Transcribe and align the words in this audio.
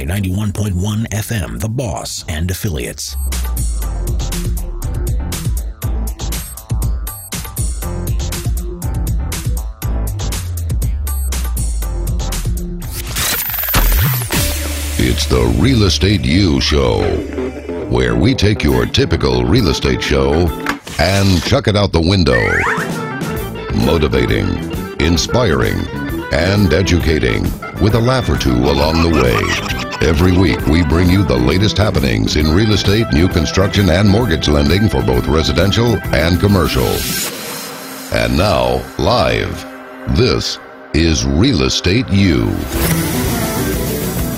KMSI 0.00 0.06
91.1 0.06 1.06
FM, 1.08 1.60
The 1.60 1.68
Boss 1.68 2.24
and 2.28 2.50
affiliates. 2.50 3.16
It's 15.02 15.26
the 15.26 15.56
Real 15.58 15.84
Estate 15.84 16.24
U 16.24 16.60
Show, 16.60 17.00
where 17.88 18.14
we 18.14 18.34
take 18.34 18.62
your 18.62 18.86
typical 18.86 19.44
real 19.44 19.68
estate 19.68 20.02
show 20.02 20.46
and 20.98 21.42
chuck 21.44 21.68
it 21.68 21.76
out 21.76 21.92
the 21.92 22.00
window. 22.00 22.40
Motivating, 23.84 24.48
inspiring, 25.00 25.78
and 26.32 26.72
educating 26.72 27.42
with 27.80 27.94
a 27.94 28.00
laugh 28.00 28.28
or 28.28 28.36
two 28.36 28.52
along 28.52 29.02
the 29.02 29.20
way. 29.22 29.79
Every 30.02 30.32
week, 30.32 30.66
we 30.66 30.82
bring 30.82 31.10
you 31.10 31.24
the 31.24 31.36
latest 31.36 31.76
happenings 31.76 32.36
in 32.36 32.46
real 32.46 32.72
estate, 32.72 33.06
new 33.12 33.28
construction, 33.28 33.90
and 33.90 34.08
mortgage 34.08 34.48
lending 34.48 34.88
for 34.88 35.02
both 35.02 35.26
residential 35.26 35.98
and 36.14 36.40
commercial. 36.40 36.86
And 38.10 38.34
now, 38.34 38.82
live, 38.96 39.62
this 40.16 40.58
is 40.94 41.26
Real 41.26 41.64
Estate 41.64 42.08
U. 42.08 42.46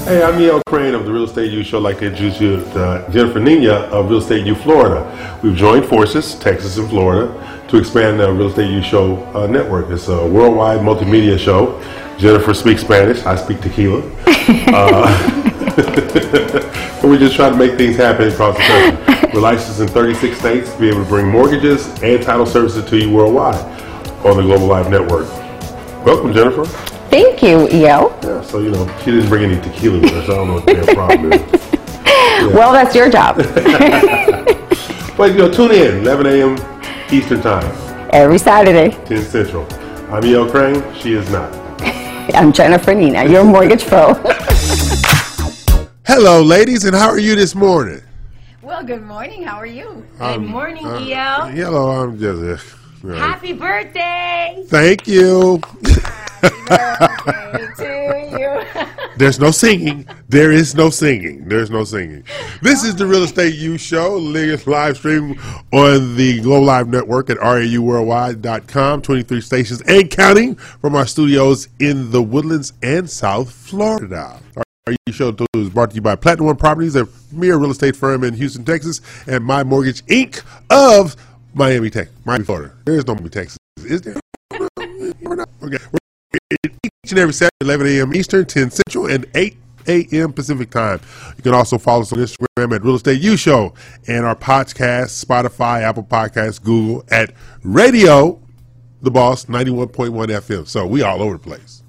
Hey, 0.04 0.24
I'm 0.24 0.40
E.L. 0.40 0.60
Craine 0.66 0.95
of 0.95 1.04
the 1.04 1.12
Real 1.12 1.24
Estate 1.24 1.52
U 1.52 1.62
Show. 1.62 1.79
I'd 1.79 1.84
like 1.84 1.98
to 2.01 2.06
introduce 2.06 2.40
you 2.40 2.56
to 2.56 2.84
uh, 2.84 3.10
Jennifer 3.12 3.38
Nina 3.38 3.73
of 3.73 4.10
Real 4.10 4.18
Estate 4.18 4.45
U 4.45 4.56
Florida. 4.56 5.38
We've 5.45 5.54
joined 5.54 5.87
forces, 5.87 6.34
Texas 6.34 6.76
and 6.76 6.90
Florida, 6.90 7.32
to 7.68 7.76
expand 7.76 8.18
the 8.18 8.32
Real 8.32 8.48
Estate 8.48 8.68
U 8.68 8.82
Show 8.82 9.24
uh, 9.32 9.46
network. 9.46 9.90
It's 9.90 10.09
a 10.09 10.26
worldwide 10.26 10.80
multimedia 10.80 11.38
show. 11.38 11.80
Jennifer 12.18 12.52
speaks 12.52 12.80
Spanish. 12.80 13.24
I 13.24 13.37
speak 13.37 13.60
tequila. 13.60 14.02
uh, 14.26 15.41
we're 17.02 17.19
just 17.19 17.37
trying 17.37 17.52
to 17.52 17.59
make 17.59 17.79
things 17.79 17.97
happen 17.97 18.29
across 18.29 18.57
the 18.57 18.62
country. 18.62 19.30
We're 19.33 19.41
licensed 19.41 19.80
in 19.80 19.88
36 19.88 20.38
states 20.38 20.73
to 20.74 20.79
be 20.79 20.88
able 20.91 21.04
to 21.04 21.09
bring 21.09 21.27
mortgages 21.27 21.87
and 22.02 22.23
title 22.23 22.45
services 22.45 22.85
to 22.91 22.99
you 22.99 23.10
worldwide 23.10 23.54
on 24.27 24.37
the 24.37 24.43
Global 24.43 24.66
Live 24.66 24.91
Network. 24.91 25.27
Welcome, 26.04 26.35
Jennifer. 26.35 26.66
Thank 27.09 27.43
you, 27.43 27.66
EL. 27.69 28.19
Yeah, 28.23 28.43
so 28.43 28.59
you 28.59 28.71
know, 28.71 28.87
she 28.99 29.10
didn't 29.13 29.30
bring 29.30 29.51
any 29.51 29.60
tequila 29.63 30.01
with 30.01 30.10
her, 30.10 30.27
so 30.27 30.32
I 30.32 30.37
don't 30.37 30.49
know 30.49 30.54
what 30.54 30.66
the 30.66 30.95
problem 30.95 31.32
is. 31.32 31.69
Well, 32.52 32.73
that's 32.73 32.95
your 32.95 33.09
job. 33.09 33.37
But 35.16 35.30
you 35.32 35.38
know, 35.38 35.51
tune 35.52 35.71
in 35.71 35.99
11 36.01 36.26
a.m. 36.26 36.82
Eastern 37.13 37.41
Time, 37.41 37.65
Every 38.10 38.38
Saturday. 38.38 38.97
10 39.07 39.24
Central. 39.24 39.66
I'm 40.13 40.24
E.L. 40.24 40.51
Craine. 40.51 40.82
She 40.95 41.13
is 41.15 41.30
not. 41.30 41.52
I'm 42.35 42.52
Jennifer 42.52 42.95
Nina, 42.95 43.24
your 43.24 43.45
mortgage 43.45 43.87
pro. 43.87 44.15
Hello, 46.15 46.43
ladies, 46.43 46.85
and 46.85 46.95
how 46.95 47.09
are 47.09 47.18
you 47.18 47.35
this 47.35 47.55
morning? 47.55 48.02
Well, 48.60 48.85
good 48.85 49.02
morning. 49.02 49.45
How 49.45 49.57
are 49.57 49.65
you? 49.65 50.07
Good 50.19 50.43
morning, 50.43 50.85
uh, 50.87 50.99
EL. 50.99 51.46
Hello, 51.49 51.88
I'm 51.88 52.19
just. 52.19 52.77
Uh, 53.02 53.15
Happy 53.15 53.54
birthday 53.54 54.63
Thank 54.66 55.09
you. 55.09 55.63
Birthday 56.43 57.66
to 57.79 58.29
you. 58.30 58.87
There's 59.16 59.41
no 59.41 59.51
singing. 59.51 60.07
There 60.29 60.52
is 60.52 60.74
no 60.74 60.91
singing. 60.91 61.49
There's 61.49 61.71
no 61.71 61.82
singing. 61.82 62.24
This 62.60 62.85
is 62.85 62.95
the 62.95 63.07
Real 63.07 63.23
Estate 63.23 63.54
U 63.54 63.79
Show, 63.79 64.19
latest 64.19 64.66
live 64.66 64.99
stream 64.99 65.41
on 65.72 66.15
the 66.16 66.43
Global 66.43 66.66
Live 66.66 66.88
Network 66.88 67.31
at 67.31 67.38
REUWorldwide.com, 67.38 69.00
23 69.00 69.41
stations 69.41 69.81
and 69.87 70.10
counting 70.10 70.56
from 70.56 70.94
our 70.94 71.06
studios 71.06 71.69
in 71.81 72.10
the 72.10 72.22
Woodlands 72.22 72.75
and 72.82 73.09
South 73.09 73.50
Florida. 73.50 74.38
Our 74.84 74.94
Show 75.12 75.33
is 75.55 75.69
brought 75.69 75.91
to 75.91 75.94
you 75.94 76.03
by 76.03 76.16
Platinum 76.16 76.56
Properties, 76.56 76.97
a 76.97 77.06
premier 77.06 77.56
real 77.56 77.71
estate 77.71 77.94
firm 77.94 78.25
in 78.25 78.34
Houston, 78.34 78.65
Texas, 78.65 79.00
and 79.28 79.44
My 79.44 79.62
Mortgage 79.62 80.05
Inc. 80.06 80.43
of 80.71 81.15
Miami, 81.55 81.88
Texas. 81.88 82.12
Miami, 82.25 82.44
Florida. 82.44 82.72
There 82.84 82.97
is 82.97 83.06
no 83.06 83.15
Miami, 83.15 83.31
Texas. 83.31 83.59
Is 83.76 84.03
there? 84.03 84.16
Okay. 84.50 85.78
We're 85.92 85.98
each 86.65 87.10
and 87.10 87.19
every 87.21 87.32
Saturday, 87.32 87.53
11 87.60 87.87
a.m. 87.87 88.12
Eastern, 88.12 88.44
10 88.44 88.72
Central, 88.72 89.06
and 89.06 89.25
8 89.37 89.56
a.m. 89.87 90.32
Pacific 90.32 90.71
time. 90.71 91.00
You 91.37 91.44
can 91.44 91.54
also 91.54 91.78
follow 91.78 92.03
us 92.03 92.12
on 92.12 92.19
Instagram 92.19 92.75
at 92.75 92.82
Real 92.82 92.97
Estate 92.97 93.21
U 93.21 93.37
Show 93.37 93.75
and 94.09 94.26
our 94.26 94.34
podcast, 94.34 95.25
Spotify, 95.25 95.82
Apple 95.82 96.03
Podcasts, 96.03 96.60
Google 96.60 97.04
at 97.09 97.32
Radio 97.62 98.42
The 99.00 99.12
Boss 99.12 99.44
91.1 99.44 100.10
FM. 100.10 100.66
So 100.66 100.88
we 100.88 101.03
all 101.03 101.22
over 101.22 101.34
the 101.34 101.38
place. 101.38 101.84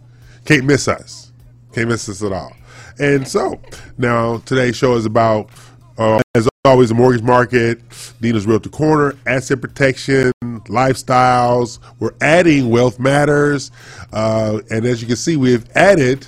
Can't 0.46 0.66
miss 0.66 0.88
us. 0.88 1.32
Can't 1.74 1.90
miss 1.90 2.08
us 2.08 2.22
at 2.22 2.32
all. 2.32 2.54
And 3.00 3.28
so 3.28 3.60
now 3.98 4.38
today's 4.40 4.76
show 4.76 4.96
is 4.96 5.06
about, 5.06 5.50
uh, 5.98 6.22
as 6.36 6.48
always, 6.66 6.90
the 6.90 6.96
mortgage 6.96 7.24
market, 7.24 7.82
Dina's 8.22 8.46
Realtor 8.46 8.70
Corner, 8.70 9.16
asset 9.28 9.62
protection, 9.62 10.32
lifestyles. 10.42 11.80
We're 12.00 12.14
adding 12.22 12.70
Wealth 12.70 13.00
Matters. 13.00 13.72
Uh, 14.12 14.60
and 14.72 14.86
as 14.86 15.02
you 15.02 15.08
can 15.08 15.18
see, 15.18 15.36
we've 15.38 15.70
added 15.76 16.28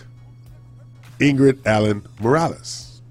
Ingrid 1.19 1.65
Allen 1.65 2.05
Morales 2.19 3.01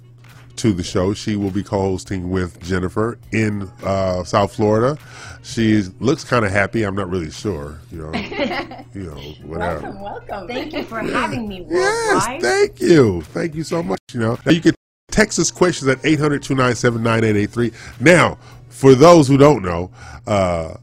to 0.57 0.73
the 0.73 0.83
show. 0.83 1.15
She 1.15 1.37
will 1.37 1.51
be 1.51 1.63
co-hosting 1.63 2.31
with 2.31 2.63
Jennifer 2.63 3.19
in 3.33 3.71
uh, 3.83 4.25
South 4.25 4.55
Florida. 4.55 4.99
She 5.45 5.83
looks 6.01 6.25
kind 6.25 6.43
of 6.43 6.51
happy. 6.51 6.85
I'm 6.85 6.95
not 6.95 7.11
really 7.11 7.31
sure. 7.31 7.79
You 7.93 7.99
know, 7.99 8.13
you 8.95 9.03
know, 9.03 9.21
whatever. 9.43 9.83
welcome, 9.83 10.01
welcome. 10.01 10.49
Thank 10.49 10.73
you 10.73 10.83
for 10.85 11.01
having 11.21 11.47
me 11.47 11.67
Yes, 11.69 12.43
thank 12.43 12.81
you. 12.81 13.21
Thank 13.21 13.55
you 13.55 13.63
so 13.63 13.83
much. 13.83 14.01
You 14.15 14.21
know, 14.21 14.39
now 14.47 14.53
you 14.53 14.63
can 14.63 14.75
text 15.11 15.39
us 15.39 15.51
questions 15.51 15.87
at 15.89 15.99
800 16.03 16.43
297 16.43 17.03
9883. 17.03 17.73
Now, 18.01 18.39
for 18.71 18.95
those 18.95 19.29
who 19.29 19.37
don't 19.37 19.63
know, 19.63 19.91
uh, 20.27 20.77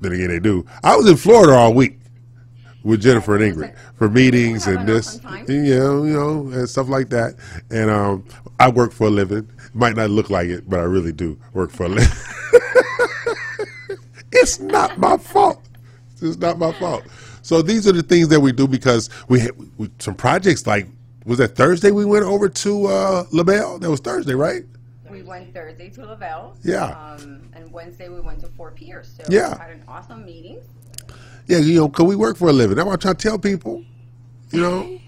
then 0.00 0.12
again, 0.12 0.28
they 0.28 0.38
do. 0.38 0.64
I 0.84 0.94
was 0.94 1.08
in 1.08 1.16
Florida 1.16 1.54
all 1.54 1.74
week 1.74 1.98
with 2.84 3.02
Jennifer 3.02 3.34
and 3.34 3.52
Ingrid 3.56 3.76
for 3.96 4.08
meetings 4.08 4.68
and 4.68 4.88
this, 4.88 5.18
fun 5.18 5.44
you 5.48 5.76
know, 5.76 6.04
you 6.04 6.12
know, 6.12 6.40
and 6.52 6.68
stuff 6.68 6.88
like 6.88 7.08
that. 7.08 7.34
And 7.72 7.90
um, 7.90 8.24
I 8.60 8.68
work 8.68 8.92
for 8.92 9.08
a 9.08 9.10
living. 9.10 9.50
Might 9.72 9.96
not 9.96 10.10
look 10.10 10.30
like 10.30 10.46
it, 10.46 10.70
but 10.70 10.78
I 10.78 10.84
really 10.84 11.12
do 11.12 11.36
work 11.52 11.72
for 11.72 11.86
a 11.86 11.88
living. 11.88 12.16
It's 14.34 14.58
not 14.60 14.98
my 14.98 15.16
fault. 15.16 15.62
It's 16.20 16.38
not 16.38 16.58
my 16.58 16.72
fault. 16.72 17.04
So 17.42 17.62
these 17.62 17.86
are 17.86 17.92
the 17.92 18.02
things 18.02 18.28
that 18.28 18.40
we 18.40 18.52
do 18.52 18.66
because 18.66 19.10
we 19.28 19.40
had 19.40 19.52
we, 19.78 19.90
some 19.98 20.14
projects 20.14 20.66
like 20.66 20.86
was 21.24 21.38
that 21.38 21.56
Thursday 21.56 21.90
we 21.90 22.04
went 22.04 22.24
over 22.24 22.48
to 22.48 22.86
uh, 22.86 23.24
LaBelle? 23.32 23.78
That 23.78 23.90
was 23.90 24.00
Thursday, 24.00 24.34
right? 24.34 24.64
We 25.10 25.22
went 25.22 25.54
Thursday 25.54 25.88
to 25.90 26.04
LaBelle. 26.04 26.56
Yeah. 26.64 26.86
Um, 26.86 27.48
and 27.54 27.70
Wednesday 27.72 28.08
we 28.08 28.20
went 28.20 28.40
to 28.40 28.48
Fort 28.48 28.74
Pierce. 28.74 29.14
So 29.16 29.24
Yeah. 29.28 29.52
we 29.52 29.58
had 29.58 29.70
an 29.70 29.82
awesome 29.88 30.24
meeting. 30.24 30.60
Yeah, 31.46 31.58
you 31.58 31.76
know, 31.76 31.88
cause 31.88 32.06
we 32.06 32.16
work 32.16 32.36
for 32.36 32.48
a 32.48 32.52
living. 32.52 32.76
That's 32.76 32.86
what 32.86 32.94
I 32.94 32.96
try 32.96 33.12
to 33.12 33.18
tell 33.18 33.38
people. 33.38 33.84
You 34.50 34.60
know, 34.60 35.00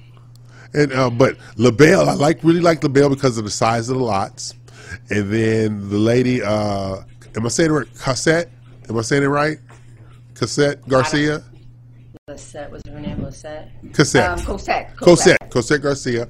and 0.74 0.92
uh, 0.92 1.10
but 1.10 1.36
LaBelle, 1.56 2.08
I 2.08 2.14
like 2.14 2.42
really 2.42 2.60
like 2.60 2.82
LaBelle 2.82 3.08
because 3.10 3.38
of 3.38 3.44
the 3.44 3.50
size 3.50 3.88
of 3.88 3.96
the 3.96 4.02
lots, 4.04 4.54
and 5.10 5.30
then 5.32 5.88
the 5.88 5.96
lady. 5.98 6.42
Uh, 6.42 6.98
am 7.36 7.46
I 7.46 7.48
saying 7.48 7.70
it 7.70 7.72
right? 7.72 7.86
Cassette? 7.98 8.50
Am 8.88 8.96
I 8.98 9.02
saying 9.02 9.22
it 9.22 9.26
right? 9.28 9.58
Cassette 10.34 10.86
Garcia. 10.88 11.42
Lisette 12.28 12.70
was 12.70 12.82
her 12.88 12.98
name, 13.00 13.22
Lisette. 13.22 13.70
Cassette. 13.92 14.30
Um, 14.38 14.44
Cosette. 14.44 14.96
Cosette, 14.96 15.50
Cosette 15.50 15.82
Garcia. 15.82 16.28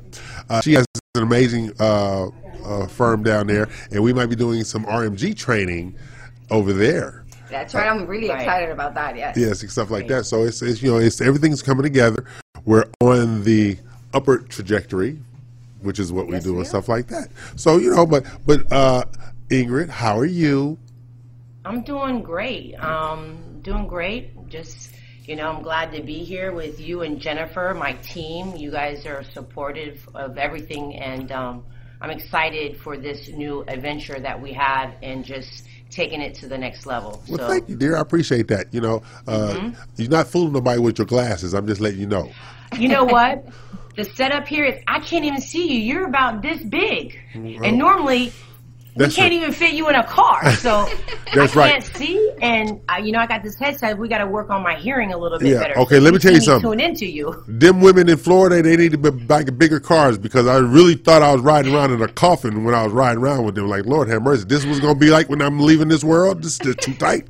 Uh, 0.49 0.61
she 0.61 0.75
has 0.75 0.85
an 1.15 1.23
amazing 1.23 1.73
uh, 1.81 2.29
uh, 2.65 2.87
firm 2.87 3.23
down 3.23 3.47
there, 3.47 3.69
and 3.91 4.03
we 4.03 4.13
might 4.13 4.27
be 4.27 4.37
doing 4.37 4.63
some 4.65 4.85
RMG 4.85 5.37
training 5.37 5.97
over 6.51 6.73
there. 6.73 7.25
That's 7.51 7.75
right. 7.75 7.89
I'm 7.89 8.07
really 8.07 8.29
Right. 8.29 8.41
excited 8.41 8.71
about 8.71 8.95
that. 8.95 9.17
Yes. 9.17 9.37
Yes, 9.37 9.63
and 9.63 9.71
stuff 9.71 9.91
like 9.91 10.09
that. 10.09 10.27
So 10.27 10.45
it's, 10.45 10.61
it's 10.63 10.83
you 10.83 10.91
know 10.93 10.99
it's 10.99 11.21
everything's 11.21 11.63
coming 11.63 11.83
together. 11.85 12.25
We're 12.65 12.85
on 13.01 13.45
the 13.45 13.79
upward 14.13 14.49
trajectory, 14.51 15.19
which 15.81 15.99
is 15.99 16.13
what 16.13 16.27
we 16.27 16.35
Yes, 16.35 16.45
do 16.45 16.53
we 16.53 16.59
and 16.59 16.67
are. 16.67 16.69
stuff 16.69 16.89
like 16.89 17.07
that. 17.09 17.29
So 17.57 17.79
you 17.79 17.91
know, 17.95 18.05
but 18.07 18.25
but 18.45 18.71
uh, 18.73 19.05
Ingrid, 19.49 19.89
how 19.89 20.19
are 20.19 20.25
you? 20.27 20.77
I'm 21.67 21.83
doing 21.83 22.23
great. 22.23 22.75
Um, 22.75 23.61
doing 23.63 23.89
great. 23.89 24.49
Just, 24.49 24.95
you 25.25 25.35
know, 25.35 25.49
I'm 25.49 25.63
glad 25.63 25.91
to 25.93 26.03
be 26.03 26.23
here 26.23 26.53
with 26.53 26.79
you 26.81 27.03
and 27.03 27.21
Jennifer, 27.21 27.75
my 27.77 27.95
team. 27.95 28.55
You 28.57 28.71
guys 28.71 29.05
are 29.05 29.25
supportive 29.25 30.09
of 30.15 30.39
everything, 30.39 30.95
and 30.95 31.33
um, 31.33 31.65
I'm 32.01 32.11
excited 32.11 32.77
for 32.79 32.97
this 32.97 33.29
new 33.31 33.65
adventure 33.67 34.19
that 34.21 34.41
we 34.41 34.53
have 34.53 34.95
and 35.03 35.25
just 35.25 35.65
taking 35.91 36.21
it 36.21 36.35
to 36.37 36.47
the 36.47 36.57
next 36.57 36.87
level. 36.87 37.21
Well, 37.29 37.39
so, 37.39 37.49
thank 37.49 37.69
you, 37.69 37.75
dear. 37.77 37.97
I 37.97 38.01
appreciate 38.01 38.47
that. 38.49 38.73
You 38.73 38.81
know, 38.81 39.03
uh, 39.27 39.55
Mm-hmm. 39.57 39.81
you're 39.97 40.11
not 40.11 40.29
fooling 40.29 40.53
nobody 40.53 40.79
with 40.79 40.99
your 40.99 41.07
glasses. 41.07 41.53
I'm 41.53 41.67
just 41.67 41.81
letting 41.81 41.99
you 41.99 42.07
know. 42.07 42.31
you 42.79 42.89
know 42.89 43.03
what? 43.05 43.45
The 43.97 44.05
setup 44.05 44.47
here 44.47 44.65
is 44.67 44.81
I 44.87 45.01
can't 45.01 45.25
even 45.25 45.41
see 45.41 45.73
you. 45.73 45.81
You're 45.81 46.07
about 46.07 46.43
this 46.43 46.63
big, 46.63 47.19
Mm-hmm. 47.35 47.65
and 47.65 47.77
normally 47.77 48.33
That's 48.97 49.15
we 49.15 49.23
can't 49.23 49.33
right. 49.33 49.43
even 49.43 49.53
fit 49.53 49.75
you 49.75 49.89
in 49.89 49.95
a 49.95 50.05
car. 50.05 50.43
So 50.57 50.89
That's 51.35 51.57
I 51.57 51.71
can't 51.71 51.85
see, 51.85 52.33
and 52.41 52.81
uh, 52.89 52.97
you 52.97 53.13
know 53.13 53.19
I 53.19 53.27
got 53.27 53.43
this 53.43 53.57
headset. 53.57 53.97
We 53.99 54.09
got 54.09 54.19
to 54.19 54.27
work 54.27 54.51
on 54.51 54.63
my 54.63 54.75
hearing 54.75 55.13
a 55.13 55.19
little 55.19 55.39
bit 55.39 55.49
Yeah, 55.49 55.61
better. 55.61 55.79
okay, 55.81 55.97
So 55.97 56.01
let 56.01 56.13
me 56.15 56.19
tell 56.19 56.33
you 56.33 56.41
something. 56.41 56.71
Tune 56.71 56.81
into 56.81 57.07
you. 57.07 57.45
Them 57.47 57.81
women 57.81 58.09
in 58.09 58.17
Florida, 58.17 58.63
they 58.63 58.77
need 58.77 58.93
to 58.93 58.99
be 58.99 59.11
buying 59.11 59.47
bigger 59.59 59.79
cars 59.79 60.19
because 60.19 60.47
I 60.47 60.57
really 60.57 60.95
thought 60.95 61.23
I 61.23 61.33
was 61.33 61.43
riding 61.43 61.75
around 61.75 61.93
in 61.93 62.01
a 62.03 62.09
coffin 62.09 62.65
when 62.65 62.75
I 62.75 62.85
was 62.85 62.93
riding 62.93 63.23
around 63.23 63.45
with 63.45 63.55
them. 63.55 63.69
Like, 63.69 63.85
Lord 63.85 64.09
have 64.09 64.23
mercy, 64.23 64.45
this 64.45 64.65
was 64.65 64.81
going 64.81 64.95
to 64.95 65.01
be 65.01 65.11
like 65.11 65.29
when 65.29 65.43
I'm 65.43 65.61
leaving 65.61 65.89
this 65.89 66.03
world. 66.03 66.43
This 66.43 66.59
is 66.61 66.77
too 66.77 66.95
tight. 66.95 67.27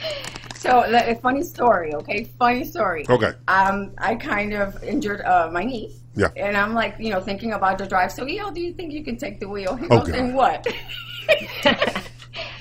So 0.66 0.82
a 0.84 1.14
funny 1.16 1.44
story, 1.44 1.94
okay? 1.94 2.24
Funny 2.40 2.64
story. 2.64 3.06
Okay. 3.08 3.34
Um, 3.46 3.92
I 3.98 4.16
kind 4.16 4.52
of 4.52 4.82
injured 4.82 5.20
uh, 5.20 5.48
my 5.52 5.62
knee. 5.62 5.94
Yeah. 6.16 6.28
And 6.36 6.56
I'm 6.56 6.72
like, 6.74 6.96
you 6.98 7.10
know, 7.10 7.20
thinking 7.20 7.52
about 7.52 7.78
the 7.78 7.86
drive. 7.86 8.10
So, 8.10 8.26
yo, 8.26 8.50
do 8.50 8.60
you 8.60 8.72
think 8.72 8.92
you 8.92 9.04
can 9.04 9.16
take 9.18 9.38
the 9.38 9.48
wheel? 9.48 9.76
He 9.76 9.86
Oh, 9.90 9.98
goes, 9.98 10.08
God. 10.08 10.18
and 10.18 10.34
what? 10.34 10.66
and 11.64 11.76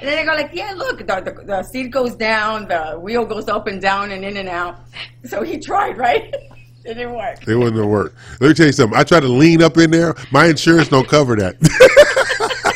then 0.01 0.17
I 0.19 0.25
go 0.25 0.33
like, 0.33 0.49
yeah, 0.53 0.73
look, 0.75 0.99
the, 0.99 1.05
the, 1.05 1.43
the 1.45 1.63
seat 1.63 1.89
goes 1.91 2.15
down, 2.15 2.67
the 2.67 2.99
wheel 2.99 3.25
goes 3.25 3.47
up 3.47 3.67
and 3.67 3.81
down 3.81 4.11
and 4.11 4.25
in 4.25 4.37
and 4.37 4.49
out. 4.49 4.79
So 5.23 5.41
he 5.41 5.57
tried, 5.57 5.97
right? 5.97 6.23
it 6.85 6.95
didn't 6.95 7.13
work. 7.13 7.47
It 7.47 7.55
wasn't 7.55 7.75
going 7.77 7.87
to 7.87 7.87
work. 7.87 8.15
Let 8.41 8.47
me 8.49 8.53
tell 8.53 8.65
you 8.67 8.71
something. 8.73 8.97
I 8.97 9.03
tried 9.03 9.21
to 9.21 9.27
lean 9.29 9.63
up 9.63 9.77
in 9.77 9.89
there. 9.91 10.15
My 10.31 10.47
insurance 10.47 10.89
don't 10.89 11.07
cover 11.07 11.35
that. 11.37 11.55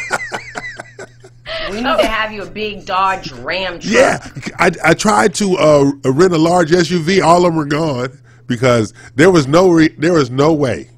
We 1.70 1.76
need 1.76 1.98
to 1.98 2.08
have 2.08 2.32
you 2.32 2.42
a 2.42 2.50
big 2.50 2.86
Dodge 2.88 3.32
Ram 3.32 3.80
truck. 3.80 3.94
yeah. 3.94 4.28
I, 4.58 4.72
I 4.84 4.94
tried 4.96 5.36
to 5.36 5.56
uh, 5.56 5.92
rent 6.04 6.34
a 6.34 6.38
large 6.38 6.72
SUV. 6.72 7.22
All 7.24 7.46
of 7.46 7.54
them 7.54 7.58
were 7.58 7.66
gone 7.66 8.18
because 8.50 8.94
there 9.16 9.32
was 9.32 9.48
no 9.48 9.70
re- 9.72 9.96
there 9.98 10.14
was 10.14 10.30
no 10.30 10.54
way, 10.54 10.90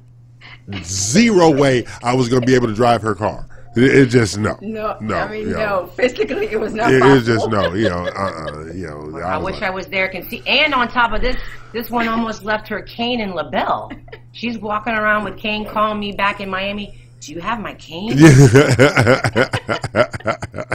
zero 0.82 1.50
way 1.56 1.84
I 2.02 2.14
was 2.14 2.28
going 2.28 2.40
to 2.42 2.46
be 2.46 2.54
able 2.54 2.66
to 2.68 2.74
drive 2.74 3.02
her 3.02 3.14
car. 3.14 3.46
It, 3.74 3.84
it 3.84 4.06
just 4.06 4.36
no. 4.38 4.58
No, 4.60 4.96
no. 5.00 5.14
I 5.14 5.30
mean, 5.30 5.48
you 5.48 5.54
know. 5.54 5.82
no. 5.82 5.86
Physically, 5.86 6.46
it 6.46 6.60
was 6.60 6.74
not 6.74 6.92
It 6.92 7.00
possible. 7.00 7.18
is 7.18 7.26
just 7.26 7.48
no, 7.48 7.72
you 7.74 7.88
know, 7.88 8.04
uh, 8.06 8.10
uh 8.10 8.64
you 8.72 8.86
know. 8.86 9.18
I 9.20 9.36
was 9.38 9.44
wish 9.46 9.54
like- 9.60 9.62
I 9.62 9.70
was 9.70 9.86
there. 9.86 10.08
Can 10.08 10.28
see, 10.28 10.42
and 10.46 10.74
on 10.74 10.88
top 10.88 11.12
of 11.12 11.20
this, 11.22 11.36
this 11.72 11.88
one 11.88 12.08
almost 12.08 12.44
left 12.44 12.68
her 12.68 12.82
cane 12.82 13.20
in 13.20 13.30
LaBelle. 13.32 13.90
She's 14.32 14.58
walking 14.58 14.94
around 14.94 15.24
with 15.24 15.38
cane, 15.38 15.64
calling 15.66 16.00
me 16.00 16.12
back 16.12 16.40
in 16.40 16.50
Miami. 16.50 16.98
Do 17.22 17.32
you 17.32 17.40
have 17.40 17.60
my 17.60 17.74
cane? 17.74 18.18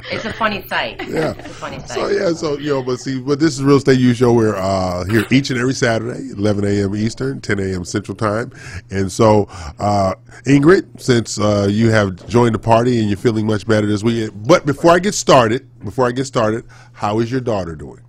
It's 0.09 0.23
a 0.23 0.31
funny 0.33 0.65
sight. 0.67 1.05
Yeah. 1.05 1.31
It's 1.33 1.45
a 1.47 1.49
funny 1.49 1.79
sight. 1.79 1.89
So 1.89 2.07
yeah, 2.07 2.31
so 2.31 2.57
you 2.57 2.69
know, 2.69 2.81
but 2.81 2.99
see, 2.99 3.19
but 3.19 3.39
this 3.39 3.53
is 3.55 3.63
Real 3.63 3.75
Estate 3.75 3.99
U 3.99 4.13
Show. 4.13 4.31
We're 4.31 4.55
uh, 4.55 5.03
here 5.05 5.25
each 5.29 5.49
and 5.49 5.59
every 5.59 5.73
Saturday, 5.73 6.29
11 6.31 6.63
a.m. 6.63 6.95
Eastern, 6.95 7.41
10 7.41 7.59
a.m. 7.59 7.83
Central 7.83 8.15
Time. 8.15 8.51
And 8.89 9.11
so, 9.11 9.47
uh, 9.79 10.13
Ingrid, 10.45 11.01
since 11.01 11.37
uh, 11.37 11.67
you 11.69 11.89
have 11.89 12.25
joined 12.29 12.55
the 12.55 12.59
party 12.59 12.99
and 12.99 13.09
you're 13.09 13.17
feeling 13.17 13.45
much 13.45 13.67
better 13.67 13.85
this 13.85 14.01
weekend, 14.01 14.47
but 14.47 14.65
before 14.65 14.91
I 14.91 14.99
get 14.99 15.13
started, 15.13 15.67
before 15.83 16.07
I 16.07 16.11
get 16.13 16.25
started, 16.25 16.63
how 16.93 17.19
is 17.19 17.29
your 17.29 17.41
daughter 17.41 17.75
doing? 17.75 18.01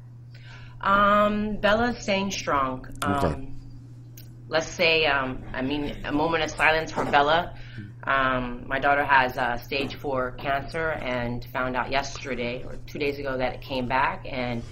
Um, 0.82 1.56
Bella's 1.56 1.98
staying 1.98 2.30
strong. 2.30 2.86
Um, 3.02 3.12
Okay. 3.14 3.48
Let's 4.50 4.68
say, 4.68 5.04
um, 5.06 5.42
I 5.52 5.60
mean, 5.62 5.96
a 6.04 6.12
moment 6.12 6.44
of 6.44 6.50
silence 6.50 6.92
for 6.92 7.04
Bella. 7.04 7.54
Um, 8.08 8.64
my 8.66 8.78
daughter 8.78 9.04
has 9.04 9.36
uh, 9.36 9.58
stage 9.58 9.96
four 9.96 10.30
cancer 10.32 10.92
and 10.92 11.44
found 11.52 11.76
out 11.76 11.90
yesterday 11.90 12.64
or 12.64 12.76
two 12.86 12.98
days 12.98 13.18
ago 13.18 13.36
that 13.36 13.56
it 13.56 13.60
came 13.60 13.86
back, 13.86 14.24
and 14.26 14.62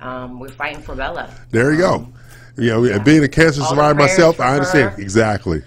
um, 0.00 0.40
we're 0.40 0.48
fighting 0.48 0.82
for 0.82 0.94
Bella. 0.94 1.30
There 1.50 1.72
you 1.72 1.78
go. 1.78 2.08
You 2.56 2.70
know, 2.70 2.98
being 3.00 3.22
a 3.22 3.28
cancer 3.28 3.62
survivor 3.62 3.98
myself, 3.98 4.40
I 4.40 4.54
understand 4.54 4.94
her. 4.94 5.00
exactly. 5.00 5.62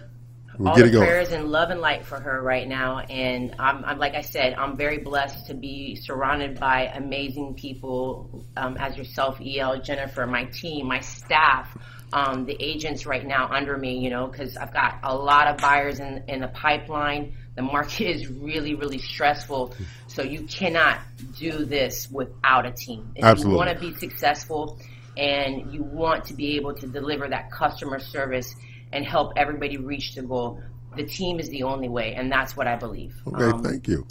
We 0.58 0.68
all 0.68 0.76
get 0.76 0.84
the 0.84 0.90
it 0.90 0.92
going. 0.92 1.08
prayers 1.08 1.32
and 1.32 1.50
love 1.50 1.70
and 1.70 1.82
light 1.82 2.06
for 2.06 2.20
her 2.20 2.42
right 2.42 2.68
now. 2.68 3.00
And 3.00 3.56
I'm, 3.60 3.84
I'm 3.86 3.98
like 3.98 4.16
I 4.16 4.22
said, 4.22 4.54
I'm 4.54 4.76
very 4.76 5.00
blessed 5.00 5.48
to 5.48 5.54
be 5.54 5.96
surrounded 5.96 6.60
by 6.60 6.92
amazing 6.96 7.56
people, 7.56 8.46
um, 8.58 8.78
as 8.78 8.98
yourself, 8.98 9.40
El, 9.44 9.82
Jennifer, 9.82 10.26
my 10.28 10.46
team, 10.46 10.88
my 10.88 11.00
staff, 11.00 11.76
um, 12.14 12.46
the 12.46 12.56
agents 12.64 13.06
right 13.06 13.26
now 13.26 13.50
under 13.50 13.76
me. 13.76 13.98
You 13.98 14.10
know, 14.12 14.28
because 14.28 14.56
I've 14.56 14.72
got 14.72 15.00
a 15.04 15.16
lot 15.16 15.48
of 15.48 15.58
buyers 15.58 16.00
in 16.00 16.24
in 16.28 16.42
the 16.42 16.48
pipeline. 16.48 17.36
The 17.56 17.64
market 17.64 18.02
is 18.16 18.28
really, 18.28 18.76
really 18.76 19.00
stressful. 19.00 19.76
So 20.08 20.22
you 20.22 20.44
cannot 20.44 21.00
do 21.38 21.66
this 21.66 22.10
without 22.12 22.66
a 22.66 22.72
team. 22.72 23.12
If 23.16 23.26
Absolutely. 23.26 23.52
you 23.52 23.58
want 23.58 23.80
to 23.80 23.92
be 23.92 24.00
successful 24.00 24.80
and 25.18 25.74
you 25.74 25.84
want 25.84 26.26
to 26.26 26.34
be 26.34 26.56
able 26.56 26.74
to 26.76 26.88
deliver 26.88 27.28
that 27.28 27.52
customer 27.52 28.00
service 28.00 28.56
and 28.92 29.06
help 29.06 29.34
everybody 29.36 29.78
reach 29.78 30.16
the 30.16 30.22
goal, 30.22 30.62
the 30.96 31.04
team 31.04 31.40
is 31.40 31.50
the 31.50 31.64
only 31.64 31.90
way, 31.90 32.14
and 32.14 32.32
that's 32.32 32.56
what 32.56 32.68
I 32.68 32.76
believe. 32.76 33.16
Okay, 33.28 33.44
Um, 33.46 33.64
thank 33.64 33.88
you. 33.88 34.06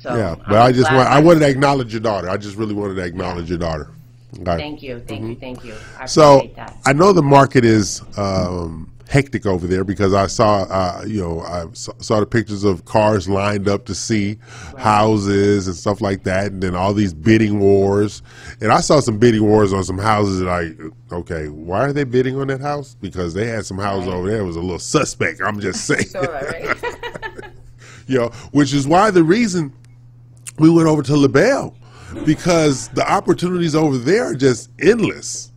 So 0.00 0.14
Yeah, 0.14 0.32
I'm 0.32 0.42
but 0.48 0.62
I 0.62 0.72
just 0.72 0.92
want, 0.92 1.08
I 1.08 1.20
wanted 1.20 1.40
to 1.40 1.48
acknowledge 1.48 1.92
your 1.92 2.00
daughter. 2.00 2.28
I 2.28 2.36
just 2.36 2.56
really 2.56 2.74
wanted 2.74 2.94
to 2.94 3.04
acknowledge 3.04 3.48
your 3.48 3.58
daughter. 3.58 3.90
Thank 4.34 4.82
you, 4.82 5.00
thank 5.00 5.24
you, 5.24 5.34
thank 5.36 5.64
you. 5.64 5.74
I 5.98 6.06
So 6.06 6.50
that. 6.56 6.76
I 6.84 6.92
know 6.92 7.12
the 7.12 7.22
market 7.22 7.64
is 7.64 8.02
um, 8.18 8.92
hectic 9.08 9.46
over 9.46 9.66
there 9.66 9.84
because 9.84 10.12
I 10.12 10.26
saw, 10.26 10.62
uh, 10.64 11.04
you 11.06 11.20
know, 11.20 11.40
I 11.40 11.66
saw, 11.72 12.20
the 12.20 12.26
pictures 12.26 12.64
of 12.64 12.84
cars 12.84 13.28
lined 13.28 13.68
up 13.68 13.84
to 13.86 13.94
see 13.94 14.38
houses 14.76 15.68
and 15.68 15.76
stuff 15.76 16.00
like 16.00 16.24
that, 16.24 16.52
and 16.52 16.62
then 16.62 16.74
all 16.74 16.92
these 16.92 17.14
bidding 17.14 17.60
wars. 17.60 18.22
And 18.60 18.72
I 18.72 18.80
saw 18.80 19.00
some 19.00 19.18
bidding 19.18 19.44
wars 19.44 19.72
on 19.72 19.84
some 19.84 19.98
houses. 19.98 20.42
Like, 20.42 20.76
okay, 21.12 21.48
why 21.48 21.84
are 21.84 21.92
they 21.92 22.04
bidding 22.04 22.36
on 22.36 22.48
that 22.48 22.60
house? 22.60 22.96
Because 23.00 23.32
they 23.32 23.46
had 23.46 23.64
some 23.64 23.78
houses 23.78 24.08
over 24.08 24.28
there 24.28 24.38
that 24.38 24.44
was 24.44 24.56
a 24.56 24.60
little 24.60 24.78
suspect. 24.78 25.40
I'm 25.40 25.60
just 25.60 25.84
saying, 25.86 26.06
right? 26.14 26.76
you 28.06 28.18
know, 28.18 28.28
which 28.50 28.72
is 28.74 28.86
why 28.88 29.10
the 29.10 29.22
reason 29.24 29.72
we 30.58 30.70
went 30.70 30.88
over 30.88 31.02
to 31.02 31.16
LaBelle 31.16 31.76
because 32.24 32.88
the 32.88 33.08
opportunities 33.10 33.74
over 33.74 33.98
there 33.98 34.30
are 34.30 34.34
just 34.34 34.70
endless. 34.80 35.52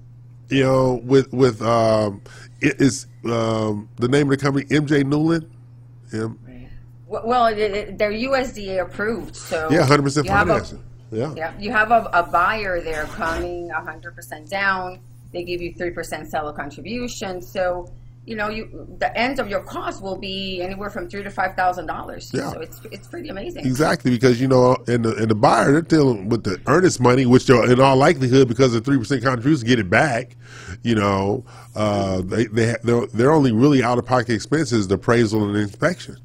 You 0.50 0.64
know, 0.64 1.02
with 1.04 1.32
with 1.32 1.62
um, 1.62 2.22
it 2.60 2.82
is 2.82 3.06
um, 3.26 3.88
the 3.98 4.08
name 4.08 4.32
of 4.32 4.38
the 4.38 4.44
company 4.44 4.66
MJ 4.66 5.06
Newland. 5.06 5.50
M- 6.12 6.40
Well, 7.08 7.46
it, 7.48 7.58
it, 7.60 7.98
they're 8.00 8.12
USDA 8.12 8.82
approved, 8.82 9.36
so 9.36 9.70
yeah, 9.72 9.84
hundred 9.86 10.04
percent 10.04 10.26
a- 10.28 10.30
financing. 10.30 10.84
Yeah. 11.12 11.34
Yeah, 11.36 11.54
you 11.60 11.72
have 11.72 11.92
a, 11.92 12.08
a 12.14 12.24
buyer 12.24 12.82
there 12.82 13.06
coming 13.06 13.70
100% 13.70 14.48
down. 14.48 15.00
They 15.34 15.44
give 15.44 15.60
you 15.60 15.74
3% 15.74 16.28
seller 16.28 16.54
contribution. 16.54 17.42
So, 17.42 17.92
you 18.30 18.36
know, 18.36 18.48
you 18.48 18.88
the 19.00 19.18
end 19.18 19.40
of 19.40 19.50
your 19.50 19.62
cost 19.62 20.04
will 20.04 20.16
be 20.16 20.62
anywhere 20.62 20.92
from 20.92 21.10
three 21.10 21.24
to 21.24 21.32
five 21.32 21.56
thousand 21.56 21.88
dollars. 21.88 22.30
Yeah. 22.32 22.52
So 22.52 22.60
it's 22.60 22.80
it's 22.92 23.08
pretty 23.08 23.30
amazing. 23.30 23.66
Exactly, 23.66 24.12
because 24.12 24.40
you 24.40 24.48
know, 24.48 24.76
in 24.88 25.02
the 25.02 25.16
in 25.16 25.30
the 25.30 25.36
buyer, 25.36 25.72
they're 25.72 25.82
dealing 25.82 26.30
with 26.30 26.44
the 26.44 26.62
earnest 26.68 27.00
money, 27.00 27.26
which 27.26 27.48
they'll, 27.48 27.64
in 27.64 27.82
all 27.82 27.96
likelihood, 27.96 28.48
because 28.48 28.76
of 28.76 28.86
three 28.86 29.00
percent 29.00 29.24
contribution, 29.24 29.68
get 29.68 29.80
it 29.80 29.90
back. 29.90 30.38
You 30.84 30.94
know, 30.94 31.44
uh, 31.76 32.22
they 32.22 32.46
they 32.46 32.76
they're, 32.84 33.08
they're 33.08 33.32
only 33.32 33.52
really 33.52 33.82
out 33.82 33.98
of 33.98 34.06
pocket 34.06 34.30
expenses, 34.30 34.88
the 34.88 34.96
appraisal 34.96 35.44
and 35.44 35.56
the 35.56 35.62
inspection. 35.62 36.16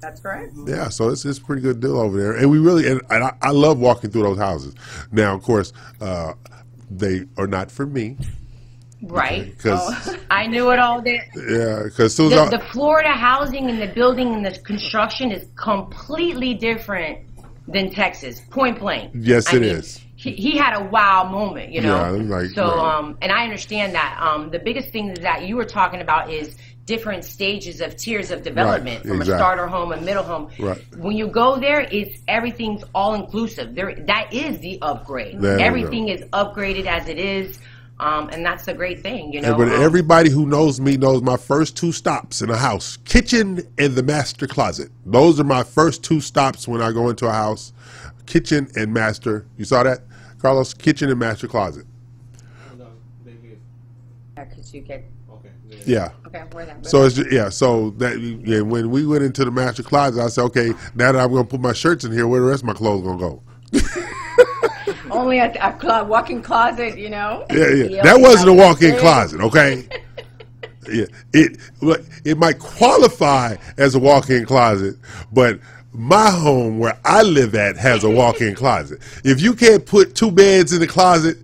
That's 0.00 0.18
correct. 0.18 0.54
Yeah, 0.64 0.88
so 0.88 1.10
it's 1.10 1.26
it's 1.26 1.38
a 1.38 1.44
pretty 1.44 1.60
good 1.60 1.80
deal 1.80 2.00
over 2.00 2.18
there, 2.18 2.36
and 2.36 2.50
we 2.50 2.58
really 2.58 2.90
and, 2.90 3.02
and 3.10 3.22
I, 3.22 3.36
I 3.42 3.50
love 3.50 3.78
walking 3.78 4.10
through 4.10 4.22
those 4.22 4.38
houses. 4.38 4.74
Now, 5.12 5.34
of 5.34 5.42
course, 5.42 5.74
uh, 6.00 6.32
they 6.90 7.26
are 7.36 7.46
not 7.46 7.70
for 7.70 7.84
me 7.84 8.16
Right? 9.02 9.56
because 9.56 10.08
Oh. 10.08 10.16
I 10.30 10.46
knew 10.46 10.70
it 10.70 10.78
all 10.78 11.00
day. 11.00 11.20
yeah, 11.34 11.82
because 11.84 12.16
The, 12.16 12.24
I, 12.28 12.48
the 12.48 12.58
Florida 12.72 13.10
housing 13.10 13.70
and 13.70 13.80
the 13.80 13.86
building 13.88 14.34
and 14.34 14.44
the 14.44 14.58
construction 14.60 15.32
is 15.32 15.46
completely 15.56 16.54
different 16.54 17.18
than 17.66 17.90
Texas, 17.90 18.40
point 18.50 18.78
blank. 18.78 19.12
Yes, 19.14 19.52
I 19.52 19.56
it 19.56 19.60
mean, 19.60 19.70
is. 19.70 20.00
He, 20.16 20.32
he 20.32 20.58
had 20.58 20.74
a 20.78 20.84
wow 20.84 21.24
moment, 21.30 21.72
you 21.72 21.80
know. 21.80 22.14
Yeah, 22.14 22.36
like, 22.36 22.50
so, 22.50 22.66
right. 22.66 22.96
um, 22.96 23.16
and 23.22 23.32
I 23.32 23.44
understand 23.44 23.94
that. 23.94 24.18
Um, 24.20 24.50
the 24.50 24.58
biggest 24.58 24.90
thing 24.90 25.14
that 25.14 25.46
you 25.46 25.56
were 25.56 25.64
talking 25.64 26.02
about 26.02 26.30
is 26.30 26.56
different 26.84 27.24
stages 27.24 27.80
of 27.80 27.96
tiers 27.96 28.30
of 28.30 28.42
development 28.42 29.02
from 29.02 29.12
exactly. 29.20 29.34
a 29.34 29.38
starter 29.38 29.66
home, 29.66 29.92
a 29.92 30.00
middle 30.00 30.24
home. 30.24 30.50
Right. 30.58 30.82
When 30.96 31.16
you 31.16 31.28
go 31.28 31.58
there, 31.58 31.82
it's 31.82 32.18
everything's 32.28 32.82
all 32.94 33.14
inclusive. 33.14 33.74
There, 33.74 33.94
that 34.06 34.32
is 34.34 34.58
the 34.58 34.78
upgrade. 34.82 35.40
There. 35.40 35.58
Everything 35.58 36.08
is 36.08 36.22
upgraded 36.32 36.86
as 36.86 37.08
it 37.08 37.18
is. 37.18 37.60
Um, 38.00 38.30
and 38.30 38.44
that's 38.44 38.64
the 38.64 38.72
great 38.72 39.02
thing, 39.02 39.30
you 39.30 39.42
know. 39.42 39.54
but 39.54 39.68
Um, 39.68 39.82
everybody 39.82 40.30
who 40.30 40.46
knows 40.46 40.80
me 40.80 40.96
knows 40.96 41.20
my 41.20 41.36
first 41.36 41.76
two 41.76 41.92
stops 41.92 42.40
in 42.40 42.48
a 42.48 42.56
house: 42.56 42.96
kitchen 43.04 43.60
and 43.76 43.94
the 43.94 44.02
master 44.02 44.46
closet. 44.46 44.90
Those 45.04 45.38
are 45.38 45.44
my 45.44 45.62
first 45.62 46.02
two 46.02 46.20
stops 46.22 46.66
when 46.66 46.80
I 46.80 46.92
go 46.92 47.10
into 47.10 47.26
a 47.26 47.32
house: 47.32 47.74
kitchen 48.24 48.68
and 48.74 48.94
master. 48.94 49.44
You 49.58 49.66
saw 49.66 49.82
that, 49.82 50.00
Carlos? 50.38 50.72
Kitchen 50.72 51.10
and 51.10 51.18
master 51.18 51.46
closet. 51.46 51.84
Yeah, 54.36 54.44
because 54.44 54.72
you 54.72 54.80
get 54.80 55.04
Yeah. 55.84 56.12
okay. 56.26 56.42
That? 56.54 56.86
So 56.86 57.04
it's 57.04 57.16
just, 57.16 57.30
yeah. 57.30 57.50
So 57.50 57.90
that 57.98 58.18
yeah, 58.18 58.62
when 58.62 58.90
we 58.90 59.04
went 59.04 59.24
into 59.24 59.44
the 59.44 59.50
master 59.50 59.82
closet, 59.82 60.22
I 60.22 60.28
said, 60.28 60.42
okay, 60.44 60.72
now 60.94 61.12
that 61.12 61.20
I'm 61.20 61.30
going 61.30 61.44
to 61.44 61.48
put 61.50 61.60
my 61.60 61.74
shirts 61.74 62.04
in 62.04 62.12
here, 62.12 62.26
where 62.26 62.40
the 62.40 62.46
rest 62.46 62.62
of 62.62 62.66
my 62.66 62.72
clothes 62.72 63.02
going 63.02 63.18
to 63.18 63.24
go? 63.24 63.42
only 65.20 65.38
a, 65.38 65.52
a 65.60 65.72
clo- 65.74 66.04
walk-in 66.04 66.42
closet, 66.42 66.98
you 66.98 67.10
know. 67.10 67.46
Yeah, 67.50 67.68
yeah. 67.68 68.02
That 68.10 68.20
wasn't 68.20 68.50
a 68.50 68.54
walk-in 68.54 68.98
closet, 68.98 69.40
okay? 69.40 69.86
yeah, 70.90 71.04
it 71.32 71.58
it 72.24 72.38
might 72.38 72.58
qualify 72.58 73.56
as 73.76 73.94
a 73.94 73.98
walk-in 73.98 74.46
closet, 74.46 74.96
but 75.32 75.60
my 75.92 76.30
home 76.30 76.78
where 76.78 76.98
I 77.04 77.22
live 77.22 77.54
at 77.54 77.76
has 77.76 78.04
a 78.04 78.10
walk-in 78.10 78.54
closet. 78.54 79.00
If 79.24 79.40
you 79.40 79.54
can't 79.54 79.84
put 79.84 80.14
two 80.14 80.30
beds 80.30 80.72
in 80.72 80.80
the 80.80 80.86
closet, 80.86 81.36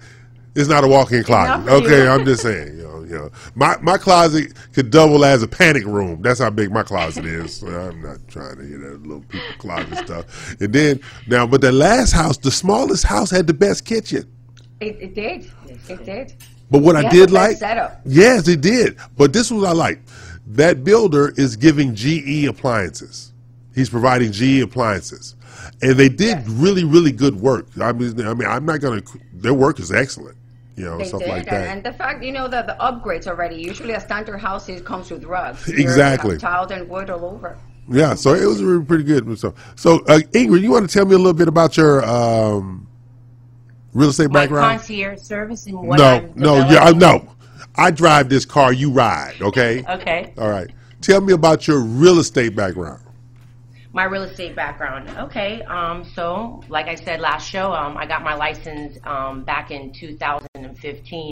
it's 0.55 0.69
not 0.69 0.85
a 0.85 0.89
walk-in 0.89 1.25
closet. 1.25 1.71
Okay. 1.71 2.09
I'm 2.09 2.25
just 2.25 2.43
saying. 2.43 2.86
You 3.07 3.19
know, 3.19 3.31
my 3.55 3.77
my 3.83 3.97
closet 3.99 4.53
could 4.73 4.91
double 4.91 5.25
as 5.25 5.43
a 5.43 5.49
panic 5.49 5.85
room. 5.85 6.23
That's 6.23 6.41
how 6.41 6.51
big 6.51 6.73
my 6.73 6.83
closet 6.83 7.25
is. 7.25 7.55
So 7.57 7.67
I'm 7.69 8.03
not 8.03 8.19
trying 8.29 8.57
to 8.57 8.67
hear 8.67 8.79
that 8.79 9.03
little 9.03 9.23
people 9.29 9.47
closet 9.59 9.97
stuff. 10.07 10.61
And 10.61 10.73
then 10.73 11.01
now, 11.29 11.47
but 11.47 11.61
the 11.61 11.73
last 11.73 12.13
house, 12.13 12.37
the 12.37 12.51
smallest 12.51 13.05
house, 13.05 13.31
had 13.31 13.47
the 13.47 13.55
best 13.55 13.85
kitchen. 13.85 14.31
It, 14.81 14.97
it 15.01 15.15
did. 15.15 15.51
It 15.89 16.05
did. 16.05 16.35
But 16.71 16.83
what 16.83 16.97
I 16.97 17.09
did 17.09 17.31
like, 17.31 17.59
setup. 17.59 18.01
yes, 18.05 18.49
it 18.49 18.61
did. 18.61 18.97
But 19.17 19.33
this 19.33 19.51
was 19.53 19.63
what 19.63 19.69
I 19.71 19.73
like. 19.73 20.01
That 20.49 20.83
builder 20.85 21.33
is 21.37 21.55
giving 21.57 21.95
GE 21.95 22.45
appliances. 22.47 23.33
He's 23.75 23.89
providing 23.91 24.33
GE 24.33 24.61
appliances, 24.63 25.35
and 25.83 25.93
they 25.97 26.09
did 26.09 26.39
Yes. 26.39 26.49
really, 26.49 26.83
really 26.85 27.13
good 27.13 27.37
work. 27.41 27.67
I 27.81 27.93
mean, 27.93 28.21
I 28.27 28.35
mean, 28.35 28.49
I'm 28.49 28.65
not 28.65 28.81
gonna. 28.81 29.03
Their 29.33 29.55
work 29.55 29.79
is 29.79 29.93
excellent. 29.93 30.37
You 30.77 30.85
know, 30.85 30.99
They 30.99 31.05
stuff 31.05 31.21
did, 31.21 31.29
like 31.31 31.39
and, 31.39 31.47
that. 31.49 31.69
and 31.69 31.83
the 31.85 31.93
fact 31.95 32.23
you 32.23 32.33
know 32.33 32.49
that 32.49 32.67
the 32.67 32.77
upgrades 32.81 33.27
already. 33.27 33.57
Usually, 33.57 33.93
a 33.95 34.01
standard 34.01 34.39
house 34.39 34.69
is 34.69 34.83
comes 34.83 35.11
with 35.11 35.25
rugs. 35.25 35.65
Here, 35.65 35.77
they 35.77 35.83
have 35.83 35.91
Exactly. 35.91 36.39
tiled 36.39 36.71
and 36.71 36.89
wood 36.89 37.09
all 37.11 37.25
over. 37.25 37.57
yeah, 37.89 38.15
so 38.15 38.35
it 38.35 38.45
was 38.45 38.63
really 38.63 38.85
pretty 38.85 39.05
good. 39.05 39.39
So, 39.39 39.55
so 39.75 40.01
uh, 40.07 40.19
Ingrid, 40.35 40.61
you 40.61 40.71
want 40.71 40.89
to 40.89 40.93
tell 40.93 41.07
me 41.07 41.15
a 41.15 41.19
little 41.19 41.33
bit 41.33 41.49
about 41.49 41.77
your 41.79 42.05
um, 42.05 42.87
real 43.95 44.11
estate 44.11 44.31
My 44.31 44.41
background? 44.43 44.79
concierge 44.81 45.21
service 45.21 45.67
and 45.67 45.81
what 45.81 45.99
no, 45.99 46.05
I'm 46.05 46.33
no, 46.37 46.57
yeah, 46.69 46.81
I 46.85 46.93
no. 46.93 47.27
I 47.77 47.91
drive 47.91 48.29
this 48.29 48.45
car. 48.45 48.73
You 48.73 48.91
ride. 48.91 49.37
Okay. 49.41 49.83
Okay. 49.89 50.33
All 50.39 50.49
right. 50.51 50.71
Tell 51.01 51.21
me 51.21 51.33
about 51.33 51.67
your 51.69 51.81
real 51.81 52.19
estate 52.19 52.55
background. 52.57 53.03
My 53.97 54.05
real 54.05 54.25
estate 54.25 54.55
background. 54.55 55.09
Okay, 55.17 55.63
um, 55.63 56.05
so 56.05 56.63
like 56.69 56.87
I 56.87 56.97
said 56.97 57.19
last 57.19 57.49
show, 57.49 57.73
um, 57.73 57.97
I 57.97 58.05
got 58.05 58.23
my 58.23 58.35
license 58.35 58.99
um, 59.05 59.43
back 59.43 59.71
in 59.71 59.91
2015, 59.91 61.31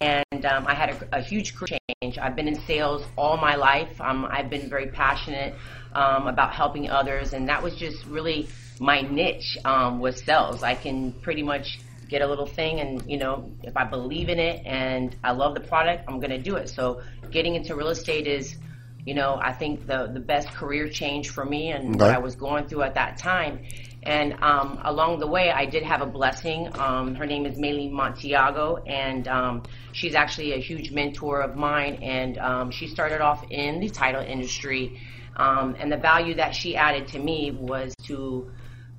and 0.00 0.44
um, 0.44 0.66
I 0.66 0.74
had 0.74 0.90
a, 0.90 1.18
a 1.18 1.22
huge 1.22 1.54
career 1.54 1.78
change. 2.02 2.18
I've 2.18 2.34
been 2.34 2.48
in 2.48 2.60
sales 2.62 3.04
all 3.16 3.36
my 3.36 3.54
life. 3.54 4.00
Um, 4.00 4.26
I've 4.28 4.50
been 4.50 4.68
very 4.68 4.88
passionate 4.88 5.54
um, 5.94 6.26
about 6.26 6.52
helping 6.52 6.90
others, 6.90 7.32
and 7.32 7.48
that 7.48 7.62
was 7.62 7.76
just 7.76 8.04
really 8.06 8.48
my 8.80 9.02
niche 9.02 9.56
was 9.64 10.20
sales. 10.24 10.64
I 10.64 10.74
can 10.74 11.12
pretty 11.12 11.44
much 11.44 11.78
get 12.08 12.22
a 12.22 12.26
little 12.26 12.46
thing, 12.46 12.80
and 12.80 13.08
you 13.08 13.18
know, 13.18 13.52
if 13.62 13.76
I 13.76 13.84
believe 13.84 14.28
in 14.30 14.40
it 14.40 14.66
and 14.66 15.14
I 15.22 15.30
love 15.30 15.54
the 15.54 15.60
product, 15.60 16.06
I'm 16.08 16.18
going 16.18 16.30
to 16.30 16.42
do 16.42 16.56
it. 16.56 16.70
So 16.70 17.02
getting 17.30 17.54
into 17.54 17.76
real 17.76 17.90
estate 17.90 18.26
is 18.26 18.56
you 19.04 19.14
know, 19.14 19.38
I 19.40 19.52
think 19.52 19.86
the 19.86 20.10
the 20.12 20.20
best 20.20 20.48
career 20.48 20.88
change 20.88 21.30
for 21.30 21.44
me 21.44 21.70
and 21.70 21.98
what 21.98 22.10
I 22.10 22.18
was 22.18 22.36
going 22.36 22.66
through 22.68 22.82
at 22.82 22.94
that 22.94 23.18
time. 23.18 23.64
And 24.02 24.34
um, 24.42 24.80
along 24.82 25.18
the 25.18 25.26
way, 25.26 25.50
I 25.50 25.66
did 25.66 25.82
have 25.82 26.00
a 26.00 26.06
blessing. 26.06 26.68
Um, 26.78 27.14
her 27.16 27.26
name 27.26 27.44
is 27.44 27.58
Maylene 27.58 27.92
Montiago, 27.92 28.82
and 28.86 29.28
um, 29.28 29.62
she's 29.92 30.14
actually 30.14 30.54
a 30.54 30.58
huge 30.58 30.90
mentor 30.90 31.42
of 31.42 31.54
mine. 31.54 31.96
And 32.02 32.38
um, 32.38 32.70
she 32.70 32.86
started 32.86 33.20
off 33.20 33.44
in 33.50 33.80
the 33.80 33.90
title 33.90 34.22
industry, 34.22 35.00
um, 35.36 35.76
and 35.78 35.92
the 35.92 35.98
value 35.98 36.34
that 36.36 36.54
she 36.54 36.76
added 36.76 37.08
to 37.08 37.18
me 37.18 37.50
was 37.50 37.94
to 38.04 38.50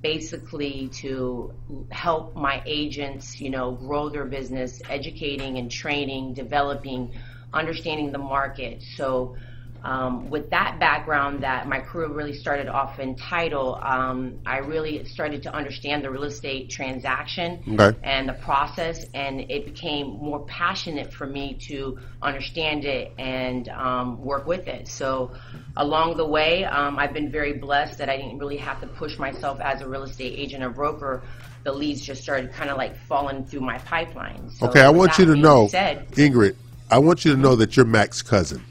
basically 0.02 0.88
to 0.88 1.52
help 1.90 2.34
my 2.34 2.62
agents, 2.66 3.40
you 3.40 3.50
know, 3.50 3.72
grow 3.72 4.08
their 4.08 4.24
business, 4.24 4.82
educating 4.88 5.58
and 5.58 5.70
training, 5.70 6.34
developing, 6.34 7.12
understanding 7.52 8.10
the 8.10 8.18
market. 8.18 8.82
So 8.96 9.36
um, 9.84 10.30
with 10.30 10.50
that 10.50 10.78
background 10.78 11.42
that 11.42 11.68
my 11.68 11.80
career 11.80 12.08
really 12.08 12.34
started 12.34 12.68
off 12.68 13.00
in 13.00 13.16
title, 13.16 13.78
um, 13.82 14.38
I 14.46 14.58
really 14.58 15.04
started 15.04 15.42
to 15.44 15.54
understand 15.54 16.04
the 16.04 16.10
real 16.10 16.24
estate 16.24 16.70
transaction 16.70 17.62
Okay. 17.78 17.98
and 18.02 18.28
the 18.28 18.34
process, 18.34 19.06
and 19.14 19.40
it 19.50 19.64
became 19.64 20.06
more 20.18 20.40
passionate 20.46 21.12
for 21.12 21.26
me 21.26 21.54
to 21.68 21.98
understand 22.22 22.84
it 22.84 23.12
and 23.18 23.68
um, 23.70 24.22
work 24.22 24.46
with 24.46 24.68
it. 24.68 24.86
So 24.86 25.32
along 25.76 26.16
the 26.16 26.26
way, 26.26 26.64
um, 26.64 26.98
I've 26.98 27.12
been 27.12 27.30
very 27.30 27.54
blessed 27.54 27.98
that 27.98 28.08
I 28.08 28.16
didn't 28.16 28.38
really 28.38 28.58
have 28.58 28.80
to 28.82 28.86
push 28.86 29.18
myself 29.18 29.60
as 29.60 29.80
a 29.80 29.88
real 29.88 30.04
estate 30.04 30.38
agent 30.38 30.62
or 30.62 30.70
broker. 30.70 31.22
The 31.64 31.72
leads 31.72 32.00
just 32.00 32.22
started 32.22 32.52
kind 32.52 32.70
of 32.70 32.76
like 32.76 32.96
falling 33.06 33.44
through 33.44 33.60
my 33.60 33.78
pipeline. 33.78 34.50
So 34.50 34.68
Okay, 34.68 34.80
I 34.80 34.90
want 34.90 35.18
you 35.18 35.24
to 35.26 35.36
know, 35.36 35.68
Said, 35.68 36.08
Ingrid. 36.12 36.56
I 36.90 36.98
want 36.98 37.24
you 37.24 37.32
to 37.32 37.38
know 37.38 37.56
that 37.56 37.76
you're 37.76 37.86
Mack's 37.86 38.20
cousin. 38.20 38.64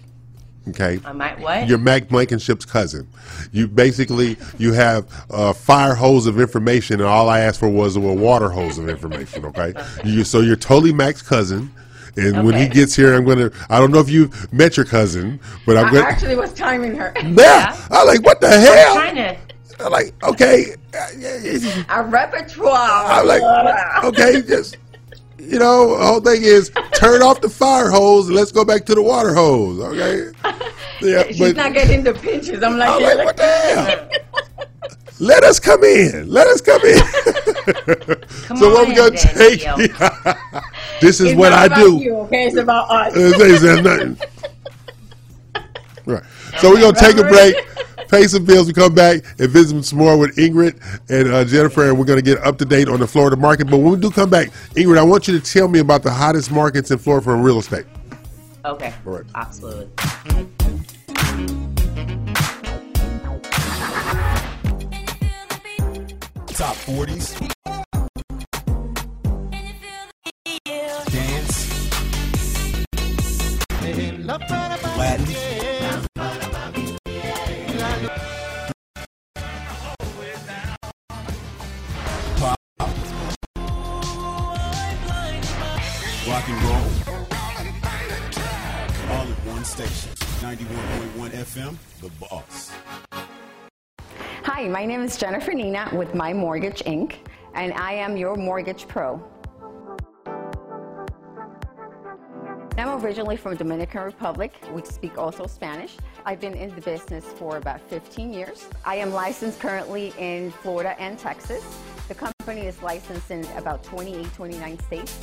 Okay. 0.69 0.99
I 1.03 1.11
might 1.11 1.39
what? 1.39 1.67
You're 1.67 1.79
Mack 1.79 2.07
Blankenship's 2.07 2.65
cousin. 2.65 3.07
You 3.51 3.67
basically 3.67 4.37
you 4.59 4.73
have 4.73 5.07
a 5.31 5.53
fire 5.53 5.95
hose 5.95 6.27
of 6.27 6.39
information, 6.39 6.99
and 6.99 7.09
all 7.09 7.29
I 7.29 7.39
asked 7.39 7.59
for 7.59 7.69
was 7.69 7.95
a 7.95 7.99
water 7.99 8.49
hose 8.49 8.77
of 8.77 8.87
information. 8.87 9.45
Okay, 9.45 9.73
you, 10.05 10.23
so 10.23 10.41
you're 10.41 10.55
totally 10.55 10.93
Mack's 10.93 11.21
cousin. 11.21 11.71
And 12.17 12.45
when 12.45 12.55
he 12.55 12.67
gets 12.67 12.93
here, 12.93 13.15
I'm 13.15 13.25
gonna. 13.25 13.51
I 13.69 13.79
don't 13.79 13.91
know 13.91 13.99
if 13.99 14.09
you've 14.09 14.51
met 14.53 14.77
your 14.77 14.85
cousin, 14.85 15.39
but 15.65 15.77
I'm 15.77 15.85
I 15.87 15.91
gonna. 15.91 16.03
actually 16.05 16.35
was 16.35 16.53
timing 16.53 16.93
her. 16.95 17.13
yeah, 17.23 17.75
I'm 17.89 18.05
like, 18.05 18.23
what 18.23 18.41
the 18.41 18.49
hell? 18.49 18.95
trying 18.95 19.15
to. 19.15 19.37
I'm 19.79 19.91
like, 19.91 20.13
okay, 20.23 20.75
A 21.89 22.03
repertoire. 22.03 23.05
I'm 23.11 23.25
like, 23.25 24.03
okay, 24.03 24.41
just 24.41 24.77
you 25.41 25.59
know, 25.59 25.97
the 25.97 26.05
whole 26.05 26.21
thing 26.21 26.43
is 26.43 26.71
turn 26.93 27.21
off 27.21 27.41
the 27.41 27.49
fire 27.49 27.89
hose 27.89 28.27
and 28.27 28.35
let's 28.35 28.51
go 28.51 28.63
back 28.65 28.85
to 28.85 28.95
the 28.95 29.01
water 29.01 29.33
hose. 29.33 29.79
Okay, 29.79 30.31
yeah, 31.01 31.23
She's 31.31 31.55
not 31.55 31.73
getting 31.73 32.03
the 32.03 32.13
pinches. 32.13 32.63
I'm 32.63 32.77
like, 32.77 32.89
I'm 32.89 33.01
like, 33.01 33.15
like- 33.17 33.25
what 33.25 33.37
the 33.37 33.43
hell? 33.43 34.09
Let 35.19 35.43
us 35.43 35.59
come 35.59 35.83
in. 35.83 36.29
Let 36.31 36.47
us 36.47 36.61
come 36.61 36.81
in. 36.83 36.97
so 38.57 38.71
what 38.73 38.87
we 38.87 38.93
on, 38.99 39.11
gonna 39.11 39.17
take? 39.17 39.61
This 40.99 41.19
is 41.19 41.31
It's 41.31 41.35
what 41.35 41.53
I 41.53 41.65
about 41.65 41.75
do. 41.75 41.97
You, 41.97 42.15
okay, 42.21 42.47
it's 42.47 42.57
about 42.57 42.89
us. 42.89 43.13
Nothing. 43.15 44.17
Right. 46.05 46.23
So 46.59 46.71
we're 46.71 46.81
gonna 46.81 46.97
take 46.99 47.17
a 47.17 47.23
break, 47.23 47.55
pay 48.11 48.27
some 48.27 48.43
bills, 48.45 48.67
we 48.67 48.73
come 48.73 48.93
back 48.93 49.23
and 49.39 49.49
visit 49.49 49.83
some 49.85 49.97
more 49.97 50.17
with 50.17 50.35
Ingrid 50.35 50.79
and 51.09 51.33
uh, 51.33 51.45
Jennifer, 51.45 51.89
and 51.89 51.97
we're 51.97 52.05
gonna 52.05 52.21
get 52.21 52.37
up 52.39 52.57
to 52.59 52.65
date 52.65 52.89
on 52.89 52.99
the 52.99 53.07
Florida 53.07 53.37
market. 53.37 53.69
But 53.69 53.77
when 53.77 53.93
we 53.93 53.99
do 53.99 54.11
come 54.11 54.29
back, 54.29 54.49
Ingrid, 54.75 54.97
I 54.97 55.03
want 55.03 55.27
you 55.27 55.39
to 55.39 55.53
tell 55.53 55.67
me 55.69 55.79
about 55.79 56.03
the 56.03 56.11
hottest 56.11 56.51
markets 56.51 56.91
in 56.91 56.97
Florida 56.99 57.23
for 57.23 57.35
real 57.37 57.57
estate. 57.57 57.85
Okay. 58.65 58.93
All 59.07 59.13
right. 59.13 59.25
Absolutely. 59.33 59.89
Top 66.47 66.75
40s. 66.75 67.39
Dance. 71.11 71.61
Latin. 74.97 75.60
Station. 89.87 90.11
91.1 90.57 91.29
FM, 91.31 91.75
The 92.01 92.09
Boss. 92.19 92.71
Hi, 94.43 94.67
my 94.67 94.85
name 94.85 95.01
is 95.01 95.17
Jennifer 95.17 95.53
Nina 95.53 95.89
with 95.93 96.13
My 96.13 96.33
Mortgage 96.33 96.83
Inc., 96.83 97.15
and 97.55 97.73
I 97.73 97.93
am 97.93 98.17
your 98.17 98.35
mortgage 98.35 98.87
pro. 98.87 99.23
I'm 102.77 103.03
originally 103.03 103.37
from 103.37 103.55
Dominican 103.55 104.01
Republic. 104.01 104.53
We 104.73 104.83
speak 104.83 105.17
also 105.17 105.45
Spanish. 105.45 105.97
I've 106.25 106.39
been 106.39 106.53
in 106.53 106.73
the 106.73 106.81
business 106.81 107.25
for 107.25 107.57
about 107.57 107.81
15 107.89 108.33
years. 108.33 108.67
I 108.85 108.95
am 108.95 109.11
licensed 109.11 109.59
currently 109.59 110.13
in 110.17 110.51
Florida 110.51 110.99
and 110.99 111.17
Texas. 111.17 111.63
The 112.07 112.15
company 112.15 112.61
is 112.61 112.81
licensed 112.81 113.29
in 113.29 113.45
about 113.57 113.83
28, 113.83 114.33
29 114.33 114.79
states. 114.79 115.19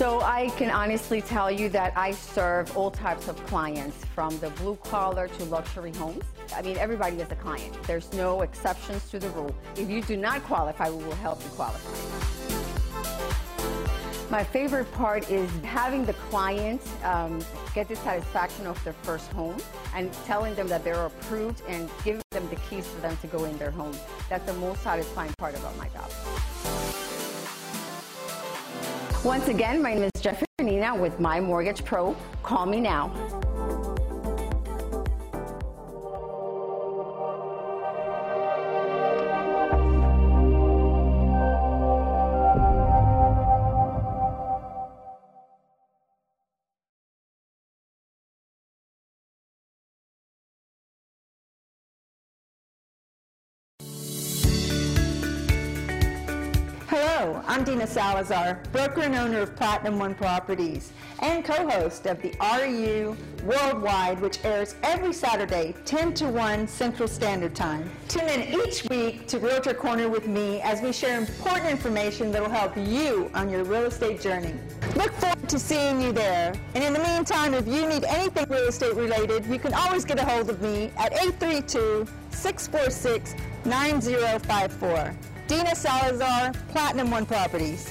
So 0.00 0.22
I 0.22 0.48
can 0.56 0.70
honestly 0.70 1.20
tell 1.20 1.50
you 1.50 1.68
that 1.68 1.92
I 1.94 2.12
serve 2.12 2.74
all 2.74 2.90
types 2.90 3.28
of 3.28 3.36
clients, 3.44 4.02
from 4.14 4.38
the 4.38 4.48
blue 4.48 4.76
collar 4.76 5.28
to 5.28 5.44
luxury 5.44 5.92
homes. 5.92 6.24
I 6.56 6.62
mean, 6.62 6.78
everybody 6.78 7.16
is 7.20 7.30
a 7.30 7.34
client. 7.34 7.76
There's 7.82 8.10
no 8.14 8.40
exceptions 8.40 9.10
to 9.10 9.18
the 9.18 9.28
rule. 9.28 9.54
If 9.76 9.90
you 9.90 10.00
do 10.00 10.16
not 10.16 10.42
qualify, 10.44 10.88
we 10.88 11.04
will 11.04 11.12
help 11.16 11.44
you 11.44 11.50
qualify. 11.50 11.90
My 14.30 14.42
favorite 14.42 14.90
part 14.92 15.30
is 15.30 15.50
having 15.64 16.06
the 16.06 16.14
client 16.30 16.80
um, 17.04 17.44
get 17.74 17.86
the 17.86 17.96
satisfaction 17.96 18.66
of 18.66 18.82
their 18.84 18.94
first 19.02 19.30
home 19.32 19.58
and 19.94 20.10
telling 20.24 20.54
them 20.54 20.68
that 20.68 20.82
they're 20.82 21.04
approved 21.04 21.60
and 21.68 21.90
giving 22.04 22.22
them 22.30 22.48
the 22.48 22.56
keys 22.56 22.86
for 22.86 23.02
them 23.02 23.18
to 23.18 23.26
go 23.26 23.44
in 23.44 23.58
their 23.58 23.70
home. 23.70 23.94
That's 24.30 24.46
the 24.46 24.54
most 24.54 24.82
satisfying 24.82 25.34
part 25.36 25.58
about 25.58 25.76
my 25.76 25.88
job. 25.88 26.10
Once 29.24 29.48
again, 29.48 29.82
my 29.82 29.92
name 29.92 30.04
is 30.14 30.22
Jennifer 30.22 30.46
Nina 30.62 30.94
with 30.96 31.20
My 31.20 31.40
Mortgage 31.40 31.84
Pro. 31.84 32.16
Call 32.42 32.64
me 32.64 32.80
now. 32.80 33.08
I'm 57.60 57.66
Dina 57.66 57.86
Salazar, 57.86 58.58
broker 58.72 59.02
and 59.02 59.14
owner 59.14 59.40
of 59.40 59.54
Platinum 59.54 59.98
One 59.98 60.14
Properties 60.14 60.92
and 61.18 61.44
co-host 61.44 62.06
of 62.06 62.22
the 62.22 62.30
REU 62.40 63.14
Worldwide, 63.44 64.18
which 64.18 64.42
airs 64.46 64.76
every 64.82 65.12
Saturday, 65.12 65.74
10 65.84 66.14
to 66.14 66.28
1 66.28 66.66
Central 66.66 67.06
Standard 67.06 67.54
Time. 67.54 67.90
Tune 68.08 68.30
in 68.30 68.58
each 68.58 68.88
week 68.88 69.26
to 69.28 69.38
Realtor 69.38 69.74
Corner 69.74 70.08
with 70.08 70.26
me 70.26 70.62
as 70.62 70.80
we 70.80 70.90
share 70.90 71.18
important 71.18 71.66
information 71.66 72.32
that 72.32 72.40
will 72.40 72.48
help 72.48 72.74
you 72.78 73.30
on 73.34 73.50
your 73.50 73.64
real 73.64 73.84
estate 73.84 74.22
journey. 74.22 74.54
Look 74.96 75.12
forward 75.12 75.46
to 75.50 75.58
seeing 75.58 76.00
you 76.00 76.12
there. 76.12 76.54
And 76.74 76.82
in 76.82 76.94
the 76.94 77.00
meantime, 77.00 77.52
if 77.52 77.66
you 77.66 77.86
need 77.86 78.04
anything 78.04 78.48
real 78.48 78.68
estate 78.68 78.96
related, 78.96 79.44
you 79.44 79.58
can 79.58 79.74
always 79.74 80.06
get 80.06 80.18
a 80.18 80.24
hold 80.24 80.48
of 80.48 80.62
me 80.62 80.92
at 80.96 81.12
832 81.12 82.06
646 82.30 83.34
9054. 83.66 85.14
Dina 85.50 85.74
Salazar, 85.74 86.52
Platinum 86.68 87.10
One 87.10 87.26
Properties. 87.26 87.88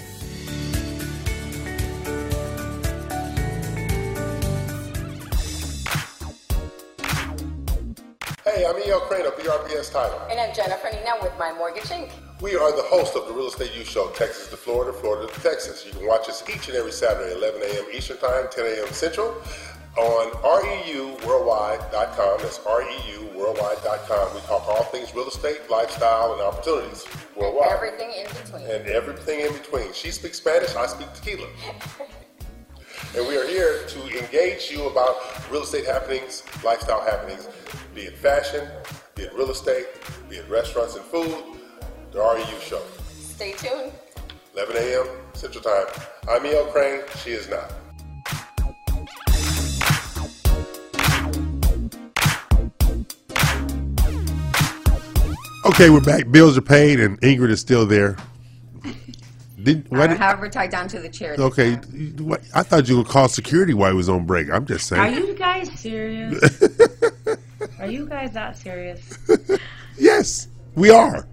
Hey, 8.45 8.65
I'm 8.65 8.77
E.L. 8.77 9.01
Craine 9.01 9.25
of 9.25 9.33
BRPS 9.33 9.91
Title. 9.91 10.21
And 10.31 10.39
I'm 10.39 10.55
Jennifer 10.55 10.87
Nina 10.89 11.11
with 11.21 11.33
My 11.37 11.51
Mortgage 11.51 11.83
Inc. 11.83 12.09
We 12.41 12.55
are 12.55 12.73
the 12.73 12.83
host 12.83 13.17
of 13.17 13.27
the 13.27 13.33
Real 13.33 13.47
Estate 13.47 13.75
U 13.75 13.83
Show, 13.83 14.07
Texas 14.11 14.47
to 14.51 14.55
Florida, 14.55 14.93
Florida 14.93 15.29
to 15.29 15.41
Texas. 15.41 15.85
You 15.85 15.91
can 15.91 16.07
watch 16.07 16.29
us 16.29 16.41
each 16.47 16.69
and 16.69 16.77
every 16.77 16.93
Saturday, 16.93 17.35
11 17.35 17.61
a.m. 17.61 17.85
Eastern 17.93 18.15
Time, 18.19 18.45
10 18.49 18.65
a.m. 18.65 18.93
Central, 18.93 19.35
on 19.97 20.31
REUWorldwide.com. 20.31 22.39
That's 22.41 22.59
REUWorldwide.com. 22.59 24.33
We 24.35 24.41
talk 24.41 24.67
all 24.67 24.83
things 24.85 25.13
real 25.15 25.27
estate, 25.27 25.61
lifestyle, 25.69 26.33
and 26.33 26.41
opportunities 26.41 27.05
worldwide. 27.35 27.71
Everything 27.71 28.11
in 28.11 28.27
between. 28.27 28.65
and 28.65 28.87
everything 28.87 29.39
in 29.41 29.53
between. 29.53 29.93
She 29.93 30.11
speaks 30.11 30.37
Spanish, 30.37 30.75
I 30.75 30.85
speak 30.87 31.11
tequila. 31.13 31.47
and 33.15 33.27
we 33.27 33.37
are 33.37 33.47
here 33.47 33.85
to 33.87 34.23
engage 34.23 34.69
you 34.71 34.87
about 34.87 35.15
real 35.51 35.63
estate 35.63 35.85
happenings, 35.85 36.43
lifestyle 36.63 37.01
happenings, 37.01 37.47
be 37.95 38.01
it 38.01 38.17
fashion, 38.17 38.67
be 39.15 39.23
it 39.23 39.33
real 39.33 39.49
estate, 39.51 39.87
be 40.29 40.37
it 40.37 40.49
restaurants 40.49 40.95
and 40.95 41.05
food. 41.05 41.35
The 42.11 42.19
REU 42.19 42.59
show. 42.61 42.81
Stay 43.07 43.53
tuned. 43.53 43.91
11 44.55 44.75
a.m. 44.77 45.07
Central 45.33 45.63
Time. 45.63 45.85
I'm 46.27 46.45
E.L. 46.45 46.65
Craine. 46.65 47.01
She 47.23 47.31
is 47.31 47.47
not. 47.49 47.71
Okay, 55.79 55.89
we're 55.89 56.01
back. 56.01 56.29
Bills 56.29 56.57
are 56.57 56.61
paid, 56.61 56.99
and 56.99 57.17
Ingrid 57.21 57.51
is 57.51 57.61
still 57.61 57.85
there. 57.85 58.17
Did, 59.63 59.87
why 59.89 60.01
I 60.03 60.07
did, 60.07 60.17
have 60.17 60.37
her 60.39 60.49
tied 60.49 60.71
down 60.71 60.89
to 60.89 60.99
the 60.99 61.07
chair. 61.07 61.37
okay, 61.39 61.75
what- 62.17 62.41
I 62.53 62.63
thought 62.63 62.89
you 62.89 62.97
would 62.97 63.07
call 63.07 63.29
security 63.29 63.73
while 63.73 63.89
he 63.89 63.95
was 63.95 64.09
on 64.09 64.25
break. 64.25 64.51
I'm 64.51 64.65
just 64.65 64.87
saying. 64.87 65.01
Are 65.01 65.09
you 65.09 65.33
guys 65.35 65.71
serious? 65.79 66.61
Are 67.79 67.87
you 67.87 68.05
guys 68.09 68.33
that 68.33 68.57
serious? 68.57 69.17
Yes, 69.97 70.49
we 70.75 70.89
are. 70.91 71.25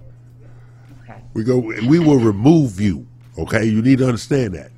Okay. 1.02 1.20
We 1.34 1.42
go. 1.42 1.58
We 1.58 1.98
will 1.98 2.18
remove 2.20 2.80
you. 2.80 3.04
Okay, 3.36 3.64
you 3.64 3.82
need 3.82 3.98
to 3.98 4.06
understand 4.06 4.54
that. 4.54 4.70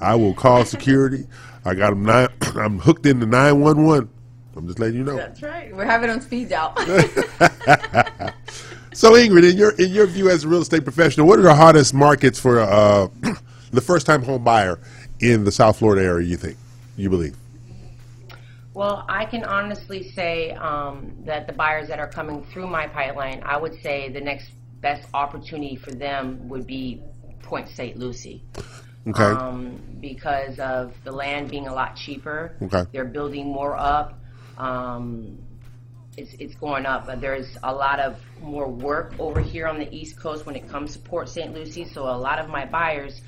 I 0.00 0.16
will 0.16 0.34
call 0.34 0.64
security. 0.64 1.28
I 1.64 1.74
got 1.74 1.90
them 1.90 2.04
nine. 2.04 2.26
I'm 2.56 2.80
hooked 2.80 3.06
into 3.06 3.26
nine 3.26 3.60
one 3.60 3.84
one. 3.84 4.08
I'm 4.56 4.66
just 4.66 4.80
letting 4.80 4.96
you 4.96 5.04
know. 5.04 5.16
That's 5.16 5.42
right. 5.42 5.72
We're 5.76 5.84
having 5.84 6.10
on 6.10 6.20
speed 6.20 6.48
dial. 6.48 6.74
So 8.94 9.12
Ingrid, 9.12 9.50
in 9.50 9.56
your 9.56 9.70
in 9.72 9.90
your 9.90 10.06
view 10.06 10.28
as 10.28 10.44
a 10.44 10.48
real 10.48 10.60
estate 10.60 10.84
professional, 10.84 11.26
what 11.26 11.38
are 11.38 11.42
the 11.42 11.54
hottest 11.54 11.94
markets 11.94 12.38
for 12.38 12.60
uh, 12.60 13.08
the 13.72 13.80
first 13.80 14.06
time 14.06 14.22
home 14.22 14.44
buyer 14.44 14.78
in 15.20 15.44
the 15.44 15.52
South 15.52 15.78
Florida 15.78 16.02
area? 16.02 16.26
You 16.26 16.36
think? 16.36 16.56
You 16.96 17.08
believe? 17.08 17.36
Well, 18.74 19.04
I 19.08 19.26
can 19.26 19.44
honestly 19.44 20.10
say 20.12 20.52
um, 20.52 21.12
that 21.24 21.46
the 21.46 21.52
buyers 21.52 21.88
that 21.88 21.98
are 21.98 22.08
coming 22.08 22.44
through 22.44 22.68
my 22.68 22.86
pipeline, 22.86 23.42
I 23.44 23.58
would 23.58 23.80
say 23.82 24.08
the 24.08 24.20
next 24.20 24.50
best 24.80 25.06
opportunity 25.12 25.76
for 25.76 25.92
them 25.92 26.48
would 26.48 26.66
be 26.66 27.02
Port 27.42 27.68
St. 27.68 27.98
Lucie. 27.98 28.42
Okay. 29.06 29.22
Um, 29.22 29.80
because 30.00 30.58
of 30.58 30.94
the 31.04 31.12
land 31.12 31.50
being 31.50 31.66
a 31.66 31.74
lot 31.74 31.96
cheaper. 31.96 32.56
Okay. 32.62 32.84
They're 32.92 33.04
building 33.04 33.46
more 33.46 33.76
up. 33.76 34.18
Um, 34.56 35.38
it's, 36.16 36.34
it's 36.34 36.54
going 36.54 36.86
up. 36.86 37.06
But 37.06 37.20
there's 37.20 37.56
a 37.62 37.72
lot 37.72 38.00
of 38.00 38.18
more 38.40 38.68
work 38.68 39.14
over 39.18 39.40
here 39.40 39.66
on 39.66 39.78
the 39.78 39.92
East 39.94 40.16
Coast 40.16 40.46
when 40.46 40.56
it 40.56 40.68
comes 40.68 40.94
to 40.94 40.98
Port 40.98 41.28
St. 41.28 41.52
Lucie. 41.54 41.84
So 41.84 42.04
a 42.04 42.16
lot 42.16 42.38
of 42.38 42.48
my 42.48 42.66
buyers, 42.66 43.20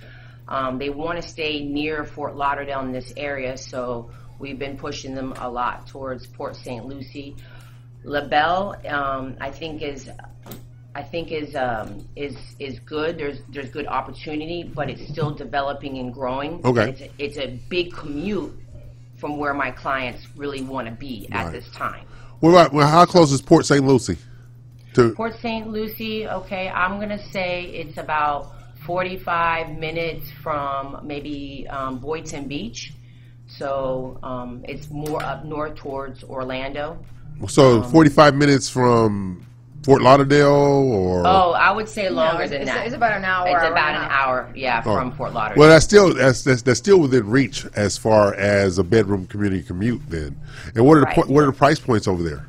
um, 0.49 0.79
they 0.79 0.91
want 0.91 1.21
to 1.21 1.27
stay 1.27 1.65
near 1.65 2.05
Fort 2.05 2.37
Lauderdale 2.37 2.81
in 2.81 2.93
this 2.93 3.13
area. 3.17 3.57
So 3.57 4.11
we've 4.39 4.59
been 4.59 4.77
pushing 4.77 5.15
them 5.15 5.33
a 5.39 5.49
lot 5.49 5.87
towards 5.87 6.27
Port 6.27 6.57
St. 6.57 6.85
Lucie. 6.87 7.37
LaBelle, 8.05 8.77
um, 8.87 9.37
I 9.41 9.51
think 9.51 9.81
is 9.81 10.11
I 10.95 11.03
think 11.03 11.33
is 11.33 11.57
um, 11.57 12.07
is 12.15 12.37
is 12.59 12.79
good. 12.81 13.19
There's 13.19 13.41
there's 13.49 13.71
good 13.71 13.87
opportunity, 13.87 14.63
but 14.63 14.89
it's 14.89 15.09
still 15.09 15.31
developing 15.33 15.99
and 15.99 16.13
growing. 16.13 16.61
Okay. 16.65 16.91
It's 16.91 17.01
a, 17.01 17.11
it's 17.19 17.39
a 17.39 17.59
big 17.69 17.93
commute 17.93 18.55
from 19.17 19.39
where 19.39 19.55
my 19.55 19.71
clients 19.71 20.27
really 20.37 20.63
want 20.63 20.87
to 20.87 20.95
be 20.95 21.29
at 21.33 21.51
this 21.51 21.69
time. 21.71 22.07
What 22.41 22.51
about 22.51 22.73
well, 22.73 22.87
how 22.87 23.05
close 23.07 23.33
is 23.33 23.41
Port 23.41 23.67
St. 23.67 23.85
Lucie? 23.85 24.19
To 24.95 25.13
Port 25.13 25.35
St. 25.41 25.69
Lucie, 25.69 26.29
okay, 26.29 26.69
I'm 26.69 27.01
gonna 27.01 27.23
say 27.31 27.65
it's 27.65 27.99
about 27.99 28.53
45 28.85 29.79
minutes 29.79 30.31
from 30.43 31.01
maybe 31.03 31.67
um, 31.69 31.99
Boynton 31.99 32.47
Beach. 32.47 32.93
So 33.47 34.19
um, 34.23 34.65
it's 34.69 34.91
more 34.91 35.23
up 35.23 35.45
north 35.45 35.77
towards 35.77 36.23
Orlando. 36.25 36.99
so 37.49 37.83
Um, 37.83 37.91
45 37.91 38.35
minutes 38.35 38.69
from 38.69 39.47
Fort 39.85 40.01
Lauderdale 40.03 40.47
or 40.49 41.27
Oh, 41.27 41.53
I 41.53 41.71
would 41.71 41.89
say 41.89 42.09
longer 42.09 42.45
it's- 42.45 42.51
than 42.59 42.67
that. 42.67 42.87
it's 42.87 42.95
about 42.95 43.13
an 43.17 43.25
hour, 43.25 43.47
It's 43.47 43.57
about 43.71 43.95
and 43.95 44.05
an 44.05 44.11
half. 44.11 44.27
hour, 44.27 44.49
yeah, 44.55 44.83
Oh. 44.87 44.95
from 44.95 45.13
Fort 45.13 45.35
Lauderdale. 45.35 45.61
Well, 45.61 45.69
that's 45.69 45.85
still 45.85 46.15
that's, 46.15 46.43
that's 46.43 46.63
that's 46.63 46.79
still 46.79 46.99
within 47.01 47.29
reach 47.29 47.67
as 47.77 47.99
far 47.99 48.33
as 48.35 48.79
a 48.79 48.85
bedroom 48.85 49.27
community 49.27 49.63
commute. 49.63 50.01
Then, 50.09 50.37
and 50.75 50.87
what 50.87 50.97
are 50.97 51.01
the 51.01 51.07
Right. 51.07 51.17
po- 51.17 51.27
what 51.27 51.43
are 51.43 51.47
the 51.47 51.53
price 51.53 51.79
points 51.79 52.09
over 52.09 52.23
there? 52.23 52.47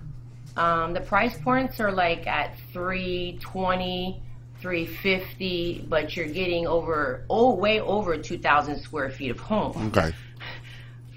Um, 0.58 0.94
the 0.94 1.02
price 1.02 1.38
points 1.38 1.82
are 1.82 1.92
like 1.92 2.26
at 2.26 2.56
320, 2.72 4.22
350, 4.62 5.86
but 5.90 6.16
you're 6.16 6.28
getting 6.28 6.66
over, 6.66 7.26
oh, 7.30 7.54
way 7.54 7.82
over 7.82 8.18
2,000 8.18 8.80
square 8.80 9.10
feet 9.10 9.30
of 9.32 9.40
home 9.40 9.92
Okay, 9.96 10.14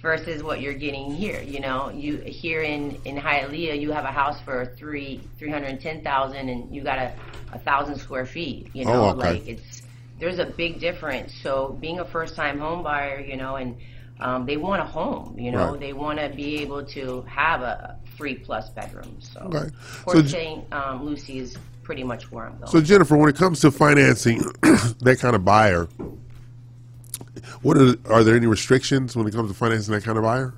versus 0.03 0.43
what 0.43 0.61
you're 0.61 0.75
getting 0.75 1.13
here. 1.15 1.41
You 1.43 1.61
know, 1.61 1.91
you 1.91 2.19
here 2.19 2.63
in 2.63 2.99
in 3.05 3.17
Hialeah, 3.17 3.81
you 3.81 3.91
have 3.93 4.05
a 4.05 4.13
house 4.13 4.41
for 4.45 4.67
three 4.77 5.21
310,000, 5.39 6.49
and 6.49 6.75
you 6.75 6.83
got 6.83 6.99
a 6.99 7.13
a 7.53 7.59
thousand 7.59 7.99
square 7.99 8.27
feet. 8.27 8.69
You 8.75 8.85
know, 8.85 9.05
Oh, 9.05 9.09
okay. 9.11 9.19
like 9.35 9.49
it's 9.49 9.83
there's 10.19 10.39
a 10.39 10.47
big 10.47 10.81
difference. 10.81 11.33
So 11.43 11.77
being 11.81 12.01
a 12.01 12.05
first 12.05 12.35
time 12.37 12.59
home 12.59 12.83
buyer, 12.83 13.21
you 13.21 13.37
know, 13.37 13.57
and 13.57 13.77
um, 14.21 14.47
they 14.47 14.57
want 14.57 14.83
a 14.83 14.85
home. 14.85 15.39
You 15.39 15.53
know, 15.53 15.71
Right. 15.73 15.81
they 15.81 15.93
want 15.93 16.19
to 16.19 16.29
be 16.29 16.59
able 16.59 16.85
to 16.87 17.23
have 17.23 17.63
a 17.63 17.97
three 18.17 18.35
plus 18.35 18.69
bedrooms. 18.71 19.31
So 19.33 19.41
Okay. 19.43 19.71
So 20.11 20.23
St. 20.23 20.73
Um, 20.75 21.05
Lucie 21.07 21.39
is 21.39 21.57
pretty 21.85 22.03
much 22.05 22.31
where 22.33 22.47
I'm 22.47 22.57
going. 22.59 22.67
so 22.67 22.81
Jennifer, 22.81 23.17
when 23.17 23.29
it 23.31 23.37
comes 23.37 23.61
to 23.61 23.71
financing 23.71 24.39
that 25.01 25.19
kind 25.21 25.35
of 25.37 25.45
buyer, 25.45 25.89
what 27.63 27.77
are 27.77 27.95
are 28.11 28.25
there 28.25 28.37
any 28.37 28.47
restrictions 28.47 29.17
when 29.17 29.27
it 29.27 29.33
comes 29.35 29.51
to 29.51 29.57
financing 29.57 29.95
that 29.95 30.05
kind 30.05 30.19
of 30.19 30.25
buyer? 30.25 30.55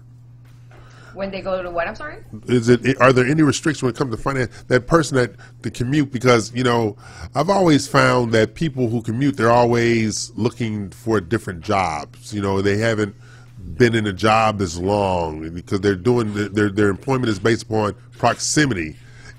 When 1.15 1.31
they 1.33 1.41
go 1.41 1.61
to 1.61 1.71
what? 1.71 1.89
I'm 1.89 1.97
sorry. 1.97 2.19
Is 2.47 2.69
it 2.69 2.97
are 3.01 3.13
there 3.13 3.27
any 3.27 3.43
restrictions 3.43 3.83
when 3.83 3.91
it 3.91 3.97
comes 3.97 4.15
to 4.15 4.23
finance 4.23 4.65
that 4.69 4.87
person 4.87 5.17
that 5.17 5.33
the 5.63 5.71
commute? 5.71 6.13
Because 6.13 6.53
you 6.55 6.63
know, 6.63 6.97
I've 7.35 7.51
always 7.51 7.89
found 7.89 8.33
that 8.33 8.55
people 8.55 8.89
who 8.89 9.03
commute 9.03 9.37
they're 9.37 9.51
always 9.51 10.31
looking 10.37 10.91
for 10.91 11.21
different 11.21 11.63
jobs. 11.63 12.33
You 12.33 12.41
know, 12.43 12.63
they 12.63 12.77
haven't 12.79 13.15
been 13.77 13.95
in 13.95 14.07
a 14.07 14.13
job 14.13 14.61
as 14.61 14.79
long 14.79 15.51
because 15.51 15.81
they're 15.81 15.97
doing 15.97 16.33
their 16.55 16.71
their 16.71 16.89
employment 16.89 17.29
is 17.29 17.41
based 17.41 17.65
upon 17.65 17.95
proximity. 18.17 18.97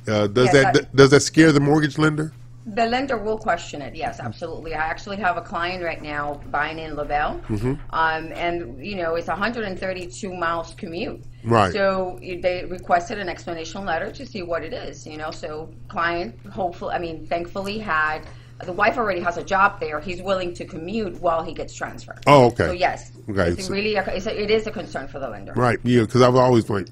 Uh, 0.07 0.27
does 0.27 0.45
Yes, 0.51 0.53
that 0.53 0.75
I- 0.75 0.87
does 0.95 1.11
that 1.11 1.21
scare 1.21 1.51
the 1.53 1.59
mortgage 1.61 1.97
lender? 1.97 2.33
The 2.65 2.85
lender 2.85 3.17
will 3.17 3.37
question 3.39 3.81
it. 3.81 3.95
Yes, 3.95 4.19
absolutely. 4.19 4.75
I 4.75 4.79
actually 4.85 5.17
have 5.17 5.35
a 5.35 5.41
client 5.41 5.83
right 5.83 6.01
now 6.01 6.41
buying 6.51 6.77
in 6.77 6.95
LaBelle, 6.95 7.39
Mm-hmm. 7.49 7.73
um, 7.89 8.31
and 8.33 8.85
you 8.85 8.95
know 8.97 9.15
it's 9.15 9.27
132 9.27 10.33
miles 10.33 10.73
commute. 10.75 11.23
Right. 11.43 11.73
So 11.73 12.19
they 12.21 12.65
requested 12.65 13.17
an 13.17 13.29
explanation 13.29 13.83
letter 13.85 14.11
to 14.11 14.25
see 14.25 14.43
what 14.43 14.63
it 14.63 14.73
is. 14.73 15.07
You 15.07 15.17
know, 15.17 15.31
so 15.31 15.73
client 15.87 16.35
hopefully, 16.51 16.93
I 16.93 16.99
mean, 16.99 17.25
thankfully 17.25 17.79
had 17.79 18.27
the 18.63 18.73
wife 18.73 18.95
already 18.99 19.21
has 19.21 19.37
a 19.37 19.43
job 19.43 19.79
there. 19.79 19.99
He's 19.99 20.21
willing 20.21 20.53
to 20.53 20.65
commute 20.65 21.19
while 21.19 21.41
he 21.43 21.53
gets 21.53 21.73
transferred. 21.73 22.19
Oh, 22.27 22.45
okay. 22.47 22.67
So 22.67 22.71
yes, 22.73 23.11
Okay, 23.27 23.49
it's 23.49 23.65
so- 23.65 23.73
really 23.73 23.95
a, 23.95 24.05
it's 24.13 24.27
a, 24.27 24.39
it 24.39 24.51
is 24.51 24.67
a 24.67 24.71
concern 24.71 25.07
for 25.07 25.17
the 25.17 25.27
lender. 25.27 25.53
Right. 25.55 25.79
Yeah, 25.83 26.01
because 26.01 26.21
I've 26.21 26.35
always 26.35 26.69
like, 26.69 26.85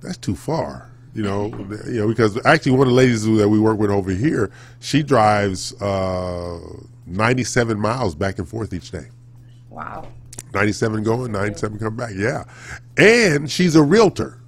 that's 0.00 0.16
too 0.16 0.34
far. 0.34 0.90
You 1.16 1.22
know, 1.22 1.46
you 1.86 2.00
know, 2.00 2.08
because 2.08 2.38
actually 2.44 2.72
one 2.72 2.82
of 2.82 2.88
the 2.88 2.94
ladies 2.94 3.24
that 3.24 3.48
we 3.48 3.58
work 3.58 3.78
with 3.78 3.90
over 3.90 4.10
here, 4.10 4.52
she 4.80 5.02
drives 5.02 5.72
uh, 5.80 6.60
97 7.06 7.80
miles 7.80 8.14
back 8.14 8.38
and 8.38 8.46
forth 8.46 8.74
each 8.74 8.90
day. 8.90 9.06
Wow. 9.70 10.08
97 10.52 11.04
going, 11.04 11.32
97 11.32 11.78
coming 11.78 11.96
back. 11.96 12.10
Yeah. 12.14 12.44
And 12.98 13.50
she's 13.50 13.76
a 13.76 13.82
realtor. 13.82 14.38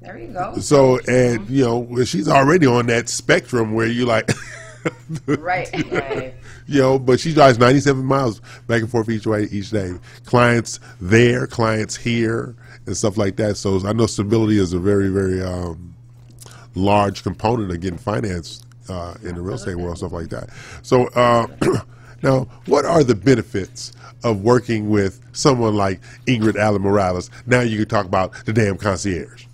There 0.00 0.16
you 0.18 0.28
go. 0.28 0.56
So, 0.60 0.98
and, 1.06 1.46
you 1.50 1.64
know, 1.64 2.04
she's 2.04 2.26
already 2.26 2.66
on 2.66 2.86
that 2.86 3.10
spectrum 3.10 3.74
where 3.74 3.86
you 3.86 4.06
like, 4.06 4.30
Right. 5.26 5.70
Right. 5.92 6.34
you 6.66 6.80
know, 6.80 6.98
but 6.98 7.20
she 7.20 7.34
drives 7.34 7.58
97 7.58 8.02
miles 8.02 8.40
back 8.66 8.80
and 8.80 8.90
forth 8.90 9.10
each 9.10 9.26
way 9.26 9.44
each 9.50 9.68
day. 9.70 9.92
Clients 10.24 10.80
there, 11.02 11.46
clients 11.46 11.96
here, 11.96 12.54
and 12.86 12.96
stuff 12.96 13.16
like 13.16 13.36
that. 13.36 13.56
So 13.56 13.86
I 13.86 13.92
know 13.92 14.06
stability 14.06 14.58
is 14.58 14.72
a 14.72 14.78
very, 14.78 15.08
very 15.08 15.42
um, 15.42 15.94
large 16.74 17.22
component 17.22 17.70
of 17.70 17.80
getting 17.80 17.98
financed 17.98 18.66
uh, 18.88 19.14
in 19.22 19.34
the 19.34 19.42
real 19.42 19.54
estate 19.54 19.76
world, 19.76 19.98
stuff 19.98 20.12
like 20.12 20.28
that. 20.30 20.50
So 20.82 21.06
uh, 21.08 21.46
now, 22.22 22.46
what 22.66 22.84
are 22.84 23.04
the 23.04 23.14
benefits 23.14 23.92
of 24.24 24.42
working 24.42 24.90
with 24.90 25.20
someone 25.32 25.74
like 25.74 26.00
Ingrid 26.26 26.56
Allen 26.56 26.82
Morales? 26.82 27.30
Now 27.46 27.60
you 27.60 27.78
can 27.78 27.88
talk 27.88 28.06
about 28.06 28.32
the 28.44 28.52
damn 28.52 28.76
concierge. 28.76 29.46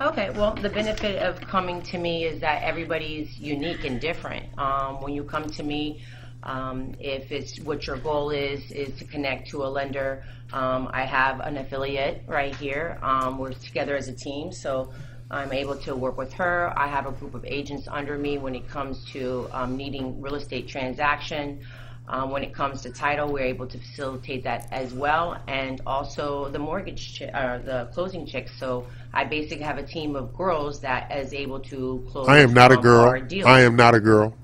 Okay, 0.00 0.30
well, 0.30 0.52
the 0.54 0.68
benefit 0.68 1.22
of 1.22 1.40
coming 1.42 1.80
to 1.82 1.98
me 1.98 2.24
is 2.24 2.40
that 2.40 2.64
everybody's 2.64 3.38
unique 3.38 3.84
and 3.84 4.00
different. 4.00 4.46
Um, 4.58 5.00
when 5.00 5.14
you 5.14 5.22
come 5.22 5.48
to 5.50 5.62
me, 5.62 6.02
um, 6.42 6.94
if 6.98 7.30
it's 7.30 7.58
what 7.60 7.86
your 7.86 7.96
goal 7.96 8.30
is, 8.30 8.70
is 8.72 8.96
to 8.98 9.04
connect 9.04 9.48
to 9.50 9.64
a 9.64 9.68
lender, 9.68 10.24
um, 10.52 10.90
I 10.92 11.04
have 11.04 11.40
an 11.40 11.56
affiliate 11.56 12.22
right 12.26 12.54
here. 12.56 12.98
Um, 13.02 13.38
we're 13.38 13.52
together 13.52 13.96
as 13.96 14.08
a 14.08 14.12
team, 14.12 14.52
so 14.52 14.92
I'm 15.30 15.52
able 15.52 15.76
to 15.76 15.94
work 15.94 16.18
with 16.18 16.32
her. 16.34 16.72
I 16.76 16.88
have 16.88 17.06
a 17.06 17.12
group 17.12 17.34
of 17.34 17.44
agents 17.44 17.88
under 17.88 18.18
me 18.18 18.38
when 18.38 18.54
it 18.54 18.68
comes 18.68 19.04
to 19.12 19.48
um, 19.52 19.76
needing 19.76 20.20
real 20.20 20.34
estate 20.34 20.68
transaction. 20.68 21.60
Um, 22.08 22.30
when 22.30 22.42
it 22.42 22.52
comes 22.52 22.82
to 22.82 22.90
title, 22.90 23.32
we're 23.32 23.44
able 23.44 23.66
to 23.68 23.78
facilitate 23.78 24.42
that 24.42 24.68
as 24.72 24.92
well, 24.92 25.40
and 25.46 25.80
also 25.86 26.48
the 26.48 26.58
mortgage, 26.58 27.18
ch- 27.18 27.22
uh, 27.22 27.58
the 27.58 27.88
closing 27.94 28.26
checks. 28.26 28.50
So 28.58 28.86
I 29.14 29.24
basically 29.24 29.64
have 29.64 29.78
a 29.78 29.84
team 29.84 30.16
of 30.16 30.36
girls 30.36 30.80
that 30.80 31.16
is 31.16 31.32
able 31.32 31.60
to 31.60 32.04
close. 32.10 32.28
I 32.28 32.38
am 32.40 32.52
not 32.52 32.72
a 32.72 32.76
girl. 32.76 33.14
I 33.46 33.60
am 33.60 33.76
not 33.76 33.94
a 33.94 34.00
girl. 34.00 34.34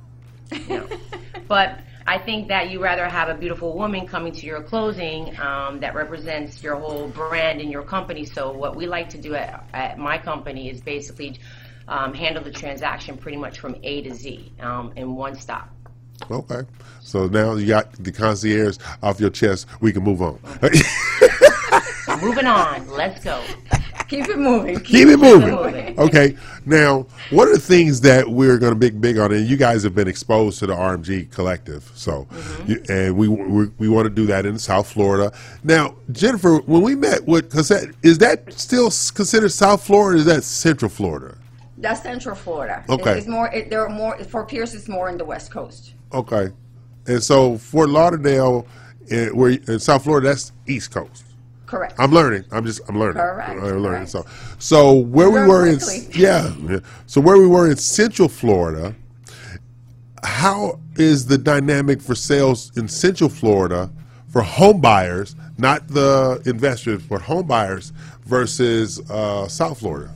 But 1.48 1.80
I 2.08 2.16
think 2.16 2.48
that 2.48 2.70
you 2.70 2.82
rather 2.82 3.06
have 3.06 3.28
a 3.28 3.34
beautiful 3.34 3.76
woman 3.76 4.06
coming 4.06 4.32
to 4.32 4.46
your 4.46 4.62
closing 4.62 5.38
um, 5.38 5.78
that 5.80 5.94
represents 5.94 6.62
your 6.62 6.76
whole 6.76 7.08
brand 7.08 7.60
and 7.60 7.70
your 7.70 7.82
company. 7.82 8.24
So 8.24 8.50
what 8.50 8.74
we 8.74 8.86
like 8.86 9.10
to 9.10 9.18
do 9.18 9.34
at, 9.34 9.68
at 9.74 9.98
my 9.98 10.16
company 10.16 10.70
is 10.70 10.80
basically 10.80 11.38
um, 11.86 12.14
handle 12.14 12.42
the 12.42 12.50
transaction 12.50 13.18
pretty 13.18 13.36
much 13.36 13.60
from 13.60 13.76
A 13.82 14.00
to 14.04 14.14
Z 14.14 14.54
um, 14.60 14.90
in 14.96 15.16
one 15.16 15.34
stop. 15.34 15.68
Okay. 16.30 16.62
So 17.00 17.26
now 17.26 17.56
you 17.56 17.66
got 17.66 17.92
the 18.02 18.10
concierge 18.10 18.78
off 19.02 19.20
your 19.20 19.28
chest. 19.28 19.66
We 19.82 19.92
can 19.92 20.02
move 20.02 20.22
on. 20.22 20.38
Moving 22.22 22.46
on, 22.46 22.88
let's 22.88 23.22
go. 23.22 23.44
Keep 24.18 24.28
it 24.28 24.38
moving. 24.38 24.80
Keep 24.80 25.08
it 25.08 25.18
moving. 25.18 25.50
moving. 25.54 25.98
Okay. 26.00 26.36
Now, 26.64 27.06
what 27.30 27.46
are 27.48 27.52
the 27.54 27.60
things 27.60 28.00
that 28.02 28.26
we're 28.28 28.58
going 28.58 28.72
to 28.72 28.78
be 28.78 28.88
big 28.90 29.18
on? 29.18 29.32
And 29.32 29.46
you 29.46 29.56
guys 29.56 29.82
have 29.82 29.94
been 29.94 30.08
exposed 30.08 30.58
to 30.60 30.66
the 30.66 30.74
RMG 30.74 31.30
collective, 31.30 31.90
so 31.94 32.26
you, 32.66 32.82
and 32.88 33.16
we 33.16 33.28
we, 33.28 33.66
we 33.78 33.88
want 33.88 34.06
to 34.06 34.10
do 34.10 34.24
that 34.26 34.46
in 34.46 34.58
South 34.58 34.90
Florida. 34.90 35.30
Now, 35.62 35.94
Jennifer, 36.12 36.56
when 36.60 36.80
we 36.82 36.94
met 36.94 37.26
with 37.26 37.50
Cassette, 37.50 37.94
is 38.02 38.16
that 38.18 38.50
still 38.54 38.86
considered 39.14 39.50
South 39.50 39.84
Florida? 39.84 40.16
Or 40.16 40.16
is 40.18 40.24
that 40.24 40.42
Central 40.44 40.88
Florida? 40.90 41.36
That's 41.76 42.02
Central 42.02 42.34
Florida. 42.34 42.84
Okay. 42.88 43.12
It- 43.12 43.18
It's 43.18 43.26
more. 43.28 43.52
It, 43.52 43.68
there 43.70 43.82
are 43.86 43.90
more 43.90 44.16
Fort 44.24 44.48
Pierce. 44.48 44.72
It's 44.74 44.88
more 44.88 45.08
in 45.10 45.18
the 45.18 45.24
West 45.24 45.50
Coast. 45.50 45.94
Okay. 46.14 46.48
And 47.06 47.22
so 47.22 47.58
Fort 47.58 47.88
Lauderdale, 47.90 48.66
eh, 49.10 49.28
where 49.28 49.50
in 49.50 49.78
South 49.78 50.04
Florida, 50.04 50.28
that's 50.28 50.52
East 50.66 50.90
Coast. 50.92 51.24
Correct. 51.68 51.94
I'm 51.98 52.12
learning. 52.12 52.44
I'm 52.50 52.64
just 52.64 52.81
I'm 52.88 52.98
learning. 52.98 53.20
Correct, 53.22 53.50
I'm 53.50 53.61
learning. 53.61 53.83
correct. 53.83 54.09
So 54.09 54.24
so 54.59 54.94
where 54.94 55.28
we 55.31 55.40
were 55.40 55.66
in 55.66 55.78
quickly. 55.78 56.09
yeah, 56.18 56.54
yeah. 56.66 56.78
So 57.07 57.20
where 57.20 57.37
we 57.37 57.46
were 57.46 57.70
in 57.70 57.76
Central 57.76 58.26
Florida, 58.26 58.94
how 60.24 60.81
is 60.96 61.26
the 61.26 61.37
dynamic 61.37 62.00
for 62.00 62.14
sales 62.14 62.72
in 62.78 62.88
Central 62.88 63.28
Florida 63.28 63.90
for 64.28 64.40
home 64.40 64.81
buyers, 64.81 65.37
not 65.59 65.87
the 65.88 66.42
investors, 66.46 67.02
but 67.02 67.20
home 67.20 67.46
buyers 67.46 67.92
versus 68.24 68.98
uh, 69.11 69.46
South 69.46 69.81
Florida? 69.81 70.14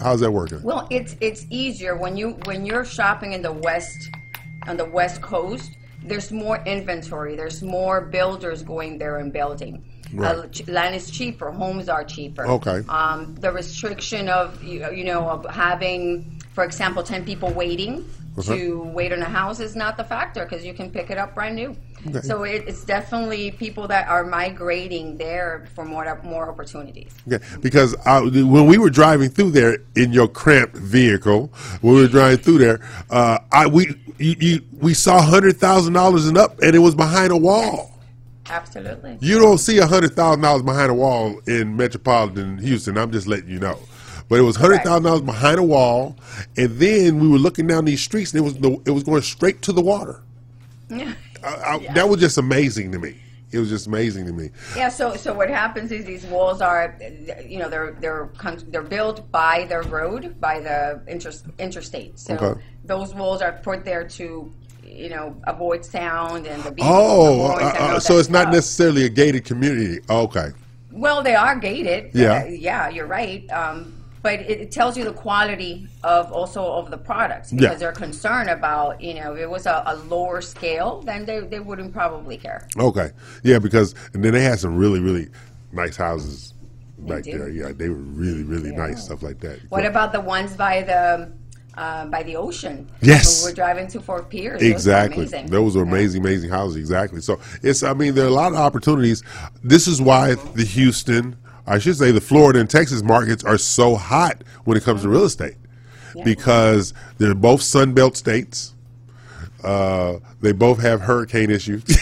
How's 0.00 0.18
that 0.18 0.32
working? 0.32 0.60
Well, 0.62 0.88
it's 0.90 1.14
it's 1.20 1.46
easier 1.48 1.96
when 1.96 2.16
you 2.16 2.30
when 2.44 2.66
you're 2.66 2.84
shopping 2.84 3.34
in 3.34 3.42
the 3.42 3.52
west 3.52 3.96
on 4.66 4.76
the 4.76 4.84
west 4.84 5.22
coast. 5.22 5.70
There's 6.02 6.32
more 6.32 6.58
inventory. 6.66 7.36
There's 7.36 7.62
more 7.62 8.00
builders 8.00 8.64
going 8.64 8.98
there 8.98 9.18
and 9.18 9.32
building. 9.32 9.84
Right. 10.12 10.36
Uh, 10.36 10.72
land 10.72 10.94
is 10.94 11.10
cheaper. 11.10 11.50
Homes 11.50 11.88
are 11.88 12.04
cheaper. 12.04 12.46
Okay. 12.46 12.82
Um, 12.88 13.34
the 13.36 13.50
restriction 13.52 14.28
of 14.28 14.62
you 14.62 14.88
you 14.92 15.04
know 15.04 15.28
of 15.28 15.46
having, 15.50 16.40
for 16.54 16.64
example, 16.64 17.02
ten 17.02 17.24
people 17.24 17.50
waiting 17.52 18.04
Uh-huh. 18.38 18.54
to 18.54 18.82
wait 18.92 19.12
on 19.12 19.22
a 19.22 19.24
house 19.40 19.60
is 19.60 19.74
not 19.74 19.96
the 19.96 20.04
factor 20.04 20.44
because 20.44 20.62
you 20.64 20.74
can 20.74 20.90
pick 20.90 21.10
it 21.10 21.16
up 21.16 21.34
brand 21.34 21.56
new. 21.56 21.74
Okay. 22.06 22.20
So 22.20 22.44
it, 22.44 22.64
it's 22.68 22.84
definitely 22.84 23.50
people 23.52 23.88
that 23.88 24.06
are 24.08 24.24
migrating 24.24 25.16
there 25.16 25.66
for 25.74 25.84
more 25.86 26.04
more 26.22 26.48
opportunities. 26.48 27.12
Okay, 27.26 27.42
because 27.60 27.96
I, 28.04 28.20
when 28.20 28.66
we 28.66 28.76
were 28.78 28.90
driving 28.90 29.30
through 29.30 29.52
there 29.52 29.78
in 29.96 30.12
your 30.12 30.28
cramped 30.28 30.76
vehicle, 30.76 31.50
when 31.80 31.94
we 31.96 32.02
were 32.02 32.08
driving 32.08 32.38
through 32.38 32.58
there, 32.58 32.80
uh, 33.10 33.38
I 33.50 33.66
we 33.66 33.82
you, 34.18 34.36
you, 34.38 34.60
we 34.80 34.92
saw 34.94 35.20
hundred 35.20 35.56
thousand 35.56 35.94
dollars 35.94 36.26
and 36.28 36.36
up, 36.38 36.60
and 36.60 36.76
it 36.76 36.80
was 36.80 36.94
behind 36.94 37.32
a 37.32 37.36
wall. 37.36 37.95
Absolutely. 38.48 39.18
You 39.20 39.38
don't 39.38 39.58
see 39.58 39.78
a 39.78 39.86
hundred 39.86 40.14
thousand 40.14 40.42
dollars 40.42 40.62
behind 40.62 40.90
a 40.90 40.94
wall 40.94 41.40
in 41.46 41.76
metropolitan 41.76 42.58
Houston. 42.58 42.96
I'm 42.98 43.12
just 43.12 43.26
letting 43.26 43.48
you 43.48 43.58
know. 43.58 43.78
But 44.28 44.38
it 44.40 44.42
was 44.42 44.56
hundred 44.56 44.82
thousand 44.82 45.04
dollars 45.04 45.20
behind 45.22 45.58
a 45.58 45.62
wall, 45.62 46.16
and 46.56 46.78
then 46.78 47.20
we 47.20 47.28
were 47.28 47.38
looking 47.38 47.66
down 47.66 47.84
these 47.84 48.02
streets, 48.02 48.32
and 48.32 48.40
it 48.40 48.44
was 48.44 48.54
the, 48.58 48.72
it 48.84 48.90
was 48.90 49.04
going 49.04 49.22
straight 49.22 49.62
to 49.62 49.72
the 49.72 49.82
water. 49.82 50.22
I, 50.90 51.06
I, 51.44 51.78
That 51.94 52.08
was 52.08 52.20
just 52.20 52.38
amazing 52.38 52.92
to 52.92 52.98
me. 52.98 53.16
It 53.52 53.60
was 53.60 53.68
just 53.68 53.86
amazing 53.86 54.26
to 54.26 54.32
me. 54.32 54.50
Yeah. 54.76 54.88
So 54.88 55.14
so 55.14 55.32
what 55.32 55.48
happens 55.48 55.92
is 55.92 56.04
these 56.04 56.24
walls 56.26 56.60
are, 56.60 56.98
you 57.46 57.58
know, 57.60 57.68
they're 57.68 57.92
they're 58.00 58.28
they're 58.68 58.82
built 58.82 59.30
by 59.30 59.66
the 59.68 59.82
road 59.82 60.40
by 60.40 60.58
the 60.60 61.00
inter- 61.06 61.30
interstate. 61.58 62.18
So 62.18 62.34
Okay. 62.34 62.60
those 62.84 63.14
walls 63.14 63.42
are 63.42 63.52
put 63.52 63.84
there 63.84 64.06
to, 64.08 64.52
you 64.96 65.08
know, 65.08 65.36
avoid 65.46 65.84
sound 65.84 66.46
and 66.46 66.62
the 66.62 66.70
beeping 66.70 66.88
Oh, 66.88 67.46
uh, 67.52 67.54
uh, 67.78 68.00
so 68.00 68.18
it's 68.18 68.28
not 68.28 68.42
stuff. 68.42 68.54
necessarily 68.54 69.04
a 69.04 69.08
gated 69.08 69.44
community. 69.44 70.00
Okay. 70.08 70.50
Well, 70.92 71.22
they 71.22 71.34
are 71.34 71.56
gated. 71.56 72.10
Yeah. 72.14 72.42
Uh, 72.42 72.46
yeah, 72.46 72.88
you're 72.88 73.06
right. 73.06 73.48
Um, 73.50 73.92
but 74.22 74.40
it, 74.40 74.60
it 74.60 74.70
tells 74.72 74.96
you 74.96 75.04
the 75.04 75.12
quality 75.12 75.86
of 76.02 76.32
also 76.32 76.64
of 76.64 76.90
the 76.90 76.96
products 76.98 77.52
Yeah. 77.52 77.60
because 77.60 77.78
they're 77.80 77.92
concerned 77.92 78.50
about, 78.50 79.00
you 79.00 79.14
know, 79.14 79.34
if 79.34 79.40
it 79.40 79.48
was 79.50 79.66
a, 79.66 79.82
a 79.86 79.96
lower 80.08 80.40
scale, 80.40 81.02
then 81.02 81.24
they, 81.24 81.40
they 81.40 81.60
wouldn't 81.60 81.92
probably 81.92 82.36
care. 82.36 82.66
Okay. 82.78 83.10
Yeah, 83.44 83.58
because 83.58 83.94
and 84.14 84.24
then 84.24 84.32
they 84.32 84.42
had 84.42 84.58
some 84.58 84.76
really, 84.76 85.00
really 85.00 85.28
nice 85.72 85.96
houses 85.96 86.54
back 86.98 87.24
there. 87.24 87.50
Yeah, 87.50 87.72
they 87.72 87.88
were 87.88 87.94
really, 87.94 88.42
really 88.42 88.72
nice 88.72 89.04
stuff 89.04 89.22
like 89.22 89.38
that. 89.40 89.60
What 89.68 89.84
about 89.84 90.12
the 90.12 90.20
ones 90.20 90.54
by 90.56 90.82
the 90.82 91.30
uh, 91.76 92.06
by 92.06 92.22
the 92.22 92.36
ocean? 92.36 92.88
Yes. 93.00 93.44
We're 93.44 93.52
driving 93.52 93.86
to 93.88 94.00
Fort 94.00 94.28
Pierce. 94.30 94.60
Those 94.60 94.68
were 94.68 94.74
Exactly. 94.74 95.16
amazing. 95.18 95.46
Those 95.46 95.76
were 95.76 95.82
amazing, 95.82 96.22
amazing 96.22 96.50
houses. 96.50 96.76
Exactly. 96.76 97.20
So 97.20 97.38
it's, 97.62 97.82
I 97.82 97.94
mean, 97.94 98.14
there 98.14 98.24
are 98.24 98.28
a 98.28 98.32
lot 98.32 98.52
of 98.52 98.58
opportunities. 98.58 99.22
This 99.62 99.86
is 99.86 100.00
why 100.00 100.34
the 100.34 100.64
Houston, 100.64 101.36
I 101.66 101.78
should 101.78 101.96
say 101.96 102.10
the 102.10 102.20
Florida 102.20 102.60
and 102.60 102.70
Texas 102.70 103.02
markets 103.02 103.44
are 103.44 103.58
so 103.58 103.96
hot 103.96 104.42
when 104.64 104.76
it 104.76 104.84
comes 104.84 105.02
to 105.02 105.08
real 105.08 105.24
estate 105.24 105.56
because 106.24 106.94
they're 107.18 107.34
both 107.34 107.60
Sunbelt 107.60 108.16
states. 108.16 108.72
Uh, 109.62 110.18
they 110.40 110.52
both 110.52 110.80
have 110.80 111.02
hurricane 111.02 111.50
issues. 111.50 111.82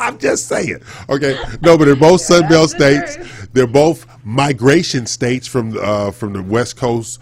I'm 0.00 0.18
just 0.18 0.48
saying. 0.48 0.78
Okay. 1.08 1.38
No, 1.62 1.76
but 1.76 1.84
they're 1.84 1.96
both 1.96 2.22
Sunbelt 2.22 2.72
That's 2.72 2.74
the 2.74 3.06
states. 3.06 3.39
They're 3.52 3.66
both 3.66 4.06
migration 4.24 5.06
states 5.06 5.46
from 5.46 5.76
uh, 5.80 6.12
from 6.12 6.32
the 6.32 6.42
West 6.42 6.76
Coast, 6.76 7.20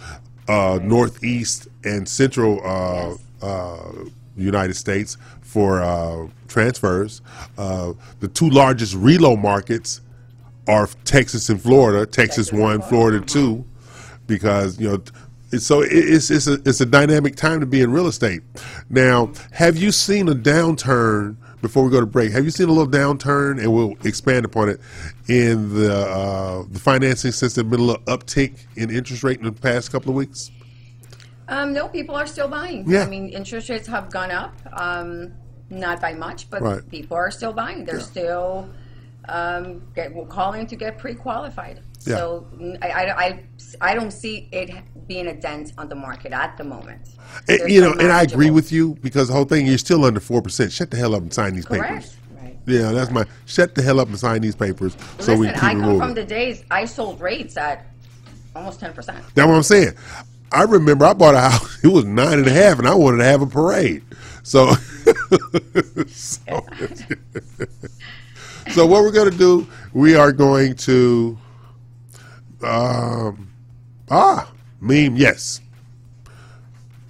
uh, 0.48 0.78
Northeast, 0.82 1.68
and 1.84 2.08
Central 2.08 2.60
uh, 2.64 3.16
uh, 3.44 3.92
United 4.36 4.74
States 4.74 5.16
for 5.40 5.82
uh, 5.82 6.26
transfers. 6.46 7.22
Uh, 7.56 7.94
the 8.20 8.28
two 8.28 8.50
largest 8.50 8.94
reload 8.94 9.38
markets 9.40 10.02
are 10.66 10.86
Texas 11.04 11.48
and 11.48 11.60
Florida. 11.60 12.04
Texas, 12.04 12.52
one, 12.52 12.82
Florida 12.82 13.24
two, 13.24 13.64
because 14.26 14.78
you 14.78 14.88
know. 14.88 15.02
So 15.58 15.80
it's 15.80 16.30
it's 16.30 16.46
a 16.46 16.54
it's 16.66 16.82
a 16.82 16.86
dynamic 16.86 17.34
time 17.34 17.60
to 17.60 17.66
be 17.66 17.80
in 17.80 17.90
real 17.90 18.06
estate. 18.06 18.42
Now, 18.90 19.32
have 19.52 19.78
you 19.78 19.90
seen 19.92 20.28
a 20.28 20.34
downturn? 20.34 21.36
Before 21.60 21.82
we 21.84 21.90
go 21.90 21.98
to 21.98 22.06
break, 22.06 22.30
have 22.32 22.44
you 22.44 22.50
seen 22.52 22.68
a 22.68 22.72
little 22.72 22.90
downturn, 22.90 23.58
and 23.60 23.72
we'll 23.74 23.94
expand 24.04 24.44
upon 24.44 24.68
it 24.68 24.80
in 25.28 25.74
the 25.74 26.06
uh, 26.06 26.62
the 26.70 26.78
financing 26.78 27.32
since 27.32 27.54
there's 27.56 27.66
been 27.68 27.80
a 27.80 27.82
little 27.82 28.02
uptick 28.04 28.64
in 28.76 28.90
interest 28.90 29.24
rate 29.24 29.38
in 29.38 29.44
the 29.44 29.50
past 29.52 29.90
couple 29.90 30.10
of 30.10 30.14
weeks? 30.14 30.52
Um, 31.48 31.72
no, 31.72 31.88
people 31.88 32.14
are 32.14 32.26
still 32.28 32.46
buying. 32.46 32.88
Yeah. 32.88 33.02
I 33.02 33.08
mean, 33.08 33.28
interest 33.30 33.70
rates 33.70 33.88
have 33.88 34.08
gone 34.10 34.30
up, 34.30 34.54
um, 34.80 35.32
not 35.70 36.00
by 36.00 36.14
much, 36.14 36.48
but 36.48 36.62
Right. 36.62 36.88
people 36.90 37.16
are 37.16 37.30
still 37.32 37.52
buying. 37.52 37.84
They're 37.84 37.96
Yeah. 37.96 38.02
still 38.02 38.68
um, 39.30 39.82
get, 39.94 40.12
calling 40.30 40.66
to 40.68 40.76
get 40.76 40.96
pre-qualified. 40.96 41.80
Yeah. 42.08 42.16
So 42.16 42.46
I 43.80 43.94
don't 43.94 44.10
see 44.10 44.48
it 44.52 44.70
being 45.06 45.28
a 45.28 45.34
dent 45.34 45.72
on 45.78 45.88
the 45.88 45.94
market 45.94 46.32
at 46.32 46.56
the 46.56 46.64
moment. 46.64 47.08
And, 47.48 47.70
you 47.70 47.80
know, 47.80 47.92
and 47.92 48.12
I 48.12 48.22
agree 48.22 48.50
with 48.50 48.72
you 48.72 48.96
because 49.02 49.28
the 49.28 49.34
whole 49.34 49.44
thing, 49.44 49.66
you're 49.66 49.78
still 49.78 50.04
under 50.04 50.20
4%. 50.20 50.72
Shut 50.72 50.90
the 50.90 50.96
hell 50.96 51.14
up 51.14 51.22
and 51.22 51.32
sign 51.32 51.54
these 51.54 51.66
Correct. 51.66 51.88
papers. 51.88 52.14
Yeah, 52.66 52.92
that's 52.92 53.10
my 53.10 53.24
shut 53.46 53.74
the 53.74 53.80
hell 53.80 53.98
up 53.98 54.08
and 54.08 54.18
sign 54.18 54.42
these 54.42 54.54
papers 54.54 54.92
so 55.20 55.32
Listen, 55.32 55.38
we 55.38 55.46
can 55.46 55.56
I 55.56 55.72
keep 55.72 55.78
it 55.78 55.80
come 55.80 55.98
from 55.98 56.12
the 56.12 56.24
days 56.24 56.64
I 56.70 56.84
sold 56.84 57.18
rates 57.18 57.56
at 57.56 57.86
almost 58.54 58.78
10%. 58.80 58.94
That's 58.94 59.16
what 59.34 59.48
I'm 59.48 59.62
saying. 59.62 59.94
I 60.52 60.62
remember 60.62 61.04
I 61.06 61.12
bought 61.12 61.34
a 61.34 61.40
house. 61.40 61.78
It 61.84 61.88
was 61.88 62.04
nine 62.04 62.38
and 62.38 62.46
a 62.46 62.52
half, 62.52 62.78
and 62.78 62.88
I 62.88 62.94
wanted 62.94 63.18
to 63.18 63.24
have 63.24 63.40
a 63.40 63.46
parade. 63.46 64.02
So, 64.42 64.72
so, 66.08 66.66
so 68.72 68.86
what 68.86 69.02
we're 69.02 69.12
going 69.12 69.30
to 69.30 69.38
do? 69.38 69.66
We 69.92 70.16
are 70.16 70.32
going 70.32 70.74
to, 70.76 71.38
um, 72.62 73.50
ah, 74.10 74.50
meme. 74.80 75.16
Yes. 75.16 75.60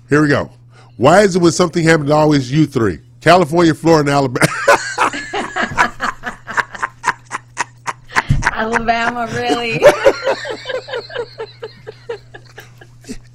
Here 0.08 0.22
we 0.22 0.28
go. 0.28 0.50
Why 0.96 1.20
is 1.20 1.36
it 1.36 1.42
when 1.42 1.52
something 1.52 1.84
happens 1.84 2.10
always 2.10 2.50
you 2.50 2.66
three? 2.66 3.00
California, 3.20 3.74
Florida, 3.74 4.10
Alabama. 4.10 4.46
Alabama, 8.52 9.28
really? 9.34 9.80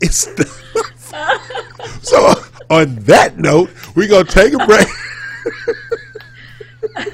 It's 0.01 0.27
so. 2.01 2.33
On 2.69 2.95
that 3.05 3.37
note, 3.37 3.69
we're 3.95 4.09
gonna 4.09 4.25
take 4.25 4.53
a 4.53 4.65
break 4.65 4.87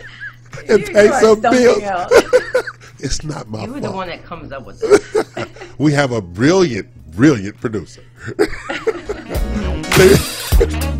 and 0.70 0.86
pay 0.86 1.10
some 1.20 1.46
else. 1.46 2.12
It's 3.00 3.24
not 3.24 3.48
my 3.50 3.66
You 3.66 3.74
were 3.74 3.80
the 3.80 3.92
one 3.92 4.08
that 4.08 4.24
comes 4.24 4.52
up 4.52 4.66
with 4.66 4.80
this. 4.82 5.48
We 5.78 5.94
have 5.94 6.12
a 6.12 6.22
brilliant, 6.22 6.90
brilliant 7.12 7.60
producer. 7.60 8.04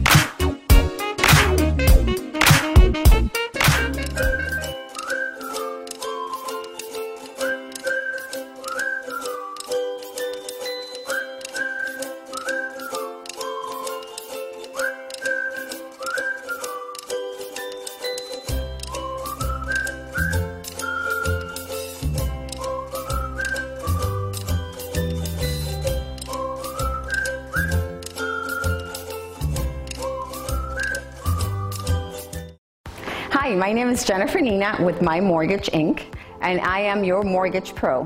my 33.70 33.74
name 33.74 33.90
is 33.90 34.04
Jennifer 34.04 34.42
Nina 34.42 34.78
with 34.84 35.00
My 35.04 35.20
Mortgage 35.20 35.68
Inc., 35.68 36.12
and 36.42 36.60
I 36.62 36.80
am 36.80 37.04
your 37.04 37.22
mortgage 37.22 37.76
pro. 37.76 38.02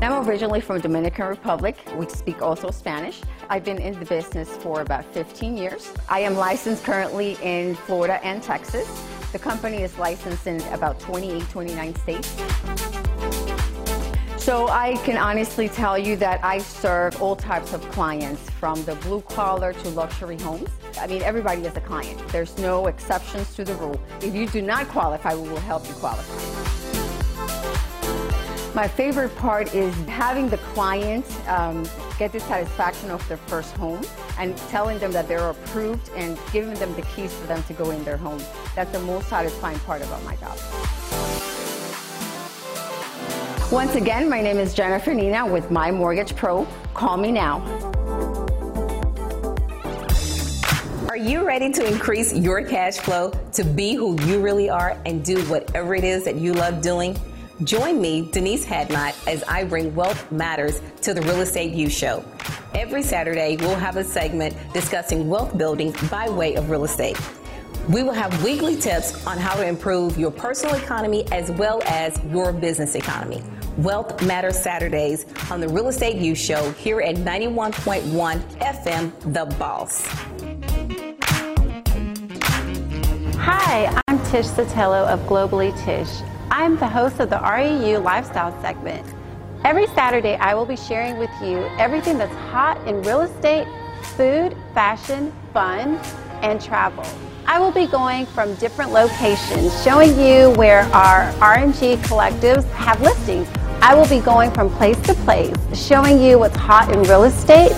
I'm 0.00 0.24
originally 0.24 0.60
from 0.60 0.80
Dominican 0.80 1.26
Republic. 1.26 1.76
We 1.96 2.08
speak 2.08 2.42
also 2.42 2.70
Spanish. 2.70 3.22
I've 3.50 3.64
been 3.64 3.80
in 3.80 3.98
the 3.98 4.06
business 4.06 4.48
for 4.58 4.82
about 4.82 5.04
15 5.06 5.56
years. 5.56 5.92
I 6.08 6.20
am 6.20 6.36
licensed 6.36 6.84
currently 6.84 7.38
in 7.42 7.74
Florida 7.74 8.24
and 8.24 8.40
Texas. 8.40 8.86
The 9.32 9.40
company 9.40 9.82
is 9.82 9.98
licensed 9.98 10.46
in 10.46 10.60
about 10.72 11.00
28, 11.00 11.50
29 11.50 11.96
states. 11.96 12.95
So 14.46 14.68
I 14.68 14.94
can 14.98 15.16
honestly 15.16 15.68
tell 15.68 15.98
you 15.98 16.14
that 16.18 16.38
I 16.44 16.58
serve 16.58 17.20
all 17.20 17.34
types 17.34 17.72
of 17.72 17.80
clients, 17.90 18.48
from 18.48 18.80
the 18.84 18.94
blue 18.94 19.20
collar 19.22 19.72
to 19.72 19.88
luxury 19.88 20.38
homes. 20.38 20.70
I 21.00 21.08
mean, 21.08 21.20
everybody 21.22 21.62
is 21.62 21.76
a 21.76 21.80
client. 21.80 22.16
There's 22.28 22.56
no 22.56 22.86
exceptions 22.86 23.56
to 23.56 23.64
the 23.64 23.74
rule. 23.74 24.00
If 24.22 24.36
you 24.36 24.46
do 24.46 24.62
not 24.62 24.86
qualify, 24.86 25.34
we 25.34 25.48
will 25.48 25.58
help 25.58 25.88
you 25.88 25.94
qualify. 25.94 26.32
My 28.72 28.86
favorite 28.86 29.34
part 29.34 29.74
is 29.74 29.92
having 30.06 30.48
the 30.48 30.58
client 30.58 31.26
um, 31.48 31.84
get 32.16 32.30
the 32.30 32.38
satisfaction 32.38 33.10
of 33.10 33.26
their 33.26 33.38
first 33.38 33.74
home 33.74 34.04
and 34.38 34.56
telling 34.68 35.00
them 35.00 35.10
that 35.10 35.26
they're 35.26 35.50
approved 35.50 36.08
and 36.14 36.38
giving 36.52 36.74
them 36.74 36.94
the 36.94 37.02
keys 37.02 37.34
for 37.34 37.48
them 37.48 37.64
to 37.64 37.72
go 37.72 37.90
in 37.90 38.04
their 38.04 38.16
home. 38.16 38.40
That's 38.76 38.92
the 38.92 39.00
most 39.00 39.28
satisfying 39.28 39.80
part 39.80 40.02
about 40.02 40.22
my 40.22 40.36
job. 40.36 40.56
Once 43.72 43.96
again, 43.96 44.30
my 44.30 44.40
name 44.40 44.58
is 44.58 44.72
Jennifer 44.72 45.12
Nina 45.12 45.44
with 45.44 45.72
My 45.72 45.90
Mortgage 45.90 46.36
Pro. 46.36 46.64
Call 46.94 47.16
me 47.16 47.32
now. 47.32 47.60
Are 51.08 51.16
you 51.16 51.44
ready 51.44 51.72
to 51.72 51.84
increase 51.84 52.32
your 52.32 52.62
cash 52.62 52.98
flow 52.98 53.32
to 53.54 53.64
be 53.64 53.94
who 53.94 54.22
you 54.22 54.40
really 54.40 54.70
are 54.70 54.96
and 55.04 55.24
do 55.24 55.42
whatever 55.46 55.96
it 55.96 56.04
is 56.04 56.24
that 56.26 56.36
you 56.36 56.52
love 56.52 56.80
doing? 56.80 57.18
Join 57.64 58.00
me, 58.00 58.30
Denise 58.30 58.64
Hadnot, 58.64 59.16
as 59.26 59.42
I 59.44 59.64
bring 59.64 59.92
Wealth 59.96 60.30
Matters 60.30 60.80
to 61.02 61.12
the 61.12 61.22
Real 61.22 61.40
Estate 61.40 61.72
U 61.72 61.90
Show. 61.90 62.24
Every 62.72 63.02
Saturday, 63.02 63.56
we'll 63.56 63.74
have 63.74 63.96
a 63.96 64.04
segment 64.04 64.54
discussing 64.74 65.28
wealth 65.28 65.58
building 65.58 65.92
by 66.08 66.28
way 66.28 66.54
of 66.54 66.70
real 66.70 66.84
estate. 66.84 67.20
We 67.88 68.04
will 68.04 68.12
have 68.12 68.44
weekly 68.44 68.76
tips 68.76 69.26
on 69.26 69.38
how 69.38 69.56
to 69.56 69.66
improve 69.66 70.16
your 70.16 70.30
personal 70.30 70.76
economy 70.76 71.24
as 71.32 71.50
well 71.50 71.82
as 71.84 72.16
your 72.26 72.52
business 72.52 72.94
economy. 72.94 73.42
Wealth 73.78 74.22
Matters 74.22 74.58
Saturdays 74.58 75.26
on 75.50 75.60
the 75.60 75.68
Real 75.68 75.88
Estate 75.88 76.16
U 76.16 76.34
Show 76.34 76.70
here 76.72 77.02
at 77.02 77.16
91.1 77.16 78.40
FM, 78.58 79.34
The 79.34 79.44
Boss. 79.56 80.06
Hi, 83.36 84.02
I'm 84.08 84.18
Tish 84.30 84.46
Sotelo 84.46 85.06
of 85.06 85.20
Globally 85.28 85.78
Tish. 85.84 86.08
I'm 86.50 86.78
the 86.78 86.88
host 86.88 87.20
of 87.20 87.28
the 87.28 87.36
REU 87.36 88.02
Lifestyle 88.02 88.58
segment. 88.62 89.06
Every 89.62 89.86
Saturday, 89.88 90.36
I 90.36 90.54
will 90.54 90.64
be 90.64 90.76
sharing 90.76 91.18
with 91.18 91.30
you 91.42 91.58
everything 91.78 92.16
that's 92.16 92.34
hot 92.34 92.78
in 92.88 93.02
real 93.02 93.20
estate, 93.20 93.68
food, 94.16 94.56
fashion, 94.72 95.34
fun, 95.52 95.96
and 96.40 96.62
travel. 96.62 97.04
I 97.46 97.60
will 97.60 97.72
be 97.72 97.86
going 97.86 98.24
from 98.24 98.54
different 98.54 98.92
locations, 98.92 99.84
showing 99.84 100.18
you 100.18 100.50
where 100.52 100.82
our 100.94 101.30
RMG 101.34 101.98
collectives 101.98 102.64
have 102.72 103.02
listings. 103.02 103.46
I 103.86 103.94
will 103.94 104.08
be 104.08 104.18
going 104.18 104.50
from 104.50 104.68
place 104.68 105.00
to 105.02 105.14
place, 105.14 105.54
showing 105.72 106.20
you 106.20 106.40
what's 106.40 106.56
hot 106.56 106.92
in 106.92 107.04
real 107.04 107.22
estate, 107.22 107.72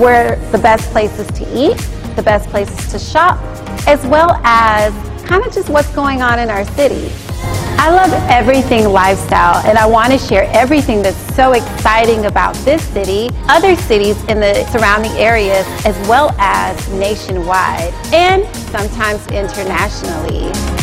where 0.00 0.36
the 0.52 0.56
best 0.56 0.90
places 0.90 1.26
to 1.32 1.44
eat, 1.54 1.76
the 2.16 2.22
best 2.22 2.48
places 2.48 2.90
to 2.92 2.98
shop, 2.98 3.38
as 3.86 4.02
well 4.06 4.40
as 4.42 4.90
kind 5.28 5.44
of 5.44 5.52
just 5.52 5.68
what's 5.68 5.94
going 5.94 6.22
on 6.22 6.38
in 6.38 6.48
our 6.48 6.64
city. 6.64 7.12
I 7.76 7.90
love 7.90 8.10
everything 8.30 8.88
lifestyle, 8.88 9.62
and 9.66 9.76
I 9.76 9.84
want 9.84 10.14
to 10.14 10.18
share 10.18 10.48
everything 10.54 11.02
that's 11.02 11.34
so 11.36 11.52
exciting 11.52 12.24
about 12.24 12.54
this 12.64 12.82
city, 12.82 13.28
other 13.50 13.76
cities 13.76 14.18
in 14.30 14.40
the 14.40 14.64
surrounding 14.70 15.12
areas, 15.12 15.66
as 15.84 15.94
well 16.08 16.34
as 16.38 16.88
nationwide 16.94 17.92
and 18.14 18.46
sometimes 18.70 19.26
internationally. 19.26 20.79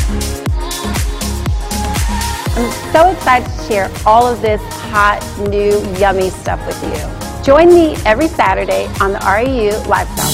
I'm 2.58 2.72
so 2.92 3.12
excited 3.12 3.48
to 3.48 3.64
share 3.68 3.92
all 4.04 4.26
of 4.26 4.42
this 4.42 4.60
hot, 4.90 5.22
new, 5.48 5.80
yummy 6.00 6.32
stuff 6.32 6.60
with 6.66 6.84
you. 6.86 7.44
Join 7.44 7.68
me 7.68 7.96
every 8.04 8.28
Saturday 8.28 8.88
on 9.00 9.14
the 9.14 9.20
REU 9.20 9.86
Lifestyle. 9.86 10.32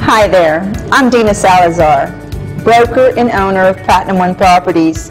Hi 0.00 0.26
there, 0.26 0.72
I'm 0.90 1.08
Dina 1.08 1.32
Salazar, 1.34 2.08
broker 2.64 3.16
and 3.16 3.30
owner 3.30 3.60
of 3.60 3.76
Platinum 3.84 4.18
One 4.18 4.34
Properties. 4.34 5.10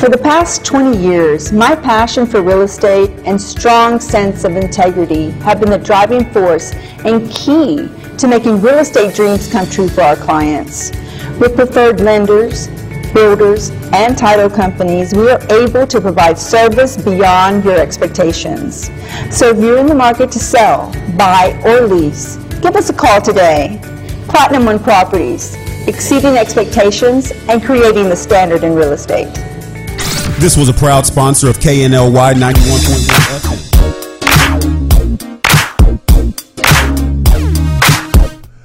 For 0.00 0.08
the 0.08 0.18
past 0.20 0.64
20 0.64 0.98
years, 0.98 1.52
my 1.52 1.76
passion 1.76 2.26
for 2.26 2.42
real 2.42 2.62
estate 2.62 3.12
and 3.26 3.40
strong 3.40 4.00
sense 4.00 4.42
of 4.42 4.56
integrity 4.56 5.30
have 5.42 5.60
been 5.60 5.70
the 5.70 5.78
driving 5.78 6.28
force 6.32 6.72
and 7.04 7.30
key 7.30 7.88
to 8.18 8.26
making 8.26 8.60
real 8.60 8.78
estate 8.78 9.14
dreams 9.14 9.48
come 9.48 9.70
true 9.70 9.88
for 9.88 10.00
our 10.00 10.16
clients. 10.16 10.90
With 11.38 11.54
preferred 11.54 12.00
lenders, 12.00 12.68
builders, 13.14 13.70
and 13.92 14.18
title 14.18 14.50
companies, 14.50 15.14
we 15.14 15.30
are 15.30 15.40
able 15.50 15.86
to 15.86 16.00
provide 16.00 16.36
service 16.36 16.96
beyond 16.96 17.64
your 17.64 17.78
expectations. 17.78 18.90
So 19.30 19.50
if 19.50 19.58
you're 19.58 19.78
in 19.78 19.86
the 19.86 19.94
market 19.94 20.32
to 20.32 20.38
sell, 20.40 20.92
buy, 21.16 21.58
or 21.64 21.86
lease, 21.86 22.36
give 22.60 22.74
us 22.76 22.90
a 22.90 22.92
call 22.92 23.22
today. 23.22 23.80
Platinum 24.28 24.66
One 24.66 24.78
Properties, 24.80 25.54
exceeding 25.86 26.36
expectations 26.36 27.32
and 27.48 27.62
creating 27.62 28.08
the 28.08 28.16
standard 28.16 28.64
in 28.64 28.74
real 28.74 28.92
estate. 28.92 29.32
This 30.40 30.56
was 30.56 30.68
a 30.68 30.74
proud 30.74 31.06
sponsor 31.06 31.48
of 31.48 31.58
KNLY 31.58 32.34
91.1 32.34 33.08
FM. 33.38 33.74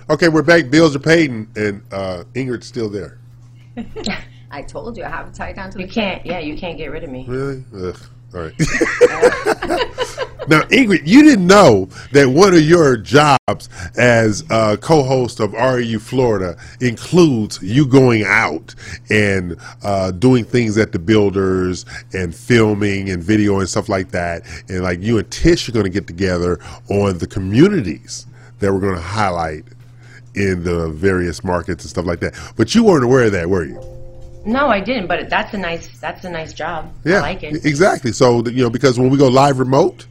Okay, 0.10 0.28
we're 0.28 0.42
back. 0.42 0.72
Bills 0.72 0.96
are 0.96 1.00
paid, 1.00 1.30
and, 1.30 1.56
and 1.56 1.84
uh, 1.94 2.24
Ingrid's 2.34 2.66
still 2.66 2.90
there. 2.90 3.20
I 4.52 4.62
told 4.64 4.98
you 4.98 5.04
I 5.04 5.10
have 5.10 5.28
it 5.28 5.34
tied 5.34 5.56
down 5.56 5.72
to 5.72 5.78
the 5.78 5.84
You 5.84 5.90
can't. 5.90 6.26
Yeah, 6.26 6.40
you 6.40 6.58
can't 6.58 6.78
get 6.78 6.88
rid 6.88 7.04
of 7.04 7.10
me. 7.10 7.26
Really? 7.28 7.64
Ugh. 7.76 7.98
All 8.34 8.42
right. 8.42 8.54
now, 10.48 10.62
Ingrid, 10.70 11.02
you 11.06 11.24
didn't 11.24 11.48
know 11.48 11.90
that 12.12 12.30
one 12.30 12.54
of 12.54 12.62
your 12.62 12.96
jobs 12.96 13.70
as 13.98 14.44
uh, 14.52 14.78
co-host 14.80 15.40
of 15.40 15.52
REU 15.52 16.00
Florida 16.00 16.56
includes 16.80 17.60
you 17.64 17.88
going 17.88 18.24
out 18.26 18.76
and 19.10 19.58
uh, 19.84 20.12
doing 20.12 20.44
things 20.44 20.78
at 20.78 20.92
the 20.92 21.00
builders 21.00 21.86
and 22.14 22.36
filming 22.36 23.10
and 23.10 23.24
video 23.24 23.60
and 23.60 23.70
stuff 23.70 23.90
like 23.90 24.12
that. 24.12 24.44
And 24.70 24.84
like 24.84 25.02
you 25.02 25.18
and 25.18 25.30
Tish 25.32 25.68
are 25.68 25.72
going 25.72 25.86
to 25.86 25.90
get 25.90 26.06
together 26.06 26.60
on 26.90 27.18
the 27.18 27.28
communities 27.28 28.28
that 28.60 28.72
we're 28.72 28.80
going 28.80 28.96
to 28.96 29.02
highlight 29.02 29.64
in 30.36 30.64
the 30.64 30.90
various 30.90 31.44
markets 31.44 31.84
and 31.84 31.90
stuff 31.90 32.06
like 32.06 32.20
that. 32.20 32.36
But 32.56 32.76
you 32.76 32.84
weren't 32.84 33.04
aware 33.04 33.24
of 33.24 33.32
that, 33.32 33.50
were 33.50 33.66
you? 33.66 33.99
No, 34.46 34.68
I 34.68 34.80
didn't. 34.80 35.08
But 35.08 35.30
that's 35.30 35.54
a 35.54 35.58
nice. 35.58 36.00
That's 36.00 36.24
a 36.26 36.30
nice 36.30 36.54
job. 36.54 36.92
Yeah, 37.04 37.18
I 37.18 37.22
like 37.22 37.44
it. 37.44 37.66
exactly. 37.66 38.12
So 38.12 38.46
you 38.48 38.64
know, 38.64 38.70
because 38.70 39.00
when 39.00 39.10
we 39.10 39.18
go 39.18 39.28
live 39.28 39.60
remote, 39.60 40.06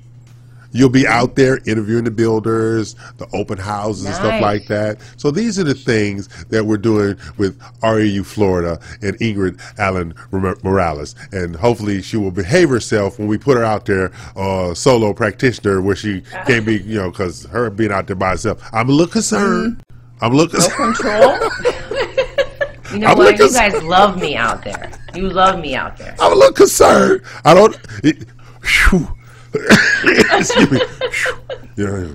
you'll 0.73 0.88
be 0.91 1.07
out 1.07 1.35
there 1.35 1.59
interviewing 1.67 2.05
the 2.05 2.11
builders, 2.11 2.95
the 3.17 3.27
open 3.33 3.59
houses 3.59 4.07
and 4.07 4.14
stuff 4.14 4.41
like 4.41 4.67
that. 4.67 4.99
So 5.17 5.31
these 5.31 5.59
are 5.59 5.64
the 5.64 5.75
things 5.75 6.29
that 6.47 6.64
we're 6.64 6.77
doing 6.77 7.17
with 7.37 7.59
REU 7.83 8.25
Florida 8.25 8.79
and 9.03 9.19
Ingrid 9.19 9.61
Allen 9.79 10.14
Morales, 10.31 11.14
and 11.33 11.57
hopefully 11.57 12.03
she 12.03 12.17
will 12.17 12.31
behave 12.31 12.69
herself 12.69 13.19
when 13.19 13.29
we 13.29 13.38
put 13.38 13.57
her 13.57 13.64
out 13.64 13.87
there, 13.87 14.12
uh, 14.37 14.75
solo 14.75 15.12
practitioner, 15.12 15.81
where 15.81 15.97
she 15.97 16.23
can't 16.47 16.67
be, 16.67 16.79
you 16.79 16.99
know, 16.99 17.11
because 17.11 17.45
her 17.47 17.71
being 17.71 17.93
out 17.93 18.07
there 18.07 18.17
by 18.17 18.31
herself. 18.31 18.62
I'm 18.73 18.88
a 18.88 18.93
little 18.93 19.11
concerned. 19.12 19.83
I'm 20.21 20.33
a 20.33 20.37
little 20.37 20.61
no 20.61 20.77
concerned. 20.77 20.97
control. 20.97 21.75
You 22.92 23.01
know 23.01 23.09
I'm 23.09 23.18
what? 23.18 23.38
You 23.38 23.53
guys 23.53 23.83
love 23.83 24.20
me 24.20 24.37
out 24.37 24.64
there. 24.64 24.90
You 25.14 25.29
love 25.29 25.61
me 25.61 25.74
out 25.74 25.96
there. 25.96 26.14
I'm 26.18 26.33
a 26.33 26.35
little 26.35 26.53
concerned. 26.53 27.22
I 27.44 27.55
don't. 27.55 27.77
It. 28.03 28.27
Excuse 29.55 30.70
me. 30.70 30.81
Yeah, 31.77 32.05
yeah. 32.05 32.12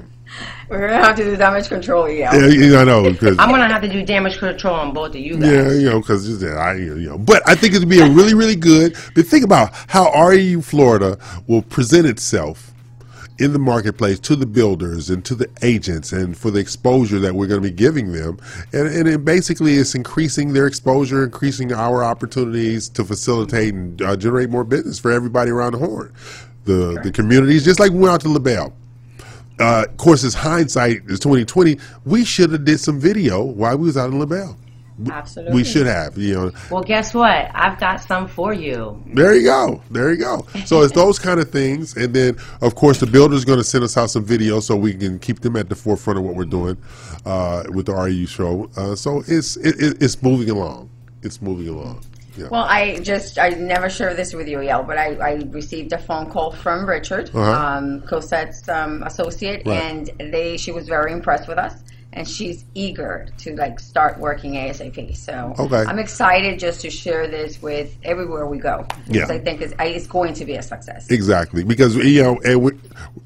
We're 0.69 0.87
gonna 0.87 1.03
have 1.03 1.15
to 1.17 1.23
do 1.23 1.35
damage 1.35 1.67
control, 1.67 2.09
yeah. 2.09 2.33
Yeah, 2.35 2.47
yeah, 2.47 2.79
I 2.79 2.83
know. 2.83 3.13
Cause, 3.13 3.35
I'm 3.37 3.49
gonna 3.49 3.67
have 3.67 3.81
to 3.81 3.87
do 3.87 4.03
damage 4.03 4.37
control 4.39 4.75
on 4.75 4.93
both 4.93 5.11
of 5.11 5.17
you 5.17 5.37
guys. 5.37 5.51
yeah, 5.51 5.71
you 5.71 5.89
know, 5.89 5.99
because 5.99 6.43
I, 6.43 6.75
you 6.75 6.95
know, 6.95 7.17
but 7.17 7.47
I 7.47 7.53
think 7.53 7.75
it'd 7.75 7.87
be 7.87 7.99
a 7.99 8.09
really, 8.09 8.33
really 8.33 8.55
good. 8.55 8.95
But 9.13 9.27
think 9.27 9.43
about 9.43 9.71
how 9.87 10.11
REU 10.11 10.63
Florida 10.63 11.17
will 11.47 11.61
present 11.61 12.07
itself 12.07 12.72
in 13.43 13.51
the 13.51 13.59
marketplace 13.59 14.19
to 14.19 14.35
the 14.35 14.45
builders 14.45 15.09
and 15.09 15.25
to 15.25 15.35
the 15.35 15.49
agents, 15.61 16.13
and 16.13 16.37
for 16.37 16.49
the 16.49 16.59
exposure 16.59 17.19
that 17.19 17.35
we're 17.35 17.47
going 17.47 17.61
to 17.61 17.69
be 17.69 17.75
giving 17.75 18.13
them, 18.13 18.37
and 18.71 18.87
and 18.87 19.07
it 19.07 19.25
basically 19.25 19.73
it's 19.75 19.95
increasing 19.95 20.53
their 20.53 20.65
exposure, 20.65 21.23
increasing 21.23 21.73
our 21.73 22.03
opportunities 22.03 22.87
to 22.89 23.03
facilitate 23.03 23.73
and 23.73 24.01
uh, 24.01 24.15
generate 24.15 24.49
more 24.49 24.63
business 24.63 24.97
for 24.97 25.11
everybody 25.11 25.51
around 25.51 25.73
the 25.73 25.79
horn. 25.79 26.13
The 26.65 26.99
the 27.03 27.11
communities, 27.11 27.65
just 27.65 27.79
like 27.79 27.91
we 27.91 27.99
went 27.99 28.13
out 28.13 28.21
to 28.21 28.29
LaBelle. 28.29 28.73
Uh, 29.59 29.85
of 29.87 29.97
course, 29.97 30.23
it's 30.23 30.33
hindsight 30.33 31.01
is 31.07 31.19
twenty 31.19 31.43
twenty. 31.45 31.77
We 32.05 32.23
should 32.23 32.51
have 32.51 32.63
did 32.65 32.79
some 32.79 32.99
video 32.99 33.43
while 33.43 33.77
we 33.77 33.85
was 33.85 33.97
out 33.97 34.09
in 34.09 34.19
LaBelle. 34.19 34.57
Absolutely. 35.09 35.55
We 35.55 35.63
should 35.63 35.87
have, 35.87 36.17
you 36.17 36.35
know. 36.35 36.51
Well, 36.69 36.83
guess 36.83 37.13
what? 37.13 37.49
I've 37.53 37.79
got 37.79 38.01
some 38.01 38.27
for 38.27 38.53
you. 38.53 39.01
There 39.07 39.33
you 39.33 39.43
go. 39.43 39.81
There 39.91 40.11
you 40.11 40.17
go. 40.19 40.45
So 40.65 40.81
it's 40.83 40.93
those 40.93 41.17
kind 41.19 41.39
of 41.39 41.49
things, 41.51 41.95
and 41.97 42.13
then 42.13 42.37
of 42.61 42.75
course 42.75 42.99
the 42.99 43.07
builder's 43.07 43.43
going 43.45 43.57
to 43.59 43.63
send 43.63 43.83
us 43.83 43.97
out 43.97 44.09
some 44.11 44.25
videos 44.25 44.63
so 44.63 44.75
we 44.75 44.93
can 44.93 45.17
keep 45.19 45.39
them 45.39 45.55
at 45.55 45.69
the 45.69 45.75
forefront 45.75 46.19
of 46.19 46.25
what 46.25 46.35
we're 46.35 46.45
doing 46.45 46.77
uh, 47.25 47.63
with 47.69 47.87
the 47.87 47.93
REU 47.93 48.27
show. 48.27 48.69
Uh, 48.77 48.95
so 48.95 49.23
it's 49.27 49.57
it, 49.57 49.81
it, 49.81 50.01
it's 50.03 50.21
moving 50.21 50.49
along. 50.49 50.89
It's 51.23 51.41
moving 51.41 51.69
along. 51.69 52.03
Yeah. 52.35 52.47
Well, 52.49 52.63
I 52.63 52.97
just, 52.97 53.37
I 53.37 53.49
never 53.49 53.91
share 53.91 54.15
this 54.15 54.33
with 54.33 54.47
you, 54.47 54.57
Yael, 54.57 54.87
but 54.87 54.97
I, 54.97 55.13
I 55.17 55.33
received 55.51 55.93
a 55.93 55.99
phone 55.99 56.31
call 56.31 56.51
from 56.51 56.83
Richard, 56.89 57.29
Uh-huh. 57.29 57.41
um, 57.77 58.01
Cosette's 58.01 58.67
um, 58.69 59.03
associate, 59.03 59.61
Right. 59.67 59.79
and 59.79 60.11
they, 60.33 60.57
she 60.57 60.71
was 60.71 60.87
very 60.87 61.11
impressed 61.13 61.47
with 61.47 61.59
us. 61.59 61.75
And 62.15 62.27
she's 62.29 62.63
eager 62.75 63.27
to 63.39 63.55
like 63.55 63.79
start 63.79 64.19
working 64.19 64.53
ASAP. 64.53 65.15
So 65.17 65.55
Okay. 65.57 65.77
I'm 65.83 65.97
excited 65.97 66.59
just 66.59 66.81
to 66.81 66.89
share 66.91 67.27
this 67.27 67.59
with 67.61 67.97
everywhere 68.03 68.45
we 68.45 68.59
go. 68.59 68.85
Yeah. 69.07 69.21
Because 69.25 69.31
I 69.31 69.39
think 69.39 69.61
it's, 69.61 69.73
it's 69.79 70.07
going 70.07 70.33
to 70.35 70.45
be 70.45 70.53
a 70.53 70.61
success. 70.61 71.09
Exactly, 71.09 71.63
because 71.63 71.95
you 71.95 72.21
know, 72.21 72.39
and 72.45 72.61
we, 72.61 72.71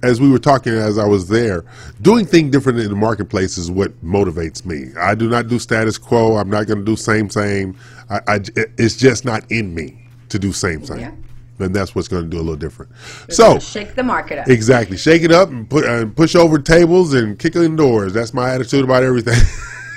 as 0.04 0.22
we 0.22 0.30
were 0.30 0.40
talking 0.40 0.74
as 0.74 0.98
I 0.98 1.06
was 1.06 1.28
there, 1.28 1.66
doing 2.02 2.26
things 2.26 2.52
different 2.52 2.80
in 2.80 2.88
the 2.90 2.96
marketplace 2.96 3.58
is 3.58 3.70
what 3.70 3.92
motivates 4.06 4.66
me. 4.66 4.92
I 4.98 5.16
do 5.16 5.30
not 5.30 5.50
do 5.50 5.60
status 5.60 5.98
quo. 5.98 6.38
I'm 6.38 6.50
not 6.50 6.68
going 6.68 6.80
to 6.80 6.86
do 6.86 6.96
same 6.96 7.30
same. 7.30 7.78
I, 8.10 8.22
I- 8.28 8.42
it's 8.78 8.96
just 8.96 9.26
not 9.26 9.50
in 9.52 9.76
me 9.76 10.02
to 10.30 10.40
do 10.40 10.54
same 10.54 10.86
same, 10.86 11.00
Yeah. 11.00 11.12
And 11.60 11.76
that's 11.76 11.96
what's 11.96 12.08
going 12.08 12.24
to 12.24 12.30
do 12.30 12.38
a 12.38 12.40
little 12.40 12.56
different. 12.56 12.92
We're 13.28 13.34
So 13.34 13.60
shake 13.60 13.96
the 13.96 14.04
market 14.04 14.40
up. 14.40 14.48
exactly, 14.48 14.98
shake 14.98 15.24
it 15.24 15.32
up 15.32 15.50
and 15.50 15.70
put 15.70 16.16
push 16.16 16.36
over 16.36 16.60
tables 16.60 17.14
and 17.14 17.38
kick 17.40 17.56
in 17.56 17.76
doors. 17.76 18.14
That's 18.14 18.34
my 18.34 18.54
attitude 18.54 18.84
about 18.84 19.04
everything. 19.04 19.40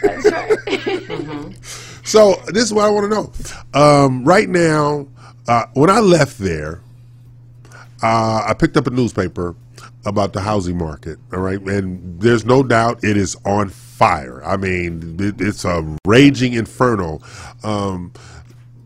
That's 0.03 0.31
right. 0.31 1.57
So 2.03 2.35
this 2.49 2.65
is 2.65 2.73
what 2.75 2.87
I 2.87 2.91
want 2.91 3.09
to 3.09 3.15
know. 3.15 3.81
Um, 3.81 4.25
right 4.25 4.49
now, 4.49 5.07
uh, 5.47 5.67
when 5.75 5.91
I 5.91 6.01
left 6.01 6.39
there, 6.39 6.81
uh, 8.03 8.43
I 8.49 8.53
picked 8.59 8.77
up 8.77 8.89
a 8.89 8.91
newspaper 8.91 9.55
about 10.05 10.33
the 10.33 10.41
housing 10.41 10.77
market. 10.77 11.19
All 11.33 11.39
right, 11.39 11.61
and 11.61 12.21
there's 12.21 12.45
no 12.45 12.65
doubt 12.65 13.05
it 13.05 13.17
is 13.17 13.37
on 13.45 13.69
fire. 13.69 14.43
I 14.45 14.57
mean, 14.57 15.19
it, 15.21 15.41
it's 15.41 15.65
a 15.65 15.97
raging 16.05 16.55
inferno. 16.55 17.21
Um, 17.63 18.13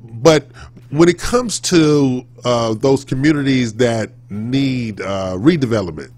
but 0.03 0.47
when 0.95 1.09
it 1.09 1.19
comes 1.19 1.59
to 1.61 2.25
uh, 2.45 2.75
those 2.75 3.05
communities 3.05 3.75
that 3.75 4.11
need 4.31 5.01
uh, 5.01 5.35
redevelopment, 5.37 6.11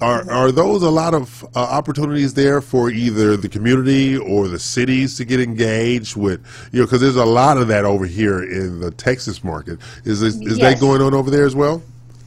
are, 0.00 0.30
are 0.30 0.52
those 0.52 0.82
a 0.82 0.90
lot 0.90 1.14
of 1.14 1.42
uh, 1.54 1.60
opportunities 1.60 2.34
there 2.34 2.60
for 2.60 2.90
either 2.90 3.36
the 3.36 3.48
community 3.48 4.16
or 4.16 4.46
the 4.48 4.58
cities 4.58 5.16
to 5.16 5.24
get 5.24 5.40
engaged 5.40 6.16
with? 6.16 6.40
You 6.72 6.80
know, 6.80 6.86
because 6.86 7.00
there's 7.00 7.16
a 7.16 7.24
lot 7.24 7.56
of 7.56 7.68
that 7.68 7.84
over 7.84 8.04
here 8.06 8.42
in 8.42 8.80
the 8.80 8.90
Texas 8.90 9.42
market. 9.42 9.78
Is 10.04 10.20
this, 10.20 10.34
is 10.36 10.58
Yes. 10.58 10.74
that 10.74 10.80
going 10.80 11.00
on 11.00 11.14
over 11.14 11.30
there 11.30 11.46
as 11.46 11.54
well? 11.54 11.82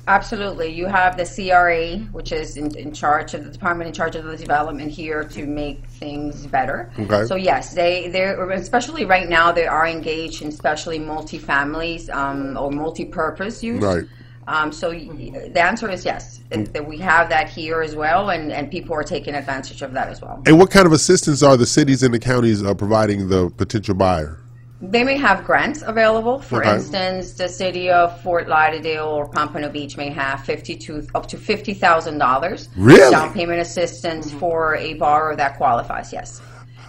Absolutely. 0.10 0.70
You 0.70 0.88
have 0.88 1.18
the 1.18 1.26
CRA, 1.26 1.98
which 2.12 2.32
is 2.32 2.58
in, 2.58 2.76
in 2.76 2.92
charge 2.94 3.36
of 3.36 3.46
the 3.46 3.52
department 3.52 3.90
in 3.90 3.94
charge 3.94 4.16
of 4.16 4.26
the 4.26 4.36
development 4.36 4.92
here 4.92 5.24
to 5.24 5.46
make 5.46 5.86
things 5.86 6.48
better. 6.48 6.92
Okay. 6.98 7.26
So 7.26 7.36
yes, 7.36 7.76
they 7.76 8.08
they 8.08 8.24
especially 8.26 9.06
right 9.06 9.30
now 9.30 9.52
they 9.52 9.68
are 9.68 9.88
engaged 9.88 10.42
in 10.42 10.48
especially 10.48 10.98
multi-families 10.98 12.10
um, 12.10 12.58
or 12.58 12.72
multi-purpose 12.72 13.64
use. 13.64 13.84
Right. 13.84 14.06
Um, 14.48 14.72
so 14.72 14.90
the 14.90 15.62
answer 15.62 15.88
is 15.92 16.04
yes. 16.04 16.42
That- 16.50 16.74
that 16.74 16.88
we 16.88 16.98
have 16.98 17.30
that 17.30 17.48
here 17.48 17.84
as 17.84 17.96
well, 17.96 18.32
and, 18.32 18.52
and 18.52 18.72
people 18.72 18.96
are 18.96 19.04
taking 19.04 19.36
advantage 19.36 19.84
of 19.84 19.94
that 19.94 20.08
as 20.08 20.20
well. 20.20 20.42
And 20.48 20.58
what 20.58 20.72
kind 20.72 20.88
of 20.88 20.92
assistance 20.92 21.44
are 21.44 21.56
the 21.56 21.68
cities 21.68 22.02
and 22.02 22.12
the 22.12 22.20
counties 22.20 22.64
uh, 22.64 22.74
providing 22.74 23.30
the 23.30 23.52
potential 23.52 23.94
buyer? 23.94 24.40
They 24.82 25.04
may 25.04 25.18
have 25.18 25.44
grants 25.44 25.82
available. 25.86 26.40
For 26.40 26.62
Okay. 26.62 26.76
instance, 26.76 27.34
the 27.34 27.50
city 27.50 27.90
of 27.90 28.22
Fort 28.22 28.48
Lauderdale 28.48 29.08
or 29.08 29.28
Pompano 29.28 29.68
Beach 29.70 29.98
may 29.98 30.10
have 30.10 30.46
fifty-two 30.46 31.06
up 31.14 31.28
to 31.28 31.38
fifty 31.38 31.74
thousand 31.74 32.18
dollars 32.18 32.70
Really? 32.78 33.12
down 33.12 33.34
payment 33.34 33.60
assistance 33.60 34.32
for 34.32 34.76
a 34.76 34.94
borrower 34.94 35.36
that 35.36 35.58
qualifies. 35.58 36.14
Yes, 36.14 36.42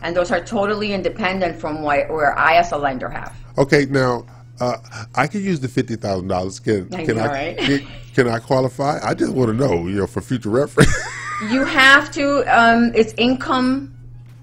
and 0.03 0.15
those 0.17 0.31
are 0.31 0.41
totally 0.41 0.93
independent 0.93 1.61
from 1.61 1.83
what, 1.83 2.09
where 2.11 2.39
I, 2.39 2.55
as 2.57 2.71
a 2.71 2.79
lender, 2.79 3.09
have. 3.09 3.35
Okay, 3.59 3.87
now 3.87 4.25
uh, 4.61 4.77
I 5.17 5.27
could 5.27 5.43
use 5.43 5.59
the 5.59 5.69
fifty 5.69 5.97
thousand 5.97 6.29
dollars. 6.29 6.61
Can 6.61 6.95
I 6.95 7.05
can 7.05 7.17
know, 7.17 7.23
I 7.25 7.27
right? 7.27 7.59
can, 7.59 7.87
can 8.15 8.29
I 8.29 8.39
qualify? 8.39 9.01
I 9.03 9.15
just 9.15 9.33
want 9.33 9.49
to 9.51 9.55
know, 9.55 9.89
you 9.89 9.97
know, 9.97 10.07
for 10.07 10.21
future 10.21 10.51
reference. 10.51 10.95
You 11.51 11.65
have 11.65 12.13
to. 12.13 12.43
Um, 12.55 12.93
it's 12.95 13.15
income, 13.17 13.95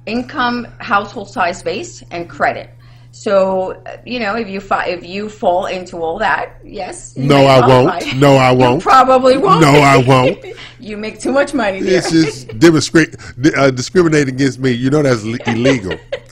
income, 0.08 0.66
household 0.80 1.30
size 1.30 1.62
based, 1.62 2.04
and 2.10 2.28
credit. 2.28 2.72
So 3.12 3.72
uh, 3.86 3.98
you 4.06 4.20
know, 4.20 4.36
if 4.36 4.48
you 4.48 4.60
fi- 4.60 4.88
if 4.88 5.04
you 5.04 5.30
fall 5.30 5.66
into 5.66 5.98
all 5.98 6.20
that, 6.20 6.58
yes. 6.64 7.16
No, 7.18 7.46
I 7.46 7.66
won't. 7.68 8.16
No, 8.18 8.36
I 8.36 8.52
won't. 8.52 8.84
You 8.84 8.90
probably 8.90 9.38
won't. 9.38 9.62
No, 9.62 9.70
I 9.72 9.98
won't. 9.98 10.46
you 10.80 10.98
make 10.98 11.20
too 11.20 11.32
much 11.32 11.54
money. 11.54 11.82
There. 11.82 11.98
it's 11.98 12.12
just 12.12 12.60
demonstrate 12.60 13.16
uh, 13.56 13.72
discriminating 13.72 14.36
against 14.36 14.60
me. 14.60 14.72
You 14.72 14.90
know 14.90 15.02
that's 15.02 15.24
le- 15.24 15.40
illegal. 15.48 15.98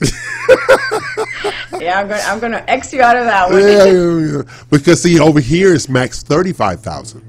yeah, 1.80 2.00
I'm 2.00 2.08
gonna 2.08 2.22
I'm 2.26 2.38
gonna 2.38 2.64
X 2.68 2.92
you 2.92 3.02
out 3.02 3.16
of 3.16 3.24
that 3.24 3.50
one. 3.50 3.60
yeah, 3.60 3.84
yeah, 3.84 4.36
yeah. 4.36 4.42
Because 4.70 5.02
see, 5.02 5.18
over 5.18 5.40
here 5.40 5.74
it's 5.74 5.88
max 5.88 6.22
thirty 6.22 6.52
five 6.52 6.80
thousand. 6.80 7.22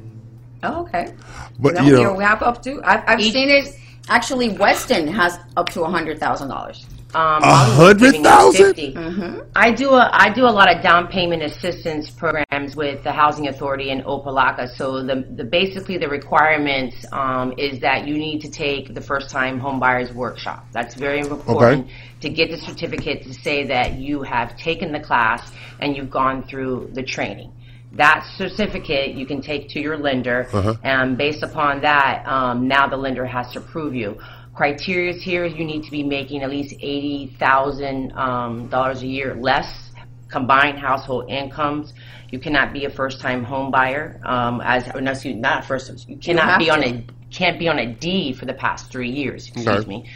Oh, 0.63 0.81
okay. 0.83 1.13
But 1.59 1.75
No, 1.75 1.81
you 1.81 1.95
here 1.95 2.07
know, 2.07 2.13
we 2.13 2.23
have 2.23 2.43
up 2.43 2.61
to. 2.63 2.81
I've, 2.83 3.03
I've 3.07 3.21
seen 3.21 3.49
it. 3.49 3.75
Actually, 4.09 4.49
Weston 4.49 5.07
has 5.07 5.39
up 5.55 5.69
to 5.69 5.83
a 5.83 5.89
hundred 5.89 6.19
thousand 6.19 6.49
dollars. 6.49 6.85
Um, 7.17 7.41
A 7.41 7.55
hundred 7.55 8.13
thousand. 8.23 8.65
hundred 8.65 8.75
giving 8.75 8.95
you 8.95 9.03
thousand? 9.03 9.41
50. 9.41 9.51
I 9.55 9.71
do 9.71 9.89
a 9.95 10.09
I 10.13 10.27
do 10.39 10.43
a 10.45 10.53
lot 10.59 10.67
of 10.73 10.83
down 10.83 11.07
payment 11.07 11.41
assistance 11.41 12.11
programs 12.11 12.75
with 12.75 13.03
the 13.03 13.11
Housing 13.11 13.47
Authority 13.47 13.89
in 13.89 13.99
Opa-locka. 14.03 14.65
So 14.79 14.85
the 15.01 15.17
the 15.39 15.43
basically 15.43 15.97
the 15.97 16.09
requirements 16.09 16.95
um, 17.11 17.53
is 17.57 17.79
that 17.79 18.07
you 18.07 18.15
need 18.27 18.39
to 18.41 18.51
take 18.51 18.93
the 18.93 19.01
first 19.01 19.31
time 19.31 19.57
home 19.57 19.79
buyers 19.79 20.13
workshop. 20.13 20.59
That's 20.73 20.93
very 20.93 21.19
important 21.21 21.87
to 22.21 22.29
get 22.29 22.51
the 22.51 22.57
certificate 22.57 23.23
to 23.23 23.33
say 23.33 23.65
that 23.65 23.93
you 23.93 24.21
have 24.21 24.55
taken 24.57 24.91
the 24.91 24.99
class 24.99 25.41
and 25.79 25.95
you've 25.95 26.11
gone 26.11 26.43
through 26.49 26.91
the 26.93 27.01
training. 27.15 27.51
That 27.93 28.19
certificate 28.37 29.15
you 29.15 29.25
can 29.25 29.41
take 29.41 29.69
to 29.69 29.79
your 29.79 29.97
lender, 29.97 30.39
Uh-huh. 30.53 30.75
and 30.83 31.17
based 31.17 31.41
upon 31.41 31.81
that, 31.81 32.13
um, 32.27 32.67
now 32.67 32.85
the 32.87 32.97
lender 32.97 33.25
has 33.25 33.51
to 33.53 33.59
approve 33.59 33.95
you. 33.95 34.17
Criteria 34.57 35.13
here 35.13 35.45
is 35.45 35.53
you 35.53 35.63
need 35.63 35.83
to 35.83 35.91
be 35.91 36.01
making 36.01 36.41
at 36.41 36.49
least 36.49 36.73
eighty 36.79 37.27
thousand 37.37 38.11
um, 38.13 38.67
dollars 38.69 39.03
a 39.03 39.07
year 39.07 39.35
less 39.35 39.91
combined 40.29 40.79
household 40.79 41.29
incomes. 41.29 41.93
You 42.31 42.39
cannot 42.39 42.73
be 42.73 42.85
a 42.85 42.89
first-time 42.89 43.43
home 43.43 43.69
buyer. 43.69 44.19
Um, 44.25 44.59
as 44.61 44.87
no, 44.95 45.11
excuse, 45.11 45.35
not 45.35 45.63
first. 45.63 46.09
You 46.09 46.17
cannot 46.17 46.45
have 46.45 46.59
be 46.59 46.71
on 46.71 46.81
to. 46.81 46.87
a 46.89 47.03
can't 47.29 47.59
be 47.59 47.67
on 47.69 47.77
a 47.77 47.85
deed 47.85 48.39
for 48.39 48.45
the 48.45 48.53
past 48.55 48.91
three 48.91 49.11
years. 49.11 49.47
Excuse 49.47 49.67
Okay. 49.67 49.87
me. 49.87 50.09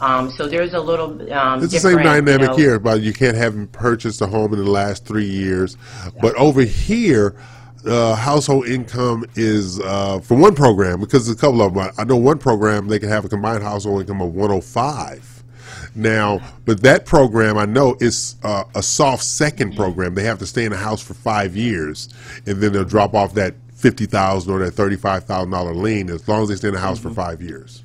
Um, 0.00 0.28
so 0.32 0.48
there's 0.48 0.74
a 0.74 0.80
little. 0.80 1.32
Um, 1.32 1.62
It's 1.62 1.72
the 1.72 1.78
same 1.78 1.98
dynamic 1.98 2.40
you 2.40 2.46
know- 2.48 2.56
here, 2.56 2.78
but 2.80 3.00
you 3.00 3.12
can't 3.12 3.36
have 3.36 3.70
purchased 3.70 4.20
a 4.20 4.26
home 4.26 4.52
in 4.54 4.64
the 4.64 4.70
last 4.70 5.06
three 5.06 5.24
years. 5.24 5.76
But 6.20 6.34
over 6.34 6.62
here, 6.62 7.36
uh, 7.86 8.14
household 8.14 8.66
income 8.66 9.24
is 9.34 9.80
uh, 9.80 10.20
for 10.20 10.36
one 10.36 10.54
program 10.54 11.00
because 11.00 11.26
there's 11.26 11.36
a 11.36 11.40
couple 11.40 11.62
of 11.62 11.74
them. 11.74 11.90
I- 11.98 12.04
know 12.04 12.16
one 12.16 12.38
program 12.38 12.88
they 12.88 12.98
can 12.98 13.08
have 13.08 13.24
a 13.24 13.28
combined 13.28 13.62
household 13.62 14.02
income 14.02 14.20
of 14.20 14.34
105. 14.34 15.42
Now, 15.94 16.40
but 16.64 16.82
that 16.82 17.06
program 17.06 17.56
I 17.56 17.66
know 17.66 17.96
is 18.00 18.36
uh, 18.42 18.64
a 18.74 18.82
soft 18.82 19.22
second 19.22 19.76
program. 19.76 20.14
They 20.14 20.24
have 20.24 20.38
to 20.40 20.46
stay 20.46 20.64
in 20.64 20.72
the 20.72 20.76
house 20.76 21.00
for 21.00 21.14
five 21.14 21.56
years, 21.56 22.08
and 22.46 22.60
then 22.60 22.72
they'll 22.72 22.84
drop 22.84 23.14
off 23.14 23.34
that 23.34 23.54
fifty 23.74 24.06
thousand 24.06 24.52
or 24.52 24.58
that 24.60 24.72
thirty-five 24.72 25.24
thousand 25.24 25.50
dollar 25.50 25.74
lien 25.74 26.10
as 26.10 26.26
long 26.26 26.42
as 26.42 26.48
they 26.48 26.56
stay 26.56 26.68
in 26.68 26.74
the 26.74 26.80
house 26.80 26.98
for 26.98 27.10
five 27.10 27.40
years. 27.40 27.84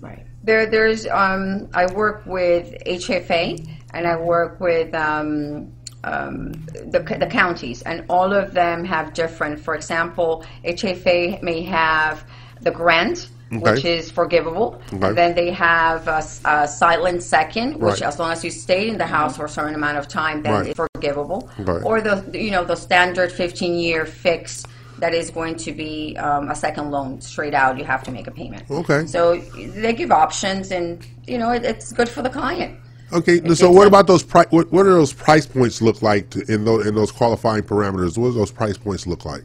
Right. 0.00 0.24
There, 0.44 0.66
there's. 0.66 1.06
Um, 1.06 1.68
I 1.74 1.92
work 1.92 2.24
with 2.24 2.72
HFA 2.86 3.68
and 3.92 4.06
I 4.06 4.16
work 4.16 4.60
with 4.60 4.94
um, 4.94 5.72
um, 6.06 6.52
the 6.94 7.00
the 7.24 7.26
counties, 7.26 7.82
and 7.82 8.04
all 8.08 8.32
of 8.32 8.54
them 8.54 8.84
have 8.84 9.12
different. 9.12 9.60
For 9.60 9.74
example, 9.74 10.44
HFA 10.64 11.42
may 11.42 11.62
have 11.62 12.24
the 12.62 12.70
grant. 12.70 13.28
Which 13.48 13.84
is 13.84 14.10
forgivable. 14.10 14.82
Okay. 14.92 15.12
Then 15.12 15.36
they 15.36 15.52
have 15.52 16.08
a 16.08 16.66
silent 16.66 17.22
second, 17.22 17.74
which 17.76 18.00
Right. 18.00 18.02
as 18.02 18.18
long 18.18 18.32
as 18.32 18.44
you 18.44 18.50
stay 18.50 18.88
in 18.88 18.98
the 18.98 19.06
house 19.06 19.36
for 19.36 19.44
a 19.44 19.48
certain 19.48 19.76
amount 19.76 19.98
of 19.98 20.08
time, 20.08 20.42
then 20.42 20.52
Right. 20.52 20.66
it's 20.66 20.76
forgivable. 20.76 21.48
Right. 21.56 21.80
Or 21.84 22.00
the 22.00 22.16
you 22.46 22.50
know 22.50 22.64
the 22.64 22.74
standard 22.74 23.30
15 23.30 23.74
year 23.78 24.04
fix 24.04 24.64
that 24.98 25.14
is 25.14 25.30
going 25.30 25.54
to 25.66 25.70
be 25.70 26.16
um, 26.18 26.50
a 26.50 26.56
second 26.56 26.90
loan 26.90 27.20
straight 27.20 27.54
out. 27.54 27.78
You 27.78 27.84
have 27.84 28.02
to 28.08 28.10
make 28.10 28.26
a 28.26 28.32
payment. 28.32 28.64
Okay. 28.68 29.06
So 29.06 29.36
they 29.84 29.92
give 29.92 30.10
options, 30.10 30.72
and 30.72 31.06
you 31.28 31.38
know 31.38 31.50
it, 31.52 31.64
it's 31.64 31.92
good 31.92 32.08
for 32.08 32.22
the 32.22 32.30
client. 32.30 32.72
Okay, 33.12 33.34
It 33.36 33.54
so 33.56 33.70
what 33.70 33.86
about 33.86 34.06
those 34.06 34.22
price? 34.22 34.46
What, 34.50 34.72
what 34.72 34.82
do 34.82 34.90
those 34.90 35.12
price 35.12 35.46
points 35.46 35.80
look 35.80 36.02
like 36.02 36.30
to, 36.30 36.40
in 36.52 36.64
those 36.64 36.86
in 36.86 36.94
those 36.94 37.12
qualifying 37.12 37.62
parameters? 37.62 38.18
What 38.18 38.28
do 38.28 38.32
those 38.34 38.50
price 38.50 38.76
points 38.76 39.06
look 39.06 39.24
like? 39.24 39.44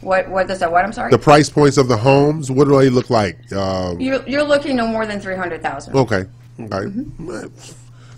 What 0.00 0.28
what 0.28 0.48
does 0.48 0.58
that? 0.60 0.72
What 0.72 0.84
I'm 0.84 0.92
sorry. 0.92 1.10
The 1.10 1.18
price 1.18 1.48
points 1.48 1.76
of 1.76 1.86
the 1.88 1.96
homes. 1.96 2.50
What 2.50 2.66
do 2.66 2.76
they 2.78 2.90
look 2.90 3.10
like? 3.10 3.52
Um, 3.52 4.00
you're 4.00 4.26
you're 4.28 4.42
looking 4.42 4.74
no 4.76 4.86
more 4.88 5.06
than 5.06 5.20
three 5.20 5.36
hundred 5.36 5.62
thousand. 5.62 5.94
okay, 5.94 6.24
okay, 6.58 6.90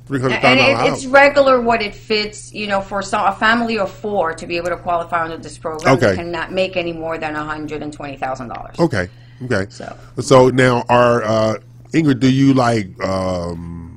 three 0.06 0.20
hundred 0.20 0.40
Mm-hmm. 0.40 0.46
And 0.46 0.60
it, 0.88 0.92
it's 0.92 1.04
regular 1.06 1.60
what 1.60 1.82
it 1.82 1.94
fits, 1.94 2.52
you 2.54 2.66
know, 2.66 2.80
for 2.80 3.02
some, 3.02 3.26
a 3.26 3.32
family 3.34 3.78
of 3.78 3.90
four 3.90 4.32
to 4.34 4.46
be 4.46 4.56
able 4.56 4.68
to 4.68 4.76
qualify 4.76 5.24
under 5.24 5.36
this 5.36 5.58
program. 5.58 5.96
Okay. 5.96 6.10
You 6.10 6.16
cannot 6.16 6.50
make 6.52 6.76
any 6.76 6.92
more 6.92 7.18
than 7.18 7.34
hundred 7.34 7.82
and 7.82 7.92
twenty 7.92 8.16
thousand 8.16 8.48
dollars. 8.48 8.76
Okay, 8.78 9.08
okay. 9.44 9.66
So- 9.68 9.96
so 10.20 10.48
now, 10.48 10.84
are 10.88 11.22
uh, 11.24 11.58
Ingrid? 11.92 12.20
Do 12.20 12.32
you 12.32 12.54
like 12.54 12.88
um, 13.04 13.91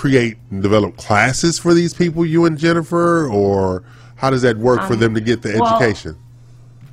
create 0.00 0.38
and 0.50 0.62
develop 0.62 0.96
classes 0.96 1.58
for 1.58 1.74
these 1.74 1.92
people, 1.92 2.24
you 2.24 2.46
and 2.46 2.56
Jennifer, 2.56 3.28
or 3.28 3.82
how 4.16 4.30
does 4.30 4.40
that 4.40 4.56
work 4.56 4.80
for 4.86 4.94
Um, 4.94 5.00
them 5.00 5.14
to 5.14 5.20
get 5.20 5.42
the 5.42 5.58
well, 5.60 5.76
education? 5.76 6.16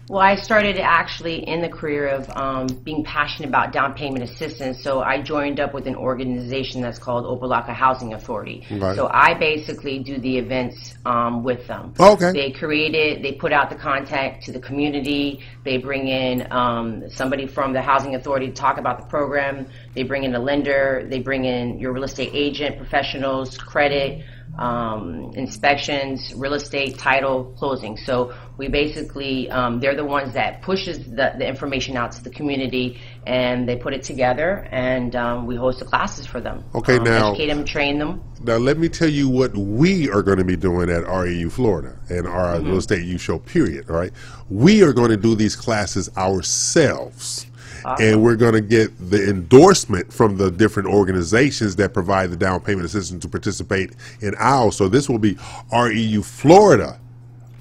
Well, 0.09 0.21
I 0.21 0.35
started 0.35 0.77
actually 0.77 1.45
in 1.45 1.61
the 1.61 1.67
career 1.67 2.07
of 2.07 2.29
um, 2.29 2.67
being 2.83 3.03
passionate 3.03 3.49
about 3.49 3.73
down 3.73 3.93
payment 3.93 4.23
assistance. 4.23 4.81
So 4.81 5.01
I 5.01 5.21
joined 5.21 5.59
up 5.59 5.73
with 5.73 5.85
an 5.85 5.95
organization 5.95 6.81
that's 6.81 6.97
called 6.97 7.25
Opa-locka 7.25 7.73
Housing 7.73 8.13
Authority. 8.13 8.65
Right. 8.71 8.95
So 8.95 9.09
I 9.11 9.33
basically 9.33 9.99
do 9.99 10.17
the 10.17 10.37
events 10.37 10.95
um, 11.05 11.43
with 11.43 11.67
them. 11.67 11.93
Okay. 11.99 12.31
They 12.31 12.51
create 12.51 12.95
it, 12.95 13.21
they 13.21 13.33
put 13.33 13.51
out 13.51 13.69
the 13.69 13.75
contact 13.75 14.45
to 14.45 14.53
the 14.53 14.61
community, 14.61 15.43
they 15.65 15.77
bring 15.77 16.07
in 16.07 16.49
um, 16.51 17.09
somebody 17.09 17.45
from 17.45 17.73
the 17.73 17.81
Housing 17.81 18.15
Authority 18.15 18.47
to 18.47 18.53
talk 18.53 18.77
about 18.77 19.01
the 19.01 19.07
program, 19.07 19.67
they 19.93 20.03
bring 20.03 20.23
in 20.23 20.33
a 20.35 20.39
lender, 20.39 21.05
they 21.09 21.19
bring 21.19 21.43
in 21.43 21.79
your 21.79 21.91
real 21.91 22.05
estate 22.05 22.31
agent, 22.33 22.77
professionals, 22.77 23.57
credit, 23.57 24.23
um, 24.57 25.31
inspections, 25.35 26.33
real 26.35 26.53
estate, 26.53 26.97
title, 26.97 27.53
closing. 27.57 27.95
So 27.97 28.33
we 28.57 28.67
basically, 28.67 29.49
um, 29.51 29.79
they're 29.79 29.95
the 29.95 30.03
ones 30.05 30.33
that 30.33 30.61
pushes 30.61 30.97
the, 31.05 31.33
the 31.37 31.47
information 31.47 31.95
out 31.95 32.11
to 32.13 32.23
the 32.23 32.29
community 32.31 32.99
and 33.25 33.67
they 33.69 33.75
put 33.75 33.93
it 33.93 34.03
together 34.03 34.67
and 34.71 35.15
um, 35.15 35.45
we 35.45 35.55
host 35.55 35.79
the 35.79 35.85
classes 35.85 36.25
for 36.25 36.41
them. 36.41 36.63
Okay, 36.75 36.97
Um, 36.97 37.03
now- 37.03 37.29
Educate 37.31 37.47
them, 37.47 37.65
train 37.65 37.99
them. 37.99 38.21
Now, 38.43 38.57
let 38.57 38.77
me 38.77 38.87
tell 38.87 39.09
you 39.09 39.27
what 39.27 39.55
we 39.57 40.11
are 40.11 40.21
going 40.21 40.37
to 40.37 40.43
be 40.43 40.55
doing 40.55 40.91
at 40.91 41.03
REU 41.05 41.51
Florida 41.51 41.97
and 42.09 42.27
our 42.27 42.55
Mm-hmm. 42.57 42.67
real 42.67 42.77
estate 42.77 43.03
U 43.03 43.17
show. 43.17 43.39
Period. 43.39 43.89
All 43.89 43.95
right, 43.95 44.11
we 44.49 44.83
are 44.83 44.93
going 44.93 45.09
to 45.09 45.17
do 45.17 45.33
these 45.33 45.55
classes 45.55 46.07
ourselves, 46.15 47.46
Ah. 47.87 47.95
and 48.01 48.21
we're 48.21 48.35
going 48.35 48.53
to 48.53 48.59
get 48.61 48.91
the 49.09 49.29
endorsement 49.29 50.11
from 50.11 50.35
the 50.35 50.51
different 50.51 50.89
organizations 50.89 51.75
that 51.77 51.93
provide 51.93 52.29
the 52.31 52.35
down 52.35 52.59
payment 52.59 52.85
assistance 52.85 53.21
to 53.21 53.29
participate 53.29 53.91
in 54.21 54.35
ours. 54.39 54.75
So 54.75 54.89
this 54.89 55.07
will 55.07 55.19
be 55.19 55.35
REU 55.71 56.21
Florida 56.23 56.99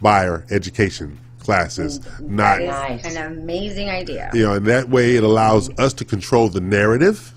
buyer 0.02 0.44
education 0.50 1.16
classes, 1.38 2.00
not 2.20 2.60
Nice. 2.60 3.04
an 3.16 3.32
amazing 3.38 3.88
idea. 3.88 4.30
you 4.34 4.42
know, 4.42 4.54
and 4.54 4.66
that 4.66 4.88
way 4.88 5.14
it 5.14 5.22
allows 5.22 5.70
us 5.78 5.92
to 5.94 6.04
control 6.04 6.48
the 6.48 6.60
narrative 6.60 7.32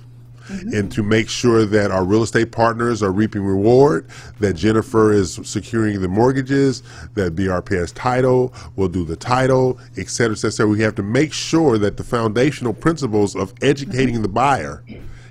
Mm-hmm. 0.49 0.73
and 0.73 0.91
to 0.93 1.03
make 1.03 1.29
sure 1.29 1.63
that 1.65 1.91
our 1.91 2.03
real 2.03 2.23
estate 2.23 2.51
partners 2.51 3.03
are 3.03 3.11
reaping 3.11 3.43
reward, 3.43 4.07
that 4.39 4.53
Jennifer 4.53 5.11
is 5.13 5.39
securing 5.43 6.01
the 6.01 6.07
mortgages, 6.07 6.81
that 7.13 7.35
BRP 7.35 7.77
has 7.77 7.91
title, 7.91 8.51
will 8.75 8.87
do 8.89 9.05
the 9.05 9.15
title, 9.15 9.79
et 9.97 10.09
cetera, 10.09 10.33
et 10.33 10.37
cetera. 10.39 10.67
We 10.67 10.81
have 10.81 10.95
to 10.95 11.03
make 11.03 11.33
sure 11.33 11.77
that 11.77 11.97
the 11.97 12.03
foundational 12.03 12.73
principles 12.73 13.35
of 13.35 13.53
educating 13.61 14.15
Mm-hmm. 14.15 14.21
the 14.23 14.29
buyer 14.29 14.83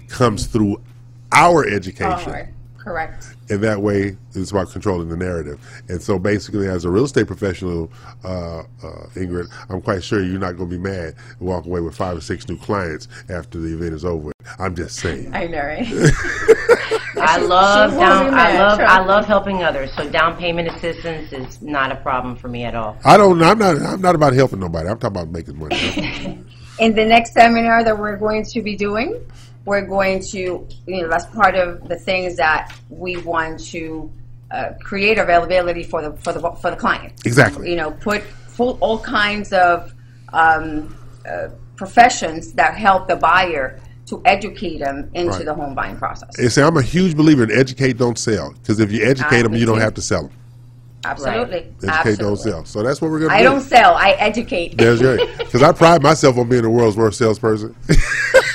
comes 0.08 0.46
through 0.46 0.80
our 1.32 1.66
education 1.66 2.12
All 2.12 2.32
right. 2.32 2.48
Correct. 2.76 3.34
And 3.50 3.62
that 3.62 3.80
way 3.80 4.16
it's 4.34 4.50
about 4.50 4.70
controlling 4.70 5.08
the 5.08 5.16
narrative. 5.16 5.58
And 5.88 6.00
so 6.00 6.18
basically, 6.18 6.68
as 6.68 6.84
a 6.84 6.90
real 6.90 7.04
estate 7.04 7.26
professional, 7.26 7.90
uh, 8.24 8.60
uh, 8.60 8.64
Ingrid, 9.14 9.52
I'm 9.68 9.80
quite 9.80 10.04
sure 10.04 10.22
you're 10.22 10.38
not 10.38 10.56
going 10.56 10.70
to 10.70 10.76
be 10.76 10.82
mad 10.82 11.14
and 11.38 11.48
walk 11.48 11.66
away 11.66 11.80
with 11.80 11.96
five 11.96 12.16
or 12.16 12.20
six 12.20 12.48
new 12.48 12.56
clients 12.56 13.08
after 13.28 13.58
the 13.58 13.74
event 13.74 13.94
is 13.94 14.04
over. 14.04 14.32
I'm 14.58 14.74
just 14.74 14.96
saying. 14.96 15.34
I 15.34 15.46
know, 15.46 15.58
right? 15.58 15.86
I 17.20 17.38
love 17.38 17.90
won't 17.92 18.00
down, 18.00 18.34
I 18.34 18.58
love 18.58 18.80
I 18.80 19.04
love 19.04 19.26
helping 19.26 19.62
others. 19.64 19.92
So 19.94 20.08
down 20.08 20.36
payment 20.36 20.68
assistance 20.68 21.32
is 21.32 21.60
not 21.60 21.90
a 21.90 21.96
problem 21.96 22.36
for 22.36 22.48
me 22.48 22.64
at 22.64 22.74
all. 22.74 22.96
I 23.04 23.16
don't. 23.16 23.42
I'm 23.42 23.58
not. 23.58 23.76
I'm 23.76 24.00
not 24.00 24.14
about 24.14 24.32
helping 24.34 24.60
nobody. 24.60 24.88
I'm 24.88 24.98
talking 24.98 25.16
about 25.16 25.30
making 25.30 25.58
money. 25.58 25.74
In 26.78 26.94
the 26.94 27.04
next 27.04 27.32
seminar 27.32 27.82
that 27.82 27.98
we're 27.98 28.16
going 28.16 28.44
to 28.44 28.62
be 28.62 28.76
doing, 28.76 29.20
we're 29.64 29.86
going 29.86 30.20
to, 30.20 30.66
you 30.86 31.02
know, 31.02 31.08
that's 31.08 31.26
part 31.26 31.54
of 31.54 31.88
the 31.88 31.96
things 31.96 32.36
that 32.36 32.72
we 32.88 33.16
want 33.18 33.60
to 33.66 34.10
uh, 34.50 34.70
create 34.80 35.18
availability 35.18 35.82
for 35.82 36.00
the 36.02 36.12
for 36.18 36.32
the 36.32 36.40
for 36.40 36.70
the 36.70 36.76
client. 36.76 37.12
Exactly. 37.26 37.70
You 37.70 37.76
know, 37.76 37.90
put 37.90 38.22
full 38.22 38.78
all 38.80 38.98
kinds 38.98 39.52
of 39.52 39.92
um, 40.32 40.96
uh, 41.28 41.48
professions 41.76 42.52
that 42.54 42.74
help 42.76 43.08
the 43.08 43.16
buyer 43.16 43.78
to 44.06 44.22
educate 44.24 44.78
them 44.78 45.10
into 45.12 45.32
Right. 45.32 45.44
the 45.44 45.52
home 45.54 45.74
buying 45.74 45.96
process. 45.96 46.38
and 46.38 46.50
say 46.50 46.62
I'm 46.62 46.78
a 46.78 46.82
huge 46.82 47.14
believer 47.14 47.42
in 47.44 47.52
educate, 47.52 47.98
don't 47.98 48.18
sell. 48.18 48.52
Because 48.54 48.80
if 48.80 48.90
you 48.90 49.04
educate 49.04 49.42
them, 49.42 49.54
you 49.54 49.66
don't 49.66 49.80
have 49.80 49.92
to 49.94 50.02
sell 50.02 50.22
them. 50.22 50.32
Absolutely. 51.04 51.58
Educate, 51.58 51.88
Absolutely. 51.88 52.24
don't 52.24 52.36
sell. 52.38 52.64
So 52.64 52.82
that's 52.82 53.00
what 53.02 53.10
we're 53.10 53.20
going 53.20 53.30
to 53.30 53.36
do. 53.36 53.40
I 53.40 53.42
do. 53.42 53.50
don't 53.50 53.60
sell. 53.60 53.94
I 53.94 54.10
educate. 54.12 54.76
There's 54.78 55.00
your. 55.00 55.18
Because 55.38 55.62
I 55.62 55.72
pride 55.72 56.02
myself 56.02 56.36
on 56.38 56.48
being 56.48 56.62
the 56.62 56.70
world's 56.70 56.96
worst 56.96 57.18
salesperson. 57.18 57.74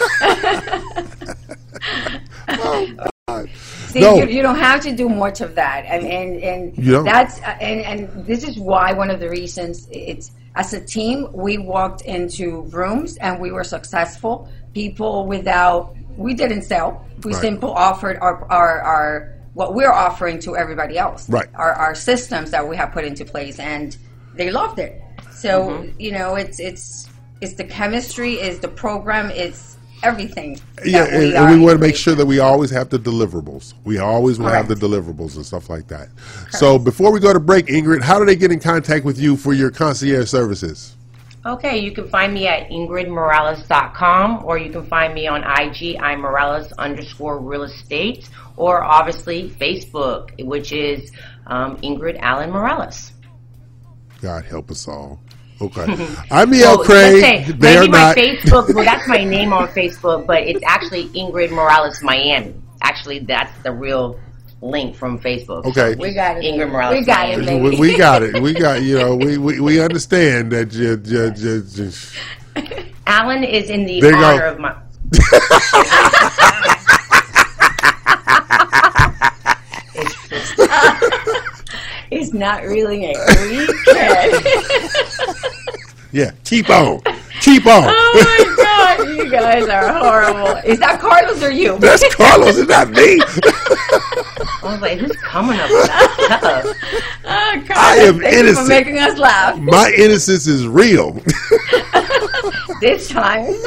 See, 3.87 4.01
No. 4.01 4.15
you, 4.17 4.25
you 4.27 4.41
don't 4.41 4.57
have 4.59 4.81
to 4.81 4.91
do 4.95 5.07
much 5.07 5.41
of 5.41 5.55
that, 5.55 5.85
and 5.85 6.05
and, 6.05 6.43
and 6.43 6.77
You 6.77 7.03
that's 7.03 7.39
uh, 7.41 7.55
and 7.61 7.79
and 7.81 8.25
this 8.25 8.43
is 8.43 8.57
why 8.59 8.93
one 8.93 9.09
of 9.09 9.19
the 9.19 9.29
reasons 9.29 9.87
it's 9.91 10.31
as 10.55 10.73
a 10.73 10.81
team 10.81 11.27
we 11.33 11.57
walked 11.57 12.01
into 12.01 12.61
rooms 12.79 13.17
and 13.17 13.39
we 13.39 13.51
were 13.51 13.63
successful. 13.63 14.49
People 14.73 15.25
without 15.27 15.95
we 16.17 16.33
didn't 16.33 16.63
sell. 16.63 17.05
We 17.23 17.33
Right. 17.33 17.41
simply 17.41 17.69
offered 17.71 18.17
our, 18.19 18.45
our 18.51 18.81
our 18.81 19.33
what 19.53 19.73
we're 19.73 19.91
offering 19.91 20.39
to 20.39 20.57
everybody 20.57 20.97
else. 20.97 21.29
Right. 21.29 21.47
Our 21.55 21.71
our 21.73 21.95
systems 21.95 22.51
that 22.51 22.67
we 22.67 22.75
have 22.75 22.91
put 22.91 23.05
into 23.05 23.23
place, 23.25 23.57
and 23.59 23.95
they 24.35 24.51
loved 24.51 24.79
it. 24.79 25.01
So 25.31 25.69
Mm-hmm. 25.69 25.99
you 26.01 26.11
know, 26.11 26.35
it's 26.35 26.59
it's 26.59 27.07
it's 27.41 27.53
the 27.55 27.63
chemistry, 27.65 28.33
is 28.35 28.59
the 28.59 28.67
program, 28.69 29.29
it's 29.31 29.77
everything. 30.03 30.59
Yeah, 30.85 31.05
that 31.05 31.13
and, 31.13 31.33
are 31.33 31.47
and 31.47 31.59
we 31.59 31.65
want 31.65 31.79
to 31.79 31.85
make 31.85 31.95
sure 31.95 32.13
that 32.15 32.25
we 32.25 32.39
always 32.39 32.69
have 32.69 32.89
the 32.89 32.99
deliverables. 32.99 33.73
We 33.83 33.97
always 33.97 34.37
will 34.37 34.49
have 34.49 34.67
the 34.67 34.75
deliverables 34.75 35.35
and 35.35 35.45
stuff 35.45 35.69
like 35.69 35.87
that. 35.87 36.09
So 36.51 36.77
before 36.77 37.11
we 37.11 37.19
go 37.19 37.33
to 37.33 37.39
break, 37.39 37.67
Ingrid, 37.67 38.01
how 38.01 38.19
do 38.19 38.25
they 38.25 38.35
get 38.35 38.51
in 38.51 38.59
contact 38.59 39.05
with 39.05 39.17
you 39.17 39.35
for 39.35 39.53
your 39.53 39.71
concierge 39.71 40.29
services? 40.29 40.95
Okay, 41.45 41.77
you 41.77 41.91
can 41.91 42.07
find 42.07 42.33
me 42.33 42.47
at 42.47 42.69
ingridmorales.com 42.69 44.45
or 44.45 44.57
you 44.57 44.71
can 44.71 44.85
find 44.85 45.13
me 45.13 45.27
on 45.27 45.43
IG, 45.43 45.97
I'm 45.99 46.21
Morales 46.21 46.71
underscore 46.73 47.39
real 47.39 47.63
estate, 47.63 48.29
or 48.55 48.81
obviously 48.81 49.49
Facebook, 49.49 50.31
which 50.45 50.71
is 50.71 51.11
um, 51.47 51.75
Ingrid 51.77 52.17
Allen 52.21 52.49
Morales. 52.49 53.11
God 54.21 54.45
help 54.45 54.71
us 54.71 54.87
all. 54.87 55.19
Okay. 55.63 55.85
I'm 56.31 56.53
E.L. 56.53 56.77
Well, 56.77 56.77
let's 56.77 56.87
Craig. 56.87 57.21
say, 57.45 57.51
they 57.53 57.77
are 57.77 57.79
maybe 57.81 57.91
my 57.91 57.97
not. 57.99 58.17
Facebook, 58.17 58.73
well, 58.75 58.83
that's 58.83 59.07
my 59.07 59.23
name 59.35 59.53
on 59.53 59.67
Facebook, 59.69 60.25
but 60.27 60.43
it's 60.43 60.63
actually 60.65 61.07
Ingrid 61.09 61.51
Morales 61.51 62.01
Miami. 62.03 62.53
Actually, 62.81 63.19
that's 63.19 63.51
the 63.63 63.71
real 63.71 64.19
link 64.61 64.95
from 64.95 65.19
Facebook. 65.19 65.65
Okay. 65.65 65.95
We 65.95 66.13
got 66.13 66.37
it. 66.37 66.43
Ingrid 66.43 66.69
Morales. 66.71 66.99
We 66.99 67.05
got 67.05 67.29
it, 67.29 67.37
Miami. 67.39 67.69
baby. 67.69 67.79
we, 67.79 67.91
we 67.91 67.97
got 67.97 68.23
it. 68.23 68.41
We 68.41 68.53
got 68.53 68.81
you 68.81 68.97
know. 68.99 69.15
We 69.15 69.37
we, 69.37 69.59
we 69.59 69.79
understand 69.81 70.51
that. 70.51 70.73
You, 70.73 71.01
you, 71.05 71.33
you, 71.37 71.63
you, 71.73 71.91
Alan 73.07 73.43
is 73.43 73.69
in 73.69 73.85
the 73.85 73.99
There 74.01 74.11
you 74.11 74.19
go. 74.19 74.25
honor 74.25 74.45
of 74.45 74.59
my. 74.59 74.75
it's, 79.95 80.53
it's 82.11 82.33
not 82.33 82.63
really 82.63 83.05
a 83.05 83.13
weekend. 83.49 84.45
Yeah. 86.13 86.31
Keep 86.43 86.69
on. 86.69 87.01
Keep 87.41 87.65
on. 87.65 87.83
Oh 87.87 88.55
my 88.57 88.63
god, 88.63 89.07
you 89.17 89.29
guys 89.29 89.67
are 89.67 89.91
horrible. 89.91 90.61
Is 90.63 90.79
that 90.79 90.99
Carlos 91.01 91.43
or 91.43 91.51
you? 91.51 91.77
That's 91.79 92.15
Carlos. 92.15 92.57
It's 92.57 92.69
not 92.69 92.89
me. 92.91 93.19
I 93.21 94.71
was 94.71 94.81
like, 94.81 94.99
who's 94.99 95.15
coming 95.17 95.59
up 95.59 95.69
with 95.69 95.87
that 95.87 96.39
stuff? 96.39 96.75
Oh, 97.25 97.63
Carlos, 97.67 97.77
I 97.77 97.95
am 97.97 98.19
thank 98.19 98.45
you 98.45 98.55
for 98.55 98.65
making 98.65 98.97
us 98.97 99.17
laugh 99.17 99.59
My 99.59 99.91
innocence 99.97 100.47
is 100.47 100.67
real. 100.67 101.11
this 102.79 103.09
time. 103.09 103.53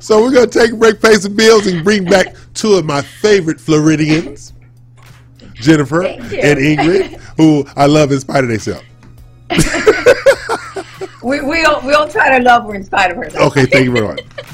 So 0.00 0.20
we're 0.20 0.32
going 0.32 0.50
to 0.50 0.58
take 0.58 0.72
a 0.72 0.76
break, 0.76 1.00
pay 1.00 1.14
some 1.14 1.34
bills, 1.34 1.66
and 1.66 1.82
bring 1.82 2.04
back 2.04 2.34
two 2.52 2.74
of 2.74 2.84
my 2.84 3.00
favorite 3.00 3.58
Floridians, 3.58 4.52
Jennifer 5.54 6.02
and 6.02 6.20
Ingrid, 6.58 7.14
who 7.38 7.64
I 7.74 7.86
love 7.86 8.12
in 8.12 8.20
spite 8.20 8.44
of 8.44 8.50
themselves. 8.50 8.84
We 11.24 11.40
we'll 11.40 11.80
we'll 11.82 12.08
try 12.08 12.36
to 12.38 12.44
love 12.44 12.64
her 12.64 12.74
in 12.74 12.84
spite 12.84 13.10
of 13.10 13.16
herself. 13.16 13.56
Okay, 13.56 13.64
thank 13.64 13.84
you 13.86 13.92
very 13.92 14.06
much. 14.06 14.20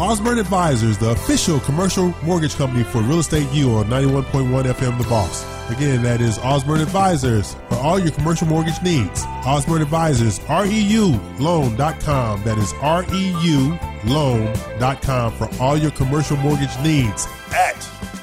Osborne 0.00 0.38
Advisors, 0.38 0.96
the 0.98 1.10
official 1.10 1.60
commercial 1.60 2.14
mortgage 2.22 2.54
company 2.56 2.84
for 2.84 3.02
Real 3.02 3.18
Estate 3.18 3.50
U 3.52 3.72
on 3.72 3.86
91.1 3.86 4.64
FM 4.64 4.98
The 4.98 5.04
Boss. 5.08 5.53
Again, 5.70 6.02
that 6.02 6.20
is 6.20 6.38
Osborne 6.38 6.80
Advisors 6.82 7.54
for 7.70 7.76
all 7.76 7.98
your 7.98 8.10
commercial 8.10 8.46
mortgage 8.46 8.80
needs. 8.82 9.24
Osborne 9.46 9.80
Advisors, 9.80 10.38
REU 10.40 11.18
REULoan.com. 11.38 12.44
That 12.44 12.58
is 12.58 12.72
REU 12.74 13.78
REULoan.com 14.02 15.32
for 15.32 15.48
all 15.62 15.78
your 15.78 15.90
commercial 15.92 16.36
mortgage 16.36 16.78
needs 16.82 17.26
at 17.54 17.76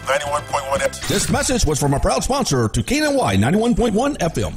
91.1 0.05 0.79
FM. 0.81 1.07
This 1.07 1.29
message 1.31 1.65
was 1.65 1.79
from 1.79 1.95
a 1.95 1.99
proud 1.99 2.23
sponsor 2.23 2.67
to 2.69 2.83
KNY 2.83 3.37
91.1 3.37 4.17
FM. 4.19 4.53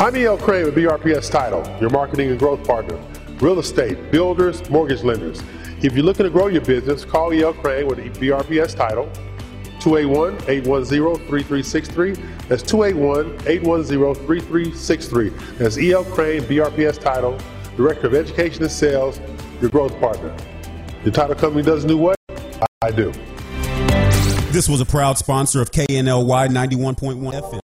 I'm 0.00 0.16
E.L. 0.16 0.38
Craine 0.38 0.66
with 0.66 0.76
BRPS 0.76 1.30
Title, 1.30 1.62
your 1.80 1.90
marketing 1.90 2.30
and 2.30 2.38
growth 2.38 2.64
partner. 2.64 2.98
Real 3.40 3.58
estate, 3.58 4.10
builders, 4.12 4.68
mortgage 4.70 5.02
lenders. 5.02 5.42
If 5.82 5.94
you're 5.94 6.04
looking 6.04 6.24
to 6.24 6.30
grow 6.30 6.46
your 6.46 6.62
business, 6.62 7.04
call 7.04 7.34
E.L. 7.34 7.54
Craine 7.54 7.86
with 7.86 7.98
BRPS 8.18 8.76
Title, 8.76 9.10
281-810-3363. 9.80 12.48
That's 12.48 12.62
281-810-3363. 12.62 15.58
That's 15.58 15.78
E.L. 15.78 16.04
Craine, 16.04 16.42
BRPS 16.42 17.00
Title, 17.00 17.36
Director 17.76 18.06
of 18.06 18.14
Education 18.14 18.62
and 18.62 18.72
Sales, 18.72 19.20
your 19.60 19.70
growth 19.70 19.98
partner. 20.00 20.34
Your 21.04 21.12
title 21.12 21.34
company 21.34 21.62
doesn't 21.62 21.88
do 21.88 21.96
what? 21.96 22.16
I 22.82 22.90
do. 22.90 23.12
This 24.52 24.68
was 24.68 24.80
a 24.80 24.86
proud 24.86 25.16
sponsor 25.16 25.62
of 25.62 25.70
KNLY 25.70 26.48
91.1 26.48 27.32
FM. 27.32 27.60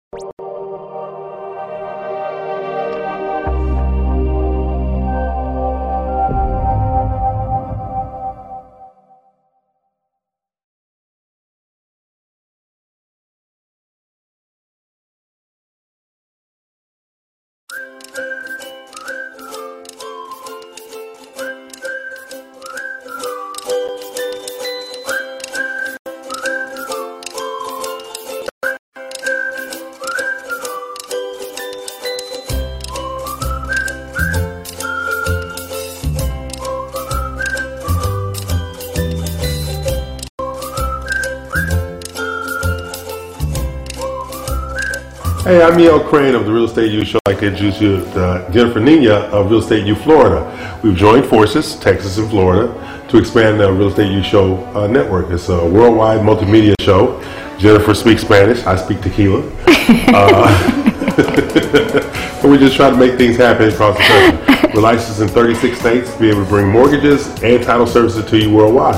Hey, 45.45 45.63
I'm 45.63 45.79
E.L. 45.79 46.01
Craine 46.03 46.35
of 46.35 46.47
the 46.47 46.53
Real 46.55 46.65
Estate 46.65 46.91
U 46.91 47.05
Show. 47.05 47.19
I'd 47.27 47.33
like 47.33 47.41
to 47.41 47.49
introduce 47.49 47.79
you 47.79 47.99
to 47.99 48.25
uh, 48.25 48.51
Jennifer 48.51 48.81
Nina 48.81 49.13
of 49.13 49.51
Real 49.51 49.61
Estate 49.61 49.87
U 49.87 49.95
Florida. 49.95 50.81
We've 50.83 50.97
joined 50.97 51.27
forces, 51.27 51.77
Texas 51.77 52.17
and 52.17 52.31
Florida, 52.31 52.73
to 53.11 53.19
expand 53.19 53.61
the 53.61 53.71
Real 53.71 53.89
Estate 53.89 54.11
U 54.11 54.23
Show 54.23 54.65
uh, 54.75 54.87
network. 54.87 55.31
It's 55.31 55.51
a 55.51 55.67
worldwide 55.69 56.21
multimedia 56.21 56.75
show. 56.81 57.21
Jennifer 57.59 57.93
speaks 57.93 58.23
Spanish. 58.23 58.65
I 58.65 58.77
speak 58.77 59.03
tequila. 59.03 59.41
uh, 60.09 60.71
and 62.43 62.51
we 62.51 62.57
just 62.57 62.75
try 62.75 62.89
to 62.89 62.97
make 62.97 63.19
things 63.19 63.37
happen 63.37 63.69
across 63.69 63.99
the 63.99 64.05
country. 64.05 64.73
We're 64.73 64.81
licensed 64.81 65.21
in 65.21 65.29
36 65.29 65.79
states 65.79 66.15
to 66.15 66.21
be 66.21 66.31
able 66.31 66.45
to 66.45 66.49
bring 66.49 66.69
mortgages 66.69 67.27
and 67.43 67.63
title 67.63 67.87
services 67.87 68.25
to 68.31 68.39
you 68.39 68.51
worldwide 68.51 68.97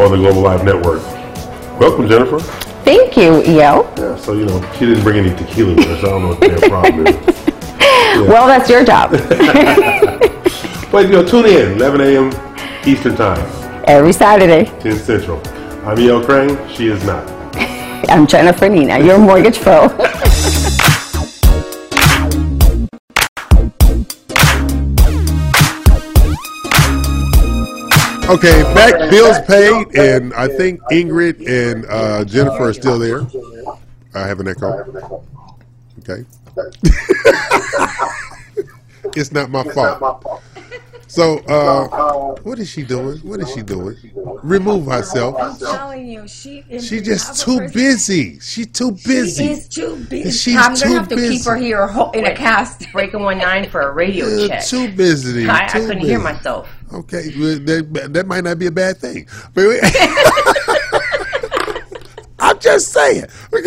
on 0.00 0.10
the 0.10 0.16
Global 0.16 0.40
Live 0.42 0.64
Network. 0.64 1.04
Welcome, 1.78 2.08
Jennifer. 2.08 2.38
Thank 3.18 3.48
you, 3.48 3.60
EL. 3.60 3.92
Yeah, 3.96 4.16
so 4.16 4.32
you 4.32 4.44
know, 4.44 4.72
she 4.74 4.86
didn't 4.86 5.02
bring 5.02 5.26
any 5.26 5.36
tequila 5.36 5.74
with 5.74 5.86
her, 5.86 6.00
so 6.00 6.06
I 6.06 6.10
don't 6.10 6.22
know 6.22 6.28
what 6.28 6.40
the 6.40 6.48
damn 6.50 6.70
problem 6.70 7.06
is. 7.08 7.44
Well, 8.28 8.46
that's 8.46 8.70
your 8.70 8.84
job. 8.84 9.10
But 10.92 11.06
you 11.06 11.12
know, 11.12 11.24
tune 11.24 11.46
in, 11.46 11.72
11 11.72 12.00
a.m. 12.00 12.32
Eastern 12.86 13.16
Time, 13.16 13.44
Every 13.88 14.12
Saturday. 14.12 14.66
10 14.80 14.98
Central. 14.98 15.42
I'm 15.84 15.98
E.L. 15.98 16.24
Craine. 16.24 16.56
She 16.68 16.86
is 16.86 17.04
not. 17.04 17.28
I'm 18.08 18.26
Jennifer 18.26 18.68
Nina, 18.68 19.00
your 19.00 19.18
mortgage 19.18 19.60
pro. 19.60 19.88
Okay, 28.28 28.62
back 28.74 29.10
bills 29.10 29.38
paid, 29.46 29.96
and 29.96 30.34
I 30.34 30.48
think 30.48 30.80
Ingrid 30.92 31.46
and 31.48 31.86
uh, 31.88 32.24
Jennifer 32.26 32.68
are 32.68 32.72
still 32.74 32.98
there. 32.98 33.22
I 34.14 34.26
have 34.26 34.40
an 34.40 34.48
echo. 34.48 35.22
Okay. 36.00 36.24
it's 39.16 39.32
not 39.32 39.50
my 39.50 39.64
fault. 39.64 40.42
So, 41.06 41.38
uh, 41.48 42.34
what 42.42 42.58
is 42.58 42.68
she 42.68 42.82
doing? 42.82 43.16
What 43.20 43.40
is 43.40 43.50
she 43.54 43.62
doing? 43.62 43.96
Remove 44.42 44.84
herself. 44.86 45.36
I'm 45.40 45.56
telling 45.56 46.06
you, 46.06 46.28
she 46.28 46.64
is 46.68 46.86
She 46.86 47.00
just 47.00 47.40
too 47.42 47.66
busy. 47.70 48.38
She 48.40 48.66
too 48.66 48.92
busy. 48.92 49.46
She 49.46 49.50
is 49.52 49.68
too 49.68 49.96
busy. 50.10 50.30
She's 50.30 50.56
I'm 50.56 50.74
too 50.74 50.84
gonna 50.84 50.98
have 50.98 51.08
to 51.08 51.16
busy. 51.16 51.38
keep 51.38 51.46
her 51.46 51.56
here 51.56 51.88
in 52.12 52.26
a 52.26 52.34
cast. 52.34 52.92
Breaking 52.92 53.20
one 53.22 53.38
nine 53.38 53.70
for 53.70 53.80
a 53.80 53.92
radio 53.92 54.26
Uh, 54.26 54.48
check. 54.48 54.66
too 54.66 54.92
busy. 54.92 55.48
I, 55.48 55.64
I 55.64 55.68
couldn't 55.68 55.96
busy. 55.96 56.08
hear 56.10 56.18
myself. 56.18 56.68
Okay, 56.92 57.28
that, 57.30 58.10
that 58.12 58.26
might 58.26 58.44
not 58.44 58.58
be 58.58 58.66
a 58.66 58.70
bad 58.70 58.98
thing. 58.98 59.26
I'm 62.38 62.58
just 62.58 62.92
saying. 62.92 63.26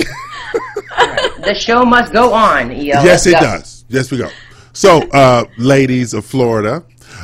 The 1.44 1.56
show 1.56 1.84
must 1.86 2.14
go 2.14 2.34
on. 2.34 2.70
EL. 2.70 2.78
yes, 2.78 3.06
Let's 3.06 3.26
it 3.26 3.32
go. 3.34 3.40
does. 3.40 3.86
Yes, 3.90 4.12
we 4.12 4.20
go. 4.20 4.30
So, 4.74 5.02
uh, 5.12 5.46
ladies 5.58 6.14
of 6.14 6.24
Florida, 6.24 6.84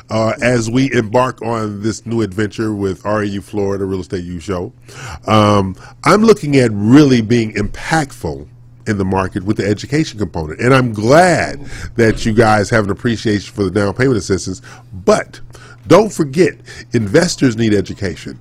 uh, 0.10 0.34
as 0.42 0.72
we 0.72 0.92
embark 0.92 1.42
on 1.44 1.84
this 1.84 2.04
new 2.06 2.24
adventure 2.24 2.74
with 2.74 3.04
REU 3.04 3.44
Florida 3.44 3.86
Real 3.86 4.00
Estate 4.00 4.24
U 4.24 4.40
Show, 4.40 4.74
um, 5.28 5.76
I'm 6.04 6.24
looking 6.24 6.56
at 6.56 6.72
really 6.74 7.22
being 7.22 7.54
impactful 7.54 8.48
in 8.88 8.98
the 8.98 9.06
market 9.06 9.44
with 9.44 9.58
the 9.58 9.68
education 9.68 10.18
component. 10.18 10.60
And 10.62 10.74
I'm 10.74 10.94
glad 10.94 11.64
that 11.96 12.26
you 12.26 12.34
guys 12.34 12.72
have 12.72 12.86
an 12.86 12.90
appreciation 12.90 13.54
for 13.54 13.66
the 13.66 13.72
down 13.72 13.94
payment 13.94 14.18
assistance. 14.18 14.64
But 14.94 15.42
don't 15.88 16.12
forget, 16.12 16.56
investors 16.94 17.58
need 17.58 17.74
education. 17.74 18.40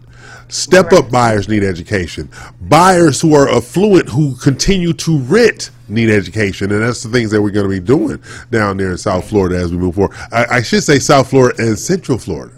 Step 0.48 0.92
up 0.92 1.10
buyers 1.10 1.48
need 1.48 1.64
education. 1.64 2.30
Buyers 2.62 3.20
who 3.20 3.34
are 3.34 3.48
affluent 3.48 4.08
who 4.08 4.36
continue 4.36 4.92
to 4.92 5.18
rent 5.18 5.70
need 5.88 6.08
education. 6.08 6.70
And 6.70 6.82
that's 6.82 7.02
the 7.02 7.08
things 7.08 7.30
that 7.32 7.42
we're 7.42 7.50
going 7.50 7.68
to 7.68 7.80
be 7.80 7.84
doing 7.84 8.22
down 8.50 8.76
there 8.76 8.92
in 8.92 8.98
South 8.98 9.28
Florida 9.28 9.56
as 9.56 9.72
we 9.72 9.78
move 9.78 9.96
forward. 9.96 10.16
I, 10.30 10.46
I 10.46 10.62
should 10.62 10.84
say 10.84 10.98
South 10.98 11.30
Florida 11.30 11.62
and 11.62 11.78
Central 11.78 12.18
Florida. 12.18 12.54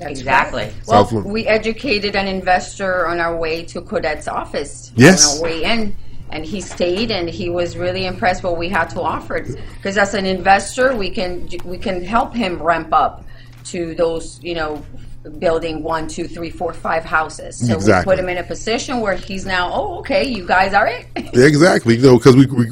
exactly. 0.00 0.72
Well, 0.86 1.06
South 1.06 1.24
we 1.24 1.46
educated 1.46 2.16
an 2.16 2.26
investor 2.26 3.06
on 3.06 3.20
our 3.20 3.36
way 3.36 3.64
to 3.66 3.82
Codette's 3.82 4.28
office. 4.28 4.92
Yes. 4.96 5.38
On 5.38 5.38
our 5.38 5.42
way 5.44 5.64
in. 5.64 5.96
And 6.32 6.46
he 6.46 6.60
stayed, 6.60 7.10
and 7.10 7.28
he 7.28 7.50
was 7.50 7.76
really 7.76 8.06
impressed 8.06 8.44
what 8.44 8.56
we 8.56 8.68
had 8.68 8.88
to 8.90 9.00
offer. 9.00 9.40
Because 9.74 9.98
as 9.98 10.14
an 10.14 10.24
investor, 10.24 10.94
we 10.94 11.10
can 11.10 11.48
we 11.64 11.76
can 11.76 12.04
help 12.04 12.32
him 12.32 12.62
ramp 12.62 12.92
up 12.92 13.24
to 13.64 13.94
those, 13.94 14.42
you 14.42 14.54
know, 14.54 14.84
building 15.38 15.82
one, 15.82 16.08
two, 16.08 16.26
three, 16.26 16.50
four, 16.50 16.72
five 16.72 17.04
houses. 17.04 17.66
So 17.66 17.74
Exactly. 17.74 18.10
we 18.10 18.16
put 18.16 18.22
him 18.22 18.28
in 18.30 18.38
a 18.38 18.42
position 18.42 19.00
where 19.00 19.14
he's 19.14 19.44
now, 19.44 19.70
oh, 19.72 19.98
okay, 19.98 20.26
you 20.26 20.46
guys 20.46 20.72
are 20.72 20.86
it. 20.86 21.06
Exactly. 21.34 21.96
You 21.96 22.02
know, 22.02 22.16
because 22.16 22.36
we, 22.36 22.46
we 22.46 22.66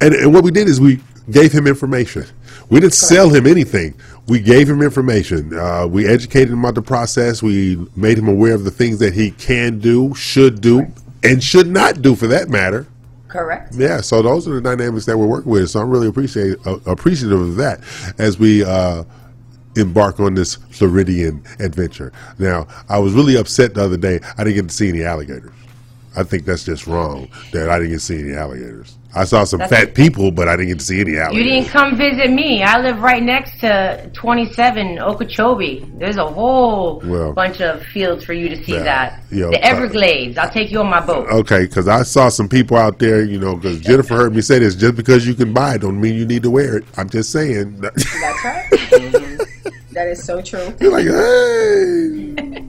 and, 0.00 0.14
and 0.14 0.34
what 0.34 0.44
we 0.44 0.50
did 0.50 0.68
is 0.68 0.80
we 0.80 1.00
gave 1.30 1.52
him 1.52 1.66
information. 1.66 2.26
We 2.70 2.80
didn't 2.80 2.94
sell 2.94 3.28
him 3.28 3.46
anything. 3.46 3.94
We 4.28 4.40
gave 4.40 4.68
him 4.68 4.82
information. 4.82 5.56
Uh, 5.56 5.86
we 5.86 6.06
educated 6.06 6.50
him 6.50 6.60
about 6.60 6.74
the 6.74 6.82
process. 6.82 7.42
We 7.42 7.76
made 7.96 8.18
him 8.18 8.28
aware 8.28 8.54
of 8.54 8.64
the 8.64 8.70
things 8.70 8.98
that 9.00 9.12
he 9.12 9.32
can 9.32 9.78
do, 9.78 10.14
should 10.14 10.60
do, 10.60 10.86
and 11.22 11.42
should 11.42 11.66
not 11.66 12.02
do, 12.02 12.14
for 12.14 12.26
that 12.28 12.48
matter. 12.48 12.86
Correct. 13.28 13.74
Yeah, 13.74 14.00
so 14.00 14.20
those 14.22 14.46
are 14.46 14.54
the 14.54 14.60
dynamics 14.60 15.06
that 15.06 15.16
we're 15.16 15.26
working 15.26 15.50
with. 15.50 15.70
So 15.70 15.80
I'm 15.80 15.90
really 15.90 16.06
appreciate 16.08 16.58
uh, 16.66 16.78
appreciative 16.86 17.40
of 17.40 17.56
that 17.56 17.80
as 18.18 18.38
we 18.38 18.62
uh, 18.64 19.04
embark 19.76 20.20
on 20.20 20.34
this 20.34 20.56
Floridian 20.70 21.42
adventure. 21.58 22.12
Now, 22.38 22.66
I 22.88 22.98
was 22.98 23.12
really 23.14 23.36
upset 23.36 23.74
the 23.74 23.84
other 23.84 23.96
day. 23.96 24.20
I 24.38 24.44
didn't 24.44 24.54
get 24.56 24.68
to 24.68 24.74
see 24.74 24.88
any 24.88 25.04
alligators. 25.04 25.52
I 26.14 26.22
think 26.24 26.44
that's 26.44 26.64
just 26.64 26.86
wrong 26.86 27.28
that 27.52 27.70
I 27.70 27.78
didn't 27.78 27.90
get 27.92 28.00
to 28.00 28.04
see 28.04 28.18
any 28.20 28.34
alligators. 28.34 28.98
I 29.14 29.24
saw 29.24 29.44
some 29.44 29.58
That's- 29.58 29.78
fat 29.84 29.94
people, 29.94 30.30
but 30.30 30.48
I 30.48 30.56
didn't 30.56 30.68
get 30.68 30.78
to 30.80 30.84
see 30.84 31.00
any 31.00 31.16
alligators. 31.18 31.36
You 31.46 31.50
didn't 31.50 31.68
come 31.68 31.96
visit 31.96 32.30
me. 32.30 32.62
I 32.62 32.80
live 32.80 33.00
right 33.00 33.22
next 33.22 33.60
to 33.60 34.10
27 34.14 34.98
Okeechobee. 34.98 35.86
There's 35.98 36.16
a 36.16 36.26
whole 36.26 37.02
Well, 37.04 37.32
bunch 37.32 37.60
of 37.60 37.82
fields 37.82 38.24
for 38.24 38.32
you 38.34 38.48
to 38.50 38.62
see 38.64 38.72
yeah, 38.72 38.82
that. 38.82 39.22
yo, 39.30 39.50
the 39.50 39.58
uh, 39.58 39.68
Everglades. 39.68 40.36
I'll 40.38 40.50
take 40.50 40.70
you 40.70 40.80
on 40.80 40.88
my 40.88 41.00
boat. 41.04 41.28
Okay, 41.28 41.64
because 41.66 41.88
I 41.88 42.02
saw 42.04 42.28
some 42.30 42.48
people 42.48 42.76
out 42.78 42.98
there, 42.98 43.22
you 43.22 43.38
know, 43.38 43.54
because 43.56 43.80
Jennifer 43.80 44.14
heard 44.16 44.34
me 44.34 44.40
say 44.40 44.58
this. 44.58 44.74
Just 44.74 44.96
because 44.96 45.26
you 45.26 45.34
can 45.34 45.52
buy 45.52 45.74
it, 45.74 45.80
don't 45.82 46.00
mean 46.00 46.14
you 46.14 46.24
need 46.26 46.42
to 46.42 46.50
wear 46.50 46.76
it. 46.78 46.84
I'm 46.96 47.08
just 47.10 47.30
saying. 47.32 47.80
That's 47.80 48.14
right. 48.44 49.38
that 49.94 50.08
is 50.08 50.22
so 50.22 50.40
true. 50.42 50.74
You're 50.80 50.92
like, 50.92 51.06
hey. 51.06 52.64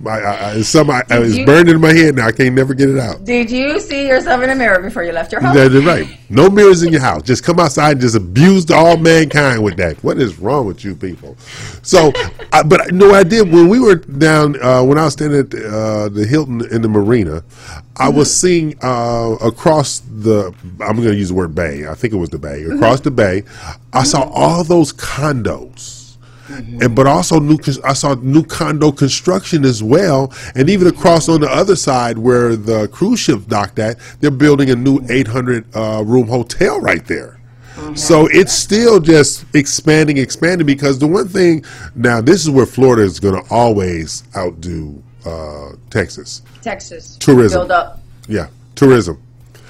My, 0.00 0.18
I, 0.18 0.50
I, 0.54 0.62
some, 0.62 0.90
I, 0.90 1.04
I, 1.10 1.20
it's 1.20 1.36
you- 1.36 1.46
burned 1.46 1.68
in 1.68 1.80
my 1.80 1.92
head 1.92 2.16
now. 2.16 2.26
I 2.26 2.32
can't 2.32 2.56
never 2.56 2.74
get 2.74 2.90
it 2.90 2.98
out. 2.98 3.24
Did 3.24 3.48
you 3.48 3.78
see 3.78 4.08
yourself 4.08 4.42
in 4.42 4.50
a 4.50 4.54
mirror 4.56 4.82
before 4.82 5.04
you 5.04 5.12
left 5.12 5.30
your 5.30 5.40
house? 5.40 5.54
That's 5.54 5.72
right. 5.84 6.08
No 6.28 6.50
mirrors 6.50 6.82
in 6.82 6.90
your 6.90 7.00
house. 7.00 7.22
Just 7.22 7.44
come 7.44 7.60
outside 7.60 7.92
and 7.92 8.00
just 8.00 8.16
abuse 8.16 8.68
all 8.72 8.96
mankind 8.96 9.62
with 9.62 9.76
that. 9.76 10.02
What 10.02 10.18
is 10.18 10.40
wrong 10.40 10.66
with 10.66 10.84
you 10.84 10.96
people? 10.96 11.36
So, 11.82 12.10
I, 12.52 12.64
but 12.64 12.92
no, 12.92 13.12
I 13.14 13.22
did 13.22 13.52
when 13.52 13.68
we 13.68 13.78
were 13.78 13.94
down 13.94 14.60
uh, 14.60 14.82
when 14.82 14.98
I 14.98 15.04
was 15.04 15.12
standing 15.12 15.38
at 15.38 15.54
uh, 15.54 16.08
the 16.08 16.26
Hilton 16.28 16.62
in 16.74 16.82
the 16.82 16.88
marina. 16.88 17.44
I 17.96 18.08
was 18.08 18.34
seeing 18.34 18.74
uh, 18.82 19.36
across 19.40 20.00
the. 20.00 20.52
I'm 20.80 20.96
going 20.96 21.10
to 21.10 21.14
use 21.14 21.28
the 21.28 21.34
word 21.34 21.54
bay. 21.54 21.86
I 21.86 21.94
think 21.94 22.12
it 22.12 22.16
was 22.16 22.30
the 22.30 22.38
bay. 22.40 22.64
Across 22.64 23.02
the 23.02 23.12
bay, 23.12 23.44
I 23.92 24.02
saw 24.02 24.22
all 24.34 24.64
those 24.64 24.92
condos. 24.92 26.01
And 26.52 26.94
but 26.94 27.06
also 27.06 27.38
new, 27.38 27.58
I 27.84 27.92
saw 27.92 28.14
new 28.14 28.44
condo 28.44 28.92
construction 28.92 29.64
as 29.64 29.82
well, 29.82 30.32
and 30.54 30.68
even 30.68 30.86
across 30.86 31.28
on 31.28 31.40
the 31.40 31.50
other 31.50 31.76
side 31.76 32.18
where 32.18 32.56
the 32.56 32.88
cruise 32.88 33.20
ship 33.20 33.46
docked 33.46 33.78
at, 33.78 33.98
they're 34.20 34.30
building 34.30 34.70
a 34.70 34.76
new 34.76 35.00
800 35.08 35.76
uh, 35.76 36.02
room 36.04 36.28
hotel 36.28 36.80
right 36.80 37.04
there. 37.06 37.38
So 37.94 38.26
it's 38.30 38.52
still 38.52 39.00
just 39.00 39.44
expanding, 39.54 40.18
expanding. 40.18 40.66
Because 40.66 40.98
the 40.98 41.06
one 41.06 41.28
thing 41.28 41.64
now, 41.94 42.20
this 42.20 42.42
is 42.42 42.50
where 42.50 42.66
Florida 42.66 43.02
is 43.02 43.18
going 43.18 43.42
to 43.42 43.50
always 43.52 44.24
outdo 44.36 45.02
uh, 45.26 45.72
Texas. 45.90 46.42
Texas. 46.62 47.16
Tourism. 47.16 47.60
Build 47.60 47.72
up. 47.72 48.00
Yeah, 48.28 48.48
tourism. 48.74 49.20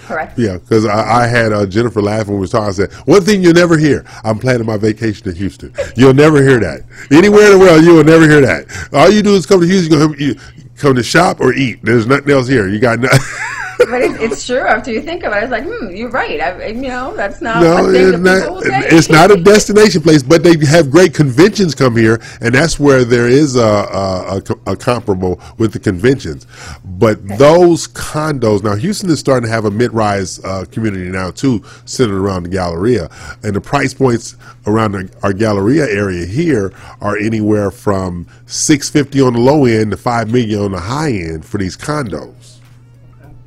Correct. 0.07 0.39
Yeah, 0.39 0.59
because 0.59 0.85
I, 0.85 1.23
I 1.23 1.27
had 1.27 1.53
uh, 1.53 1.67
Jennifer 1.67 2.03
laughing 2.03 2.29
when 2.29 2.37
we 2.37 2.41
was 2.43 2.51
talking. 2.51 2.69
I 2.69 2.73
said, 2.73 2.93
one 3.07 3.23
thing 3.23 3.43
you'll 3.43 3.55
never 3.55 3.79
hear, 3.79 4.05
I'm 4.25 4.39
planning 4.39 4.67
my 4.67 4.77
vacation 4.77 5.25
to 5.25 5.33
Houston. 5.33 5.73
You'll 5.97 6.15
never 6.15 6.43
hear 6.43 6.59
that. 6.61 6.81
Anywhere 7.11 7.53
in 7.53 7.53
the 7.53 7.59
world, 7.59 7.85
you 7.85 7.95
will 7.95 8.05
never 8.05 8.29
hear 8.29 8.41
that. 8.41 8.67
All 8.93 9.11
you 9.11 9.23
do 9.23 9.35
is 9.35 9.47
come 9.47 9.61
to 9.61 9.67
Houston, 9.67 10.15
you 10.19 10.35
come 10.77 10.95
to 10.97 11.03
shop 11.03 11.41
or 11.41 11.53
eat. 11.55 11.79
There's 11.83 12.07
nothing 12.07 12.33
else 12.33 12.49
here. 12.49 12.69
You 12.69 12.81
got 12.81 12.99
nothing. 12.99 13.21
but 13.91 14.03
it, 14.03 14.21
it's 14.21 14.47
true 14.47 14.61
after 14.61 14.91
you 14.91 15.03
think 15.03 15.23
about 15.25 15.43
it. 15.43 15.45
It's 15.45 15.53
like, 15.53 15.65
hmm, 15.65 15.91
you're 15.91 16.11
right. 16.11 16.41
I, 16.41 16.67
you 16.67 16.83
know, 16.83 17.15
that's 17.17 17.41
not 17.41 17.63
no, 17.63 17.89
it's 17.91 18.19
not, 18.19 18.85
it's 18.93 19.09
not 19.09 19.31
a 19.31 19.37
destination 19.37 20.03
place, 20.03 20.23
but 20.23 20.43
they 20.43 20.57
have 20.67 20.91
great 20.91 21.15
conventions 21.15 21.75
come 21.75 21.97
here, 21.97 22.21
and 22.41 22.55
that's 22.55 22.79
where 22.79 23.05
there 23.05 23.29
is 23.29 23.57
a, 23.57 23.61
a, 23.61 24.43
a, 24.67 24.73
a 24.73 24.77
comparable 24.77 25.41
with 25.59 25.73
the 25.73 25.79
conventions. 25.79 26.47
But 26.85 27.27
those 27.39 27.89
condos, 27.89 28.63
now 28.63 28.75
Houston 28.75 29.11
is 29.11 29.19
starting 29.19 29.49
to 29.49 29.53
have 29.53 29.65
a 29.65 29.71
mid-rise 29.71 30.43
uh, 30.45 30.65
community 30.71 31.11
now 31.11 31.31
too, 31.31 31.65
centered 31.85 32.19
around 32.19 32.45
the 32.45 32.49
Galleria, 32.49 33.11
and 33.43 33.55
the 33.55 33.61
price 33.61 33.95
points 33.95 34.37
around 34.67 34.93
the, 34.93 35.11
our 35.23 35.33
Galleria 35.33 35.85
area 35.85 36.27
here 36.27 36.73
are 37.01 37.17
anywhere 37.17 37.71
from 37.71 38.27
six 38.47 38.91
fifty 38.91 39.21
on 39.21 39.33
the 39.33 39.41
low 39.41 39.65
end 39.65 39.91
to 39.91 39.97
five 39.97 40.31
million 40.31 40.61
on 40.61 40.73
the 40.73 40.81
high 40.81 41.11
end 41.13 41.45
for 41.45 41.59
these 41.59 41.77
condos. 41.77 42.52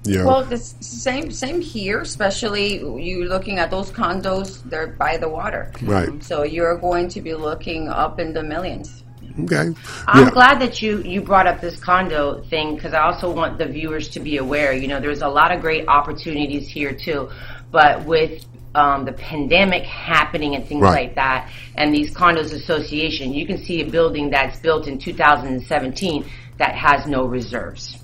Know? 0.08 0.26
Well, 0.28 0.43
the 0.45 0.58
same 0.58 1.32
same 1.32 1.62
here, 1.62 1.99
especially 2.01 2.80
you 2.80 3.26
looking 3.26 3.58
at 3.60 3.70
those 3.72 3.91
condos. 3.91 4.62
They're 4.70 4.88
by 4.88 5.18
the 5.18 5.30
water, 5.30 5.72
Right. 5.82 6.24
So 6.24 6.43
you're 6.43 6.78
going 6.78 7.08
to 7.10 7.22
be 7.22 7.34
looking 7.34 7.88
up 7.89 8.20
in 8.20 8.34
the 8.34 8.43
millions. 8.43 9.03
okay. 9.43 9.74
I'm 10.08 10.26
Yeah. 10.26 10.32
glad 10.32 10.56
that 10.62 10.82
you 10.82 11.01
you 11.03 11.22
brought 11.22 11.47
up 11.47 11.60
this 11.62 11.78
condo 11.80 12.41
thing 12.51 12.76
because 12.76 12.93
I 12.93 13.01
also 13.01 13.32
want 13.34 13.58
the 13.58 13.66
viewers 13.66 14.08
to 14.10 14.20
be 14.20 14.38
aware. 14.38 14.72
You 14.74 14.88
know, 14.88 14.99
there's 14.99 15.22
a 15.22 15.28
lot 15.39 15.51
of 15.53 15.62
great 15.62 15.88
opportunities 15.88 16.68
here 16.70 16.93
too, 16.93 17.30
but 17.72 18.06
with 18.06 18.45
um, 18.76 19.06
the 19.06 19.14
pandemic 19.14 19.84
happening 19.84 20.53
and 20.56 20.68
things 20.68 20.82
Right. 20.82 21.06
like 21.08 21.16
that, 21.16 21.49
and 21.76 21.93
these 21.93 22.14
condos 22.14 22.51
association, 22.53 23.34
you 23.34 23.45
can 23.47 23.58
see 23.58 23.82
a 23.82 23.86
building 23.89 24.30
that's 24.32 24.60
built 24.60 24.86
in 24.88 24.97
2017 24.97 26.26
that 26.58 26.76
has 26.76 27.08
no 27.08 27.26
reserves. 27.26 27.97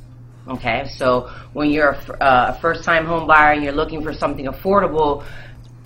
Okay, 0.47 0.87
so 0.95 1.29
when 1.53 1.69
you're 1.69 1.89
a, 1.89 1.97
f- 1.97 2.09
uh, 2.09 2.53
a 2.55 2.59
first-time 2.59 3.05
home 3.05 3.27
buyer 3.27 3.53
and 3.53 3.63
you're 3.63 3.73
looking 3.73 4.01
for 4.01 4.13
something 4.13 4.45
affordable, 4.45 5.23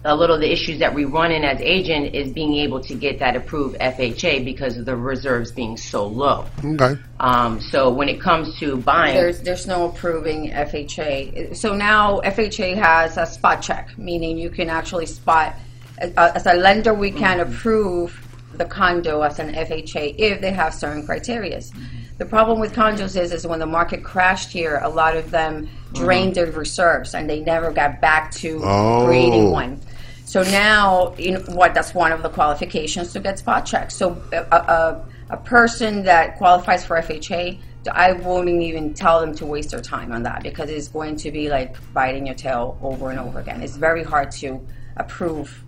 a 0.05 0.15
little 0.15 0.35
of 0.35 0.41
the 0.41 0.51
issues 0.51 0.79
that 0.79 0.93
we 0.93 1.03
run 1.03 1.31
in 1.31 1.43
as 1.43 1.59
agent 1.61 2.13
is 2.13 2.31
being 2.31 2.55
able 2.55 2.79
to 2.79 2.93
get 2.93 3.19
that 3.19 3.35
approved 3.35 3.75
FHA 3.79 4.45
because 4.45 4.77
of 4.77 4.85
the 4.85 4.95
reserves 4.95 5.51
being 5.51 5.75
so 5.75 6.05
low. 6.05 6.45
Okay. 6.63 6.95
Um, 7.19 7.59
so 7.59 7.91
when 7.91 8.07
it 8.07 8.21
comes 8.21 8.57
to 8.59 8.77
buying, 8.77 9.15
There's 9.15 9.41
there's 9.41 9.65
no 9.65 9.89
approving 9.89 10.51
FHA. 10.51 11.55
So 11.55 11.75
now 11.75 12.21
FHA 12.21 12.75
has 12.77 13.17
a 13.17 13.25
spot 13.25 13.61
check, 13.63 13.97
meaning 13.97 14.37
you 14.37 14.51
can 14.51 14.69
actually 14.69 15.07
spot 15.07 15.55
uh, 16.01 16.31
as 16.35 16.45
a 16.45 16.53
lender 16.53 16.93
we 16.93 17.09
can 17.11 17.39
approve 17.39 18.21
the 18.53 18.65
condo 18.65 19.21
as 19.21 19.39
an 19.39 19.53
FHA 19.53 20.15
if 20.17 20.39
they 20.39 20.51
have 20.51 20.73
certain 20.73 21.05
criterias. 21.05 21.71
The 22.17 22.25
problem 22.25 22.59
with 22.59 22.73
condos 22.73 23.19
is 23.19 23.33
is 23.33 23.45
when 23.45 23.59
the 23.59 23.65
market 23.65 24.03
crashed 24.03 24.51
here, 24.51 24.79
a 24.81 24.89
lot 24.89 25.17
of 25.17 25.31
them 25.31 25.67
drained 25.93 26.35
their 26.35 26.49
reserves 26.51 27.13
and 27.13 27.29
they 27.29 27.41
never 27.41 27.71
got 27.71 27.99
back 27.99 28.31
to 28.35 28.61
Oh. 28.63 29.03
creating 29.05 29.51
one. 29.51 29.79
So 30.25 30.43
now, 30.43 31.13
you 31.17 31.31
know, 31.33 31.39
what? 31.49 31.73
That's 31.73 31.93
one 31.93 32.11
of 32.11 32.23
the 32.23 32.29
qualifications 32.29 33.11
to 33.13 33.19
get 33.19 33.37
spot 33.39 33.65
check. 33.65 33.91
So 33.91 34.21
a, 34.33 34.37
a, 34.55 35.05
a 35.31 35.37
person 35.37 36.03
that 36.03 36.37
qualifies 36.37 36.85
for 36.85 36.97
FHA, 37.01 37.59
I 37.91 38.13
won't 38.13 38.49
even 38.49 38.93
tell 38.93 39.19
them 39.19 39.35
to 39.35 39.45
waste 39.45 39.71
their 39.71 39.81
time 39.81 40.11
on 40.11 40.23
that 40.23 40.41
because 40.41 40.69
it's 40.69 40.87
going 40.87 41.17
to 41.17 41.31
be 41.31 41.49
like 41.49 41.75
biting 41.93 42.25
your 42.25 42.35
tail 42.35 42.77
over 42.81 43.11
and 43.11 43.19
over 43.19 43.39
again. 43.39 43.61
It's 43.61 43.75
very 43.75 44.03
hard 44.03 44.31
to 44.31 44.65
approve 44.97 45.63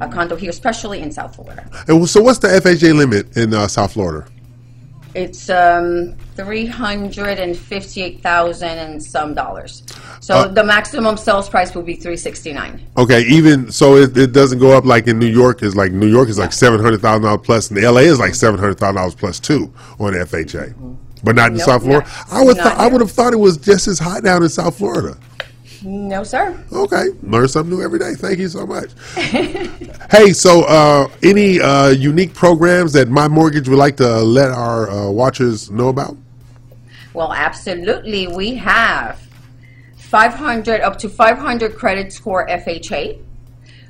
a 0.00 0.08
condo 0.08 0.36
here, 0.36 0.50
especially 0.50 1.00
in 1.00 1.10
South 1.10 1.34
Florida. 1.34 1.68
And 1.88 2.08
so, 2.08 2.20
what's 2.22 2.38
the 2.38 2.48
FHA 2.48 2.94
limit 2.94 3.36
in 3.36 3.54
uh, 3.54 3.66
South 3.68 3.92
Florida? 3.94 4.28
It's 5.14 5.50
um, 5.50 6.14
three 6.36 6.64
hundred 6.64 7.38
and 7.38 7.54
fifty-eight 7.56 8.22
thousand 8.22 8.78
and 8.78 9.02
some 9.02 9.34
dollars. 9.34 9.82
So 10.20 10.34
Uh, 10.34 10.48
the 10.48 10.64
maximum 10.64 11.16
sales 11.18 11.48
price 11.50 11.74
will 11.74 11.82
be 11.82 11.96
three 11.96 12.16
sixty-nine. 12.16 12.80
Okay, 12.96 13.20
even 13.26 13.70
so, 13.70 13.96
it, 13.96 14.16
it 14.16 14.32
doesn't 14.32 14.58
go 14.58 14.76
up 14.76 14.84
like 14.86 15.06
in 15.08 15.18
New 15.18 15.26
York. 15.26 15.62
Is 15.62 15.76
like 15.76 15.92
New 15.92 16.06
York 16.08 16.28
is 16.30 16.38
like 16.38 16.52
seven 16.52 16.80
hundred 16.80 17.00
thousand 17.02 17.22
dollars 17.24 17.42
plus, 17.44 17.70
and 17.70 17.82
LA 17.82 18.00
is 18.12 18.18
like 18.18 18.34
seven 18.34 18.58
hundred 18.58 18.78
thousand 18.78 18.96
dollars 18.96 19.14
plus 19.14 19.38
too 19.38 19.70
on 20.00 20.14
FHA, 20.14 20.96
but 21.22 21.34
not 21.34 21.50
in 21.50 21.58
Nope, 21.58 21.66
South 21.66 21.82
Florida. 21.82 22.06
not- 22.08 22.32
I 22.32 22.42
would 22.42 22.54
th- 22.54 22.66
I 22.66 22.86
would 22.88 23.00
have 23.02 23.10
thought 23.12 23.34
it 23.34 23.38
was 23.38 23.58
just 23.58 23.88
as 23.88 23.98
hot 23.98 24.22
down 24.22 24.42
in 24.42 24.48
South 24.48 24.78
Florida. 24.78 25.18
No, 25.84 26.22
sir. 26.22 26.62
Okay, 26.72 27.06
learn 27.22 27.48
something 27.48 27.76
new 27.76 27.82
every 27.82 27.98
day. 27.98 28.14
Thank 28.14 28.38
you 28.38 28.48
so 28.48 28.66
much. 28.66 28.90
hey, 29.14 30.32
so 30.32 30.62
uh, 30.62 31.08
any 31.22 31.60
uh, 31.60 31.88
unique 31.88 32.34
programs 32.34 32.92
that 32.92 33.08
my 33.08 33.28
mortgage 33.28 33.68
would 33.68 33.78
like 33.78 33.96
to 33.96 34.22
let 34.22 34.50
our 34.50 34.90
uh, 34.90 35.10
watchers 35.10 35.70
know 35.70 35.88
about? 35.88 36.16
Well, 37.14 37.32
absolutely. 37.32 38.26
We 38.26 38.54
have 38.56 39.20
500 39.96 40.80
up 40.80 40.98
to 40.98 41.08
500 41.08 41.74
credit 41.76 42.12
score 42.12 42.46
FHA. 42.46 43.18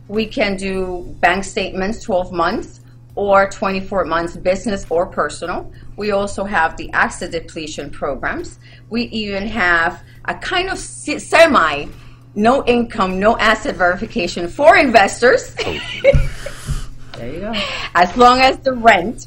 We 0.08 0.26
can 0.26 0.56
do 0.56 1.16
bank 1.20 1.44
statements 1.44 2.02
12 2.02 2.32
months 2.32 2.81
or 3.14 3.48
24 3.48 4.04
months 4.04 4.36
business 4.36 4.86
or 4.88 5.06
personal. 5.06 5.70
We 5.96 6.12
also 6.12 6.44
have 6.44 6.76
the 6.76 6.90
asset 6.92 7.30
depletion 7.30 7.90
programs. 7.90 8.58
We 8.88 9.04
even 9.04 9.46
have 9.48 10.02
a 10.24 10.34
kind 10.34 10.70
of 10.70 10.78
semi 10.78 11.86
no 12.34 12.64
income, 12.64 13.20
no 13.20 13.36
asset 13.38 13.76
verification 13.76 14.48
for 14.48 14.76
investors. 14.76 15.54
Oh. 15.66 15.78
there 17.18 17.32
you 17.32 17.40
go. 17.40 17.52
As 17.94 18.16
long 18.16 18.40
as 18.40 18.58
the 18.60 18.72
rent 18.72 19.26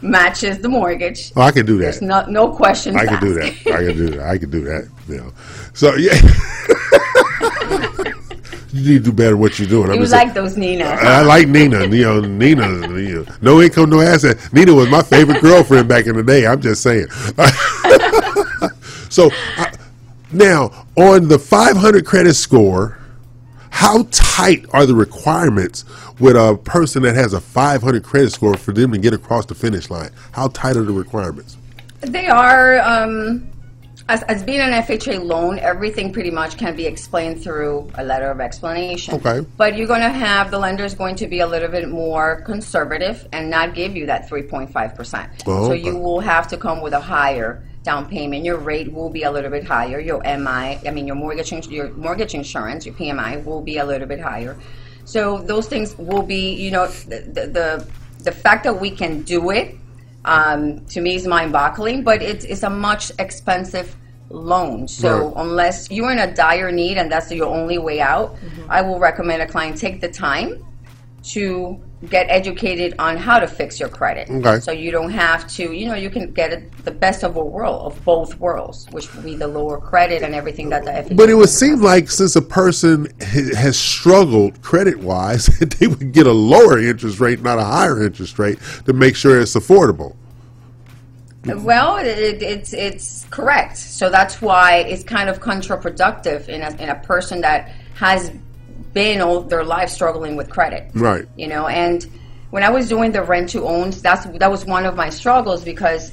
matches 0.00 0.58
the 0.58 0.68
mortgage. 0.68 1.32
Oh, 1.34 1.42
I 1.42 1.50
can 1.50 1.66
do 1.66 1.78
that. 1.78 1.82
There's 1.82 2.02
no, 2.02 2.24
no 2.26 2.52
questions 2.52 2.96
I 2.96 3.06
can 3.06 3.20
do 3.20 3.34
that. 3.34 3.52
I 3.66 3.84
can 3.84 3.96
do 3.96 4.08
that. 4.10 4.20
I 4.20 4.38
can 4.38 4.50
do 4.50 4.60
that. 4.62 4.88
You 5.08 5.16
know. 5.16 5.32
So 5.74 5.94
yeah. 5.96 6.14
you 8.76 8.92
need 8.92 9.04
to 9.04 9.10
do 9.10 9.12
better 9.12 9.36
what 9.36 9.58
you're 9.58 9.68
doing. 9.68 9.90
I'm 9.90 9.96
You 9.96 10.00
like 10.02 10.08
saying- 10.10 10.34
those 10.34 10.56
Nina. 10.56 10.84
I, 10.84 11.20
I 11.20 11.22
like 11.22 11.48
Nina. 11.48 11.86
You 11.86 12.02
know, 12.04 12.20
Nina. 12.20 12.68
You 12.98 13.24
know, 13.24 13.34
no 13.40 13.60
income, 13.62 13.90
no 13.90 14.00
asset. 14.00 14.38
Nina 14.52 14.74
was 14.74 14.88
my 14.90 15.02
favorite 15.02 15.40
girlfriend 15.42 15.88
back 15.88 16.06
in 16.06 16.16
the 16.16 16.22
day. 16.22 16.46
I'm 16.46 16.60
just 16.60 16.82
saying. 16.82 17.06
so 19.08 19.30
I, 19.56 19.72
now 20.32 20.86
on 20.96 21.28
the 21.28 21.38
500 21.38 22.04
credit 22.04 22.34
score, 22.34 22.98
how 23.70 24.06
tight 24.10 24.64
are 24.72 24.86
the 24.86 24.94
requirements 24.94 25.84
with 26.18 26.36
a 26.36 26.58
person 26.64 27.02
that 27.02 27.14
has 27.14 27.32
a 27.34 27.40
500 27.40 28.02
credit 28.02 28.32
score 28.32 28.56
for 28.56 28.72
them 28.72 28.92
to 28.92 28.98
get 28.98 29.12
across 29.14 29.46
the 29.46 29.54
finish 29.54 29.90
line? 29.90 30.10
How 30.32 30.48
tight 30.48 30.76
are 30.76 30.82
the 30.82 30.92
requirements? 30.92 31.56
They 32.00 32.26
are, 32.28 32.78
um, 32.80 33.48
as, 34.08 34.22
as 34.24 34.42
being 34.44 34.60
an 34.60 34.70
FHA 34.70 35.24
loan, 35.24 35.58
everything 35.58 36.12
pretty 36.12 36.30
much 36.30 36.56
can 36.56 36.76
be 36.76 36.86
explained 36.86 37.42
through 37.42 37.90
a 37.94 38.04
letter 38.04 38.30
of 38.30 38.40
explanation. 38.40 39.14
Okay. 39.14 39.44
But 39.56 39.76
you're 39.76 39.88
going 39.88 40.00
to 40.00 40.10
have, 40.10 40.50
the 40.50 40.58
lender's 40.58 40.94
going 40.94 41.16
to 41.16 41.26
be 41.26 41.40
a 41.40 41.46
little 41.46 41.68
bit 41.68 41.88
more 41.88 42.42
conservative 42.42 43.26
and 43.32 43.50
not 43.50 43.74
give 43.74 43.96
you 43.96 44.06
that 44.06 44.28
3.5%. 44.28 45.30
Oh, 45.46 45.66
so 45.66 45.72
okay. 45.72 45.82
you 45.82 45.96
will 45.96 46.20
have 46.20 46.46
to 46.48 46.56
come 46.56 46.82
with 46.82 46.92
a 46.92 47.00
higher 47.00 47.64
down 47.82 48.08
payment. 48.08 48.44
Your 48.44 48.58
rate 48.58 48.92
will 48.92 49.10
be 49.10 49.24
a 49.24 49.30
little 49.30 49.50
bit 49.50 49.64
higher. 49.64 49.98
Your 49.98 50.20
MI, 50.22 50.78
I 50.86 50.90
mean, 50.92 51.06
your 51.06 51.16
mortgage, 51.16 51.52
your 51.68 51.90
mortgage 51.94 52.34
insurance, 52.34 52.86
your 52.86 52.94
PMI 52.94 53.44
will 53.44 53.62
be 53.62 53.78
a 53.78 53.84
little 53.84 54.06
bit 54.06 54.20
higher. 54.20 54.56
So 55.04 55.38
those 55.38 55.66
things 55.68 55.96
will 55.98 56.22
be, 56.22 56.52
you 56.52 56.70
know, 56.70 56.86
the, 56.86 57.20
the, 57.22 57.86
the 58.22 58.32
fact 58.32 58.64
that 58.64 58.80
we 58.80 58.90
can 58.90 59.22
do 59.22 59.50
it 59.50 59.76
um, 60.26 60.84
to 60.86 61.00
me 61.00 61.14
is 61.14 61.26
mind-boggling. 61.26 62.02
But 62.02 62.22
it's 62.22 62.44
it's 62.44 62.62
a 62.62 62.70
much 62.70 63.12
expensive 63.18 63.96
loan. 64.30 64.88
So 64.88 65.28
Right. 65.28 65.32
unless 65.44 65.90
you're 65.90 66.12
in 66.12 66.18
a 66.18 66.32
dire 66.34 66.70
need 66.72 66.98
and 66.98 67.10
that's 67.10 67.30
your 67.30 67.48
only 67.48 67.78
way 67.78 68.00
out, 68.00 68.36
I 68.68 68.82
will 68.82 68.98
recommend 68.98 69.40
a 69.42 69.46
client 69.46 69.76
take 69.76 70.00
the 70.00 70.08
time 70.08 70.62
to 71.26 71.80
get 72.08 72.26
educated 72.28 72.94
on 72.98 73.16
how 73.16 73.38
to 73.38 73.46
fix 73.46 73.80
your 73.80 73.88
credit. 73.88 74.30
Okay. 74.30 74.60
So 74.60 74.70
you 74.70 74.90
don't 74.90 75.10
have 75.10 75.48
to, 75.54 75.72
you 75.72 75.86
know, 75.86 75.94
you 75.94 76.10
can 76.10 76.32
get 76.32 76.52
it, 76.52 76.84
the 76.84 76.90
best 76.90 77.24
of 77.24 77.36
a 77.36 77.44
world 77.44 77.92
of 77.92 78.04
both 78.04 78.38
worlds, 78.38 78.86
which 78.90 79.12
would 79.14 79.24
be 79.24 79.34
the 79.34 79.48
lower 79.48 79.80
credit 79.80 80.22
and 80.22 80.34
everything 80.34 80.68
that 80.68 80.84
the 80.84 80.90
FHA 80.90 81.16
But 81.16 81.30
it 81.30 81.34
would 81.34 81.48
seem 81.48 81.82
like 81.82 82.10
since 82.10 82.36
a 82.36 82.42
person 82.42 83.08
has 83.20 83.78
struggled 83.78 84.62
credit 84.62 84.98
wise, 84.98 85.46
they 85.78 85.86
would 85.86 86.12
get 86.12 86.26
a 86.26 86.32
lower 86.32 86.78
interest 86.78 87.18
rate, 87.18 87.42
not 87.42 87.58
a 87.58 87.64
higher 87.64 88.04
interest 88.04 88.38
rate, 88.38 88.58
to 88.84 88.92
make 88.92 89.16
sure 89.16 89.40
it's 89.40 89.54
affordable. 89.54 90.14
Well, 91.44 91.98
it, 91.98 92.42
it's 92.42 92.72
it's 92.72 93.24
correct. 93.30 93.76
So 93.76 94.10
that's 94.10 94.42
why 94.42 94.78
it's 94.78 95.04
kind 95.04 95.28
of 95.28 95.40
counterproductive 95.40 96.48
in 96.48 96.62
a, 96.62 96.70
in 96.82 96.88
a 96.88 96.96
person 96.96 97.40
that 97.42 97.70
has 97.94 98.32
been 98.92 99.20
all 99.20 99.40
their 99.42 99.64
life 99.64 99.90
struggling 99.90 100.36
with 100.36 100.48
credit. 100.50 100.90
Right. 100.94 101.26
You 101.36 101.48
know, 101.48 101.66
and 101.66 102.06
when 102.50 102.62
I 102.62 102.70
was 102.70 102.88
doing 102.88 103.12
the 103.12 103.22
rent 103.22 103.50
to 103.50 103.64
owns, 103.66 104.00
that's 104.02 104.24
that 104.38 104.50
was 104.50 104.64
one 104.64 104.86
of 104.86 104.96
my 104.96 105.10
struggles 105.10 105.64
because 105.64 106.12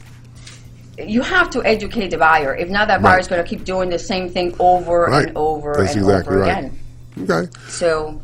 you 0.97 1.22
have 1.22 1.49
to 1.51 1.64
educate 1.66 2.09
the 2.09 2.18
buyer. 2.18 2.55
If 2.55 2.70
not, 2.70 2.88
that 2.88 3.01
buyer 3.01 3.20
is 3.20 3.28
going 3.28 3.41
to 3.43 3.47
keep 3.49 3.64
doing 3.64 3.89
the 3.89 3.97
same 3.99 4.30
thing 4.30 4.55
over 4.59 5.05
Right. 5.05 5.28
and 5.28 5.38
over 5.38 5.74
That's 5.78 5.95
and 5.95 6.03
exactly 6.05 6.36
over 6.36 6.45
right. 6.45 6.57
again. 6.66 6.80
Okay. 7.30 7.51
So, 7.68 8.22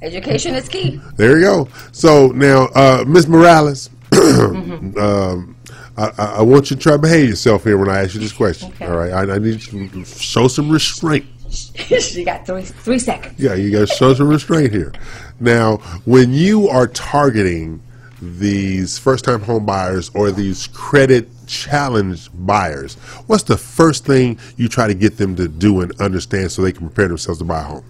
education 0.00 0.54
is 0.54 0.68
key. 0.68 1.00
There 1.16 1.38
you 1.38 1.44
go. 1.44 1.68
So 1.92 2.28
now, 2.28 2.66
uh, 2.74 3.04
Ms. 3.06 3.28
Morales, 3.28 3.90
Mm-hmm. 4.12 4.98
um, 4.98 5.56
I, 5.96 6.10
I 6.18 6.24
I 6.38 6.42
want 6.42 6.70
you 6.70 6.76
to 6.76 6.82
try 6.82 6.92
to 6.92 6.98
behave 6.98 7.28
yourself 7.28 7.64
here 7.64 7.76
when 7.76 7.88
I 7.90 8.02
ask 8.02 8.14
you 8.14 8.20
this 8.20 8.32
question. 8.32 8.70
Okay. 8.72 8.86
All 8.86 8.96
right. 8.96 9.12
I, 9.12 9.34
I 9.34 9.38
need 9.38 9.64
you 9.72 9.88
to 9.88 10.04
show 10.04 10.48
some 10.48 10.70
restraint. 10.70 11.26
she 12.00 12.24
got 12.24 12.46
three 12.46 12.62
three 12.62 12.98
seconds. 12.98 13.38
Yeah, 13.38 13.54
you 13.54 13.70
got 13.70 13.80
to 13.80 13.86
show 13.86 14.14
some 14.14 14.28
restraint 14.28 14.72
here. 14.72 14.92
Now, 15.38 15.76
when 16.04 16.32
you 16.32 16.68
are 16.68 16.86
targeting 16.86 17.82
these 18.22 18.98
first-time 18.98 19.40
home 19.42 19.66
buyers 19.66 20.10
or 20.14 20.30
these 20.30 20.68
credit 20.68 21.28
challenged 21.46 22.30
buyers, 22.46 22.94
what's 23.26 23.42
the 23.42 23.58
first 23.58 24.06
thing 24.06 24.38
you 24.56 24.68
try 24.68 24.86
to 24.86 24.94
get 24.94 25.18
them 25.18 25.36
to 25.36 25.48
do 25.48 25.80
and 25.80 26.00
understand 26.00 26.50
so 26.52 26.62
they 26.62 26.72
can 26.72 26.86
prepare 26.86 27.08
themselves 27.08 27.38
to 27.40 27.44
buy 27.44 27.60
a 27.60 27.64
home? 27.64 27.84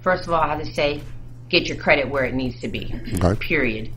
First 0.00 0.26
of 0.26 0.32
all, 0.32 0.40
I 0.40 0.48
have 0.48 0.64
to 0.64 0.74
say, 0.74 1.02
get 1.50 1.66
your 1.66 1.76
credit 1.76 2.08
where 2.08 2.24
it 2.24 2.34
needs 2.34 2.60
to 2.60 2.68
be. 2.68 2.92
Okay. 3.22 3.38
Period. 3.38 3.92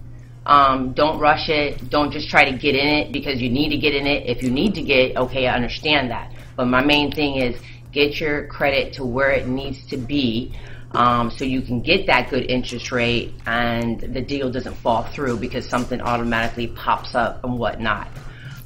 Um, 0.45 0.93
don't 0.93 1.19
rush 1.19 1.49
it. 1.49 1.89
Don't 1.89 2.11
just 2.11 2.29
try 2.29 2.49
to 2.49 2.57
get 2.57 2.75
in 2.75 2.87
it 2.87 3.11
because 3.11 3.41
you 3.41 3.49
need 3.49 3.69
to 3.69 3.77
get 3.77 3.95
in 3.95 4.05
it. 4.05 4.25
If 4.27 4.43
you 4.43 4.51
need 4.51 4.75
to 4.75 4.81
get, 4.81 5.15
okay, 5.15 5.47
I 5.47 5.55
understand 5.55 6.11
that. 6.11 6.31
But 6.55 6.65
my 6.65 6.83
main 6.83 7.11
thing 7.11 7.37
is 7.37 7.59
get 7.91 8.19
your 8.19 8.47
credit 8.47 8.93
to 8.93 9.05
where 9.05 9.31
it 9.31 9.47
needs 9.47 9.85
to 9.87 9.97
be. 9.97 10.53
Um, 10.93 11.31
so 11.31 11.45
you 11.45 11.61
can 11.61 11.81
get 11.81 12.07
that 12.07 12.29
good 12.29 12.49
interest 12.51 12.91
rate 12.91 13.33
and 13.45 13.99
the 13.99 14.21
deal 14.21 14.51
doesn't 14.51 14.75
fall 14.75 15.03
through 15.03 15.37
because 15.37 15.67
something 15.67 16.01
automatically 16.01 16.67
pops 16.67 17.15
up 17.15 17.43
and 17.45 17.57
whatnot. 17.57 18.09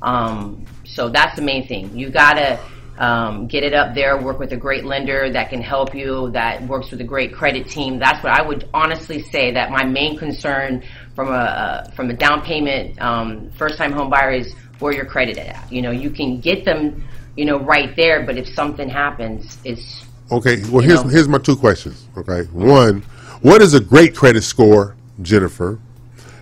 Um, 0.01 0.65
so 0.86 1.09
that's 1.09 1.36
the 1.36 1.43
main 1.43 1.67
thing. 1.67 1.95
You 1.95 2.09
gotta 2.09 2.59
um, 2.97 3.47
get 3.47 3.63
it 3.63 3.73
up 3.73 3.93
there, 3.93 4.17
work 4.17 4.39
with 4.39 4.53
a 4.53 4.57
great 4.57 4.86
lender 4.86 5.30
that 5.30 5.49
can 5.49 5.61
help 5.61 5.93
you, 5.93 6.32
that 6.32 6.61
works 6.63 6.91
with 6.91 7.01
a 7.01 7.03
great 7.03 7.34
credit 7.34 7.67
team. 7.67 7.99
That's 7.99 8.23
what 8.23 8.34
I 8.34 8.41
would 8.41 8.69
honestly 8.73 9.21
say 9.21 9.51
that 9.51 9.69
my 9.69 9.84
main 9.84 10.17
concern 10.17 10.84
from 11.13 11.30
a 11.30 11.32
uh, 11.32 11.89
from 11.91 12.09
a 12.09 12.13
down 12.13 12.41
payment 12.41 12.99
um, 13.01 13.49
first 13.51 13.78
time 13.78 13.91
home 13.91 14.09
buyer 14.09 14.32
is 14.32 14.53
where 14.80 14.93
your 14.93 15.05
credit 15.05 15.38
at. 15.38 15.71
You 15.71 15.82
know, 15.82 15.91
you 15.91 16.09
can 16.09 16.39
get 16.39 16.65
them, 16.65 17.03
you 17.36 17.45
know, 17.45 17.59
right 17.59 17.95
there, 17.95 18.23
but 18.23 18.38
if 18.38 18.53
something 18.53 18.89
happens, 18.89 19.57
it's 19.63 20.05
Okay. 20.31 20.63
Well, 20.69 20.81
here's 20.81 21.03
know. 21.03 21.09
here's 21.09 21.27
my 21.27 21.38
two 21.38 21.55
questions. 21.55 22.07
Okay. 22.17 22.43
One, 22.51 23.01
what 23.41 23.61
is 23.61 23.73
a 23.73 23.79
great 23.79 24.15
credit 24.15 24.43
score, 24.43 24.95
Jennifer? 25.21 25.79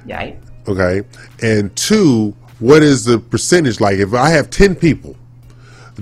right. 0.07 0.39
Okay. 0.67 1.03
And 1.41 1.75
two, 1.75 2.35
what 2.59 2.83
is 2.83 3.05
the 3.05 3.19
percentage 3.19 3.81
like? 3.81 3.97
If 3.97 4.13
I 4.13 4.29
have 4.29 4.49
ten 4.49 4.75
people, 4.75 5.17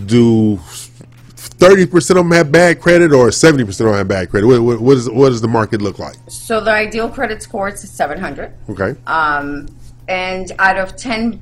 do 0.05 0.57
thirty 0.57 1.87
percent 1.87 2.19
of 2.19 2.25
them 2.25 2.31
have 2.33 2.51
bad 2.51 2.79
credit, 2.79 3.13
or 3.13 3.31
seventy 3.31 3.65
percent 3.65 3.87
of 3.87 3.93
them 3.93 3.99
have 3.99 4.07
bad 4.07 4.29
credit? 4.29 4.45
What, 4.45 4.61
what, 4.61 4.79
what, 4.79 4.97
is, 4.97 5.09
what 5.09 5.29
does 5.29 5.41
the 5.41 5.47
market 5.47 5.81
look 5.81 5.97
like? 5.97 6.17
So 6.27 6.61
the 6.61 6.71
ideal 6.71 7.09
credit 7.09 7.41
score 7.41 7.69
is 7.69 7.89
700. 7.89 8.53
Okay. 8.69 8.95
Um, 9.07 9.67
and 10.07 10.51
out 10.59 10.77
of 10.77 10.95
10 10.95 11.41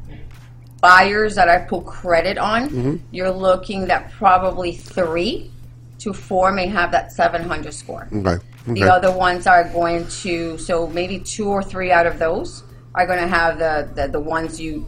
buyers 0.81 1.35
that 1.35 1.49
I 1.49 1.59
put 1.59 1.85
credit 1.85 2.37
on, 2.37 2.69
Mhm. 2.69 2.99
you're 3.11 3.31
looking 3.31 3.89
at 3.91 4.11
probably 4.11 4.71
three 4.73 5.51
to 5.99 6.13
four 6.13 6.51
may 6.51 6.67
have 6.67 6.91
that 6.91 7.11
700 7.11 7.73
score. 7.73 8.07
Okay. 8.13 8.29
okay. 8.29 8.41
The 8.81 8.83
other 8.93 9.11
ones 9.11 9.47
are 9.47 9.65
going 9.65 10.07
to, 10.21 10.57
so 10.57 10.87
maybe 10.87 11.19
two 11.19 11.49
or 11.49 11.61
three 11.61 11.91
out 11.91 12.05
of 12.07 12.19
those 12.19 12.63
are 12.95 13.05
going 13.05 13.19
to 13.19 13.27
have 13.27 13.59
the, 13.59 13.89
the, 13.95 14.07
the 14.07 14.19
ones 14.19 14.59
you 14.59 14.85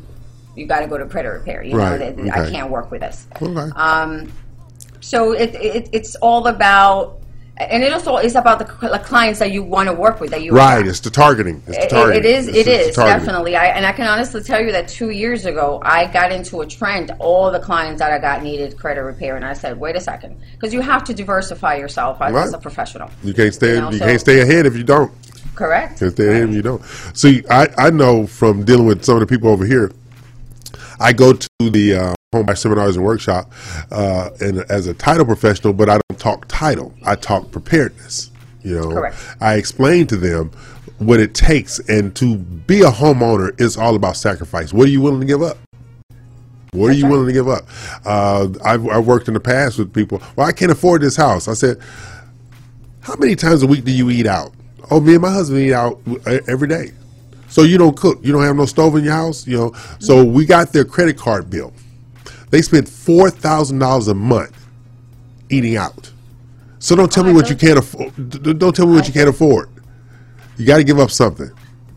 you 0.53 0.65
got 0.65 0.81
to 0.81 0.87
go 0.87 0.97
to 0.97 1.05
credit 1.05 1.29
repair. 1.29 1.63
You 1.63 1.77
Right, 1.77 1.97
know, 1.97 2.23
that 2.25 2.37
I 2.37 2.49
can't 2.49 2.69
work 2.69 2.91
with 2.91 2.99
this. 3.01 3.25
Okay. 3.41 3.71
Um, 3.73 4.29
so 4.99 5.31
it, 5.31 5.55
it, 5.55 5.89
it's 5.93 6.15
all 6.15 6.47
about, 6.47 7.20
and 7.69 7.83
it 7.83 7.91
also 7.93 8.17
is 8.17 8.35
about 8.35 8.59
the 8.59 8.67
cl- 8.79 8.97
clients 8.99 9.39
that 9.39 9.51
you 9.51 9.61
want 9.63 9.87
to 9.87 9.93
work 9.93 10.19
with, 10.19 10.31
that 10.31 10.41
you 10.43 10.51
right. 10.53 10.85
It's 10.85 10.99
the 10.99 11.09
targeting. 11.09 11.61
It's 11.67 11.77
the 11.77 11.83
It- 11.85 11.89
targeting. 11.89 12.23
it 12.23 12.25
is. 12.25 12.47
It's 12.47 12.57
It 12.57 12.67
is 12.67 12.95
definitely. 12.95 13.55
I, 13.55 13.65
and 13.67 13.85
I 13.85 13.91
can 13.91 14.07
honestly 14.07 14.41
tell 14.41 14.61
you 14.61 14.71
that 14.71 14.87
two 14.87 15.09
years 15.09 15.45
ago, 15.45 15.81
I 15.83 16.05
got 16.07 16.31
into 16.31 16.61
a 16.61 16.65
trend. 16.65 17.11
All 17.19 17.51
the 17.51 17.59
clients 17.59 17.99
that 17.99 18.11
I 18.11 18.19
got 18.19 18.43
needed 18.43 18.77
credit 18.77 19.01
repair, 19.03 19.35
and 19.35 19.45
I 19.45 19.53
said, 19.53 19.79
"Wait 19.79 19.95
a 19.95 19.99
second, 20.01 20.37
because 20.53 20.73
you 20.73 20.81
have 20.81 21.03
to 21.05 21.13
diversify 21.13 21.75
yourself 21.75 22.21
as, 22.21 22.33
Right. 22.33 22.45
as 22.45 22.53
a 22.53 22.57
professional." 22.57 23.09
You 23.23 23.33
can't 23.33 23.53
stay. 23.53 23.75
You 23.77 23.89
You, 23.91 23.97
so- 23.99 24.05
can't 24.05 24.19
stay 24.21 24.41
ahead 24.41 24.65
if 24.65 24.75
you 24.77 24.83
don't. 24.83 25.11
Correct. 25.55 25.99
Can't 25.99 26.11
stay 26.13 26.27
ahead 26.29 26.49
if 26.49 26.55
you 26.55 26.61
don't. 26.61 26.81
See, 27.13 27.43
I, 27.49 27.67
I 27.77 27.89
know 27.89 28.25
from 28.25 28.63
dealing 28.63 28.85
with 28.87 29.03
some 29.03 29.15
of 29.15 29.19
the 29.21 29.27
people 29.27 29.49
over 29.49 29.65
here. 29.65 29.91
I 30.99 31.13
go 31.13 31.33
to 31.33 31.47
the 31.59 31.95
uh, 31.95 32.13
home 32.33 32.45
buyer 32.45 32.55
seminars 32.55 32.95
and 32.95 33.03
workshop, 33.03 33.51
uh, 33.91 34.29
and 34.39 34.59
as 34.71 34.87
a 34.87 34.93
title 34.93 35.25
professional, 35.25 35.73
but 35.73 35.89
I 35.89 35.99
don't 36.07 36.17
talk 36.17 36.45
title. 36.47 36.93
I 37.05 37.15
talk 37.15 37.51
preparedness. 37.51 38.31
You 38.63 38.79
know, 38.79 38.89
Correct. 38.93 39.17
I 39.41 39.55
explain 39.55 40.07
to 40.07 40.15
them 40.15 40.49
what 40.99 41.19
it 41.19 41.35
takes, 41.35 41.79
and 41.89 42.15
to 42.15 42.37
be 42.37 42.83
a 42.83 42.89
homeowner 42.89 43.59
is 43.59 43.75
all 43.75 43.97
about 43.97 44.15
sacrifice. 44.15 44.71
What 44.71 44.87
are 44.87 44.89
you 44.91 45.01
willing 45.01 45.19
to 45.19 45.27
give 45.27 45.41
up? 45.41 45.57
What 46.71 46.91
are 46.91 46.93
you 46.93 47.05
willing 47.05 47.27
to 47.27 47.33
give 47.33 47.49
up? 47.49 47.65
Uh, 48.05 48.47
I've, 48.63 48.87
I've 48.87 49.05
worked 49.05 49.27
in 49.27 49.33
the 49.33 49.41
past 49.41 49.77
with 49.77 49.93
people. 49.93 50.21
Well, 50.37 50.47
I 50.47 50.53
can't 50.53 50.71
afford 50.71 51.01
this 51.01 51.17
house. 51.17 51.49
I 51.49 51.53
said, 51.53 51.81
how 53.01 53.17
many 53.17 53.35
times 53.35 53.61
a 53.61 53.67
week 53.67 53.83
do 53.83 53.91
you 53.91 54.09
eat 54.09 54.25
out? 54.25 54.53
Oh, 54.89 55.01
me 55.01 55.15
and 55.15 55.21
my 55.21 55.33
husband 55.33 55.59
eat 55.59 55.73
out 55.73 55.99
every 56.47 56.69
day. 56.69 56.93
So 57.49 57.63
you 57.63 57.77
don't 57.77 57.97
cook. 57.97 58.19
You 58.23 58.31
don't 58.31 58.43
have 58.43 58.55
no 58.55 58.65
stove 58.65 58.95
in 58.95 59.03
your 59.03 59.15
house. 59.15 59.45
You 59.45 59.57
know. 59.57 59.73
So 59.99 60.23
we 60.23 60.45
got 60.45 60.71
their 60.71 60.85
credit 60.85 61.17
card 61.17 61.49
bill. 61.49 61.73
They 62.51 62.61
spend 62.61 62.87
four 62.87 63.29
thousand 63.29 63.79
dollars 63.79 64.07
a 64.07 64.13
month 64.13 64.67
eating 65.49 65.77
out. 65.77 66.11
So 66.79 66.95
don't 66.95 67.11
tell 67.11 67.23
me 67.23 67.31
oh, 67.31 67.35
what 67.35 67.49
you 67.49 67.55
can't 67.55 67.77
afford. 67.77 68.13
Don't 68.59 68.75
tell 68.75 68.87
me 68.87 68.95
what 68.95 69.07
you 69.07 69.13
can't 69.13 69.29
afford. 69.29 69.69
You 70.57 70.65
got 70.65 70.77
to 70.77 70.83
give 70.83 70.99
up 70.99 71.11
something. 71.11 71.51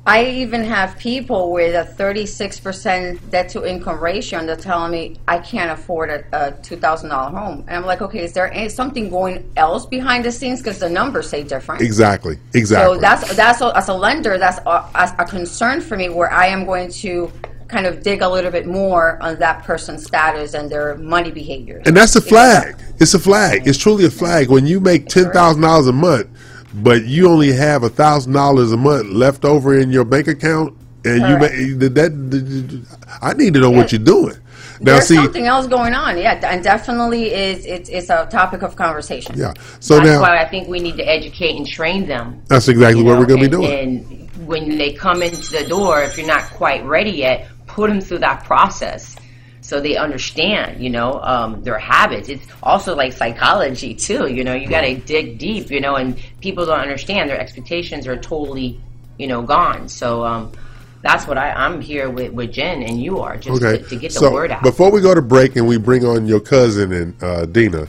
I 0.07 0.27
even 0.27 0.65
have 0.65 0.99
people 0.99 1.51
with 1.51 1.75
a 1.75 1.91
36% 1.95 3.31
debt 3.31 3.49
to 3.51 3.67
income 3.67 4.03
ratio, 4.03 4.39
and 4.39 4.47
they're 4.47 4.57
telling 4.57 4.93
me 4.93 5.17
I 5.27 5.39
can't 5.39 5.71
afford 5.71 6.11
a, 6.11 6.49
a 6.49 6.53
$2,000 6.53 7.31
home. 7.31 7.65
And 7.67 7.77
I'm 7.77 7.87
like, 7.87 8.03
okay, 8.03 8.23
is 8.23 8.35
there 8.35 8.53
any, 8.53 8.69
something 8.69 9.09
going 9.09 9.51
else 9.57 9.87
behind 9.87 10.27
the 10.27 10.33
scenes? 10.33 10.61
Because 10.61 10.79
the 10.79 10.91
numbers 10.91 11.31
say 11.31 11.43
different. 11.43 11.81
Exactly. 11.81 12.39
Exactly. 12.53 12.97
So 12.97 13.01
that's 13.01 13.35
that's 13.35 13.63
a, 13.63 13.75
as 13.75 13.89
a 13.89 13.95
lender, 13.95 14.37
that's 14.37 14.59
a, 14.67 14.71
a, 14.71 15.15
a 15.21 15.25
concern 15.25 15.81
for 15.81 15.97
me, 15.97 16.11
where 16.11 16.31
I 16.31 16.49
am 16.49 16.67
going 16.67 16.91
to 16.91 17.33
kind 17.75 17.87
of 17.87 18.03
dig 18.03 18.23
a 18.23 18.29
little 18.29 18.53
bit 18.53 18.67
more 18.67 19.21
on 19.21 19.39
that 19.41 19.65
person's 19.65 20.05
status 20.07 20.55
and 20.55 20.71
their 20.71 20.97
money 20.97 21.33
behavior. 21.33 21.83
And 21.85 21.97
that's 21.97 22.15
a 22.15 22.21
flag. 22.21 22.77
It's 23.01 23.15
a 23.15 23.19
flag. 23.19 23.67
It's 23.67 23.79
truly 23.79 24.05
a 24.05 24.11
flag. 24.11 24.49
When 24.49 24.67
you 24.67 24.79
make 24.81 25.09
ten 25.09 25.31
thousand 25.33 25.63
dollars 25.63 25.89
a 25.89 25.93
month, 25.93 26.29
but 26.75 27.05
you 27.05 27.29
only 27.29 27.53
have 27.53 27.83
a 27.83 27.89
thousand 27.89 28.33
dollars 28.33 28.71
a 28.73 28.77
month 28.77 29.09
left 29.11 29.45
over 29.45 29.77
in 29.77 29.91
your 29.91 30.05
bank 30.05 30.29
account, 30.29 30.77
and 31.05 31.21
you 31.29 31.37
Correct. 31.37 31.55
make 31.55 31.79
that, 31.81 31.95
that. 31.95 32.87
I 33.21 33.33
need 33.35 33.55
to 33.55 33.61
know 33.61 33.71
what 33.71 33.91
you're 33.91 33.99
doing. 34.17 34.37
Now, 34.81 34.93
There's 34.95 35.07
see, 35.07 35.15
something 35.17 35.47
else 35.47 35.67
going 35.67 35.95
on, 35.95 36.19
yeah, 36.19 36.41
and 36.53 36.63
definitely 36.63 37.33
is 37.33 37.65
it's 37.67 37.89
it's 37.89 38.11
a 38.11 38.27
topic 38.27 38.63
of 38.63 38.77
conversation. 38.77 39.37
yeah. 39.37 39.55
So 39.81 39.97
That's 39.97 40.07
now, 40.07 40.21
why 40.23 40.39
I 40.39 40.49
think 40.49 40.69
we 40.69 40.79
need 40.81 40.97
to 40.97 41.05
educate 41.05 41.57
and 41.57 41.67
train 41.67 42.07
them. 42.07 42.43
that's 42.49 42.69
exactly 42.69 43.03
what 43.03 43.15
know, 43.15 43.21
we're 43.21 43.27
going 43.27 43.41
to 43.41 43.49
be 43.49 43.57
doing. 43.57 43.73
And 43.73 44.47
when 44.47 44.77
they 44.77 44.93
come 44.93 45.23
into 45.23 45.51
the 45.53 45.65
door, 45.69 46.03
if 46.03 46.19
you're 46.19 46.27
not 46.27 46.45
quite 46.45 46.85
ready 46.85 47.13
yet, 47.13 47.49
put 47.75 47.91
them 47.91 48.01
through 48.01 48.19
that 48.19 48.45
process 48.45 49.17
so 49.61 49.81
they 49.81 49.97
understand, 49.97 50.83
you 50.83 50.91
know, 50.91 51.21
um, 51.23 51.63
their 51.63 51.79
habits. 51.79 52.29
It's 52.29 52.47
also 52.63 52.95
like 52.95 53.13
psychology 53.15 53.95
too. 53.95 54.27
You 54.29 54.45
know, 54.45 54.55
you 54.55 54.69
got 54.69 54.83
to 54.83 54.95
dig 54.95 55.39
deep, 55.39 55.71
you 55.71 55.81
know, 55.81 55.97
and 55.97 56.17
people 56.41 56.67
don't 56.67 56.81
understand 56.81 57.31
their 57.31 57.41
expectations 57.41 58.07
are 58.07 58.17
totally, 58.17 58.79
you 59.19 59.27
know, 59.27 59.43
gone. 59.43 59.89
So 59.89 60.23
um, 60.23 60.53
that's 61.01 61.27
what 61.27 61.39
I, 61.39 61.51
I'm 61.51 61.81
here 61.81 62.11
with, 62.11 62.33
with 62.33 62.53
Jen 62.53 62.83
and 62.83 63.03
you 63.03 63.21
are 63.21 63.39
just 63.39 63.63
okay. 63.63 63.83
to, 63.83 63.89
to 63.89 63.97
get 63.97 64.13
the 64.13 64.21
so 64.21 64.33
word 64.33 64.51
out. 64.51 64.63
before 64.63 64.93
we 64.93 65.01
go 65.01 65.15
to 65.15 65.23
break 65.23 65.57
and 65.57 65.67
we 65.67 65.79
bring 65.79 66.05
on 66.05 66.27
your 66.27 66.41
cousin 66.41 66.93
and 66.93 67.25
uh, 67.25 67.47
Dina, 67.47 67.89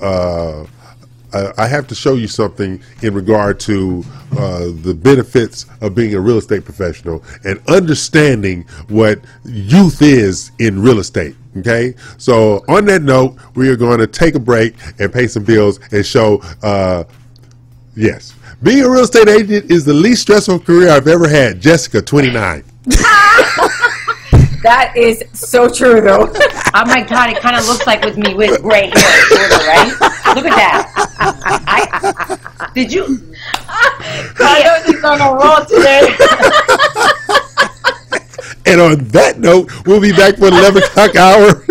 uh, 0.00 0.64
I, 1.56 1.66
have 1.66 1.86
to 1.88 1.94
show 1.94 2.14
you 2.14 2.28
something 2.28 2.82
in 3.02 3.14
regard 3.14 3.60
to 3.60 4.04
uh, 4.32 4.66
the 4.82 4.94
benefits 4.94 5.66
of 5.80 5.94
being 5.94 6.14
a 6.14 6.20
real 6.20 6.38
estate 6.38 6.64
professional 6.64 7.24
and 7.44 7.60
understanding 7.68 8.62
what 8.88 9.20
youth 9.44 10.02
is 10.02 10.50
in 10.58 10.82
real 10.82 10.98
estate. 10.98 11.36
Okay, 11.58 11.94
so 12.18 12.62
on 12.68 12.84
that 12.86 13.02
note, 13.02 13.36
we 13.54 13.70
are 13.70 13.76
going 13.76 13.98
to 13.98 14.06
take 14.06 14.34
a 14.34 14.38
break 14.38 14.74
and 14.98 15.12
pay 15.12 15.26
some 15.26 15.42
bills 15.42 15.80
and 15.90 16.04
show. 16.04 16.42
Uh, 16.62 17.04
yes, 17.94 18.34
being 18.62 18.84
a 18.84 18.90
real 18.90 19.04
estate 19.04 19.28
agent 19.28 19.70
is 19.70 19.84
the 19.84 19.94
least 19.94 20.22
stressful 20.22 20.60
career 20.60 20.90
I've 20.90 21.08
ever 21.08 21.28
had. 21.28 21.60
Jessica, 21.60 22.02
twenty 22.02 22.30
nine. 22.30 22.62
That 24.66 24.96
is 24.96 25.22
so 25.32 25.68
true, 25.68 26.00
though. 26.00 26.28
oh 26.74 26.84
my 26.86 27.00
God, 27.08 27.30
it 27.30 27.40
kind 27.40 27.54
of 27.54 27.64
looks 27.68 27.86
like 27.86 28.04
with 28.04 28.18
me 28.18 28.34
with 28.34 28.60
gray 28.62 28.90
hair, 28.92 29.48
right? 29.62 29.92
Look 30.34 30.44
at 30.44 30.56
that. 30.56 30.92
I, 31.68 32.70
did 32.74 32.92
you? 32.92 33.32
I 33.68 34.64
know 34.64 34.82
she's 34.84 35.04
on 35.04 35.20
a 35.20 35.32
roll 35.32 35.64
today. 35.66 36.16
And 38.66 38.80
on 38.80 39.04
that 39.10 39.38
note, 39.38 39.70
we'll 39.86 40.00
be 40.00 40.10
back 40.10 40.34
for 40.34 40.50
the 40.50 40.58
11 40.58 40.82
o'clock 40.82 41.14
hour. 41.14 41.64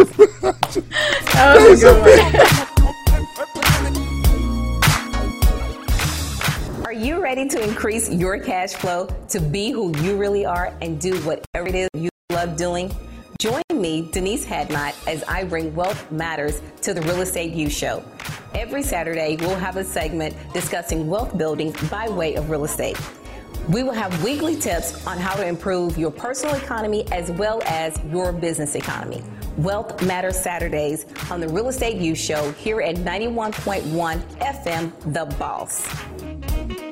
Oh, 1.37 1.51
that 1.51 1.69
was 1.69 1.83
a 1.83 1.91
good 2.01 2.19
one. 6.77 6.85
Are 6.85 6.93
you 6.93 7.21
ready 7.21 7.45
to 7.49 7.61
increase 7.61 8.09
your 8.09 8.39
cash 8.39 8.73
flow 8.75 9.09
to 9.27 9.41
be 9.41 9.71
who 9.71 9.93
you 9.97 10.15
really 10.15 10.45
are 10.45 10.73
and 10.81 11.01
do 11.01 11.19
whatever 11.23 11.67
it 11.67 11.75
is 11.75 11.89
you 11.93 12.09
love 12.45 12.57
doing? 12.57 12.91
Join 13.39 13.63
me, 13.73 14.09
Denise 14.11 14.45
Hadnot, 14.45 14.93
as 15.07 15.23
I 15.23 15.45
bring 15.45 15.73
Wealth 15.73 16.11
Matters 16.11 16.61
to 16.81 16.93
the 16.93 17.01
Real 17.03 17.21
Estate 17.21 17.53
U 17.53 17.69
Show. 17.69 18.03
Every 18.53 18.83
Saturday, 18.83 19.37
we'll 19.37 19.55
have 19.55 19.77
a 19.77 19.83
segment 19.83 20.35
discussing 20.53 21.07
wealth 21.07 21.37
building 21.37 21.73
by 21.89 22.09
way 22.09 22.35
of 22.35 22.49
real 22.49 22.65
estate. 22.65 22.99
We 23.69 23.83
will 23.83 23.93
have 23.93 24.23
weekly 24.23 24.55
tips 24.59 25.07
on 25.07 25.17
how 25.17 25.35
to 25.35 25.47
improve 25.47 25.97
your 25.97 26.11
personal 26.11 26.55
economy 26.55 27.05
as 27.11 27.31
well 27.31 27.61
as 27.65 27.99
your 28.11 28.31
business 28.31 28.75
economy. 28.75 29.23
Wealth 29.57 30.03
Matters 30.03 30.37
Saturdays 30.37 31.05
on 31.31 31.39
the 31.39 31.47
Real 31.47 31.69
Estate 31.69 31.97
U 31.97 32.15
Show 32.15 32.51
here 32.51 32.81
at 32.81 32.95
91.1 32.97 34.21
FM 34.39 35.13
The 35.13 35.25
Boss. 35.37 36.84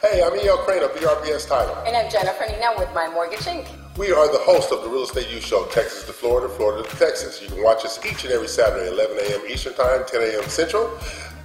Hey, 0.00 0.22
I'm 0.22 0.32
E.L. 0.36 0.58
Craine 0.58 0.84
of 0.84 0.90
BRPS 0.92 1.48
Title. 1.48 1.74
And 1.84 1.96
I'm 1.96 2.08
Jennifer 2.08 2.44
Nina 2.48 2.72
with 2.78 2.88
My 2.94 3.08
Mortgage 3.08 3.40
Inc. 3.40 3.66
We 3.98 4.12
are 4.12 4.30
the 4.30 4.38
host 4.38 4.70
of 4.70 4.82
the 4.84 4.88
Real 4.88 5.02
Estate 5.02 5.28
U 5.28 5.40
Show, 5.40 5.64
Texas 5.66 6.04
to 6.04 6.12
Florida, 6.12 6.48
Florida 6.54 6.88
to 6.88 6.96
Texas. 6.98 7.42
You 7.42 7.48
can 7.48 7.64
watch 7.64 7.84
us 7.84 7.98
each 8.06 8.22
and 8.22 8.32
every 8.32 8.46
Saturday, 8.46 8.88
11 8.92 9.18
a.m. 9.18 9.40
Eastern 9.50 9.74
Time, 9.74 10.04
10 10.06 10.20
a.m. 10.22 10.48
Central, 10.48 10.84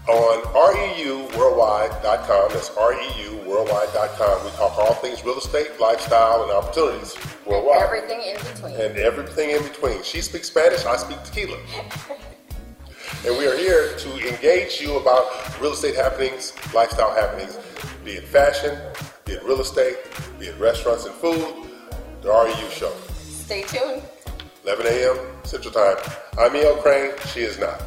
on 0.08 0.44
REUworldwide.com. 0.54 2.52
That's 2.52 2.70
REUworldwide.com. 2.70 4.46
We 4.46 4.52
talk 4.52 4.78
all 4.78 4.94
things 4.96 5.26
real 5.26 5.40
estate, 5.40 5.80
lifestyle, 5.80 6.44
and 6.44 6.52
opportunities 6.52 7.18
worldwide. 7.48 7.82
Everything 7.82 8.22
in 8.22 8.38
between. 8.38 8.76
and 8.76 8.98
everything 8.98 9.50
in 9.50 9.64
between. 9.64 10.04
She 10.04 10.22
speaks 10.22 10.50
Spanish, 10.50 10.86
I 10.86 10.98
speak 10.98 11.24
tequila. 11.24 11.58
and 13.26 13.36
we 13.36 13.48
are 13.48 13.58
here 13.58 13.98
to 13.98 14.30
engage 14.32 14.80
you 14.80 14.98
about 14.98 15.60
real 15.60 15.74
estate 15.74 15.96
happenings, 15.96 16.54
lifestyle 16.72 17.16
happenings, 17.16 17.58
be 18.04 18.12
it 18.12 18.24
fashion, 18.24 18.78
be 19.26 19.34
it 19.34 19.44
real 19.44 19.62
estate, 19.62 19.98
be 20.40 20.48
it 20.48 20.60
restaurants 20.60 21.06
and 21.06 21.14
food, 21.16 21.68
the 22.22 22.30
REU 22.30 22.70
show. 22.72 22.94
Stay 23.14 23.64
tuned. 23.64 24.02
11 24.64 24.86
a.m. 24.88 25.18
Central 25.44 25.74
Time. 25.74 25.98
I'm 26.38 26.56
E.L. 26.56 26.78
Craine, 26.78 27.12
she 27.34 27.42
is 27.42 27.60
not. 27.60 27.82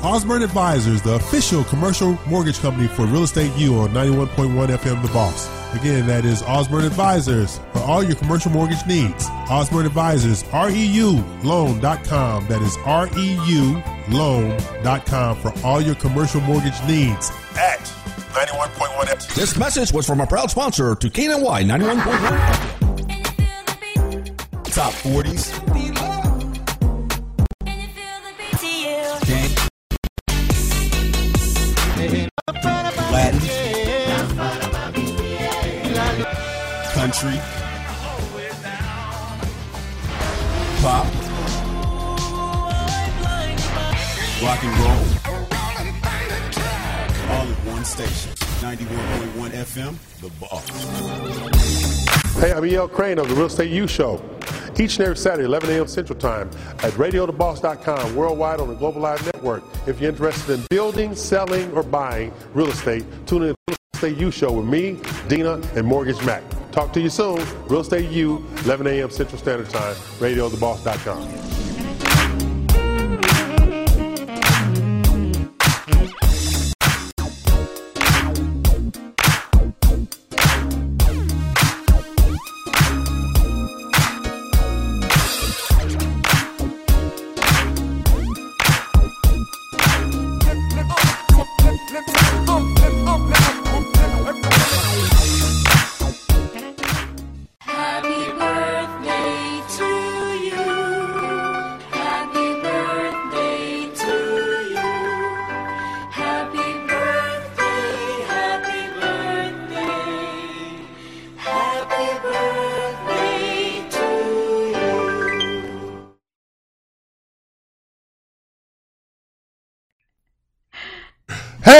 Osborne 0.01 0.43
Advisors, 0.43 1.01
the 1.01 1.15
official 1.15 1.65
commercial 1.65 2.17
mortgage 2.25 2.59
company 2.59 2.87
for 2.87 3.05
Real 3.05 3.23
Estate 3.23 3.51
U 3.57 3.79
on 3.79 3.89
91.1 3.89 4.67
FM 4.69 5.01
The 5.01 5.09
Boss. 5.09 5.49
Again, 5.75 6.07
that 6.07 6.23
is 6.25 6.41
Osborne 6.43 6.85
Advisors 6.85 7.59
for 7.73 7.79
all 7.79 8.01
your 8.01 8.15
commercial 8.15 8.49
mortgage 8.51 8.83
needs. 8.87 9.27
Osborne 9.49 9.85
Advisors, 9.85 10.43
REULoan.com. 10.45 12.47
That 12.47 12.61
is 12.61 12.77
REULoan.com 12.77 15.35
for 15.41 15.53
all 15.63 15.81
your 15.81 15.95
commercial 15.95 16.39
mortgage 16.41 16.81
needs 16.87 17.29
at 17.55 17.79
91.1 18.33 19.33
This 19.33 19.57
message 19.57 19.91
was 19.91 20.05
from 20.05 20.21
a 20.21 20.27
proud 20.27 20.51
sponsor 20.51 20.93
to 20.95 21.09
KNLY 21.09 21.63
91.1. 21.65 22.79
Top 24.71 24.93
40s. 24.93 25.51
Latin. 33.11 33.39
Country. 36.93 37.39
Pop. 40.81 41.07
Rock 44.41 44.63
and 44.63 44.77
roll. 44.79 45.08
One 47.79 47.85
station. 47.85 48.33
91.1 48.59 49.51
FM, 49.51 49.95
The 50.19 50.29
Boss. 50.41 50.67
Hey, 52.41 52.51
I'm 52.51 52.65
E.L. 52.65 52.89
Craine 52.89 53.17
of 53.19 53.29
the 53.29 53.35
Real 53.35 53.45
Estate 53.45 53.71
U 53.71 53.87
Show. 53.87 54.21
Each 54.77 54.97
and 54.97 55.05
every 55.05 55.15
Saturday, 55.15 55.45
11 55.45 55.69
a.m. 55.69 55.87
Central 55.87 56.19
Time 56.19 56.49
at 56.79 56.91
radiotheboss.com, 56.95 58.17
worldwide 58.17 58.59
on 58.59 58.67
the 58.67 58.75
Global 58.75 58.99
Live 58.99 59.23
Network. 59.23 59.63
If 59.87 60.01
you're 60.01 60.09
interested 60.09 60.59
in 60.59 60.65
building, 60.69 61.15
selling, 61.15 61.71
or 61.71 61.83
buying 61.83 62.33
real 62.53 62.67
estate, 62.67 63.05
tune 63.25 63.43
in 63.43 63.55
to 63.55 63.55
the 63.67 63.71
Real 63.71 63.77
Estate 63.93 64.17
U 64.17 64.29
Show 64.29 64.51
with 64.51 64.65
me, 64.65 64.99
Dina, 65.29 65.61
and 65.77 65.87
Mortgage 65.87 66.21
Mack. 66.25 66.43
Talk 66.73 66.91
to 66.91 66.99
you 66.99 67.09
soon. 67.09 67.41
Real 67.69 67.79
Estate 67.79 68.11
U, 68.11 68.45
11 68.65 68.87
a.m. 68.87 69.09
Central 69.09 69.39
Standard 69.39 69.69
Time, 69.69 69.95
radiotheboss.com. 70.19 71.68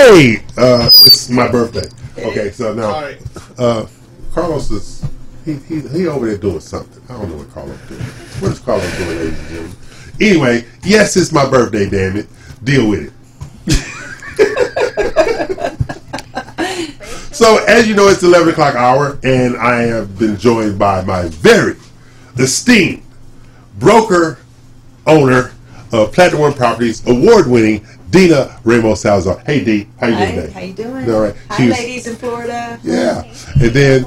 Hey, 0.10 0.42
uh, 0.58 0.90
it's 1.06 1.30
my 1.30 1.48
birthday. 1.52 1.88
Okay, 2.18 2.50
so 2.50 2.74
now, 2.74 3.14
uh, 3.60 3.86
Carlos 4.34 4.72
is 4.72 5.06
he, 5.46 5.54
he 5.54 5.82
he 5.82 6.08
over 6.08 6.26
there 6.26 6.36
doing 6.36 6.62
something. 6.62 7.00
I 7.08 7.20
don't 7.20 7.30
know 7.30 7.38
what 7.38 7.52
Carlos 7.52 7.78
doing. 7.88 8.02
What 8.02 8.54
is 8.54 8.60
Carlos 8.60 8.98
doing, 8.98 9.10
ladies 9.20 9.40
and 9.40 9.50
gentlemen? 9.50 9.78
Anyway, 10.20 10.66
yes, 10.84 11.16
it's 11.16 11.32
my 11.32 11.48
birthday. 11.48 11.88
Damn 11.88 12.18
it, 12.18 12.28
deal 12.64 12.90
with 12.90 13.14
it. 13.68 13.76
so, 17.32 17.64
as 17.66 17.88
you 17.88 17.94
know, 17.94 18.08
it's 18.08 18.24
eleven 18.24 18.50
o'clock 18.50 18.74
hour, 18.74 19.20
and 19.22 19.58
I 19.58 19.84
have 19.84 20.18
been 20.18 20.38
joined 20.38 20.80
by 20.80 21.04
my 21.04 21.28
very 21.28 21.76
esteemed 22.36 23.04
broker 23.78 24.40
owner 25.06 25.52
of 25.92 26.12
Platinum 26.14 26.42
One 26.42 26.54
Properties, 26.54 27.06
award-winning 27.08 27.86
Dina 28.10 28.60
Ramos 28.64 29.02
Salazar. 29.02 29.40
Hey, 29.46 29.64
D, 29.64 29.88
how 30.00 30.08
you 30.08 30.16
doing 30.16 30.26
Hi, 30.30 30.36
today? 30.36 30.52
how 30.52 30.60
you 30.62 30.74
doing? 30.74 31.12
All 31.12 31.22
right. 31.22 31.36
Hi, 31.50 31.58
She 31.58 31.68
was- 31.68 31.78
ladies 31.78 32.08
in 32.08 32.16
Florida. 32.16 32.80
yeah. 32.84 33.24
And 33.62 33.72
then, 33.72 34.06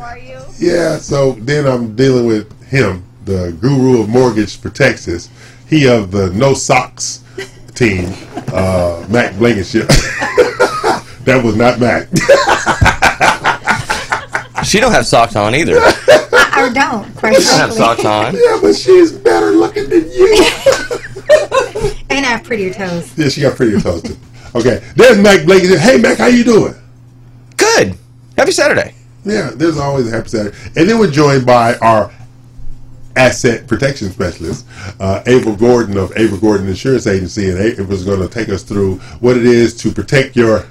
yeah, 0.58 0.96
so 0.98 1.32
then 1.40 1.66
I'm 1.66 1.94
dealing 1.94 2.26
with 2.26 2.50
him, 2.64 3.04
the 3.24 3.56
guru 3.60 4.00
of 4.02 4.08
mortgage 4.08 4.58
for 4.58 4.70
Texas. 4.70 5.28
He 5.68 5.86
of 5.88 6.10
the 6.10 6.30
no 6.30 6.54
socks 6.54 7.20
team, 7.74 8.12
uh, 8.52 9.04
Mack 9.08 9.36
Blankenship. 9.36 9.86
that 11.24 11.40
was 11.44 11.56
not 11.56 11.78
Mack. 11.80 12.08
She 14.64 14.78
don't 14.78 14.92
have 14.92 15.06
socks 15.08 15.34
on 15.34 15.56
either. 15.56 15.74
I 15.80 16.70
don't, 16.72 17.12
quite 17.16 17.34
She 17.34 17.42
don't 17.48 17.58
have 17.58 17.72
socks 17.72 18.04
on. 18.04 18.32
yeah, 18.34 18.58
but 18.62 18.74
she's 18.76 19.10
better 19.10 19.50
looking 19.50 19.88
than 19.88 20.08
you. 20.08 20.36
And 22.22 22.28
I 22.28 22.36
have 22.36 22.44
prettier 22.44 22.72
toes. 22.72 23.18
yeah, 23.18 23.28
she 23.28 23.40
got 23.40 23.56
prettier 23.56 23.80
toes 23.80 24.00
too. 24.00 24.16
Okay, 24.54 24.80
there's 24.94 25.18
Mack 25.18 25.44
Blankenship. 25.44 25.80
Hey, 25.80 25.98
Mack, 25.98 26.18
how 26.18 26.26
you 26.26 26.44
doing? 26.44 26.72
Good. 27.56 27.98
Happy 28.38 28.52
Saturday. 28.52 28.94
Yeah, 29.24 29.50
there's 29.52 29.76
always 29.76 30.06
a 30.06 30.14
happy 30.14 30.28
Saturday. 30.28 30.56
And 30.76 30.88
then 30.88 31.00
we're 31.00 31.10
joined 31.10 31.44
by 31.44 31.74
our 31.78 32.12
asset 33.16 33.66
protection 33.66 34.12
specialist, 34.12 34.68
uh, 35.00 35.24
Ava 35.26 35.56
Gordon 35.56 35.98
of 35.98 36.12
Ava 36.16 36.36
Gordon 36.38 36.68
Insurance 36.68 37.08
Agency. 37.08 37.50
And 37.50 37.58
Ava 37.58 37.82
was 37.82 38.04
going 38.04 38.20
to 38.20 38.28
take 38.28 38.50
us 38.50 38.62
through 38.62 38.98
what 39.18 39.36
it 39.36 39.44
is 39.44 39.76
to 39.78 39.90
protect 39.90 40.36
your 40.36 40.64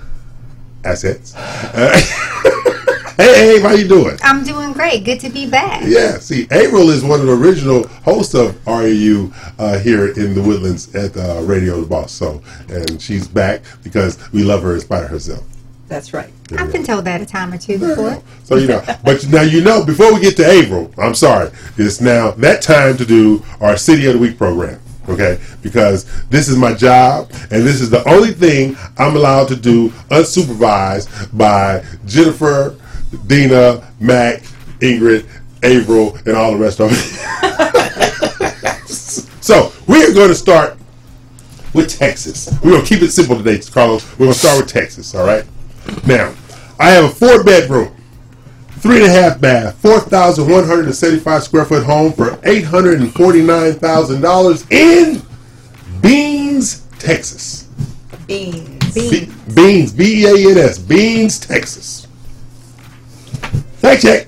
assets. 0.86 1.36
Uh, 1.36 2.00
hey, 3.18 3.56
Ava, 3.58 3.70
how 3.70 3.76
you 3.76 3.88
doing? 3.88 4.18
I'm 4.24 4.44
doing 4.44 4.74
great. 4.74 5.04
Good 5.04 5.20
to 5.22 5.30
be 5.30 5.50
back. 5.50 5.84
Yeah, 5.86 6.18
see, 6.20 6.48
April 6.52 6.90
is 6.90 7.04
one 7.04 7.20
of 7.20 7.28
the 7.28 7.34
original 7.34 7.88
hosts 8.04 8.34
of 8.34 8.56
RAU 8.66 9.32
uh, 9.60 9.80
here 9.80 10.08
in 10.14 10.34
the 10.34 10.42
Woodlands 10.42 10.94
at 10.96 11.16
uh, 11.18 11.42
Radio 11.44 11.82
The 11.82 11.88
Boss. 11.88 12.12
So, 12.12 12.42
and 12.70 13.02
she's 13.02 13.28
back 13.28 13.62
because 13.84 14.18
we 14.32 14.44
love 14.44 14.64
her 14.64 14.76
in 14.76 14.82
spite 14.82 15.04
of 15.04 15.10
herself. 15.10 15.44
That's 15.88 16.14
right. 16.14 16.32
I've 16.58 16.72
been 16.72 16.86
told 16.86 17.04
that 17.04 17.20
a 17.20 17.26
time 17.26 17.52
or 17.52 17.58
two 17.58 17.78
before. 17.78 18.24
So 18.46 18.56
you 18.56 18.68
know, 18.68 18.82
but 19.04 19.28
now 19.28 19.42
you 19.42 19.62
know. 19.62 19.84
Before 19.84 20.14
we 20.14 20.22
get 20.22 20.38
to 20.38 20.50
April, 20.50 20.90
I'm 20.98 21.16
sorry, 21.16 21.52
it's 21.78 22.00
now 22.00 22.32
that 22.32 22.62
time 22.62 22.96
to 22.96 23.06
do 23.06 23.44
our 23.60 23.76
City 23.76 24.06
of 24.06 24.14
the 24.14 24.20
Week 24.20 24.38
program. 24.38 24.80
Okay, 25.10 25.42
because 25.62 26.06
this 26.30 26.48
is 26.48 26.56
my 26.56 26.74
job, 26.74 27.30
and 27.52 27.64
this 27.64 27.82
is 27.82 27.90
the 27.90 28.08
only 28.08 28.32
thing 28.32 28.78
I'm 28.98 29.18
allowed 29.18 29.50
to 29.50 29.56
do 29.56 29.90
unsupervised 30.10 31.36
by 31.38 31.84
Jennifer, 32.06 32.78
Dina, 33.28 33.88
Mack, 34.00 34.42
Ingrid, 34.80 35.28
April, 35.64 36.18
and 36.26 36.36
all 36.36 36.52
the 36.52 36.58
rest 36.58 36.80
of 36.80 36.90
it. 36.92 36.98
so 39.42 39.72
we're 39.88 40.14
going 40.14 40.30
to 40.30 40.36
start 40.36 40.78
with 41.74 41.98
Texas. 41.98 42.50
We're 42.64 42.72
going 42.72 42.84
to 42.84 42.88
keep 42.88 43.02
it 43.02 43.12
simple 43.12 43.36
today, 43.38 43.60
Carlos. 43.60 44.04
We're 44.14 44.26
going 44.26 44.34
to 44.34 44.40
start 44.40 44.62
with 44.64 44.72
Texas, 44.72 45.16
all 45.16 45.26
right? 45.26 45.46
Now, 46.06 46.34
I 46.80 46.90
have 46.92 47.06
a 47.06 47.10
four 47.10 47.44
bedroom, 47.44 47.96
three 48.80 48.98
and 48.98 49.06
a 49.06 49.10
half 49.10 49.40
bath, 49.40 49.80
4,175 49.82 51.44
square 51.44 51.66
foot 51.66 51.84
home 51.84 52.12
for 52.14 52.32
$849,000 52.38 54.72
in 54.72 55.22
Beans, 56.02 56.82
Texas. 57.00 57.68
Beans. 58.28 58.94
Be- 58.94 59.30
Beans, 59.54 59.94
B 59.94 60.24
E 60.24 60.26
A 60.26 60.34
N 60.52 60.58
S, 60.58 60.78
Beans, 60.80 61.40
Texas. 61.40 62.08
Fact 63.82 64.02
check. 64.02 64.28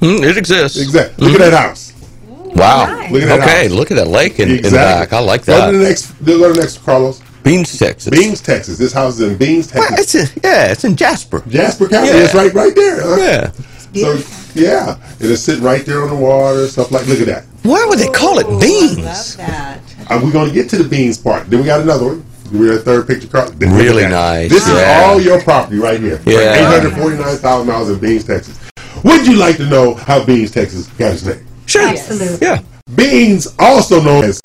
Mm, 0.00 0.28
it 0.28 0.36
exists. 0.36 0.80
Exactly. 0.80 1.28
Look 1.28 1.40
at 1.40 1.50
that 1.50 1.68
house. 1.68 1.92
Wow. 2.28 3.08
Look 3.10 3.22
at 3.22 3.28
that 3.28 3.40
okay, 3.40 3.62
house. 3.68 3.70
look 3.70 3.90
at 3.92 3.96
that 3.96 4.08
lake 4.08 4.40
in, 4.40 4.50
in 4.50 4.62
the 4.62 4.70
back. 4.70 5.12
I 5.12 5.20
like 5.20 5.42
that. 5.42 5.52
Go 5.52 5.58
that. 5.66 5.72
to 5.72 5.78
the 5.78 5.84
next. 5.84 6.24
Go 6.24 6.48
to 6.48 6.52
the 6.52 6.60
next, 6.60 6.84
Carlos. 6.84 7.22
Beans, 7.44 7.78
Texas. 7.78 8.10
Beans, 8.10 8.40
Texas. 8.40 8.78
This 8.78 8.92
house 8.92 9.14
is 9.18 9.32
in 9.32 9.38
Beans, 9.38 9.68
Texas. 9.68 10.14
it's 10.14 10.14
in, 10.14 10.42
yeah, 10.44 10.70
it's 10.70 10.84
in 10.84 10.96
Jasper. 10.96 11.42
Jasper 11.48 11.88
County. 11.88 12.08
Yeah. 12.08 12.24
It's 12.24 12.34
right, 12.34 12.52
right 12.52 12.74
there. 12.74 13.02
Huh? 13.02 13.16
Yeah. 13.18 13.50
So 13.94 14.18
yeah, 14.54 14.98
it 15.20 15.30
is 15.30 15.42
sitting 15.42 15.64
right 15.64 15.84
there 15.84 16.02
on 16.02 16.08
the 16.08 16.16
water. 16.16 16.66
Stuff 16.66 16.90
like. 16.90 17.06
Look 17.06 17.20
at 17.20 17.26
that. 17.26 17.44
Why 17.62 17.84
would 17.88 17.98
they 17.98 18.08
call 18.08 18.38
it 18.38 18.60
beans? 18.60 18.98
Love 18.98 19.36
That. 19.36 19.80
Uh, 20.10 20.20
we're 20.22 20.32
going 20.32 20.48
to 20.48 20.54
get 20.54 20.68
to 20.70 20.76
the 20.76 20.88
beans 20.88 21.18
part. 21.18 21.48
Then 21.48 21.60
we 21.60 21.66
got 21.66 21.80
another 21.80 22.06
one. 22.06 22.24
We're 22.52 22.78
at 22.78 22.84
third 22.84 23.06
picture. 23.06 23.28
Carlos. 23.28 23.54
Then 23.54 23.70
look 23.70 23.78
at 23.78 23.84
Really 23.84 24.08
nice, 24.08 24.50
This 24.50 24.68
yeah. 24.68 24.74
is 24.74 25.04
all 25.04 25.20
your 25.20 25.40
property 25.42 25.78
right 25.78 26.00
here. 26.00 26.20
Yeah. 26.26 26.54
Eight 26.54 26.64
hundred 26.64 26.94
forty-nine 27.00 27.36
thousand 27.36 27.68
dollars 27.68 27.90
in 27.90 27.98
Beans, 27.98 28.24
Texas. 28.24 28.58
Would 29.04 29.26
you 29.26 29.36
like 29.36 29.56
to 29.56 29.66
know 29.66 29.94
how 29.94 30.24
Beans, 30.24 30.50
Texas 30.50 30.86
got 30.88 31.12
its 31.14 31.24
name? 31.24 31.44
Sure. 31.66 31.88
Absolutely. 31.88 32.38
Yeah. 32.46 32.62
Beans, 32.94 33.48
also 33.58 34.00
known 34.02 34.24
as 34.24 34.40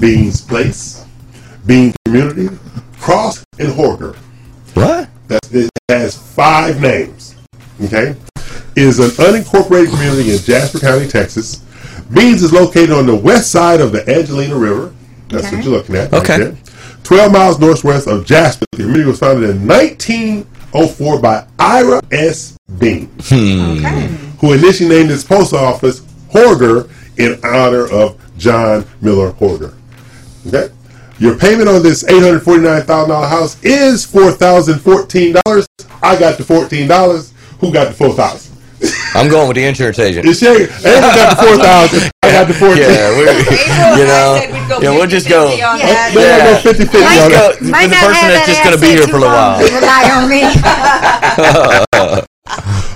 Beans 0.00 0.40
Place, 0.40 1.04
Bean 1.66 1.94
Community, 2.04 2.48
Cross, 2.98 3.44
and 3.58 3.68
Horger. 3.68 4.16
What? 4.74 5.08
That's, 5.28 5.52
it 5.54 5.70
has 5.88 6.16
five 6.16 6.80
names. 6.80 7.34
Okay? 7.82 8.14
Is 8.76 8.98
an 8.98 9.10
unincorporated 9.10 9.90
community 9.90 10.32
in 10.32 10.38
Jasper 10.38 10.80
County, 10.80 11.06
Texas. 11.06 11.56
Beans 12.12 12.42
is 12.42 12.52
located 12.52 12.90
on 12.90 13.06
the 13.06 13.14
west 13.14 13.50
side 13.50 13.80
of 13.80 13.92
the 13.92 14.08
Angelina 14.10 14.56
River. 14.56 14.94
That's 15.28 15.50
what 15.50 15.64
you're 15.64 15.72
looking 15.72 15.96
at. 15.96 16.12
right 16.12 16.22
Okay. 16.22 16.38
there. 16.38 16.56
12 17.04 17.32
miles 17.32 17.58
northwest 17.58 18.08
of 18.08 18.24
Jasper. 18.26 18.64
The 18.72 18.78
community 18.78 19.04
was 19.04 19.18
founded 19.20 19.50
in 19.50 19.66
1904 20.74 21.20
by 21.20 21.46
Ira 21.60 22.02
S. 22.10 22.58
Bean, 22.78 23.06
hmm. 23.20 23.76
who 24.40 24.54
initially 24.54 24.88
named 24.88 25.10
its 25.10 25.22
post 25.22 25.54
office 25.54 26.00
Horger 26.30 26.90
in 27.16 27.38
honor 27.44 27.86
of 27.92 28.20
John 28.36 28.84
Miller 29.00 29.30
Horger. 29.32 29.74
Okay? 30.48 30.74
Your 31.20 31.38
payment 31.38 31.68
on 31.68 31.82
this 31.84 32.02
$849,000 32.02 33.28
house 33.28 33.62
is 33.62 34.04
$4,014. 34.04 35.66
I 36.02 36.18
got 36.18 36.38
the 36.38 36.42
$14. 36.44 37.32
Who 37.60 37.72
got 37.72 37.88
the 37.88 37.94
4,000? 37.94 38.54
I'm 39.14 39.30
going 39.30 39.46
with 39.46 39.56
the 39.56 39.64
insurance 39.64 40.00
agent. 40.00 40.26
It's 40.26 40.40
Sherry. 40.40 40.64
Ava 40.64 41.00
got 41.00 41.36
the 41.38 41.46
4000 41.46 42.10
I 42.34 42.42
the 42.44 42.54
14 42.54 42.76
Yeah, 42.76 43.16
we're, 43.16 43.30
you 43.98 44.06
know, 44.06 44.40
yeah, 44.80 44.90
we'll 44.90 45.06
just 45.06 45.28
go. 45.28 45.48
They 45.50 45.58
don't 45.58 45.78
go 45.78 45.84
50 46.60 46.84
50 46.84 46.98
on 46.98 47.30
go 47.30 47.32
that. 47.38 47.58
the 47.60 47.70
person 47.70 48.28
that's 48.28 48.46
just 48.46 48.62
going 48.64 48.74
to 48.76 48.80
be 48.80 48.88
here 48.98 49.06
for 49.06 49.18
a 49.18 49.20
while. 49.20 49.60
Rely 49.62 50.10
on 50.12 50.28
me. 50.28 50.42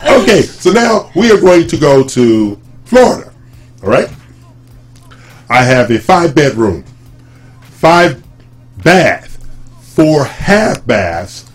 Okay, 0.09 0.43
so 0.43 0.71
now 0.71 1.11
we 1.17 1.31
are 1.33 1.41
going 1.41 1.67
to 1.69 1.77
go 1.77 2.05
to 2.07 2.57
Florida. 2.85 3.33
All 3.83 3.89
right? 3.89 4.09
I 5.49 5.63
have 5.63 5.91
a 5.91 5.99
five 5.99 6.35
bedroom, 6.35 6.85
five 7.63 8.23
bath, 8.83 9.39
four 9.81 10.25
half 10.25 10.85
baths, 10.87 11.47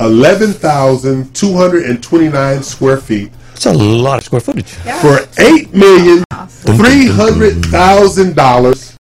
11,229 0.00 2.62
square 2.62 2.96
feet 2.96 3.30
it's 3.64 3.66
a 3.68 3.74
lot 3.74 4.18
of 4.18 4.24
square 4.24 4.40
footage. 4.40 4.76
Yeah. 4.84 5.00
For 5.00 5.20
eight 5.40 5.72
million 5.72 6.24
three 6.48 7.06
hundred 7.06 7.64
thousand 7.66 8.34
dollars 8.34 8.98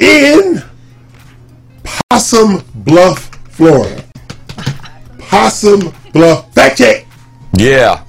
in 0.00 0.60
Possum 2.10 2.64
Bluff, 2.74 3.26
Florida. 3.48 4.02
Possum 5.20 5.94
Bluff. 6.12 6.52
Fact 6.52 6.78
check. 6.78 7.06
Yeah. 7.56 8.02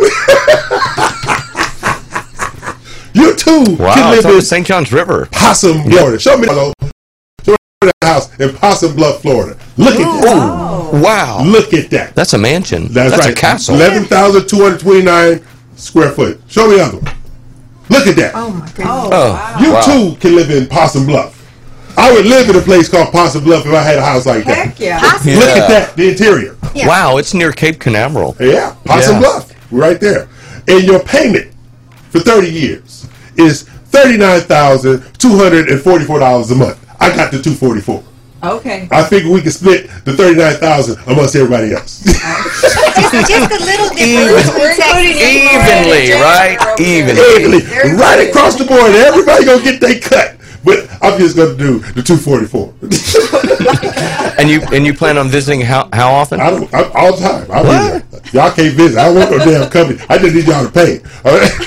you 3.14 3.36
too 3.36 3.76
wow, 3.78 3.94
can 3.94 4.16
live 4.16 4.26
in 4.26 4.42
St. 4.42 4.66
John's 4.66 4.92
River. 4.92 5.28
Possum, 5.32 5.84
Florida. 5.84 6.14
Yep. 6.14 6.22
Show 6.22 6.38
me 6.40 6.48
hello. 6.48 6.74
Show 7.46 7.52
me 7.52 7.58
the 7.82 7.94
house 8.02 8.40
in 8.40 8.56
Possum 8.56 8.96
Bluff, 8.96 9.22
Florida. 9.22 9.56
Look 9.78 9.94
at 9.94 10.22
that. 10.24 10.36
Wow. 10.36 10.90
wow. 11.04 11.44
Look 11.44 11.76
at 11.76 11.92
that. 11.92 12.16
That's 12.16 12.34
a 12.34 12.40
mansion. 12.40 12.88
That's, 12.88 13.12
That's 13.12 13.28
right. 13.28 13.38
a 13.38 13.40
castle. 13.40 13.76
11,229 13.76 15.46
square 15.78 16.12
foot. 16.12 16.40
Show 16.48 16.68
me 16.70 16.76
the 16.78 16.84
other 16.84 16.98
one. 17.00 17.14
Look 17.90 18.06
at 18.08 18.16
that. 18.18 18.34
Oh 18.36 18.50
my 18.52 18.66
goodness. 18.68 18.88
Oh, 18.90 19.58
You 19.62 19.72
wow. 19.74 19.82
too 19.82 20.16
can 20.20 20.36
live 20.36 20.50
in 20.52 20.68
Possum 20.68 21.06
Bluff. 21.06 21.34
I 21.98 22.12
would 22.12 22.26
live 22.26 22.50
in 22.50 22.56
a 22.58 22.62
place 22.62 22.90
called 22.90 23.12
Possum 23.12 23.44
Bluff 23.44 23.66
if 23.66 23.74
I 23.74 23.82
had 23.82 23.98
a 23.98 24.02
house 24.06 24.26
like 24.26 24.46
that. 24.46 24.68
Heck 24.68 24.80
yeah. 24.80 25.00
Possum. 25.00 25.34
Look 25.36 25.44
Yeah. 25.46 25.64
at 25.64 25.68
that, 25.70 25.96
the 25.96 26.10
interior. 26.10 26.56
Yeah. 26.76 26.88
Wow, 26.88 27.18
it's 27.18 27.34
near 27.34 27.52
Cape 27.52 27.80
Canaveral. 27.80 28.36
Yeah, 28.40 28.76
Possum 28.86 29.16
Yeah. 29.16 29.20
Bluff, 29.22 29.52
right 29.72 30.00
there. 30.00 30.28
And 30.68 30.84
your 30.84 31.00
payment 31.00 31.48
for 32.10 32.20
30 32.20 32.50
years 32.52 33.08
is 33.38 33.64
$39,244 33.92 36.52
a 36.52 36.56
month. 36.56 36.78
I 37.00 37.10
got 37.16 37.32
the 37.32 37.42
244 37.42 38.04
Okay. 38.44 38.88
I 38.92 39.04
figure 39.04 39.32
we 39.32 39.42
can 39.42 39.50
split 39.52 39.90
the 40.06 40.14
39000 40.16 40.96
amongst 41.08 41.36
everybody 41.36 41.74
else. 41.74 42.04
Just, 42.98 43.14
just 43.30 43.52
a 43.52 43.60
little 43.64 43.90
difference 43.94 44.48
We're 44.58 44.74
between 44.76 45.14
including 45.14 45.54
Texas. 45.54 45.54
Evenly, 45.54 46.12
right? 46.18 46.58
Evenly. 46.80 47.22
Evenly, 47.62 47.94
right 47.98 48.20
across 48.28 48.56
the 48.56 48.66
board. 48.66 48.96
Everybody 48.96 49.46
gonna 49.46 49.62
get 49.64 49.80
their 49.82 50.00
cut. 50.00 50.34
But 50.66 50.88
I'm 51.02 51.18
just 51.20 51.36
gonna 51.38 51.56
do 51.56 51.80
the 51.80 52.02
244. 52.04 52.74
And 54.40 54.48
you 54.50 54.62
and 54.72 54.86
you 54.86 54.94
plan 54.94 55.18
on 55.18 55.30
visiting 55.30 55.62
how 55.62 55.90
how 55.94 56.12
often? 56.12 56.40
I 56.40 56.52
don't, 56.52 56.72
I, 56.74 56.84
all 56.94 57.12
the 57.16 57.22
time. 57.28 57.48
I'll 57.52 57.64
be. 57.64 57.70
Y'all 58.38 58.52
can't 58.52 58.76
visit. 58.76 58.98
I 59.00 59.10
want 59.12 59.32
no 59.32 59.40
damn 59.40 59.68
company. 59.72 60.00
I 60.10 60.18
just 60.20 60.36
need 60.36 60.46
y'all 60.46 60.64
to 60.64 60.70
pay. 60.72 61.02
All 61.26 61.36
right? 61.38 61.52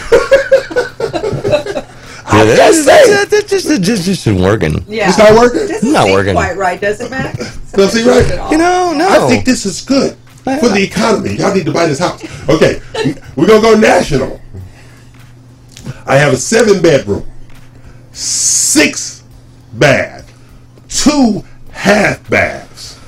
Yeah, 2.33 2.45
that- 2.45 2.57
just 2.57 2.87
that's- 2.87 3.07
saying. 3.07 3.17
that- 3.19 3.31
that 3.31 3.49
just 3.49 3.67
just 3.67 3.83
just 3.83 4.07
isn't 4.09 4.41
working. 4.41 4.85
Yeah. 4.89 5.09
It's 5.09 5.19
not 5.19 5.33
working? 5.35 5.67
Doesn't 5.67 5.93
Not 5.93 6.05
seem 6.05 6.13
working. 6.15 6.35
quite 6.35 6.57
right, 6.57 6.81
does 6.81 7.01
it, 7.01 7.11
Mack? 7.11 7.37
Does 7.37 7.93
he 7.93 8.05
right? 8.09 8.51
You 8.53 8.59
know, 8.59 8.93
no. 8.97 9.09
I 9.09 9.27
think 9.29 9.45
this 9.45 9.67
is 9.67 9.81
good 9.81 10.17
for 10.45 10.69
the 10.69 10.83
economy. 10.83 11.35
Y'all 11.37 11.55
need 11.55 11.67
to 11.67 11.73
buy 11.73 11.87
this 11.87 11.99
house. 11.99 12.23
Okay, 12.49 12.81
we're 13.37 13.47
gonna 13.47 13.61
go 13.61 13.75
national. 13.75 14.41
I 16.07 16.17
have 16.17 16.33
a 16.33 16.37
seven 16.37 16.83
bedroom, 16.83 17.27
six 18.13 19.23
bath, 19.75 20.33
two 20.89 21.45
half 21.73 22.29
baths, 22.29 22.99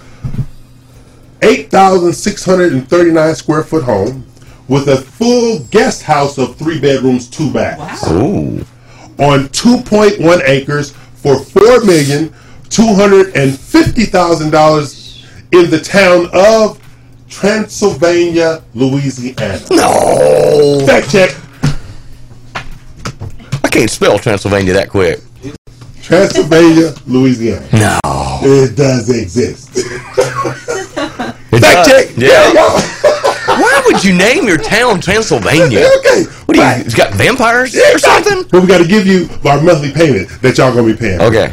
eight 1.43 1.71
thousand 1.71 2.13
six 2.13 2.45
hundred 2.45 2.73
and 2.73 2.89
thirty 2.89 3.11
nine 3.11 3.35
square 3.35 3.63
foot 3.63 3.85
home 3.85 4.27
with 4.69 4.89
a 4.89 4.97
full 4.97 5.61
guest 5.71 6.03
house 6.03 6.39
of 6.39 6.57
three 6.57 6.81
bedrooms, 6.81 7.29
two 7.29 7.53
baths 7.53 8.07
Ooh. 8.13 8.65
on 9.19 9.49
2.1 9.49 10.43
acres 10.47 10.93
for 11.17 11.39
four 11.39 11.85
million 11.85 12.33
two 12.71 12.95
hundred 12.95 13.37
and 13.37 13.59
fifty 13.59 14.05
thousand 14.07 14.51
dollars 14.51 15.27
in 15.53 15.69
the 15.71 15.79
town 15.79 16.27
of 16.33 16.82
Transylvania, 17.33 18.63
Louisiana. 18.75 19.59
No. 19.71 20.83
Fact 20.87 21.11
check. 21.11 21.35
I 23.65 23.69
can't 23.71 23.91
spell 23.91 24.19
Transylvania 24.19 24.75
that 24.75 24.91
quick. 24.91 25.19
Transylvania, 26.03 26.95
Louisiana. 27.07 27.67
No. 27.73 27.99
It 28.43 28.77
does 28.77 29.09
exist. 29.09 29.71
It 29.75 29.83
Fact 31.61 31.63
does. 31.63 31.87
check. 31.89 32.17
Yeah. 32.19 32.53
Why 33.47 33.83
would 33.87 34.05
you 34.05 34.15
name 34.15 34.47
your 34.47 34.59
town 34.59 35.01
Transylvania? 35.01 35.89
okay. 35.99 36.25
What 36.45 36.55
do 36.55 36.61
you? 36.61 36.63
Right. 36.67 36.85
It's 36.85 36.95
got 36.95 37.15
vampires 37.15 37.75
or 37.75 37.99
something? 37.99 38.43
But 38.51 38.61
we 38.61 38.69
got 38.69 38.79
to 38.79 38.87
give 38.87 39.07
you 39.07 39.29
our 39.47 39.61
monthly 39.61 39.91
payment 39.91 40.29
that 40.43 40.59
y'all 40.59 40.75
gonna 40.75 40.93
be 40.93 40.99
paying. 40.99 41.21
Okay. 41.21 41.53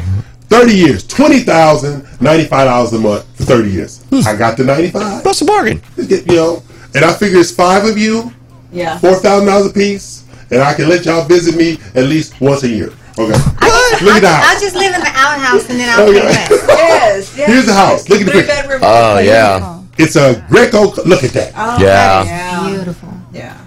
30 0.50 0.74
years, 0.74 1.06
twenty 1.06 1.40
thousand 1.40 2.04
ninety-five 2.20 2.66
dollars 2.66 2.92
a 2.92 2.98
month 2.98 3.24
for 3.36 3.44
30 3.44 3.70
years. 3.70 4.02
Hmm. 4.10 4.20
I 4.26 4.36
got 4.36 4.56
the 4.56 4.64
95. 4.64 5.22
That's 5.24 5.40
a 5.40 5.44
bargain. 5.44 5.80
You 5.96 6.22
know, 6.26 6.62
and 6.94 7.04
I 7.04 7.12
figure 7.14 7.38
it's 7.38 7.52
five 7.52 7.84
of 7.84 7.96
you. 7.96 8.32
Yeah. 8.72 8.98
four 8.98 9.14
thousand 9.16 9.46
dollars 9.48 9.66
a 9.70 9.72
piece, 9.72 10.24
and 10.50 10.60
I 10.62 10.74
can 10.74 10.88
let 10.88 11.04
y'all 11.04 11.24
visit 11.24 11.56
me 11.56 11.78
at 11.94 12.04
least 12.08 12.40
once 12.40 12.62
a 12.64 12.68
year. 12.68 12.92
Okay. 13.18 13.32
I'll, 13.58 14.04
Look 14.04 14.14
at 14.14 14.20
the 14.22 14.28
I'll 14.28 14.60
just 14.60 14.76
live 14.76 14.94
in 14.94 15.00
the 15.00 15.12
outhouse 15.14 15.68
and 15.68 15.78
then 15.80 15.88
I'll 15.98 16.08
Okay. 16.08 16.20
pay. 16.20 16.46
Yes. 16.50 17.36
yes. 17.36 17.48
Here's 17.48 17.66
the 17.66 17.74
house. 17.74 18.08
Look 18.08 18.20
at 18.20 18.26
the 18.26 18.32
picture. 18.32 18.46
bedroom. 18.46 18.80
Oh 18.84 19.18
yeah. 19.18 19.82
It's 19.98 20.16
a 20.16 20.44
Greco. 20.48 20.92
Look 21.04 21.24
at 21.24 21.32
that. 21.32 21.52
Oh, 21.56 21.78
Yeah. 21.82 22.24
Yeah. 22.24 22.68
Beautiful. 22.70 23.08
Yeah. 23.32 23.58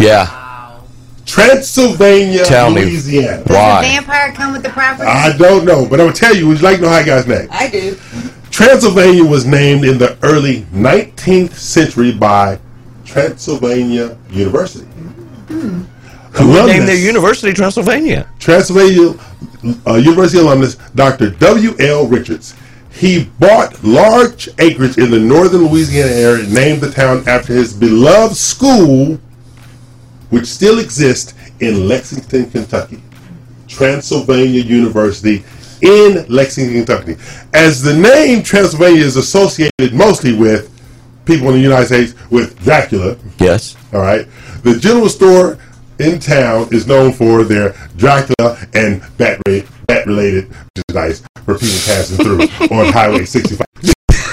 Yeah. 0.00 0.43
Transylvania, 1.34 2.44
Tell 2.44 2.70
me. 2.70 2.82
Louisiana. 2.84 3.38
Does 3.38 3.46
the 3.46 3.88
vampire 3.88 4.32
come 4.32 4.52
with 4.52 4.62
the 4.62 4.68
property? 4.68 5.08
I 5.08 5.36
don't 5.36 5.64
know, 5.64 5.84
but 5.84 5.98
I'm 6.00 6.06
gonna 6.06 6.12
tell 6.16 6.32
you. 6.34 6.46
Would 6.46 6.58
you 6.58 6.62
like 6.64 6.76
to 6.76 6.82
know 6.82 6.88
how 6.90 6.94
I 6.98 7.04
got 7.04 7.16
his 7.16 7.26
name? 7.26 7.48
I 7.50 7.68
do. 7.68 7.96
Transylvania 8.52 9.24
was 9.24 9.44
named 9.44 9.84
in 9.84 9.98
the 9.98 10.16
early 10.22 10.60
19th 10.72 11.54
century 11.54 12.12
by 12.12 12.60
Transylvania 13.04 14.16
University. 14.30 14.86
Who 15.48 15.84
Alumnus- 16.38 16.66
named 16.68 16.88
their 16.88 16.94
university 16.96 17.52
Transylvania? 17.52 18.28
Transylvania 18.38 19.14
uh, 19.88 19.94
University 19.94 20.38
alumnus 20.40 20.76
Dr. 20.94 21.30
W. 21.30 21.74
L. 21.80 22.06
Richards. 22.06 22.54
He 22.92 23.24
bought 23.40 23.82
large 23.82 24.48
acreage 24.60 24.98
in 24.98 25.10
the 25.10 25.18
northern 25.18 25.66
Louisiana 25.66 26.12
area 26.12 26.44
and 26.44 26.54
named 26.54 26.80
the 26.80 26.92
town 26.92 27.24
after 27.26 27.52
his 27.52 27.72
beloved 27.74 28.36
school, 28.36 29.18
which 30.34 30.46
still 30.46 30.80
exists 30.80 31.32
in 31.60 31.86
Lexington, 31.86 32.50
Kentucky. 32.50 33.00
Transylvania 33.68 34.60
University 34.60 35.44
in 35.80 36.26
Lexington, 36.28 36.84
Kentucky. 36.84 37.16
As 37.54 37.80
the 37.80 37.94
name 37.94 38.42
Transylvania 38.42 39.04
is 39.04 39.14
associated 39.16 39.94
mostly 39.94 40.34
with 40.34 40.72
people 41.24 41.46
in 41.50 41.54
the 41.54 41.60
United 41.60 41.86
States 41.86 42.14
with 42.30 42.58
Dracula. 42.64 43.16
Yes. 43.38 43.76
All 43.92 44.00
right. 44.00 44.26
The 44.64 44.76
general 44.76 45.08
store 45.08 45.56
in 46.00 46.18
town 46.18 46.66
is 46.72 46.88
known 46.88 47.12
for 47.12 47.44
their 47.44 47.76
Dracula 47.96 48.58
and 48.74 49.04
bat 49.16 49.40
related, 49.46 49.68
bat 49.86 50.04
related 50.04 50.50
merchandise 50.76 51.24
for 51.44 51.54
people 51.54 51.78
passing 51.86 52.16
through 52.16 52.40
on 52.76 52.92
Highway 52.92 53.24
65. 53.24 53.64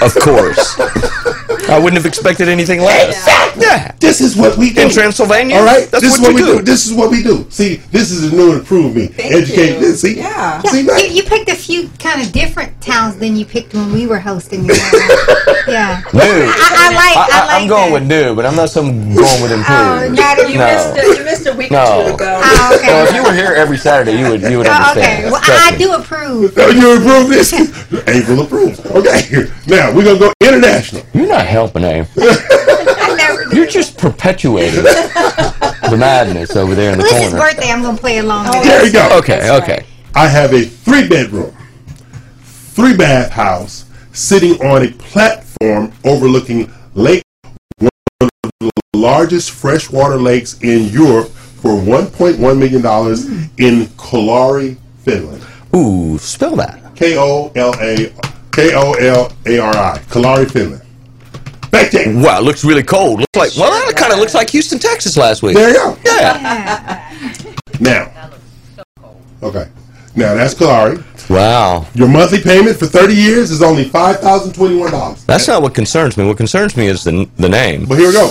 Of 0.02 0.14
course. 0.16 0.80
I 1.72 1.78
wouldn't 1.78 1.94
have 1.96 2.06
expected 2.06 2.48
anything 2.48 2.80
less. 2.80 3.26
Yeah. 3.58 3.92
This 3.98 4.20
is 4.20 4.36
what 4.36 4.56
we 4.58 4.72
do 4.72 4.82
In 4.82 4.90
Transylvania? 4.90 5.56
All 5.56 5.64
right. 5.64 5.88
That's 5.90 6.02
this 6.04 6.18
what 6.20 6.30
is 6.30 6.34
what 6.34 6.34
we 6.34 6.58
do. 6.58 6.62
This 6.62 6.86
is 6.86 6.92
what 6.92 7.10
we 7.10 7.22
do. 7.22 7.46
See, 7.50 7.76
this 7.90 8.10
is 8.10 8.32
a 8.32 8.36
new 8.36 8.50
and 8.52 8.60
improved 8.60 8.96
me. 8.96 9.10
Educate. 9.18 9.80
you. 9.80 9.92
See, 9.94 10.16
Yeah. 10.18 10.60
Yeah, 10.64 10.70
See, 10.70 10.80
you, 10.82 11.14
you 11.16 11.22
picked 11.22 11.48
a 11.50 11.54
few 11.54 11.88
kind 11.98 12.20
of 12.20 12.32
different 12.32 12.78
towns 12.82 13.16
than 13.16 13.36
you 13.36 13.44
picked 13.44 13.74
when 13.74 13.92
we 13.92 14.06
were 14.06 14.18
hosting. 14.18 14.62
You 14.62 14.68
know? 14.68 14.74
yeah. 15.68 16.02
New. 16.12 16.20
I, 16.20 16.68
I 16.76 16.94
like. 16.94 17.16
I, 17.16 17.46
like 17.46 17.62
am 17.62 17.68
going 17.68 17.92
that. 17.92 18.00
with 18.00 18.08
new, 18.08 18.34
but 18.34 18.44
I'm 18.46 18.56
not 18.56 18.70
some 18.70 19.14
going 19.14 19.42
with 19.42 19.52
Oh, 19.52 20.02
improved. 20.02 20.18
not 20.18 20.38
You 20.50 20.58
No. 20.58 20.66
missed 20.66 20.96
it. 20.96 21.18
You 21.18 21.24
missed 21.24 21.46
a 21.46 21.52
week 21.54 21.70
or 21.72 22.08
two 22.08 22.14
ago. 22.14 22.40
Oh, 22.44 22.76
okay. 22.78 22.88
So 22.88 23.04
if 23.04 23.14
you 23.14 23.22
were 23.22 23.32
here 23.34 23.52
every 23.54 23.78
Saturday, 23.78 24.18
you 24.18 24.28
would 24.30 24.42
you 24.42 24.58
would 24.58 24.66
Oh, 24.66 24.72
understand. 24.72 25.24
okay. 25.26 25.30
Well, 25.30 25.40
I, 25.44 25.68
I 25.68 25.72
me. 25.72 25.78
do 25.78 25.92
approve. 25.94 26.54
Oh, 26.56 26.70
you 26.70 26.96
approve 26.96 27.28
this? 27.28 27.52
April 28.08 28.40
approves. 28.42 28.80
Okay. 28.86 29.46
Now 29.66 29.94
we're 29.94 30.04
gonna 30.04 30.18
go 30.18 30.32
international. 30.40 31.02
You're 31.14 31.28
not 31.28 31.46
helping, 31.46 31.61
eh? 31.76 32.04
You're 33.54 33.66
just 33.66 33.98
perpetuating 33.98 34.82
the 34.82 35.96
madness 35.98 36.56
over 36.56 36.74
there 36.74 36.92
in 36.92 36.98
the 36.98 37.04
Well, 37.04 37.12
it's 37.14 37.22
his 37.24 37.32
corner. 37.32 37.52
birthday. 37.54 37.70
I'm 37.70 37.82
gonna 37.82 37.98
play 37.98 38.18
along 38.18 38.46
with 38.48 38.62
There 38.64 38.86
you 38.86 38.92
go. 38.92 39.18
Okay, 39.18 39.50
okay. 39.62 39.84
I 40.14 40.28
have 40.28 40.52
a 40.54 40.64
three 40.64 41.06
bedroom, 41.08 41.54
three 42.42 42.96
bath 42.96 43.30
house 43.30 43.84
sitting 44.12 44.60
on 44.64 44.84
a 44.86 44.90
platform 44.92 45.92
overlooking 46.04 46.70
Lake, 46.94 47.22
one 47.78 47.90
of 48.20 48.28
the 48.60 48.70
largest 48.94 49.50
freshwater 49.50 50.16
lakes 50.16 50.58
in 50.62 50.88
Europe, 50.88 51.28
for 51.30 51.70
$1.1 51.80 52.38
million 52.58 52.82
in 53.58 53.86
Kolari, 53.96 54.76
Finland. 55.04 55.42
Ooh, 55.74 56.18
spell 56.18 56.56
that. 56.56 56.94
K 56.96 57.16
O 57.16 57.50
L 57.54 57.74
A 57.80 58.12
K 58.50 58.74
O 58.74 58.92
L 58.94 59.32
A 59.46 59.58
R 59.58 59.76
I. 59.76 59.98
Kolari, 60.10 60.50
Finland. 60.50 60.82
Back. 61.72 61.92
Wow, 61.94 62.38
it 62.38 62.44
looks 62.44 62.64
really 62.64 62.82
cold. 62.82 63.20
Looks 63.20 63.36
like 63.36 63.50
well, 63.56 63.70
that 63.86 63.96
kind 63.96 64.12
of 64.12 64.18
looks 64.18 64.34
like 64.34 64.50
Houston, 64.50 64.78
Texas 64.78 65.16
last 65.16 65.42
week. 65.42 65.56
There 65.56 65.70
you 65.70 65.74
go. 65.74 65.98
Yeah. 66.04 67.08
Now. 67.80 68.04
That 68.04 68.30
looks 68.30 68.44
so 68.76 68.82
cold. 69.00 69.16
Okay. 69.42 69.68
Now 70.14 70.34
that's 70.34 70.54
Kolari. 70.54 71.02
Wow. 71.28 71.86
Your 71.94 72.06
monthly 72.06 72.40
payment 72.40 72.76
for 72.76 72.86
30 72.86 73.14
years 73.14 73.50
is 73.50 73.62
only 73.62 73.86
$5,021. 73.86 75.24
That's 75.26 75.48
not 75.48 75.62
what 75.62 75.74
concerns 75.74 76.16
me. 76.16 76.26
What 76.26 76.36
concerns 76.36 76.76
me 76.76 76.86
is 76.86 77.02
the 77.02 77.28
the 77.38 77.48
name. 77.48 77.86
But 77.86 77.98
here 77.98 78.08
we 78.08 78.12
go. 78.12 78.30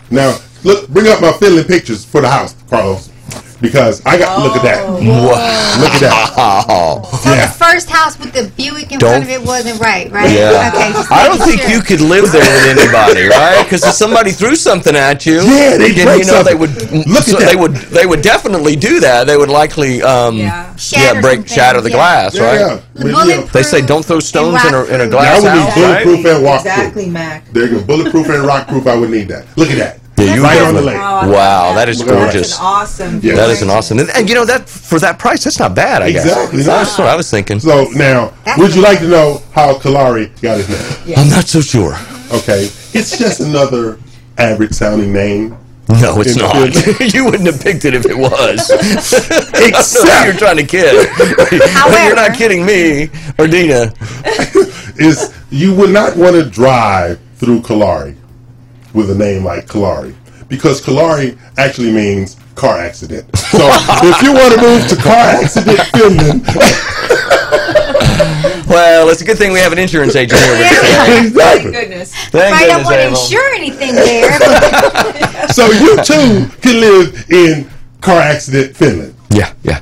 now, 0.10 0.38
look, 0.62 0.88
bring 0.90 1.08
up 1.08 1.22
my 1.22 1.32
Finland 1.32 1.66
pictures 1.66 2.04
for 2.04 2.20
the 2.20 2.28
house, 2.28 2.54
Carlos, 2.68 3.08
because 3.64 4.02
I 4.04 4.18
got 4.18 4.38
look 4.42 4.56
at 4.56 4.62
that. 4.62 4.86
Wow. 4.86 5.80
Look 5.80 5.92
at 5.92 6.00
that. 6.00 6.34
So 7.24 7.30
Yeah. 7.30 7.46
the 7.46 7.52
first 7.52 7.88
house 7.90 8.18
with 8.18 8.32
the 8.32 8.44
Buick 8.56 8.92
in 8.92 8.98
Don't- 8.98 9.10
front 9.10 9.24
of 9.24 9.30
it 9.30 9.42
wasn't 9.42 9.80
right, 9.80 10.10
right? 10.12 10.30
Yeah. 10.30 10.70
Okay. 10.74 10.92
I 11.10 11.26
don't 11.26 11.40
think 11.42 11.62
sure. 11.62 11.70
you 11.70 11.80
could 11.80 12.00
live 12.00 12.30
there 12.30 12.40
with 12.42 12.78
anybody, 12.78 13.26
right? 13.26 13.64
Because 13.64 13.82
if 13.84 13.94
somebody 13.94 14.30
threw 14.32 14.54
something 14.56 14.94
at 14.94 15.24
you, 15.26 15.40
Yeah, 15.42 15.76
they'd 15.78 15.92
then, 15.96 16.18
you 16.18 16.24
know 16.26 16.42
they 16.42 16.54
would. 16.54 16.74
Look 16.92 17.26
at 17.28 17.38
that. 17.38 17.48
They 17.50 17.56
would. 17.56 17.74
They 17.74 18.06
would 18.06 18.22
definitely 18.22 18.76
do 18.76 19.00
that. 19.00 19.26
They 19.26 19.36
would 19.36 19.48
likely, 19.48 20.02
um, 20.02 20.36
yeah, 20.36 20.74
Shatter 20.76 21.20
break, 21.20 21.48
shatter 21.48 21.80
the 21.80 21.90
yeah. 21.90 21.96
glass, 21.96 22.34
Yeah, 22.34 22.42
right? 22.44 22.60
yeah. 22.60 22.66
The 22.66 22.80
But, 22.94 23.06
you 23.06 23.12
know, 23.12 23.18
bulletproof 23.24 23.52
They 23.52 23.62
say 23.62 23.80
don't 23.80 24.04
throw 24.04 24.20
stones 24.20 24.62
in 24.64 24.74
a 24.74 24.84
in 24.84 25.00
a 25.00 25.08
rock-proof. 25.08 25.10
glass 25.10 25.36
I 25.36 25.40
would 25.40 25.50
house, 25.50 25.76
need 25.76 25.82
right? 25.82 26.04
bulletproof 26.04 26.34
and 26.36 26.44
rockproof. 26.44 26.58
Exactly, 26.60 27.06
Mack. 27.10 27.52
There 27.52 27.64
you 27.66 27.70
go. 27.78 27.80
Bulletproof 27.84 28.28
and 28.28 28.44
rockproof. 28.44 28.86
I 28.86 28.94
would 28.96 29.10
need 29.10 29.28
that. 29.28 29.44
Look 29.56 29.70
at 29.70 29.78
that. 29.78 29.98
Yeah, 30.16 30.34
you 30.34 30.42
right 30.42 30.62
on 30.62 30.74
the 30.74 30.82
lake. 30.82 30.96
Oh, 30.96 31.30
Wow, 31.30 31.66
love 31.66 31.76
that 31.76 31.88
is 31.88 31.98
Look 31.98 32.08
gorgeous. 32.08 32.56
That's 32.56 32.58
an 32.60 32.64
awesome. 32.64 33.20
Yeah. 33.20 33.34
That 33.34 33.50
is 33.50 33.62
an 33.62 33.70
awesome, 33.70 33.98
and, 33.98 34.10
and 34.10 34.28
you 34.28 34.34
know 34.34 34.44
that 34.44 34.68
for 34.68 34.98
that 35.00 35.18
price, 35.18 35.44
that's 35.44 35.58
not 35.58 35.74
bad. 35.74 36.02
I 36.02 36.12
guess. 36.12 36.24
Exactly. 36.24 36.62
That's 36.62 36.98
what 36.98 37.08
I 37.08 37.16
was 37.16 37.30
thinking. 37.30 37.58
So 37.58 37.88
now, 37.94 38.32
That's 38.44 38.58
would 38.58 38.74
you 38.74 38.82
like 38.82 39.00
to 39.00 39.08
know 39.08 39.42
how 39.52 39.74
Kolari 39.74 40.30
got 40.40 40.58
his 40.58 40.68
name? 40.68 41.18
I'm 41.18 41.28
not 41.28 41.46
so 41.46 41.60
sure. 41.60 41.94
Okay, 42.32 42.70
it's 42.92 43.18
just 43.18 43.40
another 43.40 43.98
average 44.38 44.72
sounding 44.72 45.12
name. 45.12 45.56
No, 45.88 46.20
it's 46.20 46.36
not. 46.36 46.54
you 47.14 47.24
wouldn't 47.24 47.46
have 47.46 47.60
picked 47.60 47.84
it 47.84 47.94
if 47.94 48.06
it 48.06 48.16
was. 48.16 48.70
Except- 49.54 50.24
you're 50.24 50.34
trying 50.34 50.56
to 50.56 50.64
kid. 50.64 51.08
But 51.18 51.52
you're 51.52 52.16
not 52.16 52.34
kidding 52.34 52.64
me 52.64 53.10
or 53.38 53.46
Dina. 53.46 53.92
is 54.96 55.34
you 55.50 55.74
would 55.74 55.90
not 55.90 56.16
want 56.16 56.36
to 56.36 56.48
drive 56.48 57.20
through 57.36 57.60
Kolari 57.60 58.16
with 58.94 59.10
a 59.10 59.14
name 59.14 59.44
like 59.44 59.66
Kolari 59.66 60.14
because 60.48 60.80
Kolari 60.80 61.36
actually 61.58 61.92
means 61.92 62.36
car 62.54 62.78
accident. 62.78 63.24
So 63.36 63.58
if 64.02 64.22
you 64.22 64.32
want 64.32 64.54
to 64.54 64.60
move 64.60 64.86
to 64.88 64.96
car 64.96 65.42
accident 65.42 65.80
Finland, 65.92 66.46
Well, 68.66 69.08
it's 69.08 69.20
a 69.20 69.24
good 69.24 69.38
thing 69.38 69.52
we 69.52 69.60
have 69.60 69.72
an 69.72 69.78
insurance 69.78 70.16
agent 70.16 70.40
here 70.40 70.52
with 70.52 70.62
us. 70.62 70.78
today. 71.06 71.26
exactly. 71.26 71.72
Goodness. 71.72 72.14
Thank 72.30 72.56
I 72.56 72.66
don't 72.66 72.84
want 72.84 72.96
to 72.96 73.08
insure 73.08 73.54
anything 73.54 73.94
there. 73.94 74.38
So 75.48 75.66
you 75.66 75.96
too 76.02 76.48
can 76.60 76.80
live 76.80 77.30
in 77.30 77.70
car 78.00 78.20
accident 78.20 78.76
Finland. 78.76 79.14
Yeah, 79.30 79.52
yeah. 79.62 79.80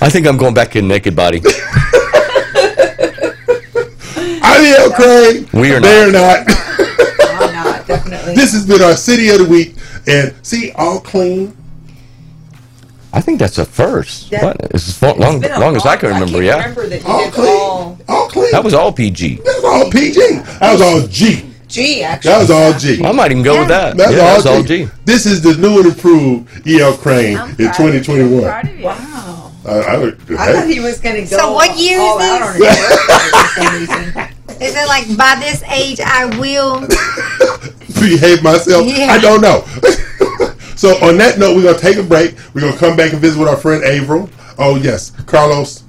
I 0.00 0.08
think 0.10 0.26
I'm 0.26 0.36
going 0.36 0.54
back 0.54 0.76
in 0.76 0.86
naked 0.86 1.16
body. 1.16 1.40
I'm 4.42 4.64
El 4.64 4.90
Craine. 4.92 5.48
We 5.52 5.72
are 5.74 5.80
They're 5.80 6.12
not 6.12 6.46
definitely. 7.96 8.34
this 8.34 8.52
has 8.52 8.66
been 8.66 8.82
our 8.82 8.96
city 8.96 9.28
of 9.30 9.38
the 9.38 9.44
week, 9.46 9.74
and 10.06 10.34
see, 10.42 10.72
all 10.72 11.00
clean. 11.00 11.56
I 13.12 13.20
think 13.20 13.38
that's 13.40 13.58
a 13.58 13.64
first. 13.64 14.30
That- 14.30 14.42
what? 14.44 14.74
As 14.74 15.02
long, 15.02 15.18
long, 15.18 15.34
It's 15.38 15.48
been 15.48 15.52
a 15.56 15.60
long 15.60 15.74
as 15.76 15.84
I 15.84 15.96
can 15.96 16.10
remember, 16.10 16.34
can't 16.34 16.44
yeah. 16.44 16.58
remember 16.60 16.86
that 16.88 17.04
All 17.04 17.24
did 17.24 17.32
clean. 17.34 17.48
all 17.48 17.98
All 18.08 18.28
clean. 18.28 18.52
That 18.52 18.62
was 18.62 18.72
all 18.74 18.92
PG. 18.92 19.34
That 19.36 19.44
was 19.44 19.64
all 19.64 19.90
PG. 19.90 20.20
That 20.60 20.72
was 20.72 20.80
all 20.80 21.00
G. 21.08 21.46
G. 21.66 22.02
Actually, 22.04 22.30
That 22.30 22.38
was 22.38 22.50
all 22.50 22.72
G. 22.78 23.04
I 23.04 23.10
might 23.12 23.30
even 23.32 23.42
go 23.42 23.58
with 23.60 23.68
that. 23.68 23.96
That's 23.96 24.12
yeah, 24.12 24.18
all, 24.20 24.34
that's 24.34 24.46
all 24.46 24.62
G. 24.62 24.84
G. 24.86 24.90
This 25.04 25.26
is 25.26 25.40
the 25.42 25.54
new 25.56 25.78
and 25.78 25.86
improved 25.86 26.66
EL 26.68 26.96
Craine 26.98 27.36
in 27.38 27.56
2021. 27.74 28.82
Wow. 28.82 29.52
I, 29.66 29.70
I, 29.70 29.98
would- 29.98 30.18
I 30.38 30.52
thought 30.52 30.68
he 30.68 30.78
was 30.80 31.00
going 31.00 31.16
to 31.16 31.22
go. 31.30 31.36
So 31.36 31.52
what 31.52 31.76
year 31.78 31.98
all 32.00 32.18
is 32.20 32.24
out 32.24 32.42
on 32.42 32.58
this? 32.60 32.78
for 33.30 33.60
some 33.60 33.74
reason. 33.74 34.62
Is 34.62 34.74
it 34.76 34.86
like 34.88 35.16
by 35.16 35.36
this 35.40 35.62
age 35.64 35.98
I 36.00 36.26
will? 36.38 36.86
behave 37.94 38.42
myself. 38.42 38.86
Yeah. 38.86 39.06
I 39.06 39.18
don't 39.18 39.40
know. 39.40 39.64
so 40.76 40.96
on 41.04 41.16
that 41.18 41.38
note, 41.38 41.56
we're 41.56 41.64
gonna 41.64 41.78
take 41.78 41.96
a 41.96 42.02
break. 42.02 42.34
We're 42.54 42.62
gonna 42.62 42.76
come 42.76 42.96
back 42.96 43.12
and 43.12 43.20
visit 43.20 43.38
with 43.38 43.48
our 43.48 43.56
friend 43.56 43.84
Averill. 43.84 44.28
Oh 44.58 44.76
yes, 44.76 45.10
Carlos. 45.26 45.84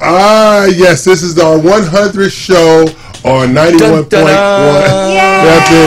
Ah 0.00 0.64
yes, 0.66 1.04
this 1.04 1.22
is 1.22 1.38
our 1.38 1.58
100th 1.58 2.30
show 2.32 2.82
on 3.28 3.48
91.1 3.54 4.08
FM 4.08 4.28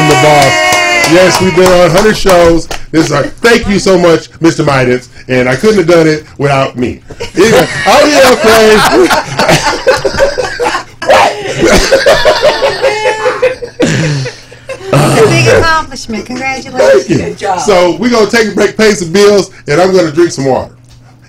The 0.10 0.20
Boss. 0.22 0.74
Yes, 1.11 1.41
we've 1.41 1.56
been 1.56 1.65
on 1.65 1.91
100 1.94 2.15
shows. 2.15 2.68
This 2.91 3.07
is 3.07 3.11
our 3.11 3.24
thank 3.24 3.68
you 3.68 3.80
so 3.80 3.98
much, 3.98 4.30
Mr. 4.40 4.65
Midance, 4.65 5.10
and 5.28 5.49
I 5.49 5.56
couldn't 5.56 5.78
have 5.78 5.88
done 5.88 6.07
it 6.07 6.26
without 6.40 6.78
me. 6.78 7.02
Anyway, 7.36 7.68
I'm 7.86 8.07
here, 8.07 8.24
It's 14.94 15.22
a 15.22 15.26
big 15.26 15.48
accomplishment. 15.64 16.26
Congratulations. 16.26 17.07
Thank 17.07 17.41
you. 17.41 17.60
So 17.60 17.98
we're 17.98 18.11
gonna 18.11 18.30
take 18.30 18.52
a 18.52 18.56
break, 18.56 18.78
pay 18.78 18.91
some 18.94 19.11
bills, 19.11 19.52
and 19.68 19.82
I'm 19.82 19.94
gonna 19.94 20.11
drink 20.11 20.32
some 20.32 20.45
water. 20.45 20.76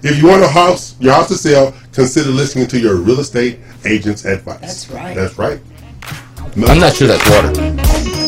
If 0.02 0.20
you 0.20 0.28
want 0.28 0.42
a 0.42 0.48
house, 0.48 0.96
your 1.00 1.14
house 1.14 1.28
to 1.28 1.34
sell, 1.34 1.74
consider 1.92 2.30
listening 2.30 2.66
to 2.68 2.78
your 2.78 2.96
real 2.96 3.20
estate 3.20 3.58
agent's 3.86 4.24
advice. 4.24 4.60
That's 4.60 4.90
right. 4.90 5.14
That's 5.16 5.38
right. 5.38 5.60
I'm 6.68 6.78
not 6.78 6.94
sure 6.94 7.08
that's 7.08 7.28
water. 7.30 8.23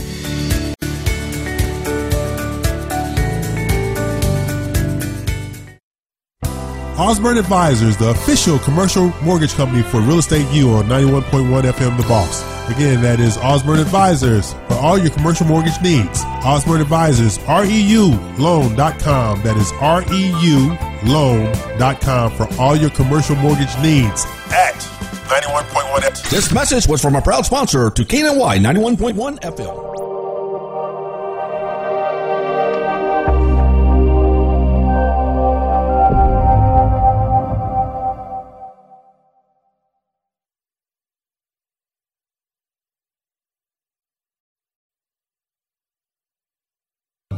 Osborne 7.00 7.38
Advisors, 7.38 7.96
the 7.96 8.10
official 8.10 8.58
commercial 8.58 9.10
mortgage 9.22 9.54
company 9.54 9.82
for 9.82 10.00
Real 10.00 10.18
Estate 10.18 10.46
U 10.52 10.72
on 10.72 10.84
91.1 10.84 11.62
FM 11.62 11.96
The 11.96 12.02
Boss. 12.02 12.42
Again, 12.68 13.00
that 13.00 13.20
is 13.20 13.38
Osborne 13.38 13.80
Advisors 13.80 14.52
for 14.68 14.74
all 14.74 14.98
your 14.98 15.10
commercial 15.10 15.46
mortgage 15.46 15.80
needs. 15.80 16.22
Osborne 16.44 16.82
Advisors, 16.82 17.38
REULoan.com. 17.38 19.42
That 19.42 19.56
is 19.56 19.72
REULoan.com 19.72 22.32
for 22.32 22.46
all 22.60 22.76
your 22.76 22.90
commercial 22.90 23.36
mortgage 23.36 23.74
needs 23.78 24.26
at 24.50 24.99
91.1 25.30 26.00
FM. 26.00 26.30
This 26.30 26.52
message 26.52 26.88
was 26.88 27.00
from 27.00 27.14
a 27.14 27.22
proud 27.22 27.46
sponsor 27.46 27.88
to 27.88 28.02
KNLY 28.02 28.58
91.1 28.58 29.38
FM. 29.38 29.86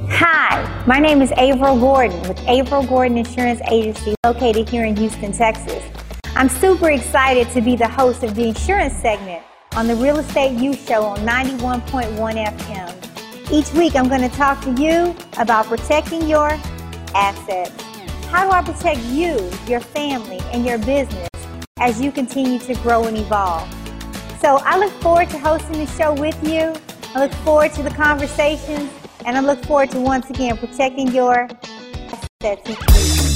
Hi, 0.08 0.84
my 0.86 0.98
name 0.98 1.20
is 1.20 1.30
Averill 1.32 1.78
Gordon 1.78 2.18
with 2.22 2.38
Averill 2.48 2.86
Gordon 2.86 3.18
Insurance 3.18 3.60
Agency 3.70 4.14
located 4.24 4.70
here 4.70 4.86
in 4.86 4.96
Houston, 4.96 5.32
Texas. 5.32 5.84
I'm 6.34 6.48
super 6.48 6.90
excited 6.90 7.50
to 7.50 7.60
be 7.60 7.76
the 7.76 7.86
host 7.86 8.22
of 8.22 8.34
the 8.34 8.48
insurance 8.48 8.94
segment 8.94 9.42
on 9.76 9.86
the 9.86 9.94
Real 9.94 10.18
Estate 10.18 10.58
U 10.58 10.72
Show 10.72 11.04
on 11.04 11.18
91.1 11.18 12.16
FM. 12.16 13.52
Each 13.52 13.70
week 13.74 13.94
I'm 13.94 14.08
going 14.08 14.22
to 14.22 14.34
talk 14.34 14.62
to 14.62 14.72
you 14.72 15.14
about 15.36 15.66
protecting 15.66 16.26
your 16.26 16.48
assets. 17.14 17.70
How 18.28 18.46
do 18.46 18.50
I 18.50 18.62
protect 18.62 19.00
you, 19.08 19.50
your 19.66 19.80
family, 19.80 20.40
and 20.52 20.64
your 20.64 20.78
business 20.78 21.28
as 21.78 22.00
you 22.00 22.10
continue 22.10 22.58
to 22.60 22.74
grow 22.76 23.04
and 23.04 23.18
evolve? 23.18 23.70
So 24.40 24.56
I 24.64 24.78
look 24.78 24.92
forward 25.02 25.28
to 25.30 25.38
hosting 25.38 25.84
the 25.84 25.86
show 25.86 26.14
with 26.14 26.42
you. 26.42 26.74
I 27.14 27.20
look 27.20 27.32
forward 27.44 27.74
to 27.74 27.82
the 27.82 27.90
conversations, 27.90 28.90
and 29.26 29.36
I 29.36 29.40
look 29.40 29.62
forward 29.66 29.90
to 29.90 30.00
once 30.00 30.30
again 30.30 30.56
protecting 30.56 31.08
your 31.08 31.46
assets 32.42 33.31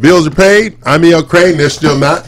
Bills 0.00 0.26
are 0.28 0.30
paid. 0.30 0.78
I'm 0.84 1.04
E.L. 1.04 1.24
Craine. 1.24 1.56
They're 1.56 1.70
still 1.70 1.98
not. 1.98 2.22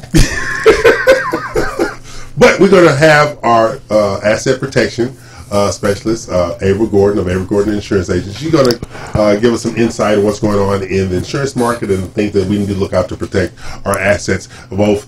but 2.36 2.59
we're 2.59 2.70
going 2.70 2.88
to 2.88 2.97
have 2.97 3.38
our 3.44 3.78
uh, 3.90 4.20
asset 4.24 4.59
protection 4.59 5.16
uh, 5.52 5.70
specialist, 5.70 6.30
uh, 6.30 6.56
Averill 6.62 6.88
Gordon 6.88 7.20
of 7.20 7.28
Averill 7.28 7.47
Gordon 7.47 7.74
Insurance 7.74 8.10
Agency. 8.10 8.38
She's 8.38 8.51
going 8.51 8.66
to 8.66 8.80
uh, 9.14 9.36
give 9.36 9.52
us 9.52 9.62
some 9.62 9.76
insight 9.76 10.18
on 10.18 10.24
what's 10.24 10.40
going 10.40 10.59
on 10.59 10.82
in 10.82 11.10
the 11.10 11.18
insurance 11.18 11.55
market 11.55 11.90
and 11.90 12.02
the 12.02 12.09
things 12.09 12.32
that 12.32 12.48
we 12.48 12.59
need 12.59 12.68
to 12.68 12.74
look 12.74 12.92
out 12.92 13.09
to 13.10 13.16
protect 13.16 13.55
our 13.86 13.97
assets, 13.98 14.48
both 14.70 15.06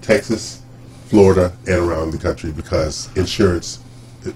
Texas, 0.00 0.62
Florida, 1.06 1.52
and 1.66 1.76
around 1.78 2.12
the 2.12 2.18
country 2.18 2.52
because 2.52 3.08
insurance, 3.16 3.78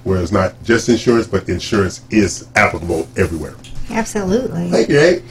where 0.02 0.20
it's 0.20 0.32
not 0.32 0.60
just 0.64 0.88
insurance, 0.88 1.28
but 1.28 1.48
insurance 1.48 2.02
is 2.10 2.48
applicable 2.56 3.06
everywhere. 3.16 3.54
Absolutely. 3.90 4.70
Thank 4.70 4.88
you, 4.88 4.98
Abe. 4.98 5.22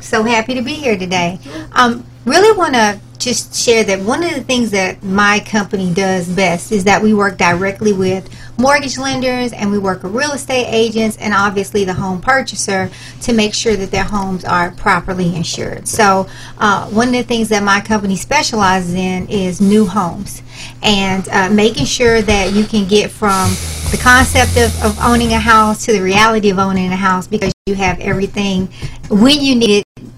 So 0.00 0.22
happy 0.22 0.54
to 0.54 0.62
be 0.62 0.74
here 0.74 0.96
today. 0.96 1.38
Um, 1.72 2.04
really 2.24 2.56
want 2.56 2.74
to 2.74 3.00
just 3.18 3.54
share 3.54 3.82
that 3.84 4.00
one 4.00 4.22
of 4.22 4.32
the 4.32 4.42
things 4.42 4.70
that 4.70 5.02
my 5.02 5.40
company 5.40 5.92
does 5.92 6.28
best 6.28 6.70
is 6.70 6.84
that 6.84 7.02
we 7.02 7.12
work 7.12 7.36
directly 7.36 7.92
with 7.92 8.28
mortgage 8.58 8.96
lenders 8.96 9.52
and 9.52 9.70
we 9.70 9.78
work 9.78 10.02
with 10.02 10.14
real 10.14 10.32
estate 10.32 10.66
agents 10.68 11.16
and 11.18 11.34
obviously 11.34 11.84
the 11.84 11.92
home 11.92 12.20
purchaser 12.20 12.90
to 13.20 13.32
make 13.32 13.54
sure 13.54 13.76
that 13.76 13.90
their 13.90 14.04
homes 14.04 14.44
are 14.44 14.70
properly 14.72 15.34
insured. 15.34 15.88
So 15.88 16.28
uh, 16.58 16.88
one 16.90 17.08
of 17.08 17.14
the 17.14 17.22
things 17.22 17.48
that 17.48 17.62
my 17.62 17.80
company 17.80 18.16
specializes 18.16 18.94
in 18.94 19.28
is 19.28 19.60
new 19.60 19.86
homes 19.86 20.42
and 20.82 21.28
uh, 21.28 21.50
making 21.50 21.86
sure 21.86 22.22
that 22.22 22.52
you 22.52 22.64
can 22.64 22.86
get 22.86 23.10
from 23.10 23.50
the 23.90 23.98
concept 24.00 24.56
of, 24.56 24.84
of 24.84 24.98
owning 25.00 25.32
a 25.32 25.40
house 25.40 25.84
to 25.86 25.92
the 25.92 26.02
reality 26.02 26.50
of 26.50 26.58
owning 26.58 26.92
a 26.92 26.96
house 26.96 27.26
because 27.26 27.52
you 27.68 27.74
have 27.74 28.00
everything 28.00 28.66
when 29.10 29.40
you 29.40 29.54
need 29.54 29.84
it 29.98 30.08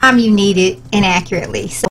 time 0.00 0.18
you 0.20 0.30
need 0.30 0.56
it 0.56 0.78
and 0.92 1.04
accurately. 1.04 1.66
So 1.66 1.88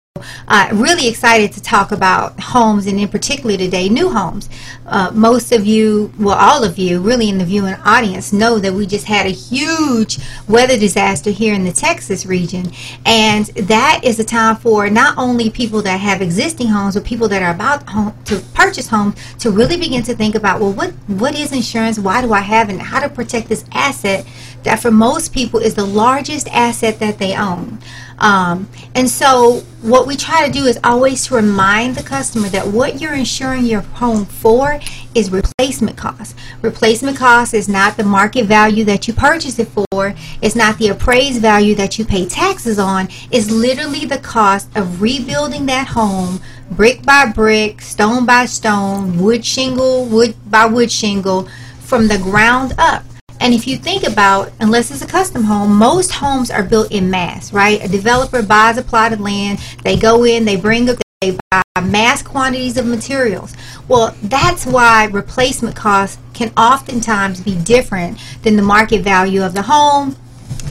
uh, 0.48 0.70
really 0.74 1.08
excited 1.08 1.52
to 1.52 1.62
talk 1.62 1.92
about 1.92 2.40
homes 2.40 2.88
and 2.88 3.00
in 3.00 3.08
particular 3.08 3.58
today 3.58 3.90
new 3.90 4.10
homes. 4.10 4.50
Uh, 4.86 5.12
most 5.14 5.52
of 5.52 5.66
you, 5.66 6.12
well 6.18 6.38
all 6.38 6.64
of 6.64 6.78
you 6.78 7.02
really 7.02 7.30
in 7.30 7.38
the 7.38 7.46
viewing 7.46 7.74
audience 7.86 8.32
know 8.32 8.60
that 8.60 8.74
we 8.74 8.86
just 8.86 9.06
had 9.06 9.26
a 9.26 9.32
huge 9.32 10.20
weather 10.48 10.78
disaster 10.78 11.32
here 11.32 11.54
in 11.54 11.66
the 11.66 11.72
Texas 11.72 12.26
region 12.26 12.72
and 13.06 13.48
that 13.48 14.00
is 14.04 14.20
a 14.20 14.24
time 14.24 14.56
for 14.56 14.90
not 14.90 15.18
only 15.18 15.50
people 15.50 15.82
that 15.82 16.00
have 16.00 16.22
existing 16.22 16.68
homes 16.68 16.96
but 16.96 17.04
people 17.04 17.28
that 17.28 17.44
are 17.44 17.54
about 17.54 17.88
home, 17.90 18.14
to 18.24 18.40
purchase 18.54 18.88
homes 18.88 19.16
to 19.38 19.52
really 19.52 19.78
begin 19.78 20.02
to 20.02 20.16
think 20.16 20.36
about 20.36 20.62
well 20.62 20.72
what 20.72 20.92
what 21.08 21.38
is 21.38 21.52
insurance 21.52 22.00
why 22.00 22.22
do 22.22 22.32
I 22.32 22.40
have 22.40 22.70
it 22.70 22.74
and 22.74 22.82
how 22.82 23.02
to 23.02 23.10
protect 23.10 23.50
this 23.50 23.66
asset 23.74 24.26
that 24.64 24.80
for 24.80 24.92
most 24.92 25.34
people 25.34 25.60
is 25.60 25.76
the 25.76 25.86
largest 25.86 26.48
asset 26.50 27.00
that 27.00 27.20
they 27.20 27.36
own. 27.36 27.80
Um, 28.20 28.68
and 28.96 29.08
so, 29.08 29.64
what 29.84 30.08
we 30.08 30.16
try 30.16 30.48
to 30.48 30.52
do 30.52 30.66
is 30.66 30.80
always 30.84 31.28
to 31.28 31.36
remind 31.36 31.96
the 31.96 32.04
customer 32.04 32.50
that 32.50 32.68
what 32.68 33.00
you're 33.00 33.14
insuring 33.14 33.66
your 33.66 33.82
home 33.82 34.26
for 34.26 34.80
is 35.14 35.30
replacement 35.30 35.98
cost. 35.98 36.36
Replacement 36.64 37.16
cost 37.16 37.54
is 37.54 37.70
not 37.70 37.96
the 37.96 38.04
market 38.04 38.46
value 38.46 38.84
that 38.86 39.08
you 39.08 39.14
purchased 39.14 39.60
it 39.60 39.68
for, 39.68 40.16
it's 40.42 40.56
not 40.56 40.80
the 40.80 40.88
appraised 40.88 41.42
value 41.42 41.76
that 41.76 42.00
you 42.00 42.06
pay 42.06 42.26
taxes 42.26 42.80
on, 42.80 43.08
it's 43.30 43.52
literally 43.52 44.06
the 44.06 44.18
cost 44.18 44.76
of 44.76 45.02
rebuilding 45.02 45.68
that 45.68 45.90
home 45.90 46.40
brick 46.72 47.04
by 47.04 47.26
brick, 47.26 47.82
stone 47.82 48.26
by 48.26 48.46
stone, 48.46 49.18
wood 49.20 49.46
shingle, 49.46 50.06
wood 50.06 50.36
by 50.50 50.66
wood 50.66 50.92
shingle 50.92 51.48
from 51.80 52.08
the 52.08 52.18
ground 52.18 52.74
up. 52.78 53.04
And 53.40 53.54
if 53.54 53.68
you 53.68 53.78
think 53.78 54.04
about, 54.04 54.52
unless 54.60 54.92
it's 54.92 55.02
a 55.02 55.08
custom 55.08 55.44
home, 55.44 55.76
most 55.76 56.12
homes 56.12 56.50
are 56.50 56.64
built 56.64 56.92
in 56.92 57.10
mass, 57.10 57.54
right? 57.54 57.84
A 57.84 57.88
developer 57.88 58.42
buys 58.42 58.78
a 58.78 58.84
plot 58.84 59.14
of 59.14 59.20
land, 59.20 59.60
they 59.84 59.98
go 59.98 60.24
in, 60.24 60.46
they 60.46 60.56
bring 60.56 60.90
up, 60.90 60.98
they 61.22 61.38
buy 61.52 61.62
mass 61.82 62.22
quantities 62.22 62.78
of 62.78 62.86
materials. 62.86 63.56
Well, 63.88 64.16
that's 64.24 64.66
why 64.66 65.06
replacement 65.06 65.76
costs 65.76 66.20
can 66.34 66.52
oftentimes 66.58 67.42
be 67.42 67.56
different 67.56 68.20
than 68.42 68.56
the 68.56 68.64
market 68.64 69.02
value 69.02 69.44
of 69.44 69.54
the 69.54 69.64
home 69.64 70.16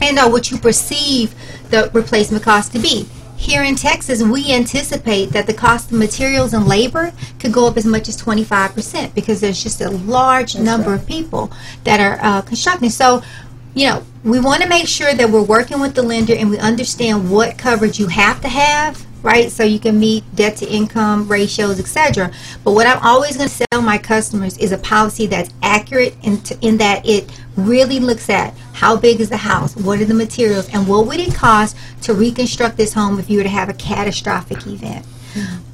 and 0.01 0.19
or 0.19 0.29
what 0.29 0.51
you 0.51 0.57
perceive 0.57 1.33
the 1.69 1.89
replacement 1.93 2.43
cost 2.43 2.71
to 2.73 2.79
be. 2.79 3.07
Here 3.37 3.63
in 3.63 3.75
Texas, 3.75 4.23
we 4.23 4.51
anticipate 4.51 5.27
that 5.27 5.45
the 5.45 5.53
cost 5.53 5.91
of 5.91 5.97
materials 5.97 6.55
and 6.55 6.67
labor 6.67 7.13
could 7.39 7.53
go 7.53 7.67
up 7.67 7.77
as 7.77 7.85
much 7.85 8.09
as 8.09 8.19
25% 8.19 9.13
because 9.13 9.39
there's 9.39 9.61
just 9.61 9.79
a 9.79 9.91
large 9.91 10.57
number 10.57 10.93
of 10.93 11.05
people 11.05 11.51
that 11.83 11.99
are 11.99 12.19
uh, 12.21 12.41
constructing. 12.41 12.89
So, 12.89 13.21
you 13.75 13.87
know, 13.87 14.03
we 14.23 14.39
want 14.39 14.63
to 14.63 14.67
make 14.67 14.87
sure 14.87 15.13
that 15.13 15.29
we're 15.29 15.43
working 15.43 15.79
with 15.79 15.93
the 15.93 16.01
lender 16.01 16.33
and 16.35 16.49
we 16.49 16.57
understand 16.57 17.29
what 17.29 17.59
coverage 17.59 17.99
you 17.99 18.07
have 18.07 18.41
to 18.41 18.49
have, 18.49 19.05
right? 19.21 19.51
So 19.51 19.63
you 19.63 19.79
can 19.79 19.99
meet 19.99 20.23
debt 20.35 20.57
to 20.57 20.67
income 20.67 21.27
ratios, 21.27 21.79
etc. 21.79 22.31
But 22.63 22.71
what 22.71 22.87
I'm 22.87 22.99
always 23.03 23.37
going 23.37 23.49
to 23.49 23.65
sell 23.71 23.81
my 23.83 23.99
customers 23.99 24.57
is 24.57 24.71
a 24.71 24.79
policy 24.79 25.27
that's 25.27 25.51
accurate 25.61 26.15
in, 26.23 26.41
t- 26.41 26.55
in 26.61 26.77
that 26.77 27.07
it 27.07 27.31
really 27.55 27.99
looks 27.99 28.29
at 28.31 28.55
how 28.77 28.95
big 28.95 29.19
is 29.19 29.29
the 29.29 29.37
house, 29.37 29.75
what 29.75 29.99
are 29.99 30.05
the 30.05 30.13
materials, 30.13 30.69
and 30.71 30.87
what 30.87 31.07
would 31.07 31.19
it 31.19 31.33
cost 31.33 31.75
to 32.03 32.13
reconstruct 32.13 32.77
this 32.77 32.93
home 32.93 33.17
if 33.17 33.27
you 33.27 33.37
were 33.39 33.43
to 33.43 33.49
have 33.49 33.69
a 33.69 33.73
catastrophic 33.73 34.67
event. 34.67 35.03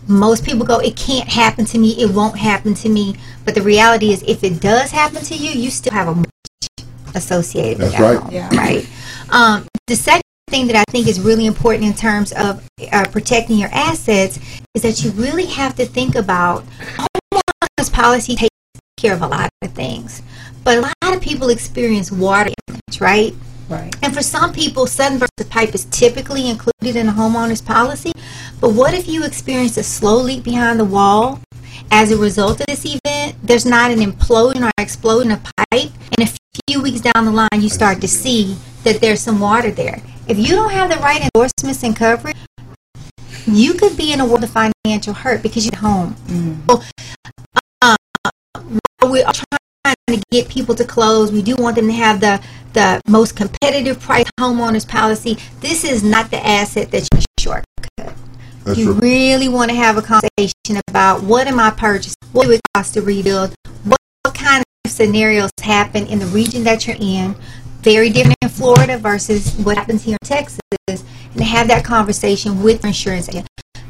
Most 0.07 0.45
people 0.45 0.65
go, 0.65 0.79
it 0.79 0.95
can't 0.95 1.27
happen 1.27 1.65
to 1.65 1.77
me, 1.77 1.91
it 2.01 2.09
won't 2.11 2.37
happen 2.37 2.73
to 2.75 2.87
me. 2.89 3.15
But 3.43 3.55
the 3.55 3.61
reality 3.61 4.11
is, 4.13 4.23
if 4.23 4.43
it 4.43 4.61
does 4.61 4.91
happen 4.91 5.21
to 5.21 5.35
you, 5.35 5.51
you 5.51 5.69
still 5.69 5.91
have 5.93 6.07
a 6.07 6.15
mortgage 6.15 6.93
associated 7.13 7.79
with 7.79 7.91
That's 7.91 8.01
that 8.01 8.13
right. 8.13 8.21
home, 8.23 8.31
Yeah. 8.31 8.55
right? 8.55 8.87
Um, 9.29 9.67
the 9.87 9.95
second 9.97 10.23
thing 10.49 10.67
that 10.67 10.75
I 10.77 10.83
think 10.89 11.07
is 11.07 11.19
really 11.19 11.45
important 11.45 11.85
in 11.85 11.93
terms 11.93 12.31
of 12.33 12.65
uh, 12.91 13.05
protecting 13.11 13.57
your 13.57 13.69
assets 13.73 14.39
is 14.75 14.81
that 14.81 15.03
you 15.03 15.11
really 15.11 15.45
have 15.47 15.75
to 15.75 15.85
think 15.85 16.15
about 16.15 16.63
homeowners 16.97 17.91
policy 17.91 18.35
takes 18.35 18.49
care 18.97 19.13
of 19.13 19.21
a 19.21 19.27
lot 19.27 19.49
of 19.61 19.71
things, 19.73 20.21
but 20.63 20.77
a 20.77 20.81
lot 20.81 21.15
of 21.15 21.21
people 21.21 21.49
experience 21.49 22.11
water 22.11 22.51
damage, 22.67 23.01
right? 23.01 23.33
Right. 23.69 23.95
And 24.03 24.13
for 24.13 24.21
some 24.21 24.53
people, 24.53 24.85
sudden 24.87 25.19
burst 25.19 25.31
of 25.39 25.49
pipe 25.49 25.73
is 25.73 25.85
typically 25.85 26.49
included 26.49 26.95
in 26.95 27.07
a 27.07 27.11
homeowner's 27.11 27.61
policy. 27.61 28.11
But 28.59 28.73
what 28.73 28.93
if 28.93 29.07
you 29.07 29.23
experience 29.23 29.77
a 29.77 29.83
slow 29.83 30.17
leak 30.17 30.43
behind 30.43 30.79
the 30.79 30.85
wall 30.85 31.39
as 31.89 32.11
a 32.11 32.17
result 32.17 32.59
of 32.59 32.67
this 32.67 32.85
event? 32.85 33.35
There's 33.41 33.65
not 33.65 33.91
an 33.91 33.99
implosion 33.99 34.65
or 34.65 34.71
explosion 34.77 35.31
of 35.31 35.43
pipe, 35.43 35.91
and 36.17 36.29
a 36.29 36.31
few 36.67 36.81
weeks 36.81 37.01
down 37.01 37.25
the 37.25 37.31
line, 37.31 37.61
you 37.61 37.69
start 37.69 38.01
to 38.01 38.07
see 38.07 38.55
that 38.83 39.01
there's 39.01 39.21
some 39.21 39.39
water 39.39 39.71
there. 39.71 40.01
If 40.27 40.37
you 40.37 40.49
don't 40.49 40.71
have 40.71 40.89
the 40.89 40.97
right 40.97 41.21
endorsements 41.21 41.83
and 41.83 41.95
coverage, 41.95 42.37
you 43.45 43.73
could 43.73 43.97
be 43.97 44.13
in 44.13 44.19
a 44.19 44.25
world 44.25 44.43
of 44.43 44.51
financial 44.51 45.13
hurt 45.13 45.41
because 45.41 45.65
you're 45.65 45.73
at 45.73 45.79
home. 45.79 46.15
So, 46.69 46.81
uh, 47.81 47.95
we 49.09 49.23
are 49.23 49.33
trying 49.33 49.62
to 50.13 50.23
get 50.31 50.49
people 50.49 50.75
to 50.75 50.85
close. 50.85 51.31
We 51.31 51.41
do 51.41 51.55
want 51.55 51.75
them 51.75 51.87
to 51.87 51.93
have 51.93 52.19
the 52.19 52.41
the 52.73 53.01
most 53.07 53.35
competitive 53.35 53.99
price 53.99 54.29
homeowners 54.39 54.87
policy. 54.87 55.37
This 55.59 55.83
is 55.83 56.03
not 56.03 56.31
the 56.31 56.45
asset 56.45 56.91
that 56.91 57.07
you 57.13 57.21
shortcut. 57.39 57.65
That's 58.63 58.77
you 58.77 58.85
true. 58.85 58.93
really 58.95 59.49
want 59.49 59.69
to 59.69 59.75
have 59.75 59.97
a 59.97 60.01
conversation 60.01 60.81
about 60.87 61.21
what 61.23 61.47
am 61.47 61.59
I 61.59 61.69
purchasing? 61.71 62.15
What 62.31 62.47
would 62.47 62.55
it 62.55 62.61
cost 62.75 62.93
to 62.95 63.01
rebuild? 63.01 63.53
What, 63.83 63.97
what 64.23 64.35
kind 64.35 64.63
of 64.85 64.91
scenarios 64.91 65.51
happen 65.61 66.07
in 66.07 66.19
the 66.19 66.25
region 66.27 66.63
that 66.63 66.87
you're 66.87 66.97
in? 66.99 67.35
Very 67.81 68.09
different 68.09 68.37
in 68.41 68.49
Florida 68.49 68.97
versus 68.97 69.53
what 69.57 69.77
happens 69.77 70.03
here 70.03 70.17
in 70.21 70.27
Texas. 70.27 70.59
And 70.87 71.41
have 71.41 71.67
that 71.67 71.83
conversation 71.83 72.63
with 72.63 72.83
your 72.83 72.87
insurance 72.87 73.27
agent. 73.29 73.47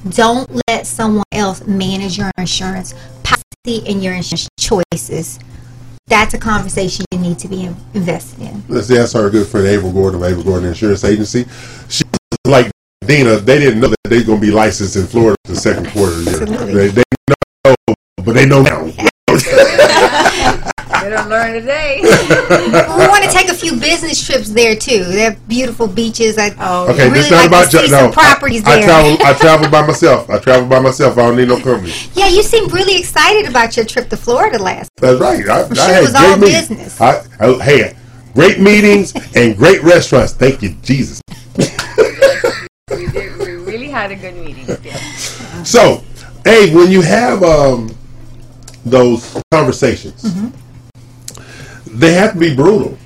Don't 0.10 0.50
let 0.68 0.86
someone 0.86 1.24
else 1.32 1.66
manage 1.66 2.18
your 2.18 2.32
insurance 2.38 2.94
policy 3.24 3.88
and 3.88 4.04
your 4.04 4.14
insurance 4.14 4.50
choices. 4.60 5.40
That's 6.08 6.34
a 6.34 6.38
conversation 6.38 7.06
you 7.12 7.20
need 7.20 7.40
to 7.40 7.48
be 7.48 7.70
invested 7.94 8.42
in. 8.42 8.64
Let's 8.68 8.92
ask 8.92 9.16
our 9.16 9.30
good 9.30 9.48
friend 9.48 9.66
April 9.68 9.92
Gordon 9.92 10.22
of 10.22 10.46
Gordon 10.46 10.70
Insurance 10.70 11.04
Agency. 11.04 11.46
She 11.90 12.04
like 12.46 12.72
Dina. 13.06 13.38
They 13.38 13.60
didn't 13.60 13.80
know 13.80 13.88
that 13.88 13.98
they're 14.04 14.24
going 14.24 14.40
to 14.40 14.46
be 14.46 14.52
licensed 14.52 14.96
in 14.96 15.08
Florida 15.08 15.38
the 15.46 15.56
second 15.56 15.88
quarter 15.90 16.22
year. 16.22 16.42
Absolutely. 16.42 16.74
They, 16.74 16.88
they 16.90 17.04
know, 17.66 17.76
but 18.18 18.34
they 18.34 18.46
know 18.46 18.62
now. 18.62 18.90
Better 21.04 21.30
learn 21.30 21.54
today. 21.54 22.00
we 22.02 23.08
want 23.08 23.24
to 23.26 23.30
take 23.30 23.50
a 23.50 23.54
few 23.54 23.78
business 23.78 24.26
trips 24.26 24.50
there 24.50 24.74
too. 24.74 25.04
They're 25.04 25.36
beautiful 25.50 25.86
beaches. 25.86 26.38
I 26.38 26.52
Okay, 26.88 27.04
really 27.10 27.10
this 27.20 27.30
not 27.30 27.38
like 27.40 27.48
about 27.48 27.72
to 27.72 27.78
see 27.78 27.84
ju- 27.84 27.88
some 27.90 28.06
no. 28.06 28.12
properties 28.14 28.64
I, 28.66 28.72
I 28.72 28.76
there. 28.76 28.84
travel. 28.86 29.18
I 29.26 29.34
travel 29.38 29.70
by 29.70 29.86
myself. 29.86 30.30
I 30.30 30.40
travel 30.40 30.70
by 30.70 30.80
myself. 30.80 31.18
I 31.18 31.24
don't 31.24 31.36
need 31.36 31.50
no 31.50 31.60
company. 31.60 31.92
yeah, 32.14 32.30
you 32.30 32.42
seem 32.42 32.70
really 32.70 32.98
excited 32.98 33.50
about 33.50 33.76
your 33.76 33.86
trip 33.86 34.10
to 34.12 34.18
Florida 34.18 34.58
last. 34.60 34.90
That's 34.96 35.20
right. 35.20 35.46
I, 35.50 35.64
I'm 35.64 35.76
sure 35.76 35.84
had 35.86 35.98
it 35.98 36.02
was 36.04 36.12
great 36.14 36.24
all 36.30 36.38
meetings. 36.38 36.70
business. 36.70 37.02
I, 37.02 37.22
I 37.42 37.64
had 37.64 37.98
great 38.34 38.60
meetings 38.62 39.14
and 39.36 39.58
great 39.58 39.84
restaurants. 39.84 40.32
Thank 40.32 40.62
you, 40.62 40.70
Jesus. 40.84 41.22
we, 42.90 43.08
did, 43.08 43.38
we 43.40 43.56
really 43.56 43.90
had 43.90 44.12
a 44.12 44.16
good 44.16 44.36
meeting. 44.38 44.68
Yeah. 44.82 44.96
So, 45.64 46.02
hey, 46.46 46.74
when 46.74 46.90
you 46.90 47.02
have 47.02 47.44
um, 47.44 47.94
those 48.86 49.38
conversations, 49.52 50.24
they 51.94 52.14
have 52.14 52.34
to 52.34 52.40
be 52.40 52.56
brutal. 52.56 52.98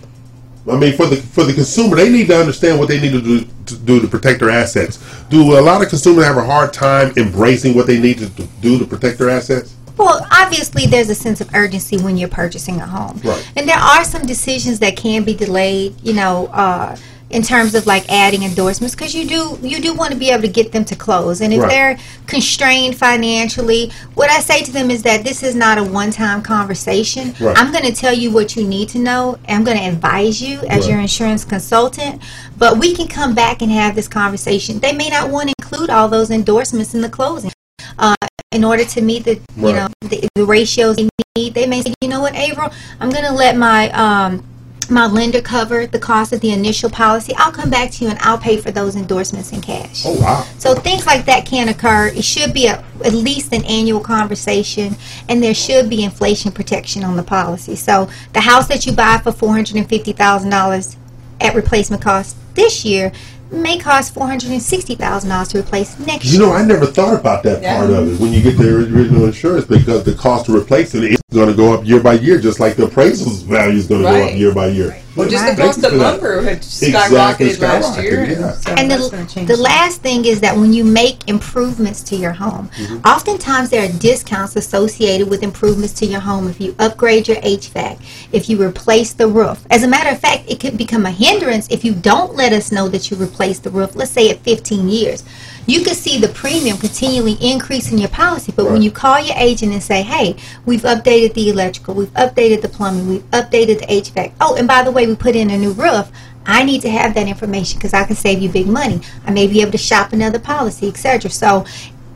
I 0.70 0.78
mean, 0.78 0.98
for 0.98 1.06
the 1.06 1.16
for 1.16 1.44
the 1.44 1.54
consumer, 1.54 1.96
they 1.96 2.10
need 2.10 2.28
to 2.28 2.38
understand 2.38 2.78
what 2.78 2.90
they 2.90 3.00
need 3.00 3.14
to 3.14 3.22
do 3.22 3.46
to, 3.68 3.78
do 3.78 4.02
to 4.02 4.08
protect 4.08 4.40
their 4.40 4.50
assets. 4.50 5.00
Do 5.30 5.58
a 5.58 5.62
lot 5.62 5.82
of 5.82 5.90
consumers 5.90 6.26
have 6.26 6.38
a 6.38 6.44
hard 6.44 6.74
time 6.74 7.14
embracing 7.16 7.76
what 7.76 7.88
they 7.88 8.00
need 8.00 8.18
to 8.20 8.28
do 8.62 8.78
to 8.78 8.86
protect 8.86 9.18
their 9.18 9.30
assets? 9.30 9.76
Well, 9.98 10.28
obviously, 10.32 10.86
there's 10.86 11.10
a 11.10 11.16
sense 11.16 11.42
of 11.42 11.54
urgency 11.56 11.98
when 11.98 12.18
you're 12.18 12.30
purchasing 12.30 12.80
a 12.82 12.86
home. 12.86 13.20
Right. 13.24 13.52
And 13.56 13.68
there 13.68 13.78
are 13.78 14.04
some 14.04 14.28
decisions 14.28 14.80
that 14.80 14.96
can 14.96 15.24
be 15.24 15.34
delayed, 15.34 16.00
you 16.02 16.14
know, 16.14 16.48
uh, 16.48 16.96
in 17.30 17.42
terms 17.44 17.76
of 17.76 17.86
like 17.86 18.10
adding 18.10 18.44
endorsements, 18.44 18.96
because 18.96 19.14
you 19.14 19.26
do 19.28 19.60
you 19.62 19.82
do 19.82 19.94
want 19.94 20.12
to 20.14 20.18
be 20.18 20.30
able 20.30 20.44
to 20.44 20.48
get 20.48 20.72
them 20.72 20.86
to 20.86 20.96
close. 20.96 21.42
And 21.42 21.54
if 21.54 21.62
Right. 21.62 21.70
they're 21.70 21.98
constrained 22.26 22.98
financially, 22.98 23.92
what 24.16 24.30
I 24.32 24.40
say 24.40 24.62
to 24.64 24.72
them 24.72 24.90
is 24.90 25.04
that 25.04 25.24
this 25.24 25.44
is 25.44 25.54
not 25.56 25.78
a 25.78 25.84
one-time 25.84 26.42
conversation. 26.42 27.36
Right. 27.40 27.58
I'm 27.58 27.72
going 27.72 27.84
to 27.84 27.92
tell 27.92 28.14
you 28.14 28.32
what 28.32 28.56
you 28.56 28.64
need 28.66 28.90
to 28.90 29.00
know. 29.00 29.38
I'm 29.48 29.64
going 29.64 29.78
to 29.78 29.84
advise 29.84 30.42
you 30.42 30.60
as 30.70 30.82
Right. 30.82 30.90
your 30.90 31.00
insurance 31.00 31.44
consultant. 31.44 32.22
But 32.58 32.78
we 32.78 32.96
can 32.96 33.08
come 33.08 33.36
back 33.36 33.62
and 33.62 33.72
have 33.72 33.96
this 33.96 34.08
conversation. 34.08 34.80
They 34.80 34.94
may 34.94 35.10
not 35.10 35.30
want 35.30 35.50
to 35.50 35.54
include 35.60 35.90
all 35.90 36.08
those 36.08 36.32
endorsements 36.32 36.94
in 36.94 37.02
the 37.02 37.10
closing. 37.10 37.52
Uh, 38.00 38.16
in 38.52 38.64
order 38.64 38.86
to 38.86 39.02
meet 39.02 39.26
the 39.26 39.40
you 39.58 39.74
know 39.74 39.88
the, 40.02 40.28
the 40.36 40.46
ratios 40.46 40.96
they 40.96 41.10
need, 41.36 41.54
they 41.54 41.68
may 41.68 41.82
say, 41.82 41.94
you 42.02 42.08
know 42.08 42.22
what, 42.22 42.34
April, 42.36 42.72
I'm 43.00 43.10
going 43.10 43.26
to 43.26 43.34
let 43.34 43.58
my 43.58 43.90
um, 43.92 44.44
my 44.90 45.06
lender 45.06 45.42
cover 45.42 45.86
the 45.86 46.00
cost 46.00 46.34
of 46.34 46.42
the 46.42 46.52
initial 46.52 46.90
policy. 46.90 47.34
I'll 47.38 47.52
come 47.52 47.70
back 47.70 47.92
to 47.92 48.04
you 48.04 48.10
and 48.10 48.20
I'll 48.20 48.38
pay 48.38 48.58
for 48.58 48.72
those 48.72 48.96
endorsements 48.96 49.52
in 49.52 49.62
cash. 49.62 50.04
Oh 50.06 50.20
wow! 50.20 50.46
So 50.58 50.76
things 50.76 51.06
like 51.06 51.26
that 51.26 51.46
can 51.46 51.70
occur. 51.70 52.08
It 52.08 52.24
should 52.24 52.54
be 52.54 52.68
a, 52.68 52.84
at 53.04 53.14
least 53.14 53.54
an 53.54 53.64
annual 53.66 54.00
conversation, 54.00 54.96
and 55.30 55.42
there 55.42 55.54
should 55.54 55.90
be 55.90 56.04
inflation 56.04 56.52
protection 56.52 57.04
on 57.04 57.18
the 57.18 57.24
policy. 57.24 57.76
So 57.76 58.10
the 58.34 58.42
house 58.42 58.68
that 58.68 58.86
you 58.86 58.94
buy 58.94 59.18
for 59.20 59.32
four 59.32 59.54
hundred 59.54 59.78
and 59.78 59.88
fifty 59.88 60.14
thousand 60.14 60.50
dollars 60.50 60.98
at 61.40 61.56
replacement 61.56 62.02
cost 62.02 62.36
this 62.56 62.84
year 62.84 63.12
may 63.52 63.78
cost 63.78 64.14
four 64.14 64.28
hundred 64.28 64.52
and 64.52 64.62
sixty 64.62 64.96
thousand 64.96 65.30
dollars 65.30 65.50
to 65.50 65.60
replace 65.60 65.98
next 66.00 66.26
You 66.26 66.40
year. 66.40 66.48
know, 66.48 66.54
I 66.54 66.64
never 66.66 66.86
thought 66.86 67.20
about 67.20 67.44
that 67.44 67.64
part 67.64 67.90
of 67.90 68.12
it 68.14 68.20
when 68.22 68.34
you 68.34 68.42
get 68.42 68.58
the 68.58 68.76
original 68.76 69.26
insurance 69.26 69.66
because 69.66 70.04
the 70.04 70.14
cost 70.16 70.46
to 70.48 70.56
replace 70.56 70.96
it 70.96 71.04
is 71.04 71.20
going 71.34 71.48
to 71.50 71.56
go 71.56 71.74
up 71.74 71.86
year 71.86 72.02
by 72.02 72.14
year, 72.14 72.40
just 72.40 72.60
like 72.60 72.76
the 72.76 72.86
appraisal 72.86 73.32
value 73.48 73.78
is 73.78 73.88
going 73.88 74.02
to 74.04 74.08
go 74.10 74.26
up 74.28 74.36
year 74.36 74.54
by 74.54 74.68
year. 74.68 74.98
Well, 75.18 75.28
just 75.30 75.44
Thank 75.44 75.58
the 75.58 75.64
cost 75.64 75.84
of 75.84 75.94
lumber 75.94 76.42
had 76.44 76.58
Exactly, 76.58 77.56
last 77.58 78.00
year. 78.02 78.26
yeah. 78.26 78.52
So 78.54 78.72
and 78.74 78.92
the, 78.92 79.46
the 79.48 79.58
last 79.58 80.02
thing 80.02 80.26
is 80.26 80.40
that 80.42 80.56
when 80.56 80.72
you 80.74 80.84
make 80.84 81.28
improvements 81.28 82.02
to 82.04 82.16
your 82.16 82.34
home, 82.34 82.70
Mm-hmm. 82.78 82.98
oftentimes 83.08 83.70
there 83.70 83.84
are 83.90 83.92
discounts 84.00 84.56
associated 84.56 85.30
with 85.30 85.42
improvements 85.44 85.94
to 85.96 86.06
your 86.06 86.20
home. 86.20 86.48
If 86.48 86.62
you 86.62 86.76
upgrade 86.80 87.28
your 87.28 87.38
HVAC, 87.38 88.00
if 88.32 88.50
you 88.50 88.62
replace 88.62 89.14
the 89.14 89.28
roof. 89.28 89.66
As 89.72 89.84
a 89.84 89.88
matter 89.88 90.10
of 90.12 90.20
fact, 90.20 90.44
it 90.48 90.60
could 90.60 90.78
become 90.78 91.06
a 91.06 91.12
hindrance 91.12 91.68
if 91.70 91.84
you 91.84 91.94
don't 91.96 92.36
let 92.36 92.54
us 92.54 92.72
know 92.72 92.88
that 92.90 93.10
you 93.10 93.18
replaced 93.18 93.64
the 93.64 93.70
roof, 93.72 93.96
let's 93.96 94.12
say 94.12 94.30
at 94.30 94.40
15 94.40 94.88
years. 94.90 95.24
You 95.68 95.84
could 95.84 95.98
see 95.98 96.18
the 96.18 96.30
premium 96.30 96.78
continually 96.78 97.34
increase 97.42 97.92
in 97.92 97.98
your 97.98 98.08
policy, 98.08 98.54
but 98.56 98.72
when 98.72 98.82
you 98.82 98.90
call 98.90 99.20
your 99.20 99.36
agent 99.38 99.74
and 99.74 99.84
say, 99.84 100.02
hey, 100.02 100.38
we've 100.66 100.84
updated 100.84 101.34
the 101.34 101.50
electrical, 101.50 101.94
we've 101.94 102.14
updated 102.14 102.62
the 102.62 102.70
plumbing, 102.70 103.10
we've 103.10 103.30
updated 103.32 103.80
the 103.80 103.86
HVAC. 103.88 104.32
Oh, 104.40 104.56
and 104.56 104.66
by 104.66 104.82
the 104.84 104.92
way, 104.92 105.08
we 105.08 105.16
put 105.16 105.36
in 105.36 105.52
a 105.52 105.58
new 105.58 105.74
roof. 105.74 106.10
I 106.46 106.64
need 106.64 106.82
to 106.84 106.90
have 106.90 107.14
that 107.16 107.28
information 107.28 107.78
because 107.78 107.94
I 107.94 108.06
can 108.06 108.16
save 108.16 108.42
you 108.42 108.48
big 108.48 108.68
money. 108.68 109.02
I 109.26 109.32
may 109.32 109.48
be 109.48 109.62
able 109.62 109.74
to 109.74 109.78
shop 109.78 110.14
another 110.14 110.40
policy, 110.40 110.88
etc. 110.88 111.30
So 111.30 111.66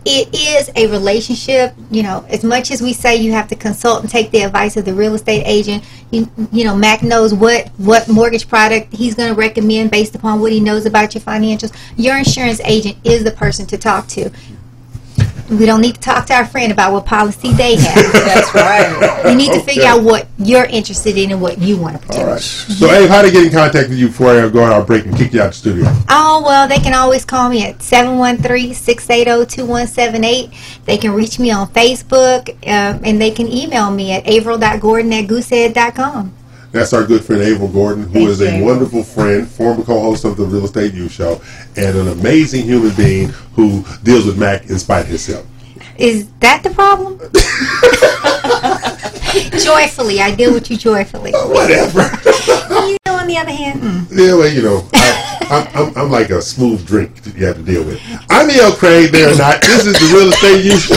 it 0.05 0.33
is 0.33 0.69
a 0.75 0.87
relationship. 0.87 1.73
You 1.89 2.03
know, 2.03 2.25
as 2.29 2.43
much 2.43 2.71
as 2.71 2.81
we 2.81 2.93
say 2.93 3.15
you 3.15 3.31
have 3.33 3.47
to 3.49 3.55
consult 3.55 4.01
and 4.01 4.09
take 4.09 4.31
the 4.31 4.41
advice 4.41 4.77
of 4.77 4.85
the 4.85 4.93
real 4.93 5.13
estate 5.13 5.43
agent, 5.45 5.83
you, 6.11 6.29
you 6.51 6.63
know, 6.63 6.75
Mack 6.75 7.03
knows 7.03 7.33
what 7.33 7.67
what 7.77 8.07
mortgage 8.07 8.47
product 8.47 8.93
he's 8.93 9.15
going 9.15 9.33
to 9.33 9.39
recommend 9.39 9.91
based 9.91 10.15
upon 10.15 10.39
what 10.39 10.51
he 10.51 10.59
knows 10.59 10.85
about 10.85 11.13
your 11.13 11.21
financials. 11.21 11.75
Your 11.97 12.17
insurance 12.17 12.59
agent 12.61 12.97
is 13.03 13.23
the 13.23 13.31
person 13.31 13.65
to 13.67 13.77
talk 13.77 14.07
to. 14.09 14.31
We 15.51 15.65
don't 15.65 15.81
need 15.81 15.95
to 15.95 16.01
talk 16.01 16.25
to 16.27 16.33
our 16.33 16.45
friend 16.45 16.71
about 16.71 16.93
what 16.93 17.05
policy 17.05 17.51
they 17.51 17.75
have. 17.75 17.95
That's 18.13 18.53
right. 18.55 19.21
We 19.25 19.35
need 19.35 19.51
to 19.51 19.59
figure 19.59 19.81
Okay. 19.83 19.91
out 19.91 20.01
what 20.01 20.27
you're 20.37 20.63
interested 20.65 21.17
in 21.17 21.31
and 21.31 21.41
what 21.41 21.57
you 21.59 21.75
want 21.77 21.99
to 21.99 22.07
protect. 22.07 22.23
All 22.23 22.31
right. 22.31 22.39
So, 22.41 22.89
Abe, 22.89 23.09
how 23.09 23.21
to 23.21 23.29
get 23.29 23.43
in 23.45 23.51
contact 23.51 23.89
with 23.89 23.97
you 23.99 24.07
before 24.07 24.29
I 24.31 24.47
go 24.49 24.63
on 24.63 24.71
our 24.71 24.81
break 24.83 25.03
and 25.05 25.15
kick 25.17 25.33
you 25.33 25.41
out 25.41 25.47
of 25.47 25.51
the 25.51 25.57
studio? 25.57 25.85
Oh, 26.09 26.41
well, 26.45 26.67
they 26.69 26.79
can 26.79 26.93
always 26.93 27.25
call 27.25 27.49
me 27.49 27.65
at 27.65 27.79
713-680-2178. 27.79 30.51
They 30.85 30.97
can 30.97 31.11
reach 31.11 31.37
me 31.39 31.51
on 31.51 31.67
Facebook, 31.69 32.49
um, 32.67 33.01
and 33.03 33.21
they 33.21 33.31
can 33.31 33.47
email 33.47 33.91
me 33.91 34.11
at 34.13 34.25
avril.gordon 34.27 35.11
at 35.13 35.25
goosehead.com. 35.27 36.33
That's 36.71 36.93
our 36.93 37.05
good 37.05 37.23
friend 37.23 37.41
Abel 37.41 37.67
Gordon, 37.67 38.03
who 38.03 38.11
Thank 38.13 38.29
is 38.29 38.41
a 38.41 38.55
Abel. 38.55 38.65
wonderful 38.67 39.03
friend, 39.03 39.47
former 39.47 39.83
co-host 39.83 40.23
of 40.25 40.37
the 40.37 40.45
Real 40.45 40.65
Estate 40.65 40.93
U 40.93 41.09
Show, 41.09 41.41
and 41.75 41.97
an 41.97 42.07
amazing 42.07 42.63
human 42.63 42.95
being 42.95 43.29
who 43.55 43.83
deals 44.03 44.25
with 44.25 44.37
Mack 44.37 44.69
in 44.69 44.79
spite 44.79 45.01
of 45.01 45.07
himself. 45.07 45.45
Is 45.97 46.27
that 46.39 46.63
the 46.63 46.69
problem? 46.71 47.19
joyfully. 49.59 50.21
I 50.21 50.33
deal 50.35 50.53
with 50.53 50.69
you 50.71 50.77
joyfully. 50.77 51.31
whatever. 51.31 52.01
you 52.87 52.97
know, 53.05 53.15
on 53.15 53.27
the 53.27 53.37
other 53.37 53.51
hand, 53.51 53.81
mm. 53.81 54.07
Yeah, 54.11 54.35
well, 54.35 54.47
you 54.51 54.61
know, 54.61 54.87
I, 54.93 55.67
I'm, 55.73 55.87
I'm, 55.87 55.97
I'm 55.97 56.11
like 56.11 56.29
a 56.29 56.41
smooth 56.41 56.85
drink 56.87 57.21
that 57.23 57.35
you 57.35 57.45
have 57.45 57.57
to 57.57 57.63
deal 57.63 57.83
with. 57.83 57.99
I'm 58.29 58.49
E.L. 58.49 58.73
Craine, 58.73 59.11
they're 59.11 59.35
not. 59.37 59.61
This 59.61 59.85
is 59.85 59.93
the 59.93 60.15
Real 60.17 60.29
Estate 60.29 60.63
U 60.65 60.77
Show. 60.77 60.95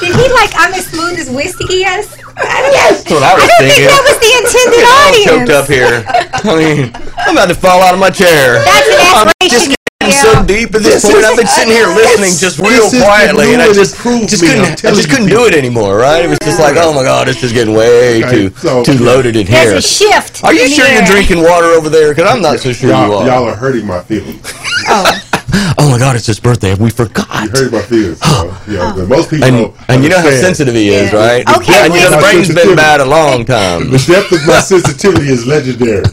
did 0.00 0.14
he 0.14 0.32
like 0.34 0.50
I'm 0.54 0.74
as 0.74 0.86
smooth 0.86 1.18
as 1.18 1.30
whiskey 1.30 1.82
is? 1.84 2.21
I 2.36 2.62
don't, 2.62 2.72
That's 2.72 3.10
what 3.10 3.22
I 3.22 3.34
was 3.34 3.44
I 3.44 3.46
don't 3.46 3.58
thinking. 3.60 3.86
think 3.86 3.92
that 3.92 4.02
was 4.06 4.18
the 4.22 4.32
intended 4.40 4.84
audience. 4.84 4.92
I'm 4.92 5.08
audience. 5.08 5.26
choked 5.26 5.50
up 5.52 5.66
here. 5.68 5.94
I 6.06 6.52
mean, 6.56 6.78
I'm 7.18 7.34
about 7.36 7.48
to 7.48 7.54
fall 7.58 7.80
out 7.82 7.94
of 7.94 8.00
my 8.00 8.10
chair. 8.10 8.62
That's 8.64 8.88
an 8.88 8.98
I'm 9.00 9.28
aspiration. 9.40 9.74
getting 10.00 10.16
so 10.18 10.42
deep 10.44 10.74
at 10.74 10.82
this 10.82 11.02
This 11.02 11.04
point. 11.06 11.18
is- 11.18 11.24
I've 11.24 11.36
been 11.38 11.46
sitting 11.46 11.72
here 11.72 11.86
listening 11.86 12.34
just 12.38 12.58
real 12.58 12.90
is 12.90 12.92
the 12.92 13.00
quietly, 13.06 13.54
and 13.54 13.62
I 13.62 13.70
new 13.70 13.70
and 13.70 13.78
just, 13.78 13.94
improved 13.94 14.28
just 14.30 14.42
me, 14.42 14.48
couldn't, 14.48 14.64
I'm 14.66 14.72
I 14.72 14.74
telling 14.74 14.96
just 14.96 15.10
couldn't 15.10 15.28
do 15.30 15.46
it 15.46 15.54
anymore. 15.54 15.96
Right? 15.96 16.24
It 16.24 16.28
was 16.28 16.38
just 16.42 16.58
like, 16.58 16.74
oh 16.78 16.92
my 16.92 17.02
god, 17.04 17.28
this 17.28 17.42
is 17.42 17.52
getting 17.52 17.74
way 17.74 18.22
Okay, 18.24 18.48
too 18.48 18.54
so- 18.58 18.82
too 18.82 18.98
loaded 18.98 19.36
in 19.36 19.46
here. 19.46 19.64
There's 19.70 19.84
a 19.84 19.86
shift. 19.86 20.42
Are 20.44 20.52
you 20.52 20.64
in 20.66 20.70
sure 20.70 20.84
the 20.86 20.92
you're 20.92 21.02
air. 21.02 21.06
drinking 21.06 21.42
water 21.42 21.66
over 21.76 21.88
there? 21.88 22.10
Because 22.14 22.30
I'm 22.30 22.42
not 22.42 22.58
so 22.58 22.72
sure 22.72 22.90
you 22.90 22.94
Y'all, 22.96 23.14
are. 23.22 23.26
y'all 23.26 23.44
are 23.48 23.54
hurting 23.56 23.86
my 23.86 24.00
feelings. 24.02 24.42
Oh 24.88 25.06
Oh 25.78 25.88
my 25.90 25.98
god, 25.98 26.16
it's 26.16 26.26
his 26.26 26.40
birthday. 26.40 26.74
We 26.74 26.90
forgot. 26.90 27.28
You 27.44 27.50
hurt 27.50 27.72
my 27.72 27.82
feelings. 27.82 28.18
So, 28.20 28.56
yeah, 28.68 28.92
but 28.96 29.08
most 29.08 29.30
people 29.30 29.44
And, 29.46 29.56
don't 29.56 29.74
and 29.88 30.02
you 30.02 30.08
know 30.10 30.18
how 30.20 30.30
sensitive 30.30 30.74
he 30.74 30.88
is, 30.88 31.12
Yeah. 31.12 31.18
right? 31.18 31.56
Okay, 31.58 31.74
And 31.84 31.94
you 31.94 32.00
know 32.00 32.10
the 32.10 32.18
brain's 32.18 32.48
been 32.54 32.74
bad 32.76 33.00
a 33.00 33.04
long 33.04 33.44
time. 33.44 33.90
The 33.90 33.98
depth 33.98 34.32
of 34.32 34.46
my 34.46 34.60
sensitivity 34.60 35.28
is 35.28 35.46
legendary. 35.46 36.04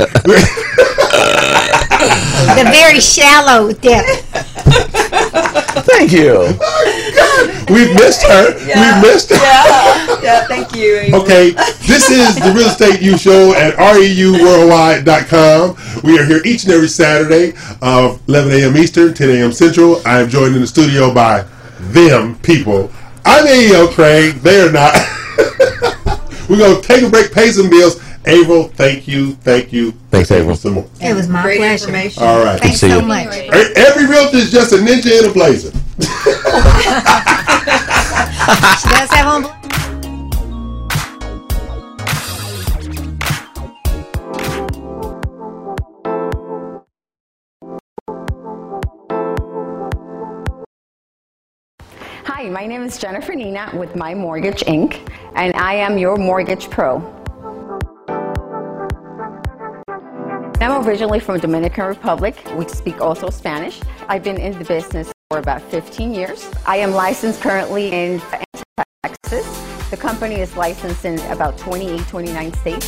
The 2.49 2.63
very 2.71 2.99
shallow 2.99 3.71
depth. 3.73 4.25
Thank 5.73 6.11
you. 6.11 6.35
Oh, 6.61 7.65
We've 7.69 7.93
missed 7.93 8.23
her. 8.23 8.53
We've 8.57 9.01
missed 9.03 9.29
her. 9.29 9.35
Yeah, 9.37 10.19
yeah, 10.21 10.45
thank 10.47 10.75
you. 10.75 11.09
Okay, 11.13 11.51
this 11.87 12.09
is 12.09 12.35
the 12.35 12.51
Real 12.55 12.67
Estate 12.67 13.01
U 13.01 13.17
Show 13.17 13.53
at 13.53 13.75
REUWorldwide.com. 13.75 15.75
We 16.03 16.19
are 16.19 16.25
here 16.25 16.41
each 16.45 16.63
and 16.63 16.73
every 16.73 16.87
Saturday 16.87 17.53
of 17.81 18.21
11 18.27 18.51
a.m. 18.53 18.77
Eastern, 18.77 19.13
10 19.13 19.29
a.m. 19.29 19.51
Central. 19.51 20.01
I 20.05 20.21
am 20.21 20.29
joined 20.29 20.55
in 20.55 20.61
the 20.61 20.67
studio 20.67 21.13
by 21.13 21.45
them 21.79 22.37
people. 22.39 22.91
I'm 23.25 23.45
A.E.L. 23.47 23.87
Craine. 23.89 24.39
They 24.39 24.61
are 24.61 24.71
not. 24.71 24.95
We're 26.49 26.57
going 26.57 26.81
to 26.81 26.87
take 26.87 27.03
a 27.03 27.09
break, 27.09 27.31
pay 27.31 27.51
some 27.51 27.69
bills. 27.69 28.01
Averill, 28.25 28.67
thank 28.69 29.07
you, 29.07 29.33
thank 29.35 29.71
you. 29.73 29.91
Thanks, 30.11 30.29
Averill. 30.31 30.55
Some 30.55 30.73
more. 30.73 30.89
It 31.01 31.15
was 31.15 31.27
my 31.27 31.41
Great 31.41 31.57
pleasure. 31.57 31.85
information. 31.85 32.23
All 32.23 32.43
right. 32.43 32.59
Thanks 32.59 32.79
see 32.79 32.89
so 32.89 32.99
you. 32.99 33.05
much. 33.05 33.27
Every 33.27 34.05
realtor 34.07 34.37
is 34.37 34.51
just 34.51 34.73
a 34.73 34.77
ninja 34.77 35.19
in 35.23 35.29
a 35.29 35.33
blazer. 35.33 35.71
She 38.49 38.89
does 38.89 39.09
have 39.11 39.27
on. 39.27 39.59
Hi, 52.25 52.47
my 52.49 52.65
name 52.65 52.83
is 52.83 52.97
Jennifer 52.97 53.35
Nina 53.35 53.71
with 53.73 53.95
My 53.95 54.13
Mortgage 54.15 54.61
Inc., 54.61 55.09
and 55.35 55.53
I 55.55 55.73
am 55.73 55.97
your 55.97 56.15
mortgage 56.17 56.69
pro. 56.69 57.18
I'm 60.61 60.85
originally 60.85 61.21
from 61.21 61.39
Dominican 61.39 61.85
Republic. 61.85 62.35
We 62.57 62.67
speak 62.67 62.99
also 62.99 63.29
Spanish. 63.29 63.79
I've 64.09 64.23
been 64.23 64.35
in 64.35 64.59
the 64.59 64.65
business 64.65 65.09
for 65.29 65.39
about 65.39 65.61
15 65.61 66.13
years. 66.13 66.51
I 66.65 66.77
am 66.77 66.91
licensed 66.91 67.39
currently 67.39 67.93
in 67.93 68.21
Texas. 69.03 69.45
The 69.89 69.95
company 69.95 70.35
is 70.35 70.57
licensed 70.57 71.05
in 71.05 71.17
about 71.31 71.57
28, 71.57 72.05
29 72.07 72.53
states. 72.55 72.87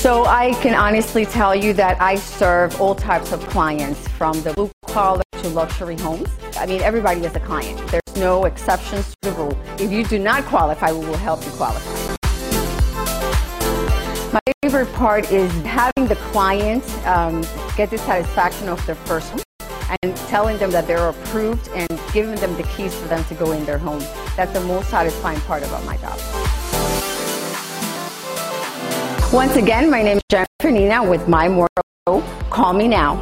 So 0.00 0.26
I 0.26 0.56
can 0.62 0.74
honestly 0.74 1.26
tell 1.26 1.56
you 1.56 1.72
that 1.72 2.00
I 2.00 2.14
serve 2.14 2.80
all 2.80 2.94
types 2.94 3.32
of 3.32 3.40
clients 3.48 4.06
from 4.10 4.40
the 4.42 4.52
blue 4.52 4.70
collar 4.86 5.24
to 5.42 5.48
luxury 5.48 5.96
homes. 5.96 6.28
I 6.56 6.66
mean, 6.66 6.82
everybody 6.82 7.24
is 7.24 7.34
a 7.34 7.40
client. 7.40 7.84
There's 7.90 8.16
no 8.16 8.44
exceptions 8.44 9.12
to 9.22 9.30
the 9.30 9.32
rule. 9.32 9.58
If 9.80 9.90
you 9.90 10.04
do 10.04 10.20
not 10.20 10.44
qualify, 10.44 10.92
we 10.92 11.04
will 11.04 11.16
help 11.16 11.44
you 11.44 11.50
qualify. 11.50 12.17
My 14.32 14.40
favorite 14.62 14.92
part 14.92 15.32
is 15.32 15.50
having 15.62 16.06
the 16.06 16.16
client 16.30 16.84
um, 17.06 17.40
get 17.76 17.88
the 17.88 17.96
satisfaction 17.96 18.68
of 18.68 18.84
their 18.84 18.94
first 18.94 19.30
home 19.30 19.40
and 20.02 20.14
telling 20.28 20.58
them 20.58 20.70
that 20.70 20.86
they're 20.86 21.08
approved 21.08 21.68
and 21.68 21.88
giving 22.12 22.34
them 22.34 22.54
the 22.56 22.62
keys 22.64 22.94
for 22.94 23.08
them 23.08 23.24
to 23.24 23.34
go 23.34 23.52
in 23.52 23.64
their 23.64 23.78
home. 23.78 24.00
That's 24.36 24.52
the 24.52 24.60
most 24.60 24.90
satisfying 24.90 25.40
part 25.40 25.62
about 25.62 25.82
my 25.86 25.96
job. 25.96 26.18
Once 29.32 29.56
again, 29.56 29.90
my 29.90 30.02
name 30.02 30.18
is 30.18 30.22
Jennifer 30.30 30.70
Nina 30.70 31.08
with 31.08 31.26
My 31.26 31.48
Mortgage. 31.48 31.72
Call 32.50 32.74
me 32.74 32.86
now. 32.86 33.16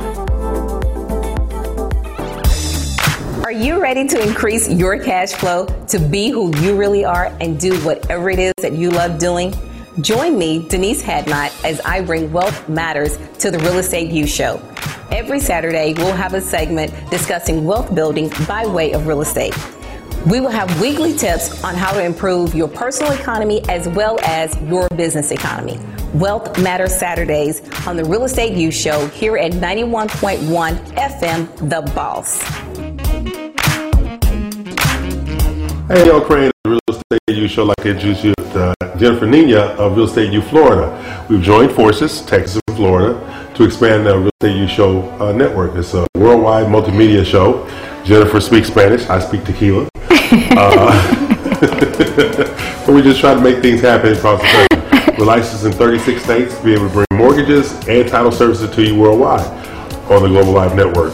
Are 3.45 3.53
you 3.53 3.81
ready 3.81 4.09
to 4.09 4.21
increase 4.21 4.69
your 4.69 4.99
cash 4.99 5.35
flow 5.35 5.67
to 5.87 6.01
be 6.01 6.31
who 6.31 6.57
you 6.59 6.75
really 6.77 7.05
are 7.05 7.27
and 7.41 7.61
do 7.61 7.79
whatever 7.85 8.29
it 8.29 8.41
is 8.41 8.55
that 8.61 8.73
you 8.73 8.91
love 8.91 9.21
doing? 9.21 9.55
Join 10.01 10.37
me, 10.37 10.59
Denise 10.69 11.03
Hadnot, 11.03 11.65
as 11.65 11.81
I 11.81 12.03
bring 12.03 12.31
Wealth 12.31 12.69
Matters 12.69 13.17
to 13.39 13.51
the 13.51 13.59
Real 13.61 13.79
Estate 13.79 14.11
U 14.11 14.27
Show. 14.27 14.61
Every 15.11 15.41
Saturday, 15.41 15.95
we'll 15.95 16.13
have 16.13 16.35
a 16.35 16.41
segment 16.41 16.93
discussing 17.11 17.65
wealth 17.65 17.95
building 17.95 18.31
by 18.47 18.67
way 18.67 18.93
of 18.93 19.07
real 19.07 19.23
estate. 19.23 19.57
We 20.27 20.41
will 20.41 20.51
have 20.51 20.81
weekly 20.81 21.17
tips 21.17 21.65
on 21.65 21.75
how 21.75 21.93
to 21.93 22.05
improve 22.05 22.55
your 22.55 22.69
personal 22.69 23.13
economy 23.13 23.63
as 23.71 23.89
well 23.89 24.19
as 24.21 24.61
your 24.63 24.87
business 24.91 25.31
economy. 25.31 25.81
Wealth 26.13 26.59
Matters 26.61 26.95
Saturdays 26.95 27.63
on 27.87 27.97
the 27.97 28.05
Real 28.05 28.25
Estate 28.25 28.55
U 28.55 28.71
Show 28.71 29.07
here 29.09 29.39
at 29.39 29.53
91.1 29.53 30.77
FM, 30.97 31.71
The 31.71 31.81
Boss. 31.93 33.46
Hey, 35.89 36.09
y'all, 36.09 36.21
Craine, 36.21 36.51
the 36.65 36.71
Real 36.71 36.81
Estate 36.91 37.39
U 37.39 37.47
show. 37.47 37.63
Like 37.63 37.79
I 37.87 37.91
introduced 37.91 38.25
you 38.25 38.35
with 38.37 38.57
uh, 38.57 38.75
Jennifer 38.97 39.25
Nina 39.25 39.59
of 39.79 39.97
Real 39.97 40.07
Estate 40.07 40.33
U 40.33 40.43
Florida. 40.43 41.27
We've 41.31 41.41
joined 41.41 41.71
forces, 41.71 42.23
Texas 42.23 42.61
and 42.67 42.77
Florida, 42.77 43.53
to 43.55 43.63
expand 43.63 44.05
the 44.05 44.19
Real 44.19 44.31
Estate 44.43 44.57
U 44.57 44.67
show 44.67 45.09
uh, 45.21 45.31
network. 45.31 45.77
It's 45.77 45.95
a 45.95 46.05
worldwide 46.17 46.67
multimedia 46.67 47.25
show. 47.25 47.69
Jennifer 48.05 48.41
speaks 48.41 48.67
Spanish. 48.67 49.09
I 49.09 49.21
speak 49.21 49.45
tequila. 49.45 49.89
uh, 50.01 51.15
but 52.85 52.93
we 52.93 53.01
just 53.01 53.21
try 53.21 53.35
to 53.35 53.41
make 53.41 53.63
things 53.63 53.81
happen 53.81 54.13
across 54.13 54.41
the 54.43 54.49
country. 54.49 55.17
We're 55.17 55.27
licensed 55.27 55.67
in 55.67 55.71
36 55.71 56.21
states 56.21 56.59
to 56.59 56.65
be 56.65 56.75
able 56.75 56.89
to 56.89 56.93
bring 56.93 57.07
mortgages 57.13 57.73
and 57.87 58.09
title 58.09 58.33
services 58.33 58.75
to 58.75 58.83
you 58.83 58.99
worldwide 58.99 59.47
on 60.11 60.25
the 60.25 60.29
Global 60.29 60.51
Live 60.51 60.75
Network. 60.75 61.13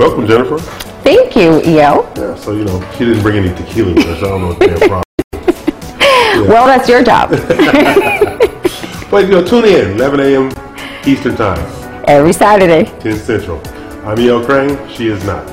Welcome, 0.00 0.26
Jennifer. 0.26 0.58
Thank 1.04 1.36
you, 1.36 1.60
EO. 1.60 2.10
Yeah, 2.16 2.34
so 2.34 2.52
you 2.52 2.64
know, 2.64 2.80
she 2.92 3.04
didn't 3.04 3.22
bring 3.22 3.36
any 3.36 3.54
tequila 3.54 3.92
with 3.94 4.04
her, 4.06 4.16
so 4.18 4.26
I 4.26 4.28
don't 4.30 4.40
know 4.40 4.48
what 4.48 4.58
the 4.58 4.86
problem. 4.88 5.02
Well, 6.48 6.66
that's 6.66 6.88
your 6.88 7.02
job. 7.04 7.30
But 9.10 9.26
you 9.26 9.30
know, 9.30 9.44
tune 9.44 9.66
in 9.66 9.92
11 9.92 10.18
a.m. 10.20 10.50
Eastern 11.06 11.36
Time, 11.36 11.60
Every 12.08 12.32
Saturday. 12.32 12.86
10 13.00 13.16
Central. 13.18 13.60
I'm 14.04 14.18
E.L. 14.18 14.44
Craine. 14.44 14.76
She 14.88 15.06
is 15.06 15.22
not. 15.24 15.48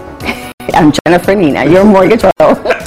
I'm 0.73 0.91
Jennifer 1.05 1.35
Nina, 1.35 1.65
your 1.65 1.83
mortgage 1.85 2.21
pro. 2.21 2.55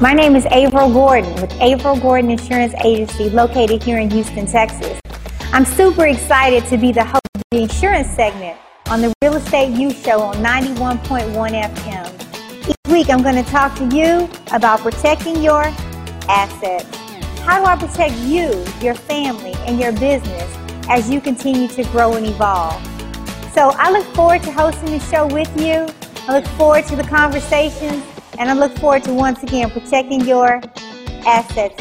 my 0.00 0.14
name 0.14 0.34
is 0.34 0.46
Averill 0.46 0.90
Gordon 0.90 1.34
with 1.34 1.52
Averill 1.60 2.00
Gordon 2.00 2.30
Insurance 2.30 2.72
Agency 2.82 3.28
located 3.28 3.82
here 3.82 3.98
in 3.98 4.10
Houston, 4.10 4.46
Texas. 4.46 4.98
I'm 5.52 5.66
super 5.66 6.06
excited 6.06 6.64
to 6.68 6.78
be 6.78 6.90
the 6.90 7.04
host 7.04 7.20
of 7.34 7.42
the 7.50 7.62
insurance 7.64 8.08
segment 8.08 8.58
on 8.88 9.02
the 9.02 9.12
Real 9.20 9.36
Estate 9.36 9.76
U 9.76 9.90
Show 9.90 10.22
on 10.22 10.36
91.1 10.36 11.34
FM. 11.34 12.68
Each 12.70 12.90
week 12.90 13.10
I'm 13.10 13.22
going 13.22 13.34
to 13.44 13.50
talk 13.50 13.74
to 13.76 13.94
you 13.94 14.30
about 14.54 14.80
protecting 14.80 15.42
your 15.42 15.64
assets. 16.28 16.96
How 17.40 17.58
do 17.58 17.66
I 17.66 17.76
protect 17.76 18.14
you, 18.20 18.64
your 18.80 18.94
family, 18.94 19.52
and 19.66 19.78
your 19.78 19.92
business 19.92 20.56
as 20.88 21.10
you 21.10 21.20
continue 21.20 21.68
to 21.68 21.84
grow 21.84 22.14
and 22.14 22.24
evolve? 22.24 22.82
So 23.52 23.72
I 23.76 23.90
look 23.90 24.06
forward 24.14 24.42
to 24.44 24.52
hosting 24.52 24.92
the 24.92 25.00
show 25.00 25.26
with 25.26 25.50
you. 25.60 25.86
I 26.26 26.38
look 26.38 26.46
forward 26.56 26.86
to 26.86 26.96
the 26.96 27.04
conversations, 27.04 28.02
and 28.38 28.50
I 28.50 28.54
look 28.54 28.76
forward 28.78 29.04
to 29.04 29.14
once 29.14 29.42
again 29.42 29.70
protecting 29.70 30.20
your 30.22 30.60
assets. 31.26 31.74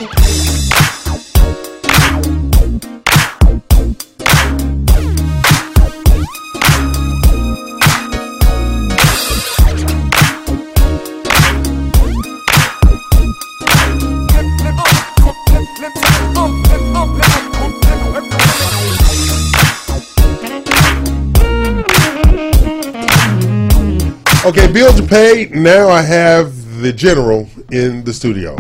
Okay, 24.50 24.72
bills 24.72 25.00
are 25.00 25.06
paid. 25.06 25.52
Now 25.52 25.90
I 25.90 26.02
have 26.02 26.82
the 26.82 26.92
general 26.92 27.48
in 27.72 28.04
the 28.04 28.12
studio. 28.12 28.58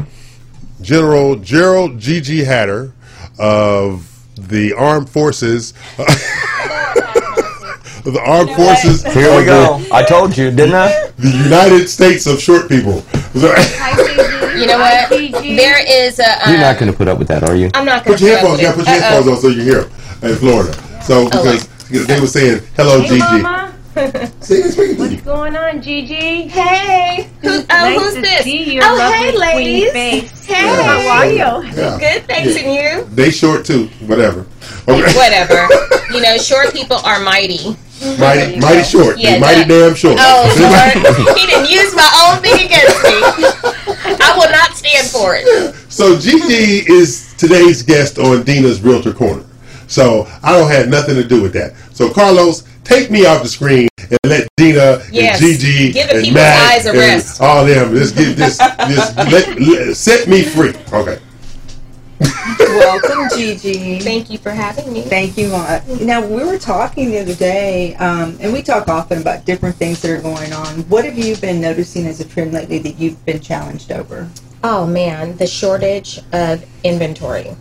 General 0.83 1.35
Gerald 1.37 1.97
G.G. 1.97 2.43
Hatter 2.43 2.93
of 3.39 4.07
the 4.35 4.71
Armed 4.73 5.09
Forces. 5.09 5.71
the 5.97 6.05
Armed 8.23 8.51
Forces. 8.51 9.01
Here 9.15 9.35
we 9.35 9.45
go. 9.45 9.83
I 9.91 10.03
told 10.03 10.37
you, 10.37 10.51
didn't 10.51 10.75
I? 10.75 11.09
The 11.17 11.31
United 11.31 11.87
States 11.87 12.27
of 12.27 12.39
Short 12.39 12.69
People. 12.69 13.03
You 14.59 14.65
know 14.67 14.77
what? 14.77 15.09
There 15.09 15.79
is 15.87 16.19
a. 16.19 16.45
Um, 16.45 16.51
You're 16.51 16.59
not 16.59 16.77
going 16.77 16.91
to 16.91 16.97
put 16.97 17.07
up 17.07 17.17
with 17.17 17.29
that, 17.29 17.43
are 17.47 17.55
you? 17.55 17.71
I'm 17.73 17.85
not 17.85 18.03
going 18.03 18.17
to. 18.17 18.23
Put 18.25 18.27
your 18.27 18.37
headphones. 18.37 18.59
You 18.59 18.67
gotta 18.67 18.77
put 18.77 18.87
your 18.87 18.99
headphones 18.99 19.27
on 19.29 19.37
so 19.37 19.47
you 19.47 19.55
can 19.55 19.63
hear 19.63 19.83
them 19.83 19.91
in 20.31 20.35
Florida. 20.35 20.73
So 21.03 21.29
because 21.29 21.65
they 21.87 22.19
were 22.19 22.27
saying 22.27 22.61
hello, 22.75 22.99
Hey, 22.99 23.07
Gigi. 23.07 23.41
Mama. 23.41 23.68
See, 24.41 24.61
speaking 24.63 24.95
to 24.97 25.03
you. 25.03 25.09
What's 25.09 25.21
going 25.23 25.55
on, 25.55 25.81
Gigi? 25.81 26.47
Hey, 26.47 27.29
who's, 27.41 27.61
oh, 27.61 27.63
uh, 27.69 27.89
nice 27.89 27.99
who's 27.99 28.13
to 28.15 28.21
this? 28.21 28.43
see 28.43 28.73
your 28.75 28.83
oh, 28.85 29.11
hey, 29.11 29.35
ladies. 29.37 29.91
face. 29.91 30.45
Hey, 30.45 30.63
Yeah. 30.65 30.83
how 30.83 31.17
are 31.17 31.25
you? 31.25 31.69
Yeah. 31.75 31.97
Good, 31.99 32.27
thanks, 32.27 32.55
Yeah. 32.55 32.61
and 32.69 33.07
you? 33.09 33.15
They 33.15 33.31
short 33.31 33.65
too. 33.65 33.87
Whatever. 34.05 34.45
Okay. 34.87 35.13
Whatever. 35.17 35.67
you 36.13 36.21
know, 36.21 36.37
short 36.37 36.71
people 36.73 36.97
are 36.97 37.19
mighty. 37.19 37.75
mighty, 38.19 38.59
mighty 38.59 38.83
short. 38.83 39.17
Yeah, 39.17 39.39
mighty 39.39 39.67
damn 39.67 39.95
short. 39.95 40.17
Oh, 40.19 40.95
Lord. 41.05 41.37
he 41.37 41.45
didn't 41.47 41.69
use 41.69 41.93
my 41.95 42.09
own 42.29 42.41
thing 42.41 42.65
against 42.65 43.03
me. 43.03 44.15
I 44.21 44.33
will 44.37 44.51
not 44.51 44.75
stand 44.75 45.07
for 45.07 45.35
it. 45.35 45.75
So 45.91 46.17
Gigi 46.17 46.89
is 46.91 47.33
today's 47.37 47.81
guest 47.83 48.17
on 48.19 48.43
Dina's 48.43 48.81
Realtor 48.81 49.13
Corner. 49.13 49.43
So 49.89 50.27
I 50.43 50.53
don't 50.57 50.69
have 50.71 50.87
nothing 50.87 51.15
to 51.15 51.23
do 51.27 51.41
with 51.41 51.51
that. 51.53 51.73
So 51.93 52.09
Carlos, 52.13 52.63
take 52.83 53.09
me 53.11 53.25
off 53.25 53.41
the 53.43 53.49
screen 53.49 53.87
and 54.09 54.19
let 54.23 54.47
Dina 54.55 55.01
Yes. 55.11 55.41
and 55.41 55.59
Gigi 55.59 55.91
Give 55.91 56.07
the 56.09 56.17
and 56.17 56.33
Matt 56.33 56.71
eyes 56.77 56.85
a 56.85 56.89
and 56.89 56.97
rest. 56.99 57.41
all 57.41 57.65
them. 57.65 57.93
Let's 57.93 58.11
get 58.11 58.37
this. 58.37 58.57
this 58.57 59.15
let, 59.17 59.59
let- 59.59 59.95
set 59.97 60.27
me 60.29 60.43
free. 60.43 60.73
Okay. 60.93 61.19
Welcome, 62.59 63.29
Gigi. 63.37 63.99
Thank 63.99 64.29
you 64.29 64.37
for 64.37 64.51
having 64.51 64.91
me. 64.91 65.01
Thank 65.03 65.37
you. 65.37 65.47
Now 66.05 66.25
we 66.25 66.43
were 66.43 66.57
talking 66.57 67.09
the 67.11 67.19
other 67.19 67.33
day, 67.35 67.95
um, 67.95 68.37
and 68.41 68.51
we 68.53 68.61
talk 68.61 68.87
often 68.89 69.21
about 69.21 69.45
different 69.45 69.75
things 69.77 70.01
that 70.01 70.11
are 70.11 70.21
going 70.21 70.51
on. 70.53 70.81
What 70.89 71.05
have 71.05 71.17
you 71.17 71.35
been 71.37 71.61
noticing 71.61 72.05
as 72.05 72.19
a 72.19 72.25
trend 72.27 72.51
lately 72.53 72.77
that 72.79 72.99
you've 72.99 73.23
been 73.25 73.39
challenged 73.39 73.91
over? 73.91 74.29
Oh 74.63 74.85
man, 74.85 75.37
the 75.37 75.47
shortage 75.47 76.19
of 76.33 76.65
inventory. 76.83 77.55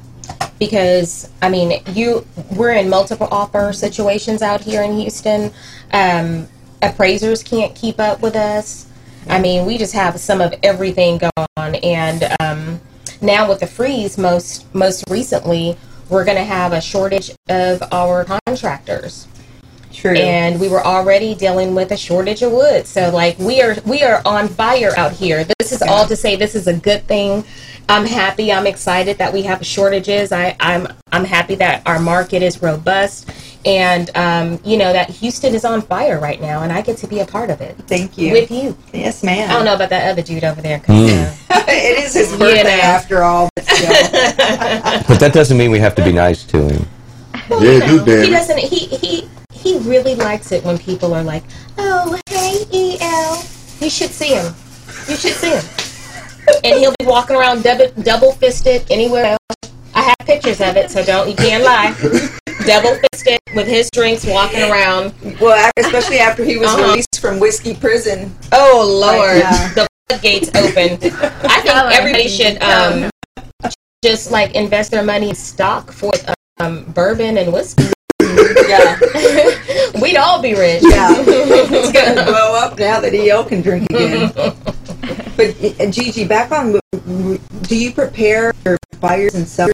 Because 0.59 1.31
I 1.41 1.49
mean, 1.49 1.83
you 1.89 2.27
we're 2.57 2.73
in 2.73 2.89
multiple 2.89 3.29
offer 3.31 3.73
situations 3.73 4.43
out 4.43 4.61
here 4.61 4.83
in 4.83 4.97
Houston. 4.99 5.53
Um, 5.93 6.49
appraisers 6.83 7.43
can't 7.43 7.75
keep 7.75 8.01
up 8.01 8.21
with 8.21 8.37
us. 8.37 8.87
I 9.29 9.41
mean, 9.41 9.67
we 9.67 9.79
just 9.79 9.93
have 9.93 10.19
some 10.19 10.41
of 10.41 10.55
everything 10.63 11.19
going 11.19 11.47
on, 11.57 11.75
and 11.77 12.35
um, 12.41 12.81
now 13.21 13.49
with 13.49 13.61
the 13.61 13.67
freeze, 13.67 14.17
most 14.19 14.73
most 14.75 15.05
recently, 15.11 15.77
we're 16.09 16.25
going 16.25 16.39
to 16.39 16.45
have 16.45 16.73
a 16.73 16.81
shortage 16.81 17.31
of 17.49 17.83
our 17.93 18.25
contractors. 18.25 19.27
True. 19.93 20.15
And 20.15 20.61
we 20.61 20.69
were 20.69 20.85
already 20.85 21.35
dealing 21.35 21.75
with 21.75 21.91
a 21.91 21.97
shortage 21.97 22.43
of 22.43 22.53
wood. 22.53 22.87
So 22.87 23.11
like 23.11 23.39
we 23.39 23.61
are 23.61 23.77
we 23.85 24.03
are 24.03 24.23
on 24.25 24.49
fire 24.49 24.93
out 24.97 25.13
here. 25.13 25.45
This 25.59 25.73
is 25.73 25.83
all 25.83 26.07
to 26.07 26.15
say 26.15 26.37
this 26.37 26.55
is 26.55 26.69
a 26.69 26.75
good 26.75 27.03
thing. 27.07 27.45
I'm 27.91 28.05
happy, 28.05 28.53
I'm 28.53 28.67
excited 28.67 29.17
that 29.19 29.33
we 29.33 29.43
have 29.43 29.65
shortages. 29.65 30.31
I, 30.31 30.55
I'm 30.61 30.87
I'm 31.11 31.25
happy 31.25 31.55
that 31.57 31.83
our 31.87 31.99
market 31.99 32.43
is 32.43 32.61
robust 32.63 33.31
and 33.65 34.11
um, 34.15 34.61
you 34.63 34.77
know 34.77 34.93
that 34.93 35.09
Houston 35.09 35.55
is 35.55 35.65
on 35.65 35.81
fire 35.81 36.21
right 36.21 36.41
now 36.41 36.63
and 36.63 36.71
I 36.71 36.83
get 36.83 36.99
to 36.99 37.07
be 37.07 37.21
a 37.21 37.25
part 37.27 37.49
of 37.49 37.63
it. 37.63 37.77
Thank 37.87 38.19
you. 38.19 38.33
With 38.33 38.51
you. 38.51 38.77
Yes, 38.93 39.23
ma'am. 39.25 39.51
I 39.51 39.55
don't 39.55 39.65
know 39.65 39.75
about 39.75 39.89
that 39.89 40.11
other 40.11 40.21
dude 40.23 40.45
over 40.45 40.61
there. 40.61 40.81
'cause, 40.81 40.91
uh, 41.51 41.65
it 41.69 42.05
is 42.05 42.13
his 42.13 42.33
You 42.33 42.39
birthday 42.39 42.63
know. 42.77 42.83
after 42.83 43.23
all, 43.23 43.49
but 43.57 43.65
still. 43.69 43.89
But 45.09 45.19
that 45.21 45.31
doesn't 45.33 45.57
mean 45.57 45.71
we 45.71 45.79
have 45.79 45.95
to 45.95 46.05
be 46.05 46.13
nice 46.13 46.45
to 46.45 46.69
him. 46.69 46.87
Yeah, 47.51 47.87
do 48.05 48.05
he 48.23 48.31
doesn't 48.31 48.59
he 48.59 48.79
he 48.87 49.29
he 49.53 49.79
really 49.79 50.15
likes 50.15 50.53
it 50.53 50.63
when 50.65 50.77
people 50.77 51.15
are 51.15 51.25
like 51.25 51.43
oh 51.79 52.19
hey 52.29 52.99
el 53.01 53.43
you 53.81 53.89
should 53.89 54.11
see 54.11 54.35
him 54.35 54.55
you 55.09 55.17
should 55.17 55.33
see 55.33 55.51
him 55.51 55.65
and 56.65 56.79
he'll 56.79 56.95
be 57.01 57.07
walking 57.07 57.37
around 57.37 57.63
double 57.63 57.91
double 58.03 58.33
fisted 58.33 58.85
anywhere 58.91 59.25
else 59.25 59.73
i 59.95 60.03
have 60.03 60.17
pictures 60.27 60.61
of 60.61 60.77
it 60.77 60.91
so 60.91 61.03
don't 61.05 61.29
you 61.29 61.35
can't 61.35 61.65
lie 61.65 61.93
double 62.67 62.95
fisted 63.11 63.39
with 63.55 63.67
his 63.67 63.91
drinks 63.91 64.25
walking 64.27 64.63
around 64.71 65.13
Well, 65.41 65.71
especially 65.79 66.19
after 66.19 66.45
he 66.45 66.57
was 66.59 66.69
Uh-huh. 66.69 66.83
released 66.91 67.21
from 67.21 67.39
whiskey 67.41 67.75
prison. 67.75 68.35
oh 68.53 68.85
lord 69.01 69.39
yeah. 69.39 69.73
the 69.75 69.87
floodgates 70.09 70.49
open 70.55 70.93
i 71.51 71.61
think 71.61 71.75
everybody 71.93 72.29
should 72.29 72.61
um 72.63 73.11
just 74.05 74.31
like 74.31 74.55
invest 74.55 74.91
their 74.91 75.03
money 75.05 75.31
in 75.31 75.35
stock 75.35 75.91
for 75.91 76.13
um, 76.61 76.85
bourbon 76.93 77.37
and 77.39 77.53
whiskey 77.53 77.85
Yeah. 78.69 78.99
We'd 80.03 80.17
all 80.17 80.41
be 80.43 80.55
rich. 80.55 80.83
Yeah. 80.85 81.09
it's 81.19 81.93
going 81.93 82.17
to 82.17 82.25
blow 82.25 82.55
up 82.55 82.79
now 82.79 83.01
that 83.01 83.15
EL 83.15 83.45
can 83.45 83.63
drink 83.63 83.87
again. 83.91 84.31
but 85.39 85.55
uh, 85.81 85.91
Gigi, 85.91 86.27
back 86.27 86.51
on, 86.51 86.81
do 87.63 87.77
you 87.77 87.93
prepare 87.93 88.53
your 88.67 88.77
buyers 89.01 89.37
and 89.37 89.47
sellers 89.47 89.73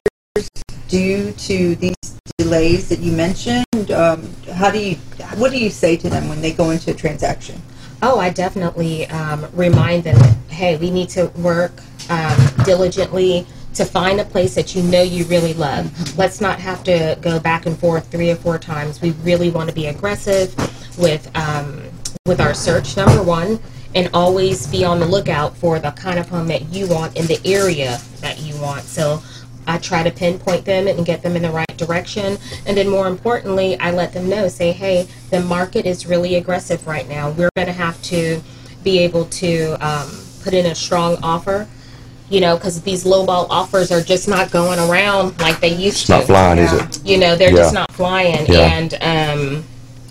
due 0.89 1.33
to 1.33 1.75
these 1.77 2.21
delays 2.37 2.91
that 2.91 2.99
you 3.01 3.11
mentioned? 3.11 3.91
Um, 3.91 4.31
how 4.53 4.71
do 4.71 4.79
you, 4.79 4.97
what 5.37 5.51
do 5.51 5.59
you 5.59 5.71
say 5.71 5.97
to 5.97 6.11
them 6.11 6.29
when 6.29 6.43
they 6.43 6.53
go 6.53 6.69
into 6.69 6.91
a 6.91 6.95
transaction? 6.95 7.61
Oh, 8.03 8.21
I 8.21 8.29
definitely 8.29 9.07
um, 9.07 9.47
remind 9.55 10.05
them, 10.05 10.21
hey, 10.49 10.77
we 10.77 10.91
need 10.91 11.09
to 11.11 11.29
work 11.29 11.73
um, 12.11 12.37
diligently 12.65 13.47
to 13.73 13.87
find 13.87 14.21
a 14.21 14.25
place 14.25 14.55
that 14.57 14.75
you 14.75 14.83
know 14.83 15.03
you 15.03 15.25
really 15.25 15.55
love. 15.55 16.19
Let's 16.19 16.43
not 16.43 16.61
have 16.61 16.85
to 16.85 17.17
go 17.23 17.41
back 17.41 17.65
and 17.65 17.77
forth 17.79 18.11
three 18.11 18.31
or 18.31 18.37
four 18.37 18.59
times. 18.59 19.01
We 19.01 19.13
really 19.23 19.51
want 19.51 19.71
to 19.71 19.75
be 19.75 19.87
aggressive 19.87 20.55
with 20.99 21.35
um, 21.35 21.83
with 22.27 22.41
our 22.41 22.55
search. 22.55 22.97
Number 22.97 23.23
one, 23.23 23.59
and 23.95 24.11
always 24.13 24.67
be 24.67 24.85
on 24.85 25.01
the 25.01 25.07
lookout 25.07 25.57
for 25.57 25.79
the 25.79 25.91
kind 25.93 26.19
of 26.19 26.29
home 26.29 26.49
that 26.49 26.63
you 26.73 26.87
want 26.89 27.17
in 27.17 27.27
the 27.27 27.41
area 27.45 27.99
that 28.21 28.41
you 28.41 28.61
want. 28.61 28.83
So. 28.83 29.23
I 29.67 29.79
try 29.79 30.03
to 30.03 30.11
pinpoint 30.11 30.67
them 30.67 30.87
and 30.89 31.07
get 31.07 31.23
them 31.23 31.37
in 31.37 31.43
the 31.43 31.51
right 31.51 31.77
direction. 31.79 32.37
And 32.67 32.77
then, 32.77 32.87
more 32.87 33.07
importantly, 33.07 33.79
I 33.81 33.93
let 33.93 34.13
them 34.13 34.29
know 34.29 34.47
say, 34.47 34.73
hey, 34.73 35.09
the 35.31 35.41
market 35.41 35.87
is 35.87 36.05
really 36.05 36.35
aggressive 36.35 36.87
right 36.87 37.09
now. 37.09 37.31
We're 37.31 37.49
going 37.57 37.69
to 37.69 37.73
have 37.73 38.03
to 38.03 38.43
be 38.83 38.99
able 38.99 39.25
to 39.25 39.73
um, 39.81 40.11
put 40.43 40.53
in 40.53 40.67
a 40.67 40.75
strong 40.75 41.17
offer, 41.23 41.67
you 42.29 42.43
know, 42.43 42.57
because 42.57 42.83
these 42.83 43.05
lowball 43.05 43.47
offers 43.49 43.91
are 43.91 44.03
just 44.03 44.29
not 44.29 44.51
going 44.51 44.79
around 44.79 45.41
like 45.41 45.61
they 45.61 45.75
used 45.75 45.97
It's 45.97 46.07
to. 46.07 46.13
not 46.13 46.25
flying, 46.25 46.59
is 46.59 46.73
it? 46.75 47.07
You 47.07 47.17
know, 47.17 47.35
they're 47.35 47.51
just 47.51 47.73
not 47.73 47.91
flying. 47.93 48.45
Yeah. 48.47 48.59
And 48.61 48.95
um, 49.01 49.65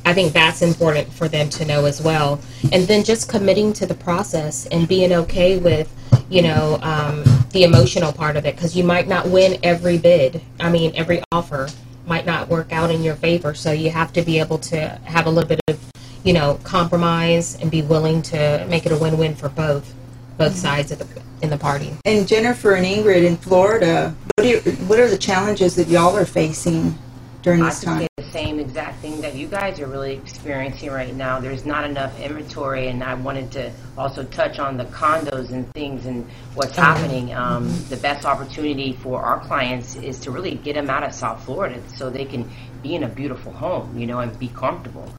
I 0.06 0.14
think 0.14 0.34
that's 0.34 0.62
important 0.62 1.12
for 1.12 1.28
them 1.28 1.50
to 1.52 1.66
know 1.66 1.86
as 1.86 2.02
well. 2.02 2.40
And 2.72 2.84
then 2.84 3.04
just 3.04 3.30
committing 3.30 3.74
to 3.74 3.86
the 3.86 3.96
process 3.96 4.66
and 4.68 4.88
being 4.88 5.14
okay 5.14 5.58
with, 5.58 5.92
you 6.30 6.42
know, 6.42 6.80
um, 6.82 7.24
the 7.52 7.64
emotional 7.64 8.12
part 8.12 8.36
of 8.36 8.46
it 8.46 8.56
because 8.56 8.76
you 8.76 8.84
might 8.84 9.08
not 9.08 9.28
win 9.30 9.60
every 9.64 9.98
bid. 9.98 10.42
I 10.60 10.70
mean, 10.70 10.92
every 10.96 11.22
offer 11.32 11.70
might 12.06 12.26
not 12.26 12.50
work 12.50 12.72
out 12.74 12.92
in 12.92 13.02
your 13.02 13.16
favor. 13.16 13.54
So 13.54 13.72
you 13.72 13.90
have 13.92 14.12
to 14.14 14.22
be 14.22 14.40
able 14.40 14.58
to 14.60 14.90
have 15.06 15.26
a 15.26 15.30
little 15.30 15.48
bit 15.48 15.62
of, 15.68 15.80
you 16.24 16.34
know, 16.34 16.60
compromise 16.64 17.56
and 17.62 17.72
be 17.72 17.82
willing 17.82 18.22
to 18.24 18.66
make 18.70 18.86
it 18.86 18.92
a 18.92 18.98
win-win 18.98 19.36
for 19.36 19.50
both, 19.50 19.94
both 20.38 20.56
sides 20.56 20.92
of 20.92 21.00
the 21.00 21.24
in 21.44 21.50
the 21.50 21.58
party. 21.58 21.92
And 22.06 22.28
Jennifer 22.28 22.74
and 22.74 22.86
Ingrid 22.86 23.26
in 23.26 23.36
Florida, 23.38 24.16
what 24.36 24.48
are, 24.48 24.60
what 24.86 25.00
are 25.00 25.10
the 25.10 25.18
challenges 25.18 25.76
that 25.76 25.90
y'all 25.90 26.16
are 26.16 26.26
facing 26.26 26.98
during 27.42 27.62
this 27.62 27.82
time? 27.82 28.00
say 28.00 28.08
the 28.16 28.24
same 28.24 28.60
exact 28.60 28.93
thing 29.04 29.20
that 29.20 29.36
you 29.36 29.48
guys 29.48 29.82
are 29.82 29.86
really 29.86 30.14
experiencing 30.14 30.90
right 30.90 31.14
now. 31.14 31.38
There's 31.38 31.66
not 31.66 31.84
enough 31.84 32.18
inventory, 32.22 32.88
and 32.88 33.04
I 33.04 33.16
wanted 33.16 33.52
to 33.52 33.70
also 33.98 34.24
touch 34.24 34.60
on 34.60 34.78
the 34.78 34.86
condos 34.86 35.50
and 35.50 35.70
things 35.74 36.06
and 36.06 36.26
what's 36.56 36.78
happening. 36.78 37.34
Um, 37.34 37.68
the 37.90 37.98
best 37.98 38.26
opportunity 38.26 38.94
for 38.94 39.22
our 39.22 39.42
clients 39.42 39.98
is 39.98 40.22
to 40.22 40.32
really 40.32 40.56
get 40.56 40.76
them 40.76 40.90
out 40.90 41.04
of 41.04 41.14
South 41.14 41.44
Florida 41.44 41.82
so 41.90 42.10
they 42.10 42.24
can 42.24 42.50
be 42.82 42.96
in 42.96 43.04
a 43.04 43.10
beautiful 43.10 43.52
home, 43.52 43.98
you 43.98 44.08
know, 44.08 44.20
and 44.20 44.40
be 44.40 44.48
comfortable. 44.48 45.12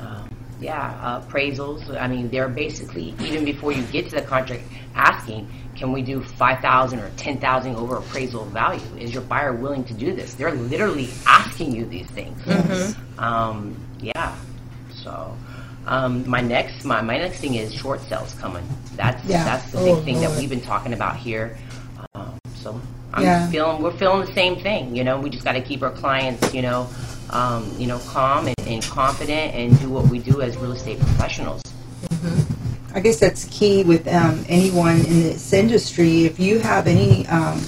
Um, 0.00 0.30
yeah, 0.60 0.98
uh, 1.02 1.20
appraisals. 1.22 1.88
I 2.00 2.06
mean, 2.08 2.28
they're 2.30 2.48
basically 2.48 3.14
even 3.20 3.44
before 3.44 3.72
you 3.72 3.82
get 3.84 4.08
to 4.10 4.16
the 4.16 4.22
contract 4.22 4.62
asking, 4.94 5.48
can 5.76 5.92
we 5.92 6.02
do 6.02 6.22
five 6.22 6.60
thousand 6.60 7.00
or 7.00 7.10
ten 7.16 7.38
thousand 7.38 7.76
over 7.76 7.96
appraisal 7.96 8.44
value? 8.46 8.80
Is 8.98 9.12
your 9.12 9.22
buyer 9.22 9.52
willing 9.52 9.84
to 9.84 9.94
do 9.94 10.14
this? 10.14 10.34
They're 10.34 10.52
literally 10.54 11.10
asking 11.26 11.72
you 11.74 11.84
these 11.84 12.06
things. 12.08 12.40
Mhm. 12.42 13.18
Um, 13.18 13.76
yeah. 14.00 14.34
So. 15.02 15.36
Um, 15.88 16.28
my 16.28 16.40
next 16.40 16.84
my, 16.84 17.00
my 17.00 17.16
next 17.16 17.38
thing 17.38 17.54
is 17.54 17.72
short 17.72 18.00
sales 18.08 18.34
coming. 18.40 18.66
That's 18.96 19.24
Yeah. 19.24 19.44
that's 19.44 19.70
the 19.70 19.78
big 19.78 19.94
Oh, 19.94 20.00
thing 20.02 20.20
that 20.20 20.36
we've 20.36 20.50
been 20.50 20.60
talking 20.60 20.92
about 20.94 21.14
here. 21.16 21.56
Um, 22.16 22.32
so 22.56 22.80
I'm 23.14 23.22
Yeah. 23.22 23.48
feeling 23.50 23.80
we're 23.80 23.92
feeling 23.92 24.26
the 24.26 24.32
same 24.32 24.56
thing. 24.56 24.96
You 24.96 25.04
know, 25.04 25.20
we 25.20 25.30
just 25.30 25.44
got 25.44 25.52
to 25.52 25.60
keep 25.60 25.84
our 25.84 25.92
clients, 25.92 26.52
you 26.52 26.60
know, 26.62 26.88
um, 27.30 27.70
you 27.78 27.86
know, 27.86 27.98
calm 28.00 28.46
and, 28.46 28.56
and 28.66 28.82
confident, 28.82 29.54
and 29.54 29.78
do 29.80 29.88
what 29.90 30.08
we 30.08 30.18
do 30.18 30.42
as 30.42 30.56
real 30.56 30.72
estate 30.72 30.98
professionals. 30.98 31.62
I 32.94 33.00
guess 33.00 33.20
that's 33.20 33.44
key 33.50 33.84
with 33.84 34.08
um, 34.08 34.44
anyone 34.48 34.96
in 34.96 35.22
this 35.22 35.52
industry. 35.52 36.24
If 36.24 36.40
you 36.40 36.60
have 36.60 36.86
any 36.86 37.26
um, 37.26 37.62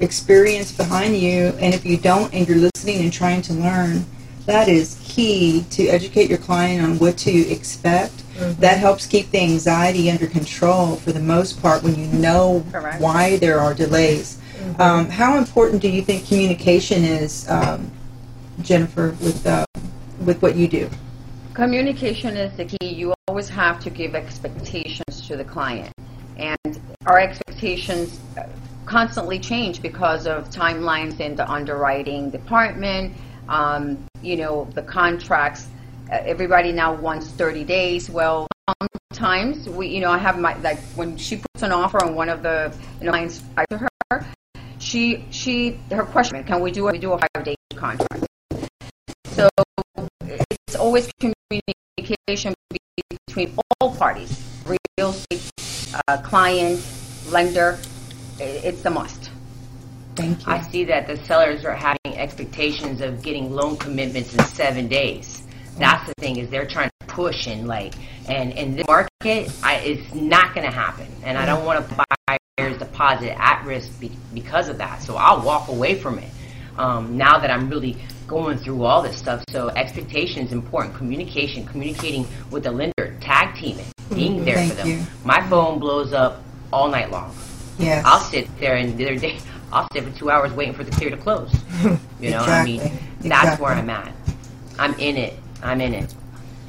experience 0.00 0.72
behind 0.72 1.16
you, 1.16 1.54
and 1.60 1.72
if 1.72 1.86
you 1.86 1.96
don't, 1.96 2.32
and 2.34 2.48
you're 2.48 2.58
listening 2.58 3.02
and 3.02 3.12
trying 3.12 3.42
to 3.42 3.52
learn, 3.52 4.04
that 4.46 4.68
is 4.68 5.00
key 5.04 5.64
to 5.70 5.86
educate 5.86 6.28
your 6.28 6.38
client 6.38 6.84
on 6.84 6.98
what 6.98 7.16
to 7.18 7.30
expect. 7.30 8.12
Mhm. 8.36 8.58
That 8.58 8.78
helps 8.78 9.06
keep 9.06 9.30
the 9.30 9.40
anxiety 9.40 10.10
under 10.10 10.26
control 10.26 10.96
for 10.96 11.12
the 11.12 11.20
most 11.20 11.62
part 11.62 11.82
when 11.82 11.94
you 11.94 12.06
know 12.06 12.64
Correct. 12.72 13.00
why 13.00 13.36
there 13.36 13.60
are 13.60 13.72
delays. 13.72 14.36
Um, 14.78 15.08
how 15.08 15.38
important 15.38 15.80
do 15.80 15.88
you 15.88 16.02
think 16.02 16.26
communication 16.26 17.04
is, 17.04 17.46
um, 17.48 17.90
Jennifer, 18.62 19.16
with 19.20 19.46
uh, 19.46 19.64
with 20.24 20.40
what 20.42 20.56
you 20.56 20.68
do? 20.68 20.90
Communication 21.54 22.36
is 22.36 22.56
the 22.56 22.64
key. 22.64 22.94
You 22.94 23.14
always 23.28 23.48
have 23.48 23.80
to 23.80 23.90
give 23.90 24.14
expectations 24.14 25.26
to 25.26 25.36
the 25.36 25.44
client. 25.44 25.92
And 26.36 26.80
our 27.06 27.18
expectations 27.18 28.20
uh, 28.36 28.44
constantly 28.84 29.38
change 29.38 29.82
because 29.82 30.26
of 30.26 30.50
timelines 30.50 31.18
in 31.20 31.34
the 31.34 31.50
underwriting 31.50 32.30
department, 32.30 33.14
um, 33.48 33.98
you 34.22 34.36
know, 34.36 34.68
the 34.74 34.82
contracts. 34.82 35.68
Uh, 36.12 36.18
everybody 36.24 36.72
now 36.72 36.94
wants 36.94 37.28
30 37.28 37.64
days. 37.64 38.08
Well, 38.08 38.46
sometimes 39.10 39.68
we, 39.68 39.88
you 39.88 40.00
know, 40.00 40.10
I 40.10 40.18
have 40.18 40.38
my, 40.38 40.56
like, 40.58 40.78
when 40.94 41.16
she 41.16 41.36
puts 41.36 41.62
an 41.62 41.72
offer 41.72 42.04
on 42.04 42.14
one 42.14 42.28
of 42.28 42.42
the, 42.42 42.72
you 43.00 43.06
know, 43.06 43.12
clients 43.12 43.42
to 43.70 43.78
her, 43.78 44.26
she, 44.78 45.24
she, 45.30 45.80
her 45.90 46.04
question, 46.04 46.44
can 46.44 46.60
we 46.60 46.70
do, 46.70 46.84
we 46.84 46.98
do 46.98 47.12
a 47.12 47.18
five-day 47.18 47.56
contract? 47.74 48.25
So 49.36 49.50
it's 50.24 50.76
always 50.76 51.12
communication 51.20 52.54
between 53.26 53.54
all 53.82 53.94
parties, 53.94 54.42
real 54.64 55.10
estate, 55.10 55.50
uh, 56.08 56.22
client, 56.22 56.82
lender. 57.28 57.78
It's 58.40 58.80
the 58.80 58.88
must. 58.88 59.30
Thank 60.14 60.46
you. 60.46 60.50
I 60.50 60.62
see 60.62 60.84
that 60.84 61.06
the 61.06 61.18
sellers 61.18 61.66
are 61.66 61.74
having 61.74 62.16
expectations 62.16 63.02
of 63.02 63.20
getting 63.20 63.52
loan 63.52 63.76
commitments 63.76 64.32
in 64.32 64.42
seven 64.44 64.88
days. 64.88 65.42
That's 65.76 66.06
the 66.06 66.14
thing 66.14 66.38
is 66.38 66.48
they're 66.48 66.66
trying 66.66 66.88
to 67.00 67.06
push 67.06 67.46
and 67.46 67.68
like 67.68 67.92
and 68.28 68.52
in 68.52 68.74
this 68.74 68.86
market, 68.86 69.52
I, 69.62 69.74
it's 69.84 70.14
not 70.14 70.54
going 70.54 70.66
to 70.66 70.74
happen. 70.74 71.08
And 71.24 71.36
I 71.36 71.44
don't 71.44 71.66
want 71.66 71.86
to 71.86 71.94
put 71.94 72.06
buyer's 72.58 72.78
deposit 72.78 73.38
at 73.38 73.62
risk 73.66 74.00
be, 74.00 74.12
because 74.32 74.70
of 74.70 74.78
that. 74.78 75.02
So 75.02 75.16
I'll 75.16 75.42
walk 75.42 75.68
away 75.68 76.00
from 76.00 76.20
it. 76.20 76.30
Um, 76.78 77.18
now 77.18 77.38
that 77.38 77.50
I'm 77.50 77.68
really 77.68 77.98
going 78.26 78.58
through 78.58 78.84
all 78.84 79.02
this 79.02 79.16
stuff, 79.16 79.44
so 79.50 79.68
expectation 79.70 80.44
is 80.46 80.52
important. 80.52 80.94
Communication, 80.96 81.64
communicating 81.66 82.26
with 82.50 82.64
the 82.64 82.70
lender, 82.70 83.14
tag 83.20 83.54
teaming, 83.56 83.86
being 84.14 84.40
Mhm. 84.40 84.44
there 84.44 84.54
Thank 84.56 84.70
for 84.72 84.76
them. 84.78 84.88
you. 84.88 84.98
My 85.24 85.40
phone 85.48 85.78
blows 85.78 86.12
up 86.12 86.42
all 86.72 86.88
night 86.88 87.10
long. 87.10 87.34
Yes. 87.78 88.04
I'll 88.06 88.20
sit 88.20 88.48
there 88.58 88.76
and 88.76 88.96
the 88.96 89.06
other 89.06 89.16
day, 89.18 89.38
I'll 89.72 89.86
sit 89.92 90.04
for 90.04 90.18
two 90.18 90.30
hours 90.30 90.52
waiting 90.52 90.74
for 90.74 90.84
the 90.84 90.90
clear 90.90 91.10
to 91.10 91.16
close. 91.16 91.50
You 92.18 92.30
know, 92.30 92.38
I 92.38 92.64
mean, 92.64 92.80
Exactly. 92.80 93.28
that's 93.28 93.60
where 93.60 93.72
I'm 93.72 93.90
at. 93.90 94.10
I'm 94.78 94.94
in 94.94 95.18
it. 95.18 95.38
I'm 95.62 95.82
in 95.82 95.92
it. 95.92 96.14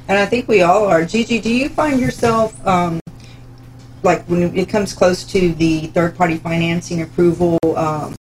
And 0.06 0.18
I 0.18 0.26
think 0.26 0.46
we 0.46 0.60
all 0.60 0.84
are. 0.86 1.06
Gigi, 1.06 1.38
do 1.40 1.48
you 1.48 1.70
find 1.70 1.98
yourself, 1.98 2.54
um, 2.66 3.00
like 4.02 4.24
when 4.26 4.54
it 4.54 4.68
comes 4.68 4.92
close 4.92 5.24
to 5.24 5.54
the 5.54 5.86
third 5.88 6.16
party 6.18 6.36
financing 6.36 7.00
approval, 7.00 7.58
um, 7.76 8.14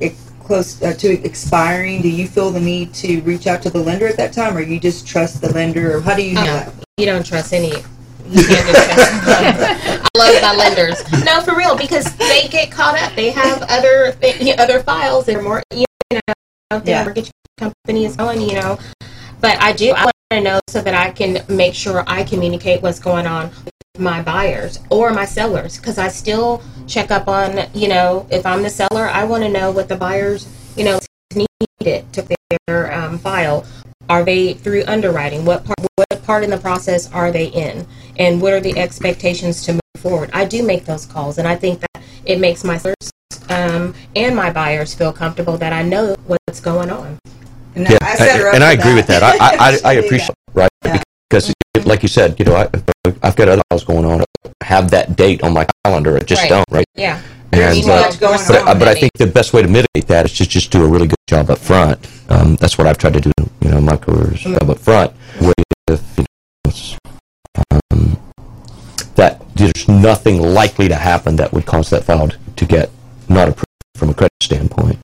it, 0.00 0.14
close 0.46 0.80
uh, 0.82 0.92
to 0.94 1.08
expiring, 1.24 2.00
do 2.02 2.08
you 2.08 2.26
feel 2.28 2.50
the 2.50 2.60
need 2.60 2.94
to 2.94 3.20
reach 3.22 3.46
out 3.46 3.62
to 3.62 3.70
the 3.70 3.78
lender 3.78 4.06
at 4.06 4.16
that 4.16 4.32
time, 4.32 4.56
or 4.56 4.60
you 4.60 4.78
just 4.80 5.06
trust 5.06 5.40
the 5.40 5.52
lender, 5.52 5.96
or 5.96 6.00
how 6.00 6.14
do 6.14 6.22
you 6.22 6.36
do 6.36 6.44
that? 6.44 6.72
You 6.96 7.06
don't 7.06 7.26
trust 7.26 7.52
any. 7.52 7.72
You 8.28 8.44
can't 8.46 8.68
trust. 8.68 8.98
I 9.28 10.08
love 10.16 10.42
my 10.42 10.54
lenders. 10.56 10.98
No, 11.24 11.40
for 11.42 11.56
real, 11.56 11.76
because 11.76 12.16
they 12.16 12.48
get 12.48 12.70
caught 12.70 12.98
up. 12.98 13.14
They 13.14 13.30
have 13.30 13.62
other 13.68 14.12
th- 14.20 14.58
other 14.58 14.80
files. 14.82 15.26
They're 15.26 15.42
more, 15.42 15.62
you 15.72 15.84
know, 16.12 16.34
their 16.70 16.80
Yeah. 16.84 17.04
mortgage 17.04 17.30
company 17.58 18.04
is 18.04 18.16
going, 18.16 18.40
you 18.40 18.54
know. 18.54 18.78
But 19.40 19.60
I 19.62 19.72
do. 19.72 19.92
I 19.92 20.10
to 20.30 20.40
know 20.40 20.58
so 20.68 20.80
that 20.82 20.94
I 20.94 21.12
can 21.12 21.44
make 21.48 21.72
sure 21.72 22.02
I 22.08 22.24
communicate 22.24 22.82
what's 22.82 22.98
going 22.98 23.26
on 23.26 23.50
with 23.64 24.00
my 24.00 24.20
buyers 24.22 24.80
or 24.90 25.12
my 25.12 25.24
sellers, 25.24 25.76
because 25.76 25.98
I 25.98 26.08
still 26.08 26.62
check 26.88 27.12
up 27.12 27.28
on, 27.28 27.60
you 27.72 27.86
know, 27.86 28.26
if 28.30 28.44
I'm 28.44 28.62
the 28.62 28.70
seller, 28.70 29.06
I 29.06 29.22
want 29.24 29.44
to 29.44 29.48
know 29.48 29.70
what 29.70 29.88
the 29.88 29.94
buyers, 29.94 30.48
you 30.76 30.84
know, 30.84 30.98
needed 31.80 32.12
to 32.12 32.26
their 32.66 32.92
um, 32.92 33.18
file. 33.18 33.64
Are 34.08 34.24
they 34.24 34.54
through 34.54 34.82
underwriting? 34.86 35.44
What 35.44 35.64
part, 35.64 35.78
what 35.94 36.22
part 36.24 36.42
in 36.42 36.50
the 36.50 36.58
process 36.58 37.10
are 37.12 37.30
they 37.30 37.46
in? 37.46 37.86
And 38.18 38.42
what 38.42 38.52
are 38.52 38.60
the 38.60 38.76
expectations 38.76 39.62
to 39.62 39.74
move 39.74 39.80
forward? 39.98 40.30
I 40.32 40.44
do 40.44 40.64
make 40.64 40.86
those 40.86 41.06
calls, 41.06 41.38
and 41.38 41.46
I 41.46 41.54
think 41.54 41.80
that 41.80 42.02
it 42.24 42.40
makes 42.40 42.64
my 42.64 42.78
sellers 42.78 43.12
um, 43.48 43.94
and 44.16 44.34
my 44.34 44.50
buyers 44.50 44.92
feel 44.92 45.12
comfortable 45.12 45.56
that 45.58 45.72
I 45.72 45.82
know 45.82 46.16
what's 46.26 46.60
going 46.60 46.90
on. 46.90 47.18
And 47.76 47.88
Yeah, 47.88 47.98
I 48.00 48.52
and 48.54 48.64
I 48.64 48.72
agree 48.72 48.94
with 48.94 49.06
that. 49.08 49.22
I, 49.22 49.36
I, 49.38 49.56
I, 49.58 49.80
I 49.84 49.92
appreciate 49.94 50.30
it, 50.30 50.54
right? 50.54 50.70
Because, 51.28 51.52
like 51.84 52.02
you 52.02 52.08
said, 52.08 52.38
you 52.38 52.46
know, 52.46 52.56
I, 52.56 52.68
I've 53.22 53.36
got 53.36 53.48
other 53.48 53.62
files 53.70 53.84
going 53.84 54.04
on. 54.06 54.24
Have 54.62 54.90
that 54.92 55.16
date 55.16 55.42
on 55.42 55.52
my 55.52 55.66
calendar. 55.84 56.16
I 56.16 56.20
just 56.20 56.42
Right. 56.42 56.48
don't, 56.48 56.64
right? 56.70 56.86
Yeah. 56.94 57.20
And, 57.52 57.78
uh, 57.88 58.10
but, 58.20 58.50
uh, 58.50 58.74
but 58.74 58.88
I 58.88 58.94
think 58.94 59.12
the 59.14 59.26
best 59.26 59.52
way 59.52 59.62
to 59.62 59.68
mitigate 59.68 60.06
that 60.08 60.24
is 60.26 60.32
just 60.32 60.50
just 60.50 60.70
do 60.70 60.84
a 60.84 60.88
really 60.88 61.06
good 61.06 61.16
job 61.28 61.48
up 61.50 61.58
front. 61.58 61.98
Um, 62.28 62.56
that's 62.56 62.76
what 62.76 62.86
I've 62.86 62.98
tried 62.98 63.14
to 63.14 63.20
do, 63.20 63.32
you 63.60 63.70
know, 63.70 63.80
my 63.80 63.96
career 63.96 64.34
is 64.34 64.40
job 64.40 64.68
up 64.68 64.78
front. 64.78 65.12
With 65.40 65.54
you 66.18 66.24
know, 66.66 66.96
um, 67.92 68.18
that 69.14 69.42
there's 69.54 69.88
nothing 69.88 70.42
likely 70.42 70.88
to 70.88 70.96
happen 70.96 71.36
that 71.36 71.52
would 71.52 71.66
cause 71.66 71.88
that 71.90 72.04
file 72.04 72.28
to, 72.28 72.38
to 72.56 72.64
get 72.66 72.90
not 73.28 73.48
approved 73.48 73.64
from 73.94 74.10
a 74.10 74.14
credit 74.14 74.32
standpoint. 74.42 74.98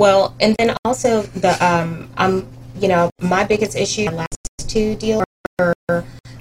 Well, 0.00 0.34
and 0.40 0.56
then 0.58 0.74
also 0.86 1.20
the 1.20 1.52
um, 1.62 2.08
I'm 2.16 2.48
you 2.76 2.88
know 2.88 3.10
my 3.20 3.44
biggest 3.44 3.76
issue 3.76 4.08
in 4.08 4.12
the 4.12 4.16
last 4.16 4.38
two 4.56 4.96
deals 4.96 5.24
were 5.58 5.74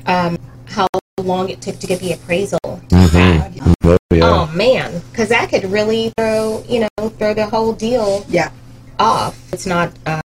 um, 0.06 0.40
how 0.64 0.88
long 1.22 1.50
it 1.50 1.62
took 1.62 1.78
to 1.80 1.88
get 1.88 2.00
the 2.00 2.14
appraisal. 2.14 2.60
Mm-hmm. 2.64 3.74
Oh, 3.84 3.98
yeah. 4.14 4.24
Oh 4.24 4.48
man, 4.56 5.02
because 5.12 5.28
that 5.28 5.50
could 5.50 5.66
really 5.66 6.14
throw 6.18 6.64
you 6.70 6.88
know 6.88 7.10
throw 7.10 7.34
the 7.34 7.48
whole 7.48 7.74
deal 7.74 8.26
yeah 8.30 8.50
off. 8.98 9.38
It's 9.52 9.66
not 9.66 9.92
uh, 10.06 10.22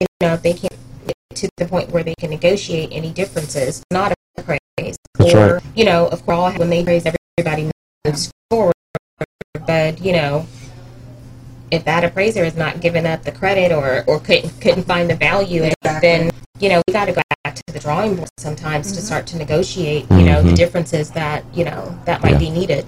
you 0.00 0.06
know 0.20 0.36
they 0.36 0.54
can't 0.54 0.76
get 1.06 1.16
to 1.36 1.48
the 1.58 1.66
point 1.66 1.90
where 1.90 2.02
they 2.02 2.16
can 2.18 2.30
negotiate 2.30 2.88
any 2.90 3.12
differences, 3.12 3.80
not 3.92 4.12
appraise 4.38 4.58
That's 5.14 5.34
or 5.34 5.54
right. 5.54 5.62
you 5.76 5.84
know 5.84 6.08
of 6.08 6.26
course 6.26 6.58
when 6.58 6.70
they 6.70 6.82
praise 6.82 7.06
everybody 7.06 7.70
moves 8.04 8.32
forward, 8.50 8.74
but 9.68 10.00
you 10.00 10.10
know 10.10 10.48
if 11.70 11.84
that 11.84 12.04
appraiser 12.04 12.44
is 12.44 12.56
not 12.56 12.80
giving 12.80 13.06
up 13.06 13.22
the 13.24 13.32
credit 13.32 13.72
or 13.72 14.04
or 14.06 14.20
couldn't 14.20 14.50
couldn't 14.60 14.84
find 14.84 15.10
the 15.10 15.16
value 15.16 15.62
in 15.62 15.70
it, 15.70 16.00
then 16.00 16.30
you 16.60 16.68
know 16.68 16.82
we 16.86 16.92
got 16.92 17.06
to 17.06 17.12
go 17.12 17.22
back 17.44 17.54
to 17.56 17.62
the 17.72 17.78
drawing 17.78 18.16
board 18.16 18.28
sometimes 18.38 18.92
to 18.92 19.00
start 19.02 19.26
to 19.26 19.36
negotiate 19.36 20.06
you 20.12 20.22
know 20.24 20.42
the 20.42 20.50
Mhm. 20.52 20.56
differences 20.56 21.10
that 21.10 21.44
you 21.54 21.64
know 21.64 21.96
that 22.04 22.22
might 22.22 22.32
Yeah. 22.32 22.38
be 22.38 22.50
needed. 22.50 22.84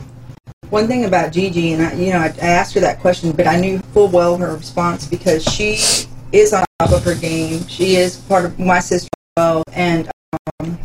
One 0.71 0.87
thing 0.87 1.07
about 1.07 1.33
Gigi, 1.33 1.73
and 1.73 1.83
I, 1.83 1.93
you 1.95 2.13
know, 2.13 2.19
I, 2.19 2.27
I 2.43 2.49
asked 2.49 2.75
her 2.75 2.81
that 2.81 3.01
question, 3.01 3.33
but 3.33 3.47
I 3.47 3.59
knew 3.59 3.79
full 3.95 4.09
well 4.09 4.37
her 4.37 4.55
response 4.55 5.07
because 5.07 5.43
she 5.45 5.79
is 6.31 6.53
on 6.53 6.65
top 6.79 6.93
of 6.93 7.03
her 7.05 7.15
game. 7.15 7.67
She 7.69 7.97
is 7.97 8.17
part 8.17 8.45
of 8.45 8.59
my 8.59 8.79
sister 8.81 9.09
as 9.37 9.43
well, 9.43 9.63
and 9.73 10.11
um, 10.61 10.79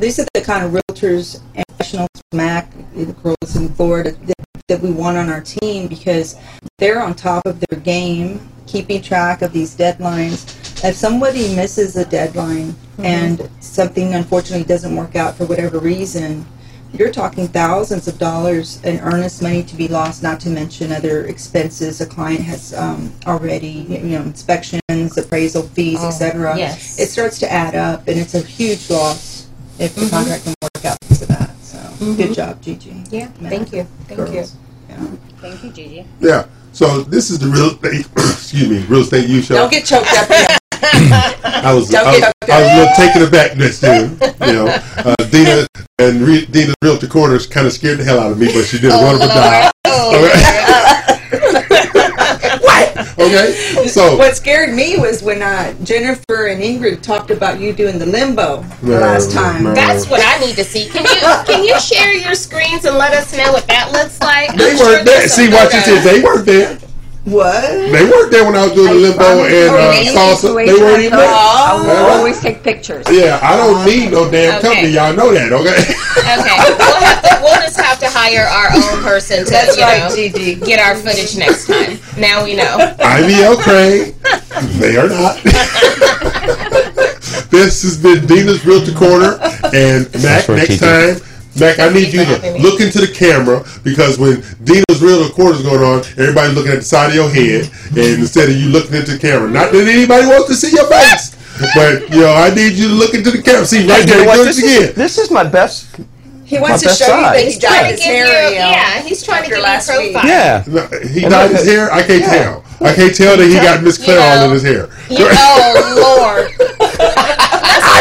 these 0.00 0.18
are 0.18 0.26
the 0.34 0.40
kind 0.40 0.64
of 0.64 0.72
realtors 0.72 1.40
and 1.54 1.64
professionals, 1.68 2.08
Mack, 2.32 2.72
the 2.94 3.12
girls 3.22 3.56
in 3.56 3.68
Florida, 3.74 4.12
that, 4.12 4.46
that 4.68 4.80
we 4.80 4.90
want 4.90 5.16
on 5.18 5.28
our 5.28 5.42
team 5.42 5.88
because 5.88 6.36
they're 6.78 7.02
on 7.02 7.14
top 7.14 7.44
of 7.46 7.60
their 7.60 7.78
game, 7.80 8.48
keeping 8.66 9.02
track 9.02 9.42
of 9.42 9.52
these 9.52 9.76
deadlines. 9.76 10.56
If 10.82 10.96
somebody 10.96 11.54
misses 11.54 11.96
a 11.96 12.04
deadline 12.06 12.74
and 12.98 13.48
something 13.60 14.14
unfortunately 14.14 14.64
doesn't 14.64 14.96
work 14.96 15.16
out 15.16 15.36
for 15.36 15.44
whatever 15.44 15.78
reason, 15.78 16.46
you're 16.92 17.12
talking 17.12 17.46
thousands 17.46 18.08
of 18.08 18.18
dollars 18.18 18.82
in 18.82 18.98
earnest 19.00 19.42
money 19.42 19.62
to 19.62 19.76
be 19.76 19.86
lost, 19.86 20.22
not 20.22 20.40
to 20.40 20.48
mention 20.48 20.90
other 20.90 21.24
expenses 21.26 22.00
a 22.00 22.06
client 22.06 22.40
has 22.40 22.74
um, 22.74 23.12
already, 23.26 23.86
you 23.88 23.98
know, 24.00 24.22
inspections, 24.22 25.16
appraisal 25.16 25.62
fees, 25.62 25.98
Oh, 26.00 26.08
etc. 26.08 26.56
yes. 26.56 26.98
It 26.98 27.08
starts 27.08 27.38
to 27.40 27.52
add 27.52 27.74
up, 27.76 28.08
and 28.08 28.18
it's 28.18 28.34
a 28.34 28.40
huge 28.40 28.90
loss 28.90 29.39
if 29.80 29.94
the 29.94 30.02
Mhm. 30.02 30.10
contract 30.10 30.44
can 30.44 30.54
work 30.62 30.84
out 30.84 30.98
because 31.00 31.22
of 31.22 31.28
that. 31.28 31.50
So, 31.64 31.78
Mhm. 32.00 32.16
good 32.16 32.34
job, 32.34 32.60
Gigi. 32.62 32.94
Yeah, 33.10 33.28
Matt, 33.40 33.50
thank 33.52 33.72
you, 33.72 33.86
thank 34.06 34.18
girls. 34.20 34.30
you. 34.34 34.44
Yeah. 34.90 34.96
Thank 35.40 35.64
you, 35.64 35.70
Gigi. 35.70 36.04
Yeah. 36.20 36.44
So 36.72 37.02
this 37.02 37.30
is 37.30 37.38
the 37.38 37.48
real 37.48 37.70
estate. 37.70 38.06
excuse 38.16 38.68
me, 38.68 38.84
real 38.88 39.00
estate 39.00 39.26
you 39.28 39.40
show. 39.42 39.54
Don't 39.56 39.72
get 39.72 39.84
choked 39.84 40.12
up. 40.12 40.30
I 40.82 41.72
was, 41.74 41.88
Don't 41.88 42.06
I 42.06 42.10
was, 42.12 42.20
get 42.20 42.32
I 42.50 42.60
was 42.62 42.70
a 42.70 42.76
little 42.76 42.94
taken 42.96 43.22
aback 43.22 43.56
next 43.56 43.80
to. 43.80 44.10
You 44.46 44.52
know, 44.52 44.66
uh, 44.98 45.14
Dina 45.30 45.66
and 45.98 46.22
Re- 46.22 46.46
Dina's 46.46 46.74
realtor 46.82 47.06
corners 47.06 47.46
kind 47.46 47.66
of 47.66 47.72
scared 47.72 47.98
the 47.98 48.04
hell 48.04 48.20
out 48.20 48.32
of 48.32 48.38
me, 48.38 48.46
but 48.52 48.64
she 48.66 48.78
did 48.78 48.92
a 48.92 48.96
wonderful 48.98 49.28
job. 49.28 49.72
All 53.20 53.26
right. 53.26 53.50
Okay, 53.76 53.88
so 53.88 54.16
what 54.16 54.36
scared 54.36 54.74
me 54.74 54.96
was 54.98 55.22
when 55.22 55.42
uh, 55.42 55.74
Jennifer 55.84 56.46
and 56.48 56.62
Ingrid 56.62 57.02
talked 57.02 57.30
about 57.30 57.60
you 57.60 57.72
doing 57.72 57.98
the 57.98 58.06
limbo 58.06 58.62
the 58.82 58.98
last 58.98 59.30
time. 59.32 59.64
That's 59.64 60.08
what 60.08 60.22
I 60.24 60.38
need 60.44 60.56
to 60.56 60.64
see. 60.64 60.88
Can 60.88 61.04
you 61.04 61.20
can 61.46 61.64
you 61.64 61.78
share 61.80 62.14
your 62.14 62.34
screens 62.34 62.84
and 62.84 62.96
let 62.96 63.12
us 63.12 63.36
know 63.36 63.52
what 63.52 63.66
that 63.68 63.92
looks 63.92 64.20
like? 64.20 64.56
they 64.56 64.72
I'm 64.72 64.78
weren't 64.78 65.04
there. 65.06 65.28
See, 65.28 65.46
some 65.46 65.54
watch 65.54 65.70
this. 65.72 65.84
photos. 65.86 66.04
They 66.04 66.22
weren't 66.22 66.46
there. 66.46 66.78
What? 67.24 67.60
They 67.70 68.02
weren't 68.08 68.32
there 68.32 68.46
when 68.46 68.56
I 68.56 68.64
was 68.64 68.72
doing 68.72 68.94
the 68.94 69.00
limbo 69.12 69.44
and 69.44 69.76
uh, 69.76 69.92
salsa. 70.16 70.56
They 70.64 70.72
weren't 70.72 71.02
even 71.04 71.18
there. 71.18 71.28
I 71.28 71.74
will 71.76 71.90
All 71.90 72.06
right. 72.08 72.16
always 72.16 72.40
take 72.40 72.62
pictures. 72.64 73.04
Yeah, 73.10 73.38
I 73.42 73.56
don't 73.58 73.84
need 73.84 74.10
no 74.10 74.30
damn 74.30 74.56
Okay. 74.56 74.62
company. 74.66 74.88
Y'all 74.94 75.12
know 75.14 75.30
that, 75.34 75.52
okay? 75.52 75.84
Okay, 76.16 76.56
we'll, 76.56 77.00
have 77.04 77.22
to, 77.22 77.29
we'll 77.42 77.54
just 77.62 77.80
have 77.80 77.98
to 78.00 78.06
hire 78.08 78.44
our 78.46 78.68
own 78.72 79.02
person 79.02 79.44
to 79.44 79.50
That's 79.50 79.76
you 79.76 79.82
right, 79.82 80.08
know, 80.08 80.14
Gigi. 80.16 80.54
get 80.56 80.78
our 80.80 80.94
footage 80.96 81.36
next 81.36 81.66
time. 81.66 81.98
Now 82.20 82.44
we 82.44 82.54
know. 82.56 82.94
IVL 82.98 83.56
Craig, 83.62 84.14
They 84.78 84.96
are 84.96 85.08
not. 85.08 85.36
this 87.50 87.82
has 87.82 87.96
been 88.00 88.26
Dina's 88.26 88.64
Realtor 88.64 88.92
Corner. 88.94 89.38
And 89.74 90.10
Mack, 90.22 90.48
next 90.48 90.78
Gigi. 90.78 90.78
time, 90.78 91.16
Mack, 91.58 91.78
I 91.78 91.88
need 91.92 92.12
you 92.12 92.24
to 92.24 92.58
look 92.60 92.80
into 92.80 93.00
the 93.00 93.10
camera 93.12 93.64
because 93.82 94.18
when 94.18 94.42
Dina's 94.64 95.00
Realtor 95.02 95.32
Corner 95.34 95.56
is 95.56 95.62
going 95.62 95.82
on, 95.82 96.00
everybody's 96.18 96.54
looking 96.54 96.72
at 96.72 96.78
the 96.78 96.84
side 96.84 97.10
of 97.10 97.14
your 97.14 97.30
head. 97.30 97.70
And 97.90 98.20
instead 98.22 98.48
of 98.48 98.56
you 98.56 98.68
looking 98.68 98.94
into 98.94 99.12
the 99.12 99.18
camera, 99.18 99.50
not 99.50 99.72
that 99.72 99.86
anybody 99.88 100.26
wants 100.26 100.48
to 100.48 100.54
see 100.54 100.74
your 100.74 100.86
face. 100.86 101.36
But 101.74 102.08
you 102.10 102.20
know, 102.20 102.32
I 102.32 102.54
need 102.54 102.72
you 102.72 102.88
to 102.88 102.94
look 102.94 103.12
into 103.14 103.30
the 103.30 103.42
camera. 103.42 103.66
See 103.66 103.86
right 103.86 104.00
You 104.00 104.06
there, 104.06 104.18
know 104.24 104.26
what? 104.30 104.44
This 104.44 104.58
it 104.58 104.64
is, 104.64 104.82
again. 104.84 104.94
this 104.96 105.18
is 105.18 105.30
my 105.30 105.44
best. 105.44 105.88
He 106.50 106.58
wants 106.58 106.82
to 106.82 106.88
best 106.88 106.98
show 106.98 107.06
you 107.16 107.22
side. 107.22 107.34
that 107.34 107.38
he 107.38 107.44
He's 107.46 107.58
trying 107.58 107.72
dyed 107.72 107.86
to 107.86 107.90
his 107.94 108.00
give 108.00 108.26
hair. 108.26 108.48
you, 108.50 108.54
yeah, 108.56 109.02
he's 109.02 109.22
trying 109.22 109.42
to 109.44 109.48
give 109.48 109.58
you 109.58 109.62
last 109.62 109.88
week. 109.96 110.12
profile. 110.12 110.28
Yeah. 110.28 110.64
No, 110.66 110.86
he 111.08 111.22
And 111.22 111.30
dyed 111.30 111.50
his 111.52 111.64
hair. 111.64 111.92
I 111.92 112.02
can't 112.02 112.24
tell. 112.24 112.64
I 112.80 112.94
can't 112.94 113.14
tell 113.14 113.36
that 113.36 113.46
he 113.46 113.54
got 113.54 113.82
Miss 113.84 114.02
Claire 114.02 114.20
all 114.20 114.44
in 114.46 114.50
his 114.52 114.62
hair. 114.62 114.88
You, 115.08 115.26
oh 115.30 115.94
Lord. 116.02 116.50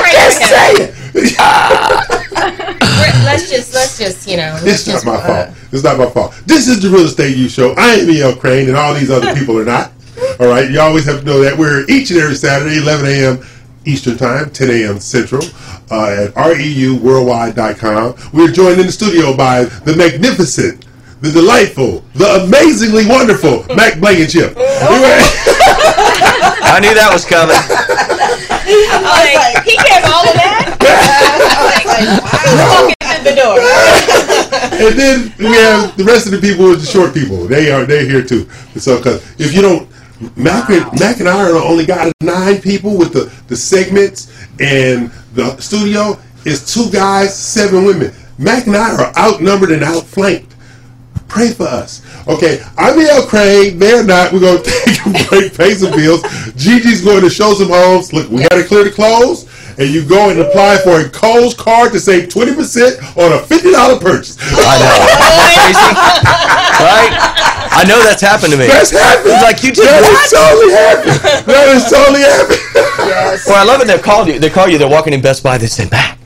Let's 0.09 0.39
pray 0.41 0.73
for 0.73 0.83
him. 0.83 1.99
Let's 3.25 3.49
just 3.49 3.73
let's 3.73 3.97
just 3.97 4.27
you 4.27 4.37
know. 4.37 4.55
It's 4.63 4.65
Let's 4.65 4.87
not 4.87 4.93
just, 4.93 5.05
my 5.05 5.13
uh, 5.15 5.45
fault. 5.45 5.57
It's 5.71 5.83
not 5.83 5.97
my 5.97 6.09
fault. 6.09 6.33
This 6.45 6.67
is 6.67 6.81
the 6.81 6.89
Real 6.89 7.05
Estate 7.05 7.37
U 7.37 7.47
Show. 7.49 7.73
I 7.77 7.95
am 7.95 8.09
E.L. 8.09 8.35
Craine, 8.35 8.67
and 8.67 8.77
all 8.77 8.93
these 8.93 9.11
other 9.11 9.33
people 9.35 9.57
are 9.59 9.65
not. 9.65 9.91
All 10.39 10.47
right, 10.47 10.69
you 10.69 10.79
always 10.79 11.05
have 11.05 11.19
to 11.19 11.25
know 11.25 11.39
that 11.41 11.57
we're 11.57 11.85
each 11.89 12.09
and 12.11 12.19
every 12.19 12.35
Saturday, 12.35 12.77
11 12.79 13.05
a.m. 13.05 13.37
Eastern 13.89 14.17
Time, 14.17 14.51
10 14.51 14.69
a.m. 14.69 14.99
Central, 14.99 15.43
uh, 15.89 16.27
at 16.27 16.33
reuworldwide.com. 16.35 18.15
We're 18.33 18.51
joined 18.51 18.79
in 18.79 18.85
the 18.85 18.91
studio 18.91 19.35
by 19.35 19.63
the 19.63 19.95
magnificent, 19.95 20.85
the 21.21 21.31
delightful, 21.31 22.03
the 22.13 22.45
amazingly 22.45 23.07
wonderful 23.07 23.65
Mack 23.75 23.99
Blankenship. 23.99 24.53
I 26.71 26.79
knew 26.81 26.93
that 26.93 27.09
was 27.11 27.25
coming. 27.25 27.57
I'm 28.69 29.01
like, 29.01 29.65
he 29.65 29.73
gave 29.81 30.05
all 30.05 30.21
of 30.21 30.37
that. 30.37 30.77
I 30.79 31.33
was 31.33 31.49
like, 31.73 32.21
walking 32.69 32.93
through 33.01 33.25
the 33.25 33.33
door. 33.41 33.57
and 34.85 34.93
then 34.93 35.33
we 35.39 35.57
have 35.57 35.97
the 35.97 36.03
rest 36.03 36.27
of 36.27 36.31
the 36.31 36.39
people, 36.39 36.69
the 36.75 36.85
short 36.85 37.13
people. 37.13 37.47
They 37.47 37.71
are 37.71 37.85
they're 37.85 38.05
here 38.05 38.23
too. 38.23 38.47
So, 38.77 38.97
because 38.97 39.25
if 39.39 39.53
you 39.55 39.61
don't, 39.63 39.89
Mack, 40.35 40.69
and, 40.69 40.99
Mack 40.99 41.19
and 41.19 41.29
I 41.29 41.49
are 41.49 41.53
the 41.53 41.63
only 41.63 41.85
guy 41.85 42.11
nine 42.21 42.61
people 42.61 42.97
with 42.97 43.13
the 43.13 43.31
the 43.47 43.55
segments 43.55 44.31
and 44.59 45.11
the 45.33 45.55
studio 45.57 46.19
is 46.45 46.73
two 46.73 46.89
guys, 46.91 47.37
seven 47.37 47.85
women. 47.85 48.13
Mack 48.37 48.67
and 48.67 48.75
I 48.75 48.95
are 48.95 49.17
outnumbered 49.17 49.71
and 49.71 49.83
outflanked. 49.83 50.55
Pray 51.27 51.51
for 51.51 51.63
us. 51.63 52.01
Okay, 52.27 52.61
I'm 52.77 52.99
EL 52.99 53.27
Craine. 53.27 53.77
They're 53.77 54.03
not. 54.03 54.33
We're 54.33 54.39
going 54.39 54.57
to 54.63 54.69
take 54.69 55.05
a 55.05 55.29
break, 55.29 55.53
pay 55.55 55.73
some 55.73 55.91
bills. 55.91 56.21
Gigi's 56.55 57.03
going 57.03 57.21
to 57.21 57.29
show 57.29 57.53
some 57.53 57.69
homes. 57.69 58.11
Look, 58.11 58.29
we 58.29 58.41
got 58.41 58.57
to 58.57 58.63
clear 58.63 58.83
the 58.83 58.91
clothes. 58.91 59.47
And 59.77 59.89
you 59.89 60.05
go 60.05 60.29
and 60.29 60.39
apply 60.39 60.77
for 60.79 60.99
a 60.99 61.09
Kohl's 61.09 61.53
card 61.53 61.93
to 61.93 62.01
save 62.01 62.27
20% 62.27 63.15
on 63.15 63.31
a 63.31 63.37
$50 63.41 64.01
purchase. 64.01 64.37
I 64.41 64.79
know. 64.79 66.45
Right? 66.79 67.48
I 67.79 67.83
know 67.87 67.99
that's 68.03 68.21
happened 68.21 68.51
to 68.51 68.57
me. 68.59 68.67
That's 68.67 68.91
happened. 68.91 69.31
It's 69.31 69.43
like 69.43 69.63
you 69.63 69.71
did 69.71 69.87
That 69.87 70.03
what? 70.03 70.25
is 70.25 70.31
totally 70.35 70.71
happened. 70.75 71.47
That 71.47 71.67
is 71.75 71.83
totally 71.89 72.21
happened. 72.21 72.61
yes. 73.07 73.47
Well, 73.47 73.55
I 73.55 73.63
love 73.63 73.81
it. 73.81 73.87
They 73.87 73.97
call 73.99 74.27
you. 74.27 74.39
They 74.39 74.49
call 74.49 74.67
you. 74.67 74.77
They're 74.77 74.89
walking 74.89 75.13
in 75.13 75.21
Best 75.21 75.43
Buy. 75.43 75.57
They 75.57 75.67
say, 75.67 75.87
Mack, 75.89 76.19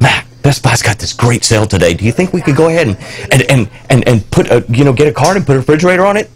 Mack, 0.00 0.26
Best 0.42 0.62
Buy's 0.62 0.82
got 0.82 0.98
this 0.98 1.12
great 1.12 1.44
sale 1.44 1.66
today. 1.66 1.94
Do 1.94 2.04
you 2.04 2.12
think 2.12 2.32
we 2.32 2.40
could 2.40 2.56
go 2.56 2.68
ahead 2.68 2.88
and 2.88 2.96
and 3.32 3.42
and 3.50 3.68
and, 3.90 4.08
and 4.08 4.30
put 4.30 4.50
a 4.50 4.64
you 4.68 4.84
know 4.84 4.92
get 4.92 5.06
a 5.08 5.12
card 5.12 5.36
and 5.36 5.44
put 5.46 5.56
a 5.56 5.58
refrigerator 5.60 6.04
on 6.06 6.16
it? 6.16 6.30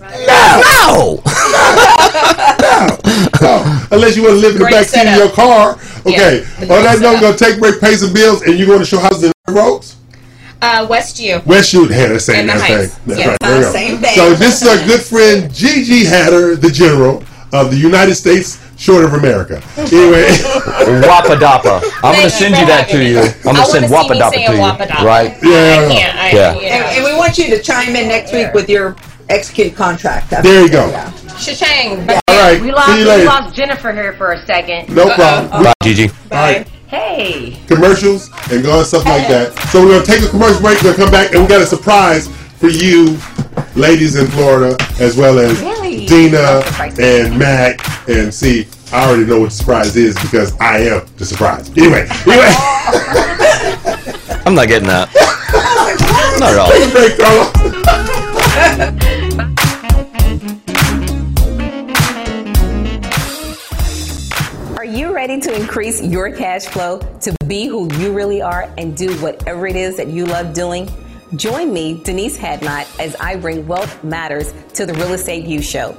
No. 0.00 0.62
No. 0.62 1.22
No, 3.40 3.86
unless 3.90 4.16
you 4.16 4.22
want 4.22 4.34
to 4.34 4.40
live 4.40 4.52
in 4.54 4.58
the 4.58 4.64
Great 4.64 4.72
back 4.72 4.86
seat 4.86 5.06
of 5.08 5.16
your 5.16 5.30
car. 5.30 5.72
Okay. 6.06 6.40
Yeah, 6.40 6.60
On 6.62 6.66
great 6.68 6.82
that 6.82 6.98
note, 7.00 7.00
setup. 7.00 7.14
we're 7.14 7.20
going 7.20 7.36
to 7.36 7.44
take 7.44 7.58
break, 7.58 7.80
pay 7.80 7.94
some 7.96 8.12
bills, 8.12 8.42
and 8.42 8.56
you're 8.58 8.66
going 8.66 8.78
to 8.78 8.84
show 8.84 8.98
houses 8.98 9.24
in 9.24 9.32
the 9.46 9.52
roads? 9.52 9.96
Uh, 10.62 10.86
Westview. 10.86 11.44
West 11.46 11.70
Shoot 11.70 11.90
Hatter, 11.90 12.14
And 12.14 12.22
same 12.22 12.46
the 12.46 12.52
that's 12.54 12.62
Heights. 12.64 12.94
thing. 12.94 13.02
That's 13.06 13.18
Yes. 13.20 13.28
right. 13.28 13.38
There 13.40 13.56
we 13.58 13.62
go. 13.64 13.72
Same 13.72 13.98
thing. 13.98 14.14
So 14.16 14.34
this 14.34 14.62
is 14.62 14.68
our 14.68 14.86
good 14.86 15.02
friend 15.02 15.52
Gigi 15.54 16.04
Hatter, 16.04 16.56
the 16.56 16.70
General 16.70 17.22
of 17.52 17.70
the 17.70 17.76
United 17.76 18.14
States, 18.14 18.58
short 18.76 19.04
of 19.04 19.12
America. 19.14 19.62
Anyway, 19.78 20.26
Wapadapa. 21.04 21.82
I'm 22.02 22.14
going 22.14 22.24
to 22.24 22.30
send 22.30 22.56
you 22.56 22.66
that 22.66 22.88
to 22.90 23.02
you. 23.04 23.18
I'm 23.20 23.54
going 23.54 23.56
I 23.56 23.64
to 23.64 23.70
send 23.70 23.90
wanna 23.90 24.08
Wapadapa 24.14 24.32
to 24.32 24.40
you. 24.40 24.48
Wapadapa. 24.48 25.02
Right? 25.04 25.36
Yeah. 25.42 25.86
I 25.88 25.92
can't. 25.94 26.18
I, 26.18 26.30
Yeah. 26.30 26.54
You 26.54 26.60
And, 26.60 26.80
know. 26.84 26.90
and 26.90 27.04
we 27.04 27.18
want 27.18 27.38
you 27.38 27.46
to 27.56 27.62
chime 27.62 27.94
in 27.96 28.08
next 28.08 28.32
week 28.32 28.52
with 28.54 28.68
your 28.68 28.96
execute 29.28 29.74
contract. 29.76 30.30
there 30.30 30.62
you 30.62 30.70
go. 30.70 30.88
Shashang. 31.36 32.08
All 32.28 32.40
right. 32.42 32.60
We 32.60 32.68
See 32.68 32.72
lost, 32.72 32.98
you 32.98 33.04
we 33.06 33.24
lost 33.26 33.54
Jennifer 33.54 33.92
here 33.92 34.14
for 34.14 34.32
a 34.32 34.46
second. 34.46 34.88
No 34.94 35.14
problem. 35.14 35.62
Bye, 35.64 35.72
Gigi. 35.82 36.08
All 36.08 36.38
right. 36.38 36.66
Hey. 36.96 37.60
commercials 37.66 38.30
and 38.50 38.62
go 38.62 38.78
and 38.78 38.86
stuff 38.86 39.04
like 39.04 39.28
that. 39.28 39.52
So 39.70 39.84
we're 39.84 39.92
gonna 39.92 40.04
take 40.06 40.22
a 40.22 40.28
commercial 40.30 40.62
break. 40.62 40.80
We're 40.82 40.92
gonna 40.96 41.04
come 41.04 41.10
back 41.10 41.32
and 41.32 41.42
we 41.42 41.48
got 41.48 41.60
a 41.60 41.66
surprise 41.66 42.26
for 42.56 42.68
you, 42.68 43.18
ladies 43.74 44.16
in 44.16 44.26
Florida, 44.28 44.76
as 44.98 45.14
well 45.16 45.38
as 45.38 45.60
Really? 45.60 46.06
Dina 46.06 46.62
and 46.98 47.38
Mack. 47.38 47.80
And 48.08 48.32
see, 48.32 48.66
I 48.92 49.06
already 49.06 49.26
know 49.26 49.40
what 49.40 49.50
the 49.50 49.56
surprise 49.56 49.94
is 49.94 50.14
because 50.22 50.58
I 50.58 50.78
am 50.88 51.06
the 51.18 51.26
surprise. 51.26 51.68
Anyway, 51.76 52.08
anyway, 52.26 52.54
I'm 54.46 54.54
not 54.54 54.68
getting 54.68 54.88
that. 54.88 55.10
Not 56.40 56.52
at 56.52 56.58
all. 56.58 56.70
take 56.70 56.88
a 56.88 56.92
break, 56.92 57.18
Carla. 57.18 59.12
ready 65.28 65.40
to 65.40 65.60
increase 65.60 66.00
your 66.04 66.30
cash 66.30 66.66
flow 66.66 67.00
to 67.20 67.34
be 67.48 67.66
who 67.66 67.92
you 67.96 68.12
really 68.12 68.40
are 68.40 68.72
and 68.78 68.96
do 68.96 69.12
whatever 69.16 69.66
it 69.66 69.74
is 69.74 69.96
that 69.96 70.06
you 70.06 70.24
love 70.24 70.54
doing? 70.54 70.88
Join 71.34 71.72
me, 71.72 72.00
Denise 72.04 72.38
Hadnot, 72.38 72.86
as 73.00 73.16
I 73.16 73.34
bring 73.34 73.66
Wealth 73.66 74.04
Matters 74.04 74.54
to 74.74 74.86
the 74.86 74.94
Real 74.94 75.14
Estate 75.14 75.44
U 75.46 75.60
Show. 75.60 75.96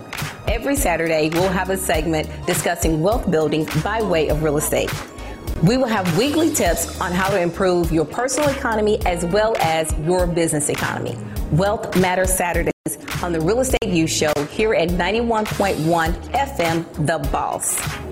Every 0.48 0.78
Saturday, 0.78 1.30
we'll 1.30 1.50
have 1.50 1.70
a 1.72 1.76
segment 1.76 2.30
discussing 2.46 3.02
wealth 3.02 3.30
building 3.30 3.68
by 3.84 4.02
way 4.02 4.30
of 4.30 4.44
real 4.44 4.56
estate. 4.56 4.90
We 5.62 5.76
will 5.76 5.88
have 5.88 6.18
weekly 6.18 6.54
tips 6.54 7.02
on 7.02 7.12
how 7.12 7.28
to 7.28 7.38
improve 7.38 7.92
your 7.92 8.06
personal 8.06 8.48
economy 8.48 9.06
as 9.06 9.26
well 9.26 9.58
as 9.60 9.92
your 10.06 10.26
business 10.26 10.70
economy. 10.70 11.18
Wealth 11.52 12.00
Matters 12.00 12.34
Saturdays 12.34 12.72
on 13.22 13.34
the 13.34 13.42
Real 13.42 13.60
Estate 13.60 13.90
U 13.90 14.08
Show 14.08 14.32
here 14.52 14.74
at 14.74 14.88
91.1 14.88 16.14
FM, 16.32 17.06
The 17.06 17.18
Boss. 17.30 18.07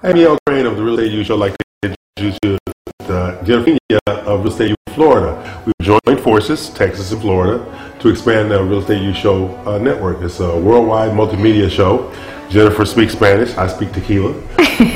I'm 0.00 0.16
EL 0.16 0.38
Craine 0.46 0.64
of 0.64 0.76
the 0.76 0.84
Real 0.84 0.96
Estate 0.96 1.12
U 1.12 1.24
Show. 1.24 1.34
I'd 1.34 1.40
like 1.40 1.56
to 1.82 1.96
introduce 2.16 2.38
you 2.44 2.56
to 3.00 3.40
Jennifer 3.44 3.76
of 4.06 4.44
Real 4.44 4.52
Estate 4.52 4.76
Florida. 4.90 5.62
We've 5.66 5.74
joined 5.82 6.20
forces, 6.20 6.70
Texas 6.70 7.10
and 7.10 7.20
Florida, 7.20 7.96
to 7.98 8.08
expand 8.08 8.52
the 8.52 8.62
Real 8.62 8.78
Estate 8.78 9.02
U 9.02 9.12
Show 9.12 9.56
uh, 9.66 9.78
network. 9.78 10.22
It's 10.22 10.38
a 10.38 10.56
worldwide 10.56 11.10
multimedia 11.10 11.68
show. 11.68 12.14
Jennifer 12.48 12.84
speaks 12.86 13.14
Spanish. 13.14 13.56
I 13.56 13.66
speak 13.66 13.90
tequila. 13.90 14.40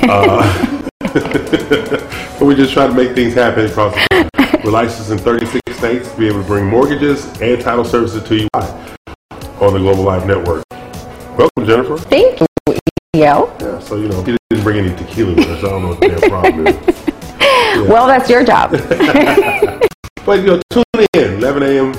uh, 0.08 0.82
but 1.00 2.42
we 2.42 2.54
just 2.54 2.72
try 2.72 2.86
to 2.86 2.94
make 2.94 3.16
things 3.16 3.34
happen 3.34 3.66
across 3.66 3.94
the 3.94 4.06
country. 4.12 4.60
We're 4.64 4.70
licensed 4.70 5.10
in 5.10 5.18
36 5.18 5.78
states 5.78 6.12
to 6.12 6.16
be 6.16 6.28
able 6.28 6.42
to 6.42 6.46
bring 6.46 6.66
mortgages 6.66 7.24
and 7.40 7.60
title 7.60 7.84
services 7.84 8.22
to 8.22 8.36
you 8.36 8.48
on 8.54 9.72
the 9.72 9.78
Global 9.80 10.04
Live 10.04 10.28
Network. 10.28 10.62
Welcome, 11.36 11.66
Jennifer. 11.66 11.98
Thank 11.98 12.38
you, 12.38 12.46
Yo. 13.14 13.54
Yeah, 13.60 13.78
so 13.80 13.96
you 13.96 14.08
know, 14.08 14.22
he 14.22 14.38
didn't 14.48 14.64
bring 14.64 14.86
any 14.86 14.96
tequila 14.96 15.34
with 15.34 15.46
us. 15.46 15.62
I 15.62 15.68
don't 15.68 15.82
know 15.82 15.88
what 15.90 16.00
the 16.00 16.28
problem 16.30 16.66
is. 16.66 16.76
Well, 17.90 18.06
that's 18.06 18.30
your 18.30 18.42
job. 18.42 18.70
But 20.24 20.38
you 20.40 20.46
know, 20.46 20.62
tune 20.70 20.84
in 21.14 21.34
11 21.34 21.62
a.m. 21.62 21.94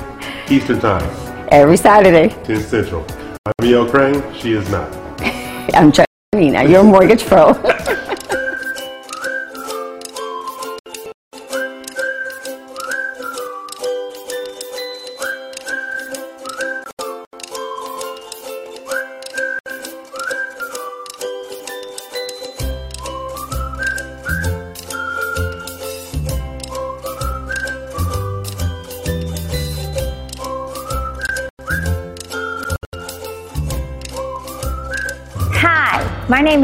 Eastern 0.50 0.80
Time, 0.80 1.08
Every 1.52 1.76
Saturday. 1.76 2.30
10 2.42 2.62
Central. 2.62 3.06
I'm 3.46 3.64
E.L. 3.64 3.88
Craine. 3.88 4.24
She 4.34 4.54
is 4.54 4.68
not. 4.70 4.92
I'm 5.74 5.92
Nina, 6.34 6.64
your 6.64 6.82
mortgage 6.82 7.24
pro. 7.24 7.52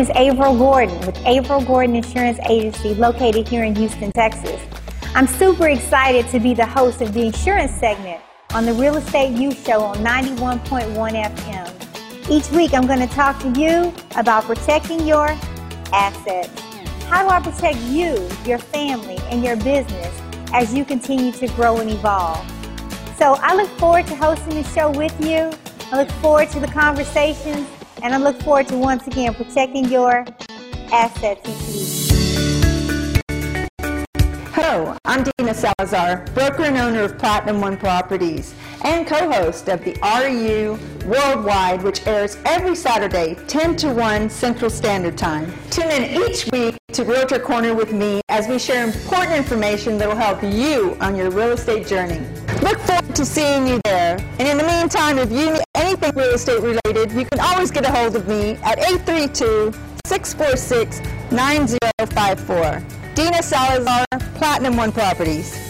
Name 0.01 0.09
is 0.09 0.16
Averill 0.16 0.56
Gordon 0.56 0.98
with 1.01 1.18
Averill 1.27 1.62
Gordon 1.62 1.94
Insurance 1.94 2.39
Agency 2.48 2.94
located 2.94 3.47
here 3.47 3.64
in 3.64 3.77
Houston, 3.77 4.10
Texas. 4.12 4.59
I'm 5.14 5.27
super 5.27 5.68
excited 5.68 6.27
to 6.28 6.40
be 6.40 6.55
the 6.55 6.64
host 6.64 7.02
of 7.02 7.12
the 7.12 7.27
insurance 7.27 7.72
segment 7.72 8.18
on 8.55 8.64
the 8.64 8.72
Real 8.72 8.97
Estate 8.97 9.36
U 9.36 9.52
Show 9.52 9.82
on 9.82 9.98
91.1 9.98 10.94
FM. 10.94 12.31
Each 12.31 12.51
week 12.51 12.72
I'm 12.72 12.86
going 12.86 13.06
to 13.06 13.14
talk 13.14 13.40
to 13.40 13.51
you 13.60 13.93
about 14.16 14.44
protecting 14.44 15.06
your 15.06 15.27
assets. 15.93 16.48
How 17.05 17.22
do 17.22 17.28
I 17.28 17.39
protect 17.40 17.77
you, 17.81 18.27
your 18.47 18.56
family, 18.56 19.18
and 19.24 19.44
your 19.44 19.56
business 19.56 20.18
as 20.55 20.72
you 20.72 20.86
continue 20.86 21.31
to 21.32 21.47
grow 21.48 21.77
and 21.77 21.90
evolve? 21.90 22.43
So 23.18 23.35
I 23.35 23.55
look 23.55 23.68
forward 23.78 24.06
to 24.06 24.16
hosting 24.16 24.55
the 24.55 24.64
show 24.70 24.90
with 24.90 25.14
you. 25.22 25.52
I 25.93 25.98
look 25.98 26.10
forward 26.22 26.48
to 26.52 26.60
the 26.60 26.68
conversations, 26.68 27.68
and 28.02 28.14
I 28.14 28.18
look 28.18 28.40
forward 28.43 28.68
to 28.68 28.78
once 28.78 29.06
again 29.06 29.35
protecting 29.35 29.86
your 29.86 30.24
assets. 30.93 31.48
Hello, 34.52 34.97
I'm 35.05 35.24
Dina 35.39 35.55
Salazar, 35.55 36.24
broker 36.35 36.64
and 36.64 36.77
owner 36.77 37.02
of 37.02 37.18
Platinum 37.18 37.60
One 37.60 37.77
Properties, 37.77 38.55
and 38.85 39.06
co-host 39.06 39.68
of 39.68 39.85
the 39.85 39.97
RU 40.02 40.78
Worldwide, 41.06 41.82
which 41.82 42.06
airs 42.06 42.36
every 42.44 42.74
Saturday, 42.74 43.36
10 43.48 43.77
to 43.77 43.93
1 43.93 44.31
Central 44.31 44.70
Standard 44.70 45.16
Time. 45.18 45.52
Tune 45.70 45.90
in 45.90 46.22
each 46.22 46.51
week 46.52 46.77
to 46.93 47.05
Realtor 47.05 47.39
Corner 47.39 47.74
with 47.74 47.93
me 47.93 48.20
as 48.28 48.48
we 48.48 48.59
share 48.59 48.85
important 48.85 49.32
information 49.32 49.98
that 49.98 50.09
will 50.09 50.16
help 50.16 50.43
you 50.43 50.97
on 51.01 51.16
your 51.16 51.31
real 51.31 51.52
estate 51.52 51.86
journey. 51.86 52.20
Look 52.62 52.78
forward 52.81 52.99
to 53.15 53.24
seeing 53.24 53.66
you 53.66 53.81
there. 53.85 54.19
And 54.39 54.49
in 54.49 54.59
the 54.59 54.65
meantime, 54.65 55.19
if 55.19 55.31
you 55.31 55.53
need 55.53 55.62
anything 55.74 56.15
real 56.15 56.35
estate 56.35 56.61
related, 56.61 57.12
you 57.12 57.24
can 57.24 57.41
always 57.41 57.70
get 57.70 57.85
a 57.85 57.91
hold 57.91 58.16
of 58.16 58.28
me 58.28 58.53
at 58.62 58.78
832 58.78 59.73
646 60.07 61.01
9054. 61.31 62.82
Dina 63.15 63.43
Salazar, 63.43 64.07
Platinum 64.35 64.77
One 64.77 64.93
Properties. 64.93 65.70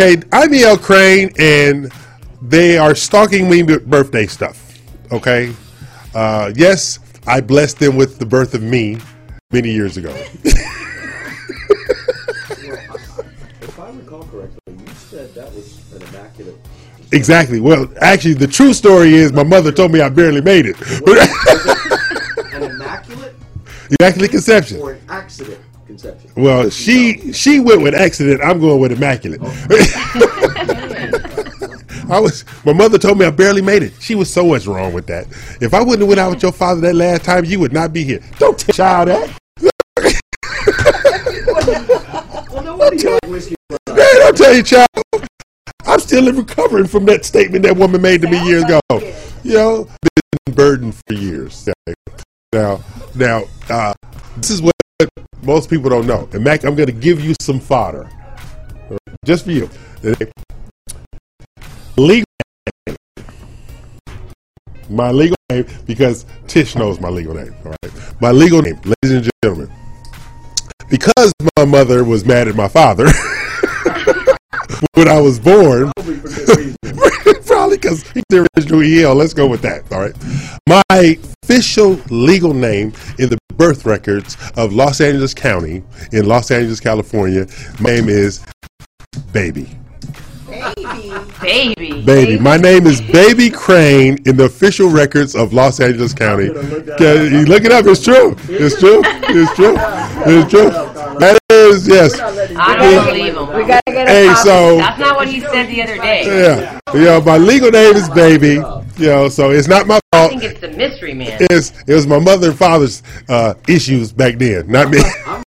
Okay, 0.00 0.22
I'm 0.32 0.54
E.L. 0.54 0.78
Craine, 0.78 1.32
and 1.40 1.92
they 2.40 2.78
are 2.78 2.94
stalking 2.94 3.50
me 3.50 3.64
with 3.64 3.84
birthday 3.90 4.28
stuff. 4.28 4.78
Okay, 5.10 5.52
uh, 6.14 6.52
yes, 6.54 7.00
I 7.26 7.40
blessed 7.40 7.80
them 7.80 7.96
with 7.96 8.20
the 8.20 8.24
birth 8.24 8.54
of 8.54 8.62
me 8.62 8.98
many 9.50 9.72
years 9.72 9.96
ago. 9.96 10.10
If 10.14 10.56
I 13.80 13.90
recall 13.90 14.22
correctly, 14.26 14.60
you 14.68 14.86
said 14.94 15.34
that 15.34 15.52
was 15.52 15.92
an 15.92 16.02
immaculate. 16.02 16.54
exactly. 17.12 17.58
Well, 17.58 17.92
actually, 18.00 18.34
the 18.34 18.46
true 18.46 18.74
story 18.74 19.14
is 19.14 19.32
my 19.32 19.42
mother 19.42 19.72
told 19.72 19.90
me 19.90 20.00
I 20.00 20.10
barely 20.10 20.42
made 20.42 20.66
it. 20.66 20.76
An 22.54 22.62
immaculate 22.62 23.34
Immaculate 23.98 24.30
conception. 24.30 24.78
or 24.78 24.92
an 24.92 25.00
accident? 25.08 25.58
Well, 26.38 26.70
she 26.70 27.32
she 27.32 27.58
went 27.58 27.82
with 27.82 27.96
accident. 27.96 28.40
I'm 28.44 28.60
going 28.60 28.80
with 28.80 28.92
immaculate. 28.92 29.40
I 32.08 32.20
was. 32.20 32.44
My 32.64 32.72
mother 32.72 32.96
told 32.96 33.18
me 33.18 33.26
I 33.26 33.30
barely 33.30 33.60
made 33.60 33.82
it. 33.82 33.92
She 33.98 34.14
was 34.14 34.32
so 34.32 34.46
much 34.46 34.64
wrong 34.64 34.92
with 34.92 35.08
that. 35.08 35.26
If 35.60 35.74
I 35.74 35.80
wouldn't 35.80 35.98
have 35.98 36.08
went 36.08 36.20
out 36.20 36.30
with 36.30 36.44
your 36.44 36.52
father 36.52 36.80
that 36.82 36.94
last 36.94 37.24
time, 37.24 37.44
you 37.44 37.58
would 37.58 37.72
not 37.72 37.92
be 37.92 38.04
here. 38.04 38.20
Don't 38.38 38.56
tell 38.56 38.72
child 38.72 39.08
that. 39.08 39.36
Well, 42.52 42.62
no 42.62 42.76
wonder 42.76 42.96
you 42.96 43.18
whiskey. 43.26 43.56
Man, 43.88 44.06
I'll 44.22 44.32
tell 44.32 44.54
you, 44.54 44.62
child. 44.62 44.86
I'm 45.86 45.98
still 45.98 46.32
recovering 46.32 46.86
from 46.86 47.04
that 47.06 47.24
statement 47.24 47.64
that 47.64 47.76
woman 47.76 48.00
made 48.00 48.22
to 48.22 48.30
me 48.30 48.40
years 48.46 48.62
ago. 48.62 48.78
You 49.42 49.54
know, 49.54 49.88
been 50.46 50.54
burdened 50.54 50.94
for 50.94 51.14
years. 51.14 51.68
Now, 52.52 52.84
now, 53.16 53.42
uh, 53.68 53.94
this 54.36 54.50
is 54.50 54.62
what 54.62 54.72
most 55.42 55.70
people 55.70 55.90
don't 55.90 56.06
know. 56.06 56.28
And 56.32 56.42
Mack, 56.44 56.64
I'm 56.64 56.74
going 56.74 56.86
to 56.86 56.92
give 56.92 57.20
you 57.20 57.34
some 57.40 57.60
fodder, 57.60 58.08
right, 58.88 58.98
just 59.24 59.44
for 59.44 59.52
you. 59.52 59.68
Legal 61.96 62.24
name. 62.86 62.96
My 64.88 65.10
legal 65.10 65.36
name, 65.50 65.66
because 65.86 66.24
Tish 66.46 66.76
knows 66.76 67.00
my 67.00 67.08
legal 67.08 67.34
name. 67.34 67.54
All 67.64 67.74
right, 67.82 67.92
my 68.20 68.30
legal 68.30 68.62
name, 68.62 68.80
ladies 68.84 69.16
and 69.16 69.30
gentlemen, 69.42 69.70
because 70.88 71.32
my 71.56 71.64
mother 71.64 72.04
was 72.04 72.24
mad 72.24 72.48
at 72.48 72.54
my 72.54 72.68
father 72.68 73.06
when 74.94 75.08
I 75.08 75.20
was 75.20 75.38
born. 75.38 75.92
Probably 77.46 77.76
because 77.76 78.02
he's 78.10 78.22
the 78.28 78.48
original 78.56 78.82
EL. 78.82 79.14
Let's 79.14 79.34
go 79.34 79.46
with 79.46 79.62
that. 79.62 79.90
All 79.90 80.00
right. 80.00 80.14
My 80.68 81.18
official 81.42 81.92
legal 82.10 82.54
name 82.54 82.92
in 83.18 83.30
the 83.30 83.38
birth 83.58 83.84
records 83.84 84.36
of 84.56 84.72
Los 84.72 85.00
Angeles 85.00 85.34
County 85.34 85.82
in 86.12 86.26
Los 86.26 86.50
Angeles, 86.50 86.80
California, 86.80 87.46
my 87.80 87.90
name 87.90 88.08
is 88.08 88.42
Baby. 89.32 89.68
Baby. 91.48 92.02
Baby. 92.02 92.38
My 92.38 92.58
name 92.58 92.86
is 92.86 93.00
Baby 93.00 93.48
Craine 93.48 94.18
in 94.26 94.36
the 94.36 94.44
official 94.44 94.90
records 94.90 95.34
of 95.34 95.54
Los 95.54 95.80
Angeles 95.80 96.12
County. 96.12 96.50
Okay, 96.50 97.30
you 97.30 97.46
look 97.46 97.64
it 97.64 97.72
up. 97.72 97.86
It's 97.86 98.04
true. 98.04 98.36
It's 98.50 98.78
true. 98.78 99.00
It's 99.02 99.54
true. 99.54 99.74
It's 100.26 100.50
true. 100.50 100.68
That 101.18 101.38
is 101.50 101.88
yes. 101.88 102.20
I 102.20 102.76
don't 102.76 103.06
believe 103.06 103.34
him. 103.34 103.46
We 103.56 103.64
gotta 103.64 103.82
get 103.86 104.08
Hey, 104.08 104.34
so 104.44 104.76
That's 104.76 105.00
not 105.00 105.16
what 105.16 105.26
he 105.28 105.40
said 105.40 105.68
the 105.68 105.82
other 105.82 105.96
day. 105.96 106.26
yeah, 106.26 106.80
yeah. 106.94 107.18
My 107.24 107.38
legal 107.38 107.70
name 107.70 107.96
is 107.96 108.10
Baby. 108.10 108.60
You 108.98 109.06
know, 109.06 109.28
so 109.30 109.50
it's 109.50 109.68
not 109.68 109.86
my 109.86 110.00
fault. 110.12 110.32
I 110.32 110.38
think 110.38 110.42
it's 110.42 110.60
the 110.60 110.68
mystery 110.68 111.14
man. 111.14 111.38
It's, 111.50 111.72
it 111.86 111.94
was 111.94 112.06
my 112.06 112.18
mother 112.18 112.50
and 112.50 112.58
father's 112.58 113.02
uh, 113.30 113.54
issues 113.66 114.12
back 114.12 114.36
then, 114.36 114.70
not 114.70 114.90
me. 114.90 114.98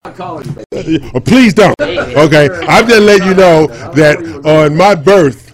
I'm 0.04 0.14
calling 0.14 0.46
you. 0.72 1.00
Oh, 1.14 1.20
please 1.24 1.52
don't. 1.52 1.74
Okay, 1.80 2.48
I'm 2.68 2.86
just 2.86 3.02
letting 3.02 3.26
you 3.26 3.34
know 3.34 3.66
that 3.94 4.18
on 4.46 4.76
my 4.76 4.94
birth, 4.94 5.49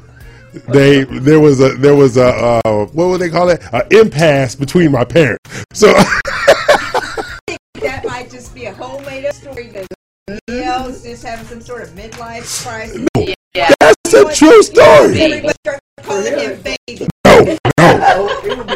they 0.69 1.05
there 1.05 1.41
was 1.41 1.61
a 1.61 1.71
there 1.77 1.95
was 1.95 2.17
a 2.17 2.27
uh, 2.65 2.87
what 2.93 3.07
would 3.09 3.21
they 3.21 3.31
call 3.31 3.49
it? 3.51 3.63
An 3.73 3.83
impasse 3.91 4.55
between 4.55 4.91
my 4.93 5.05
parents. 5.05 5.43
So 5.73 5.93
That 7.83 8.05
might 8.05 8.31
just 8.31 8.55
be 8.55 8.65
a 8.67 8.73
whole 8.75 9.01
made 9.03 9.27
up 9.27 9.35
story 9.35 9.69
that 9.69 9.87
EL's 10.49 11.03
just 11.03 11.23
having 11.25 11.47
some 11.47 11.61
sort 11.61 11.83
of 11.83 11.91
midlife 11.91 12.65
crisis. 12.65 13.07
Yeah. 13.55 13.71
that's 13.81 14.13
a 14.15 14.35
true 14.35 14.63
story. 14.63 15.21
Everybody 15.21 15.55
start 15.65 15.81
calling 16.03 16.39
him 16.39 16.63
baby. 16.63 17.07
No, 17.27 17.41
no, 17.43 17.57
Oh, 17.79 18.41
it 18.45 18.59
would 18.59 18.67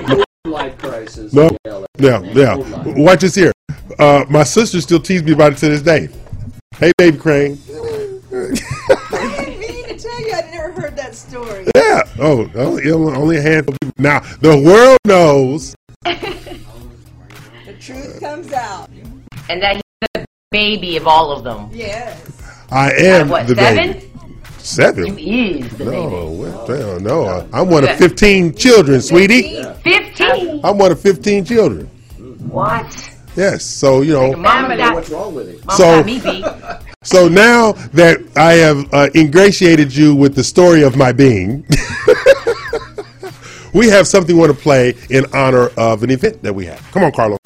be 0.45 0.51
life 0.51 0.79
crisis. 0.79 1.33
no, 1.33 1.51
Yeah, 1.65 1.85
yeah, 1.99 2.21
yeah. 2.33 2.57
Watch 2.97 3.21
this 3.23 3.35
here. 3.35 3.53
Uh, 3.99 4.25
my 4.31 4.45
sister 4.45 4.81
still 4.81 5.01
teases 5.01 5.25
me 5.25 5.33
about 5.33 5.53
it 5.53 5.59
to 5.59 5.69
this 5.69 5.83
day. 5.83 6.09
Hey, 6.77 6.93
baby 6.97 7.19
Craine. 7.19 7.59
I 8.33 9.57
mean 9.59 9.89
to 9.89 9.99
tell 9.99 10.21
you, 10.21 10.33
I'd 10.33 10.51
never 10.53 10.71
heard 10.73 10.97
that. 11.67 12.07
Yeah. 12.17 12.25
Oh, 12.25 12.51
only, 12.55 12.91
only 12.91 13.37
a 13.39 13.43
handful 13.43 13.75
of 13.75 13.81
people. 13.81 13.95
Now 13.99 14.21
the 14.41 14.59
world 14.61 14.99
knows. 15.07 15.75
The 16.05 17.75
truth 17.79 18.21
comes 18.21 18.53
out. 18.53 18.89
And 19.49 19.63
that 19.63 19.77
he's 19.77 19.83
the 20.15 20.25
baby 20.51 20.97
of 20.97 21.07
all 21.07 21.33
of 21.33 21.45
them. 21.45 21.69
Yes. 21.73 22.21
I 22.71 22.93
am 22.93 23.29
What, 23.29 23.47
the 23.49 23.55
seven? 23.57 23.93
baby. 23.93 24.07
Seven. 24.59 25.17
He 25.17 25.61
is 25.61 25.77
the 25.77 25.85
No, 25.87 25.91
baby. 25.91 26.37
what 26.53 26.67
the 26.67 26.77
hell, 26.79 27.01
no. 27.01 27.25
I- 27.27 27.61
I'm 27.61 27.69
one 27.71 27.83
of 27.85 27.97
15 27.97 28.55
children, 28.55 29.01
sweetie. 29.01 29.63
15? 29.83 30.61
I'm 30.63 30.79
one 30.79 30.93
of 30.93 31.01
15 31.01 31.45
children. 31.45 31.87
What? 32.49 33.10
Yes, 33.37 33.65
so 33.65 34.03
you 34.03 34.13
know. 34.13 34.33
Mama 34.35 34.77
got, 34.77 34.95
What's 34.95 35.11
wrong 35.11 35.35
with 35.35 35.49
it? 35.49 35.65
Mama 35.65 35.77
So- 35.77 36.05
me 36.05 36.21
beat. 36.21 36.45
So 37.03 37.29
now 37.29 37.73
that 37.95 38.19
I 38.37 38.53
have 38.55 38.93
uh, 38.93 39.09
ingratiated 39.15 39.97
you 39.97 40.15
with 40.15 40.35
the 40.35 40.45
story 40.45 40.83
of 40.83 40.97
my 40.99 41.13
being, 41.13 41.65
we 43.75 43.89
have 43.89 44.07
something 44.07 44.37
we 44.37 44.41
want 44.41 44.55
to 44.55 44.63
play 44.63 44.95
in 45.09 45.25
honor 45.33 45.69
of 45.79 46.03
an 46.03 46.11
event 46.11 46.43
that 46.43 46.55
we 46.55 46.67
have. 46.67 46.79
Come 46.93 47.05
on, 47.05 47.13
Carlos. 47.13 47.39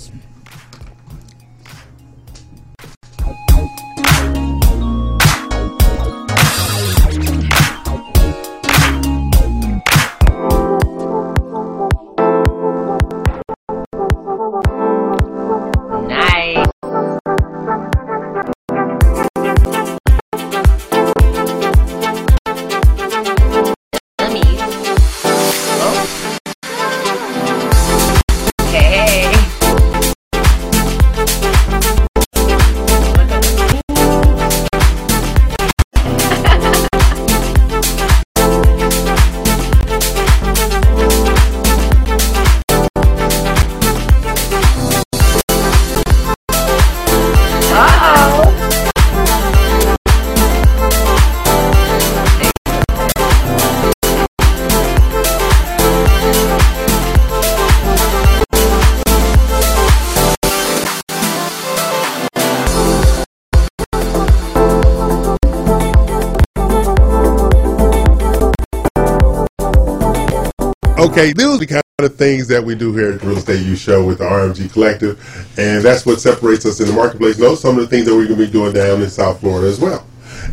Okay, 71.14 71.32
these 71.32 71.46
are 71.46 71.58
the 71.58 71.66
kind 71.66 71.82
of 72.00 72.16
things 72.16 72.48
that 72.48 72.64
we 72.64 72.74
do 72.74 72.92
here 72.92 73.12
at 73.12 73.20
the 73.20 73.26
Real 73.28 73.38
Estate 73.38 73.64
U 73.64 73.76
Show 73.76 74.04
with 74.04 74.18
the 74.18 74.24
RMG 74.24 74.72
Collective, 74.72 75.16
and 75.56 75.84
that's 75.84 76.04
what 76.04 76.20
separates 76.20 76.66
us 76.66 76.80
in 76.80 76.88
the 76.88 76.92
marketplace. 76.92 77.38
Know 77.38 77.54
some 77.54 77.78
of 77.78 77.82
the 77.82 77.86
things 77.86 78.06
that 78.06 78.16
we're 78.16 78.26
going 78.26 78.40
to 78.40 78.46
be 78.46 78.50
doing 78.50 78.72
down 78.72 79.00
in 79.00 79.08
South 79.08 79.38
Florida 79.38 79.68
as 79.68 79.78
well. 79.78 80.04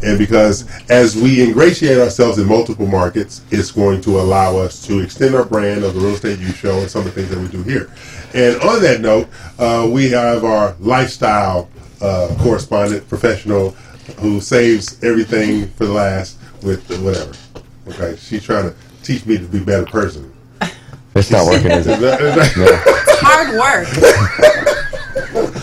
And 0.04 0.20
because 0.20 0.70
as 0.92 1.16
we 1.16 1.42
ingratiate 1.42 1.98
ourselves 1.98 2.38
in 2.38 2.48
multiple 2.48 2.86
markets, 2.86 3.42
it's 3.50 3.72
going 3.72 4.02
to 4.02 4.20
allow 4.20 4.56
us 4.56 4.86
to 4.86 5.00
extend 5.00 5.34
our 5.34 5.46
brand 5.46 5.84
of 5.84 5.96
the 5.96 6.00
Real 6.00 6.14
Estate 6.14 6.38
U 6.38 6.50
Show 6.50 6.78
and 6.78 6.88
some 6.92 7.08
of 7.08 7.16
the 7.16 7.20
things 7.20 7.30
that 7.32 7.40
we 7.40 7.48
do 7.48 7.64
here. 7.64 7.92
And 8.36 8.62
on 8.62 8.84
that 8.84 9.02
note, 9.02 9.30
uh, 9.58 9.90
we 9.92 10.12
have 10.12 10.44
our 10.44 10.76
lifestyle 10.80 11.72
uh, 12.02 12.36
correspondent, 12.38 13.10
professional, 13.10 13.72
who 14.20 14.40
saves 14.40 15.04
everything 15.04 15.70
for 15.70 15.88
the 15.88 15.94
last 15.94 16.38
with 16.62 16.88
whatever. 17.02 17.34
Okay, 17.88 18.16
she's 18.20 18.44
trying 18.44 18.70
to 18.70 18.76
teach 19.02 19.26
me 19.26 19.40
to 19.40 19.46
be 19.46 19.58
a 19.58 19.62
better 19.62 19.88
person. 19.88 20.31
It's 21.16 21.32
not 21.32 21.46
working, 21.46 21.72
is 21.72 21.88
it? 21.88 22.00
It's 22.02 23.22
hard 23.22 23.50
work. 23.60 23.88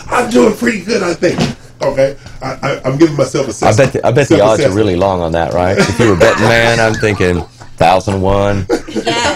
I'm 0.10 0.30
doing 0.30 0.54
pretty 0.56 0.82
good, 0.84 1.02
I 1.02 1.14
think. 1.14 1.38
Okay, 1.80 2.16
I, 2.42 2.52
I, 2.62 2.80
I'm 2.84 2.98
giving 2.98 3.16
myself 3.16 3.46
a 3.46 3.50
I 3.50 3.52
sense. 3.52 3.76
bet 3.76 3.92
the, 3.92 4.06
I 4.06 4.10
bet 4.10 4.28
the 4.28 4.40
odds 4.40 4.62
are 4.64 4.72
really 4.72 4.96
long 4.96 5.20
on 5.20 5.32
that, 5.32 5.54
right? 5.54 5.78
If 5.78 5.98
you 6.00 6.10
were 6.10 6.16
betting 6.16 6.42
man, 6.48 6.80
I'm 6.80 6.94
thinking 6.94 7.42
thousand 7.76 8.20
one, 8.20 8.66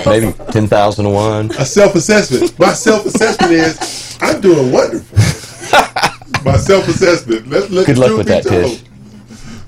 maybe 0.05 0.33
ten 0.51 0.67
thousand 0.67 1.11
one. 1.13 1.51
A 1.53 1.65
self-assessment. 1.65 2.59
My 2.59 2.73
self-assessment 2.73 3.53
is 3.53 4.19
I'm 4.21 4.41
doing 4.41 4.73
wonderful. 4.73 5.19
My 6.45 6.57
self-assessment. 6.57 7.47
Let's, 7.49 7.71
let 7.71 7.87
Good 7.87 7.97
the 7.97 8.01
luck 8.01 8.09
truth 8.09 8.19
with 8.19 8.27
be 8.27 8.33
that, 8.33 8.45
told. 8.45 8.65
Tish. 8.65 8.83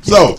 So, 0.02 0.36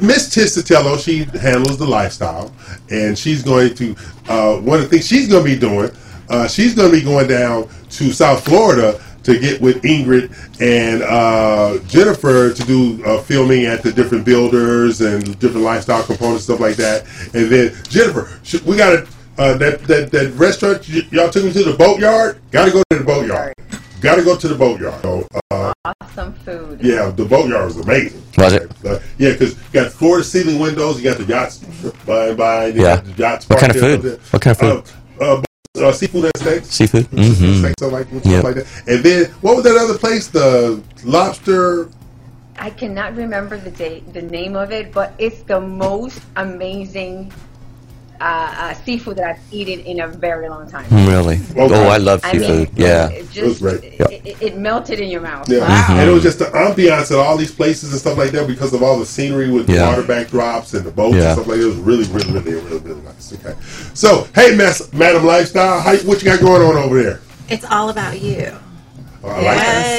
Miss 0.00 0.32
Tish 0.32 0.50
Sotelo, 0.50 0.98
she 0.98 1.24
handles 1.38 1.78
the 1.78 1.86
lifestyle, 1.86 2.52
and 2.90 3.18
she's 3.18 3.42
going 3.42 3.74
to. 3.74 3.96
Uh, 4.28 4.56
one 4.58 4.78
of 4.78 4.84
the 4.84 4.88
things 4.88 5.06
she's 5.06 5.28
going 5.28 5.44
to 5.44 5.54
be 5.54 5.58
doing, 5.58 5.90
uh, 6.28 6.48
she's 6.48 6.74
going 6.74 6.90
to 6.90 6.96
be 6.96 7.02
going 7.02 7.28
down 7.28 7.68
to 7.90 8.12
South 8.12 8.44
Florida 8.44 9.00
to 9.22 9.38
get 9.40 9.60
with 9.60 9.82
Ingrid 9.82 10.30
and 10.60 11.02
uh, 11.02 11.78
Jennifer 11.88 12.52
to 12.52 12.62
do 12.64 13.04
uh, 13.04 13.20
filming 13.22 13.64
at 13.64 13.82
the 13.82 13.92
different 13.92 14.24
builders 14.24 15.00
and 15.00 15.36
different 15.40 15.64
lifestyle 15.64 16.02
components, 16.04 16.44
stuff 16.44 16.60
like 16.60 16.76
that. 16.76 17.04
And 17.34 17.50
then 17.50 17.74
Jennifer, 17.88 18.38
sh- 18.44 18.62
we 18.62 18.76
got 18.76 18.90
to 18.90 19.08
uh, 19.38 19.56
that, 19.58 19.82
that 19.82 20.10
that 20.12 20.32
restaurant 20.34 20.88
y- 20.88 21.06
y'all 21.10 21.28
took 21.28 21.44
me 21.44 21.52
to 21.52 21.64
the 21.64 21.76
boatyard. 21.76 22.40
Got 22.52 22.66
to 22.66 22.70
go 22.70 22.82
to 22.90 22.98
the 22.98 23.04
boatyard. 23.04 23.52
Got 24.00 24.16
to 24.16 24.22
go 24.24 24.36
to 24.36 24.48
the 24.48 24.54
boatyard. 24.54 25.02
So, 25.02 25.15
Awesome 26.16 26.32
food. 26.32 26.80
yeah, 26.82 27.10
the 27.10 27.26
boatyard 27.26 27.66
was 27.66 27.76
amazing. 27.76 28.22
Was 28.38 28.54
it? 28.54 28.70
Uh, 28.86 28.98
yeah, 29.18 29.32
because 29.32 29.52
you 29.54 29.60
got 29.74 29.92
floor 29.92 30.16
to 30.18 30.24
ceiling 30.24 30.58
windows. 30.58 30.96
You 30.96 31.04
got 31.10 31.18
the 31.18 31.24
yachts 31.24 31.58
by 32.06 32.28
and 32.28 32.38
by. 32.38 32.66
You 32.68 32.82
Yeah. 32.82 32.96
got 32.96 33.04
the 33.04 33.12
yachts 33.22 33.48
What 33.50 33.58
kind 33.60 33.74
of 33.74 33.80
food? 33.82 34.02
there. 34.02 34.18
What 34.30 34.40
kind 34.42 34.56
of 34.56 34.58
food? 34.58 34.92
Uh, 35.20 35.42
uh, 35.78 35.88
uh, 35.88 35.92
seafood 35.92 36.24
and 36.24 36.36
steaks. 36.38 36.68
Seafood. 36.68 37.10
Mm-hmm. 37.10 37.58
Steaks, 37.58 37.72
stuff 37.78 37.92
like, 37.92 38.06
stuff 38.08 38.24
Yep. 38.24 38.44
like 38.44 38.54
that. 38.54 38.66
And 38.86 39.04
then 39.04 39.24
what 39.42 39.56
was 39.56 39.64
that 39.64 39.76
other 39.76 39.98
place? 39.98 40.28
The 40.28 40.80
lobster. 41.04 41.90
I 42.58 42.70
cannot 42.70 43.14
remember 43.14 43.58
the 43.58 43.70
date, 43.70 44.10
the 44.14 44.22
name 44.22 44.56
of 44.56 44.72
it, 44.72 44.92
but 44.92 45.12
it's 45.18 45.42
the 45.42 45.60
most 45.60 46.18
amazing 46.36 47.30
uh, 48.20 48.54
uh, 48.56 48.74
seafood 48.74 49.16
that 49.16 49.24
I've 49.36 49.40
eaten 49.52 49.80
in 49.84 50.00
a 50.00 50.08
very 50.08 50.48
long 50.48 50.68
time. 50.70 50.86
Really? 51.06 51.40
Oh, 51.56 51.72
I 51.88 51.96
love 51.98 52.20
I 52.24 52.32
mean, 52.32 52.40
seafood. 52.42 52.70
yeah. 52.78 53.08
It 53.10 53.30
just 53.30 53.60
great. 53.60 53.82
it, 53.84 54.00
it, 54.26 54.42
it 54.42 54.56
melted 54.56 55.00
in 55.00 55.08
your 55.08 55.20
mouth. 55.20 55.48
Yeah, 55.48 55.66
Mm-hmm. 55.66 55.92
and 55.92 56.08
it 56.10 56.12
was 56.12 56.22
just 56.22 56.38
the 56.38 56.46
ambiance 56.46 57.10
at 57.10 57.18
all 57.18 57.36
these 57.36 57.52
places 57.54 57.90
and 57.92 58.00
stuff 58.00 58.16
like 58.18 58.30
that 58.32 58.46
because 58.46 58.72
of 58.74 58.82
all 58.82 58.98
the 58.98 59.06
scenery 59.06 59.50
with 59.50 59.66
the 59.66 59.74
Yeah. 59.74 59.88
water 59.88 60.02
backdrops 60.02 60.74
and 60.74 60.84
the 60.84 60.90
boats 60.90 61.16
Yeah. 61.16 61.24
and 61.24 61.32
stuff 61.34 61.46
like 61.46 61.58
that. 61.58 61.64
It 61.64 61.68
was 61.68 61.76
really, 61.76 62.04
really, 62.04 62.32
really, 62.40 62.52
really, 62.62 62.78
really 62.78 63.00
nice. 63.02 63.32
Okay, 63.32 63.54
so 63.94 64.26
hey, 64.34 64.54
Miss 64.56 64.92
Madam 64.92 65.24
Lifestyle, 65.24 65.80
how, 65.80 65.96
what 65.98 66.22
you 66.22 66.28
got 66.30 66.40
going 66.40 66.62
on 66.62 66.76
over 66.76 67.02
there? 67.02 67.20
It's 67.48 67.64
all 67.64 67.90
about 67.90 68.20
you. 68.20 68.52
Oh, 69.24 69.28
I 69.30 69.40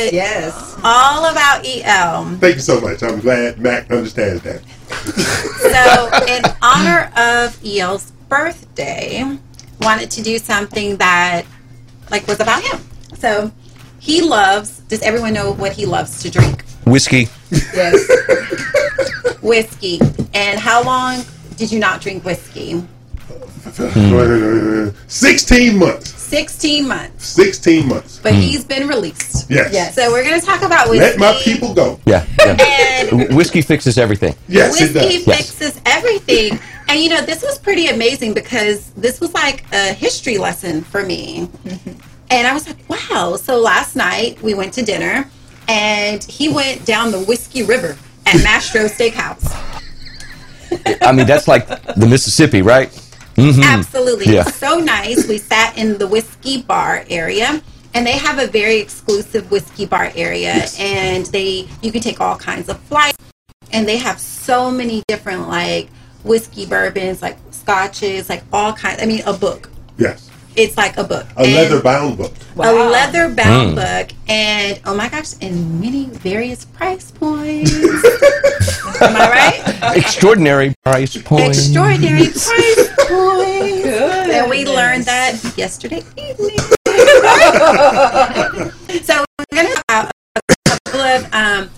like. 0.03 0.13
Yes. 0.13 0.75
All 0.83 1.25
about 1.29 1.65
EL. 1.65 2.37
Thank 2.37 2.55
you 2.55 2.61
so 2.61 2.79
much. 2.79 3.03
I'm 3.03 3.19
glad 3.19 3.59
Mack 3.59 3.91
understands 3.91 4.41
that. 4.43 4.61
So, 4.87 6.09
in 6.27 6.43
honor 6.61 7.11
of 7.17 7.59
EL's 7.65 8.11
birthday, 8.29 9.37
wanted 9.81 10.11
to 10.11 10.21
do 10.21 10.37
something 10.37 10.97
that 10.97 11.43
like 12.09 12.27
was 12.27 12.39
about 12.39 12.63
him. 12.63 12.79
So, 13.15 13.51
he 13.99 14.21
loves. 14.21 14.79
Does 14.81 15.01
everyone 15.01 15.33
know 15.33 15.53
what 15.53 15.73
he 15.73 15.85
loves 15.85 16.21
to 16.23 16.29
drink? 16.31 16.63
Whiskey. 16.85 17.27
Yes. 17.51 18.07
whiskey. 19.41 19.99
And 20.33 20.59
how 20.59 20.83
long 20.83 21.23
did 21.57 21.71
you 21.71 21.79
not 21.79 22.01
drink 22.01 22.23
whiskey? 22.23 22.83
Hmm. 23.75 24.89
Sixteen 25.07 25.77
months. 25.77 26.16
16 26.27 26.85
months. 26.85 27.25
Sixteen 27.25 27.87
months. 27.87 28.19
But 28.19 28.33
hmm. 28.33 28.41
he's 28.41 28.65
been 28.65 28.87
released. 28.87 29.49
Yes. 29.49 29.71
yes. 29.71 29.95
So 29.95 30.11
we're 30.11 30.25
going 30.25 30.39
to 30.39 30.45
talk 30.45 30.61
about 30.61 30.89
whiskey. 30.89 31.17
Let 31.17 31.19
my 31.19 31.39
people 31.41 31.73
go. 31.73 31.99
Yeah. 32.05 32.25
yeah. 32.37 33.33
Whiskey 33.33 33.61
fixes 33.61 33.97
everything. 33.97 34.35
Yes, 34.47 34.79
whiskey 34.79 35.23
Yes. 35.25 35.51
fixes 35.57 35.81
everything. 35.85 36.59
And 36.89 36.99
you 36.99 37.09
know, 37.09 37.21
this 37.21 37.43
was 37.43 37.57
pretty 37.57 37.87
amazing 37.87 38.33
because 38.33 38.91
this 38.91 39.21
was 39.21 39.33
like 39.33 39.63
a 39.71 39.93
history 39.93 40.37
lesson 40.37 40.81
for 40.81 41.03
me. 41.03 41.47
Mm-hmm. 41.63 41.91
And 42.29 42.45
I 42.45 42.53
was 42.53 42.67
like, 42.67 42.77
wow. 42.89 43.37
So 43.37 43.59
last 43.59 43.95
night 43.95 44.41
we 44.41 44.53
went 44.53 44.73
to 44.73 44.83
dinner 44.83 45.29
and 45.69 46.21
he 46.25 46.49
went 46.49 46.85
down 46.85 47.11
the 47.11 47.21
Whiskey 47.21 47.63
River 47.63 47.97
at 48.25 48.43
Mastro 48.43 48.85
Steakhouse. 48.85 49.53
I 51.01 51.13
mean, 51.13 51.25
that's 51.25 51.47
like 51.47 51.67
the 51.67 52.05
Mississippi, 52.05 52.61
right? 52.61 52.91
Mm-hmm. 53.37 53.63
Absolutely. 53.63 54.33
Yeah. 54.33 54.41
It 54.41 54.45
was 54.45 54.55
so 54.55 54.79
nice. 54.79 55.27
We 55.27 55.37
sat 55.37 55.77
in 55.77 55.97
the 55.97 56.07
whiskey 56.07 56.61
bar 56.63 57.05
area. 57.09 57.61
And 57.93 58.05
they 58.05 58.17
have 58.17 58.37
a 58.37 58.45
very 58.45 58.77
exclusive 58.79 59.49
whiskey 59.49 59.87
bar 59.87 60.11
area, 60.15 60.67
and 60.77 61.25
they 61.27 61.67
you 61.81 61.91
can 61.91 62.01
take 62.01 62.21
all 62.21 62.35
kinds 62.35 62.69
of 62.69 62.77
flights, 62.81 63.17
and 63.71 63.87
they 63.87 63.97
have 63.97 64.19
so 64.19 64.69
many 64.69 65.01
different 65.07 65.47
like 65.47 65.89
whiskey 66.23 66.67
bourbons, 66.67 67.23
like 67.23 67.37
scotches, 67.49 68.29
like 68.29 68.43
all 68.53 68.73
kinds. 68.73 69.01
I 69.01 69.07
mean, 69.07 69.23
a 69.25 69.33
book. 69.33 69.71
Yes. 69.97 70.29
It's 70.55 70.77
like 70.77 70.97
a 70.97 71.03
book. 71.03 71.25
A 71.37 71.43
leather 71.43 71.81
bound 71.81 72.17
book. 72.17 72.33
A 72.57 72.71
leather 72.71 73.29
bound 73.33 73.75
Mm. 73.75 73.75
book, 73.75 74.15
and 74.27 74.79
oh 74.85 74.93
my 74.95 75.09
gosh, 75.09 75.33
and 75.41 75.79
many 75.81 76.05
various 76.05 76.65
price 76.65 77.09
points. 77.09 77.73
Am 79.01 79.15
I 79.15 79.29
right? 79.81 79.97
Extraordinary 79.97 80.75
price 80.83 81.17
points. 81.17 81.57
Extraordinary 81.59 82.25
price 82.27 82.47
points. 82.47 82.96
And 84.37 84.49
we 84.51 84.65
learned 84.65 85.05
that 85.05 85.33
yesterday 85.57 86.03
evening. 86.15 86.59
so 89.03 89.25
we're 89.39 89.45
going 89.51 89.67
to 89.67 89.83
talk 89.89 89.89
about 89.89 90.11
a 90.49 90.55
couple 90.65 91.01
of 91.01 91.33
um, 91.33 91.69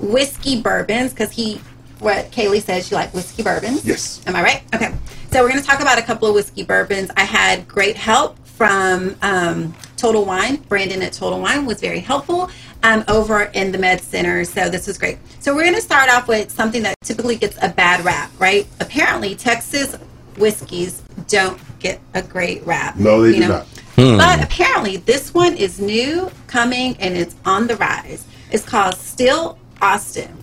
whiskey 0.00 0.60
bourbons 0.60 1.12
because 1.12 1.30
he, 1.30 1.60
what 2.00 2.32
Kaylee 2.32 2.62
says, 2.62 2.88
she 2.88 2.96
liked 2.96 3.14
whiskey 3.14 3.44
bourbons. 3.44 3.86
Yes. 3.86 4.20
Am 4.26 4.34
I 4.34 4.42
right? 4.42 4.64
Okay. 4.74 4.92
So 5.30 5.40
we're 5.40 5.50
going 5.50 5.62
to 5.62 5.66
talk 5.66 5.80
about 5.80 5.98
a 5.98 6.02
couple 6.02 6.26
of 6.26 6.34
whiskey 6.34 6.64
bourbons. 6.64 7.12
I 7.16 7.22
had 7.22 7.68
great 7.68 7.96
help 7.96 8.36
from 8.44 9.14
um, 9.22 9.72
Total 9.96 10.24
Wine. 10.24 10.56
Brandon 10.56 11.02
at 11.02 11.12
Total 11.12 11.40
Wine 11.40 11.64
was 11.64 11.80
very 11.80 12.00
helpful 12.00 12.50
um, 12.82 13.04
over 13.06 13.44
in 13.54 13.70
the 13.70 13.78
Med 13.78 14.00
Center. 14.00 14.44
So 14.44 14.68
this 14.68 14.88
was 14.88 14.98
great. 14.98 15.18
So 15.38 15.54
we're 15.54 15.62
going 15.62 15.76
to 15.76 15.80
start 15.80 16.10
off 16.10 16.26
with 16.26 16.50
something 16.50 16.82
that 16.82 16.96
typically 17.04 17.36
gets 17.36 17.56
a 17.62 17.68
bad 17.68 18.04
rap, 18.04 18.32
right? 18.40 18.66
Apparently, 18.80 19.36
Texas 19.36 19.94
whiskeys 20.36 21.02
don't 21.28 21.60
get 21.80 22.00
a 22.14 22.22
great 22.22 22.64
rap. 22.66 22.96
No, 22.96 23.22
they 23.22 23.28
you 23.28 23.34
do 23.34 23.40
know? 23.40 23.48
not. 23.48 23.66
Hmm. 23.96 24.16
But 24.16 24.42
apparently, 24.44 24.98
this 24.98 25.34
one 25.34 25.56
is 25.56 25.80
new, 25.80 26.30
coming, 26.46 26.96
and 27.00 27.16
it's 27.16 27.34
on 27.44 27.66
the 27.66 27.76
rise. 27.76 28.24
It's 28.52 28.64
called 28.64 28.94
Still 28.94 29.58
Austin. 29.82 30.36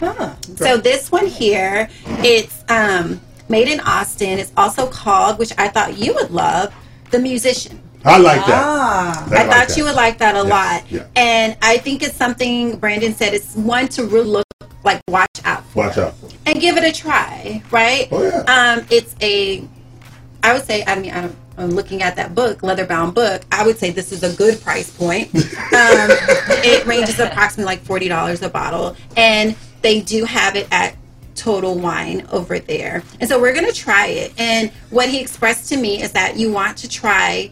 Huh. 0.00 0.34
So 0.56 0.76
this 0.76 1.10
one 1.10 1.26
here, 1.26 1.88
it's 2.18 2.64
um, 2.68 3.20
made 3.48 3.68
in 3.68 3.80
Austin. 3.80 4.38
It's 4.38 4.52
also 4.56 4.86
called, 4.88 5.38
which 5.38 5.52
I 5.58 5.68
thought 5.68 5.98
you 5.98 6.14
would 6.14 6.30
love, 6.30 6.72
The 7.10 7.18
Musician. 7.18 7.80
I 8.04 8.18
like 8.18 8.46
that. 8.46 8.62
Ah, 8.64 9.26
I 9.30 9.34
I, 9.34 9.38
like 9.38 9.50
thought 9.50 9.68
that. 9.68 9.76
you 9.76 9.84
would 9.84 9.96
like 9.96 10.18
that 10.18 10.34
a 10.36 10.38
Yes, 10.38 10.48
lot. 10.48 10.90
yeah. 10.92 11.06
And 11.16 11.56
I 11.62 11.78
think 11.78 12.04
it's 12.04 12.14
something 12.16 12.76
Brandon 12.78 13.12
said. 13.12 13.34
It's 13.34 13.56
one 13.56 13.88
to 13.88 14.04
really 14.04 14.28
look 14.28 14.44
like, 14.84 15.00
watch 15.08 15.26
out 15.44 15.64
for 15.66 15.86
Watch 15.86 15.98
out. 15.98 16.14
and 16.46 16.60
give 16.60 16.76
it 16.76 16.84
a 16.84 16.92
try, 16.92 17.60
right? 17.72 18.06
Oh, 18.12 18.22
yeah. 18.22 18.44
Um, 18.78 18.86
it's 18.90 19.16
a, 19.20 19.66
I 20.46 20.52
would 20.52 20.64
say, 20.64 20.84
I 20.86 20.96
mean, 20.96 21.10
I'm, 21.12 21.36
I'm 21.58 21.70
looking 21.70 22.02
at 22.02 22.14
that 22.14 22.36
book, 22.36 22.62
leather-bound 22.62 23.16
book. 23.16 23.42
I 23.50 23.66
would 23.66 23.78
say 23.78 23.90
this 23.90 24.12
is 24.12 24.22
a 24.22 24.32
good 24.36 24.60
price 24.60 24.88
point. 24.96 25.34
Um, 25.34 25.42
it 26.62 26.86
ranges 26.86 27.18
approximately 27.18 27.64
like 27.64 27.80
forty 27.80 28.06
dollars 28.06 28.42
a 28.42 28.48
bottle, 28.48 28.94
and 29.16 29.56
they 29.82 30.00
do 30.02 30.24
have 30.24 30.54
it 30.54 30.68
at 30.70 30.94
Total 31.34 31.74
Wine 31.74 32.28
over 32.30 32.60
there. 32.60 33.02
And 33.18 33.28
so 33.28 33.40
we're 33.40 33.54
gonna 33.54 33.72
try 33.72 34.06
it. 34.06 34.34
And 34.38 34.70
what 34.90 35.08
he 35.08 35.20
expressed 35.20 35.68
to 35.70 35.76
me 35.76 36.00
is 36.00 36.12
that 36.12 36.36
you 36.36 36.52
want 36.52 36.76
to 36.78 36.88
try 36.88 37.50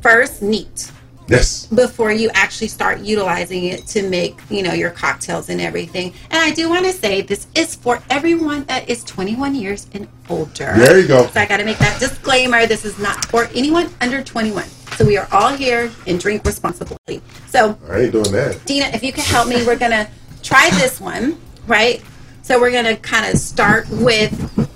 first 0.00 0.40
neat. 0.40 0.92
Yes. 1.28 1.66
before 1.66 2.12
you 2.12 2.30
actually 2.34 2.68
start 2.68 3.00
utilizing 3.00 3.64
it 3.64 3.86
to 3.88 4.08
make 4.08 4.38
you 4.48 4.62
know 4.62 4.72
your 4.72 4.90
cocktails 4.90 5.48
and 5.48 5.60
everything 5.60 6.14
and 6.30 6.40
i 6.40 6.52
do 6.52 6.68
want 6.68 6.84
to 6.86 6.92
say 6.92 7.20
this 7.20 7.46
is 7.54 7.74
for 7.74 8.02
everyone 8.10 8.64
that 8.64 8.88
is 8.88 9.02
21 9.04 9.54
years 9.54 9.88
and 9.92 10.06
older 10.30 10.72
There 10.76 11.00
you 11.00 11.08
go. 11.08 11.26
so 11.26 11.40
i 11.40 11.46
got 11.46 11.56
to 11.56 11.64
make 11.64 11.78
that 11.78 11.98
disclaimer 11.98 12.66
this 12.66 12.84
is 12.84 12.98
not 12.98 13.24
for 13.26 13.48
anyone 13.54 13.90
under 14.00 14.22
21 14.22 14.64
so 14.96 15.04
we 15.04 15.16
are 15.16 15.28
all 15.32 15.52
here 15.56 15.90
and 16.06 16.18
drink 16.20 16.44
responsibly 16.44 17.20
so 17.48 17.78
I 17.90 18.00
ain't 18.00 18.12
doing 18.12 18.32
that. 18.32 18.60
Dina, 18.66 18.86
if 18.94 19.02
you 19.02 19.12
can 19.12 19.24
help 19.24 19.48
me, 19.48 19.64
we're 19.66 19.78
gonna 19.78 20.08
try 20.42 20.68
this 20.74 21.00
one, 21.00 21.38
right? 21.66 22.02
So 22.42 22.60
we're 22.60 22.70
gonna 22.70 22.96
kind 22.96 23.32
of 23.32 23.38
start 23.40 23.88
with 23.90 24.68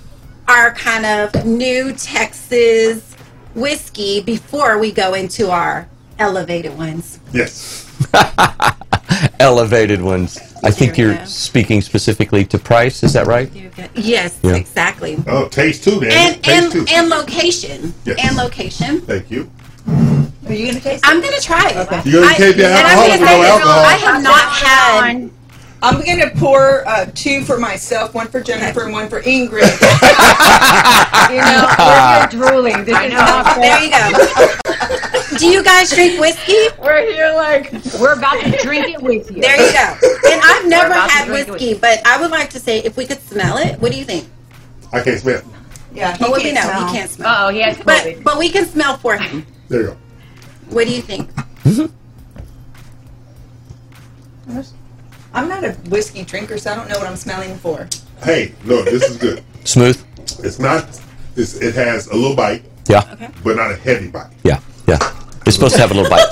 our 0.49 0.73
kind 0.75 1.05
of 1.05 1.45
new 1.45 1.93
Texas 1.93 3.15
whiskey 3.55 4.21
before 4.23 4.79
we 4.79 4.93
go 4.93 5.15
into 5.15 5.51
our 5.51 5.89
elevated 6.31 6.77
ones. 6.77 7.19
Yes. 7.33 7.87
Elevated 9.41 10.01
ones. 10.03 10.39
I 10.63 10.71
think 10.71 10.97
you're 10.99 11.15
go. 11.15 11.25
speaking 11.25 11.81
specifically 11.81 12.45
to 12.45 12.59
price. 12.59 13.03
Is 13.03 13.15
that 13.15 13.27
right? 13.27 13.51
Yes, 13.95 14.39
Yeah. 14.43 14.55
exactly. 14.55 15.17
Oh, 15.27 15.49
taste 15.49 15.83
too, 15.85 15.99
then. 16.01 16.13
And 16.13 16.43
taste 16.45 16.63
and 16.63 16.73
too. 16.73 16.85
and 16.95 17.09
location. 17.09 17.95
Yes. 18.05 18.19
And 18.23 18.37
location. 18.37 19.01
Thank 19.01 19.31
you. 19.31 19.51
Are 19.89 20.53
you 20.53 20.67
gonna 20.69 20.81
taste? 20.81 21.05
I'm 21.07 21.21
gonna 21.23 21.41
try 21.41 21.71
it. 21.71 22.07
You 22.07 22.21
gonna 22.21 22.35
taste 22.35 22.57
the 22.59 22.67
and 22.67 22.87
I'm 22.87 22.99
alcohol 22.99 23.11
with 23.11 23.21
no 23.21 23.27
say 23.27 23.49
alcohol? 23.49 23.81
I 23.81 23.95
have 23.95 24.23
not 24.23 24.47
had. 24.53 25.31
I'm 25.83 26.05
gonna 26.05 26.31
pour 26.37 26.87
uh, 26.87 27.07
two 27.15 27.43
for 27.45 27.59
myself, 27.59 28.15
one 28.15 28.29
for 28.29 28.41
Jennifer, 28.41 28.83
and 28.85 28.93
one 28.93 29.09
for 29.09 29.23
Ingrid. 29.23 29.71
You 31.31 31.37
know, 31.37 31.67
we're 31.79 32.19
here 32.19 32.27
drooling. 32.29 32.85
This 32.85 32.99
is 32.99 33.13
not 33.13 33.55
fair. 33.55 33.61
There 33.61 33.85
you 33.85 33.91
go. 35.31 35.39
Do 35.39 35.47
you 35.47 35.63
guys 35.63 35.91
drink 35.91 36.19
whiskey? 36.21 36.57
We're 36.83 37.07
here 37.07 37.33
like 37.35 37.73
we're 38.01 38.15
about 38.15 38.43
to 38.43 38.59
drink 38.63 38.89
it 38.89 39.01
with 39.01 39.31
you. 39.31 39.41
There 39.41 39.57
you 39.57 39.73
go. 39.73 39.97
And 40.29 40.41
I've 40.43 40.67
never 40.67 40.93
had 40.93 41.27
drink 41.27 41.47
whiskey, 41.49 41.75
but 41.75 42.05
I 42.05 42.21
would 42.21 42.33
like 42.33 42.51
to 42.51 42.59
say 42.59 42.81
if 42.81 42.97
we 42.97 43.07
could 43.07 43.21
smell 43.21 43.59
it, 43.59 43.81
what 43.81 43.93
do 43.93 43.99
you 43.99 44.05
think? 44.05 44.29
I 44.93 45.03
can't 45.03 45.21
smell. 45.21 45.43
Yeah, 45.95 46.17
well, 46.21 46.33
we 46.33 46.53
know 46.53 46.63
he 46.63 46.97
can't 46.97 47.11
smell. 47.11 47.47
Oh, 47.47 47.49
he 47.51 47.61
has 47.61 47.79
But 47.79 48.25
but 48.25 48.39
we 48.39 48.49
can 48.49 48.67
smell 48.67 48.97
for 48.97 49.17
him. 49.17 49.47
There 49.69 49.81
you 49.83 49.87
go. 49.89 49.97
What 50.71 50.89
do 50.89 50.93
you 50.93 51.03
think? 51.03 51.31
I'm 55.33 55.49
not 55.49 55.65
a 55.65 55.73
whiskey 55.89 56.25
drinker, 56.25 56.59
so 56.59 56.73
I 56.73 56.75
don't 56.77 56.89
know 56.89 56.99
what 56.99 57.07
I'm 57.07 57.17
smelling 57.17 57.57
for. 57.59 57.89
Hey, 58.23 58.53
look, 58.65 58.85
this 58.87 59.09
is 59.09 59.17
good. 59.17 59.43
Smooth. 59.65 60.03
It's 60.45 60.59
not. 60.59 60.87
It's, 61.37 61.55
it 61.55 61.75
has 61.75 62.09
a 62.09 62.15
little 62.15 62.35
bite, 62.37 62.63
Yeah. 62.89 63.09
Okay. 63.13 63.29
but 63.45 63.57
not 63.57 63.71
a 63.71 63.77
heavy 63.77 64.09
bite. 64.09 64.31
Yeah. 64.43 64.61
Yeah. 64.89 64.99
It's 65.47 65.55
supposed 65.55 65.75
to 65.77 65.81
have 65.81 65.91
a 65.91 65.95
little 65.95 66.11
bite. 66.11 66.27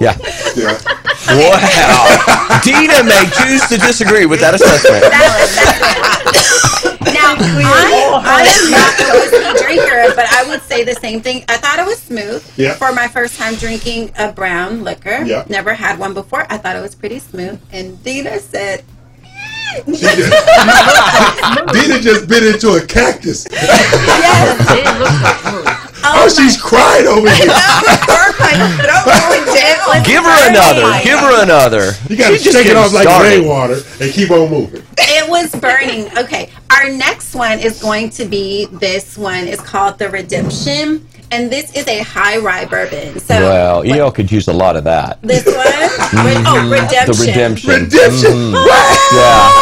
Yeah. 0.00 0.16
Yeah. 0.56 0.78
Wow. 1.28 2.60
Dina 2.62 3.02
may 3.02 3.24
choose 3.32 3.66
to 3.68 3.76
disagree 3.78 4.26
with 4.26 4.40
that 4.40 4.54
assessment. 4.54 5.04
Now 7.14 7.34
I, 7.38 8.20
I 8.24 8.42
am 8.42 8.70
not 8.70 9.00
a 9.00 9.18
whiskey 9.20 9.64
drinker, 9.64 10.14
but 10.14 10.26
I 10.32 10.44
would 10.48 10.62
say 10.62 10.84
the 10.84 10.94
same 10.94 11.20
thing. 11.20 11.44
I 11.48 11.56
thought 11.56 11.78
it 11.78 11.86
was 11.86 11.98
smooth 12.00 12.42
Yeah. 12.56 12.74
for 12.74 12.92
my 12.92 13.08
first 13.08 13.38
time 13.38 13.54
drinking 13.56 14.12
a 14.18 14.32
brown 14.32 14.84
liquor. 14.84 15.22
Yeah. 15.24 15.44
Never 15.48 15.74
had 15.74 15.98
one 15.98 16.14
before. 16.14 16.46
I 16.50 16.58
thought 16.58 16.76
it 16.76 16.80
was 16.82 16.94
pretty 16.94 17.18
smooth. 17.18 17.60
And 17.72 18.02
Dina 18.04 18.38
said, 18.40 18.84
Dina 21.72 22.00
just 22.00 22.28
bit 22.28 22.42
into 22.54 22.70
a 22.72 22.84
cactus. 22.86 23.46
Yes. 23.50 24.84
Oh, 26.04 26.24
oh 26.24 26.28
she's 26.28 26.60
crying 26.60 27.06
over 27.06 27.28
here. 27.28 27.46
Give 30.04 30.22
her 30.24 30.48
another. 30.48 31.00
Give 31.04 31.18
her 31.18 31.42
another. 31.42 31.92
You 32.08 32.16
got 32.16 32.28
to 32.30 32.34
She's 32.36 32.44
just 32.44 32.56
shake 32.56 32.66
it 32.66 32.70
getting 32.70 32.82
off 32.82 32.92
like 32.92 33.02
started. 33.02 33.28
rainwater 33.40 33.78
and 34.00 34.12
keep 34.12 34.30
on 34.30 34.48
moving. 34.50 34.82
It 34.98 35.28
was 35.28 35.50
burning. 35.60 36.08
Okay. 36.16 36.50
Our 36.70 36.88
next 36.90 37.34
one 37.34 37.58
is 37.58 37.82
going 37.82 38.10
to 38.10 38.24
be 38.24 38.66
this 38.66 39.18
one. 39.18 39.46
It's 39.48 39.60
called 39.62 39.98
the 39.98 40.08
Redemption. 40.08 41.06
And 41.30 41.50
this 41.52 41.76
is 41.76 41.86
a 41.88 41.98
high 41.98 42.38
rye 42.38 42.64
bourbon. 42.64 43.18
So 43.20 43.34
Well, 43.38 43.82
EL 43.84 44.10
could 44.12 44.32
use 44.32 44.48
a 44.48 44.52
lot 44.52 44.76
of 44.76 44.84
that. 44.84 45.20
this 45.20 45.44
one, 45.44 45.56
Re- 46.24 46.42
oh. 46.46 46.70
Redemption. 46.70 47.06
The 47.06 47.12
redemption. 47.26 47.70
Redemption. 47.70 48.32
Mm-hmm. 48.32 49.16
Yeah. 49.16 49.57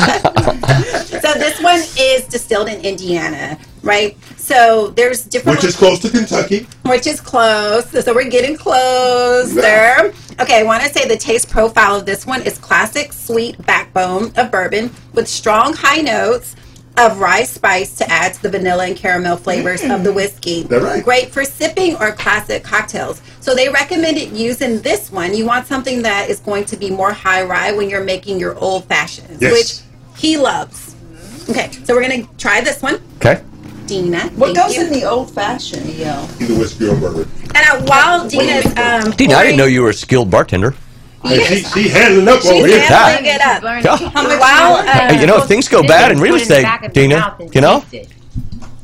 So 1.20 1.34
this 1.34 1.60
one 1.60 1.80
is 1.98 2.26
distilled 2.26 2.68
in 2.68 2.80
Indiana, 2.80 3.58
right? 3.82 4.16
So 4.36 4.88
there's 4.88 5.22
different 5.24 5.58
Which 5.58 5.64
is 5.68 5.76
close 5.76 5.98
to 6.00 6.08
Kentucky. 6.10 6.66
which 6.86 7.06
is 7.06 7.20
close. 7.20 7.88
So 8.04 8.14
we're 8.14 8.30
getting 8.30 8.56
closer. 8.56 10.12
Okay, 10.40 10.60
I 10.60 10.62
want 10.64 10.82
to 10.82 10.88
say 10.88 11.06
the 11.06 11.16
taste 11.18 11.50
profile 11.50 11.96
of 11.96 12.06
this 12.06 12.26
one 12.26 12.42
is 12.42 12.58
classic 12.58 13.12
sweet 13.12 13.64
backbone 13.66 14.32
of 14.36 14.50
bourbon 14.50 14.90
with 15.12 15.28
strong 15.28 15.74
high 15.74 16.00
notes 16.00 16.56
of 16.96 17.18
rye 17.20 17.44
spice 17.44 17.96
to 17.98 18.10
add 18.10 18.34
to 18.34 18.42
the 18.42 18.48
vanilla 18.48 18.86
and 18.86 18.96
caramel 18.96 19.36
flavors 19.36 19.82
of 19.84 20.02
the 20.02 20.10
mm. 20.10 20.16
whiskey. 20.16 20.62
That 20.64 20.82
right. 20.82 21.04
Great 21.04 21.30
for 21.30 21.44
sipping 21.44 21.96
or 21.96 22.12
classic 22.12 22.64
cocktails. 22.64 23.22
So 23.40 23.54
they 23.54 23.68
recommended 23.68 24.32
using 24.36 24.80
this 24.80 25.12
one. 25.12 25.34
You 25.34 25.46
want 25.46 25.66
something 25.66 26.02
that 26.02 26.28
is 26.28 26.40
going 26.40 26.64
to 26.66 26.76
be 26.76 26.90
more 26.90 27.12
high 27.12 27.42
rye 27.44 27.72
when 27.72 27.88
you're 27.88 28.04
making 28.04 28.40
your 28.40 28.58
old 28.58 28.86
fashions, 28.86 29.40
Yes. 29.40 29.52
which 29.52 29.89
he 30.20 30.36
loves. 30.36 30.94
Okay, 31.48 31.70
so 31.84 31.94
we're 31.94 32.02
gonna 32.02 32.28
try 32.36 32.60
this 32.60 32.82
one. 32.82 33.00
Okay. 33.16 33.42
Dina. 33.86 34.28
What 34.36 34.54
goes 34.54 34.76
you. 34.76 34.86
in 34.86 34.92
the 34.92 35.04
old 35.04 35.30
fashioned, 35.34 35.88
EL? 35.98 36.28
Either 36.40 36.58
whiskey 36.58 36.86
or 36.88 36.94
bourbon. 36.96 37.28
And 37.54 37.56
uh, 37.56 37.82
while 37.86 38.28
Dina's 38.28 38.66
um, 38.76 39.10
Dina, 39.12 39.34
I 39.34 39.42
didn't 39.44 39.56
know 39.56 39.64
you 39.64 39.82
were 39.82 39.90
a 39.90 39.94
skilled 39.94 40.30
bartender. 40.30 40.74
Hey, 41.24 41.42
she, 41.44 41.62
she 41.64 41.88
handling 41.88 42.28
up 42.28 42.40
She's 42.40 42.50
over 42.50 42.66
here. 42.66 42.80
handling 42.80 43.34
it 43.34 43.40
up. 43.40 43.62
Yeah. 43.62 44.38
While, 44.38 44.74
uh, 44.74 45.08
Hey, 45.08 45.20
you 45.20 45.26
know, 45.26 45.38
if 45.38 45.48
things 45.48 45.68
go 45.68 45.82
bad 45.82 46.12
in 46.12 46.18
real 46.18 46.32
Put 46.34 46.36
in 46.36 46.42
estate, 46.42 46.62
back 46.62 46.84
of 46.84 46.96
your 46.96 47.08
Dina, 47.08 47.36
you 47.52 47.60
know, 47.60 47.80
taste 47.80 47.94
it 47.94 48.08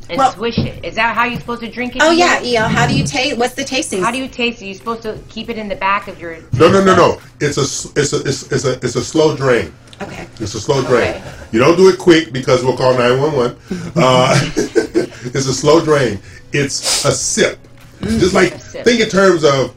and 0.09 0.33
swish 0.33 0.57
it. 0.57 0.83
Is 0.85 0.95
that 0.95 1.15
how 1.15 1.25
you're 1.25 1.39
supposed 1.39 1.61
to 1.61 1.69
drink 1.69 1.95
it? 1.95 2.01
Oh 2.03 2.11
yeah, 2.11 2.41
El. 2.43 2.67
How 2.69 2.87
do 2.87 2.97
you 2.97 3.05
taste? 3.05 3.37
What's 3.37 3.53
the 3.55 3.63
tasting? 3.63 4.01
How 4.01 4.11
do 4.11 4.17
you 4.17 4.27
taste 4.27 4.61
it? 4.61 4.65
You're 4.65 4.75
supposed 4.75 5.01
to 5.03 5.19
keep 5.29 5.49
it 5.49 5.57
in 5.57 5.67
the 5.67 5.75
back 5.75 6.07
of 6.07 6.19
your. 6.19 6.37
No, 6.53 6.69
no, 6.71 6.83
no, 6.83 6.95
no. 6.95 7.21
It's 7.39 7.57
a, 7.57 7.61
s- 7.61 7.91
it's 7.95 8.13
a, 8.13 8.17
it's, 8.21 8.51
it's 8.51 8.65
a, 8.65 8.73
it's 8.73 8.95
a 8.95 9.03
slow 9.03 9.35
drain. 9.35 9.73
Okay. 10.01 10.27
It's 10.39 10.53
a 10.53 10.59
slow 10.59 10.83
drain. 10.83 11.21
You 11.51 11.59
don't 11.59 11.77
do 11.77 11.89
it 11.89 11.97
quick 11.97 12.31
because 12.31 12.63
we'll 12.63 12.77
call 12.77 12.93
911. 12.93 13.57
Uh, 13.95 14.39
it's 14.55 15.47
a 15.47 15.53
slow 15.53 15.83
drain. 15.83 16.19
It's 16.51 17.05
a 17.05 17.11
sip. 17.11 17.59
Just 18.01 18.33
like, 18.33 18.53
sip. 18.61 18.85
think 18.85 19.01
in 19.01 19.09
terms 19.09 19.43
of 19.43 19.73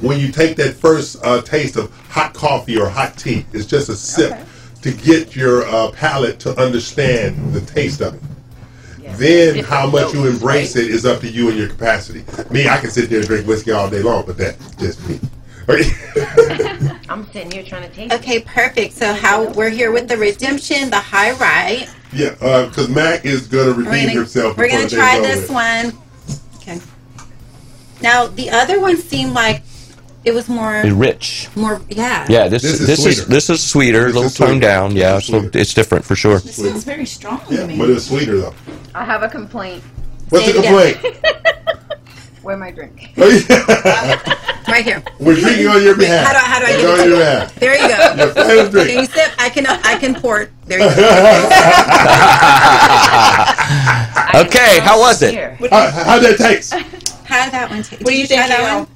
when 0.00 0.18
you 0.18 0.32
take 0.32 0.56
that 0.56 0.74
first 0.74 1.18
uh, 1.24 1.42
taste 1.42 1.76
of 1.76 1.90
hot 2.08 2.34
coffee 2.34 2.78
or 2.78 2.88
hot 2.88 3.16
tea. 3.16 3.46
It's 3.52 3.66
just 3.66 3.88
a 3.88 3.96
sip 3.96 4.38
to 4.82 4.92
get 4.92 5.36
your 5.36 5.64
uh, 5.66 5.90
palate 5.92 6.40
to 6.40 6.58
understand 6.60 7.52
the 7.52 7.60
taste 7.60 8.00
of 8.00 8.14
it. 8.14 8.22
Then 9.18 9.64
how 9.64 9.86
much 9.88 10.14
you 10.14 10.26
embrace 10.26 10.76
it 10.76 10.88
is 10.88 11.04
up 11.04 11.20
to 11.20 11.28
you 11.28 11.48
and 11.48 11.58
your 11.58 11.68
capacity. 11.68 12.24
Me, 12.50 12.68
I 12.68 12.78
can 12.78 12.90
sit 12.90 13.10
there 13.10 13.18
and 13.18 13.28
drink 13.28 13.46
whiskey 13.46 13.72
all 13.72 13.90
day 13.90 14.02
long, 14.02 14.24
but 14.24 14.38
that's 14.38 14.74
just 14.76 15.06
me. 15.08 15.20
Okay. 15.70 16.90
I'm 17.08 17.26
sitting 17.32 17.50
here 17.50 17.62
trying 17.62 17.88
to 17.88 17.94
taste 17.94 18.12
it. 18.12 18.20
Okay, 18.20 18.40
perfect. 18.42 18.94
So 18.94 19.12
how 19.12 19.48
we're 19.52 19.70
here 19.70 19.90
with 19.92 20.08
the 20.08 20.16
redemption, 20.16 20.90
the 20.90 20.98
high 21.00 21.32
rye. 21.32 21.88
Yeah, 22.12 22.34
uh, 22.40 22.68
because 22.68 22.88
Mack 22.88 23.24
is 23.24 23.46
going 23.46 23.66
to 23.66 23.72
redeem 23.74 23.86
We're 23.86 23.96
gonna, 24.06 24.10
himself. 24.12 24.56
we're 24.56 24.68
gonna 24.68 24.88
try 24.88 25.20
day's 25.20 25.40
this 25.40 25.44
over. 25.50 25.52
one. 25.54 25.92
Okay. 26.56 26.80
Now 28.02 28.26
the 28.26 28.50
other 28.50 28.80
one 28.80 28.96
seemed 28.96 29.32
like 29.32 29.62
it 30.24 30.32
was 30.32 30.48
more 30.48 30.82
rich. 30.84 31.48
more 31.56 31.80
yeah. 31.88 32.26
Yeah, 32.28 32.48
this 32.48 32.62
This 32.62 32.78
this 32.80 33.06
is 33.06 33.18
is 33.20 33.26
this 33.26 33.50
is 33.50 33.62
sweeter, 33.62 34.06
a 34.06 34.10
little 34.10 34.28
toned 34.30 34.60
down. 34.60 34.94
Yeah, 34.96 35.16
it's, 35.18 35.28
little- 35.30 35.54
it's 35.56 35.72
different 35.74 36.04
for 36.04 36.14
sure. 36.16 36.38
This 36.40 36.58
is 36.58 36.84
very 36.84 37.06
strong 37.06 37.40
Yeah, 37.48 37.60
to 37.60 37.66
me. 37.66 37.78
but 37.78 37.90
it's 37.90 38.06
sweeter 38.06 38.36
though. 38.38 38.54
I 38.94 39.04
have 39.04 39.22
a 39.22 39.28
complaint. 39.28 39.82
What's 40.30 40.46
the 40.46 40.52
Say 40.52 40.58
it 40.58 41.00
complaint? 41.00 41.79
Where 42.42 42.56
my 42.56 42.70
drink? 42.70 43.12
Right 44.68 44.84
here. 44.84 45.02
We're 45.18 45.34
drinking 45.34 45.66
on 45.66 45.82
your 45.82 45.96
behalf. 45.96 46.26
How 46.26 46.32
do 46.32 46.38
I, 46.38 46.42
how 46.42 46.58
do 46.60 46.66
I 46.66 46.76
get 46.76 46.86
on 46.86 47.00
it? 47.00 47.08
your 47.08 47.16
behalf. 47.18 47.54
There 47.56 47.74
you 47.74 47.88
go. 47.88 48.14
Your 48.14 48.28
final 48.34 48.68
drink. 48.70 48.88
Can 48.90 48.98
you 49.00 49.06
sip? 49.06 49.32
I 49.38 49.48
can 49.50 49.66
I 49.66 49.96
can 49.98 50.14
pour. 50.14 50.48
There 50.66 50.78
you 50.78 50.84
go. 50.84 50.90
Okay, 54.32 54.78
how 54.80 54.98
was 55.00 55.22
it? 55.22 55.34
How, 55.70 55.90
how'd 55.90 56.22
that 56.22 56.36
taste? 56.38 56.72
How 57.24 57.44
did 57.44 57.52
that 57.52 57.68
one 57.68 57.82
taste? 57.82 58.00
What 58.02 58.10
do 58.10 58.16
you 58.16 58.26
try 58.28 58.46
think, 58.46 58.50
that 58.50 58.78
one? 58.78 58.86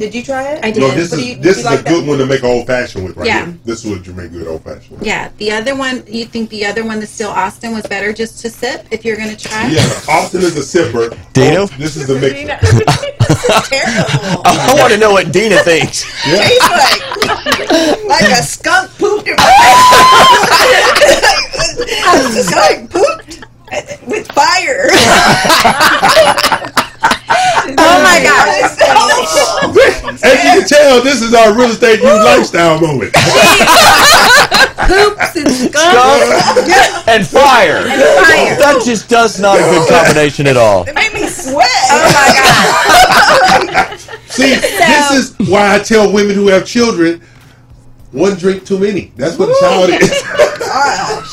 Did 0.00 0.14
you 0.14 0.22
try 0.22 0.52
it? 0.52 0.64
I 0.64 0.70
did. 0.70 0.80
No, 0.80 0.88
this 0.92 1.10
What 1.10 1.20
is 1.20 1.26
you- 1.26 1.36
this 1.36 1.58
is 1.58 1.64
like 1.66 1.80
a 1.80 1.82
good 1.82 2.06
one 2.06 2.16
to 2.16 2.24
make 2.24 2.42
old 2.42 2.66
fashioned 2.66 3.04
with 3.04 3.18
right 3.18 3.26
Yeah. 3.26 3.44
here. 3.44 3.54
This 3.66 3.84
is 3.84 3.90
what 3.90 4.06
you 4.06 4.14
make 4.14 4.32
good 4.32 4.46
old 4.46 4.64
fashioned 4.64 4.98
with. 4.98 5.06
Yeah, 5.06 5.28
the 5.36 5.52
other 5.52 5.74
one. 5.76 6.02
You 6.08 6.24
think 6.24 6.48
the 6.48 6.64
other 6.64 6.84
one, 6.84 7.00
the 7.00 7.06
Still 7.06 7.28
Austin, 7.28 7.74
was 7.74 7.84
better 7.86 8.10
just 8.14 8.40
to 8.40 8.48
sip? 8.48 8.86
If 8.90 9.04
you're 9.04 9.18
gonna 9.18 9.36
try. 9.36 9.66
Yeah, 9.68 9.84
Austin 10.08 10.40
is 10.40 10.56
a 10.56 10.62
sipper. 10.62 11.14
Dino? 11.34 11.64
Oh, 11.64 11.66
this 11.78 11.96
is 11.96 12.06
the 12.06 12.14
mixer. 12.18 12.46
Terrible. 13.68 14.42
I 14.46 14.74
want 14.80 14.90
to 14.94 14.98
know 14.98 15.10
what 15.12 15.32
Dina 15.32 15.58
thinks. 15.64 16.06
Yeah. 16.26 16.48
Tastes 16.48 16.70
like 16.70 17.02
like 18.08 18.30
a 18.30 18.42
skunk 18.42 18.90
pooped 18.96 19.28
in 19.28 19.36
my 19.36 19.44
A 22.14 22.16
skunk 22.42 22.90
pooped 22.90 23.40
with 24.06 24.26
fire. 24.32 24.88
Oh 27.78 28.02
my 28.02 28.20
gosh. 28.22 28.76
As 29.22 30.22
you 30.22 30.50
can 30.60 30.66
tell, 30.66 31.02
this 31.02 31.22
is 31.22 31.34
our 31.34 31.52
real 31.54 31.70
estate 31.70 32.00
youth 32.00 32.24
lifestyle 32.24 32.80
moment. 32.80 33.12
Poops 34.88 35.36
and 35.36 35.48
Skunk 35.50 37.08
and 37.08 37.26
fire. 37.26 37.76
And 37.86 38.00
fire. 38.02 38.56
That 38.58 38.82
just 38.84 39.08
does 39.08 39.38
not 39.38 39.56
a 39.56 39.62
good 39.62 39.88
combination 39.88 40.46
at 40.46 40.56
all. 40.56 40.84
It 40.88 40.94
made 40.94 41.12
me 41.12 41.26
sweat. 41.26 41.66
Oh 41.90 42.12
my 42.14 43.74
god. 43.74 43.98
See, 44.30 44.54
this 44.54 45.10
is 45.12 45.48
why 45.48 45.74
I 45.76 45.78
tell 45.80 46.12
women 46.12 46.34
who 46.34 46.48
have 46.48 46.66
children, 46.66 47.20
one 48.12 48.34
drink 48.36 48.64
too 48.64 48.78
many. 48.78 49.12
That's 49.16 49.36
what 49.38 49.48
a 49.50 49.56
child 49.60 49.90
is. 49.90 50.22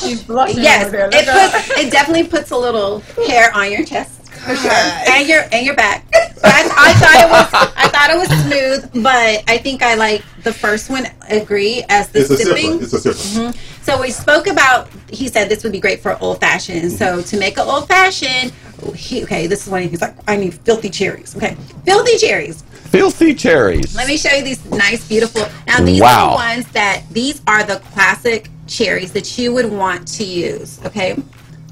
She's 0.00 0.22
blushing 0.22 0.62
Yes, 0.62 0.86
over 0.86 0.96
there. 0.96 1.08
it 1.12 1.26
puts 1.26 1.78
it 1.78 1.90
definitely 1.92 2.24
puts 2.28 2.50
a 2.50 2.56
little 2.56 3.00
hair 3.26 3.54
on 3.54 3.70
your 3.72 3.84
chest 3.84 4.17
for 4.46 4.56
sure, 4.56 4.70
and 4.72 5.28
your 5.28 5.42
and 5.52 5.64
your 5.66 5.74
back. 5.76 6.04
I, 6.44 6.70
I 6.76 6.92
thought 6.94 7.20
it 7.20 7.30
was 7.30 7.72
I 7.76 7.88
thought 7.88 8.10
it 8.10 8.16
was 8.18 8.28
smooth, 8.44 9.02
but 9.02 9.42
I 9.48 9.58
think 9.58 9.82
I 9.82 9.94
like 9.94 10.22
the 10.44 10.52
first 10.52 10.88
one. 10.90 11.06
Agree 11.30 11.84
as 11.88 12.08
the 12.08 12.20
It's 12.20 12.28
sipping. 12.28 12.78
sipper. 12.78 12.82
It's 12.82 12.92
a 12.92 12.96
sipper. 13.10 13.50
Mhm. 13.52 13.84
So 13.84 14.00
we 14.00 14.10
spoke 14.10 14.46
about. 14.46 14.88
He 15.10 15.28
said 15.28 15.48
this 15.48 15.62
would 15.64 15.72
be 15.72 15.80
great 15.80 16.00
for 16.00 16.16
old 16.22 16.40
fashioned. 16.40 16.92
So 16.92 17.22
to 17.22 17.36
make 17.38 17.56
an 17.58 17.66
old 17.66 17.88
fashioned, 17.88 18.52
he, 18.94 19.22
okay, 19.24 19.46
this 19.46 19.64
is 19.66 19.70
when 19.70 19.88
he's 19.88 20.00
like, 20.00 20.14
I 20.28 20.36
need 20.36 20.54
filthy 20.54 20.90
cherries. 20.90 21.34
Okay, 21.36 21.56
filthy 21.84 22.16
cherries. 22.18 22.62
Filthy 22.90 23.34
cherries. 23.34 23.94
Let 23.96 24.08
me 24.08 24.16
show 24.16 24.30
you 24.30 24.42
these 24.44 24.64
nice, 24.66 25.06
beautiful. 25.06 25.46
Now 25.66 25.82
these 25.84 26.00
Wow. 26.00 26.08
are 26.08 26.30
the 26.30 26.34
ones 26.62 26.68
that 26.72 27.02
these 27.10 27.42
are 27.46 27.62
the 27.64 27.76
classic 27.92 28.48
cherries 28.66 29.12
that 29.12 29.36
you 29.38 29.52
would 29.54 29.70
want 29.70 30.06
to 30.08 30.24
use. 30.24 30.78
Okay, 30.86 31.16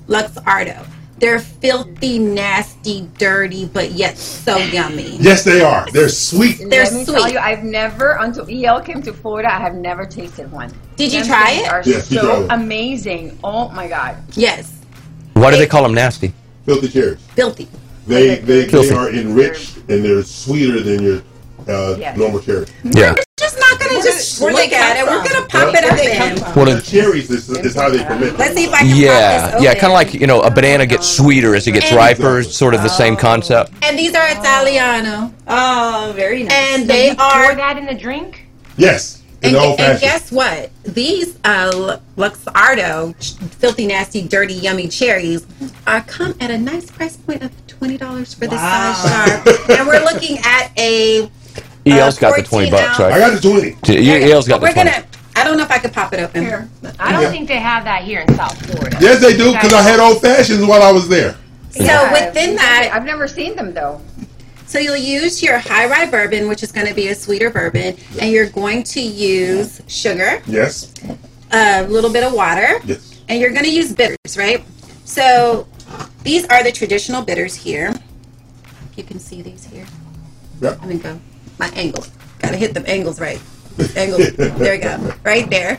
Lux 0.09 0.37
Ardo. 0.47 0.85
They're 1.19 1.39
filthy, 1.39 2.19
nasty, 2.19 3.09
dirty, 3.17 3.65
but 3.67 3.93
yet 3.93 4.19
so 4.19 4.59
yummy. 4.59 5.17
Yes, 5.17 5.45
they 5.45 5.63
are. 5.63 5.91
They're 5.91 6.11
sweet. 6.11 6.59
They're 6.69 6.85
Let 6.85 6.93
me 6.93 7.05
tell 7.07 7.31
you, 7.31 7.39
I've 7.39 7.65
never 7.65 8.13
until 8.21 8.47
EL 8.51 8.83
came 8.83 9.01
to 9.03 9.13
Florida. 9.15 9.53
I 9.53 9.59
have 9.59 9.75
never 9.75 10.05
tasted 10.05 10.53
one. 10.53 10.71
Did 10.97 11.13
you 11.13 11.21
Them 11.21 11.29
try 11.29 11.47
things 11.55 11.67
it? 11.67 11.73
Are 11.73 11.83
Yes, 11.87 12.11
you 12.11 12.21
tried 12.21 12.27
so 12.27 12.47
amazing. 12.51 13.39
Oh 13.43 13.71
my 13.71 13.89
god. 13.89 14.17
Yes, 14.35 14.79
Why 15.33 15.51
do 15.51 15.57
they 15.57 15.67
call 15.67 15.83
them 15.85 15.95
nasty? 15.95 16.33
Filthy 16.67 16.89
cherries. 16.89 17.19
filthy. 17.35 17.69
They 18.07 18.37
they, 18.37 18.65
they 18.65 18.69
Filthy. 18.69 18.95
are 18.95 19.11
enriched 19.11 19.79
and 19.89 20.05
they're 20.05 20.23
sweeter 20.23 20.81
than 20.81 21.03
your 21.03 21.23
uh, 21.69 21.97
Yes. 21.99 22.17
normal 22.17 22.41
cherry. 22.41 22.67
Yeah. 22.85 23.13
We're 23.13 23.23
just 23.39 23.59
not 23.59 23.79
gonna 23.79 24.03
just 24.03 24.41
where 24.41 24.53
look 24.53 24.73
at 24.73 24.97
it. 24.97 25.05
come 25.05 25.15
We're 25.15 25.23
from? 25.25 25.33
gonna 25.33 25.47
pop 25.47 25.73
Where 25.73 25.85
it 25.85 25.91
up 25.91 25.97
they 25.99 26.17
come 26.17 26.29
in. 26.39 26.55
Well, 26.67 26.77
The 26.77 26.83
cherries 26.83 27.31
is, 27.31 27.49
is 27.51 27.75
how 27.75 27.91
they 27.91 27.99
ferment. 27.99 28.39
Let's 28.39 28.55
see 28.55 28.65
if 28.65 28.73
I 28.73 28.79
can 28.79 28.89
pop 28.89 28.97
Yeah, 28.99 29.51
this 29.51 29.63
yeah, 29.63 29.69
open. 29.71 29.81
kind 29.81 29.93
of 29.93 29.95
like 29.95 30.15
you 30.15 30.27
know 30.27 30.41
a 30.43 30.51
banana 30.51 30.87
gets 30.87 31.07
sweeter 31.09 31.55
as 31.55 31.67
it 31.67 31.73
gets 31.73 31.87
And- 31.87 31.97
riper, 31.97 32.43
sort 32.43 32.75
of 32.75 32.83
the 32.83 32.89
same 32.89 33.17
concept. 33.17 33.73
And 33.83 33.99
these 33.99 34.15
are 34.15 34.27
Italiano, 34.29 35.33
Oh, 35.49 36.13
very 36.17 36.45
nice. 36.45 36.53
and 36.53 36.83
So 36.83 36.89
they 36.89 37.09
you 37.11 37.15
pour 37.17 37.25
are. 37.25 37.55
that 37.55 37.77
in 37.79 37.87
the 37.87 37.95
drink? 37.95 38.47
Yes, 38.77 39.23
And, 39.43 39.55
and 39.57 40.01
guess 40.01 40.33
what? 40.33 40.71
These 40.85 41.37
uh, 41.45 41.99
Luxardo, 42.17 43.15
filthy, 43.57 43.87
nasty, 43.87 44.23
dirty, 44.23 44.55
yummy 44.55 44.89
cherries, 44.89 45.47
are 45.87 46.01
come 46.03 46.35
at 46.41 46.51
a 46.51 46.59
nice 46.59 46.91
price 46.91 47.17
point 47.17 47.43
of 47.43 47.51
twenty 47.67 47.97
dollars 47.99 48.35
for 48.35 48.47
the 48.47 48.57
size 48.57 49.03
sharp, 49.03 49.71
and 49.71 49.87
we're 49.87 50.01
looking 50.05 50.39
at 50.39 50.71
a. 50.79 51.31
EL's 51.87 52.19
got 52.19 52.37
the 52.37 52.43
twenty 52.43 52.71
bucks, 52.71 53.01
ounce. 53.01 53.15
I 53.15 53.19
got 53.19 53.41
the 53.41 53.49
twenty. 53.49 54.01
Yeah, 54.03 54.33
EL's 54.33 54.49
got 54.49 54.59
the 54.61 54.67
We're 54.67 54.73
twenty. 54.73 54.91
gonna. 54.91 55.07
I 55.37 55.45
don't 55.45 55.57
know 55.59 55.65
if 55.65 55.71
I 55.71 55.79
could 55.79 55.93
pop 55.93 56.13
it 56.13 56.21
open. 56.21 56.43
Here. 56.45 56.69
I 56.99 57.13
don't 57.13 57.23
Yeah. 57.23 57.31
think 57.31 57.47
they 57.49 57.59
have 57.59 57.85
that 57.85 58.03
here 58.05 58.21
in 58.27 58.35
South 58.35 58.57
Florida. 58.67 58.97
Yes, 59.01 59.21
they 59.21 59.37
do 59.37 59.53
because 59.53 59.73
I 59.73 59.83
had 59.83 60.01
old 60.01 60.21
fashions 60.21 60.65
while 60.65 60.83
I 60.83 60.91
was 60.91 61.09
there. 61.09 61.37
So 61.71 61.85
Yeah, 61.85 62.11
within 62.13 62.57
that, 62.57 62.91
I've 62.93 63.05
never 63.05 63.29
seen 63.29 63.55
them 63.55 63.75
though. 63.75 64.01
So 64.67 64.79
you'll 64.81 64.97
use 64.97 65.43
your 65.43 65.59
high 65.59 65.87
rye 65.87 66.07
bourbon, 66.11 66.49
which 66.49 66.63
is 66.63 66.73
going 66.73 66.87
to 66.89 66.95
be 66.95 67.09
a 67.09 67.15
sweeter 67.15 67.51
bourbon, 67.51 67.97
and 68.21 68.33
you're 68.33 68.49
going 68.49 68.83
to 68.85 69.01
use 69.01 69.81
sugar, 69.87 70.43
Yes, 70.47 70.93
a 71.53 71.85
little 71.87 72.11
bit 72.11 72.25
of 72.25 72.33
water, 72.33 72.81
yes. 72.85 73.21
and 73.29 73.39
you're 73.41 73.53
going 73.53 73.65
to 73.65 73.71
use 73.71 73.93
bitters, 73.93 74.37
right? 74.37 74.65
So 75.05 75.69
these 76.25 76.47
are 76.47 76.65
the 76.65 76.73
traditional 76.73 77.23
bitters 77.23 77.55
here. 77.55 77.93
You 78.97 79.05
can 79.05 79.21
see 79.21 79.41
these 79.43 79.65
here. 79.67 79.87
Yep. 80.61 80.81
Let 80.81 80.89
me 80.89 80.97
go. 80.97 81.21
My 81.59 81.69
angles. 81.71 82.11
Got 82.39 82.51
to 82.51 82.57
hit 82.57 82.75
them 82.75 82.85
angles 82.87 83.21
right. 83.21 83.41
Angles. 83.97 84.33
there 84.37 84.73
we 84.73 84.79
go. 84.79 85.15
Right 85.25 85.49
there. 85.51 85.79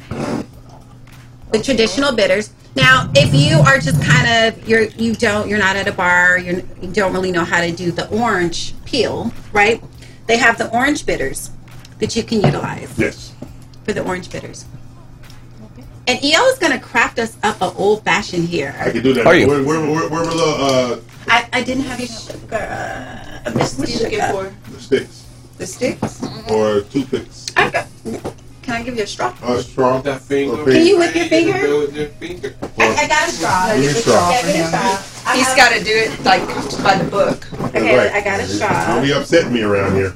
The 1.51 1.61
traditional 1.61 2.13
bitters. 2.15 2.51
Now, 2.75 3.09
if 3.15 3.33
you 3.33 3.57
are 3.57 3.79
just 3.79 4.01
kind 4.03 4.27
of 4.55 4.67
you're 4.67 4.83
you 4.83 5.15
don't 5.15 5.47
you're 5.49 5.57
not 5.57 5.75
at 5.75 5.87
a 5.87 5.91
bar, 5.91 6.37
you're, 6.37 6.59
you 6.81 6.91
don't 6.91 7.13
really 7.13 7.31
know 7.31 7.43
how 7.43 7.61
to 7.61 7.71
do 7.71 7.91
the 7.91 8.07
orange 8.09 8.75
peel, 8.85 9.31
right? 9.51 9.83
They 10.27 10.37
have 10.37 10.57
the 10.57 10.69
orange 10.71 11.05
bitters 11.05 11.49
that 11.99 12.15
you 12.15 12.21
can 12.23 12.41
utilize 12.41 12.93
Yes. 12.99 13.33
for 13.83 13.93
the 13.93 14.03
orange 14.05 14.29
bitters. 14.29 14.65
And 16.07 16.19
EL 16.23 16.45
is 16.45 16.59
going 16.59 16.71
to 16.73 16.79
craft 16.79 17.17
us 17.19 17.35
up 17.43 17.61
an 17.61 17.71
old 17.75 18.03
fashioned 18.03 18.47
here. 18.47 18.75
I 18.79 18.91
can 18.91 19.01
do 19.03 19.13
that. 19.13 19.25
Are 19.25 19.35
you? 19.35 19.47
Where, 19.47 19.63
where, 19.63 19.79
where, 19.81 20.09
where 20.09 20.23
were 20.23 20.33
the, 20.33 20.55
uh, 20.59 20.99
I, 21.27 21.49
I 21.51 21.63
didn't 21.63 21.83
have 21.85 21.99
your 21.99 22.07
sugar. 22.07 23.51
Miss 23.55 23.77
What 23.79 23.89
you 23.89 23.99
looking 23.99 24.19
Sugar. 24.19 24.31
for? 24.31 24.71
the 24.71 24.79
sticks 24.79 25.26
The 25.57 25.65
sticks? 25.67 26.23
or 26.51 26.81
toothpicks? 26.81 27.47
I 27.57 27.69
got, 27.69 27.87
can 28.61 28.75
I 28.75 28.83
give 28.83 28.95
you 28.95 29.03
a 29.03 29.07
straw? 29.07 29.35
Uh, 29.41 29.61
straw. 29.61 29.99
That 30.01 30.21
finger. 30.21 30.63
Can 30.63 30.85
you 30.85 30.97
whip 30.99 31.15
your 31.15 31.25
finger? 31.25 31.59
Do 31.61 31.81
it 31.83 31.93
your 31.93 32.07
finger. 32.09 32.55
I, 32.77 32.95
I 32.95 33.07
got 33.07 33.27
a 33.27 33.31
straw. 33.31 33.67
Give 33.73 33.81
me 33.81 33.87
a 33.87 33.93
straw. 33.93 34.29
Yeah, 34.31 34.41
give 34.43 34.55
me 34.55 34.61
a 34.61 34.67
straw. 34.67 35.31
I 35.31 35.35
He's 35.37 35.47
have- 35.47 35.57
got 35.57 35.73
to 35.77 35.83
do 35.83 35.91
it 35.91 36.23
like 36.23 36.47
by 36.83 36.97
the 37.03 37.09
book. 37.09 37.51
Okay, 37.69 37.97
Right. 37.97 38.11
I 38.11 38.21
got 38.21 38.39
a 38.39 38.45
straw. 38.47 38.87
Don't 38.95 39.03
be 39.03 39.11
upsetting 39.11 39.51
me 39.53 39.63
around 39.63 39.95
here. 39.95 40.15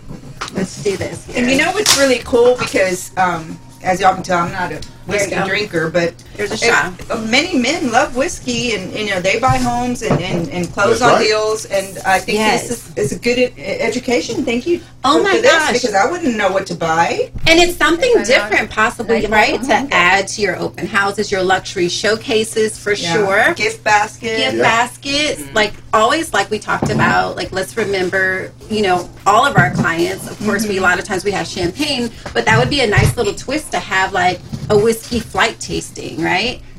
Let's 0.53 0.83
do 0.83 0.95
this. 0.95 1.27
And 1.35 1.49
you 1.49 1.57
know 1.57 1.71
what's 1.71 1.97
really 1.97 2.19
cool 2.19 2.55
because, 2.57 3.15
um, 3.17 3.57
as 3.83 3.99
y'all 3.99 4.13
can 4.13 4.23
tell, 4.23 4.39
I'm 4.45 4.51
not 4.51 4.71
a 4.71 4.81
whiskey 5.07 5.35
drinker, 5.45 5.89
but 5.89 6.13
There's 6.49 6.61
a 6.61 6.65
it- 6.65 7.07
shot. 7.07 7.29
many 7.29 7.57
men 7.57 7.91
love 7.91 8.15
whiskey, 8.15 8.73
and 8.75 8.93
you 8.93 9.09
know 9.09 9.21
they 9.21 9.39
buy 9.39 9.57
homes 9.57 10.01
and, 10.01 10.19
and, 10.21 10.49
and 10.49 10.71
clothes 10.71 10.99
That's 10.99 11.11
on 11.11 11.19
right. 11.19 11.27
deals, 11.27 11.65
and 11.65 11.97
I 11.99 12.19
think 12.19 12.37
Yes. 12.37 12.67
this 12.67 12.89
is, 12.89 12.97
is 12.97 13.11
a 13.11 13.19
good 13.19 13.53
education. 13.57 14.43
Thank 14.45 14.65
you. 14.67 14.81
Oh 15.03 15.17
for- 15.17 15.23
my 15.23 15.35
for 15.35 15.41
this, 15.41 15.51
gosh. 15.51 15.73
Because 15.73 15.95
I 15.95 16.09
wouldn't 16.09 16.35
know 16.35 16.51
what 16.51 16.65
to 16.67 16.75
buy. 16.75 17.31
And 17.47 17.59
it's 17.59 17.77
something 17.77 18.09
Why 18.11 18.19
not? 18.19 18.27
different, 18.27 18.71
possibly, 18.71 19.25
right? 19.27 19.61
To 19.61 19.75
home 19.75 19.89
add 19.91 20.27
to 20.29 20.41
your 20.41 20.57
open 20.57 20.87
houses, 20.87 21.31
your 21.31 21.43
luxury 21.43 21.89
showcases 21.89 22.77
for 22.77 22.93
Yeah. 22.93 23.13
sure. 23.13 23.53
Gift 23.55 23.83
basket. 23.83 24.37
gift 24.37 24.57
Yeah. 24.57 24.61
baskets 24.61 25.41
like 25.53 25.73
always 25.93 26.33
like 26.33 26.49
we 26.49 26.59
talked 26.59 26.89
about 26.89 27.35
like 27.35 27.51
let's 27.51 27.75
remember 27.75 28.51
you 28.69 28.81
know 28.81 29.09
all 29.25 29.45
of 29.45 29.57
our 29.57 29.71
clients 29.71 30.29
of 30.29 30.37
course 30.45 30.63
we 30.63 30.69
a 30.69 30.73
mm-hmm. 30.75 30.83
lot 30.83 30.99
of 30.99 31.05
times 31.05 31.23
we 31.25 31.31
have 31.31 31.47
champagne 31.47 32.09
but 32.33 32.45
that 32.45 32.57
would 32.57 32.69
be 32.69 32.81
a 32.81 32.87
nice 32.87 33.17
little 33.17 33.33
twist 33.33 33.71
to 33.71 33.79
have 33.79 34.13
like 34.13 34.39
a 34.69 34.77
whiskey 34.77 35.19
flight 35.19 35.59
tasting 35.59 36.21
right 36.21 36.30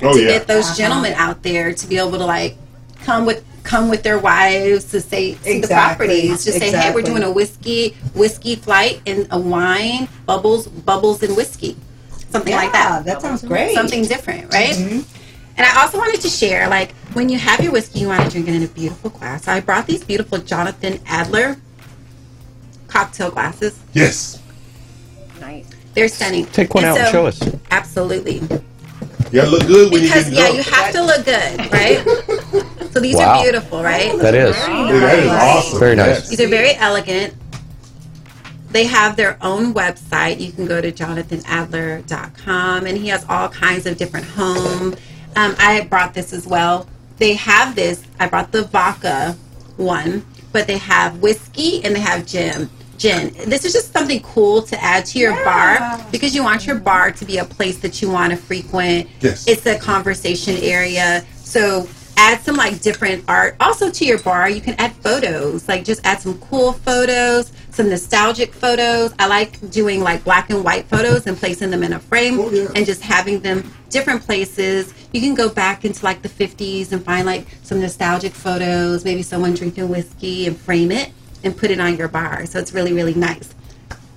Oh, 0.02 0.14
to 0.14 0.20
yeah. 0.20 0.28
get 0.28 0.46
those 0.46 0.76
gentlemen 0.76 1.12
out 1.14 1.42
there 1.42 1.72
to 1.72 1.86
be 1.86 1.98
able 1.98 2.18
to 2.18 2.24
like 2.26 2.56
come 3.04 3.24
with 3.26 3.44
come 3.62 3.88
with 3.88 4.02
their 4.02 4.18
wives 4.18 4.86
to 4.90 5.00
say 5.00 5.34
see 5.34 5.60
the 5.60 5.68
properties 5.68 6.44
just 6.44 6.58
say 6.58 6.70
hey 6.72 6.92
we're 6.92 7.02
doing 7.02 7.22
a 7.22 7.30
whiskey 7.30 7.90
whiskey 8.14 8.56
flight 8.56 9.00
and 9.06 9.26
a 9.30 9.38
wine 9.38 10.08
bubbles 10.26 10.66
bubbles 10.66 11.22
and 11.22 11.36
whiskey 11.36 11.76
something 12.30 12.54
like 12.54 12.72
that 12.72 13.04
that 13.04 13.22
sounds 13.22 13.42
great. 13.42 13.74
something 13.74 14.04
different 14.04 14.52
right 14.52 14.74
Mhm. 14.74 15.04
and 15.56 15.66
I 15.66 15.80
also 15.82 15.98
wanted 15.98 16.20
to 16.22 16.28
share, 16.30 16.66
like, 16.68 16.92
when 17.12 17.28
you 17.28 17.38
have 17.38 17.60
your 17.60 17.72
whiskey, 17.72 18.00
you 18.00 18.08
want 18.08 18.24
to 18.24 18.30
drink 18.30 18.48
it 18.48 18.54
in 18.54 18.62
a 18.62 18.66
beautiful 18.68 19.10
glass. 19.10 19.44
So 19.44 19.52
I 19.52 19.60
brought 19.60 19.86
these 19.86 20.02
beautiful 20.02 20.38
Jonathan 20.38 20.98
Adler 21.06 21.56
cocktail 22.88 23.30
glasses. 23.30 23.78
Yes. 23.92 24.38
Nice. 25.40 25.66
They're 25.94 26.08
stunning. 26.08 26.46
Take 26.46 26.72
one 26.74 26.84
out 26.86 26.96
and 26.96 27.12
show 27.12 27.26
us. 27.26 27.38
Absolutely. 27.70 28.40
You 29.32 29.40
gotta 29.40 29.50
look 29.50 29.66
good 29.66 29.90
when 29.92 30.02
Because 30.02 30.28
you 30.28 30.36
get 30.36 30.52
yeah, 30.52 30.56
you 30.58 30.62
have 30.62 30.92
to 30.92 31.02
look 31.02 31.24
good, 31.24 31.72
right? 31.72 32.04
so 32.92 33.00
these 33.00 33.16
Wow. 33.16 33.38
are 33.38 33.42
beautiful, 33.42 33.82
right? 33.82 34.16
That 34.18 34.34
is 34.34 34.54
Hey, 34.56 35.00
that 35.00 35.18
is 35.20 35.30
awesome. 35.30 35.78
very 35.78 35.96
nice. 35.96 36.08
Yes. 36.18 36.28
These 36.28 36.40
are 36.40 36.48
very 36.48 36.74
elegant. 36.76 37.34
They 38.70 38.84
have 38.84 39.16
their 39.16 39.38
own 39.42 39.72
website. 39.74 40.40
You 40.40 40.52
can 40.52 40.66
go 40.66 40.80
to 40.82 40.92
jonathanadler.com, 40.92 42.86
and 42.86 42.98
he 42.98 43.08
has 43.08 43.24
all 43.28 43.48
kinds 43.48 43.86
of 43.86 43.96
different 43.98 44.26
home. 44.26 44.94
Um, 45.36 45.54
I 45.58 45.86
brought 45.88 46.14
this 46.14 46.32
as 46.32 46.46
well. 46.46 46.86
They 47.18 47.34
have 47.34 47.74
this. 47.74 48.02
I 48.20 48.28
brought 48.28 48.52
the 48.52 48.62
vodka 48.64 49.36
one, 49.76 50.24
but 50.52 50.66
they 50.66 50.78
have 50.78 51.18
whiskey 51.22 51.82
and 51.84 51.94
they 51.96 52.00
have 52.00 52.26
gin. 52.26 52.68
Gin. 53.02 53.34
This 53.50 53.64
is 53.64 53.72
just 53.72 53.92
something 53.92 54.20
cool 54.22 54.62
to 54.62 54.80
add 54.80 55.04
to 55.06 55.18
your 55.18 55.34
bar 55.44 55.98
because 56.12 56.36
you 56.36 56.44
want 56.44 56.68
your 56.68 56.76
bar 56.76 57.10
to 57.10 57.24
be 57.24 57.38
a 57.38 57.44
place 57.44 57.78
that 57.78 58.00
you 58.00 58.08
want 58.08 58.30
to 58.30 58.36
frequent. 58.36 59.08
Yes. 59.20 59.48
It's 59.48 59.66
a 59.66 59.76
conversation 59.76 60.56
area. 60.58 61.24
So 61.42 61.88
add 62.16 62.40
some 62.42 62.54
like 62.54 62.80
different 62.80 63.24
art 63.26 63.56
also 63.58 63.90
to 63.90 64.04
your 64.04 64.18
bar 64.20 64.48
you 64.48 64.60
can 64.60 64.74
add 64.74 64.92
photos 64.96 65.66
like 65.66 65.82
just 65.82 66.04
add 66.04 66.20
some 66.20 66.38
cool 66.40 66.74
photos 66.74 67.50
some 67.70 67.88
nostalgic 67.88 68.52
photos 68.52 69.14
i 69.18 69.26
like 69.26 69.58
doing 69.70 70.02
like 70.02 70.22
black 70.22 70.50
and 70.50 70.62
white 70.62 70.84
photos 70.88 71.26
and 71.26 71.38
placing 71.38 71.70
them 71.70 71.82
in 71.82 71.94
a 71.94 71.98
frame 71.98 72.38
Oh, 72.38 72.50
yeah. 72.50 72.68
and 72.76 72.84
just 72.84 73.00
having 73.00 73.40
them 73.40 73.72
different 73.88 74.20
places 74.22 74.92
you 75.14 75.22
can 75.22 75.34
go 75.34 75.48
back 75.48 75.86
into 75.86 76.04
like 76.04 76.20
the 76.20 76.28
50s 76.28 76.92
and 76.92 77.02
find 77.02 77.24
like 77.26 77.46
some 77.62 77.80
nostalgic 77.80 78.32
photos 78.34 79.06
maybe 79.06 79.22
someone 79.22 79.54
drinking 79.54 79.88
whiskey 79.88 80.46
and 80.46 80.56
frame 80.56 80.92
it 80.92 81.12
and 81.44 81.56
put 81.56 81.70
it 81.70 81.80
on 81.80 81.96
your 81.96 82.08
bar 82.08 82.46
so 82.46 82.58
it's 82.58 82.72
really 82.72 82.92
really 82.92 83.14
nice 83.14 83.54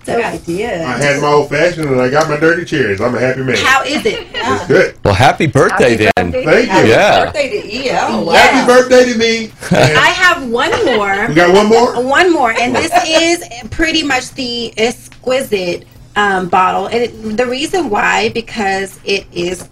So, 0.06 0.22
idea. 0.22 0.86
I 0.86 0.98
had 1.02 1.20
my 1.20 1.30
old 1.30 1.50
fashioned 1.50 1.90
and 1.90 2.00
I 2.00 2.10
got 2.12 2.30
my 2.30 2.38
dirty 2.40 2.64
cherries. 2.64 3.02
I'm 3.02 3.16
a 3.16 3.20
happy 3.20 3.42
man. 3.42 3.58
how 3.58 3.82
is 3.84 4.06
it? 4.06 4.28
It's 4.36 4.68
good. 4.68 4.96
Well, 5.04 5.16
happy 5.16 5.48
birthday 5.48 5.98
Happy 5.98 6.12
then. 6.16 6.30
birthday. 6.32 6.66
Thank 6.68 6.86
you. 6.86 6.92
Yeah. 6.94 7.26
Birthday 7.26 7.50
to 7.50 7.90
EL. 7.90 8.30
Happy 8.30 8.62
birthday 8.68 9.04
to 9.12 9.18
me. 9.18 9.52
I 9.72 10.10
have 10.22 10.48
one 10.52 10.70
more. 10.86 11.28
We 11.28 11.34
got 11.34 11.52
one 11.56 11.66
more? 11.68 12.04
One 12.06 12.32
more, 12.32 12.52
and 12.52 12.76
this 12.76 12.92
is 13.08 13.68
pretty 13.72 14.04
much 14.04 14.30
the 14.36 14.78
exquisite 14.78 15.88
um, 16.16 16.50
bottle. 16.50 16.86
And 16.86 17.02
it, 17.06 17.38
the 17.38 17.48
reason 17.48 17.90
why, 17.90 18.30
because 18.30 19.00
it 19.06 19.26
is, 19.34 19.68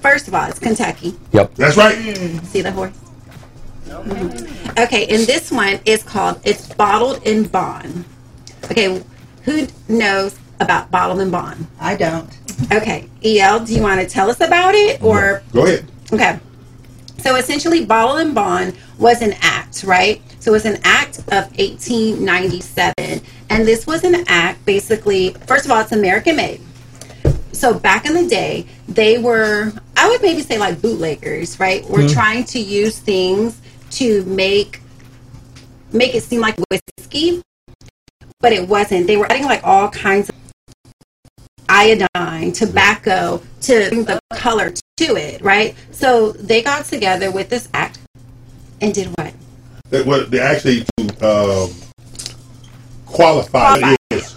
first 0.00 0.26
of 0.26 0.34
all, 0.34 0.48
it's 0.48 0.58
Kentucky. 0.58 1.14
Yep. 1.32 1.54
That's 1.56 1.76
right. 1.76 1.96
See 2.46 2.62
the 2.62 2.72
horse? 2.72 2.96
Okay, 3.88 5.06
and 5.08 5.26
this 5.26 5.50
one 5.50 5.80
is 5.84 6.02
called 6.02 6.40
It's 6.44 6.72
Bottled 6.74 7.22
in 7.24 7.44
Bond. 7.48 8.04
Okay, 8.64 9.02
who 9.44 9.66
knows 9.88 10.36
about 10.60 10.90
Bottled 10.90 11.20
in 11.20 11.30
Bond? 11.30 11.66
I 11.80 11.96
don't. 11.96 12.28
Okay, 12.72 13.08
EL, 13.24 13.64
do 13.64 13.74
you 13.74 13.82
want 13.82 14.00
to 14.00 14.06
tell 14.08 14.30
us 14.30 14.40
about 14.40 14.74
it 14.74 15.02
or? 15.02 15.42
Go 15.52 15.64
ahead. 15.64 15.86
Okay. 16.12 16.38
So 17.18 17.36
essentially, 17.36 17.84
Bottled 17.84 18.20
in 18.20 18.34
Bond 18.34 18.76
was 18.98 19.22
an 19.22 19.34
act, 19.40 19.82
right? 19.84 20.20
So 20.40 20.50
it 20.50 20.54
was 20.54 20.66
an 20.66 20.78
act 20.84 21.18
of 21.18 21.50
1897. 21.58 22.94
And 23.50 23.66
this 23.66 23.86
was 23.86 24.04
an 24.04 24.24
act 24.26 24.64
basically, 24.64 25.30
first 25.46 25.64
of 25.64 25.70
all, 25.70 25.80
it's 25.80 25.92
American 25.92 26.36
made. 26.36 26.60
So 27.52 27.72
back 27.74 28.04
in 28.04 28.14
the 28.14 28.26
day, 28.28 28.66
they 28.88 29.18
were, 29.18 29.72
I 29.96 30.08
would 30.08 30.20
maybe 30.22 30.42
say 30.42 30.58
like 30.58 30.80
bootleggers, 30.82 31.58
right? 31.58 31.88
Were 31.88 32.00
Mhm. 32.00 32.12
trying 32.12 32.44
to 32.44 32.58
use 32.58 32.98
things 32.98 33.56
to 33.92 34.24
make 34.24 34.80
make 35.92 36.14
it 36.14 36.22
seem 36.22 36.40
like 36.40 36.56
whiskey, 36.70 37.42
but 38.40 38.52
it 38.52 38.68
wasn't. 38.68 39.06
They 39.06 39.16
were 39.16 39.30
adding 39.30 39.44
like 39.44 39.62
all 39.64 39.88
kinds 39.88 40.28
of 40.28 40.34
iodine, 41.68 42.52
tobacco 42.52 43.42
to 43.62 43.88
bring 43.88 44.04
the 44.04 44.20
color 44.34 44.72
to 44.98 45.16
it, 45.16 45.40
right? 45.42 45.74
So 45.90 46.32
they 46.32 46.62
got 46.62 46.84
together 46.84 47.30
with 47.30 47.48
this 47.48 47.68
act 47.74 47.98
and 48.80 48.94
did 48.94 49.08
what? 49.18 49.32
That 49.90 50.06
what 50.06 50.30
they 50.30 50.40
actually 50.40 50.84
to 50.98 51.26
um, 51.26 51.70
qualify 53.06 53.80
what 53.80 53.96
is 54.10 54.32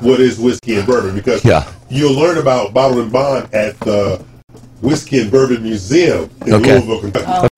what 0.00 0.20
is 0.20 0.38
whiskey 0.38 0.76
and 0.76 0.86
bourbon 0.86 1.14
because 1.14 1.44
Yeah. 1.44 1.70
you'll 1.90 2.14
learn 2.18 2.38
about 2.38 2.72
bottled 2.72 3.04
in 3.04 3.10
bond 3.10 3.52
at 3.54 3.78
the 3.80 4.24
Whiskey 4.80 5.20
and 5.20 5.30
Bourbon 5.30 5.62
Museum 5.62 6.28
in 6.46 6.54
Okay. 6.54 6.74
Louisville, 6.78 7.00
Kentucky. 7.00 7.48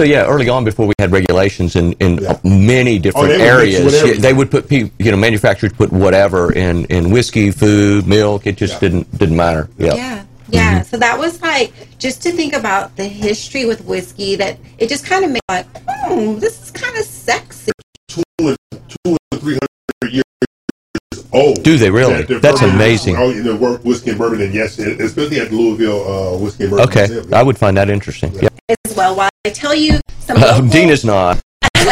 So 0.00 0.04
yeah, 0.06 0.24
early 0.24 0.48
on, 0.48 0.64
before 0.64 0.86
we 0.86 0.94
had 0.98 1.12
regulations 1.12 1.76
in, 1.76 1.92
in 2.00 2.26
many 2.42 2.98
different 2.98 3.32
Oh, 3.32 3.36
they 3.36 3.46
areas, 3.46 3.84
with 3.84 4.02
yeah, 4.02 4.18
they 4.18 4.32
would 4.32 4.50
put 4.50 4.66
pe- 4.66 4.90
you 4.98 5.10
know 5.10 5.16
manufacturers 5.18 5.74
put 5.74 5.92
whatever 5.92 6.54
in, 6.54 6.86
in 6.86 7.10
whiskey, 7.10 7.50
food, 7.50 8.06
milk. 8.06 8.46
It 8.46 8.56
just 8.56 8.80
didn't 8.80 9.10
didn't 9.18 9.36
matter. 9.36 9.68
Yeah. 9.76 9.94
Yeah. 9.96 10.24
Yeah, 10.48 10.82
so 10.82 10.96
that 10.96 11.18
was 11.18 11.42
like 11.42 11.74
just 11.98 12.22
to 12.22 12.32
think 12.32 12.54
about 12.54 12.96
the 12.96 13.04
history 13.04 13.66
with 13.66 13.84
whiskey 13.84 14.36
that 14.36 14.58
it 14.78 14.88
just 14.88 15.04
kind 15.04 15.22
of 15.22 15.32
made 15.32 15.40
like, 15.50 15.66
hmm, 15.86 16.38
this 16.38 16.62
is 16.62 16.70
kind 16.70 16.96
of 16.96 17.04
sexy. 17.04 17.70
Two 18.08 18.22
and 18.38 18.56
two 18.72 19.16
and 19.32 19.40
three 19.40 19.58
hundred 20.02 20.14
years 20.14 21.26
old. 21.30 21.62
Do 21.62 21.76
they 21.76 21.90
really? 21.90 22.22
That 22.22 22.40
That's 22.40 22.60
bourbon- 22.60 22.76
amazing. 22.76 23.16
Oh, 23.16 23.28
you 23.28 23.42
know, 23.44 23.54
work 23.54 23.84
whiskey 23.84 24.10
and 24.10 24.18
bourbon, 24.18 24.40
and 24.40 24.54
yes, 24.54 24.78
especially 24.78 25.40
at 25.40 25.50
the 25.50 25.56
Louisville 25.56 26.08
uh, 26.08 26.38
Whiskey 26.38 26.64
and 26.64 26.70
Bourbon 26.70 26.88
Okay, 26.88 27.36
I 27.36 27.42
would 27.42 27.58
find 27.58 27.76
that 27.76 27.90
interesting. 27.90 28.32
Yeah. 28.32 28.48
as 28.86 28.96
well. 28.96 29.14
While 29.14 29.29
I 29.46 29.50
tell 29.50 29.74
you 29.74 30.00
some 30.18 30.36
Uh, 30.36 30.40
local- 30.40 30.66
Dina's 30.68 31.02
not. 31.02 31.40
So 31.78 31.86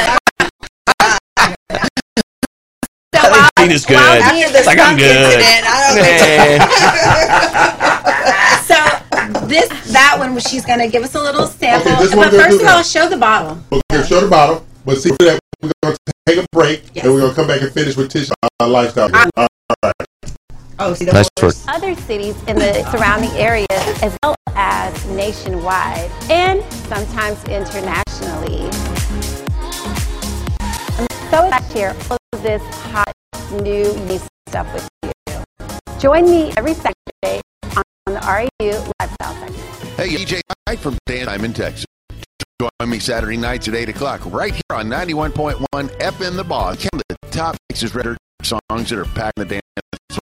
while- 3.31 3.49
Dina's 3.57 3.87
good. 3.87 3.97
while 3.97 4.20
It's 4.20 4.66
like 4.66 4.79
I'm 4.79 4.99
good. 4.99 5.16
incident, 5.16 5.65
I 5.66 5.89
don't 5.89 5.97
so 8.69 8.77
this 9.47 9.69
that 9.93 10.16
one 10.19 10.39
she's 10.41 10.66
gonna 10.66 10.89
give 10.89 11.03
us 11.03 11.15
a 11.15 11.23
little 11.23 11.47
sample. 11.47 11.91
Okay, 11.93 12.03
this 12.03 12.15
but 12.15 12.31
first 12.33 12.61
of 12.61 12.66
all, 12.69 12.83
show 12.83 13.09
the 13.09 13.16
bottle. 13.16 13.59
Okay, 13.73 14.07
show 14.07 14.20
the 14.20 14.29
bottle. 14.29 14.66
But 14.85 14.99
see 14.99 15.09
that 15.20 15.39
we're 15.62 15.70
going 15.83 15.97
to 15.97 16.12
take 16.27 16.39
a 16.39 16.45
break, 16.53 16.83
and 16.97 17.11
we're 17.12 17.20
going 17.20 17.31
to 17.31 17.37
come 17.37 17.47
back 17.47 17.62
and 17.62 17.73
finish 17.73 17.97
with 17.97 18.11
Tish 18.11 18.29
uh, 18.61 18.69
lifestyle. 18.69 19.09
All 19.15 19.27
right. 19.83 19.93
Oh, 20.81 20.95
see 20.95 21.07
Nice 21.07 21.29
work. 21.43 21.55
Other 21.67 21.95
cities 21.97 22.41
in 22.45 22.57
the 22.57 22.89
surrounding 22.93 23.31
areas, 23.33 23.67
as 24.01 24.17
well 24.23 24.37
as 24.55 25.07
nationwide 25.07 26.11
and 26.31 26.63
sometimes 26.87 27.43
internationally. 27.45 28.71
I'm 30.99 31.07
so 31.31 31.47
excited 31.47 31.67
to 31.67 31.73
share 31.73 31.97
all 32.11 32.19
of 32.33 32.43
this 32.43 32.63
hot, 32.63 33.13
new, 33.51 33.93
new 34.07 34.21
stuff 34.49 34.73
with 34.73 34.89
you. 35.03 35.11
Join 35.99 36.27
me 36.27 36.53
every 36.57 36.75
Saturday 36.75 37.41
on 37.75 37.83
the 38.07 38.21
REU 38.21 38.93
Lifestyle 39.01 39.35
segment. 39.35 39.57
Hey, 39.97 40.11
EJ 40.11 40.41
Knight 40.69 40.79
from 40.79 40.97
Dan 41.07 41.45
in 41.45 41.53
Texas. 41.53 41.87
Join 42.61 42.89
me 42.89 43.01
Saturday 43.01 43.37
nights 43.37 43.67
at 43.67 43.75
8 43.75 43.89
o'clock 43.89 44.21
right 44.27 44.53
here 44.53 44.63
on 44.77 44.87
91.1 44.87 45.59
FM 45.73 46.37
The 46.37 46.45
Boss. 46.45 46.77
Count 46.77 47.03
the 47.09 47.17
top 47.31 47.57
Texas 47.69 47.95
record 47.97 48.17
songs 48.43 48.91
that 48.91 48.99
are 48.99 49.05
packing 49.07 49.45
the 49.45 49.45
dance 49.45 49.63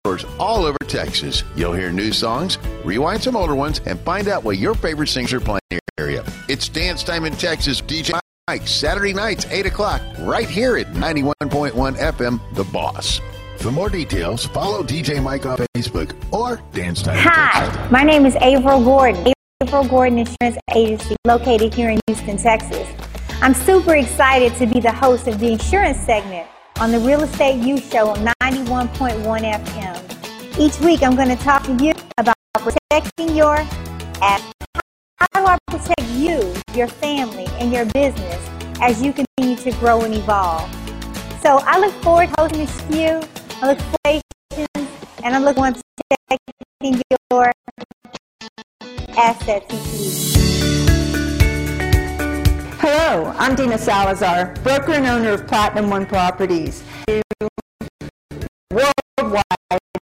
floors 0.03 0.25
all 0.39 0.65
over 0.65 0.79
Texas. 0.87 1.45
You'll 1.55 1.73
hear 1.73 1.93
new 1.93 2.13
songs, 2.13 2.59
rewind 2.85 3.23
some 3.23 3.37
older 3.37 3.55
ones, 3.55 3.81
and 3.87 3.99
find 4.01 4.29
out 4.29 4.45
what 4.45 4.59
your 4.59 4.75
favorite 4.75 5.09
singers 5.09 5.33
are 5.33 5.41
playing 5.41 5.61
in 5.71 5.79
your 5.99 6.07
area. 6.07 6.25
It's 6.49 6.69
Dance 6.69 7.03
Time 7.03 7.25
in 7.25 7.35
Texas, 7.35 7.81
DJ 7.81 8.19
Mike, 8.49 8.67
Saturday 8.67 9.13
nights, 9.13 9.47
8 9.47 9.67
o'clock, 9.67 10.01
right 10.21 10.49
here 10.49 10.77
at 10.77 10.87
91.1 10.89 11.73
FM 11.97 12.55
The 12.55 12.65
Boss. 12.65 13.21
For 13.59 13.73
more 13.73 13.89
details, 13.89 14.47
follow 14.47 14.83
DJ 14.83 15.23
Mike 15.23 15.47
on 15.47 15.59
Facebook 15.75 16.15
or 16.33 16.61
Dance 16.73 17.03
Time. 17.03 17.17
Hi, 17.19 17.89
my 17.91 18.03
name 18.03 18.27
is 18.27 18.37
Averill 18.37 18.85
Gordon. 18.85 19.33
Averill 19.63 19.89
Gordon 19.89 20.19
Insurance 20.19 20.59
Agency, 20.75 21.17
located 21.25 21.73
here 21.73 21.91
in 21.91 22.01
Houston, 22.07 22.37
Texas. 22.37 22.89
I'm 23.41 23.55
super 23.55 23.95
excited 23.97 24.55
to 24.57 24.67
be 24.67 24.81
the 24.81 24.93
host 24.93 25.27
of 25.27 25.39
the 25.41 25.53
insurance 25.53 25.99
segment 25.99 26.47
on 26.81 26.93
the 26.93 27.01
Real 27.01 27.23
Estate 27.23 27.63
U 27.63 27.79
Show 27.79 28.09
on 28.09 28.27
91.1 28.43 29.25
FM. 29.25 30.59
Each 30.59 30.79
week, 30.81 31.03
I'm 31.03 31.17
going 31.17 31.29
to 31.29 31.37
talk 31.37 31.63
to 31.65 31.75
you 31.83 31.93
about 32.19 32.37
protecting 32.55 33.35
your 33.35 33.57
assets. 34.21 34.53
How 35.19 35.27
do 35.35 35.47
I 35.47 35.59
protect 35.69 36.03
you, 36.11 36.55
your 36.75 36.89
family, 36.89 37.47
and 37.59 37.73
your 37.73 37.87
business 37.87 38.49
as 38.81 39.03
you 39.03 39.13
continue 39.13 39.57
to 39.57 39.71
grow 39.79 40.03
and 40.03 40.15
evolve? 40.15 40.71
So 41.43 41.59
I 41.63 41.79
look 41.79 41.95
forward 42.03 42.29
to 42.29 42.35
hosting 42.39 42.67
this 42.67 42.83
you. 42.91 43.23
I 43.63 43.69
look 43.69 43.79
forward 43.79 44.23
to 44.53 44.67
and 45.25 45.35
I 45.35 45.39
look 45.39 45.57
forward 45.57 45.77
to 45.77 45.83
protecting 46.29 47.03
your 47.31 47.53
assets 49.17 49.67
each 49.73 50.63
week. 50.63 50.76
Hello, 52.89 53.35
I'm 53.37 53.57
Dina 53.57 53.79
Salazar, 53.79 54.55
broker 54.63 54.93
and 54.93 55.07
owner 55.07 55.31
of 55.31 55.45
Platinum 55.49 55.91
One 55.91 56.07
Properties. 56.07 56.85
Worldwide, 58.71 59.43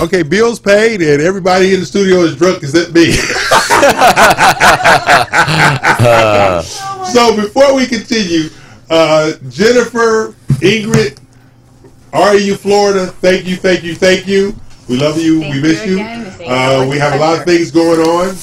Okay, 0.09 0.23
bills 0.23 0.59
paid, 0.59 1.03
and 1.03 1.21
everybody 1.21 1.71
in 1.71 1.81
the 1.81 1.85
studio 1.85 2.21
is 2.21 2.35
drunk 2.35 2.63
except 2.63 2.93
me. 2.93 3.11
so 7.13 7.35
before 7.35 7.75
we 7.75 7.85
continue, 7.85 8.49
uh, 8.89 9.33
Jennifer, 9.49 10.33
Ingrid, 10.63 11.19
are 12.11 12.35
you 12.35 12.55
Florida, 12.55 13.05
thank 13.05 13.45
you, 13.45 13.55
thank 13.55 13.83
you, 13.83 13.93
thank 13.93 14.25
you. 14.25 14.55
We 14.87 14.97
love 14.97 15.21
you. 15.21 15.41
Thank 15.41 15.53
we 15.53 15.61
miss 15.61 15.85
you 15.85 15.99
you. 15.99 16.47
Uh, 16.47 16.87
we 16.89 16.97
have 16.97 17.13
a 17.13 17.19
lot 17.19 17.37
of 17.37 17.45
things 17.45 17.69
going 17.69 17.99
on. 17.99 18.35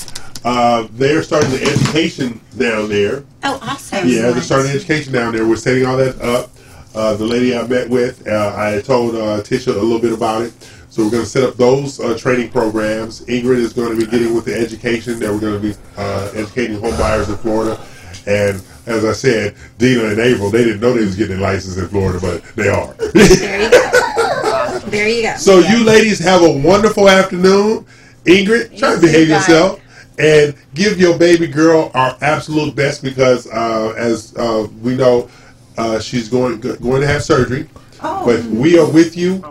Uh, 0.45 0.87
they're 0.93 1.25
starting 1.25 1.51
the 1.51 1.63
education 1.63 2.41
down 2.57 2.89
there. 2.89 3.25
Oh, 3.43 3.59
awesome. 3.61 4.07
Yeah, 4.07 4.31
they're 4.31 4.41
starting 4.41 4.71
the 4.71 4.77
education 4.77 5.13
down 5.13 5.35
there. 5.35 5.45
We're 5.45 5.57
setting 5.57 5.85
all 5.85 5.97
that 5.97 6.21
up. 6.21 6.53
Uh, 6.95 7.17
the 7.17 7.27
lady 7.27 7.59
I 7.59 7.67
met 7.67 7.91
with, 7.91 8.25
uh, 8.29 8.55
I 8.57 8.81
told 8.83 9.17
uh, 9.17 9.43
Tisha 9.43 9.67
a 9.67 9.73
little 9.73 9.99
bit 9.99 10.13
about 10.13 10.43
it. 10.43 10.53
So 10.97 11.05
we're 11.05 11.11
going 11.11 11.25
to 11.25 11.29
set 11.29 11.43
up 11.43 11.57
those 11.57 12.01
uh, 12.01 12.17
training 12.17 12.49
programs. 12.49 13.21
Ingrid 13.27 13.59
is 13.59 13.75
going 13.75 13.91
to 13.91 14.03
be 14.03 14.11
getting 14.11 14.35
with 14.35 14.47
the 14.47 14.59
education 14.59 15.19
that 15.19 15.31
we're 15.31 15.41
going 15.41 15.61
to 15.61 15.69
be 15.69 15.75
uh, 15.99 16.31
educating 16.33 16.81
home 16.81 16.97
buyers 16.97 17.29
in 17.29 17.37
Florida. 17.37 17.79
And 18.27 18.65
as 18.87 19.05
I 19.05 19.13
said, 19.13 19.57
Dina 19.77 20.07
and 20.07 20.19
April, 20.19 20.49
they 20.49 20.65
didn't 20.65 20.81
know 20.81 20.95
they 20.95 21.05
was 21.05 21.15
getting 21.15 21.37
a 21.37 21.41
license 21.43 21.77
in 21.77 21.87
Florida, 21.89 22.19
but 22.19 22.43
they 22.57 22.69
are. 22.69 22.95
There 23.37 23.61
you 23.61 23.71
go. 23.71 24.79
There 24.87 25.09
you 25.09 25.23
go. 25.23 25.37
So 25.37 25.59
you 25.59 25.85
ladies 25.85 26.19
have 26.21 26.43
a 26.43 26.51
wonderful 26.51 27.11
afternoon. 27.11 27.85
Ingrid, 28.25 28.79
try 28.79 28.95
to 28.95 29.01
behave 29.01 29.29
yourself 29.29 29.83
and 30.19 30.55
give 30.73 30.99
your 30.99 31.19
baby 31.19 31.47
girl 31.47 31.91
our 31.93 32.17
absolute 32.23 32.75
best 32.75 33.03
because, 33.03 33.47
uh, 33.49 33.93
as 33.99 34.35
uh, 34.39 34.67
we 34.81 34.97
know, 34.97 35.29
uh, 35.77 36.01
she's 36.01 36.31
going 36.31 36.59
going 36.61 37.03
to 37.03 37.07
have 37.07 37.23
surgery. 37.23 37.69
Oh. 38.03 38.25
But 38.25 38.45
we 38.45 38.79
are 38.79 38.91
with 38.91 39.15
you, 39.15 39.43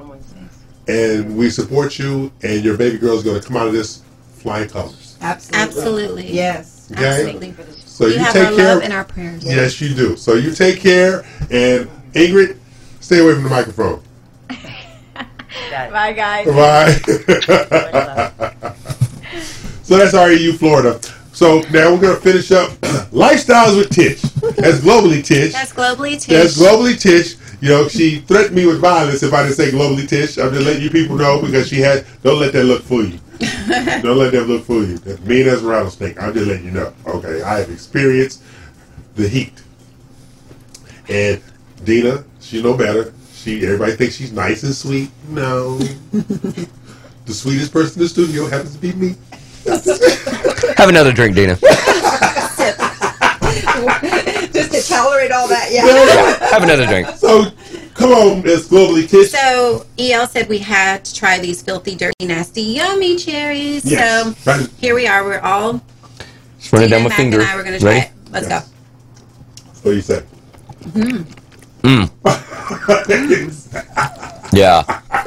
and 0.88 1.38
we 1.38 1.49
support 1.49 1.98
you, 1.99 2.32
and 2.44 2.64
your 2.64 2.78
baby 2.78 2.98
girl 2.98 3.16
is 3.18 3.24
going 3.24 3.40
to 3.40 3.45
come 3.45 3.57
out 3.57 3.68
of 3.68 3.74
this 3.74 4.03
flying 4.36 4.70
colors. 4.70 5.18
Absolutely. 5.22 5.62
Absolutely. 5.62 6.34
Yes. 6.34 6.91
Okay? 6.91 7.06
Absolutely. 7.06 7.53
So 7.86 8.07
you, 8.07 8.14
you 8.14 8.20
have 8.20 8.34
take 8.34 8.48
our 8.48 8.56
care. 8.56 8.76
love 8.76 8.84
and 8.84 8.94
our 8.94 9.06
prayers. 9.06 9.44
Yes, 9.45 9.80
you 9.82 9.95
do. 9.95 10.16
So 10.18 10.34
you 10.34 10.53
take 10.53 10.80
care, 10.80 11.26
and 11.49 11.90
Ingrid, 12.14 12.57
stay 12.99 13.20
away 13.20 13.34
from 13.34 13.44
the 13.44 13.49
microphone. 13.49 14.02
Bye, 15.72 16.14
guys. 16.14 16.45
Bye. 16.48 16.91
so 19.84 19.98
that's 19.98 20.14
REU 20.14 20.57
Florida. 20.57 20.99
So 21.32 21.62
now 21.72 21.91
we're 21.94 22.02
going 22.02 22.16
to 22.16 22.22
finish 22.22 22.52
up 22.52 22.70
Lifestyles 23.12 23.78
with 23.78 23.90
Tish. 23.90 24.22
That's 24.22 24.80
globally 24.80 25.24
Tish. 25.24 25.53
That's 25.53 25.74
globally 25.74 26.22
Tish. 26.22 26.28
That's 26.28 26.57
globally 26.57 26.99
Tish. 26.99 27.36
You 27.61 27.69
know, 27.69 27.88
she 27.88 28.19
threatened 28.19 28.56
me 28.56 28.65
with 28.65 28.80
violence 28.80 29.23
if 29.23 29.34
I 29.34 29.44
didn't 29.44 29.56
say 29.56 29.72
globally 29.72 30.07
Tish. 30.07 30.38
I'm 30.38 30.53
just 30.53 30.65
letting 30.65 30.84
you 30.84 30.90
people 30.90 31.15
know 31.15 31.41
because 31.41 31.68
she 31.68 31.80
had. 31.80 32.06
Don't 32.23 32.40
let 32.40 32.53
that 32.53 32.64
look 32.64 32.84
fool 32.84 33.06
you. 33.06 33.19
don't 33.68 34.18
let 34.18 34.32
that 34.32 34.45
look 34.48 34.64
fool 34.65 34.86
you. 34.86 34.98
That's 34.98 35.19
mean 35.22 35.48
as 35.48 35.64
a 35.64 35.68
rattlesnake. 35.68 36.22
I'm 36.22 36.34
just 36.34 36.48
letting 36.48 36.65
you 36.65 36.72
know. 36.72 36.94
Okay, 37.07 37.41
I 37.41 37.60
have 37.60 37.69
experienced 37.69 38.41
the 39.15 39.27
heat. 39.27 39.61
And 41.10 41.41
Dina, 41.84 42.23
she 42.40 42.61
know 42.61 42.76
better. 42.76 43.14
She 43.34 43.64
everybody 43.64 43.94
thinks 43.94 44.15
she's 44.15 44.32
nice 44.32 44.64
and 44.64 44.73
sweet. 44.73 45.11
No. 45.30 45.77
the 46.11 46.68
sweetest 47.34 47.72
person 47.72 47.99
in 47.99 48.03
the 48.03 48.10
studio 48.10 48.48
happens 48.48 48.73
to 48.76 48.80
be 48.80 48.94
me. 48.94 49.15
Have 50.77 50.90
another 50.90 51.11
drink, 51.11 51.36
Dina. 51.36 51.56
Just 54.52 54.72
to 54.73 54.82
tolerate 54.88 55.24
all 55.36 55.48
that, 55.48 55.70
yeah. 55.72 55.86
Have 56.49 56.64
another 56.64 56.86
drink. 56.88 57.07
So, 57.18 57.52
come 57.94 58.12
on, 58.12 58.41
Miss 58.44 58.68
Globally 58.68 59.07
Tish. 59.07 59.32
So 59.32 59.86
EL 59.99 60.28
said 60.28 60.48
we 60.49 60.57
had 60.60 61.06
to 61.06 61.14
try 61.14 61.40
these 61.40 61.62
filthy, 61.62 61.95
dirty, 61.95 62.26
nasty, 62.26 62.62
yummy 62.62 63.16
cherries. 63.18 63.86
Yes. 63.86 64.36
So 64.45 64.52
Right. 64.52 64.70
here 64.78 64.95
we 64.95 65.07
are. 65.07 65.24
We're 65.24 65.40
all 65.40 65.82
Just 66.60 66.74
run 66.74 66.84
it 66.84 66.88
down 66.88 66.99
Tina, 66.99 67.03
my 67.03 67.10
Mack, 67.10 67.18
finger. 67.18 67.40
and 67.41 67.49
I. 67.49 67.56
We're 67.56 67.64
gonna 67.64 67.80
try 67.80 67.90
Ready? 67.90 68.06
it. 68.07 68.12
Let's 68.32 68.48
go. 68.48 68.60
What 69.84 69.91
do 69.91 69.95
you 69.95 70.02
say? 70.02 70.24
Mm. 70.91 71.26
Mm. 71.84 72.10
Yeah. 74.53 74.84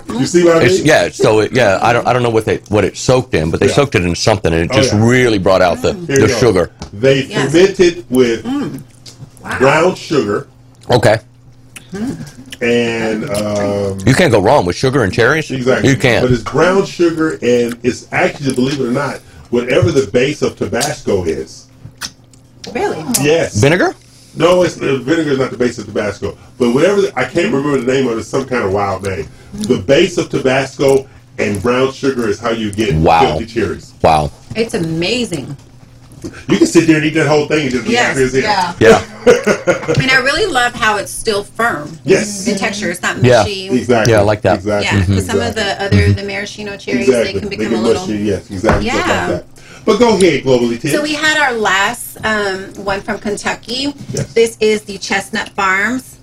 You 0.08 0.24
see 0.24 0.42
what 0.42 0.62
I 0.62 0.64
It's, 0.64 0.78
mean? 0.78 0.86
yeah. 0.86 1.08
So 1.10 1.40
it, 1.40 1.52
yeah, 1.52 1.78
I 1.82 1.92
don't 1.92 2.06
I 2.06 2.14
don't 2.14 2.22
know 2.22 2.30
what 2.30 2.46
they 2.46 2.58
what 2.68 2.84
it 2.84 2.96
soaked 2.96 3.34
in, 3.34 3.50
but 3.50 3.60
they 3.60 3.66
Yeah. 3.66 3.74
soaked 3.74 3.94
it 3.94 4.02
in 4.02 4.14
something, 4.14 4.54
and 4.54 4.64
it 4.64 4.70
Oh, 4.72 4.80
just 4.80 4.94
yeah. 4.94 5.06
really 5.06 5.38
brought 5.38 5.60
out 5.60 5.82
the, 5.82 5.92
Here 5.92 6.16
you 6.16 6.20
the 6.22 6.28
go. 6.28 6.38
sugar. 6.38 6.70
They 6.94 7.24
Yes. 7.24 7.52
fermented 7.52 8.06
with 8.08 8.42
Mm. 8.44 8.80
Brown 9.58 9.94
sugar 9.94 10.48
Okay. 10.90 11.18
and 12.60 13.24
um, 13.30 13.98
You 14.06 14.14
can't 14.14 14.32
go 14.32 14.40
wrong 14.40 14.64
with 14.66 14.76
sugar 14.76 15.04
and 15.04 15.12
cherries. 15.12 15.50
exactly. 15.50 15.90
You 15.90 15.96
can't. 15.96 16.22
But 16.24 16.32
it's 16.32 16.42
brown 16.42 16.84
sugar 16.86 17.32
and 17.42 17.78
it's 17.82 18.10
actually, 18.12 18.54
believe 18.54 18.80
it 18.80 18.86
or 18.86 18.90
not, 18.92 19.18
whatever 19.50 19.90
the 19.90 20.10
base 20.10 20.42
of 20.42 20.56
Tabasco 20.56 21.24
is. 21.24 21.68
Really? 22.74 22.98
Yes. 23.22 23.60
Vinegar? 23.60 23.94
No, 24.36 24.62
it's 24.62 24.76
uh, 24.80 24.96
vinegar 25.02 25.30
is 25.30 25.38
not 25.38 25.50
the 25.50 25.56
base 25.56 25.78
of 25.78 25.86
Tabasco, 25.86 26.36
but 26.58 26.72
whatever 26.72 27.00
the, 27.00 27.12
I 27.18 27.24
can't 27.24 27.52
remember 27.52 27.80
the 27.80 27.90
name 27.92 28.06
of 28.06 28.16
it. 28.16 28.20
It's 28.20 28.28
some 28.28 28.46
kind 28.46 28.64
of 28.64 28.72
wild 28.72 29.02
name. 29.02 29.26
The 29.52 29.78
base 29.78 30.18
of 30.18 30.28
Tabasco 30.28 31.08
and 31.38 31.60
brown 31.62 31.92
sugar 31.92 32.28
is 32.28 32.38
how 32.38 32.50
you 32.50 32.70
get 32.70 32.94
Wow. 32.94 33.20
filthy 33.38 33.46
cherries. 33.46 33.94
Wow. 34.02 34.30
It's 34.54 34.74
amazing. 34.74 35.56
You 36.48 36.58
can 36.58 36.66
sit 36.66 36.86
there 36.86 36.96
and 36.96 37.04
eat 37.06 37.14
that 37.14 37.26
whole 37.28 37.46
thing 37.46 37.62
and 37.62 37.70
just 37.70 37.84
be 37.86 37.92
Yes, 37.92 38.08
happy 38.08 38.22
as 38.24 38.32
hell. 38.32 38.42
yeah. 38.42 38.74
Yeah. 38.80 39.14
I 39.94 39.98
mean, 39.98 40.10
I 40.10 40.16
really 40.16 40.46
love 40.46 40.72
how 40.74 40.96
it's 40.98 41.10
still 41.12 41.44
firm. 41.44 41.98
Yes. 42.04 42.46
In 42.48 42.56
texture, 42.56 42.90
it's 42.90 43.02
not 43.02 43.16
mushy. 43.16 43.28
Yeah. 43.28 43.42
mushy. 43.42 43.78
Exactly. 43.78 44.12
Yeah, 44.12 44.20
I 44.20 44.22
like 44.22 44.42
that. 44.42 44.56
Exactly. 44.56 44.86
Yeah, 44.98 45.06
because 45.06 45.26
some 45.26 45.36
Exactly. 45.40 45.48
of 45.48 45.54
the 45.54 45.84
other 45.84 46.12
the 46.12 46.22
maraschino 46.24 46.76
cherries 46.76 47.08
exactly. 47.08 47.32
they 47.34 47.38
can 47.40 47.48
become 47.48 47.64
they 47.72 47.74
a 47.74 47.78
get 47.78 47.82
little. 47.82 48.06
mushy. 48.06 48.18
Yes, 48.24 48.50
exactly. 48.50 48.86
Yeah. 48.86 48.94
like 48.96 49.06
that. 49.06 49.46
But 49.84 49.98
go 49.98 50.16
ahead, 50.16 50.42
globally, 50.44 50.80
Tim. 50.80 50.90
So 50.90 51.02
we 51.02 51.14
had 51.14 51.38
our 51.38 51.52
last 51.56 52.18
um, 52.24 52.84
one 52.84 53.00
from 53.00 53.18
Kentucky. 53.18 53.94
Yes. 54.10 54.32
This 54.34 54.56
is 54.60 54.82
the 54.82 54.98
Chestnut 54.98 55.48
Farms 55.50 56.18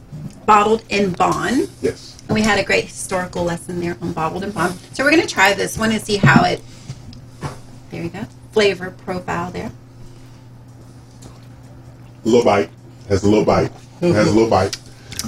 bottled 0.45 0.83
in 0.89 1.11
bond. 1.13 1.69
Yes. 1.81 2.21
And 2.27 2.35
we 2.35 2.41
had 2.41 2.59
a 2.59 2.63
great 2.63 2.85
historical 2.85 3.43
lesson 3.43 3.79
there 3.79 3.97
on 4.01 4.13
bottled 4.13 4.43
in 4.43 4.51
bond. 4.51 4.75
So 4.93 5.03
we're 5.03 5.11
going 5.11 5.21
to 5.21 5.27
try 5.27 5.53
this 5.53 5.77
one 5.77 5.91
and 5.91 6.01
see 6.01 6.17
how 6.17 6.43
it. 6.43 6.61
There 7.91 8.03
you 8.03 8.09
go. 8.09 8.25
Flavor 8.51 8.91
profile 8.91 9.51
there. 9.51 9.71
A 12.25 12.29
little 12.29 12.43
bite. 12.43 12.69
Has 13.07 13.23
a 13.23 13.29
little 13.29 13.45
bite. 13.45 13.71
Mm-hmm. 14.01 14.13
Has 14.13 14.27
a 14.27 14.31
little 14.31 14.49
bite. 14.49 14.77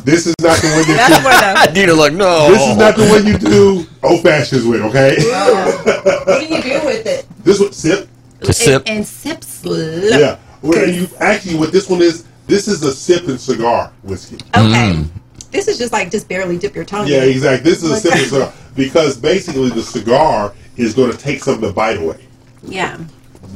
This 0.04 0.28
is 0.28 0.36
not 0.42 0.58
the 0.58 0.68
one 0.68 0.88
you 0.88 0.96
That's 0.96 1.68
more 1.68 1.74
Dina, 1.74 1.94
like 1.94 2.14
no. 2.26 2.52
This 2.52 2.62
is 2.70 2.78
not 2.78 2.96
the 2.96 3.08
one 3.08 3.26
you 3.26 3.38
do 3.38 3.86
old 4.04 4.24
fashions 4.24 4.66
with, 4.66 4.82
okay? 4.82 5.16
Oh. 5.20 6.24
What 6.26 6.40
do 6.40 6.54
you 6.54 6.62
do 6.62 6.86
with 6.86 7.06
it? 7.06 7.26
this 7.44 7.60
one 7.60 7.72
sip. 7.72 8.10
To 8.42 8.54
sip. 8.54 8.84
And, 8.86 8.98
and 8.98 9.08
sip 9.08 9.44
slow. 9.44 9.78
Yeah. 9.78 10.38
Well, 10.62 10.90
you 10.90 11.08
actually 11.20 11.56
what 11.56 11.72
this 11.72 11.90
one 11.90 12.02
is, 12.02 12.26
this 12.48 12.68
is 12.68 12.84
a 12.84 12.94
sip 12.94 13.28
and 13.28 13.40
cigar 13.40 13.92
whiskey. 14.04 14.36
Okay. 14.36 14.94
Mm. 14.94 15.10
This 15.52 15.68
is 15.68 15.78
just 15.78 15.94
like 15.94 16.12
just 16.12 16.28
barely 16.28 16.58
dip 16.58 16.76
your 16.76 16.86
tongue. 16.86 17.08
Yeah, 17.08 17.24
in. 17.24 17.30
exactly. 17.30 17.70
This 17.70 17.84
is 17.84 17.92
a 17.92 18.00
sip 18.00 18.14
and 18.14 18.28
cigar 18.28 18.54
because 18.76 19.18
basically 19.18 19.70
the 19.70 19.82
cigar 19.82 20.54
is 20.76 20.94
going 20.94 21.12
to 21.12 21.18
take 21.18 21.44
some 21.44 21.56
of 21.56 21.62
the 21.62 21.72
bite 21.72 21.98
away. 21.98 22.28
Yeah. 22.64 22.98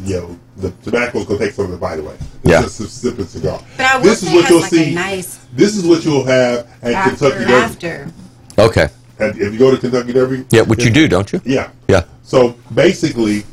You 0.04 0.16
know, 0.16 0.40
the 0.58 0.72
tobacco 0.84 1.20
is 1.20 1.26
going 1.26 1.40
to 1.40 1.46
take 1.46 1.54
some 1.54 1.66
of 1.66 1.72
the 1.72 1.78
bite 1.78 2.00
away. 2.00 2.14
It's 2.16 2.28
Yeah. 2.44 2.62
just 2.62 2.80
a 2.80 2.88
sip 2.88 3.18
and 3.20 3.28
cigar. 3.30 3.62
But 3.78 3.86
I 3.86 3.98
will 3.98 4.04
this 4.06 4.24
is 4.24 4.32
what 4.34 4.50
you'll 4.50 4.62
like 4.62 4.70
see. 4.70 4.94
nice 4.94 5.40
This 5.56 5.76
is 5.76 5.86
what 5.86 6.04
you'll 6.06 6.24
have 6.26 6.68
at 6.82 6.94
after. 6.94 7.10
Kentucky 7.18 7.40
Derby. 7.46 7.54
after. 7.54 8.12
Okay. 8.58 8.88
Have- 9.20 9.40
If 9.40 9.54
you 9.54 9.60
go 9.60 9.72
to 9.72 9.78
Kentucky 9.78 10.14
Derby, 10.14 10.46
Yeah, 10.52 10.62
what 10.62 10.84
you 10.84 10.90
do, 10.92 11.08
don't 11.08 11.32
you? 11.32 11.42
yeah. 11.46 11.70
Yeah. 11.88 12.04
So 12.24 12.56
basically, 12.74 13.44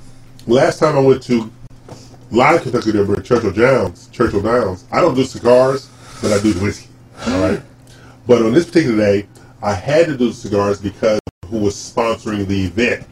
last 0.47 0.79
time 0.79 0.97
I 0.97 1.01
went 1.01 1.23
to 1.25 1.51
live 2.31 2.63
Kentucky 2.63 2.93
Derby 2.93 3.15
at 3.15 3.25
Churchill 3.25 3.51
Downs, 3.53 4.09
Churchill 4.13 4.41
Downs, 4.41 4.85
I 4.93 5.01
don't 5.01 5.15
do 5.15 5.25
cigars, 5.25 5.89
but 6.23 6.33
I 6.33 6.41
do 6.41 6.53
the 6.53 6.61
whiskey. 6.61 6.89
All 7.27 7.41
right. 7.41 7.61
But 8.27 8.43
on 8.43 8.53
this 8.53 8.65
particular 8.67 8.97
day, 8.97 9.27
I 9.63 9.73
had 9.75 10.07
to 10.07 10.17
do 10.17 10.29
the 10.29 10.35
cigars 10.35 10.79
because 10.81 11.19
who 11.47 11.59
was 11.59 11.75
sponsoring 11.75 12.47
the 12.47 12.65
event 12.65 13.05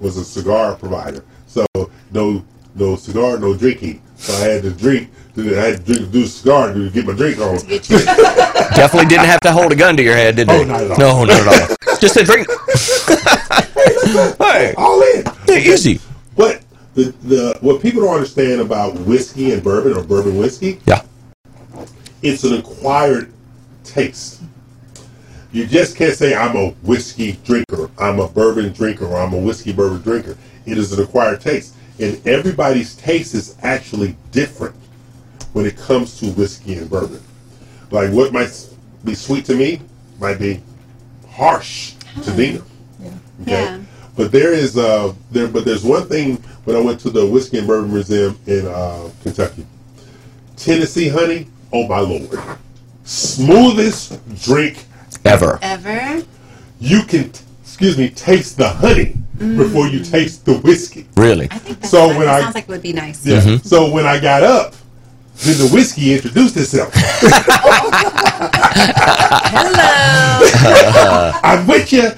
was 0.00 0.16
a 0.16 0.24
cigar 0.24 0.74
provider. 0.76 1.24
So 1.46 1.66
no 2.12 2.42
no 2.74 2.96
cigar, 2.96 3.38
no 3.38 3.54
drinking. 3.54 4.02
So 4.16 4.32
I 4.34 4.40
had 4.48 4.62
to 4.62 4.70
drink. 4.70 5.10
I 5.36 5.42
had 5.42 5.86
to 5.86 5.94
drink, 5.94 6.12
do 6.12 6.20
the 6.22 6.26
cigar 6.26 6.72
to 6.74 6.90
get 6.90 7.06
my 7.06 7.14
drink 7.14 7.38
on. 7.38 7.56
Definitely 7.68 9.06
didn't 9.08 9.26
have 9.26 9.40
to 9.40 9.52
hold 9.52 9.72
a 9.72 9.76
gun 9.76 9.96
to 9.96 10.02
your 10.02 10.14
head, 10.14 10.36
did 10.36 10.48
they? 10.48 10.60
Oh, 10.60 10.64
not 10.64 10.82
at 10.82 10.90
all. 10.90 10.98
No, 10.98 11.24
not 11.24 11.46
at 11.46 11.70
all. 11.70 11.96
Just 11.98 12.16
a 12.16 12.24
drink. 12.24 12.46
hey, 14.38 14.74
All 14.76 15.00
in. 15.02 15.24
yeah, 15.48 15.56
easy. 15.72 16.00
But 16.36 16.62
the, 16.94 17.14
the 17.22 17.58
what 17.60 17.80
people 17.80 18.02
don't 18.02 18.14
understand 18.14 18.60
about 18.60 18.94
whiskey 19.00 19.52
and 19.52 19.62
bourbon 19.62 19.96
or 19.96 20.02
bourbon 20.02 20.36
whiskey, 20.36 20.80
Yeah. 20.86 21.02
it's 22.22 22.44
an 22.44 22.54
acquired 22.58 23.32
taste. 23.84 24.42
You 25.52 25.66
just 25.66 25.96
can't 25.96 26.14
say 26.14 26.34
I'm 26.34 26.56
a 26.56 26.70
whiskey 26.82 27.32
drinker, 27.44 27.90
I'm 27.98 28.20
a 28.20 28.28
bourbon 28.28 28.72
drinker, 28.72 29.06
or 29.06 29.18
I'm 29.20 29.32
a 29.32 29.38
whiskey 29.38 29.72
bourbon 29.72 30.00
drinker. 30.02 30.36
It 30.66 30.78
is 30.78 30.92
an 30.92 31.02
acquired 31.02 31.40
taste. 31.40 31.74
And 32.00 32.26
everybody's 32.26 32.94
taste 32.96 33.34
is 33.34 33.56
actually 33.62 34.16
different 34.32 34.74
when 35.52 35.66
it 35.66 35.76
comes 35.76 36.18
to 36.20 36.26
whiskey 36.32 36.74
and 36.74 36.88
bourbon. 36.88 37.22
Like 37.90 38.10
what 38.10 38.32
might 38.32 38.68
be 39.04 39.14
sweet 39.14 39.44
to 39.46 39.54
me 39.54 39.82
might 40.18 40.38
be 40.38 40.62
harsh 41.28 41.94
to 42.22 42.30
Dina. 42.34 42.62
Okay? 43.42 43.52
Yeah. 43.52 43.80
But 44.16 44.32
there 44.32 44.52
is 44.52 44.78
uh 44.78 45.14
there 45.30 45.48
but 45.48 45.64
there's 45.64 45.84
one 45.84 46.08
thing 46.08 46.36
when 46.64 46.76
I 46.76 46.80
went 46.80 47.00
to 47.00 47.10
the 47.10 47.26
whiskey 47.26 47.58
and 47.58 47.66
bourbon 47.66 47.92
museum 47.92 48.38
in 48.46 48.66
uh, 48.66 49.10
Kentucky. 49.22 49.66
Tennessee 50.56 51.08
honey, 51.08 51.48
oh 51.72 51.86
my 51.86 52.00
lord. 52.00 52.38
Smoothest 53.04 54.18
drink 54.42 54.84
Ever. 55.24 55.58
Ever? 55.60 56.22
you 56.78 57.02
can 57.02 57.30
excuse 57.62 57.98
me, 57.98 58.08
taste 58.10 58.56
the 58.56 58.68
honey 58.68 59.16
before 59.40 59.88
you 59.88 60.04
taste 60.04 60.44
the 60.44 60.54
whiskey. 60.58 61.06
Really? 61.16 61.48
So 61.82 62.08
when 62.08 62.20
that 62.20 62.28
I 62.28 62.40
sounds 62.42 62.54
like 62.54 62.64
it 62.64 62.70
would 62.70 62.82
be 62.82 62.92
nice. 62.92 63.24
yeah, 63.24 63.40
Mhm. 63.40 63.64
so 63.64 63.90
when 63.90 64.04
I 64.06 64.20
got 64.20 64.42
up, 64.42 64.74
then 65.38 65.56
the 65.58 65.68
whiskey 65.68 66.12
introduced 66.12 66.56
itself. 66.58 66.92
Hello. 70.62 71.32
I'm 71.42 71.66
with 71.66 71.90
you. 71.92 72.02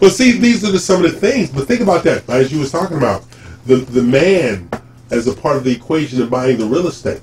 well, 0.00 0.10
see, 0.10 0.32
these 0.38 0.64
are 0.64 0.72
the, 0.72 0.78
some 0.78 1.04
of 1.04 1.12
the 1.12 1.18
things. 1.18 1.50
But 1.50 1.66
think 1.68 1.80
about 1.82 2.02
that, 2.04 2.28
as 2.30 2.50
you 2.52 2.60
was 2.60 2.70
talking 2.72 2.96
about 2.96 3.24
the 3.66 3.76
the 3.76 4.02
man 4.02 4.68
as 5.10 5.26
a 5.28 5.34
part 5.34 5.56
of 5.56 5.64
the 5.64 5.72
equation 5.72 6.20
of 6.22 6.30
buying 6.30 6.56
the 6.58 6.64
real 6.66 6.86
estate. 6.88 7.20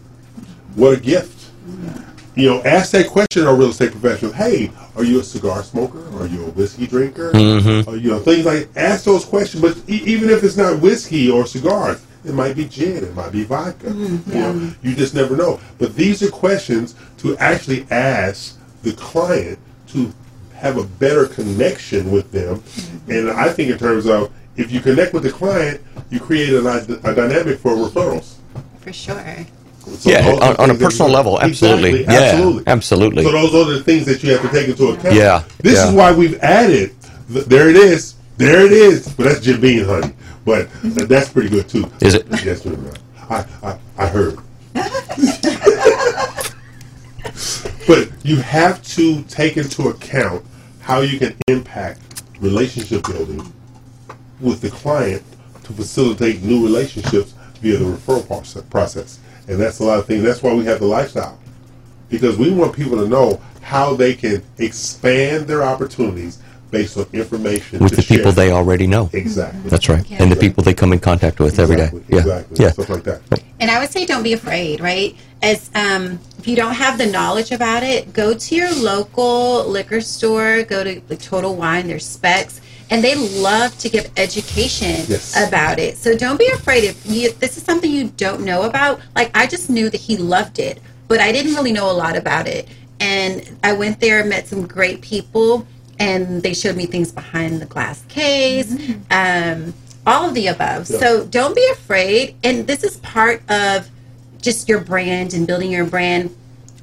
What 0.75 0.97
a 0.97 1.01
gift! 1.01 1.49
You 2.39 2.49
know, 2.49 2.63
ask 2.63 2.91
that 2.91 3.07
question 3.07 3.43
to 3.43 3.49
a 3.49 3.53
real 3.53 3.67
estate 3.69 3.91
professional. 3.91 4.31
Hey, 4.31 4.71
are 4.95 5.03
you 5.03 5.19
a 5.19 5.23
cigar 5.23 5.61
smoker? 5.61 6.01
Are 6.21 6.25
you 6.25 6.45
a 6.45 6.49
whiskey 6.51 6.87
drinker? 6.87 7.33
Mhm. 7.33 7.85
Or, 7.85 7.97
you 7.97 8.11
know, 8.11 8.19
things 8.19 8.45
like 8.45 8.69
ask 8.77 9.03
those 9.03 9.25
questions. 9.25 9.61
But 9.61 9.75
e- 9.89 10.03
even 10.05 10.29
if 10.29 10.41
it's 10.41 10.55
not 10.55 10.79
whiskey 10.79 11.29
or 11.29 11.45
cigars, 11.45 11.99
it 12.23 12.33
might 12.33 12.55
be 12.55 12.63
gin. 12.63 13.03
It 13.03 13.13
might 13.13 13.33
be 13.33 13.43
vodka. 13.43 13.89
You 13.89 14.21
know, 14.27 14.71
you 14.81 14.95
just 14.95 15.13
never 15.13 15.35
know. 15.35 15.59
But 15.79 15.97
these 15.97 16.23
are 16.23 16.29
questions 16.29 16.95
to 17.17 17.35
actually 17.39 17.85
ask 17.91 18.55
the 18.83 18.93
client 18.93 19.59
to 19.91 20.13
have 20.53 20.77
a 20.77 20.83
better 20.85 21.25
connection 21.25 22.09
with 22.09 22.31
them. 22.31 22.63
And 23.09 23.29
I 23.29 23.49
think 23.49 23.69
in 23.69 23.77
terms 23.77 24.05
of 24.07 24.29
if 24.55 24.71
you 24.71 24.79
connect 24.79 25.13
with 25.13 25.23
the 25.23 25.31
client, 25.31 25.81
you 26.09 26.21
create 26.21 26.53
a, 26.53 26.59
a 27.03 27.13
dynamic 27.13 27.59
for 27.59 27.73
referrals. 27.73 28.35
For 28.79 28.93
sure. 28.93 29.45
So 29.97 30.09
yeah, 30.09 30.27
on, 30.27 30.55
on 30.57 30.69
a 30.69 30.75
personal 30.75 31.11
level, 31.11 31.39
absolutely. 31.41 32.01
Exactly, 32.01 32.13
Yeah, 32.13 32.21
absolutely. 32.31 32.63
absolutely. 32.67 33.23
So 33.23 33.31
those 33.31 33.53
are 33.55 33.65
the 33.73 33.83
things 33.83 34.05
that 34.05 34.23
you 34.23 34.31
have 34.31 34.41
to 34.41 34.49
take 34.49 34.67
into 34.69 34.87
account. 34.89 35.15
Yeah, 35.15 35.43
This 35.59 35.75
yeah. 35.75 35.87
is 35.89 35.93
why 35.93 36.11
we've 36.11 36.37
added. 36.39 36.95
There 37.29 37.69
it 37.69 37.75
is. 37.75 38.15
There 38.37 38.65
it 38.65 38.71
is. 38.71 39.07
But 39.13 39.23
that's 39.25 39.39
Jim 39.41 39.59
Beam 39.61 39.85
honey. 39.85 40.13
But 40.45 40.69
th- 40.81 41.07
that's 41.07 41.29
pretty 41.29 41.49
good 41.49 41.67
too. 41.69 41.91
Is 42.01 42.15
it? 42.15 42.25
Yes, 42.43 42.61
sir. 42.63 42.75
I, 43.29 43.45
I 43.63 43.77
I 43.97 44.07
heard. 44.07 44.39
but 47.87 48.09
you 48.23 48.37
have 48.37 48.81
to 48.95 49.21
take 49.23 49.57
into 49.57 49.89
account 49.89 50.43
how 50.81 51.01
you 51.01 51.19
can 51.19 51.35
impact 51.47 52.23
relationship 52.39 53.03
building 53.05 53.53
with 54.39 54.61
the 54.61 54.69
client 54.69 55.23
to 55.63 55.73
facilitate 55.73 56.41
new 56.41 56.63
relationships 56.63 57.33
via 57.61 57.77
the 57.77 57.85
referral 57.85 58.69
process. 58.69 59.19
And 59.49 59.59
that's 59.59 59.79
a 59.79 59.83
lot 59.83 59.97
of 59.97 60.05
things. 60.05 60.23
That's 60.23 60.43
why 60.43 60.53
we 60.53 60.63
have 60.65 60.79
the 60.79 60.85
lifestyle. 60.85 61.39
Because 62.07 62.37
we 62.37 62.51
want 62.51 62.75
people 62.75 62.97
to 62.97 63.07
know 63.07 63.41
how 63.61 63.95
they 63.95 64.13
can 64.13 64.43
expand 64.59 65.47
their 65.47 65.63
opportunities 65.63 66.39
based 66.69 66.97
on 66.97 67.07
information 67.13 67.79
With 67.79 67.95
to 67.95 67.95
the 67.97 68.03
people 68.03 68.31
they 68.31 68.51
already 68.51 68.85
know. 68.85 69.09
Exactly. 69.11 69.69
That's 69.71 69.89
right. 69.89 70.09
And 70.11 70.31
the 70.31 70.35
people 70.35 70.63
they 70.63 70.75
come 70.75 70.93
in 70.93 70.99
contact 70.99 71.39
with 71.39 71.57
every 71.57 71.77
day. 71.77 71.85
Exactly, 71.85 72.05
Yeah. 72.09 72.19
exactly. 72.19 72.57
Yeah. 72.63 72.71
Stuff 72.71 72.89
like 72.89 73.03
that. 73.03 73.21
And 73.59 73.71
I 73.71 73.79
would 73.79 73.89
say 73.89 74.05
don't 74.05 74.21
be 74.21 74.33
afraid, 74.33 74.81
right? 74.81 75.15
As 75.41 75.71
um, 75.73 76.19
if 76.37 76.47
you 76.47 76.55
don't 76.55 76.75
have 76.75 76.99
the 76.99 77.07
knowledge 77.07 77.51
about 77.51 77.81
it, 77.81 78.13
go 78.13 78.35
to 78.35 78.55
your 78.55 78.71
local 78.75 79.65
liquor 79.65 79.99
store, 79.99 80.61
go 80.61 80.83
to 80.83 80.99
the 81.07 81.17
Total 81.17 81.55
Wine, 81.55 81.87
there's 81.87 82.05
Spec's, 82.05 82.61
and 82.89 83.03
they 83.03 83.15
love 83.15 83.77
to 83.79 83.89
give 83.89 84.09
education 84.17 85.05
Yes. 85.07 85.35
about 85.47 85.79
it. 85.79 85.97
So 85.97 86.17
don't 86.17 86.37
be 86.39 86.47
afraid 86.49 86.83
if 86.85 87.05
you, 87.05 87.31
this 87.33 87.57
is 87.57 87.63
something 87.63 87.91
you 87.91 88.05
don't 88.17 88.41
know 88.41 88.63
about. 88.63 88.99
Like 89.15 89.31
I 89.35 89.45
just 89.47 89.69
knew 89.69 89.89
that 89.89 89.99
he 90.01 90.17
loved 90.17 90.59
it, 90.59 90.81
but 91.07 91.19
I 91.19 91.31
didn't 91.31 91.53
really 91.55 91.71
know 91.71 91.89
a 91.89 91.93
lot 91.93 92.15
about 92.17 92.47
it. 92.47 92.67
And 92.99 93.57
I 93.63 93.73
went 93.73 93.99
there, 93.99 94.23
met 94.25 94.47
some 94.47 94.65
great 94.67 95.01
people, 95.01 95.65
and 95.99 96.41
they 96.43 96.53
showed 96.53 96.75
me 96.75 96.85
things 96.85 97.11
behind 97.11 97.61
the 97.61 97.65
glass 97.65 98.03
case, 98.07 98.71
um, 99.11 99.73
all 100.07 100.27
of 100.27 100.33
the 100.33 100.47
above. 100.47 100.89
Yeah. 100.89 100.97
So 100.99 101.25
don't 101.25 101.55
be 101.55 101.67
afraid. 101.71 102.35
And 102.43 102.65
this 102.67 102.83
is 102.83 102.97
part 102.97 103.41
of 103.51 103.87
just 104.41 104.67
your 104.69 104.79
brand 104.79 105.33
and 105.33 105.45
building 105.45 105.71
your 105.71 105.85
brand, 105.85 106.35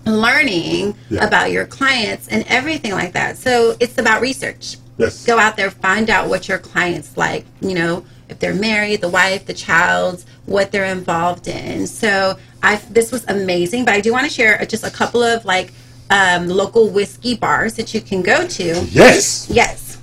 learning 0.05 0.94
Yeah. 1.10 1.25
about 1.26 1.51
your 1.51 1.67
clients 1.67 2.28
and 2.28 2.44
everything 2.49 2.93
like 2.93 3.12
that. 3.15 3.39
So 3.39 3.76
it's 3.81 3.99
about 3.99 4.20
research. 4.20 4.76
Yes. 4.99 5.25
Go 5.26 5.39
out 5.39 5.57
there, 5.57 5.70
find 5.70 6.08
out 6.10 6.28
what 6.28 6.49
your 6.49 6.58
clients 6.58 7.16
like, 7.16 7.44
you 7.60 7.75
know, 7.75 8.05
if 8.28 8.39
they're 8.39 8.55
married, 8.55 9.00
the 9.02 9.08
wife, 9.08 9.47
the 9.47 9.55
child, 9.55 10.25
what 10.47 10.73
they're 10.73 10.86
involved 10.86 11.49
in. 11.49 11.86
So 11.86 12.39
I 12.62 12.76
this 12.91 13.12
was 13.12 13.25
amazing, 13.28 13.84
but 13.84 13.94
I 13.94 14.00
do 14.00 14.12
want 14.12 14.25
to 14.26 14.33
share 14.33 14.65
just 14.66 14.84
a 14.84 14.91
couple 14.91 15.23
of 15.23 15.44
like 15.44 15.73
um, 16.10 16.49
local 16.49 16.89
whiskey 16.89 17.36
bars 17.36 17.75
that 17.75 17.92
you 17.94 18.00
can 18.00 18.23
go 18.23 18.47
to. 18.47 18.84
Yes. 18.91 19.49
Yes. 19.50 19.99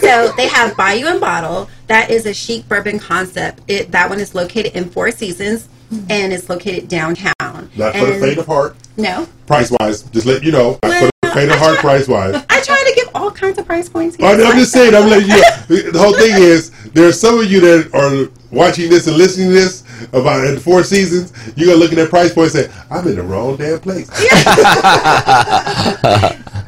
so 0.00 0.32
they 0.36 0.48
have 0.48 0.76
Bayou 0.76 1.06
and 1.06 1.20
Bottle. 1.20 1.68
That 1.88 2.10
is 2.10 2.26
a 2.26 2.34
chic 2.34 2.68
bourbon 2.68 2.98
concept. 2.98 3.60
It 3.68 3.90
that 3.92 4.08
one 4.08 4.20
is 4.20 4.34
located 4.34 4.72
in 4.76 4.88
Four 4.90 5.10
Seasons 5.10 5.68
and 6.10 6.32
it's 6.32 6.48
located 6.48 6.88
downtown. 6.88 7.32
Not 7.40 7.94
for 7.94 8.06
the 8.06 8.12
And- 8.12 8.20
faint 8.22 8.38
of 8.38 8.46
heart. 8.46 8.76
No. 8.96 9.26
Price 9.46 9.70
wise, 9.80 10.02
just 10.02 10.26
let 10.26 10.42
you 10.42 10.52
know. 10.52 10.78
Not 10.82 10.92
for 10.94 11.10
the 11.22 11.28
faint 11.32 11.50
of 11.50 11.58
heart, 11.58 11.78
price 11.78 12.06
wise. 12.08 12.34
I 12.50 12.60
try 12.60 12.77
all 13.14 13.30
kinds 13.30 13.58
of 13.58 13.66
price 13.66 13.88
points. 13.88 14.16
here. 14.16 14.26
I'm, 14.26 14.56
just 14.56 14.72
saying. 14.72 14.94
I'm 14.94 15.08
you. 15.08 15.26
know. 15.28 15.90
The 15.90 15.98
whole 15.98 16.14
thing 16.14 16.42
is 16.42 16.70
there 16.90 17.08
are 17.08 17.12
some 17.12 17.38
of 17.38 17.50
you 17.50 17.60
that 17.60 17.94
are 17.94 18.30
watching 18.50 18.90
this 18.90 19.06
and 19.06 19.16
listening 19.16 19.48
to 19.48 19.54
this 19.54 19.84
about 20.12 20.46
in 20.46 20.58
Four 20.58 20.84
Seasons. 20.84 21.32
You're 21.56 21.68
gonna 21.68 21.78
look 21.78 21.92
at 21.92 21.96
that 21.96 22.10
price 22.10 22.32
point 22.32 22.54
and 22.54 22.66
say, 22.66 22.72
"I'm 22.90 23.06
in 23.08 23.16
the 23.16 23.22
wrong 23.22 23.56
damn 23.56 23.80
place." 23.80 24.08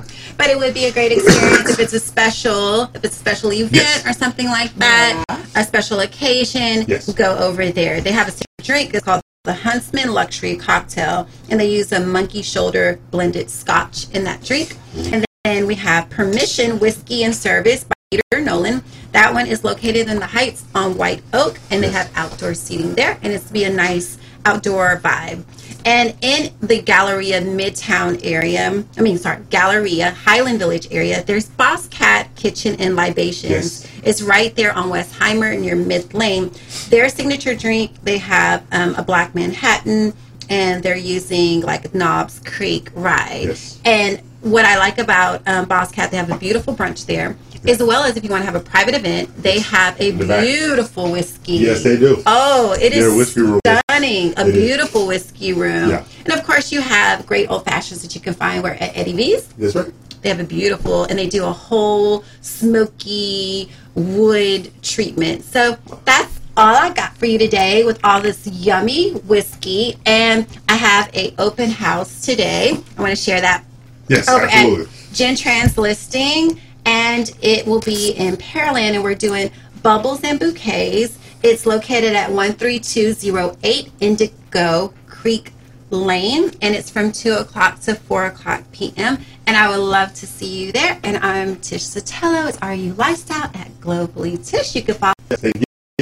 But 0.41 0.49
it 0.49 0.57
would 0.57 0.73
be 0.73 0.87
a 0.87 0.93
great 0.93 1.13
experience 1.13 1.69
if 1.69 1.79
it's 1.79 1.93
a 1.93 2.01
special, 2.01 2.85
if 2.95 3.05
it's 3.05 3.15
a 3.15 3.19
special 3.19 3.53
event 3.53 3.75
Yes. 3.75 4.07
or 4.07 4.15
something 4.15 4.47
like 4.47 4.75
that, 4.77 5.23
a 5.55 5.63
special 5.65 6.01
occasion. 6.01 6.87
Yes. 6.89 7.13
Go 7.13 7.37
over 7.37 7.71
there. 7.71 8.01
They 8.01 8.13
have 8.13 8.27
a 8.27 8.31
secret 8.31 8.47
drink. 8.63 8.95
It's 8.95 9.05
called 9.05 9.21
the 9.45 9.53
Huntsman 9.53 10.15
Luxury 10.15 10.57
Cocktail, 10.57 11.29
and 11.51 11.61
they 11.61 11.71
use 11.71 11.93
a 11.93 12.01
monkey 12.01 12.41
shoulder 12.41 12.99
blended 13.11 13.51
Scotch 13.51 14.09
in 14.15 14.25
that 14.25 14.43
drink. 14.43 14.79
And 15.13 15.27
then 15.45 15.67
we 15.67 15.75
have 15.75 16.11
Permission 16.11 16.79
Whiskey 16.79 17.25
and 17.25 17.35
Service 17.35 17.85
by 17.85 17.95
Peter 18.11 18.45
Nolan. 18.45 18.83
That 19.13 19.33
one 19.33 19.47
is 19.47 19.65
located 19.65 20.09
in 20.09 20.19
the 20.19 20.27
Heights 20.27 20.65
on 20.75 20.97
White 20.97 21.23
Oak, 21.33 21.59
and 21.71 21.83
they 21.83 21.91
have 21.91 22.11
outdoor 22.15 22.55
seating 22.55 22.95
there, 22.95 23.19
and 23.23 23.33
it's 23.33 23.47
to 23.47 23.53
be 23.53 23.65
a 23.65 23.73
nice 23.73 24.19
outdoor 24.45 24.99
vibe. 24.99 25.45
And 25.87 26.15
in 26.21 26.53
the 26.61 26.83
Galleria 26.83 27.41
Midtown 27.41 28.21
area, 28.23 28.85
I 28.99 29.01
mean, 29.01 29.17
sorry, 29.17 29.43
Galleria 29.49 30.11
Highland 30.11 30.59
Village 30.59 30.89
area, 30.91 31.25
there's 31.25 31.49
Boss 31.49 31.89
Cat 31.89 32.29
Kitchen 32.37 32.77
and 32.79 32.95
Libations. 32.95 33.85
Yes. 33.85 33.89
It's 34.05 34.23
right 34.23 34.55
there 34.55 34.75
on 34.75 34.91
Westheimer 34.91 35.59
near 35.59 35.75
Mid 35.75 36.13
Lane. 36.13 36.51
Their 36.91 37.09
signature 37.09 37.55
drink, 37.55 37.93
they 38.03 38.19
have 38.19 38.65
um, 38.73 38.95
a 38.97 39.03
Black 39.03 39.35
Manhattan, 39.35 40.13
and 40.51 40.83
they're 40.83 40.97
using 40.97 41.63
like 41.63 41.95
Knobs 41.95 42.41
Creek 42.45 42.91
Rye. 42.95 43.45
Yes. 43.47 43.81
And 43.85 44.21
what 44.43 44.65
I 44.65 44.79
like 44.79 44.99
about 44.99 45.43
um, 45.47 45.67
Boss 45.67 45.91
Cat, 45.93 46.11
they 46.11 46.17
have 46.17 46.31
a 46.31 46.39
beautiful 46.39 46.75
brunch 46.75 47.07
there. 47.07 47.37
As 47.69 47.83
well 47.83 48.05
as 48.05 48.17
if 48.17 48.25
you 48.25 48.31
want 48.31 48.41
to 48.41 48.47
have 48.47 48.55
a 48.55 48.61
private 48.65 48.95
event, 48.95 49.29
they 49.43 49.61
have 49.61 50.01
a 50.01 50.09
In 50.09 50.19
the 50.19 50.27
back. 50.27 50.45
beautiful 50.47 51.13
whiskey. 51.13 51.55
Yes, 51.57 51.83
they 51.85 51.99
do. 51.99 52.23
Oh, 52.25 52.73
it 52.81 52.91
Their 52.95 53.09
is 53.11 53.17
whiskey 53.17 53.43
room. 53.43 53.61
stunning. 53.67 54.33
A 54.39 54.47
It 54.47 54.49
is. 54.49 54.55
beautiful 54.55 55.07
whiskey 55.07 55.53
room. 55.53 55.91
Yeah. 55.91 56.05
And 56.25 56.33
of 56.33 56.43
course, 56.45 56.73
you 56.73 56.81
have 56.81 57.27
great 57.27 57.51
old 57.51 57.67
fashions 57.67 58.01
that 58.01 58.15
you 58.15 58.21
can 58.23 58.33
find 58.33 58.63
where 58.63 58.83
at 58.83 58.97
Eddie 58.97 59.13
V's. 59.13 59.47
That's 59.59 59.75
right. 59.75 59.93
They 60.23 60.31
have 60.31 60.41
a 60.41 60.45
beautiful, 60.45 61.05
and 61.05 61.19
they 61.19 61.29
do 61.29 61.45
a 61.45 61.53
whole 61.53 62.25
smoky 62.41 63.71
wood 63.95 64.71
treatment. 64.83 65.45
So 65.45 65.77
that's 66.05 66.41
all 66.57 66.75
I 66.77 66.93
got 66.93 67.17
for 67.17 67.27
you 67.27 67.39
today 67.39 67.85
with 67.85 67.99
all 68.05 68.21
this 68.21 68.47
yummy 68.47 69.13
whiskey. 69.13 69.97
And 70.07 70.47
I 70.69 70.77
have 70.77 71.11
a 71.15 71.35
open 71.39 71.71
house 71.71 72.23
today. 72.25 72.79
I 72.97 73.01
want 73.03 73.11
to 73.11 73.23
share 73.23 73.41
that 73.43 73.65
Yes, 74.11 74.29
oh, 74.29 74.39
over 74.39 74.47
absolutely. 74.47 74.85
at 74.87 75.15
Gen 75.15 75.37
Trans 75.37 75.79
Listing, 75.79 76.61
and 76.85 77.31
it 77.43 77.65
will 77.65 77.79
be 77.79 78.11
in 78.11 78.37
Pearland, 78.37 78.95
and 78.95 79.05
we're 79.05 79.15
doing 79.15 79.53
bubbles 79.85 80.25
and 80.25 80.41
bouquets. 80.41 81.17
It's 81.45 81.65
located 81.65 82.15
at 82.15 82.31
13208 82.31 83.93
Indigo 84.01 84.93
Creek 85.07 85.53
Lane, 85.91 86.51
and 86.61 86.75
it's 86.75 86.91
from 86.91 87.13
2 87.13 87.35
o'clock 87.35 87.79
to 87.83 87.95
4 87.95 88.27
o'clock 88.27 88.65
p.m. 88.73 89.19
And 89.47 89.57
I 89.57 89.69
would 89.69 89.79
love 89.79 90.13
to 90.15 90.27
see 90.27 90.65
you 90.65 90.73
there. 90.73 90.99
And 91.05 91.19
I'm 91.19 91.55
Tish 91.57 91.83
Sotelo. 91.83 92.49
It's 92.49 92.59
RU 92.61 92.95
Lifestyle 92.95 93.45
at 93.55 93.69
Globally 93.81 94.45
Tish. 94.45 94.75
You 94.75 94.83
can 94.83 94.97
follow. 94.97 95.15
And 95.31 95.53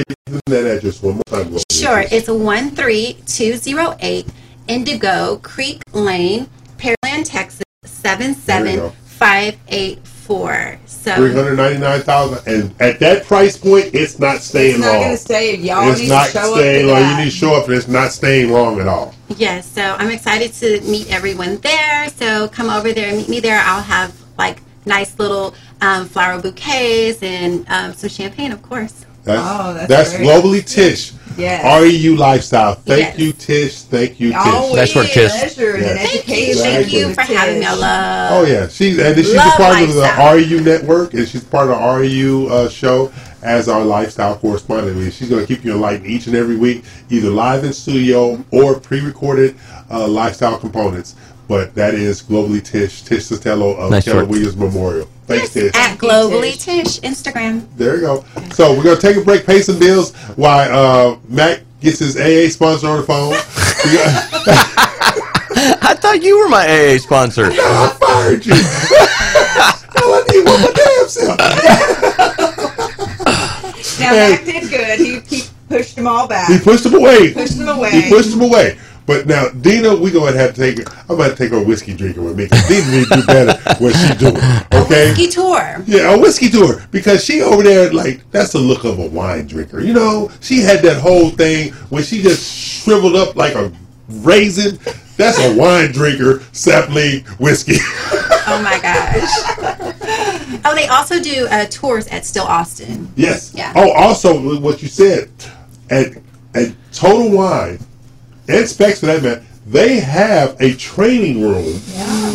give 0.07 0.43
that 0.47 0.65
address 0.79 1.03
one 1.03 1.17
more 1.17 1.23
time. 1.29 1.53
Will. 1.53 1.63
Sure, 1.71 2.05
it's 2.11 2.29
13208 2.29 4.27
Indigo 4.67 5.37
Creek 5.43 5.83
Lane, 5.93 6.49
Pearland, 6.79 7.25
Texas 7.27 7.65
77584. 8.03 10.79
So 10.87 11.15
Three 11.17 11.33
hundred 11.33 11.57
ninety 11.57 11.79
nine 11.79 12.01
thousand, 12.03 12.47
and 12.53 12.75
at 12.83 12.99
that 13.01 13.25
price 13.25 13.57
point, 13.57 13.95
it's 13.95 14.19
not 14.19 14.41
staying 14.43 14.75
It's 14.77 14.85
not 14.85 14.93
long. 14.95 15.03
gonna 15.05 15.17
stay. 15.17 15.57
Y'all 15.57 15.91
it's 15.91 16.01
need 16.01 16.09
not 16.11 16.27
to 16.27 16.33
show 16.33 16.55
staying 16.55 16.91
up 16.91 17.01
long. 17.01 17.11
You 17.11 17.17
need 17.25 17.31
to 17.31 17.37
show 17.37 17.55
up, 17.55 17.65
and 17.67 17.75
it's 17.75 17.89
not 17.89 18.13
staying 18.13 18.53
long 18.53 18.81
at 18.81 18.89
all. 18.89 19.15
Yes, 19.37 19.67
so 19.71 19.83
I'm 19.99 20.11
excited 20.11 20.53
to 20.55 20.81
meet 20.91 21.11
everyone 21.11 21.57
there. 21.59 22.09
So 22.11 22.49
come 22.49 22.69
over 22.71 22.93
there 22.93 23.09
and 23.09 23.19
meet 23.19 23.29
me 23.29 23.41
there. 23.41 23.61
I'll 23.65 23.83
have 23.83 24.15
like 24.39 24.61
nice 24.87 25.19
little 25.19 25.55
um, 25.81 26.07
flower 26.07 26.41
bouquets 26.41 27.23
and 27.23 27.65
um, 27.69 27.93
some 27.95 28.11
champagne, 28.11 28.53
of 28.53 28.63
course. 28.63 29.05
That's, 29.25 29.43
Oh, 29.45 29.75
that's 29.75 29.89
that's 29.89 30.17
great. 30.17 30.27
globally 30.29 30.65
Tish. 30.67 31.13
Yes. 31.39 31.65
REU 31.65 32.17
lifestyle. 32.17 32.75
Thank 32.75 33.01
Yes. 33.01 33.19
you, 33.19 33.33
Tish. 33.33 33.83
Thank 33.83 34.21
you, 34.21 34.33
Tish. 34.33 34.41
Always 34.45 34.77
Nice 34.77 34.95
work, 34.97 35.07
Tish. 35.07 35.31
pleasure 35.33 35.75
and 35.77 35.85
Yes. 35.85 36.15
education. 36.15 36.63
Thank 36.63 36.93
you 36.93 37.15
for 37.15 37.21
having 37.23 37.61
me. 37.61 37.67
Love. 37.67 38.33
Oh 38.33 38.45
yeah, 38.45 38.69
she's 38.69 38.99
and 38.99 39.17
she's 39.17 39.33
a 39.33 39.37
Love 39.37 39.53
part 39.55 39.81
of 39.83 39.89
the 39.95 40.01
lifestyle. 40.01 40.35
REU 40.37 40.61
network, 40.61 41.15
and 41.15 41.29
she's 41.29 41.45
part 41.45 41.71
of 41.71 41.79
the 41.79 41.83
REU 41.85 42.49
uh, 42.51 42.69
show 42.69 43.11
as 43.43 43.69
our 43.69 43.85
lifestyle 43.85 44.37
correspondent. 44.37 44.97
I 44.97 45.01
mean, 45.01 45.11
she's 45.13 45.29
going 45.31 45.47
to 45.47 45.47
keep 45.47 45.65
you 45.65 45.73
enlightened 45.73 46.07
each 46.07 46.27
and 46.27 46.35
every 46.35 46.57
week, 46.57 46.83
either 47.09 47.31
live 47.31 47.63
in 47.65 47.73
studio 47.73 48.45
or 48.51 48.81
pre-recorded 48.81 49.55
uh, 49.91 50.09
lifestyle 50.09 50.59
components. 50.59 51.15
But 51.47 51.75
that 51.77 51.95
is 51.95 52.21
globally 52.23 52.63
Tish 52.63 53.03
Tish 53.03 53.25
Sotelo 53.25 53.77
of 53.79 53.91
Nice 53.91 54.05
Keller. 54.05 54.25
Williams 54.25 54.57
Memorial. 54.57 55.09
Thanks, 55.29 55.53
Tish. 55.53 55.75
At 55.75 55.99
Globally 55.99 56.59
Tish 56.59 57.01
Instagram. 57.01 57.69
There 57.77 57.97
you 57.97 58.01
go. 58.01 58.25
So 58.51 58.75
we're 58.75 58.83
gonna 58.83 58.99
take 58.99 59.19
a 59.19 59.21
break, 59.21 59.45
pay 59.45 59.61
some 59.61 59.79
bills, 59.79 60.15
while 60.37 61.13
uh, 61.15 61.19
Mack 61.29 61.61
gets 61.83 61.99
his 61.99 62.17
AA 62.17 62.49
sponsor 62.51 62.89
on 62.89 62.97
the 62.97 63.03
phone. 63.03 63.35
I 65.83 65.95
thought 66.01 66.23
you 66.23 66.39
were 66.39 66.49
my 66.49 66.65
AA 66.67 66.97
sponsor. 66.97 67.45
I 67.53 67.97
fired 68.01 68.47
you. 68.47 68.55
Hell, 68.55 70.15
I 70.15 70.23
need 70.33 70.45
one 70.47 70.61
more 70.63 70.73
damn 70.73 71.09
self. 71.09 71.39
Now 74.01 74.13
Mack 74.13 74.45
did 74.47 74.71
good. 74.71 74.99
He, 74.99 75.21
he 75.37 75.43
pushed 75.69 75.97
them 75.97 76.07
all 76.07 76.27
back. 76.27 76.49
He 76.51 76.59
pushed 76.59 76.87
him 76.87 76.95
away. 76.95 77.35
Pushed 77.35 77.59
them 77.59 77.69
away. 77.69 77.91
He 77.91 78.09
pushed 78.09 78.31
them 78.31 78.41
away. 78.41 78.79
But 79.09 79.27
now, 79.27 79.49
Dina, 79.49 79.97
we 79.97 80.11
gonna 80.11 80.37
have 80.37 80.55
to 80.55 80.61
take. 80.61 80.87
I'm 81.09 81.17
gonna 81.17 81.35
take 81.35 81.51
her 81.53 81.65
whiskey 81.65 81.97
drinking 81.97 82.23
with 82.27 82.37
me 82.37 82.45
because 82.45 82.69
Dina 82.69 82.91
need 82.91 83.07
to 83.09 83.15
do 83.15 83.27
better 83.27 83.59
what 83.83 83.95
she 83.97 84.15
doing. 84.17 84.37
Okay. 84.71 85.07
A 85.07 85.09
whiskey 85.09 85.29
tour. 85.29 85.83
Yeah, 85.87 86.15
a 86.15 86.19
whiskey 86.21 86.51
tour 86.51 86.83
because 86.91 87.25
she 87.25 87.41
over 87.41 87.63
there 87.63 87.91
like 87.91 88.31
that's 88.33 88.53
the 88.53 88.59
look 88.59 88.85
of 88.85 88.99
a 88.99 89.07
wine 89.09 89.47
drinker. 89.47 89.81
You 89.81 89.95
know, 89.95 90.31
she 90.43 90.59
had 90.59 90.83
that 90.83 91.01
whole 91.01 91.31
thing 91.31 91.73
when 91.89 92.03
she 92.03 92.21
just 92.21 92.55
shriveled 92.55 93.17
up 93.17 93.35
like 93.35 93.55
a 93.55 93.73
raisin. 94.11 94.79
That's 95.17 95.39
a 95.43 95.57
wine 95.57 95.91
drinker, 95.91 96.41
sapling 96.53 97.25
whiskey. 97.39 97.79
Oh 98.51 98.61
my 98.63 98.79
gosh. 98.79 100.61
oh, 100.67 100.75
they 100.75 100.87
also 100.89 101.19
do 101.19 101.49
uh, 101.51 101.65
tours 101.71 102.07
at 102.09 102.27
Still 102.27 102.45
Austin. 102.45 103.11
yes. 103.17 103.55
Yeah. 103.55 103.73
Oh, 103.75 103.91
also 103.93 104.61
what 104.61 104.83
you 104.83 104.89
said 104.89 105.31
at 105.89 106.09
at 106.55 106.75
Total 106.93 107.31
Wine 107.31 107.79
and 108.49 108.69
Spec's 108.69 109.01
for 109.01 109.07
that 109.07 109.23
matter, 109.23 109.45
they 109.67 110.01
have 110.01 110.57
a 110.61 110.75
training 110.77 111.43
room 111.43 111.79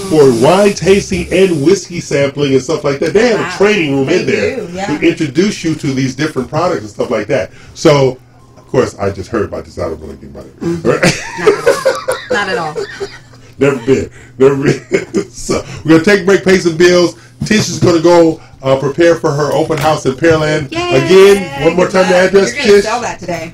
for 0.10 0.32
wine 0.40 0.74
tasting 0.74 1.26
and 1.34 1.66
whiskey 1.66 2.00
sampling 2.00 2.54
and 2.54 2.62
stuff 2.62 2.84
like 2.84 3.00
that. 3.00 3.14
They 3.14 3.30
have 3.30 3.40
a 3.40 3.58
training 3.58 3.96
room 3.96 4.10
in 4.10 4.28
there 4.28 4.58
do, 4.58 4.72
yeah. 4.72 4.86
to 4.86 5.08
introduce 5.08 5.64
you 5.64 5.74
to 5.76 5.88
these 5.94 6.16
different 6.16 6.48
products 6.48 6.82
and 6.82 6.90
stuff 6.90 7.10
like 7.10 7.26
that. 7.28 7.52
So, 7.74 8.20
of 8.56 8.68
course, 8.68 8.96
I 9.00 9.12
just 9.12 9.32
heard 9.32 9.46
about 9.46 9.66
this. 9.66 9.80
I 9.80 9.90
don't 9.90 10.00
know 10.00 10.10
anything 10.10 10.30
about 10.30 10.46
it. 10.46 12.30
Not 12.32 12.50
at 12.50 12.58
all. 12.58 12.76
Never 13.58 13.84
been. 13.86 14.12
Never 14.38 14.64
been. 14.64 15.30
so 15.32 15.64
we're 15.84 15.92
gonna 15.92 16.04
take 16.04 16.22
a 16.22 16.26
break, 16.26 16.44
pay 16.44 16.60
some 16.60 16.78
bills. 16.78 17.16
Tish 17.46 17.70
is 17.70 17.80
gonna 17.80 18.02
go 18.02 18.42
uh, 18.62 18.80
prepare 18.80 19.16
for 19.16 19.32
her 19.32 19.52
open 19.54 19.78
house 19.78 20.06
in 20.06 20.14
Pearland 20.14 20.68
again. 20.68 21.64
One 21.64 21.76
more 21.76 21.88
time, 21.88 22.10
the 22.10 22.16
address, 22.16 22.56
You're 22.56 22.76
Tish. 22.78 22.84
sell 22.84 23.02
that 23.02 23.20
today. 23.20 23.54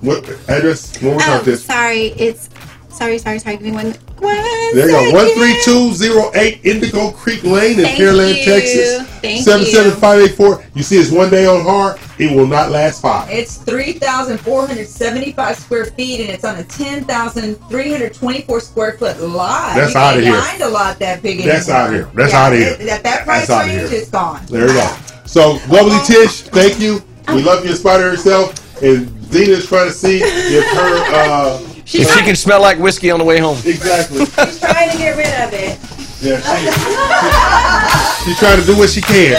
What 0.00 0.24
address? 0.48 1.00
One 1.02 1.12
more 1.12 1.20
time, 1.20 1.42
Oh, 1.46 1.54
sorry. 1.54 2.06
It's 2.18 2.48
sorry, 2.90 3.18
sorry, 3.18 3.38
sorry. 3.38 3.56
Give 3.56 3.66
me 3.66 3.72
one. 3.72 3.92
one 4.18 4.34
There 4.74 4.86
you 4.88 4.92
go. 4.92 5.10
One 5.12 5.28
three 5.34 5.56
two 5.64 5.92
zero 5.92 6.30
eight 6.34 6.60
Indigo 6.64 7.10
Creek 7.12 7.42
Lane 7.44 7.78
in 7.78 7.84
Thank 7.84 7.98
Pearland, 7.98 8.38
you. 8.38 8.44
Texas. 8.44 9.06
Thank 9.20 9.42
Seven 9.44 9.66
seven 9.66 9.92
five 10.00 10.20
eight 10.20 10.34
four. 10.36 10.62
You 10.74 10.82
see, 10.82 10.96
it's 10.98 11.10
one 11.10 11.30
day 11.30 11.46
on 11.46 11.62
hard. 11.64 11.98
It 12.18 12.34
will 12.34 12.46
not 12.46 12.70
last 12.70 13.02
five. 13.02 13.28
It's 13.30 13.58
3,475 13.58 15.56
square 15.58 15.84
feet 15.84 16.20
and 16.22 16.30
it's 16.30 16.44
on 16.46 16.56
a 16.56 16.64
10,324 16.64 18.60
square 18.60 18.96
foot 18.96 19.20
lot. 19.20 19.74
That's 19.76 19.92
you 19.94 20.00
outta 20.00 20.22
can't 20.22 20.34
here. 20.34 20.40
find 20.42 20.62
a 20.62 20.68
lot 20.68 20.98
that 20.98 21.22
big 21.22 21.42
That's 21.44 21.68
anymore. 21.68 21.82
out 21.84 21.92
here. 21.92 22.08
That's 22.14 22.32
Yeah, 22.32 22.42
outta 22.46 22.56
here. 22.56 22.76
it- 22.80 22.88
At 22.88 23.02
that 23.02 23.24
price 23.26 23.46
That's 23.48 23.66
range, 23.68 23.90
here. 23.90 24.00
it's 24.00 24.08
gone. 24.10 24.40
There 24.48 24.66
you 24.66 24.72
go. 24.72 24.96
So, 25.26 25.52
lovely 25.68 25.92
oh. 25.96 26.04
Tish, 26.06 26.42
thank 26.42 26.78
you. 26.80 27.02
We 27.34 27.42
love 27.42 27.64
you 27.64 27.72
in 27.72 27.76
spite 27.76 28.00
herself. 28.00 28.54
And 28.82 29.15
Dina's 29.30 29.66
trying 29.66 29.88
to 29.88 29.94
see 29.94 30.20
if 30.22 30.64
her. 30.74 31.14
Uh, 31.14 31.60
if 31.86 31.86
she 31.86 32.22
can 32.22 32.36
smell 32.36 32.60
like 32.60 32.78
whiskey 32.78 33.10
on 33.10 33.18
the 33.18 33.24
way 33.24 33.38
home. 33.38 33.58
Exactly. 33.64 34.24
She's 34.24 34.60
trying 34.60 34.90
to 34.90 34.98
get 34.98 35.16
rid 35.16 35.26
of 35.26 35.52
it. 35.52 35.78
Yeah, 36.22 36.40
she, 36.40 38.24
she's 38.24 38.38
trying 38.38 38.60
to 38.60 38.66
do 38.66 38.76
what 38.76 38.88
she 38.88 39.00
can. 39.02 39.36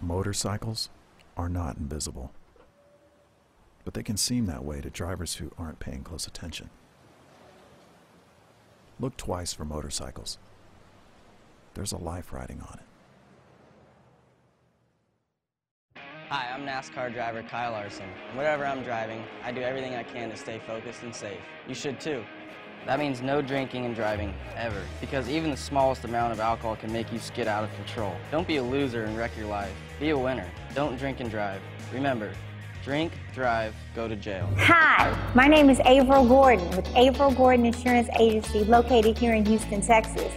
Motorcycles 0.00 0.88
are 1.36 1.48
not 1.48 1.76
invisible, 1.76 2.32
but 3.84 3.94
they 3.94 4.02
can 4.02 4.16
seem 4.16 4.46
that 4.46 4.64
way 4.64 4.80
to 4.80 4.90
drivers 4.90 5.36
who 5.36 5.50
aren't 5.58 5.78
paying 5.78 6.02
close 6.02 6.26
attention. 6.26 6.70
Look 9.00 9.16
twice 9.16 9.52
for 9.52 9.64
motorcycles. 9.64 10.38
There's 11.74 11.92
a 11.92 11.96
life 11.96 12.32
riding 12.32 12.60
on 12.60 12.78
it. 12.78 12.84
Hi, 16.28 16.50
I'm 16.54 16.64
NASCAR 16.64 17.12
driver 17.12 17.42
Kyle 17.42 17.72
Larson. 17.72 18.08
Whatever 18.34 18.64
I'm 18.64 18.82
driving, 18.82 19.22
I 19.44 19.52
do 19.52 19.60
everything 19.60 19.94
I 19.94 20.02
can 20.02 20.30
to 20.30 20.36
stay 20.36 20.60
focused 20.66 21.02
and 21.02 21.14
safe. 21.14 21.40
You 21.68 21.74
should 21.74 22.00
too. 22.00 22.24
That 22.86 22.98
means 22.98 23.20
no 23.20 23.42
drinking 23.42 23.84
and 23.84 23.94
driving, 23.94 24.34
ever. 24.56 24.80
Because 25.00 25.28
even 25.28 25.50
the 25.50 25.56
smallest 25.56 26.04
amount 26.04 26.32
of 26.32 26.40
alcohol 26.40 26.74
can 26.74 26.92
make 26.92 27.12
you 27.12 27.18
skid 27.18 27.46
out 27.46 27.64
of 27.64 27.74
control. 27.76 28.16
Don't 28.30 28.48
be 28.48 28.56
a 28.56 28.62
loser 28.62 29.04
and 29.04 29.16
wreck 29.16 29.36
your 29.36 29.46
life. 29.46 29.74
Be 30.02 30.10
a 30.10 30.18
winner. 30.18 30.50
Don't 30.74 30.98
drink 30.98 31.20
and 31.20 31.30
drive. 31.30 31.60
Remember, 31.92 32.32
drink, 32.82 33.12
drive, 33.32 33.72
go 33.94 34.08
to 34.08 34.16
jail. 34.16 34.52
Hi, 34.58 35.16
my 35.32 35.46
name 35.46 35.70
is 35.70 35.78
Averill 35.78 36.26
Gordon 36.26 36.68
with 36.70 36.88
Averill 36.96 37.30
Gordon 37.30 37.64
Insurance 37.66 38.08
Agency 38.18 38.64
located 38.64 39.16
here 39.16 39.34
in 39.34 39.46
Houston, 39.46 39.80
Texas. 39.80 40.32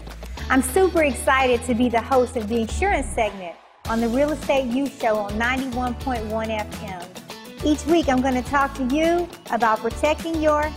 I'm 0.51 0.61
super 0.61 1.01
excited 1.01 1.63
to 1.63 1.73
be 1.73 1.89
the 1.89 1.99
host 1.99 2.37
of 2.37 2.47
the 2.47 2.61
insurance 2.61 3.07
segment 3.07 3.55
on 3.89 4.01
the 4.01 4.07
Real 4.09 4.33
Estate 4.33 4.67
U 4.67 4.85
Show 4.85 5.17
on 5.17 5.31
91.1 5.31 6.29
FM. 6.29 7.65
Each 7.65 7.83
week 7.87 8.07
I'm 8.07 8.21
going 8.21 8.35
to 8.35 8.47
talk 8.47 8.75
to 8.75 8.83
you 8.95 9.27
about 9.49 9.79
protecting 9.79 10.43
your 10.43 10.71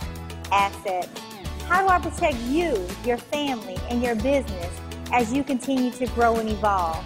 assets. 0.51 1.09
How 1.67 1.83
do 1.83 1.89
I 1.89 1.99
protect 1.99 2.37
you, 2.45 2.83
your 3.05 3.17
family, 3.17 3.77
and 3.91 4.01
your 4.01 4.15
business 4.15 4.79
as 5.11 5.31
you 5.31 5.43
continue 5.43 5.91
to 5.91 6.07
grow 6.07 6.37
and 6.37 6.49
evolve? 6.49 7.05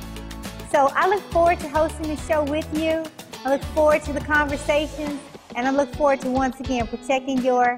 So 0.74 0.90
I 0.96 1.08
look 1.08 1.22
forward 1.32 1.60
to 1.60 1.70
hosting 1.70 2.08
the 2.08 2.18
show 2.24 2.44
with 2.46 2.68
you. 2.76 3.06
I 3.46 3.52
look 3.52 3.64
forward 3.76 4.02
to 4.06 4.12
the 4.12 4.20
conversations, 4.20 5.22
and 5.56 5.68
I 5.68 5.70
look 5.70 5.94
forward 5.94 6.22
to 6.22 6.32
once 6.32 6.60
again 6.60 6.88
protecting 6.88 7.38
your 7.44 7.78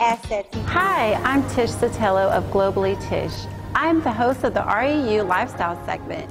assets. 0.00 0.56
Hi, 0.66 1.14
I'm 1.24 1.42
Tish 1.50 1.70
Sotelo 1.70 2.30
of 2.30 2.44
Globally 2.52 2.94
Tish. 3.08 3.32
I'm 3.74 4.00
the 4.02 4.12
host 4.12 4.44
of 4.44 4.54
the 4.54 4.60
REU 4.60 5.26
Lifestyle 5.26 5.84
segment. 5.84 6.30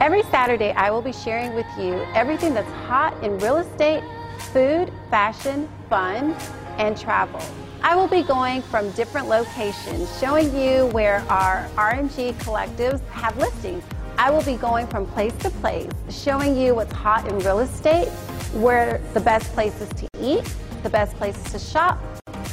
Every 0.00 0.22
Saturday, 0.30 0.70
I 0.70 0.92
will 0.92 1.02
be 1.02 1.12
sharing 1.12 1.54
with 1.54 1.66
you 1.76 1.94
everything 2.14 2.54
that's 2.54 2.70
hot 2.86 3.12
in 3.24 3.36
real 3.38 3.56
estate, 3.56 4.04
food, 4.52 4.92
fashion, 5.10 5.68
fun, 5.90 6.36
and 6.78 6.96
travel. 6.96 7.42
I 7.82 7.96
will 7.96 8.06
be 8.06 8.22
going 8.22 8.62
from 8.62 8.92
different 8.92 9.26
locations, 9.26 10.20
showing 10.20 10.56
you 10.56 10.86
where 10.92 11.18
our 11.28 11.68
RMG 11.74 12.34
collectives 12.34 13.04
have 13.08 13.36
listings. 13.38 13.82
I 14.22 14.30
will 14.30 14.44
be 14.44 14.54
going 14.54 14.86
from 14.86 15.04
place 15.06 15.34
to 15.38 15.50
place, 15.50 15.90
showing 16.08 16.56
you 16.56 16.76
what's 16.76 16.92
hot 16.92 17.26
in 17.26 17.40
real 17.40 17.58
estate, 17.58 18.08
where 18.52 19.00
the 19.14 19.20
best 19.20 19.52
places 19.52 19.88
to 19.94 20.08
eat, 20.20 20.44
the 20.84 20.90
best 20.90 21.16
places 21.16 21.42
to 21.50 21.58
shop, 21.58 22.00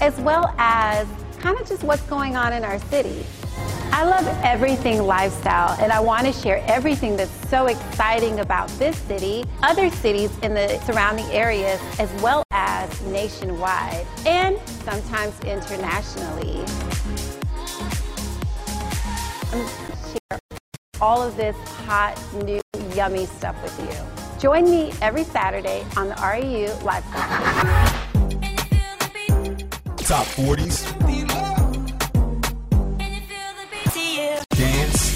as 0.02 0.20
well 0.22 0.52
as 0.58 1.08
kind 1.38 1.60
of 1.60 1.68
just 1.68 1.84
what's 1.84 2.02
going 2.08 2.36
on 2.36 2.54
in 2.54 2.64
our 2.64 2.80
city. 2.90 3.24
I 3.92 4.04
love 4.04 4.26
everything 4.44 5.04
lifestyle, 5.04 5.80
and 5.80 5.92
I 5.92 6.00
want 6.00 6.26
to 6.26 6.34
share 6.34 6.64
everything 6.66 7.16
that's 7.16 7.50
so 7.52 7.68
exciting 7.68 8.40
about 8.40 8.68
this 8.80 8.98
city, 8.98 9.46
other 9.62 9.92
cities 9.92 10.36
in 10.40 10.56
the 10.56 10.80
surrounding 10.88 11.28
areas, 11.28 11.80
as 12.00 12.12
well 12.24 12.42
as 12.50 13.00
nationwide 13.04 14.08
and 14.26 14.58
sometimes 14.86 15.40
internationally. 15.42 16.66
I'm 19.54 19.68
all 21.02 21.22
of 21.22 21.36
this 21.38 21.56
hot, 21.86 22.22
new, 22.44 22.61
yummy 22.94 23.26
stuff 23.26 23.56
with 23.64 23.80
you. 23.80 24.40
Join 24.40 24.66
me 24.66 24.92
every 25.02 25.24
Saturday 25.24 25.86
on 25.98 26.10
the 26.10 26.16
REU 26.16 26.84
Lifestyle. 26.84 28.00
Top 29.98 30.26
40s. 30.28 30.86
Dance. 34.56 35.10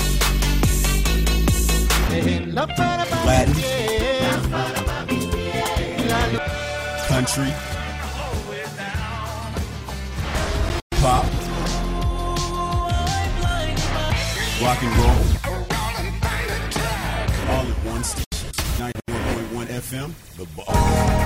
Latin. 3.25 3.53
Country. 7.07 7.53
Pop. 10.91 11.25
Rock 14.61 14.83
and 14.83 14.97
roll. 14.97 15.22
FM. 19.93 20.11
The 20.37 21.22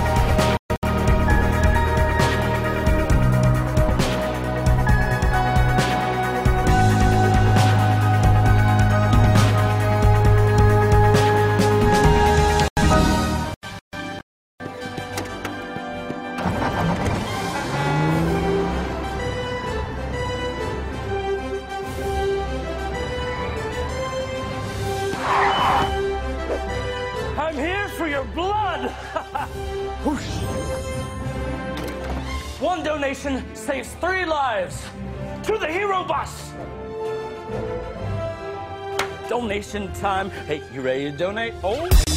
Donation 39.68 40.00
time. 40.00 40.30
Hey, 40.30 40.62
you 40.72 40.80
ready 40.80 41.10
to 41.10 41.16
donate? 41.16 41.52
Oh. 41.62 42.07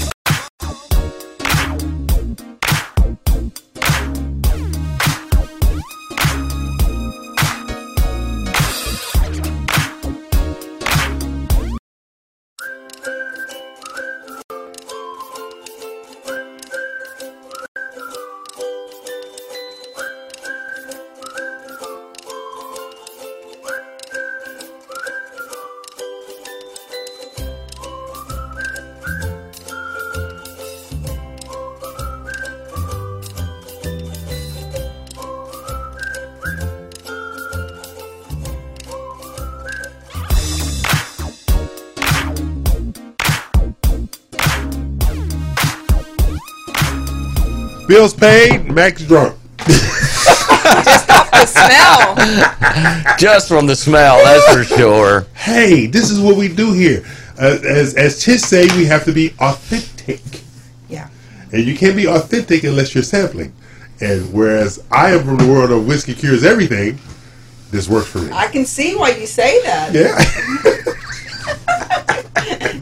Bills 47.92 48.14
paid, 48.14 48.72
Mack's 48.72 49.03
drunk. 49.03 49.38
Just 49.68 51.10
off 51.10 51.30
the 51.30 51.45
smell. 51.45 52.16
Just 53.18 53.50
from 53.50 53.68
the 53.68 53.76
smell, 53.76 54.16
that's 54.24 54.53
for 54.53 54.64
sure. 54.64 55.26
Hey, 55.36 55.88
this 55.88 56.10
is 56.10 56.18
what 56.18 56.38
we 56.38 56.48
do 56.48 56.72
here. 56.72 57.03
Uh, 57.38 57.58
as 57.68 57.95
as 57.95 58.24
Tish 58.24 58.44
say, 58.44 58.66
we 58.78 58.86
have 58.86 59.03
to 59.03 59.11
be 59.11 59.34
authentic. 59.42 60.22
Yeah. 60.88 61.10
And 61.52 61.66
you 61.66 61.76
can't 61.78 61.98
be 61.98 62.08
authentic 62.08 62.64
unless 62.64 62.95
you're 62.95 63.03
sampling. 63.03 63.53
And 64.00 64.32
whereas 64.32 64.82
I 64.90 65.11
am 65.11 65.26
from 65.26 65.40
the 65.40 65.48
world 65.48 65.72
of 65.72 65.86
whiskey 65.86 66.14
cures 66.14 66.45
everything, 66.45 66.98
this 67.72 67.90
works 67.90 68.08
for 68.08 68.20
me. 68.20 68.32
I 68.32 68.48
can 68.48 68.66
see 68.66 68.95
why 68.95 69.10
you 69.10 69.28
say 69.28 69.61
that. 69.64 69.94
Yeah. 69.94 70.18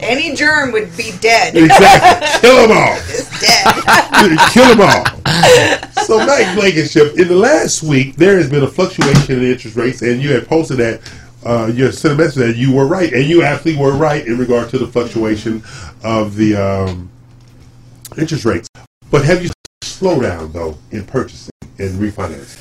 Any 0.00 0.36
germ 0.36 0.70
would 0.70 0.96
be 0.96 1.10
dead. 1.20 1.56
Exactly. 1.56 2.48
Kill 2.48 2.68
them 2.68 2.78
all. 2.78 2.96
It's 3.40 4.10
dead. 4.10 4.50
Kill 4.52 4.76
them 4.76 4.80
all. 4.80 6.04
So, 6.04 6.18
Mack 6.18 6.56
Blankenship, 6.56 7.18
in 7.18 7.28
the 7.28 7.36
last 7.36 7.82
week, 7.82 8.16
there 8.16 8.36
has 8.36 8.50
been 8.50 8.62
a 8.62 8.68
fluctuation 8.68 9.38
in 9.38 9.44
interest 9.44 9.76
rates, 9.76 10.02
and 10.02 10.20
you 10.22 10.32
had 10.32 10.46
posted 10.46 10.78
that. 10.78 11.00
Uh, 11.42 11.72
you 11.72 11.90
sent 11.90 12.12
a 12.12 12.16
message 12.18 12.34
that 12.34 12.56
you 12.56 12.70
were 12.70 12.86
right, 12.86 13.14
and 13.14 13.24
you 13.24 13.42
absolutely 13.42 13.82
were 13.82 13.96
right 13.96 14.26
in 14.26 14.36
regard 14.36 14.68
to 14.68 14.76
the 14.76 14.86
fluctuation 14.86 15.62
of 16.04 16.36
the 16.36 16.54
um, 16.54 17.10
interest 18.18 18.44
rates. 18.44 18.68
But 19.10 19.24
have 19.24 19.42
you 19.42 19.50
slowed 19.82 20.22
down 20.22 20.52
though 20.52 20.76
in 20.90 21.06
purchasing 21.06 21.50
and 21.78 21.98
refinancing? 21.98 22.58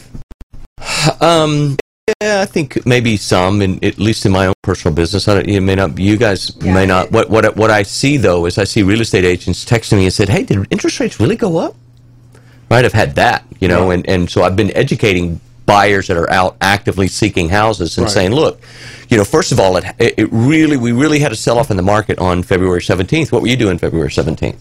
Um, 1.22 1.78
yeah, 2.22 2.42
I 2.42 2.46
think 2.46 2.86
maybe 2.86 3.18
some, 3.18 3.62
in, 3.62 3.84
at 3.84 3.98
least 3.98 4.26
in 4.26 4.32
my 4.32 4.48
own 4.48 4.54
personal 4.62 4.94
business. 4.96 5.28
I 5.28 5.36
don't, 5.36 5.48
you 5.48 5.62
may 5.62 5.76
not, 5.76 5.98
you 5.98 6.18
guys 6.18 6.56
may 6.62 6.86
not. 6.86 7.12
What 7.12 7.30
what 7.30 7.56
what 7.56 7.72
I 7.72 7.84
see 7.84 8.18
though 8.18 8.46
is 8.46 8.58
I 8.58 8.64
see 8.64 8.84
real 8.84 9.02
estate 9.02 9.26
agents 9.26 9.66
texting 9.66 9.98
me 9.98 10.06
and 10.06 10.14
said, 10.14 10.30
"Hey, 10.30 10.44
did 10.44 10.66
interest 10.72 11.00
rates 11.00 11.20
really 11.20 11.36
go 11.36 11.58
up?" 11.58 11.76
Right, 12.70 12.86
I've 12.86 12.94
had 12.94 13.16
that, 13.16 13.46
you 13.60 13.68
know, 13.68 13.92
and 13.92 14.08
and 14.08 14.30
so 14.30 14.44
I've 14.44 14.56
been 14.56 14.76
educating 14.76 15.40
buyers 15.66 16.08
that 16.08 16.18
are 16.18 16.30
out 16.32 16.56
actively 16.62 17.08
seeking 17.08 17.50
houses 17.50 17.98
and 17.98 18.06
Right. 18.06 18.14
saying, 18.14 18.32
"Look, 18.32 18.62
you 19.10 19.18
know, 19.18 19.24
first 19.24 19.52
of 19.52 19.60
all, 19.60 19.78
it, 19.78 19.86
it 20.00 20.30
really 20.32 20.78
we 20.78 20.92
really 20.92 21.20
had 21.20 21.32
a 21.32 21.36
sell 21.36 21.58
off 21.60 21.72
in 21.72 21.78
the 21.78 21.84
market 21.84 22.18
on 22.20 22.44
February 22.44 22.82
17th. 22.82 23.32
What 23.32 23.42
were 23.42 23.48
you 23.48 23.58
doing 23.58 23.78
February 23.78 24.10
17th?" 24.12 24.60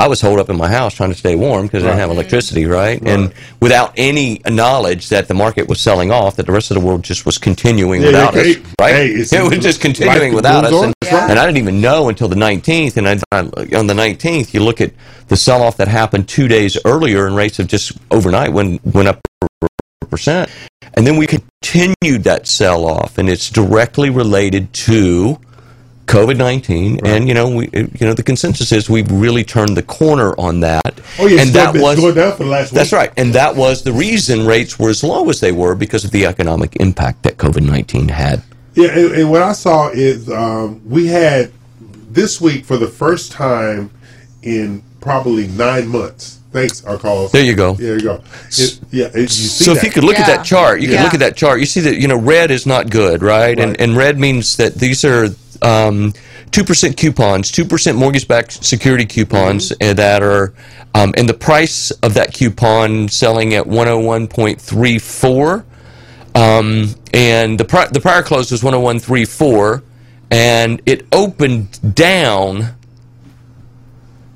I 0.00 0.08
was 0.08 0.22
holed 0.22 0.40
up 0.40 0.48
in 0.48 0.56
my 0.56 0.68
house 0.68 0.94
trying 0.94 1.10
to 1.10 1.14
stay 1.14 1.36
warm 1.36 1.66
because 1.66 1.84
I 1.84 1.88
didn't 1.88 1.98
have 1.98 2.10
electricity, 2.10 2.64
right? 2.64 2.98
And 3.02 3.34
without 3.60 3.92
any 3.98 4.40
knowledge 4.48 5.10
that 5.10 5.28
the 5.28 5.34
market 5.34 5.68
was 5.68 5.78
selling 5.78 6.10
off, 6.10 6.36
that 6.36 6.46
the 6.46 6.52
rest 6.52 6.70
of 6.70 6.76
the 6.76 6.80
world 6.80 7.04
just 7.04 7.26
was 7.26 7.36
continuing 7.36 8.00
Yeah, 8.00 8.06
without 8.06 8.34
yeah, 8.34 8.40
us, 8.40 8.46
hey, 8.46 8.62
right? 8.80 8.94
hey, 8.94 9.08
it 9.10 9.50
was 9.50 9.58
just 9.58 9.82
continuing 9.82 10.34
without 10.34 10.64
us, 10.64 10.72
and, 10.72 10.94
and 11.02 11.38
I 11.38 11.44
didn't 11.44 11.58
even 11.58 11.82
know 11.82 12.08
until 12.08 12.28
the 12.28 12.36
19th. 12.36 12.96
And 12.96 13.06
I, 13.06 13.20
I, 13.30 13.40
on 13.76 13.86
the 13.88 13.94
19th, 13.94 14.54
you 14.54 14.62
look 14.62 14.80
at 14.80 14.92
the 15.28 15.36
sell-off 15.36 15.76
that 15.76 15.88
happened 15.88 16.28
two 16.28 16.48
days 16.48 16.78
earlier, 16.86 17.26
and 17.26 17.36
rates 17.36 17.58
have 17.58 17.66
just 17.66 17.92
overnight 18.10 18.54
went 18.54 18.82
went 18.86 19.06
up 19.06 19.20
percent, 20.08 20.50
and 20.94 21.06
then 21.06 21.18
we 21.18 21.26
continued 21.26 22.24
that 22.24 22.46
sell-off, 22.46 23.18
and 23.18 23.28
it's 23.28 23.50
directly 23.50 24.08
related 24.08 24.72
to 24.72 25.38
COVID 26.10 26.36
nineteen, 26.36 26.98
and 27.06 27.28
you 27.28 27.34
know, 27.34 27.48
we, 27.48 27.68
you 27.72 28.06
know, 28.06 28.14
the 28.14 28.22
consensus 28.22 28.72
is 28.72 28.90
we've 28.90 29.10
really 29.10 29.44
turned 29.44 29.76
the 29.76 29.82
corner 29.82 30.34
on 30.38 30.60
that. 30.60 31.00
Oh, 31.18 31.26
yeah, 31.26 31.42
and 31.42 31.50
that 31.50 31.74
was 31.74 31.98
going 31.98 32.14
down 32.14 32.32
for 32.36 32.44
the 32.44 32.50
last 32.50 32.72
That's 32.74 32.90
week. 32.90 32.98
right, 32.98 33.12
and 33.16 33.32
that 33.34 33.54
was 33.54 33.82
the 33.84 33.92
reason 33.92 34.46
rates 34.46 34.78
were 34.78 34.90
as 34.90 35.04
low 35.04 35.28
as 35.30 35.40
they 35.40 35.52
were 35.52 35.74
because 35.74 36.04
of 36.04 36.10
the 36.10 36.26
economic 36.26 36.76
impact 36.76 37.22
that 37.22 37.36
COVID 37.36 37.62
nineteen 37.62 38.08
had. 38.08 38.42
Yeah, 38.74 38.88
and, 38.90 39.12
and 39.12 39.30
what 39.30 39.42
I 39.42 39.52
saw 39.52 39.88
is 39.90 40.30
um, 40.30 40.80
we 40.88 41.06
had 41.06 41.52
this 42.10 42.40
week 42.40 42.64
for 42.64 42.76
the 42.76 42.88
first 42.88 43.32
time 43.32 43.90
in 44.42 44.82
probably 45.00 45.46
nine 45.48 45.88
months. 45.88 46.40
Thanks, 46.52 46.84
our 46.84 46.98
calls. 46.98 47.30
There 47.30 47.44
you 47.44 47.54
go. 47.54 47.74
There 47.74 47.94
you 47.94 48.02
go. 48.02 48.24
It, 48.48 48.80
yeah, 48.90 49.06
it, 49.06 49.16
you 49.16 49.28
see 49.28 49.64
so 49.64 49.74
that. 49.74 49.78
if 49.78 49.84
you 49.84 49.92
could 49.92 50.02
look 50.02 50.18
at 50.18 50.26
that 50.26 50.44
chart, 50.44 50.80
you 50.80 50.88
could 50.88 51.00
look 51.00 51.14
at 51.14 51.20
that 51.20 51.36
chart. 51.36 51.60
You 51.60 51.66
see 51.66 51.80
that 51.82 52.00
you 52.00 52.08
know 52.08 52.18
red 52.18 52.50
is 52.50 52.66
not 52.66 52.90
good, 52.90 53.22
right? 53.22 53.56
And 53.58 53.80
and 53.80 53.96
red 53.96 54.18
means 54.18 54.56
that 54.56 54.74
these 54.74 55.04
are 55.04 55.28
um, 55.62 56.12
two 56.50 56.64
percent 56.64 56.96
coupons, 56.96 57.50
two 57.50 57.64
percent 57.64 57.96
mortgage-backed 57.98 58.64
security 58.64 59.06
coupons 59.06 59.70
Mm-hmm. 59.70 59.96
that 59.96 60.22
are, 60.22 60.54
um, 60.94 61.14
and 61.16 61.28
the 61.28 61.34
price 61.34 61.90
of 62.02 62.14
that 62.14 62.32
coupon 62.34 63.08
selling 63.08 63.54
at 63.54 63.66
one 63.66 63.86
hundred 63.86 64.00
one 64.06 64.26
point 64.28 64.60
three 64.60 64.98
four, 64.98 65.64
um, 66.34 66.94
and 67.12 67.58
the 67.58 67.64
pri- 67.64 67.88
the 67.88 68.00
prior 68.00 68.22
close 68.22 68.50
was 68.50 68.62
one 68.62 68.72
hundred 68.72 68.84
one 68.84 68.98
three 68.98 69.24
four, 69.24 69.82
and 70.30 70.80
it 70.86 71.06
opened 71.12 71.94
down 71.94 72.74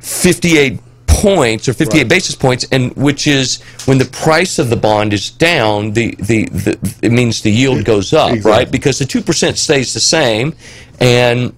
58 0.00 0.78
points 1.24 1.68
or 1.68 1.72
58 1.72 2.08
basis 2.08 2.34
points 2.34 2.66
and 2.72 2.94
which 2.96 3.26
is 3.26 3.62
when 3.86 3.98
the 3.98 4.04
price 4.04 4.58
of 4.58 4.68
the 4.68 4.76
bond 4.76 5.12
is 5.12 5.30
down 5.30 5.92
the 5.98 6.14
the, 6.30 6.40
the 6.64 6.72
it 7.02 7.12
means 7.12 7.40
the 7.42 7.50
yield 7.50 7.84
goes 7.84 8.12
up 8.12 8.32
right? 8.44 8.70
because 8.70 8.98
the 8.98 9.04
2% 9.06 9.56
stays 9.56 9.94
the 9.94 10.00
same 10.00 10.54
and 11.00 11.54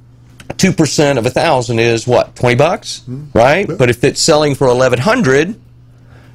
2% 0.49 1.19
of 1.19 1.27
a 1.27 1.31
thousand 1.31 1.81
is 1.81 2.07
what 2.07 2.35
20 2.36 2.55
bucks? 2.57 3.01
Mm-hmm. 3.01 3.36
Right? 3.36 3.67
But 3.81 3.91
if 3.91 4.05
it's 4.05 4.20
selling 4.20 4.55
for 4.55 4.69
1100 4.69 5.61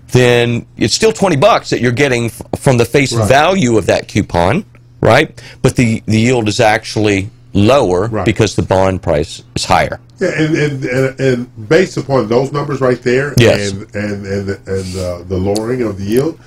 then 0.10 0.66
it's 0.76 0.93
still 0.93 1.14
20 1.14 1.38
bucks 1.38 1.69
that 1.69 1.80
you're 1.80 1.93
getting 2.06 2.26
f- 2.26 2.42
from 2.60 2.77
the 2.77 2.85
face 2.85 3.14
Right. 3.14 3.27
value 3.30 3.77
of 3.77 3.85
that 3.85 4.08
coupon 4.10 4.66
right? 5.00 5.30
But 5.61 5.76
the 5.77 6.03
the 6.06 6.19
yield 6.19 6.48
is 6.50 6.60
actually 6.60 7.30
lower 7.53 8.23
because 8.23 8.55
the 8.55 8.61
bond 8.63 9.01
price 9.03 9.43
is 9.55 9.65
higher. 9.65 9.99
Yeah, 10.19 10.31
and, 10.38 10.55
and, 10.55 10.85
and, 10.85 11.19
and 11.19 11.69
based 11.69 11.97
upon 11.97 12.27
those 12.27 12.51
numbers 12.51 12.80
right 12.81 13.01
there, 13.01 13.33
Yes. 13.38 13.71
and 13.71 13.95
and 13.95 14.25
and, 14.25 14.49
and 14.67 14.95
uh, 14.97 15.23
the 15.23 15.38
lowering 15.38 15.81
of 15.81 15.97
the 15.97 16.05
yield, 16.05 16.39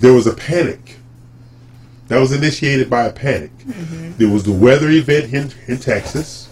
there 0.00 0.12
was 0.12 0.26
a 0.26 0.34
panic. 0.34 0.98
That 2.08 2.20
was 2.20 2.32
initiated 2.32 2.90
by 2.90 3.04
a 3.06 3.12
panic. 3.12 3.50
There 4.18 4.28
was 4.28 4.44
the 4.44 4.52
weather 4.52 4.90
event 4.90 5.32
in, 5.32 5.50
in 5.66 5.78
Texas. 5.80 6.50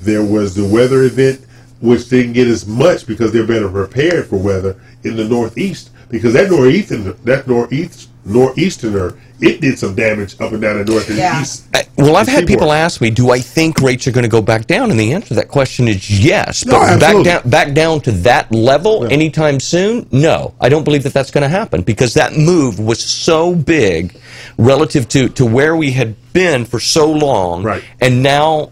There 0.00 0.24
was 0.24 0.54
the 0.54 0.66
weather 0.66 1.02
event, 1.02 1.44
which 1.82 2.08
didn't 2.08 2.32
get 2.32 2.48
as 2.48 2.66
much 2.66 3.06
because 3.06 3.30
they're 3.32 3.46
better 3.46 3.68
prepared 3.68 4.26
for 4.28 4.36
weather 4.38 4.80
in 5.04 5.16
the 5.16 5.28
Northeast. 5.28 5.89
Because 6.10 6.32
that 6.34 6.50
northeastern, 6.50 7.16
that 7.24 7.46
northeast, 7.46 8.08
northeasterner, 8.26 9.16
it 9.40 9.60
did 9.60 9.78
some 9.78 9.94
damage 9.94 10.38
up 10.40 10.52
and 10.52 10.60
down 10.60 10.78
the 10.78 10.84
north 10.84 11.08
and 11.08 11.18
east. 11.40 11.68
Uh, 11.74 11.82
Well, 11.96 12.16
I've 12.16 12.28
had 12.28 12.46
people 12.46 12.72
ask 12.72 13.00
me, 13.00 13.10
"Do 13.10 13.30
I 13.30 13.40
think 13.40 13.80
rates 13.80 14.06
are 14.06 14.10
going 14.10 14.24
to 14.24 14.28
go 14.28 14.42
back 14.42 14.66
down?" 14.66 14.90
And 14.90 14.98
the 14.98 15.12
answer 15.12 15.28
to 15.28 15.34
that 15.34 15.48
question 15.48 15.86
is 15.86 16.10
yes. 16.10 16.64
No, 16.64 16.72
But 16.72 17.00
back 17.00 17.24
down, 17.24 17.50
back 17.50 17.72
down 17.74 18.00
to 18.02 18.12
that 18.12 18.50
level 18.52 19.06
anytime 19.10 19.60
soon? 19.60 20.06
No, 20.10 20.54
I 20.60 20.68
don't 20.68 20.84
believe 20.84 21.02
that 21.04 21.12
that's 21.12 21.30
going 21.30 21.42
to 21.42 21.48
happen 21.48 21.82
because 21.82 22.14
that 22.14 22.36
move 22.36 22.78
was 22.80 23.00
so 23.02 23.54
big 23.54 24.14
relative 24.58 25.08
to 25.08 25.28
to 25.30 25.46
where 25.46 25.76
we 25.76 25.92
had 25.92 26.14
been 26.32 26.64
for 26.64 26.80
so 26.80 27.10
long, 27.10 27.62
right. 27.62 27.82
and 28.00 28.22
now 28.22 28.70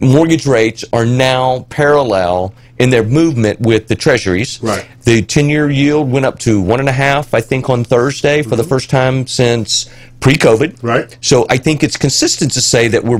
mortgage 0.00 0.46
rates 0.46 0.84
are 0.92 1.06
now 1.06 1.64
parallel 1.70 2.52
in 2.78 2.90
their 2.90 3.04
movement 3.04 3.60
with 3.60 3.86
the 3.86 3.94
treasuries. 3.94 4.58
Right. 4.62 4.84
The 5.04 5.22
10 5.22 5.48
year 5.48 5.68
yield 5.70 6.10
went 6.10 6.26
up 6.26 6.38
to 6.40 6.60
one 6.60 6.80
and 6.80 6.88
a 6.88 6.92
half, 6.92 7.34
I 7.34 7.40
think, 7.40 7.68
on 7.68 7.84
Thursday 7.84 8.42
for 8.42 8.56
the 8.56 8.64
first 8.64 8.88
time 8.88 9.26
since 9.26 9.90
pre 10.20 10.34
COVID. 10.34 10.74
Mm-hmm. 10.74 10.86
Right. 10.86 11.18
So 11.20 11.46
I 11.50 11.56
think 11.58 11.82
it's 11.82 11.96
consistent 11.96 12.52
to 12.52 12.60
say 12.60 12.88
that 12.88 13.04
we're 13.04 13.18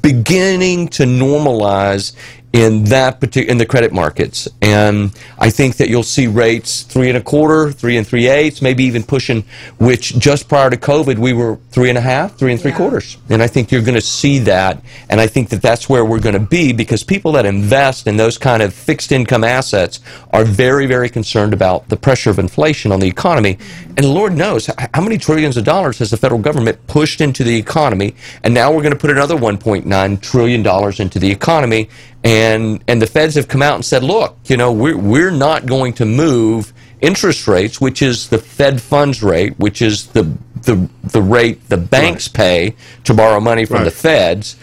beginning 0.00 0.88
to 0.88 1.04
normalize 1.04 2.14
in 2.54 2.84
that 2.84 3.18
particular 3.18 3.50
in 3.50 3.58
the 3.58 3.66
credit 3.66 3.92
markets, 3.92 4.48
and 4.62 5.10
I 5.40 5.50
think 5.50 5.78
that 5.78 5.88
you'll 5.88 6.04
see 6.04 6.28
rates 6.28 6.82
three 6.82 7.08
and 7.08 7.18
a 7.18 7.20
quarter, 7.20 7.72
three 7.72 7.96
and 7.96 8.06
three 8.06 8.28
eighths, 8.28 8.62
maybe 8.62 8.84
even 8.84 9.02
pushing. 9.02 9.42
Which 9.78 10.16
just 10.20 10.48
prior 10.48 10.70
to 10.70 10.76
COVID, 10.76 11.18
we 11.18 11.32
were 11.32 11.58
three 11.72 11.88
and 11.88 11.98
a 11.98 12.00
half, 12.00 12.36
three 12.36 12.52
and 12.52 12.60
three 12.60 12.70
quarters, 12.70 13.18
and 13.28 13.42
I 13.42 13.48
think 13.48 13.72
you're 13.72 13.82
going 13.82 13.96
to 13.96 14.00
see 14.00 14.38
that, 14.40 14.80
and 15.08 15.20
I 15.20 15.26
think 15.26 15.48
that 15.48 15.62
that's 15.62 15.88
where 15.88 16.04
we're 16.04 16.20
going 16.20 16.34
to 16.34 16.38
be 16.38 16.72
because 16.72 17.02
people 17.02 17.32
that 17.32 17.44
invest 17.44 18.06
in 18.06 18.16
those 18.16 18.38
kind 18.38 18.62
of 18.62 18.72
fixed 18.72 19.10
income 19.10 19.42
assets 19.42 19.98
are 20.30 20.44
very, 20.44 20.86
very 20.86 21.08
concerned 21.08 21.23
about 21.54 21.88
the 21.88 21.96
pressure 21.96 22.30
of 22.30 22.38
inflation 22.38 22.92
on 22.92 23.00
the 23.00 23.06
economy, 23.06 23.58
and 23.96 24.06
Lord 24.06 24.34
knows 24.36 24.66
how 24.66 25.00
many 25.00 25.18
trillions 25.18 25.56
of 25.56 25.64
dollars 25.64 25.98
has 25.98 26.10
the 26.10 26.16
federal 26.16 26.40
government 26.40 26.86
pushed 26.86 27.20
into 27.20 27.44
the 27.44 27.56
economy, 27.56 28.14
and 28.42 28.52
now 28.52 28.72
we're 28.72 28.82
going 28.82 28.92
to 28.92 28.98
put 28.98 29.10
another 29.10 29.36
1.9 29.36 30.20
trillion 30.20 30.62
dollars 30.62 31.00
into 31.00 31.18
the 31.18 31.30
economy, 31.30 31.88
and 32.22 32.82
and 32.88 33.00
the 33.00 33.06
feds 33.06 33.34
have 33.34 33.48
come 33.48 33.62
out 33.62 33.74
and 33.74 33.84
said, 33.84 34.02
look, 34.02 34.36
you 34.46 34.56
know, 34.56 34.72
we're 34.72 34.96
we're 34.96 35.30
not 35.30 35.66
going 35.66 35.92
to 35.94 36.04
move 36.04 36.72
interest 37.00 37.46
rates, 37.46 37.80
which 37.80 38.02
is 38.02 38.28
the 38.28 38.38
Fed 38.38 38.80
funds 38.80 39.22
rate, 39.22 39.58
which 39.58 39.82
is 39.82 40.06
the 40.08 40.24
the 40.62 40.88
the 41.02 41.22
rate 41.22 41.68
the 41.68 41.76
banks 41.76 42.28
pay 42.28 42.74
to 43.04 43.14
borrow 43.14 43.40
money 43.40 43.64
from 43.64 43.84
the 43.84 43.90
feds, 43.90 44.56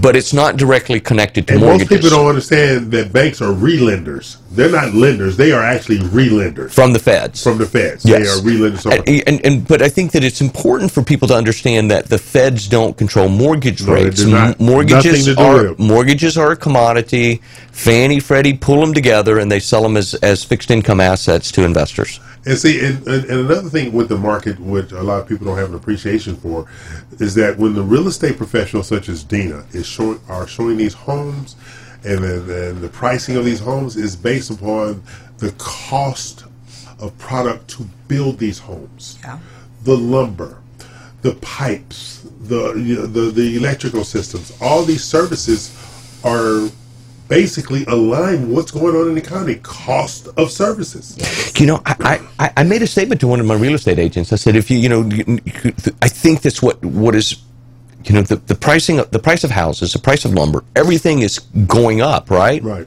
but 0.00 0.16
it's 0.16 0.32
not 0.32 0.56
directly 0.56 1.00
connected 1.00 1.46
to 1.48 1.54
And 1.54 1.62
most 1.62 1.88
people 1.88 2.10
don't 2.10 2.26
understand 2.26 2.90
that 2.92 3.12
banks 3.12 3.40
are 3.42 3.52
relenders. 3.52 4.36
They're 4.50 4.70
not 4.70 4.94
lenders; 4.94 5.36
they 5.36 5.52
are 5.52 5.62
actually 5.62 5.98
relenders 5.98 6.70
from 6.72 6.92
the 6.92 6.98
feds. 6.98 7.42
From 7.42 7.58
the 7.58 7.66
feds, 7.66 8.04
Yes. 8.04 8.22
they 8.22 8.28
are 8.28 8.54
relenders. 8.54 8.86
And, 8.86 9.28
and, 9.28 9.44
and 9.44 9.68
but 9.68 9.82
I 9.82 9.88
think 9.88 10.12
that 10.12 10.22
it's 10.24 10.40
important 10.40 10.90
for 10.92 11.02
people 11.02 11.26
to 11.28 11.34
understand 11.34 11.90
that 11.90 12.06
the 12.06 12.18
feds 12.18 12.68
don't 12.68 12.96
control 12.96 13.28
mortgage 13.28 13.82
No, 13.86 13.94
they 13.94 14.04
rates. 14.04 14.22
do 14.22 14.30
not. 14.30 14.60
Mortgages 14.60 15.26
Nothing 15.26 15.34
to 15.34 15.34
do 15.34 15.42
are 15.42 15.74
mortgages 15.78 16.38
are 16.38 16.52
a 16.52 16.56
commodity. 16.56 17.42
Fannie, 17.72 18.20
Freddie 18.20 18.54
pull 18.54 18.80
them 18.80 18.94
together 18.94 19.38
and 19.38 19.50
they 19.50 19.58
sell 19.60 19.82
them 19.82 19.96
as, 19.96 20.14
as 20.14 20.44
fixed 20.44 20.70
income 20.70 21.00
assets 21.00 21.50
to 21.52 21.64
investors. 21.64 22.20
And 22.46 22.58
see, 22.58 22.84
and, 22.84 23.06
and, 23.08 23.24
another 23.24 23.70
thing 23.70 23.92
with 23.92 24.08
the 24.08 24.18
market, 24.18 24.60
which 24.60 24.92
a 24.92 25.02
lot 25.02 25.20
of 25.20 25.28
people 25.28 25.46
don't 25.46 25.56
have 25.56 25.70
an 25.70 25.76
appreciation 25.76 26.36
for, 26.36 26.66
is 27.18 27.34
that 27.36 27.56
when 27.56 27.74
the 27.74 27.82
real 27.82 28.06
estate 28.06 28.36
professionals 28.36 28.86
such 28.86 29.08
as 29.08 29.24
Dina 29.24 29.64
is 29.72 29.86
showing 29.86 30.20
are 30.28 30.46
showing 30.46 30.76
these 30.76 30.94
homes, 30.94 31.56
and 32.04 32.22
then 32.22 32.50
and 32.50 32.80
the 32.82 32.88
pricing 32.90 33.36
of 33.36 33.44
these 33.44 33.60
homes 33.60 33.96
is 33.96 34.14
based 34.14 34.50
upon 34.50 35.02
the 35.38 35.52
cost 35.52 36.44
of 37.00 37.16
product 37.18 37.68
to 37.68 37.84
build 38.08 38.38
these 38.38 38.58
homes, 38.58 39.18
the 39.84 39.96
lumber, 39.96 40.58
the 41.22 41.34
pipes, 41.36 42.26
the 42.42 42.74
you 42.74 42.96
know, 42.96 43.06
the 43.06 43.30
the 43.30 43.56
electrical 43.56 44.04
systems, 44.04 44.52
all 44.60 44.82
these 44.82 45.02
services 45.02 45.72
are 46.24 46.68
basically 47.28 47.84
align 47.86 48.50
what's 48.50 48.70
going 48.70 48.94
on 48.94 49.08
in 49.08 49.14
the 49.14 49.20
economy. 49.20 49.56
Cost 49.56 50.28
of 50.36 50.50
services. 50.50 51.16
You 51.58 51.66
know, 51.66 51.82
I, 51.86 52.20
I, 52.38 52.52
I 52.58 52.62
made 52.64 52.82
a 52.82 52.86
statement 52.86 53.20
to 53.22 53.26
one 53.26 53.40
of 53.40 53.46
my 53.46 53.54
real 53.54 53.74
estate 53.74 53.98
agents. 53.98 54.32
I 54.32 54.36
said, 54.36 54.56
if 54.56 54.70
you, 54.70 54.78
you 54.78 54.88
know, 54.88 55.02
you, 55.02 55.40
you, 55.44 55.74
I 56.02 56.08
think 56.08 56.42
that's 56.42 56.62
what, 56.62 56.84
what 56.84 57.14
is, 57.14 57.42
you 58.04 58.14
know, 58.14 58.22
the, 58.22 58.36
the 58.36 58.54
pricing, 58.54 58.98
of, 58.98 59.10
the 59.10 59.18
price 59.18 59.44
of 59.44 59.50
houses, 59.50 59.92
the 59.92 59.98
price 59.98 60.24
of 60.24 60.34
lumber, 60.34 60.64
everything 60.76 61.20
is 61.20 61.38
going 61.38 62.02
up, 62.02 62.30
right? 62.30 62.62
Right. 62.62 62.86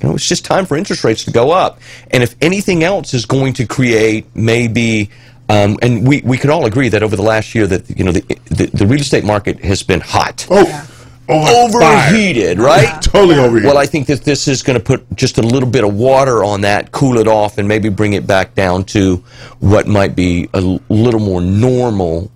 You 0.00 0.08
know, 0.08 0.14
it's 0.14 0.28
just 0.28 0.44
time 0.44 0.66
for 0.66 0.76
interest 0.76 1.04
rates 1.04 1.24
to 1.24 1.30
go 1.30 1.50
up. 1.50 1.80
And 2.10 2.22
if 2.22 2.34
anything 2.40 2.82
else 2.82 3.14
is 3.14 3.24
going 3.24 3.52
to 3.54 3.66
create 3.66 4.26
maybe, 4.34 5.10
um, 5.48 5.78
and 5.82 6.06
we, 6.06 6.22
we 6.22 6.38
could 6.38 6.50
all 6.50 6.66
agree 6.66 6.88
that 6.88 7.02
over 7.02 7.14
the 7.14 7.22
last 7.22 7.54
year 7.54 7.66
that, 7.66 7.88
you 7.90 8.04
know, 8.04 8.12
the, 8.12 8.20
the, 8.46 8.66
the 8.66 8.86
real 8.86 9.00
estate 9.00 9.24
market 9.24 9.60
has 9.64 9.82
been 9.82 10.00
hot. 10.00 10.46
Oh, 10.50 10.88
overheated, 11.28 12.58
right? 12.58 13.00
Totally 13.02 13.36
overheated. 13.38 13.68
Well, 13.68 13.78
I 13.78 13.86
think 13.86 14.06
that 14.08 14.22
this 14.22 14.48
is 14.48 14.62
going 14.62 14.78
to 14.78 14.84
put 14.84 15.04
just 15.16 15.38
a 15.38 15.42
little 15.42 15.68
bit 15.68 15.84
of 15.84 15.94
water 15.94 16.44
on 16.44 16.62
that, 16.62 16.92
cool 16.92 17.18
it 17.18 17.28
off, 17.28 17.58
and 17.58 17.66
maybe 17.66 17.88
bring 17.88 18.12
it 18.14 18.26
back 18.26 18.54
down 18.54 18.84
to 18.86 19.22
what 19.60 19.86
might 19.86 20.16
be 20.16 20.48
a 20.54 20.60
little 20.60 21.20
more 21.20 21.40
normal 21.40 22.30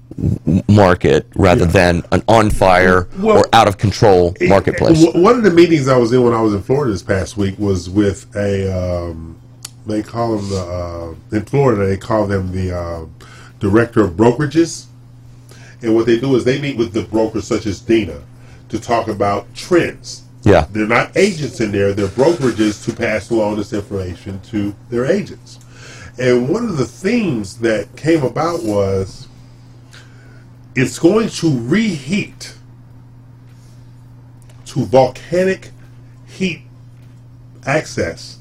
market 0.68 1.26
rather 1.34 1.66
than 1.66 2.02
an 2.12 2.23
on 2.26 2.48
fire 2.50 3.06
Well, 3.18 3.39
or 3.39 3.44
out 3.52 3.68
of 3.68 3.76
control 3.76 4.34
marketplace. 4.40 5.05
One 5.15 5.36
of 5.36 5.42
the 5.42 5.50
meetings 5.50 5.89
I 5.89 5.97
was 5.98 6.12
in 6.12 6.23
when 6.23 6.32
I 6.32 6.40
was 6.40 6.55
in 6.55 6.62
Florida 6.62 6.92
this 6.92 7.02
past 7.02 7.36
week 7.36 7.58
was 7.58 7.90
with 7.90 8.34
a. 8.36 8.73
Um, 8.73 9.34
they 9.84 10.02
call 10.02 10.36
them 10.36 10.48
the 10.48 10.60
uh, 11.32 11.36
in 11.36 11.44
Florida. 11.44 11.86
They 11.86 11.97
call 11.97 12.26
them 12.26 12.50
the 12.52 12.76
uh, 12.76 13.06
director 13.60 14.00
of 14.00 14.12
brokerages, 14.12 14.86
and 15.82 15.94
what 15.94 16.06
they 16.06 16.18
do 16.18 16.34
is 16.34 16.44
they 16.44 16.60
meet 16.60 16.76
with 16.76 16.92
the 16.92 17.02
brokers 17.02 17.47
such 17.47 17.66
as 17.66 17.81
Dina 17.81 18.23
to 18.68 18.80
talk 18.80 19.08
about 19.08 19.52
trends. 19.54 20.22
Yeah. 20.42 20.66
They're 20.70 20.86
not 20.86 21.16
agents 21.16 21.60
in 21.60 21.72
there; 21.72 21.92
they're 21.92 22.06
brokerages 22.08 22.84
to 22.84 22.94
pass 22.94 23.30
along 23.30 23.56
this 23.56 23.72
information 23.72 24.40
to 24.42 24.74
their 24.90 25.06
agents. 25.06 25.58
And 26.18 26.48
one 26.48 26.64
of 26.64 26.78
the 26.78 26.86
themes 26.86 27.58
that 27.58 27.94
came 27.96 28.22
about 28.22 28.62
was 28.62 29.28
it's 30.74 30.98
going 30.98 31.28
to 31.28 31.60
reheat 31.68 32.54
to 34.66 34.84
volcanic 34.86 35.70
heat 36.26 36.62
access 37.66 38.38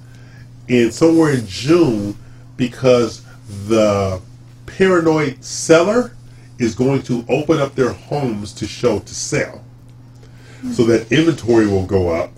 in 0.67 0.91
somewhere 0.91 1.33
in 1.33 1.45
June 1.47 2.15
because 2.57 3.23
the 3.67 4.21
paranoid 4.65 5.43
seller 5.43 6.15
is 6.59 6.75
going 6.75 7.01
to 7.03 7.25
open 7.29 7.59
up 7.59 7.75
their 7.75 7.91
homes 7.91 8.53
to 8.53 8.67
show 8.67 8.99
to 8.99 9.15
sell 9.15 9.64
so 10.73 10.83
that 10.85 11.11
inventory 11.11 11.67
will 11.67 11.85
go 11.85 12.09
up 12.09 12.31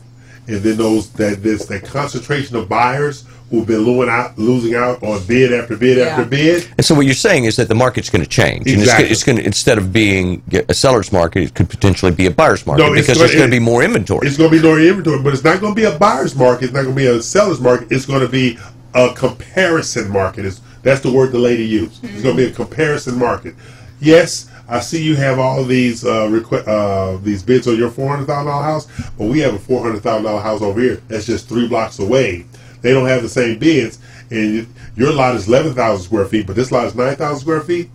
and 0.47 0.57
then 0.61 0.77
those 0.77 1.09
that 1.13 1.43
this 1.43 1.65
that 1.65 1.83
concentration 1.85 2.55
of 2.55 2.69
buyers 2.69 3.25
who've 3.49 3.65
been 3.67 3.79
losing 3.79 4.09
out 4.09 4.37
losing 4.37 4.75
out 4.75 5.01
on 5.03 5.23
bid 5.25 5.53
after 5.53 5.77
bid 5.77 5.99
after 5.99 6.25
bid 6.25 6.67
And 6.77 6.85
so 6.85 6.95
what 6.95 7.05
you're 7.05 7.13
saying 7.15 7.45
is 7.45 7.55
that 7.55 7.67
the 7.69 7.75
market's 7.75 8.09
going 8.09 8.23
to 8.23 8.29
change. 8.29 8.67
And 8.67 8.79
Exactly. 8.81 9.09
it's, 9.09 9.23
going 9.23 9.37
to, 9.37 9.45
instead 9.45 9.77
of 9.77 9.93
being 9.93 10.41
a 10.67 10.73
seller's 10.73 11.11
market, 11.13 11.43
it 11.43 11.53
could 11.53 11.69
potentially 11.69 12.11
be 12.11 12.25
a 12.25 12.31
buyer's 12.31 12.65
market 12.65 12.83
No, 12.83 12.93
it's 12.93 13.07
because 13.07 13.17
gonna- 13.17 13.27
there's 13.27 13.37
going 13.39 13.49
to 13.49 13.55
be 13.55 13.63
more 13.63 13.83
inventory. 13.83 14.27
It's 14.27 14.37
going 14.37 14.51
to 14.51 14.57
be 14.57 14.61
more 14.67 14.79
inventory, 14.79 15.21
but 15.23 15.33
it's 15.33 15.43
not 15.45 15.61
going 15.61 15.73
to 15.73 15.79
be 15.79 15.85
a 15.85 15.97
buyer's 15.97 16.35
market. 16.35 16.65
It's 16.65 16.73
not 16.73 16.83
going 16.83 16.95
to 16.95 17.01
be 17.01 17.07
a 17.07 17.21
seller's 17.21 17.61
market. 17.61 17.89
It's 17.91 18.05
going 18.05 18.19
to 18.21 18.27
be 18.27 18.57
a 18.93 19.13
comparison 19.13 20.09
market. 20.09 20.45
It's, 20.45 20.59
that's 20.83 20.99
the 21.01 21.11
word 21.11 21.31
the 21.31 21.39
lady 21.39 21.65
used. 21.65 22.03
It's 22.03 22.21
going 22.23 22.35
to 22.35 22.45
be 22.45 22.49
a 22.51 22.53
comparison 22.53 23.17
market. 23.17 23.55
Yes, 24.01 24.49
I 24.69 24.79
see 24.81 25.01
you 25.01 25.15
have 25.15 25.39
all 25.39 25.63
these 25.63 26.03
uh, 26.05 26.27
requ- 26.27 26.67
uh, 26.67 27.17
these 27.23 27.41
bids 27.43 27.67
on 27.67 27.77
your 27.77 27.89
four 27.89 28.09
hundred 28.09 28.25
thousand 28.27 28.47
dollar 28.47 28.63
house, 28.63 28.87
but 29.17 29.25
we 29.27 29.39
have 29.39 29.53
a 29.53 29.59
four 29.59 29.81
hundred 29.81 30.01
thousand 30.03 30.25
dollar 30.25 30.41
house 30.41 30.61
over 30.61 30.79
here 30.81 31.01
that's 31.07 31.25
just 31.25 31.47
three 31.47 31.67
blocks 31.67 31.99
away. 31.99 32.45
They 32.81 32.91
don't 32.91 33.07
have 33.07 33.21
the 33.21 33.29
same 33.29 33.59
bids, 33.59 33.99
and 34.29 34.67
your 34.95 35.13
lot 35.13 35.35
is 35.35 35.47
eleven 35.47 35.73
thousand 35.73 36.03
square 36.05 36.25
feet, 36.25 36.47
but 36.47 36.55
this 36.55 36.71
lot 36.71 36.85
is 36.85 36.95
nine 36.95 37.15
thousand 37.15 37.39
square 37.41 37.61
feet. 37.61 37.89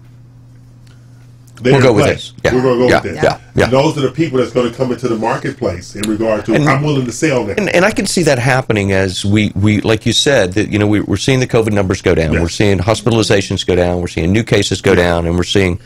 They're 1.60 1.75
We'll 1.75 1.83
go 1.83 1.92
with 1.92 2.07
this. 2.07 2.33
Yeah. 2.44 2.55
We're 2.57 2.62
going 2.62 2.78
to 2.81 2.84
go 2.86 2.89
Yeah. 2.89 2.94
with 3.02 3.12
this. 3.15 3.23
Yeah. 3.23 3.41
Yeah. 3.55 3.65
And 3.65 3.73
those 3.73 3.97
are 3.97 4.01
the 4.01 4.10
people 4.10 4.39
that's 4.39 4.51
going 4.52 4.68
to 4.68 4.76
come 4.76 4.91
into 4.91 5.07
the 5.07 5.17
marketplace 5.17 5.94
in 5.94 6.02
regard 6.10 6.44
to 6.47 6.55
And- 6.55 6.68
I'm 6.68 6.83
willing 6.83 7.05
to 7.07 7.12
sell 7.12 7.44
now. 7.44 7.55
And, 7.57 7.68
and 7.68 7.84
I 7.84 7.92
can 7.92 8.07
see 8.07 8.25
that 8.25 8.41
happening 8.41 8.91
as 8.91 9.25
we, 9.25 9.52
we 9.55 9.81
like 9.83 10.05
you 10.05 10.12
said, 10.12 10.55
that 10.55 10.70
you 10.70 10.78
know 10.81 10.89
we, 10.89 11.02
we're 11.02 11.17
seeing 11.18 11.39
the 11.39 11.47
COVID 11.47 11.73
numbers 11.73 12.02
go 12.02 12.17
down. 12.17 12.33
We're 12.33 12.49
seeing 12.49 12.78
hospitalizations 12.78 13.65
go 13.65 13.76
down. 13.76 14.01
We're 14.01 14.09
seeing 14.09 14.33
new 14.33 14.42
cases 14.42 14.81
go 14.81 14.97
down, 14.97 15.25
and 15.25 15.36
we're 15.36 15.44
seeing, 15.44 15.78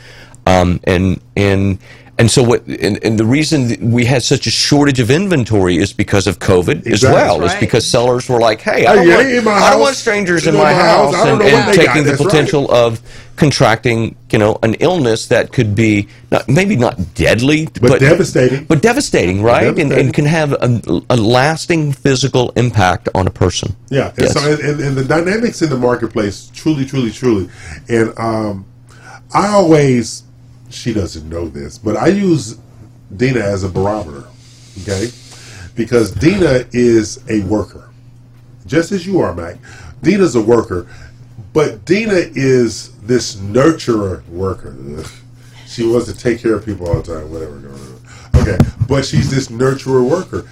um, 0.47 0.79
and 0.85 1.19
and 1.35 1.77
and 2.19 2.31
so 2.31 2.41
what? 2.41 2.65
And, 2.65 3.03
and 3.03 3.19
the 3.19 3.25
reason 3.25 3.91
we 3.91 4.03
had 4.05 4.23
such 4.23 4.47
a 4.47 4.49
shortage 4.49 4.99
of 4.99 5.11
inventory 5.11 5.77
is 5.77 5.93
because 5.93 6.25
of 6.25 6.39
COVID 6.39 6.87
as 6.87 7.03
well. 7.03 7.37
That's 7.39 7.53
It's 7.53 7.59
because 7.59 7.85
sellers 7.87 8.27
were 8.27 8.39
like, 8.39 8.59
"Hey, 8.61 8.87
I 8.87 8.95
don't, 8.95 9.05
you 9.05 9.13
want, 9.13 9.27
ain't 9.27 9.47
I 9.47 9.69
don't 9.71 9.81
want 9.81 9.95
strangers 9.95 10.45
You 10.45 10.51
in 10.51 10.57
my 10.57 10.63
my 10.63 10.73
house. 10.73 11.13
house," 11.15 11.27
and, 11.27 11.41
and 11.43 11.75
taking 11.75 12.03
the 12.05 12.11
That's 12.11 12.21
right. 12.21 12.29
potential 12.31 12.71
of 12.71 12.99
contracting, 13.35 14.15
you 14.31 14.39
know, 14.39 14.57
an 14.63 14.73
illness 14.79 15.27
that 15.27 15.51
could 15.53 15.75
be 15.75 16.07
not, 16.31 16.49
maybe 16.49 16.75
not 16.75 17.13
deadly, 17.13 17.67
but, 17.79 17.99
devastating. 17.99 18.65
but 18.65 18.81
devastating, 18.81 19.43
right? 19.43 19.67
And, 19.67 19.75
Devastating. 19.77 20.05
and 20.07 20.13
can 20.15 20.25
have 20.25 20.53
a, 20.53 21.01
a 21.11 21.17
lasting 21.17 21.91
physical 21.91 22.49
impact 22.55 23.09
on 23.13 23.27
a 23.27 23.29
person. 23.29 23.75
Yeah, 23.91 24.09
and 24.17 24.21
Yes. 24.21 24.33
so 24.33 24.39
and, 24.51 24.59
and, 24.59 24.79
and 24.81 24.97
the 24.97 25.05
dynamics 25.05 25.61
in 25.61 25.69
the 25.69 25.77
marketplace, 25.77 26.49
truly, 26.55 26.83
truly, 26.83 27.11
truly, 27.11 27.47
and 27.87 28.11
um, 28.17 28.65
I 29.35 29.49
always, 29.49 30.23
she 30.69 30.93
doesn't 30.93 31.27
know 31.27 31.47
this, 31.47 31.77
but 31.77 31.97
I 31.97 32.07
use 32.07 32.57
Dina 33.15 33.39
as 33.39 33.63
a 33.63 33.69
barometer, 33.69 34.27
okay, 34.81 35.09
because 35.75 36.11
Dina 36.11 36.65
is 36.71 37.23
a 37.29 37.41
worker, 37.43 37.89
just 38.65 38.91
as 38.91 39.05
you 39.05 39.19
are, 39.19 39.33
Mack. 39.33 39.57
Dina's 40.01 40.35
a 40.35 40.41
worker, 40.41 40.87
but 41.53 41.85
Dina 41.85 42.13
is 42.13 42.97
this 42.99 43.35
nurturer 43.35 44.27
worker. 44.27 44.75
She 45.67 45.85
wants 45.85 46.11
to 46.11 46.17
take 46.17 46.39
care 46.39 46.55
of 46.55 46.65
people 46.65 46.87
all 46.87 47.01
the 47.01 47.13
time, 47.13 47.29
whatever. 47.29 47.61
Okay, 48.37 48.57
but 48.87 49.05
she's 49.05 49.29
this 49.29 49.49
nurturer 49.49 50.01
worker 50.01 50.47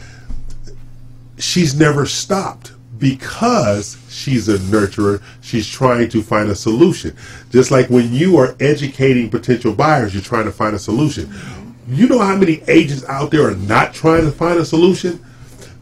she's 1.38 1.76
never 1.76 2.06
stopped 2.06 2.72
because 3.06 3.98
she's 4.10 4.50
a 4.50 4.58
nurturer. 4.58 5.22
She's 5.42 5.70
trying 5.70 6.10
to 6.10 6.24
find 6.24 6.50
a 6.50 6.56
solution. 6.56 7.16
Just 7.52 7.70
like 7.70 7.88
when 7.88 8.12
you 8.12 8.38
are 8.38 8.56
educating 8.60 9.30
potential 9.30 9.76
buyers, 9.76 10.16
you're 10.16 10.24
trying 10.24 10.46
to 10.46 10.52
find 10.52 10.76
a 10.76 10.80
solution. 10.80 11.32
You 11.88 12.08
know 12.08 12.18
how 12.18 12.36
many 12.36 12.64
agents 12.68 13.06
out 13.06 13.30
there 13.30 13.48
are 13.48 13.54
not 13.54 13.94
trying 13.94 14.24
to 14.24 14.32
find 14.32 14.58
a 14.58 14.66
solution? 14.66 15.24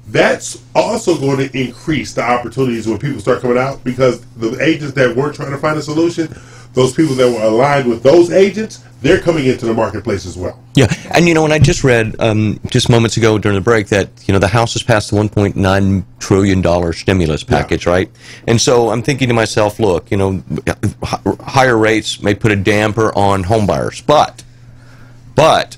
That's 0.10 0.62
also 0.76 1.18
going 1.18 1.38
to 1.38 1.58
increase 1.58 2.14
the 2.14 2.24
opportunities 2.24 2.88
when 2.88 3.00
people 3.00 3.22
start 3.22 3.42
coming 3.42 3.58
out 3.58 3.82
because 3.86 4.26
the 4.36 4.62
agents 4.62 4.94
that 4.96 5.16
weren't 5.16 5.34
trying 5.34 5.52
to 5.52 5.58
find 5.58 5.78
a 5.78 5.82
solution, 5.82 6.28
those 6.74 6.94
people 6.94 7.16
that 7.16 7.30
were 7.30 7.44
aligned 7.44 7.88
with 7.88 8.04
those 8.04 8.32
agents, 8.32 8.84
they're 9.02 9.20
coming 9.20 9.46
into 9.46 9.66
the 9.66 9.74
marketplace 9.74 10.26
as 10.26 10.38
well. 10.38 10.60
Yeah, 10.76 10.88
and 11.14 11.28
you 11.28 11.34
know, 11.34 11.44
and 11.44 11.54
I 11.54 11.60
just 11.60 11.84
read 11.84 12.16
um, 12.20 12.60
just 12.68 12.90
moments 12.90 13.18
ago 13.18 13.38
during 13.38 13.56
the 13.56 13.62
break 13.62 13.88
that 13.88 14.10
you 14.26 14.34
know 14.34 14.40
the 14.40 14.48
House 14.48 14.74
has 14.74 14.82
passed 14.82 15.12
the 15.12 15.18
1.9 15.18 16.04
trillion 16.20 16.62
dollar 16.62 16.94
stimulus 16.94 17.44
package, 17.44 17.86
right? 17.86 18.10
And 18.48 18.60
so 18.60 18.90
I'm 18.90 19.04
thinking 19.04 19.28
to 19.28 19.34
myself, 19.34 19.80
look, 19.80 20.10
you 20.10 20.18
know, 20.18 20.44
higher 21.42 21.78
rates 21.78 22.22
may 22.22 22.34
put 22.34 22.52
a 22.52 22.56
damper 22.56 23.16
on 23.16 23.44
home 23.44 23.68
buyers, 23.68 24.02
but, 24.02 24.44
but. 25.36 25.78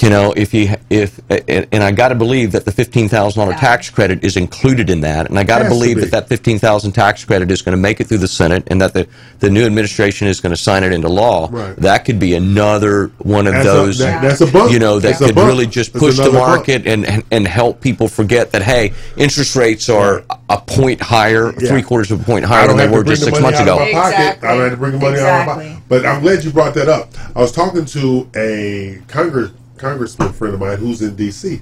You 0.00 0.10
know, 0.10 0.32
if 0.36 0.54
you 0.54 0.76
if 0.90 1.18
and 1.28 1.66
and 1.72 1.82
I 1.82 1.90
got 1.90 2.08
to 2.08 2.14
believe 2.14 2.52
that 2.52 2.64
the 2.64 2.70
fifteen 2.70 3.08
thousand 3.08 3.40
dollar 3.42 3.54
tax 3.56 3.90
credit 3.90 4.22
is 4.22 4.36
included 4.36 4.90
in 4.90 5.00
that, 5.00 5.28
and 5.28 5.36
I 5.36 5.42
got 5.42 5.58
to 5.60 5.68
believe 5.68 5.96
be. 5.96 6.02
that 6.02 6.10
that 6.12 6.28
fifteen 6.28 6.58
thousand 6.60 6.92
tax 6.92 7.24
credit 7.24 7.50
is 7.50 7.62
going 7.62 7.72
to 7.76 7.80
make 7.80 8.00
it 8.00 8.04
through 8.06 8.18
the 8.18 8.28
Senate, 8.28 8.62
and 8.68 8.80
that 8.80 8.92
the 8.94 9.08
the 9.40 9.50
new 9.50 9.66
administration 9.66 10.28
is 10.28 10.40
going 10.40 10.54
to 10.54 10.56
sign 10.56 10.84
it 10.84 10.92
into 10.92 11.08
law. 11.08 11.48
Right. 11.50 11.74
That 11.76 12.04
could 12.04 12.20
be 12.20 12.34
another 12.34 13.08
one 13.18 13.48
of 13.48 13.54
That's 13.54 13.66
a- 13.66 13.72
those. 13.72 13.98
that- 13.98 14.22
that's 14.22 14.40
a 14.40 14.46
bump. 14.46 14.70
You 14.72 14.78
know, 14.78 15.00
that 15.00 15.18
That's 15.18 15.32
could 15.32 15.36
really 15.36 15.66
just 15.66 15.92
push 15.92 16.16
the 16.16 16.22
another 16.24 16.38
bump. 16.38 16.48
market 16.66 16.86
and, 16.86 17.04
and 17.04 17.24
and 17.32 17.48
help 17.48 17.80
people 17.80 18.06
forget 18.06 18.52
that 18.52 18.62
hey, 18.62 18.92
interest 19.16 19.56
rates 19.56 19.88
are 19.88 20.22
a 20.48 20.60
point 20.60 21.00
higher, 21.00 21.52
Yeah. 21.58 21.70
three 21.70 21.82
quarters 21.82 22.12
of 22.12 22.20
a 22.20 22.24
point 22.24 22.44
higher 22.44 22.68
than 22.68 22.76
they 22.76 22.86
were 22.88 23.02
just 23.02 23.22
the 23.22 23.26
six 23.32 23.40
money 23.40 23.56
months 23.56 23.58
out 23.60 23.64
ago. 23.64 23.74
of 23.84 23.92
my 23.92 24.00
pocket. 24.00 24.44
I 24.44 24.52
don't 24.54 24.60
have 24.62 24.70
to 24.70 24.76
bring 24.76 24.92
the 24.92 24.98
money 24.98 25.18
out 25.18 25.40
of 25.40 25.46
my 25.46 25.52
Exactly. 25.54 25.68
pocket. 25.70 25.82
But 25.88 26.06
I'm 26.06 26.22
glad 26.22 26.44
you 26.44 26.50
brought 26.52 26.74
that 26.74 26.88
up. 26.88 27.12
I 27.34 27.40
was 27.40 27.50
talking 27.50 27.84
to 27.84 28.28
a 28.36 28.98
Congress 29.08 29.50
congressman 29.78 30.32
friend 30.32 30.54
of 30.54 30.60
mine 30.60 30.78
who's 30.78 31.02
in 31.02 31.16
D.C. 31.16 31.60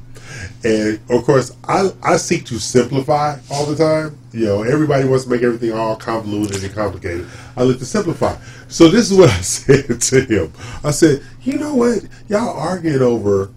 And 0.65 1.01
of 1.11 1.25
course, 1.25 1.57
I 1.69 1.91
I 2.03 2.17
seek 2.17 2.45
to 2.47 2.59
simplify 2.59 3.39
all 3.51 3.67
the 3.67 3.77
time. 3.77 4.19
You 4.33 4.47
know, 4.47 4.63
everybody 4.63 5.07
wants 5.07 5.25
to 5.25 5.31
make 5.31 5.43
everything 5.43 5.73
all 5.73 5.97
convoluted 5.97 6.63
and 6.65 6.75
complicated. 6.75 7.27
I 7.57 7.63
look 7.63 7.79
to 7.79 7.87
simplify. 7.87 8.37
So 8.69 8.89
this 8.89 9.11
is 9.11 9.17
what 9.17 9.31
I 9.39 9.41
said 9.41 10.01
to 10.01 10.21
him. 10.23 10.53
I 10.85 10.91
said, 10.91 11.23
you 11.43 11.59
know 11.59 11.75
what? 11.75 12.05
Y'all 12.29 12.59
arguing 12.59 13.03
over 13.03 13.51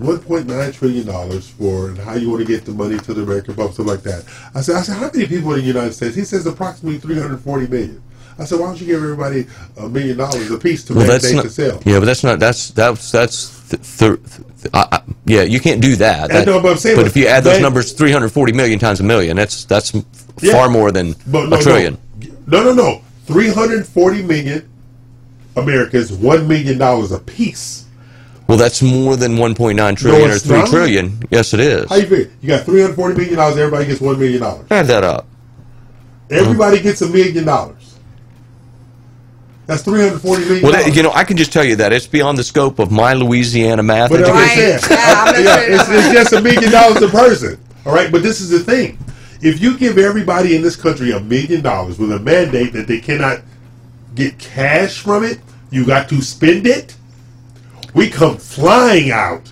1.9 0.00 0.74
trillion 0.74 1.06
dollars 1.06 1.50
for 1.50 1.88
and 1.88 1.98
how 1.98 2.14
you 2.14 2.30
want 2.30 2.40
to 2.40 2.46
get 2.46 2.64
the 2.64 2.72
money 2.72 2.98
to 2.98 3.14
the 3.14 3.22
American 3.22 3.54
public, 3.54 3.74
stuff 3.74 3.86
like 3.86 4.02
that. 4.02 4.24
I 4.54 4.62
said, 4.62 4.76
I 4.76 4.82
said, 4.82 4.96
how 4.96 5.10
many 5.12 5.26
people 5.26 5.52
in 5.52 5.60
the 5.60 5.66
United 5.66 5.92
States? 5.92 6.16
He 6.16 6.24
says 6.24 6.46
approximately 6.46 6.98
340 6.98 7.66
million. 7.68 8.02
I 8.38 8.44
said, 8.44 8.58
why 8.60 8.66
don't 8.66 8.80
you 8.80 8.86
give 8.86 9.02
everybody 9.02 9.46
a 9.76 9.88
million 9.88 10.16
dollars 10.16 10.50
a 10.50 10.58
piece 10.58 10.84
to 10.84 10.94
Well, 10.94 11.06
that's 11.06 11.24
mandate 11.32 11.44
not. 11.44 11.82
the? 11.84 11.90
Yeah, 11.90 11.98
but 11.98 12.06
that's 12.06 12.24
not. 12.24 12.38
That's 12.40 12.70
that's 12.70 13.10
that's. 13.12 13.68
Th- 13.70 13.82
th- 13.82 14.20
th- 14.60 14.70
I, 14.74 14.86
I, 14.92 15.02
yeah, 15.26 15.42
you 15.42 15.60
can't 15.60 15.80
do 15.80 15.96
that. 15.96 16.30
That- 16.30 16.46
know, 16.46 16.60
but 16.60 16.80
but 16.82 17.06
if 17.06 17.16
you 17.16 17.26
add 17.26 17.44
those 17.44 17.56
they- 17.56 17.62
numbers, 17.62 17.92
340 17.92 18.52
million 18.52 18.78
times 18.78 19.00
a 19.00 19.02
million, 19.02 19.36
that's 19.36 19.64
that's 19.64 19.92
Yeah. 20.40 20.52
far 20.52 20.68
more 20.68 20.90
than 20.92 21.14
But 21.26 21.48
no, 21.48 21.56
a 21.58 21.62
trillion. 21.62 21.98
No, 22.46 22.62
no, 22.64 22.72
no. 22.72 23.02
340 23.26 24.22
million 24.22 24.68
Americans, 25.56 26.10
$1 26.10 26.46
million 26.46 26.80
a 26.80 27.18
piece. 27.20 27.84
Well, 28.48 28.58
that's 28.58 28.82
more 28.82 29.16
than 29.16 29.36
1.9 29.36 29.96
trillion 29.96 30.30
or 30.30 30.34
it's 30.34 30.44
three 30.44 30.58
not. 30.58 30.68
trillion. 30.68 31.22
Yes, 31.30 31.54
it 31.54 31.60
is. 31.60 31.88
How 31.88 31.96
you 31.96 32.06
figure? 32.06 32.30
You 32.42 32.48
got 32.48 32.66
$340 32.66 33.16
million, 33.16 33.38
everybody 33.38 33.86
gets 33.86 34.00
$1 34.00 34.18
million. 34.18 34.42
Add 34.70 34.86
that 34.86 35.04
up. 35.04 35.26
Everybody 36.30 36.80
gets 36.80 37.00
a 37.02 37.08
million 37.08 37.44
dollars. 37.44 37.81
That's 39.66 39.82
$340 39.84 40.22
million. 40.40 40.62
Well, 40.62 40.72
that, 40.72 40.94
you 40.94 41.02
know, 41.02 41.12
I 41.12 41.24
can 41.24 41.36
just 41.36 41.52
tell 41.52 41.64
you 41.64 41.76
that 41.76 41.92
it's 41.92 42.06
beyond 42.06 42.36
the 42.36 42.42
scope 42.44 42.78
of 42.78 42.90
my 42.90 43.12
Louisiana 43.14 43.82
math 43.82 44.10
But 44.10 44.18
that's 44.18 44.30
what 44.30 44.38
I'm 44.38 44.58
education. 44.58 44.88
saying. 44.88 45.44
Yeah, 45.44 45.80
it's, 45.80 45.88
it's 45.88 46.12
just 46.12 46.32
a 46.32 46.40
million 46.42 46.70
dollars 46.72 47.00
a 47.02 47.08
person. 47.08 47.60
All 47.86 47.94
right, 47.94 48.10
but 48.10 48.22
this 48.22 48.40
is 48.40 48.50
the 48.50 48.58
thing: 48.60 48.98
if 49.40 49.60
you 49.60 49.76
give 49.78 49.98
everybody 49.98 50.56
in 50.56 50.62
this 50.62 50.76
country 50.76 51.12
a 51.12 51.20
million 51.20 51.62
dollars 51.62 51.98
with 51.98 52.12
a 52.12 52.18
mandate 52.18 52.72
that 52.72 52.86
they 52.86 53.00
cannot 53.00 53.40
get 54.14 54.38
cash 54.38 55.00
from 55.00 55.24
it, 55.24 55.40
you 55.70 55.84
got 55.86 56.08
to 56.10 56.20
spend 56.22 56.66
it. 56.66 56.96
We 57.94 58.08
come 58.10 58.36
flying 58.38 59.10
out 59.10 59.50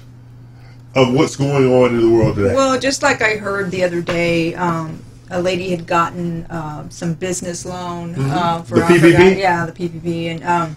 of 0.94 1.14
what's 1.14 1.36
going 1.36 1.72
on 1.72 1.90
in 1.94 2.00
the 2.00 2.10
world 2.10 2.36
today. 2.36 2.54
Well, 2.54 2.78
just 2.78 3.02
like 3.02 3.22
I 3.22 3.36
heard 3.36 3.70
the 3.70 3.84
other 3.84 4.00
day, 4.02 4.54
um, 4.54 5.02
a 5.30 5.40
lady 5.40 5.70
had 5.70 5.86
gotten 5.86 6.46
um, 6.50 6.90
some 6.90 7.14
business 7.14 7.64
loan 7.64 8.14
Mhm. 8.14 8.30
uh, 8.30 8.62
for 8.62 8.76
The 8.76 8.82
PPP? 8.82 9.38
yeah, 9.38 9.66
the 9.66 9.72
PPP, 9.72 10.26
and 10.32 10.44
um, 10.44 10.76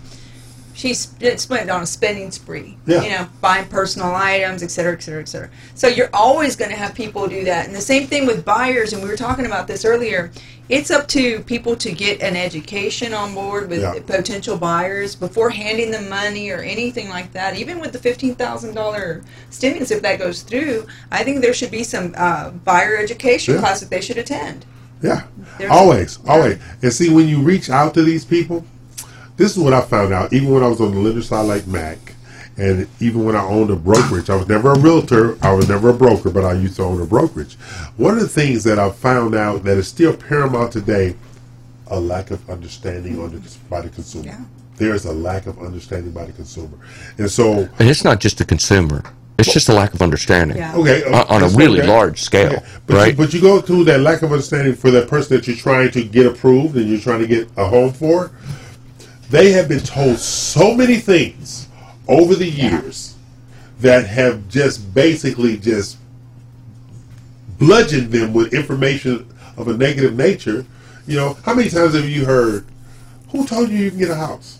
she 0.73 0.93
sp- 0.97 1.37
spent 1.37 1.69
on 1.69 1.81
a 1.83 1.85
spending 1.85 2.31
spree. 2.31 2.77
Yeah. 2.85 3.01
You 3.03 3.09
know, 3.11 3.27
buying 3.41 3.67
personal 3.67 4.13
items, 4.13 4.63
et 4.63 4.71
cetera, 4.71 4.93
et 4.93 5.03
cetera, 5.03 5.21
et 5.21 5.27
cetera. 5.29 5.49
So 5.75 5.87
you're 5.87 6.09
always 6.13 6.55
going 6.55 6.71
to 6.71 6.77
have 6.77 6.93
people 6.95 7.27
do 7.27 7.43
that, 7.45 7.67
and 7.67 7.75
the 7.75 7.81
same 7.81 8.07
thing 8.07 8.25
with 8.25 8.43
buyers. 8.43 8.93
And 8.93 9.01
we 9.03 9.09
were 9.09 9.15
talking 9.15 9.45
about 9.45 9.67
this 9.67 9.85
earlier. 9.85 10.31
It's 10.69 10.89
up 10.91 11.07
to 11.09 11.41
people 11.41 11.75
to 11.75 11.91
get 11.91 12.21
an 12.21 12.35
education 12.37 13.13
on 13.13 13.33
board 13.35 13.69
with 13.69 13.81
Yeah. 13.81 13.99
potential 14.05 14.57
buyers 14.57 15.13
before 15.13 15.49
handing 15.49 15.91
them 15.91 16.07
money 16.09 16.49
or 16.51 16.59
anything 16.59 17.09
like 17.09 17.33
that. 17.33 17.57
Even 17.57 17.79
with 17.79 17.91
the 17.91 17.99
fifteen 17.99 18.33
thousand 18.35 18.73
dollar 18.73 19.23
stimulus, 19.49 19.91
if 19.91 20.01
that 20.01 20.19
goes 20.19 20.41
through, 20.41 20.87
I 21.11 21.23
think 21.23 21.41
there 21.41 21.53
should 21.53 21.69
be 21.71 21.83
some 21.83 22.15
uh, 22.17 22.51
buyer 22.51 22.95
education 22.97 23.55
Yeah. 23.55 23.59
class 23.59 23.81
that 23.81 23.89
they 23.89 24.01
should 24.01 24.17
attend. 24.17 24.65
Yeah, 25.01 25.23
There's- 25.57 25.71
always, 25.75 26.17
always. 26.25 26.57
And 26.81 26.93
see, 26.93 27.09
when 27.09 27.27
you 27.27 27.41
reach 27.41 27.69
out 27.69 27.93
to 27.95 28.01
these 28.03 28.23
people, 28.23 28.65
this 29.37 29.51
is 29.51 29.57
what 29.57 29.73
I 29.73 29.81
found 29.81 30.13
out. 30.13 30.33
Even 30.33 30.51
when 30.51 30.63
I 30.63 30.67
was 30.67 30.81
on 30.81 30.93
the 30.93 30.99
lender 30.99 31.21
side, 31.21 31.43
like 31.43 31.67
Mack, 31.67 32.15
and 32.57 32.87
even 32.99 33.25
when 33.25 33.35
I 33.35 33.43
owned 33.43 33.71
a 33.71 33.75
brokerage, 33.75 34.29
I 34.29 34.35
was 34.35 34.47
never 34.47 34.73
a 34.73 34.79
realtor. 34.79 35.37
I 35.43 35.53
was 35.53 35.67
never 35.67 35.89
a 35.89 35.93
broker, 35.93 36.29
but 36.29 36.45
I 36.45 36.53
used 36.53 36.75
to 36.75 36.83
own 36.83 37.01
a 37.01 37.05
brokerage. 37.05 37.55
One 37.97 38.13
of 38.13 38.19
the 38.19 38.27
things 38.27 38.63
that 38.65 38.77
I 38.77 38.91
found 38.91 39.33
out 39.33 39.63
that 39.63 39.77
is 39.77 39.87
still 39.87 40.15
paramount 40.15 40.71
today, 40.71 41.15
a 41.87 41.99
lack 41.99 42.31
of 42.31 42.47
understanding 42.49 43.19
on 43.19 43.31
the, 43.31 43.57
by 43.69 43.81
the 43.81 43.89
consumer. 43.89 44.37
There's 44.77 45.05
a 45.05 45.13
lack 45.13 45.47
of 45.47 45.59
understanding 45.59 46.11
by 46.11 46.25
the 46.25 46.33
consumer, 46.33 46.77
and 47.17 47.29
so 47.29 47.69
And 47.79 47.89
it's 47.89 48.03
not 48.03 48.19
just 48.19 48.39
the 48.39 48.45
consumer; 48.45 49.03
it's 49.37 49.53
just 49.53 49.69
a 49.69 49.73
lack 49.73 49.93
of 49.93 50.01
understanding. 50.01 50.61
Okay, 50.61 51.03
on, 51.05 51.27
on 51.27 51.43
a 51.43 51.47
really 51.55 51.79
okay. 51.79 51.87
large 51.87 52.21
scale, 52.21 52.53
Okay. 52.53 52.65
But 52.87 52.95
right? 52.95 53.11
You, 53.11 53.17
but 53.17 53.33
you 53.33 53.41
go 53.41 53.61
through 53.61 53.83
that 53.85 53.99
lack 53.99 54.21
of 54.23 54.31
understanding 54.31 54.73
for 54.75 54.89
that 54.91 55.07
person 55.07 55.35
that 55.37 55.47
you're 55.47 55.55
trying 55.55 55.91
to 55.91 56.03
get 56.03 56.25
approved 56.25 56.75
and 56.75 56.87
you're 56.87 56.99
trying 56.99 57.19
to 57.21 57.27
get 57.27 57.49
a 57.57 57.65
home 57.65 57.93
for. 57.93 58.31
They 59.33 59.51
have 59.53 59.67
been 59.67 59.79
told 59.79 60.19
so 60.19 60.75
many 60.75 60.97
things 60.97 61.67
over 62.07 62.35
the 62.35 62.47
years 62.47 63.15
that 63.79 64.05
have 64.05 64.47
just 64.47 64.93
basically 64.93 65.57
just 65.57 65.97
bludgeoned 67.57 68.11
them 68.11 68.35
with 68.35 68.53
information 68.53 69.25
of 69.57 69.67
a 69.69 69.75
negative 69.75 70.15
nature. 70.15 70.67
You 71.07 71.15
know, 71.15 71.37
how 71.41 71.55
many 71.55 71.71
times 71.71 71.95
have 71.95 72.07
you 72.07 72.25
heard, 72.25 72.65
"Who 73.29 73.47
told 73.47 73.71
you 73.71 73.79
you 73.79 73.89
can 73.89 73.97
get 73.97 74.11
a 74.11 74.15
house?" 74.15 74.59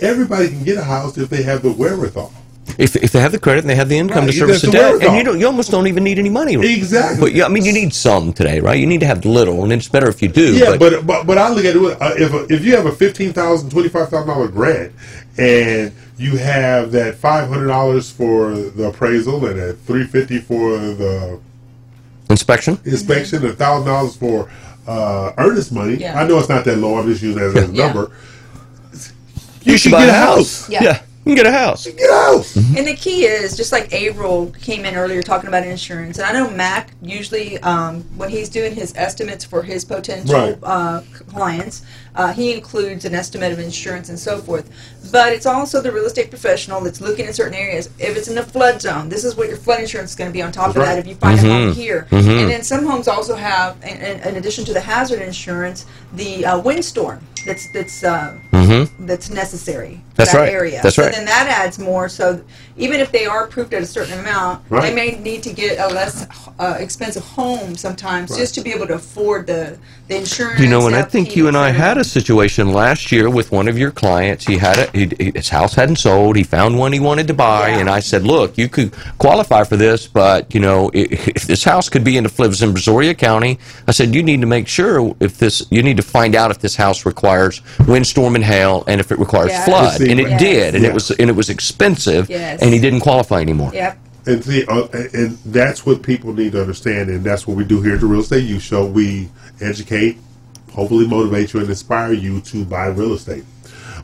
Everybody 0.00 0.48
can 0.48 0.64
get 0.64 0.78
a 0.78 0.84
house 0.84 1.18
if 1.18 1.28
they 1.28 1.42
have 1.42 1.60
the 1.60 1.72
wherewithal. 1.72 2.32
If, 2.80 2.96
if 2.96 3.12
they 3.12 3.20
have 3.20 3.32
the 3.32 3.38
credit 3.38 3.60
and 3.60 3.68
they 3.70 3.74
have 3.74 3.88
the 3.90 3.98
income 3.98 4.24
Right, 4.24 4.30
to 4.30 4.34
you 4.34 4.40
service 4.40 4.62
the 4.62 4.68
the 4.68 4.72
debt, 4.72 5.02
and 5.02 5.16
you 5.16 5.22
don't, 5.22 5.38
you 5.38 5.46
almost 5.46 5.70
don't 5.70 5.86
even 5.86 6.02
need 6.02 6.18
any 6.18 6.30
money. 6.30 6.54
Exactly. 6.54 7.20
But 7.20 7.34
yeah, 7.34 7.44
I 7.44 7.48
mean, 7.48 7.64
you 7.64 7.72
need 7.72 7.92
some 7.92 8.32
today, 8.32 8.58
right? 8.60 8.78
You 8.78 8.86
need 8.86 9.00
to 9.00 9.06
have 9.06 9.24
little, 9.24 9.62
and 9.64 9.72
it's 9.72 9.88
better 9.88 10.08
if 10.08 10.22
you 10.22 10.28
do. 10.28 10.56
Yeah, 10.56 10.76
but 10.78 11.06
but 11.06 11.26
but 11.26 11.36
I 11.38 11.50
look 11.50 11.64
at 11.66 11.76
it 11.76 12.02
uh, 12.02 12.14
if 12.16 12.50
if 12.50 12.64
you 12.64 12.74
have 12.76 12.86
a 12.86 12.92
fifteen 12.92 13.32
thousand, 13.34 13.70
twenty 13.70 13.88
five 13.90 14.08
thousand 14.08 14.28
dollar 14.28 14.48
grant, 14.48 14.92
and 15.36 15.92
you 16.16 16.36
have 16.38 16.90
that 16.92 17.16
five 17.16 17.48
hundred 17.48 17.66
dollars 17.68 18.10
for 18.10 18.52
the 18.54 18.84
appraisal 18.88 19.44
and 19.46 19.60
at 19.60 19.78
three 19.80 20.06
fifty 20.06 20.38
for 20.38 20.78
the 20.78 21.38
Inspection. 22.30 22.78
inspection, 22.84 23.44
a 23.44 23.52
thousand 23.52 23.88
dollars 23.88 24.16
for 24.16 24.48
uh, 24.86 25.32
earnest 25.36 25.72
money. 25.72 25.96
Yeah. 25.96 26.18
I 26.20 26.26
know 26.26 26.38
it's 26.38 26.48
not 26.48 26.64
that 26.64 26.78
low. 26.78 26.96
I'm 26.98 27.06
just 27.08 27.22
using 27.22 27.42
it 27.42 27.46
as 27.46 27.54
a 27.56 27.72
Yeah. 27.72 27.86
number. 27.92 28.12
You, 29.62 29.76
should 29.76 29.92
get 29.92 30.08
a 30.08 30.12
house. 30.12 30.68
Yeah. 30.70 30.82
Yeah. 30.82 31.02
You 31.26 31.36
can 31.36 31.44
get 31.44 31.46
a 31.46 31.56
house. 31.56 31.86
Get 31.86 32.10
a 32.10 32.12
house. 32.14 32.56
And 32.56 32.86
the 32.88 32.96
key 32.96 33.24
is 33.26 33.54
just 33.54 33.72
like 33.72 33.92
April 33.92 34.46
came 34.62 34.86
in 34.86 34.94
earlier 34.94 35.22
talking 35.22 35.48
about 35.48 35.64
insurance, 35.66 36.18
and 36.18 36.26
I 36.26 36.32
know 36.32 36.50
Mack 36.50 36.92
usually 37.02 37.58
um, 37.58 38.00
when 38.16 38.30
he's 38.30 38.48
doing 38.48 38.74
his 38.74 38.94
estimates 38.96 39.44
for 39.44 39.62
his 39.62 39.84
potential 39.84 40.34
Right. 40.34 40.58
uh, 40.62 41.02
clients, 41.28 41.82
uh, 42.16 42.32
he 42.32 42.54
includes 42.54 43.04
an 43.04 43.14
estimate 43.14 43.52
of 43.52 43.58
insurance 43.58 44.08
and 44.08 44.18
so 44.18 44.38
forth. 44.38 44.70
But 45.12 45.32
it's 45.34 45.44
also 45.46 45.82
the 45.82 45.92
real 45.92 46.06
estate 46.06 46.30
professional 46.30 46.80
that's 46.80 47.02
looking 47.02 47.26
at 47.26 47.34
certain 47.36 47.54
areas. 47.54 47.90
If 47.98 48.16
it's 48.16 48.28
in 48.28 48.38
a 48.38 48.42
flood 48.42 48.80
zone, 48.80 49.10
this 49.10 49.22
is 49.24 49.36
what 49.36 49.48
your 49.48 49.58
flood 49.58 49.80
insurance 49.80 50.10
is 50.10 50.16
going 50.16 50.30
to 50.30 50.34
be 50.34 50.42
on 50.42 50.52
top 50.52 50.68
That's 50.68 50.76
of 50.76 50.82
right. 50.82 50.94
that. 50.94 50.98
If 51.00 51.06
you 51.06 51.14
find 51.16 51.38
a 51.38 51.42
home 51.42 51.70
Mhm. 51.70 51.74
here, 51.74 52.06
Mhm. 52.10 52.40
and 52.42 52.50
then 52.50 52.62
some 52.62 52.86
homes 52.86 53.08
also 53.08 53.36
have, 53.36 53.76
in, 53.82 53.98
in, 53.98 54.20
in 54.20 54.36
addition 54.36 54.64
to 54.64 54.72
the 54.72 54.80
hazard 54.80 55.20
insurance, 55.20 55.84
the 56.14 56.46
uh, 56.46 56.58
windstorm 56.58 57.20
that's 57.44 57.68
that's 57.68 58.04
uh, 58.04 58.38
Mm-hmm. 58.52 59.06
that's 59.06 59.30
necessary 59.30 60.00
for 60.10 60.16
That's 60.16 60.32
that 60.32 60.38
right. 60.38 60.52
area. 60.52 60.80
That's 60.82 60.96
so 60.96 61.04
right. 61.04 61.12
then 61.12 61.24
that 61.24 61.48
adds 61.48 61.78
more. 61.78 62.08
So 62.10 62.44
even 62.76 63.00
if 63.00 63.10
they 63.10 63.24
are 63.24 63.44
approved 63.46 63.72
at 63.72 63.82
a 63.82 63.86
certain 63.86 64.18
amount, 64.20 64.68
they 64.68 64.94
may 64.94 65.18
need 65.18 65.42
to 65.44 65.52
get 65.52 65.78
a 65.78 65.92
less 65.92 66.26
uh, 66.58 66.76
expensive 66.78 67.22
home 67.24 67.74
sometimes 67.74 68.30
Right. 68.30 68.38
just 68.38 68.54
to 68.56 68.60
be 68.60 68.70
able 68.70 68.86
to 68.88 68.94
afford 68.94 69.46
the 69.46 69.78
the 70.08 70.16
insurance. 70.16 70.60
You 70.60 70.68
know, 70.68 70.86
and 70.86 70.94
I 70.94 71.02
think 71.02 71.34
you 71.36 71.48
and 71.48 71.56
I 71.56 71.70
had 71.70 71.96
a 71.96 72.04
situation 72.04 72.72
last 72.72 73.10
year 73.10 73.30
with 73.30 73.50
one 73.50 73.66
of 73.66 73.78
your 73.78 73.90
clients. 73.90 74.44
He 74.46 74.58
had 74.58 74.78
a 74.78 74.90
he, 74.92 75.32
his 75.34 75.48
house 75.48 75.74
hadn't 75.74 75.96
sold. 75.96 76.36
He 76.36 76.42
found 76.44 76.78
one 76.78 76.92
he 76.92 77.00
wanted 77.00 77.26
to 77.28 77.34
buy, 77.34 77.70
and 77.70 77.88
I 77.88 78.00
said, 78.00 78.24
"Look, 78.24 78.58
you 78.58 78.68
could 78.68 78.92
qualify 79.18 79.64
for 79.64 79.76
this, 79.78 80.06
but 80.06 80.52
you 80.54 80.60
know, 80.60 80.90
if, 80.92 81.28
if 81.28 81.42
this 81.44 81.64
house 81.64 81.88
could 81.88 82.04
be 82.04 82.18
in 82.18 82.24
the 82.24 82.34
lives 82.42 82.62
in 82.62 82.74
Brazoria 82.74 83.16
County, 83.16 83.58
I 83.88 83.92
said 83.92 84.14
you 84.14 84.22
need 84.22 84.42
to 84.42 84.46
make 84.46 84.68
sure 84.68 85.16
if 85.18 85.38
this 85.38 85.66
you 85.70 85.82
need 85.82 85.96
to 85.96 86.02
find 86.02 86.34
out 86.34 86.50
if 86.50 86.58
this 86.58 86.76
house 86.76 87.06
requires 87.06 87.29
windstorm 87.86 88.34
and 88.34 88.44
hail, 88.44 88.84
and 88.86 89.00
if 89.00 89.10
it 89.12 89.18
requires 89.18 89.50
Yes. 89.50 89.64
flood, 89.66 90.00
and 90.00 90.20
it 90.20 90.28
Yes. 90.30 90.40
did, 90.40 90.74
and 90.74 90.84
Yeah. 90.84 90.90
it 90.90 90.94
was 90.94 91.10
and 91.10 91.28
it 91.30 91.36
was 91.36 91.48
expensive, 91.48 92.28
Yes. 92.28 92.60
and 92.60 92.72
he 92.72 92.78
didn't 92.78 93.00
qualify 93.00 93.40
anymore. 93.40 93.70
Yep. 93.74 93.98
And 94.26 94.44
see, 94.44 94.64
uh, 94.66 94.86
and 95.14 95.38
that's 95.46 95.86
what 95.86 96.02
people 96.02 96.32
need 96.34 96.52
to 96.52 96.60
understand, 96.60 97.08
and 97.08 97.24
that's 97.24 97.46
what 97.46 97.56
we 97.56 97.64
do 97.64 97.80
here 97.80 97.94
at 97.94 98.00
the 98.00 98.06
Real 98.06 98.20
Estate 98.20 98.44
U 98.44 98.60
Show. 98.60 98.84
We 98.86 99.28
educate, 99.60 100.18
hopefully 100.72 101.06
motivate 101.06 101.52
you, 101.54 101.60
and 101.60 101.68
inspire 101.68 102.12
you 102.12 102.40
to 102.42 102.64
buy 102.64 102.86
real 102.88 103.14
estate. 103.14 103.44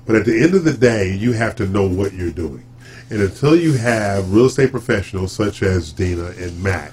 But 0.06 0.16
at 0.16 0.24
the 0.24 0.40
end 0.42 0.54
of 0.54 0.64
the 0.64 0.72
day, 0.72 1.12
you 1.14 1.32
have 1.32 1.54
to 1.56 1.66
know 1.66 1.86
what 1.86 2.14
you're 2.14 2.30
doing. 2.30 2.62
And 3.10 3.20
until 3.20 3.54
you 3.54 3.74
have 3.74 4.32
real 4.32 4.46
estate 4.46 4.70
professionals 4.72 5.32
such 5.32 5.62
as 5.62 5.92
Dina 5.92 6.32
and 6.40 6.62
Mack, 6.62 6.92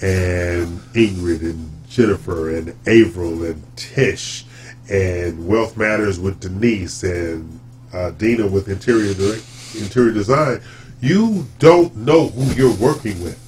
and 0.00 0.80
Ingrid 0.94 1.42
and 1.42 1.70
Jennifer 1.88 2.54
and 2.54 2.74
Averill 2.86 3.44
and 3.44 3.62
Tish, 3.76 4.44
and 4.88 5.46
Wealth 5.46 5.76
Matters 5.76 6.18
with 6.18 6.40
Denise 6.40 7.02
and 7.02 7.60
uh, 7.92 8.10
Dina 8.12 8.46
with 8.46 8.68
Interior 8.68 9.14
Direct, 9.14 9.44
Interior 9.76 10.12
Design, 10.12 10.60
you 11.00 11.46
don't 11.58 11.94
know 11.96 12.28
who 12.28 12.52
you're 12.54 12.74
working 12.76 13.22
with. 13.22 13.38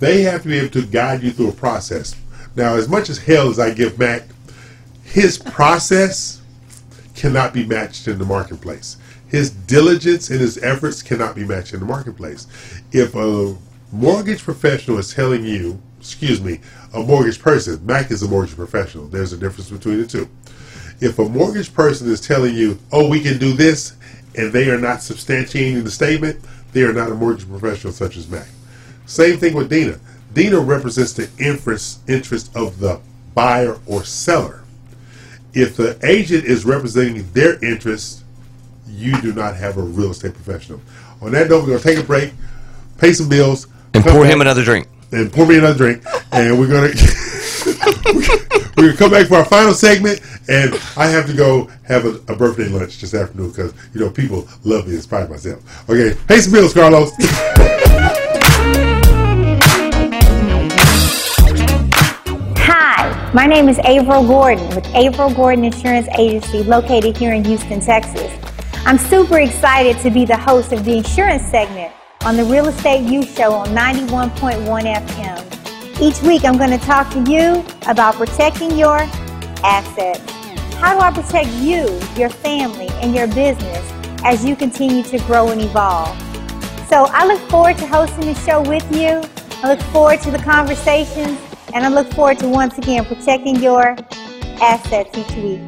They 0.00 0.22
have 0.22 0.42
to 0.42 0.48
be 0.48 0.58
able 0.58 0.70
to 0.70 0.86
guide 0.86 1.22
you 1.22 1.30
through 1.30 1.50
a 1.50 1.52
process. 1.52 2.16
Now, 2.56 2.74
as 2.74 2.88
much 2.88 3.08
as 3.08 3.18
hell 3.18 3.48
as 3.48 3.58
I 3.58 3.72
give 3.72 3.98
Mack, 3.98 4.22
his 5.04 5.38
process 5.38 6.42
cannot 7.14 7.52
be 7.52 7.64
matched 7.64 8.08
in 8.08 8.18
the 8.18 8.24
marketplace. 8.24 8.96
His 9.28 9.50
diligence 9.50 10.30
and 10.30 10.40
his 10.40 10.58
efforts 10.58 11.02
cannot 11.02 11.34
be 11.34 11.44
matched 11.44 11.74
in 11.74 11.80
the 11.80 11.86
marketplace. 11.86 12.46
If 12.92 13.14
a 13.14 13.56
mortgage 13.92 14.42
professional 14.42 14.98
is 14.98 15.14
telling 15.14 15.44
you, 15.44 15.80
excuse 16.04 16.38
me, 16.42 16.60
a 16.92 17.00
mortgage 17.02 17.40
person, 17.40 17.84
Mack 17.86 18.10
is 18.10 18.22
a 18.22 18.28
mortgage 18.28 18.54
professional. 18.54 19.06
There's 19.06 19.32
a 19.32 19.38
difference 19.38 19.70
between 19.70 20.02
the 20.02 20.06
two. 20.06 20.28
If 21.00 21.18
a 21.18 21.26
mortgage 21.26 21.72
person 21.72 22.10
is 22.10 22.20
telling 22.20 22.54
you, 22.54 22.78
oh, 22.92 23.08
we 23.08 23.20
can 23.20 23.38
do 23.38 23.54
this, 23.54 23.94
and 24.36 24.52
they 24.52 24.68
are 24.68 24.78
not 24.78 24.98
substantiating 24.98 25.82
the 25.82 25.90
statement, 25.90 26.38
they 26.74 26.82
are 26.82 26.92
not 26.92 27.10
a 27.10 27.14
mortgage 27.14 27.48
professional 27.48 27.92
such 27.92 28.18
as 28.18 28.28
Mack. 28.28 28.46
Same 29.06 29.38
thing 29.38 29.54
with 29.54 29.70
Dina. 29.70 29.98
Dina 30.34 30.60
represents 30.60 31.14
the 31.14 31.30
interest, 31.38 32.00
interest 32.08 32.54
of 32.54 32.80
the 32.80 33.00
buyer 33.34 33.78
or 33.86 34.04
seller. 34.04 34.62
If 35.54 35.76
the 35.76 35.98
agent 36.06 36.44
is 36.44 36.66
representing 36.66 37.30
their 37.32 37.64
interest, 37.64 38.24
you 38.88 39.18
do 39.22 39.32
not 39.32 39.56
have 39.56 39.78
a 39.78 39.82
real 39.82 40.10
estate 40.10 40.34
professional. 40.34 40.80
On 41.22 41.32
that 41.32 41.48
note, 41.48 41.60
we're 41.62 41.68
going 41.68 41.78
to 41.78 41.84
take 41.84 41.98
a 41.98 42.02
break, 42.02 42.32
pay 42.98 43.12
some 43.14 43.28
bills, 43.28 43.68
And 43.94 44.04
pour 44.04 44.22
back- 44.24 44.32
him 44.32 44.40
another 44.42 44.62
drink. 44.64 44.88
And 45.12 45.32
pour 45.32 45.46
me 45.46 45.58
another 45.58 45.76
drink, 45.76 46.04
and 46.32 46.58
we're 46.58 46.68
gonna 46.68 46.92
we're 48.76 48.88
gonna 48.88 48.96
come 48.96 49.10
back 49.10 49.28
for 49.28 49.36
our 49.36 49.44
final 49.44 49.74
segment, 49.74 50.20
and 50.48 50.74
I 50.96 51.06
have 51.06 51.26
to 51.26 51.34
go 51.34 51.70
have 51.84 52.04
a, 52.04 52.14
a 52.32 52.36
birthday 52.36 52.68
lunch 52.68 53.00
this 53.00 53.14
afternoon 53.14 53.50
because 53.50 53.72
you 53.92 54.00
know 54.00 54.10
people 54.10 54.48
love 54.64 54.86
me 54.86 54.94
in 54.94 55.02
spite 55.02 55.24
of 55.24 55.30
myself. 55.30 55.88
Okay, 55.88 56.18
pay 56.26 56.40
some 56.40 56.52
bills, 56.52 56.74
Carlos. 56.74 57.12
Hi, 62.58 63.32
my 63.34 63.46
name 63.46 63.68
is 63.68 63.78
Averill 63.80 64.26
Gordon 64.26 64.66
with 64.68 64.86
Averill 64.94 65.34
Gordon 65.34 65.64
Insurance 65.64 66.08
Agency 66.18 66.62
located 66.62 67.16
here 67.16 67.34
in 67.34 67.44
Houston, 67.44 67.80
Texas. 67.80 68.32
I'm 68.86 68.98
super 68.98 69.38
excited 69.38 69.98
to 70.00 70.10
be 70.10 70.26
the 70.26 70.36
host 70.36 70.72
of 70.72 70.84
the 70.84 70.98
insurance 70.98 71.42
segment 71.50 71.83
on 72.24 72.38
the 72.38 72.44
Real 72.44 72.66
Estate 72.68 73.02
U 73.02 73.22
Show 73.22 73.52
on 73.52 73.68
91.1 73.68 74.64
FM. 74.64 76.00
Each 76.00 76.22
week 76.22 76.44
I'm 76.44 76.56
going 76.56 76.70
to 76.70 76.78
talk 76.78 77.10
to 77.10 77.30
you 77.30 77.62
about 77.86 78.14
protecting 78.14 78.78
your 78.78 78.96
assets. 79.62 80.20
How 80.76 80.94
do 80.94 81.00
I 81.00 81.12
protect 81.12 81.50
you, 81.56 82.00
your 82.16 82.30
family, 82.30 82.88
and 83.02 83.14
your 83.14 83.26
business 83.26 83.92
as 84.24 84.42
you 84.42 84.56
continue 84.56 85.02
to 85.04 85.18
grow 85.18 85.50
and 85.50 85.60
evolve? 85.60 86.16
So 86.88 87.04
I 87.10 87.26
look 87.26 87.40
forward 87.50 87.76
to 87.78 87.86
hosting 87.86 88.24
the 88.24 88.34
show 88.36 88.62
with 88.62 88.90
you. 88.90 89.22
I 89.62 89.68
look 89.68 89.82
forward 89.92 90.20
to 90.22 90.30
the 90.30 90.38
conversations, 90.38 91.38
and 91.74 91.84
I 91.84 91.88
look 91.88 92.10
forward 92.14 92.38
to 92.38 92.48
once 92.48 92.78
again 92.78 93.04
protecting 93.04 93.56
your 93.56 93.96
assets 94.62 95.16
each 95.18 95.36
week. 95.36 95.60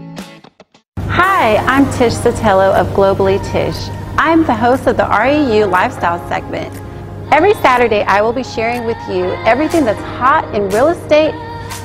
Hi, 1.01 1.57
I'm 1.57 1.85
Tish 1.93 2.15
Sotelo 2.15 2.75
of 2.75 2.87
Globally 2.89 3.45
Tish. 3.53 4.06
I'm 4.19 4.47
the 4.47 4.57
host 4.57 4.87
of 4.87 4.97
the 4.97 5.03
REU 5.03 5.71
Lifestyle 5.71 6.27
segment. 6.27 6.75
Every 7.31 7.53
Saturday, 7.55 8.01
I 8.03 8.23
will 8.23 8.33
be 8.33 8.43
sharing 8.43 8.87
with 8.87 8.97
you 9.11 9.25
everything 9.45 9.85
that's 9.85 10.01
hot 10.01 10.55
in 10.55 10.71
real 10.71 10.89
estate, 10.89 11.35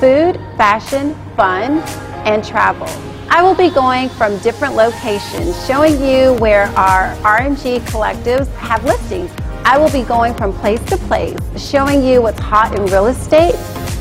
food, 0.00 0.36
fashion, 0.56 1.14
fun, 1.36 1.80
and 2.24 2.42
travel. 2.42 2.88
I 3.28 3.42
will 3.42 3.54
be 3.54 3.68
going 3.68 4.08
from 4.08 4.38
different 4.38 4.76
locations, 4.76 5.66
showing 5.66 5.92
you 6.00 6.32
where 6.40 6.68
our 6.68 7.14
RMG 7.16 7.80
collectives 7.80 8.48
have 8.54 8.82
listings. 8.82 9.30
I 9.66 9.76
will 9.76 9.90
be 9.90 10.02
going 10.02 10.32
from 10.32 10.54
place 10.54 10.82
to 10.84 10.96
place, 10.96 11.38
showing 11.58 12.02
you 12.02 12.22
what's 12.22 12.40
hot 12.40 12.74
in 12.74 12.86
real 12.86 13.08
estate, 13.08 13.56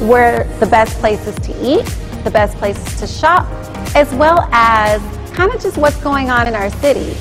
where 0.08 0.46
the 0.62 0.68
best 0.68 0.98
places 1.00 1.36
to 1.36 1.52
eat, 1.62 1.86
the 2.24 2.32
best 2.32 2.56
places 2.58 2.98
to 3.02 3.08
shop, 3.08 3.46
as 3.94 4.10
well 4.14 4.48
as 4.54 5.02
kind 5.36 5.52
of 5.52 5.62
just 5.62 5.78
what's 5.78 5.98
going 5.98 6.30
on 6.30 6.48
in 6.48 6.56
our 6.56 6.70
city. 6.80 7.14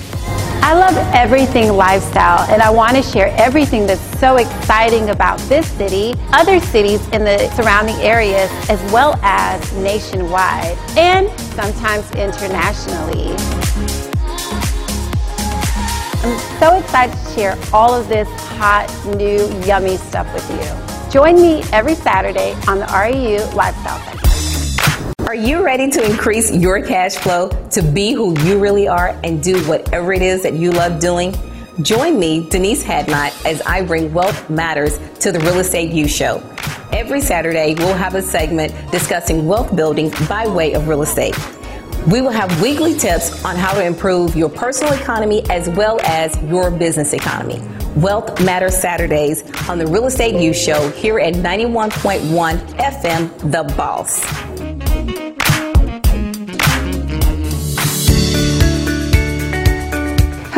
I 0.63 0.75
love 0.75 0.97
everything 1.15 1.73
lifestyle, 1.73 2.49
and 2.51 2.63
I 2.63 2.71
want 2.71 2.97
to 2.97 3.03
share 3.03 3.35
everything 3.39 3.87
that's 3.87 4.21
so 4.21 4.37
exciting 4.37 5.11
about 5.11 5.39
this 5.41 5.67
city, 5.73 6.15
other 6.33 6.61
cities 6.61 7.01
in 7.09 7.25
the 7.25 7.49
surrounding 7.57 7.97
areas, 7.97 8.51
as 8.69 8.81
well 8.93 9.19
as 9.23 9.73
nationwide 9.77 10.77
and 10.97 11.29
sometimes 11.55 12.11
internationally. 12.13 13.35
I'm 16.23 16.39
so 16.61 16.79
excited 16.79 17.17
to 17.17 17.31
share 17.35 17.59
all 17.73 17.95
of 17.95 18.09
this 18.09 18.29
hot, 18.59 18.87
new, 19.17 19.49
yummy 19.65 19.97
stuff 19.97 20.33
with 20.35 20.49
you. 20.51 21.11
Join 21.11 21.37
me 21.37 21.63
every 21.73 21.95
Saturday 21.95 22.53
on 22.69 22.79
the 22.79 22.87
REU 22.87 23.55
Lifestyle 23.55 23.99
segment. 24.01 24.20
Are 25.31 25.35
you 25.37 25.65
ready 25.65 25.89
to 25.89 26.05
increase 26.05 26.51
your 26.51 26.85
cash 26.85 27.15
flow 27.15 27.51
to 27.71 27.83
be 27.83 28.13
who 28.13 28.37
you 28.41 28.59
really 28.59 28.89
are 28.89 29.11
and 29.23 29.41
do 29.41 29.63
whatever 29.69 30.13
it 30.13 30.23
is 30.23 30.43
that 30.43 30.55
you 30.55 30.73
love 30.73 30.99
doing? 30.99 31.33
Join 31.83 32.19
me, 32.19 32.49
Denise 32.49 32.83
Hadnot, 32.83 33.47
as 33.47 33.63
I 33.63 33.83
bring 33.83 34.13
Wealth 34.13 34.51
Matters 34.51 34.99
to 35.21 35.31
the 35.31 35.39
Real 35.39 35.61
Estate 35.61 35.93
U 35.93 36.09
Show. 36.09 36.43
Every 36.93 37.21
Saturday, 37.21 37.77
we'll 37.77 37.95
have 37.95 38.17
a 38.17 38.23
segment 38.23 38.75
discussing 38.91 39.47
wealth 39.47 39.77
building 39.77 40.11
by 40.29 40.49
way 40.49 40.73
of 40.73 40.89
real 40.89 41.03
estate. 41.03 41.39
We 42.11 42.23
will 42.23 42.31
have 42.31 42.61
weekly 42.61 42.99
tips 42.99 43.45
on 43.45 43.55
how 43.55 43.73
to 43.75 43.87
improve 43.87 44.35
your 44.35 44.49
personal 44.49 44.95
economy 44.95 45.49
as 45.49 45.69
well 45.69 46.01
as 46.01 46.37
your 46.43 46.73
business 46.73 47.13
economy. 47.13 47.63
Wealth 47.95 48.45
Matters 48.45 48.77
Saturdays 48.77 49.45
on 49.69 49.79
the 49.79 49.87
Real 49.87 50.07
Estate 50.07 50.43
U 50.43 50.53
Show 50.53 50.91
here 50.91 51.21
at 51.21 51.35
91.1 51.35 52.59
FM, 52.79 53.53
The 53.53 53.63
Boss. 53.77 54.50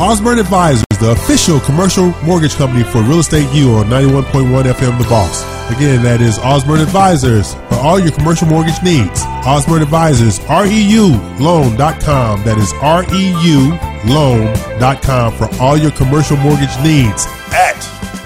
Osborne 0.00 0.38
Advisors, 0.38 0.86
the 0.98 1.10
official 1.10 1.60
commercial 1.60 2.14
mortgage 2.24 2.54
company 2.54 2.84
for 2.84 3.02
Real 3.02 3.18
Estate 3.18 3.52
U 3.54 3.72
on 3.72 3.88
91.1 3.88 4.64
FM 4.64 4.96
The 4.96 5.04
Boss. 5.10 5.44
Again, 5.70 6.02
that 6.04 6.22
is 6.22 6.38
Osborne 6.38 6.80
Advisors 6.80 7.52
for 7.68 7.74
all 7.74 7.98
your 7.98 8.12
commercial 8.12 8.48
mortgage 8.48 8.82
needs. 8.82 9.20
Osborne 9.44 9.82
Advisors, 9.82 10.38
REULoan.com. 10.40 12.44
That 12.44 12.56
is 12.56 12.72
REULoan.com 12.72 15.32
for 15.34 15.50
all 15.60 15.76
your 15.76 15.90
commercial 15.90 16.38
mortgage 16.38 16.78
needs 16.82 17.26
at 17.52 17.76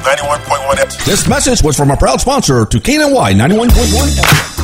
91.1 0.06 0.59
FM. 0.76 1.04
This 1.04 1.28
message 1.28 1.62
was 1.62 1.76
from 1.76 1.90
a 1.90 1.96
proud 1.96 2.20
sponsor 2.20 2.64
to 2.66 2.78
KNLY 2.78 3.32
91.1 3.34 3.68
FM. 3.70 4.60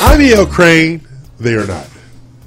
I'm 0.00 0.20
E.L. 0.20 0.46
Craine. 0.46 1.00
They 1.38 1.54
are 1.54 1.66
not. 1.66 1.86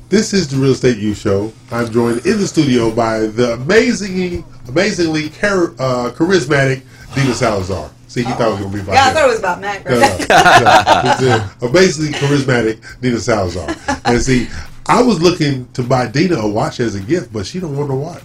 This 0.10 0.34
is 0.34 0.48
the 0.48 0.58
Real 0.58 0.72
Estate 0.72 0.98
U 0.98 1.14
Show. 1.14 1.54
I'm 1.72 1.92
joined 1.92 2.26
in 2.26 2.40
the 2.40 2.48
studio 2.48 2.90
by 2.92 3.20
the 3.20 3.54
amazingly, 3.54 4.44
amazingly 4.68 5.30
char- 5.30 5.74
uh, 5.78 6.12
charismatic 6.16 6.82
Dina 7.14 7.34
Salazar. 7.34 7.92
See, 8.08 8.24
he 8.24 8.32
thought 8.32 8.48
it 8.48 8.52
was 8.52 8.60
going 8.62 8.72
to 8.72 8.78
be 8.78 8.84
about 8.84 8.94
Yeah, 8.94 9.06
I 9.06 9.14
thought 9.14 9.26
it 9.26 9.30
was 9.30 9.40
about 9.40 9.62
Mack. 9.62 9.86
No, 9.86 9.92
no, 9.92 10.00
no. 10.00 10.08
It's 10.10 11.22
a 11.22 11.66
amazingly 11.68 12.12
charismatic 12.14 13.02
Dina 13.02 13.20
Salazar. 13.20 13.76
And 14.06 14.20
see, 14.20 14.48
I 14.90 15.02
was 15.02 15.22
looking 15.22 15.68
to 15.74 15.84
buy 15.84 16.08
Dina 16.08 16.36
a 16.38 16.48
watch 16.50 16.80
as 16.80 16.96
a 16.96 17.00
gift, 17.00 17.32
but 17.32 17.46
she 17.46 17.60
don't 17.60 17.78
want 17.78 17.92
a 17.92 17.96
watch. 17.96 18.24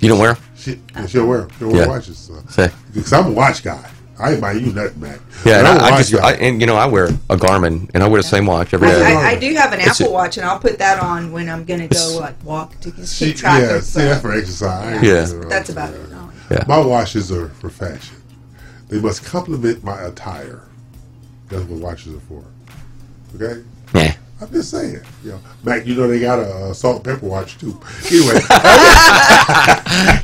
You 0.00 0.08
don't 0.10 0.18
wear? 0.18 0.30
'em? 0.32 0.36
She, 0.56 0.80
she'll 1.08 1.26
wear, 1.26 1.48
she'll 1.58 1.68
wear 1.72 1.82
Yeah. 1.82 1.88
watches. 1.88 2.18
So. 2.18 2.34
Say. 2.48 2.70
Because 2.92 3.12
I'm 3.12 3.26
a 3.26 3.30
watch 3.30 3.62
guy. 3.64 3.90
I 4.20 4.32
ain't 4.32 4.40
buying 4.40 4.64
you 4.66 4.72
nothing, 4.72 5.00
Mack. 5.00 5.20
Yeah, 5.44 5.58
and 5.60 5.66
I'm 5.68 5.76
a 5.76 5.80
I, 5.80 5.86
I 5.86 5.90
watch 5.92 6.08
just. 6.08 6.22
I, 6.22 6.32
and 6.34 6.60
you 6.60 6.66
know, 6.66 6.74
I 6.76 6.86
wear 6.86 7.06
a 7.06 7.36
Garmin, 7.36 7.88
and 7.94 8.02
I 8.02 8.08
wear 8.08 8.20
the 8.20 8.26
same 8.28 8.46
watch 8.46 8.74
every 8.74 8.88
day. 8.88 9.00
I, 9.14 9.30
I 9.30 9.38
do 9.38 9.54
have 9.54 9.72
an 9.72 9.80
It's 9.80 10.00
a- 10.00 10.04
Apple 10.04 10.12
Watch, 10.14 10.36
and 10.38 10.44
I'll 10.46 10.58
put 10.58 10.78
that 10.78 11.00
on 11.00 11.30
when 11.32 11.48
I'm 11.48 11.64
going 11.64 11.80
to 11.80 11.86
go 11.88 12.18
like 12.20 12.34
walk 12.44 12.78
to 12.80 13.06
She- 13.06 13.26
keep 13.26 13.36
track 13.36 13.62
yeah, 13.62 13.76
of. 13.76 13.84
see, 13.84 14.00
that's 14.02 14.20
for 14.20 14.32
exercise. 14.32 15.02
Yeah. 15.02 15.24
That's 15.48 15.70
about 15.70 15.94
it. 15.94 16.00
Yeah. 16.50 16.64
My 16.66 16.78
watches 16.78 17.30
are 17.30 17.48
for 17.50 17.70
fashion. 17.70 18.16
They 18.88 18.98
must 19.00 19.24
complement 19.24 19.84
my 19.84 20.00
attire. 20.02 20.62
That's 21.48 21.62
what 21.64 21.78
watches 21.80 22.14
are 22.14 22.20
for. 22.20 22.42
Okay? 23.36 23.62
Yeah. 23.94 24.14
I'm 24.40 24.50
just 24.52 24.70
saying. 24.70 25.00
You 25.24 25.32
know, 25.32 25.40
Mack, 25.64 25.84
you 25.86 25.94
know 25.96 26.06
they 26.06 26.20
got 26.20 26.38
a, 26.38 26.42
uh 26.42 26.72
salt 26.74 26.96
and 26.96 27.04
pepper 27.04 27.26
watch 27.26 27.58
too. 27.58 27.78
Anyway, 28.06 28.40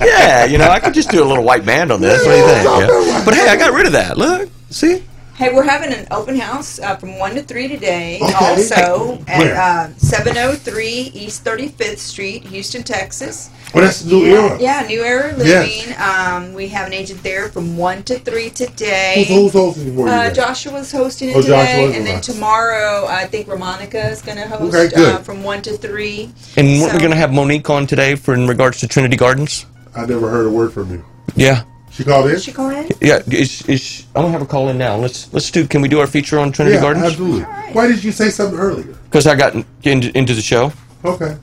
yeah, 0.00 0.44
you 0.44 0.56
know, 0.58 0.68
I 0.68 0.78
could 0.80 0.94
just 0.94 1.10
do 1.10 1.22
a 1.22 1.26
little 1.26 1.42
white 1.44 1.66
band 1.66 1.90
on 1.90 2.00
this. 2.00 2.24
What 2.24 2.32
do 2.32 2.38
you 2.38 2.46
think? 2.46 2.64
Yeah. 2.64 3.22
But 3.24 3.34
hey, 3.34 3.48
I 3.48 3.56
got 3.56 3.72
rid 3.72 3.86
of 3.86 3.92
that. 3.92 4.16
Look, 4.16 4.48
see? 4.70 5.02
Hey, 5.36 5.52
we're 5.52 5.64
having 5.64 5.92
an 5.92 6.06
open 6.12 6.38
house 6.38 6.78
uh, 6.78 6.94
from 6.94 7.18
1 7.18 7.34
to 7.34 7.42
3 7.42 7.66
today. 7.66 8.20
Okay. 8.22 8.32
Also 8.34 9.18
at 9.26 9.88
uh, 9.90 9.92
703 9.96 10.86
East 10.86 11.44
35th 11.44 11.98
Street, 11.98 12.44
Houston, 12.44 12.84
Texas. 12.84 13.50
well, 13.74 13.82
that's 13.82 14.02
the 14.02 14.14
new 14.14 14.24
yeah, 14.26 14.32
era. 14.32 14.60
Yeah, 14.60 14.86
New 14.86 15.02
Era 15.02 15.34
Yes. 15.38 15.86
Living. 15.88 15.96
Um, 16.00 16.54
we 16.54 16.68
have 16.68 16.86
an 16.86 16.92
agent 16.92 17.20
there 17.24 17.48
from 17.48 17.76
1 17.76 18.04
to 18.04 18.20
3 18.20 18.50
today. 18.50 19.24
Who's, 19.26 19.36
who's 19.36 19.52
hosting 19.54 19.96
for 19.96 20.06
you? 20.06 20.08
Uh. 20.08 20.32
Joshua's 20.32 20.92
hosting 20.92 21.30
it 21.30 21.36
Oh, 21.36 21.42
today, 21.42 21.78
Joshua's 21.82 21.96
and 21.96 22.06
then 22.06 22.14
right. 22.14 22.22
tomorrow 22.22 23.06
I 23.08 23.26
think 23.26 23.48
Ramonica 23.48 24.12
is 24.12 24.22
going 24.22 24.38
to 24.38 24.46
host 24.46 24.72
Okay, 24.76 24.94
good. 24.94 25.14
uh, 25.16 25.18
from 25.18 25.42
one 25.42 25.62
to 25.62 25.76
three. 25.76 26.30
And 26.56 26.68
weren't 26.80 26.80
we 26.80 26.88
So- 26.90 26.98
going 26.98 27.10
to 27.10 27.16
have 27.16 27.32
Monique 27.32 27.68
on 27.68 27.88
today 27.88 28.14
for 28.14 28.34
in 28.34 28.46
regards 28.46 28.78
to 28.80 28.86
Trinity 28.88 29.16
Gardens? 29.16 29.66
I 29.96 30.06
never 30.06 30.30
heard 30.30 30.46
a 30.46 30.50
word 30.50 30.72
from 30.72 30.92
you. 30.92 31.04
Yeah. 31.34 31.64
She 31.94 32.02
called 32.02 32.28
in. 32.28 32.40
She 32.40 32.50
call 32.50 32.70
in? 32.70 32.88
Yeah, 33.00 33.22
is, 33.28 33.62
is, 33.68 34.06
I'm 34.16 34.22
gonna 34.22 34.32
have 34.32 34.40
her 34.40 34.46
call 34.46 34.68
in 34.68 34.76
now. 34.76 34.96
Let's 34.96 35.32
let's 35.32 35.48
do. 35.52 35.64
Can 35.64 35.80
we 35.80 35.86
do 35.86 36.00
our 36.00 36.08
feature 36.08 36.40
on 36.40 36.50
Trinity 36.50 36.74
yeah, 36.74 36.82
Gardens? 36.82 37.04
absolutely. 37.06 37.42
Why 37.72 37.86
did 37.86 38.02
you 38.02 38.10
say 38.10 38.30
something 38.30 38.58
earlier? 38.58 38.94
Because 39.04 39.28
I 39.28 39.36
got 39.36 39.54
in, 39.54 39.64
into, 39.84 40.18
into 40.18 40.34
the 40.34 40.42
show. 40.42 40.72
Okay. 41.04 41.36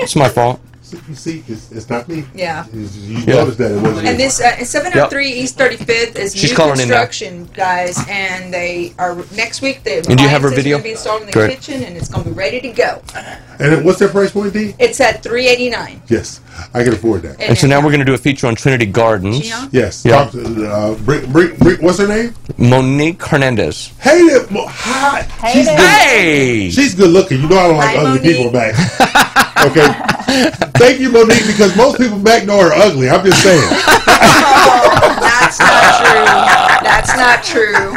It's 0.00 0.16
my 0.16 0.28
fault. 0.28 0.60
See, 0.86 0.98
You 1.08 1.14
see, 1.16 1.44
it's, 1.48 1.72
it's 1.72 1.90
not 1.90 2.06
me. 2.06 2.24
Yeah. 2.32 2.64
You, 2.72 2.82
you 2.82 3.18
Yeah. 3.18 3.34
noticed 3.42 3.58
that 3.58 3.72
it 3.72 3.82
wasn't 3.82 4.06
And 4.06 4.18
you. 4.18 4.24
this 4.24 4.40
uh, 4.40 4.62
703 4.64 5.28
East 5.32 5.58
35th 5.58 6.14
is 6.16 6.32
She's 6.36 6.50
new 6.52 6.56
calling 6.56 6.74
in 6.78 6.86
construction, 6.86 7.48
guys, 7.54 7.98
and 8.08 8.54
they 8.54 8.94
are 8.96 9.16
next 9.34 9.62
week. 9.62 9.82
The 9.82 10.06
And 10.08 10.16
do 10.16 10.22
you 10.22 10.28
have 10.28 10.42
her 10.42 10.48
appliances 10.48 10.52
are 10.52 10.54
video? 10.62 10.76
gonna 10.76 10.84
be 10.84 10.90
installed 10.92 11.20
in 11.22 11.26
the 11.26 11.32
Great. 11.32 11.50
kitchen, 11.58 11.82
and 11.82 11.96
it's 11.96 12.06
going 12.08 12.22
to 12.22 12.30
be 12.30 12.36
ready 12.36 12.60
to 12.60 12.68
go. 12.70 13.02
And 13.58 13.84
what's 13.84 13.98
their 13.98 14.08
price 14.10 14.30
point, 14.30 14.52
D? 14.52 14.76
It's 14.78 15.00
at 15.00 15.24
389. 15.24 16.02
Yes, 16.06 16.40
I 16.72 16.84
can 16.84 16.92
afford 16.92 17.22
that. 17.22 17.40
And 17.40 17.58
so 17.58 17.66
now 17.66 17.84
we're 17.84 17.90
gonna 17.90 18.04
do 18.04 18.14
a 18.14 18.18
feature 18.18 18.46
on 18.46 18.54
Trinity 18.54 18.86
Gardens. 18.86 19.40
Yes. 19.72 20.04
Yeah. 20.04 20.30
Uh, 20.32 20.94
bring, 20.98 21.32
bring, 21.32 21.56
bring, 21.56 21.82
what's 21.82 21.98
her 21.98 22.06
name? 22.06 22.32
Monique 22.58 23.20
Hernandez. 23.24 23.88
Hey 23.98 24.24
there, 24.28 24.46
Mo- 24.50 24.66
hi. 24.68 25.22
She's 25.52 25.66
good. 25.66 25.78
Hey! 25.80 26.70
She's 26.70 26.94
good 26.94 27.10
looking. 27.10 27.40
You 27.42 27.48
know 27.48 27.58
I 27.58 27.66
don't 27.68 27.76
like 27.76 27.88
Hi, 27.88 27.96
ugly 28.04 28.18
Monique. 28.20 28.36
people 28.36 28.52
back. 28.52 29.42
okay. 29.64 29.88
Thank 30.76 31.00
you, 31.00 31.10
Monique, 31.10 31.46
because 31.46 31.76
most 31.76 31.98
people 31.98 32.18
back 32.18 32.44
know 32.46 32.58
are 32.60 32.72
ugly. 32.72 33.08
I'm 33.08 33.24
just 33.24 33.42
saying. 33.42 33.60
That's 35.20 35.58
not 35.58 35.94
true. 35.96 36.24
That's 36.82 37.16
not 37.16 37.42
true. 37.44 37.94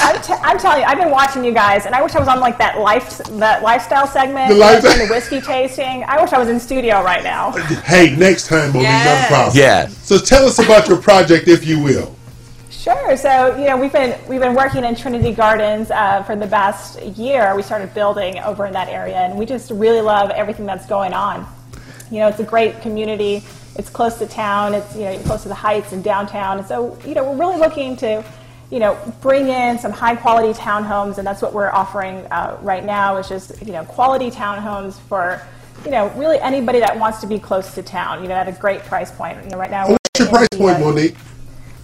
I'm, 0.00 0.22
t- 0.22 0.32
I'm 0.42 0.58
telling 0.58 0.80
you, 0.80 0.86
I've 0.86 0.98
been 0.98 1.10
watching 1.10 1.44
you 1.44 1.52
guys, 1.52 1.86
and 1.86 1.94
I 1.94 2.02
wish 2.02 2.14
I 2.14 2.18
was 2.18 2.28
on 2.28 2.40
like 2.40 2.58
that 2.58 2.78
life, 2.78 3.18
that 3.38 3.62
lifestyle 3.62 4.06
segment, 4.06 4.48
The 4.48 4.54
you 4.54 4.60
lifestyle- 4.60 4.98
the 5.06 5.06
whiskey 5.12 5.40
tasting. 5.40 6.04
I 6.04 6.20
wish 6.20 6.32
I 6.32 6.38
was 6.38 6.48
in 6.48 6.58
studio 6.58 7.02
right 7.02 7.22
now. 7.22 7.52
hey, 7.84 8.14
next 8.16 8.46
time, 8.48 8.68
Monique, 8.72 8.82
Yes. 8.84 9.30
no 9.30 9.34
problem. 9.36 9.56
Yes. 9.56 9.96
So 10.06 10.18
tell 10.18 10.46
us 10.46 10.58
about 10.58 10.88
your 10.88 10.98
project, 10.98 11.48
if 11.48 11.66
you 11.66 11.80
will. 11.80 12.16
Sure. 12.80 13.14
So 13.14 13.58
you 13.58 13.66
know, 13.66 13.76
we've 13.76 13.92
been 13.92 14.18
we've 14.26 14.40
been 14.40 14.54
working 14.54 14.84
in 14.84 14.96
Trinity 14.96 15.32
Gardens 15.32 15.90
uh, 15.90 16.22
for 16.22 16.34
the 16.34 16.46
past 16.46 16.98
year. 17.02 17.54
We 17.54 17.60
started 17.60 17.92
building 17.92 18.38
over 18.38 18.64
in 18.64 18.72
that 18.72 18.88
area, 18.88 19.16
and 19.16 19.38
we 19.38 19.44
just 19.44 19.70
really 19.70 20.00
love 20.00 20.30
everything 20.30 20.64
that's 20.64 20.86
going 20.86 21.12
on. 21.12 21.46
You 22.10 22.20
know, 22.20 22.28
it's 22.28 22.40
a 22.40 22.44
great 22.44 22.80
community. 22.80 23.44
It's 23.76 23.90
close 23.90 24.16
to 24.20 24.26
town. 24.26 24.72
It's 24.72 24.96
you 24.96 25.02
know 25.02 25.18
close 25.24 25.42
to 25.42 25.48
the 25.48 25.54
Heights 25.54 25.92
and 25.92 26.02
downtown. 26.02 26.56
And 26.56 26.66
so 26.66 26.98
you 27.06 27.12
know, 27.12 27.30
we're 27.30 27.36
really 27.36 27.58
looking 27.58 27.96
to 27.98 28.24
you 28.70 28.78
know 28.78 28.98
bring 29.20 29.48
in 29.48 29.78
some 29.78 29.92
high 29.92 30.16
quality 30.16 30.58
townhomes, 30.58 31.18
and 31.18 31.26
that's 31.26 31.42
what 31.42 31.52
we're 31.52 31.70
offering 31.70 32.24
uh, 32.30 32.56
right 32.62 32.82
now. 32.82 33.18
Is 33.18 33.28
just 33.28 33.60
you 33.60 33.72
know 33.72 33.84
quality 33.84 34.30
townhomes 34.30 34.98
for 34.98 35.46
you 35.84 35.90
know 35.90 36.08
really 36.16 36.38
anybody 36.38 36.80
that 36.80 36.98
wants 36.98 37.20
to 37.20 37.26
be 37.26 37.38
close 37.38 37.74
to 37.74 37.82
town. 37.82 38.22
You 38.22 38.30
know, 38.30 38.36
at 38.36 38.48
a 38.48 38.52
great 38.52 38.80
price 38.84 39.10
point. 39.10 39.44
You 39.44 39.50
know, 39.50 39.58
right 39.58 39.70
now. 39.70 39.90
What's 39.90 40.18
your 40.18 40.28
price 40.28 40.48
point, 40.56 40.76
uh, 40.76 40.78
Monique? 40.78 41.16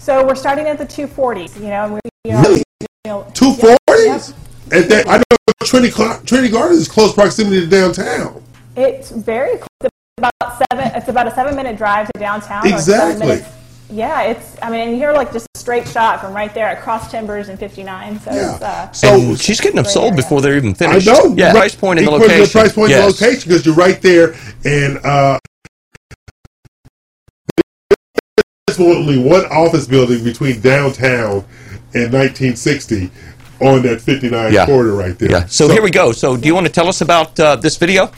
So 0.06 0.24
we're 0.24 0.36
starting 0.36 0.68
at 0.68 0.78
the 0.78 0.86
240s, 0.86 1.56
you 1.56 1.66
know, 1.66 1.84
and 1.84 1.94
we, 1.94 2.00
you 2.24 2.32
know, 2.32 2.40
Really? 2.42 2.62
you 2.80 2.86
know 3.06 3.26
Two 3.34 3.50
Yep. 3.58 3.78
forties? 3.88 4.34
And 4.70 4.84
that 4.84 5.08
I 5.08 5.16
know 5.18 5.24
Trinity 5.64 5.92
Trinity 6.24 6.48
Gardens 6.52 6.78
is 6.80 6.88
close 6.88 7.12
proximity 7.12 7.60
to 7.60 7.66
downtown. 7.66 8.40
It's 8.76 9.10
very 9.10 9.56
close. 9.56 9.68
It's 9.82 9.90
about 10.18 10.58
seven. 10.70 10.92
It's 10.94 11.08
about 11.08 11.26
a 11.26 11.34
seven-minute 11.34 11.76
drive 11.76 12.06
to 12.12 12.20
downtown. 12.20 12.64
or 12.66 12.78
seven 12.78 13.10
Exactly. 13.10 13.26
minutes- 13.26 13.48
Yeah, 13.90 14.22
it's. 14.22 14.56
I 14.62 14.70
mean, 14.70 14.98
you're 14.98 15.12
like 15.12 15.32
just 15.32 15.46
a 15.54 15.58
straight 15.58 15.86
shot 15.88 16.20
from 16.20 16.34
right 16.34 16.52
there 16.54 16.66
at 16.66 16.82
Cross 16.82 17.10
Timbers 17.10 17.48
and 17.48 17.58
59. 17.58 18.20
So 18.20 18.30
it's. 18.32 18.62
Uh, 18.62 18.88
and 19.04 19.40
she's 19.40 19.60
getting 19.60 19.76
them 19.76 19.84
sold 19.84 20.14
before 20.16 20.40
they're 20.40 20.56
even 20.56 20.74
finished. 20.74 21.08
I 21.08 21.12
know. 21.12 21.34
Yeah, 21.36 21.46
Right. 21.46 21.56
price 21.56 21.74
point 21.76 21.98
and 22.00 22.06
the 22.08 22.12
Equal 22.12 22.28
to 22.28 22.34
location. 22.34 22.60
price 22.60 22.72
point 22.72 22.92
and 22.92 23.02
yes. 23.02 23.18
the 23.18 23.24
location 23.24 23.48
because 23.48 23.64
you're 23.66 23.74
right 23.76 24.00
there, 24.02 24.34
and 24.64 24.98
uh, 25.04 25.38
there's 28.66 28.80
only 28.80 29.16
one 29.16 29.44
office 29.46 29.86
building 29.86 30.24
between 30.24 30.60
downtown 30.60 31.44
and 31.94 32.12
1960 32.12 33.08
on 33.60 33.80
that 33.82 34.00
59 34.00 34.52
Yeah. 34.52 34.66
corridor 34.66 34.92
right 34.96 35.16
there. 35.16 35.30
Yeah. 35.30 35.46
So, 35.46 35.68
here 35.68 35.82
we 35.82 35.90
go. 35.92 36.10
So 36.10 36.36
do 36.36 36.48
you 36.48 36.54
want 36.54 36.66
to 36.66 36.72
tell 36.72 36.88
us 36.88 37.00
about 37.00 37.38
uh, 37.38 37.54
this 37.54 37.76
video? 37.76 38.10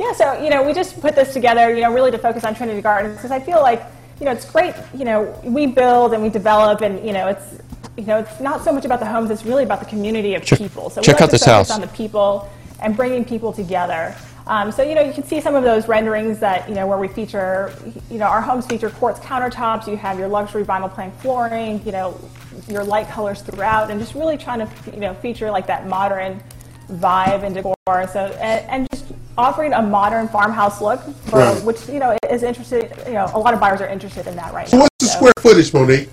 Yeah, 0.00 0.12
so 0.12 0.42
you 0.42 0.50
know, 0.50 0.64
we 0.64 0.72
just 0.74 1.00
put 1.00 1.14
this 1.14 1.32
together, 1.32 1.72
you 1.72 1.82
know, 1.82 1.92
really 1.94 2.10
to 2.10 2.18
focus 2.18 2.42
on 2.42 2.56
Trinity 2.56 2.80
Gardens 2.80 3.14
because 3.16 3.30
I 3.30 3.38
feel 3.38 3.60
like, 3.60 3.80
you 4.18 4.26
know, 4.26 4.32
it's 4.32 4.44
great. 4.44 4.74
You 4.92 5.04
know, 5.04 5.40
we 5.44 5.66
build 5.66 6.14
and 6.14 6.22
we 6.22 6.30
develop, 6.30 6.80
and 6.82 7.04
you 7.06 7.12
know, 7.12 7.28
it's, 7.28 7.58
you 7.96 8.04
know, 8.06 8.18
it's 8.18 8.40
not 8.40 8.64
so 8.64 8.72
much 8.72 8.84
about 8.84 8.98
the 9.00 9.06
homes; 9.06 9.30
it's 9.30 9.44
really 9.44 9.62
about 9.64 9.78
the 9.80 9.86
community 9.86 10.34
of 10.34 10.44
Check- 10.44 10.58
people. 10.58 10.90
So 10.90 11.00
we 11.00 11.04
check 11.04 11.14
like 11.16 11.22
out 11.22 11.26
to 11.26 11.32
this 11.32 11.44
focus 11.44 11.68
house. 11.68 11.70
on 11.70 11.80
the 11.80 11.88
people 11.88 12.48
and 12.80 12.96
bringing 12.96 13.24
people 13.24 13.52
together. 13.52 14.14
Um, 14.48 14.72
so 14.72 14.82
you 14.82 14.94
know 14.94 15.02
you 15.02 15.12
can 15.12 15.24
see 15.24 15.40
some 15.42 15.54
of 15.54 15.62
those 15.62 15.88
renderings 15.88 16.38
that 16.38 16.66
you 16.68 16.74
know 16.74 16.86
where 16.86 16.96
we 16.98 17.06
feature, 17.06 17.72
you 18.10 18.16
know 18.18 18.24
our 18.26 18.40
homes 18.40 18.66
feature 18.66 18.88
quartz 18.88 19.20
countertops. 19.20 19.86
You 19.86 19.96
have 19.98 20.18
your 20.18 20.26
luxury 20.28 20.64
vinyl 20.64 20.90
plank 20.92 21.14
flooring, 21.20 21.84
you 21.84 21.92
know 21.92 22.18
your 22.66 22.82
light 22.82 23.08
colors 23.08 23.42
throughout, 23.42 23.90
and 23.90 24.00
just 24.00 24.14
really 24.14 24.38
trying 24.38 24.60
to 24.60 24.68
you 24.92 25.00
know 25.00 25.12
feature 25.14 25.50
like 25.50 25.66
that 25.66 25.86
modern 25.86 26.42
vibe 26.92 27.42
and 27.44 27.54
decor. 27.54 27.74
So 27.86 28.20
and, 28.40 28.66
and 28.70 28.88
just 28.90 29.04
offering 29.36 29.74
a 29.74 29.82
modern 29.82 30.28
farmhouse 30.28 30.80
look, 30.80 31.00
for, 31.26 31.38
Right. 31.40 31.62
which 31.64 31.86
you 31.88 31.98
know 31.98 32.16
is 32.30 32.42
interested. 32.42 32.90
You 33.06 33.12
know 33.14 33.30
a 33.34 33.38
lot 33.38 33.52
of 33.52 33.60
buyers 33.60 33.82
are 33.82 33.88
interested 33.88 34.26
in 34.26 34.34
that 34.36 34.54
right 34.54 34.66
So 34.66 34.78
now. 34.78 34.82
what's 34.84 34.96
the 35.00 35.06
square 35.08 35.32
footage, 35.40 35.74
Monique? 35.74 36.08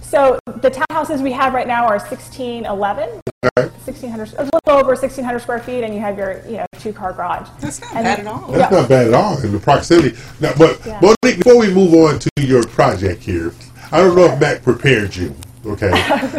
So 0.00 0.38
the 0.46 0.70
townhouses 0.70 1.20
we 1.22 1.32
have 1.32 1.52
right 1.52 1.66
now 1.68 1.84
are 1.84 1.98
1611, 1.98 3.20
Okay. 3.44 3.68
1600, 3.86 4.34
a 4.40 4.44
little 4.44 4.60
over 4.66 4.88
1600 4.96 5.38
square 5.38 5.60
feet, 5.60 5.84
and 5.84 5.94
you 5.94 6.00
have 6.00 6.18
your 6.18 6.42
you 6.44 6.56
know 6.56 6.66
two 6.80 6.92
car 6.92 7.12
garage. 7.12 7.48
That's 7.60 7.80
not 7.80 7.94
bad 7.94 8.18
at 8.18 8.26
all. 8.26 8.48
That's 8.50 8.72
not 8.72 8.88
bad 8.88 9.06
at 9.06 9.14
all 9.14 9.38
in 9.40 9.52
the 9.52 9.60
proximity. 9.60 10.18
Now, 10.40 10.54
but 10.58 10.84
Yeah. 10.84 10.98
Monique, 11.00 11.38
before 11.44 11.56
we 11.56 11.72
move 11.72 11.94
on 11.94 12.18
to 12.18 12.28
your 12.40 12.64
project 12.64 13.22
here, 13.22 13.54
I 13.92 13.98
don't 13.98 14.16
know 14.16 14.24
if 14.24 14.40
Mack 14.40 14.64
prepared 14.64 15.14
you. 15.14 15.36
Okay. 15.64 15.86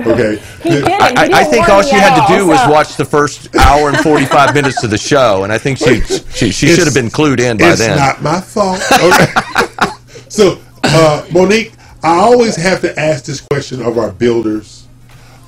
Okay. 0.09 0.39
I, 0.65 1.13
I- 1.15 1.29
I 1.39 1.43
think 1.45 1.69
all 1.69 1.81
she 1.83 1.95
had 1.95 2.19
to 2.27 2.37
do 2.37 2.45
was 2.47 2.59
watch 2.67 2.97
the 2.97 3.05
first 3.05 3.55
hour 3.55 3.87
and 3.89 3.97
45 3.99 4.53
minutes 4.53 4.83
of 4.83 4.89
the 4.89 4.97
show, 4.97 5.43
and 5.45 5.53
I 5.53 5.57
think 5.57 5.77
she 5.77 6.01
she, 6.01 6.51
she 6.51 6.67
should 6.67 6.83
have 6.85 6.93
been 6.93 7.09
clued 7.09 7.39
in 7.39 7.55
by 7.57 7.69
it's 7.69 7.79
then. 7.79 7.91
It's 7.91 7.99
not 7.99 8.21
my 8.21 8.41
fault. 8.41 8.81
Okay. 9.01 9.89
so, 10.29 10.59
uh, 10.83 11.25
Monique, 11.31 11.71
I 12.03 12.15
always 12.17 12.57
have 12.57 12.81
to 12.81 12.99
ask 12.99 13.23
this 13.23 13.39
question 13.39 13.81
of 13.81 13.97
our 13.97 14.11
builders, 14.11 14.85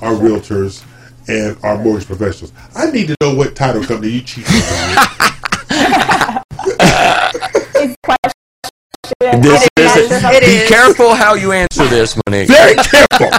our 0.00 0.12
realtors, 0.12 0.82
and 1.28 1.56
our 1.62 1.78
mortgage 1.78 2.06
professionals. 2.06 2.52
I 2.74 2.90
need 2.90 3.08
to 3.08 3.16
know 3.20 3.34
what 3.34 3.54
title 3.54 3.84
company 3.84 4.12
you 4.12 4.20
cheat 4.22 4.46
on. 4.46 6.42
This 9.40 9.68
It 9.76 9.82
is- 9.82 9.96
is. 9.96 10.10
It 10.24 10.40
be 10.40 10.46
is. 10.56 10.68
careful 10.68 11.14
how 11.14 11.34
you 11.34 11.52
answer 11.52 11.86
this, 11.86 12.16
Monique. 12.26 12.48
Very 12.48 12.74
careful. 12.76 13.30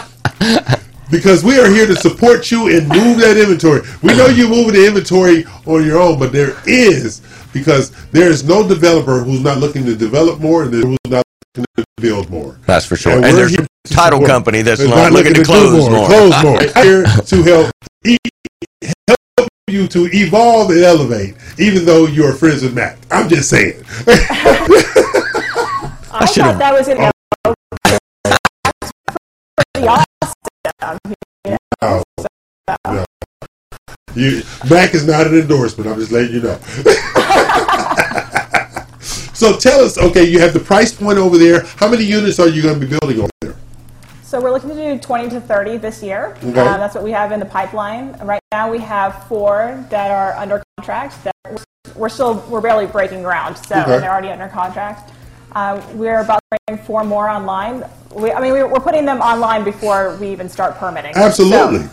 Because 1.12 1.44
we 1.44 1.60
are 1.60 1.70
here 1.70 1.86
to 1.86 1.96
support 1.96 2.50
you 2.52 2.68
and 2.76 2.88
move 2.88 3.20
that 3.20 3.38
inventory. 3.38 3.82
We 4.02 4.16
know 4.16 4.28
you're 4.28 4.50
moving 4.50 4.74
the 4.74 4.86
inventory 4.88 5.46
on 5.66 5.86
your 5.86 6.00
own, 6.00 6.18
but 6.20 6.32
there 6.32 6.56
is 6.66 7.22
because 7.54 7.92
there 8.12 8.30
is 8.30 8.44
no 8.44 8.68
developer 8.68 9.20
who's 9.20 9.42
not 9.42 9.60
looking 9.60 9.86
to 9.86 9.96
develop 9.96 10.40
more 10.40 10.64
and 10.64 10.74
there 10.74 10.82
who's 10.82 10.98
not 11.08 11.18
looking 11.18 11.33
to 11.54 11.66
build 11.98 12.30
more. 12.30 12.60
That's 12.66 12.86
for 12.86 12.96
sure. 12.96 13.14
And 13.14 13.26
And, 13.26 13.38
there's 13.38 13.54
a 13.54 13.68
title 13.88 14.20
support- 14.20 14.28
company 14.30 14.62
that's 14.62 14.80
That's 14.80 14.90
not, 14.90 15.12
looking, 15.12 15.34
to, 15.34 15.42
do 15.42 15.46
close 15.46 15.90
more. 15.90 16.08
Close 16.08 16.44
more. 16.44 16.60
here 16.84 17.04
to 17.06 17.44
help 17.44 17.72
e- 18.06 18.18
help 19.38 19.50
you 19.68 19.88
to 19.88 20.10
evolve 20.12 20.72
and 20.72 20.80
elevate, 20.84 21.36
even 21.60 21.86
though 21.86 22.06
you're 22.08 22.34
friends 22.34 22.64
with 22.64 22.74
Mack. 22.74 22.98
I'm 23.12 23.30
just 23.30 23.50
saying. 23.50 23.84
I, 26.16 26.26
thought 26.28 26.58
that 26.60 26.74
was 26.74 26.88
an 26.88 26.98
to 26.98 27.12
go 27.46 27.54
pretty 29.74 29.88
awesome. 29.88 31.16
you 31.46 31.52
know? 31.52 31.58
Oh, 31.82 32.04
no. 32.88 33.06
You, 34.16 34.44
Mack 34.70 34.94
is 34.94 35.08
not 35.08 35.26
an 35.28 35.34
endorsement. 35.40 35.90
I'm 35.90 35.98
just 36.00 36.12
letting 36.12 36.34
you 36.34 36.42
know. 36.42 36.60
so 39.44 39.58
tell 39.58 39.82
us, 39.84 39.98
okay, 39.98 40.24
you 40.24 40.40
have 40.40 40.54
the 40.54 40.60
price 40.60 40.94
point 40.94 41.18
over 41.18 41.38
there. 41.38 41.64
How 41.76 41.90
many 41.90 42.06
units 42.06 42.40
are 42.40 42.48
you 42.48 42.62
going 42.62 42.80
to 42.80 42.86
be 42.88 42.98
building 42.98 43.20
over 43.20 43.30
there? 43.42 43.56
So 44.24 44.40
we're 44.40 44.52
looking 44.52 44.70
to 44.70 44.76
do 44.76 44.98
20 44.98 45.30
to 45.32 45.42
30 45.42 45.78
this 45.78 46.02
year. 46.02 46.38
Okay. 46.44 46.60
Uh, 46.62 46.78
that's 46.78 46.96
what 46.96 47.04
we 47.04 47.12
have 47.12 47.34
in 47.34 47.42
the 47.42 47.46
pipeline. 47.46 48.14
Right 48.24 48.40
now 48.54 48.72
we 48.72 48.80
have 48.80 49.28
four 49.28 49.86
that 49.90 50.12
are 50.12 50.34
under 50.42 50.64
contract. 50.78 51.22
That 51.26 51.34
we're, 51.52 51.58
we're 51.96 52.10
still 52.10 52.36
we're 52.50 52.62
barely 52.62 52.86
breaking 52.88 53.22
ground, 53.22 53.58
so 53.58 53.76
Okay. 53.82 54.00
they're 54.00 54.10
already 54.12 54.30
under 54.30 54.48
contract. 54.48 55.12
Uh, 55.52 55.80
we're 55.94 56.22
about 56.22 56.40
to 56.52 56.58
bring 56.68 56.78
four 56.80 57.04
more 57.04 57.28
online. 57.30 57.84
We, 58.16 58.32
I 58.32 58.42
mean, 58.42 58.54
we're, 58.54 58.66
we're 58.68 58.80
putting 58.80 59.04
them 59.06 59.20
online 59.20 59.66
before 59.66 60.16
we 60.16 60.30
even 60.30 60.48
start 60.48 60.78
permitting. 60.78 61.12
Absolutely. 61.16 61.82
So, 61.84 61.90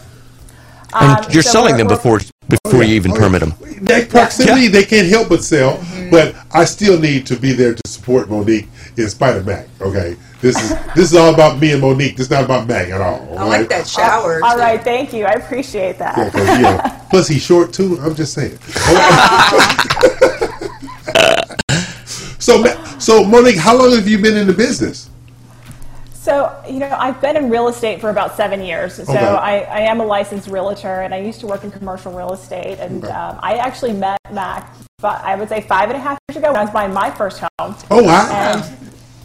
And 0.95 1.27
um, 1.27 1.33
you're 1.33 1.43
so 1.43 1.51
selling 1.51 1.73
we're- 1.75 1.79
them 1.79 1.87
we're- 1.89 1.97
before 1.97 2.20
before 2.65 2.83
you 2.83 2.95
even 2.95 3.12
permit 3.12 3.41
them. 3.41 3.55
That 3.83 4.09
proximity, 4.09 4.67
they 4.69 4.83
can't 4.85 5.07
help 5.09 5.29
but 5.29 5.45
sell, 5.45 5.77
but 6.10 6.34
I 6.52 6.64
still 6.64 6.98
need 6.98 7.26
to 7.26 7.36
be 7.36 7.52
there 7.52 7.74
to 7.74 7.82
support 7.86 8.28
Monique 8.30 8.68
in 8.97 9.08
spite 9.08 9.36
of 9.36 9.47
Mack. 9.47 9.66
Okay, 9.80 10.16
this 10.40 10.56
is 10.60 10.70
this 10.94 11.12
is 11.12 11.16
all 11.16 11.32
about 11.32 11.58
me 11.60 11.72
and 11.72 11.80
Monique. 11.80 12.16
This 12.16 12.26
is 12.26 12.30
not 12.30 12.44
about 12.44 12.66
Mack 12.68 12.89
at 12.89 13.00
all. 13.00 13.39
I 13.39 13.44
like 13.44 13.68
that 13.68 13.86
shower. 13.86 14.40
All 14.44 14.58
right, 14.58 14.82
thank 14.82 15.12
you. 15.12 15.24
I 15.24 15.32
appreciate 15.32 15.98
that. 15.98 16.16
Yeah, 16.18 16.30
'cause, 16.30 16.48
you 16.56 16.62
know, 16.62 16.80
plus 17.10 17.28
he's 17.28 17.42
short 17.42 17.72
too. 17.72 17.98
I'm 18.02 18.14
just 18.14 18.34
saying. 18.34 18.58
so, 22.39 22.64
so 22.98 23.24
Monique, 23.24 23.56
how 23.56 23.76
long 23.76 23.92
have 23.94 24.08
you 24.08 24.18
been 24.20 24.36
in 24.36 24.47
the 24.47 24.52
business? 24.52 25.10
So, 26.20 26.55
you 26.68 26.81
know, 26.81 26.94
I've 26.99 27.18
been 27.23 27.34
in 27.34 27.49
real 27.49 27.68
estate 27.68 27.99
for 27.99 28.10
about 28.10 28.36
seven 28.36 28.60
years. 28.62 28.97
So 28.97 29.02
Okay. 29.05 29.16
I, 29.16 29.60
I 29.60 29.81
am 29.81 30.00
a 30.00 30.05
licensed 30.05 30.49
realtor 30.50 31.00
and 31.00 31.15
I 31.15 31.16
used 31.16 31.40
to 31.40 31.47
work 31.47 31.65
in 31.65 31.70
commercial 31.70 32.12
real 32.12 32.34
estate. 32.34 32.78
And 32.78 33.02
Okay. 33.02 33.10
um, 33.10 33.39
I 33.42 33.55
actually 33.55 33.94
met 33.94 34.18
Mack, 34.31 34.70
but 35.00 35.24
I 35.24 35.34
would 35.34 35.49
say 35.49 35.62
five 35.62 35.89
and 35.89 35.97
a 35.97 35.99
half 35.99 36.18
years 36.28 36.36
ago 36.36 36.49
when 36.49 36.58
I 36.58 36.65
was 36.65 36.70
buying 36.73 36.92
my 36.92 37.10
first 37.10 37.40
home. 37.40 37.74
Oh, 37.90 38.02
wow. 38.02 38.28
And 38.31 38.62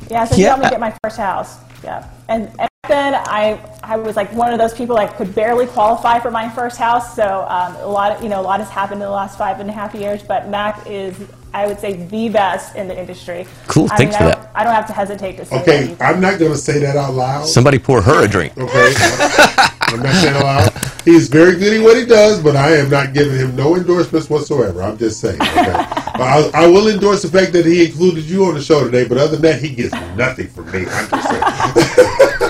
yeah, 0.09 0.23
so 0.23 0.35
he 0.35 0.43
Yeah. 0.43 0.47
helped 0.51 0.63
me 0.63 0.69
get 0.69 0.79
my 0.79 0.93
first 1.03 1.17
house. 1.17 1.57
Yeah. 1.83 2.07
And, 2.29 2.49
and 2.59 2.69
then 2.87 3.13
I, 3.13 3.59
I 3.83 3.97
was 3.97 4.15
like 4.15 4.31
one 4.31 4.53
of 4.53 4.59
those 4.59 4.73
people 4.73 4.95
that 4.95 5.17
could 5.17 5.35
barely 5.35 5.67
qualify 5.67 6.19
for 6.19 6.31
my 6.31 6.47
first 6.47 6.77
house. 6.77 7.13
So 7.13 7.45
um, 7.49 7.75
a 7.75 7.87
lot, 7.87 8.13
of, 8.13 8.23
you 8.23 8.29
know, 8.29 8.39
a 8.39 8.47
lot 8.51 8.61
has 8.61 8.69
happened 8.69 9.01
in 9.01 9.05
the 9.05 9.11
last 9.11 9.37
five 9.37 9.59
and 9.59 9.69
a 9.69 9.73
half 9.73 9.93
years. 9.93 10.23
But 10.23 10.47
Mack 10.47 10.87
is, 10.87 11.13
I 11.55 11.67
would 11.67 11.79
say, 11.79 11.93
the 11.93 12.27
best 12.27 12.75
in 12.75 12.89
the 12.89 12.99
industry. 12.99 13.47
Cool, 13.67 13.87
I 13.89 13.95
thanks 13.95 14.19
mean, 14.19 14.19
for 14.19 14.23
I 14.25 14.27
that. 14.27 14.35
don't, 14.35 14.55
I 14.55 14.63
don't 14.65 14.73
have 14.73 14.87
to 14.87 14.93
hesitate 14.93 15.37
to 15.37 15.45
say 15.45 15.55
that. 15.55 15.61
Okay, 15.61 15.91
either. 15.91 16.03
I'm 16.03 16.19
not 16.19 16.37
going 16.37 16.51
to 16.51 16.57
say 16.57 16.79
that 16.79 16.97
out 16.97 17.13
loud. 17.13 17.47
Somebody 17.47 17.79
pour 17.79 18.01
her 18.01 18.25
a 18.25 18.27
drink. 18.27 18.57
Okay, 18.57 18.93
I'm 18.99 20.03
not 20.03 20.15
saying 20.15 20.35
out 20.35 20.43
loud. 20.43 20.73
He's 21.05 21.29
very 21.29 21.55
good 21.55 21.79
at 21.79 21.81
what 21.81 21.95
he 21.95 22.05
does, 22.05 22.43
but 22.43 22.57
I 22.57 22.75
am 22.75 22.89
not 22.89 23.13
giving 23.13 23.37
him 23.37 23.55
no 23.55 23.77
endorsements 23.77 24.29
whatsoever. 24.29 24.83
I'm 24.83 24.97
just 24.97 25.21
saying. 25.21 25.41
Okay? 25.41 25.71
But 26.17 26.21
I, 26.21 26.51
I 26.53 26.67
will 26.67 26.89
endorse 26.89 27.21
the 27.21 27.29
fact 27.29 27.53
that 27.53 27.65
he 27.65 27.85
included 27.85 28.25
you 28.25 28.43
on 28.45 28.55
the 28.55 28.61
show 28.61 28.83
today, 28.83 29.07
but 29.07 29.17
other 29.17 29.37
than 29.37 29.43
that, 29.43 29.61
he 29.61 29.73
gets 29.73 29.93
nothing 30.17 30.49
from 30.49 30.69
me. 30.71 30.85
I'm 30.89 31.09
just 31.09 31.29
saying. 31.29 32.39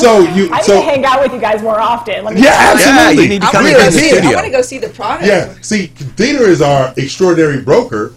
so 0.00 0.20
you, 0.34 0.50
I 0.50 0.56
need 0.56 0.64
so 0.64 0.74
to 0.74 0.80
hang 0.80 1.04
out 1.04 1.22
with 1.22 1.32
you 1.32 1.40
guys 1.40 1.62
more 1.62 1.80
often. 1.80 2.24
Let 2.24 2.34
me 2.34 2.42
Yeah, 2.42 2.50
tell 2.50 2.76
absolutely. 2.76 3.38
I 3.40 3.50
want 3.52 3.66
to 3.66 3.72
go 3.72 3.90
see. 3.90 4.18
I 4.18 4.34
want 4.34 4.44
to 4.46 4.50
go 4.50 4.62
see 4.62 4.78
the 4.78 4.88
product. 4.88 5.26
Yeah, 5.26 5.54
see, 5.60 5.88
Dina 6.16 6.40
is 6.40 6.62
our 6.62 6.92
extraordinary 6.96 7.62
broker 7.62 8.14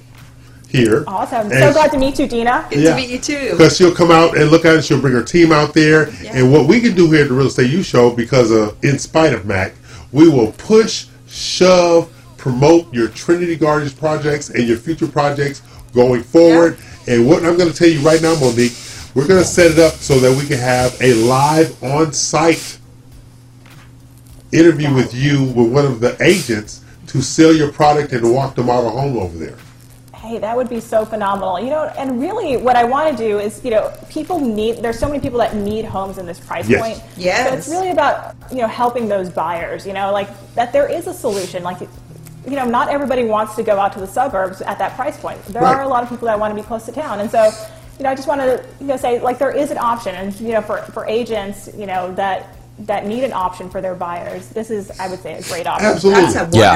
here. 0.74 1.04
Awesome. 1.08 1.50
So 1.50 1.72
glad 1.72 1.92
to 1.92 1.98
meet 1.98 2.18
you, 2.20 2.28
Dina. 2.28 2.66
Good 2.70 2.80
yeah. 2.80 2.90
to 2.90 2.96
meet 2.96 3.10
you 3.10 3.20
too. 3.20 3.52
Because 3.52 3.78
she'll 3.78 3.94
come 3.94 4.12
out 4.12 4.38
and 4.38 4.50
look 4.50 4.66
at 4.66 4.76
it. 4.76 4.84
She'll 4.84 5.00
bring 5.00 5.14
her 5.14 5.24
team 5.24 5.52
out 5.52 5.74
there. 5.74 6.10
And 6.26 6.52
what 6.52 6.68
we 6.68 6.82
can 6.82 6.96
do 6.96 7.10
here 7.12 7.22
at 7.24 7.30
the 7.30 7.36
Real 7.36 7.48
Estate 7.48 7.70
U 7.70 7.84
Show, 7.84 8.14
because 8.14 8.52
of 8.52 8.84
in 8.84 8.98
spite 8.98 9.34
of 9.34 9.46
Mack, 9.46 9.74
we 10.12 10.28
will 10.28 10.52
push, 10.54 11.08
shove, 11.28 12.12
promote 12.38 12.92
your 12.94 13.08
Trinity 13.10 13.56
Gardens 13.56 13.94
projects 13.94 14.50
and 14.50 14.68
your 14.68 14.78
future 14.78 15.08
projects 15.08 15.62
going 15.94 16.24
forward. 16.24 16.78
And 17.08 17.28
what 17.28 17.46
I'm 17.46 17.58
going 17.58 17.72
to 17.72 17.76
tell 17.76 17.88
you 17.88 18.00
right 18.00 18.22
now, 18.22 18.36
Monique, 18.40 18.74
we're 19.14 19.28
going 19.28 19.42
to 19.42 19.48
set 19.48 19.72
it 19.72 19.80
up 19.80 19.94
so 19.94 20.20
that 20.20 20.36
we 20.38 20.48
can 20.48 20.58
have 20.58 21.00
a 21.02 21.14
live 21.14 21.82
on-site 21.84 22.80
interview 24.52 24.94
with 24.94 25.14
you 25.14 25.44
with 25.44 25.72
one 25.72 25.86
of 25.86 26.00
the 26.00 26.16
agents 26.22 26.84
to 27.08 27.22
sell 27.22 27.54
your 27.54 27.72
product 27.72 28.12
and 28.14 28.22
to 28.24 28.32
walk 28.32 28.56
the 28.56 28.64
model 28.64 28.90
home 28.90 29.18
over 29.18 29.38
there. 29.38 29.58
Hey, 30.16 30.38
that 30.40 30.56
would 30.56 30.70
be 30.70 30.80
so 30.80 31.04
phenomenal. 31.06 31.60
You 31.60 31.70
know, 31.70 31.84
and 31.98 32.22
really 32.22 32.56
what 32.56 32.76
I 32.76 32.86
want 32.86 33.16
to 33.16 33.24
do 33.28 33.40
is, 33.40 33.64
you 33.64 33.72
know, 33.72 33.92
people 34.10 34.40
need, 34.40 34.78
there's 34.78 34.98
so 34.98 35.08
many 35.08 35.20
people 35.20 35.38
that 35.40 35.56
need 35.56 35.86
homes 35.86 36.18
in 36.18 36.26
this 36.26 36.40
price 36.40 36.68
Yes. 36.70 36.82
point. 36.82 37.04
Yes. 37.18 37.50
So 37.50 37.56
it's 37.56 37.68
really 37.68 37.92
about, 37.92 38.36
you 38.50 38.60
know, 38.60 38.68
helping 38.68 39.08
those 39.10 39.30
buyers, 39.30 39.86
you 39.86 39.94
know, 39.94 40.12
like 40.12 40.30
that 40.56 40.72
there 40.72 40.88
is 40.90 41.08
a 41.08 41.14
solution. 41.14 41.62
Like, 41.62 41.82
you 41.82 42.56
know, 42.56 42.66
not 42.66 42.88
everybody 42.90 43.26
wants 43.26 43.56
to 43.56 43.64
go 43.64 43.78
out 43.80 43.92
to 43.94 44.00
the 44.00 44.08
suburbs 44.08 44.62
at 44.62 44.78
that 44.80 44.96
price 44.96 45.20
point. 45.20 45.44
There 45.46 45.62
Right. 45.62 45.76
are 45.76 45.82
a 45.84 45.88
lot 45.88 46.04
of 46.04 46.10
people 46.10 46.28
that 46.28 46.40
want 46.40 46.52
to 46.56 46.56
be 46.62 46.66
close 46.66 46.86
to 46.86 46.92
town. 46.94 47.20
And 47.20 47.30
so, 47.30 47.52
you 47.98 48.04
know, 48.04 48.10
I 48.10 48.16
just 48.16 48.28
want 48.28 48.42
to, 48.42 48.66
you 48.80 48.88
know, 48.88 48.98
say 48.98 49.20
like 49.22 49.38
there 49.40 49.56
is 49.56 49.72
an 49.72 49.78
option. 49.78 50.16
And, 50.16 50.38
you 50.40 50.52
know, 50.54 50.62
for, 50.62 50.78
for 50.78 51.06
agents, 51.06 51.70
you 51.76 51.86
know, 51.86 52.14
that, 52.16 52.58
that 52.80 53.06
need 53.06 53.24
an 53.24 53.34
option 53.34 53.70
for 53.70 53.82
their 53.82 53.94
buyers, 53.94 54.50
this 54.50 54.72
is, 54.72 54.92
I 55.00 55.08
would 55.08 55.20
say, 55.20 55.34
a 55.36 55.44
great 55.44 55.68
option. 55.68 55.86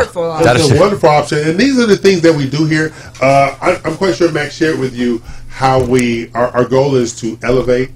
Absolutely. 0.07 0.43
That's 0.43 0.69
a 0.69 0.79
wonderful 0.79 1.09
option. 1.09 1.39
And 1.49 1.59
these 1.59 1.79
are 1.79 1.87
the 1.87 1.97
things 1.97 2.21
that 2.21 2.35
we 2.35 2.47
do 2.49 2.65
here. 2.65 2.93
Uh, 3.21 3.57
I, 3.59 3.81
I'm 3.83 3.97
quite 3.97 4.15
sure 4.15 4.31
Max 4.31 4.55
shared 4.55 4.79
with 4.79 4.95
you 4.95 5.19
how 5.49 5.83
we, 5.83 6.31
our, 6.33 6.49
our 6.49 6.65
goal 6.65 6.95
is 6.95 7.19
to 7.21 7.37
elevate 7.41 7.89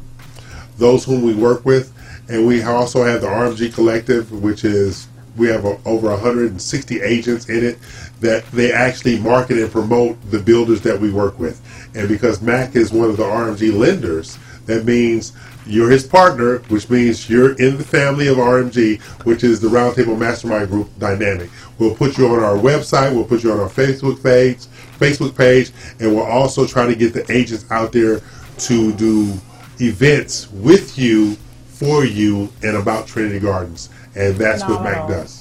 those 0.77 1.05
whom 1.05 1.21
we 1.21 1.35
work 1.35 1.63
with. 1.63 1.93
And 2.27 2.47
we 2.47 2.63
also 2.63 3.03
have 3.03 3.21
the 3.21 3.27
RMG 3.27 3.73
Collective, 3.73 4.31
which 4.31 4.63
is, 4.63 5.07
we 5.37 5.47
have 5.47 5.63
a, 5.65 5.79
over 5.85 6.09
160 6.09 7.01
agents 7.01 7.49
in 7.49 7.63
it 7.63 7.77
that 8.19 8.45
they 8.51 8.71
actually 8.71 9.19
market 9.19 9.57
and 9.59 9.71
promote 9.71 10.17
the 10.31 10.39
builders 10.39 10.81
that 10.81 10.99
we 10.99 11.11
work 11.11 11.37
with. 11.39 11.61
And 11.93 12.07
because 12.07 12.41
Mack 12.41 12.75
is 12.75 12.91
one 12.91 13.09
of 13.09 13.17
the 13.17 13.23
RMG 13.23 13.77
lenders, 13.77 14.37
That 14.65 14.85
means 14.85 15.33
you're 15.65 15.89
his 15.89 16.05
partner, 16.05 16.59
which 16.69 16.89
means 16.89 17.29
you're 17.29 17.53
in 17.53 17.77
the 17.77 17.83
family 17.83 18.27
of 18.27 18.37
RMG, 18.37 19.01
which 19.25 19.43
is 19.43 19.59
the 19.59 19.67
Roundtable 19.67 20.17
Mastermind 20.17 20.69
Group 20.69 20.89
dynamic. 20.99 21.49
We'll 21.77 21.95
put 21.95 22.17
you 22.17 22.27
on 22.27 22.39
our 22.39 22.55
website. 22.55 23.13
We'll 23.13 23.25
put 23.25 23.43
you 23.43 23.51
on 23.51 23.59
our 23.59 23.69
Facebook 23.69 24.21
page, 24.23 24.59
Facebook 24.99 25.35
page, 25.35 25.71
and 25.99 26.15
we'll 26.15 26.25
also 26.25 26.65
try 26.65 26.87
to 26.87 26.95
get 26.95 27.13
the 27.13 27.29
agents 27.31 27.65
out 27.71 27.91
there 27.91 28.21
to 28.59 28.93
do 28.93 29.33
events 29.79 30.51
with 30.51 30.97
you, 30.97 31.35
for 31.67 32.05
you, 32.05 32.51
and 32.63 32.77
about 32.77 33.07
Trinity 33.07 33.39
Gardens. 33.39 33.89
And 34.15 34.35
that's 34.35 34.63
what 34.63 34.83
Mack 34.83 35.07
does. 35.07 35.40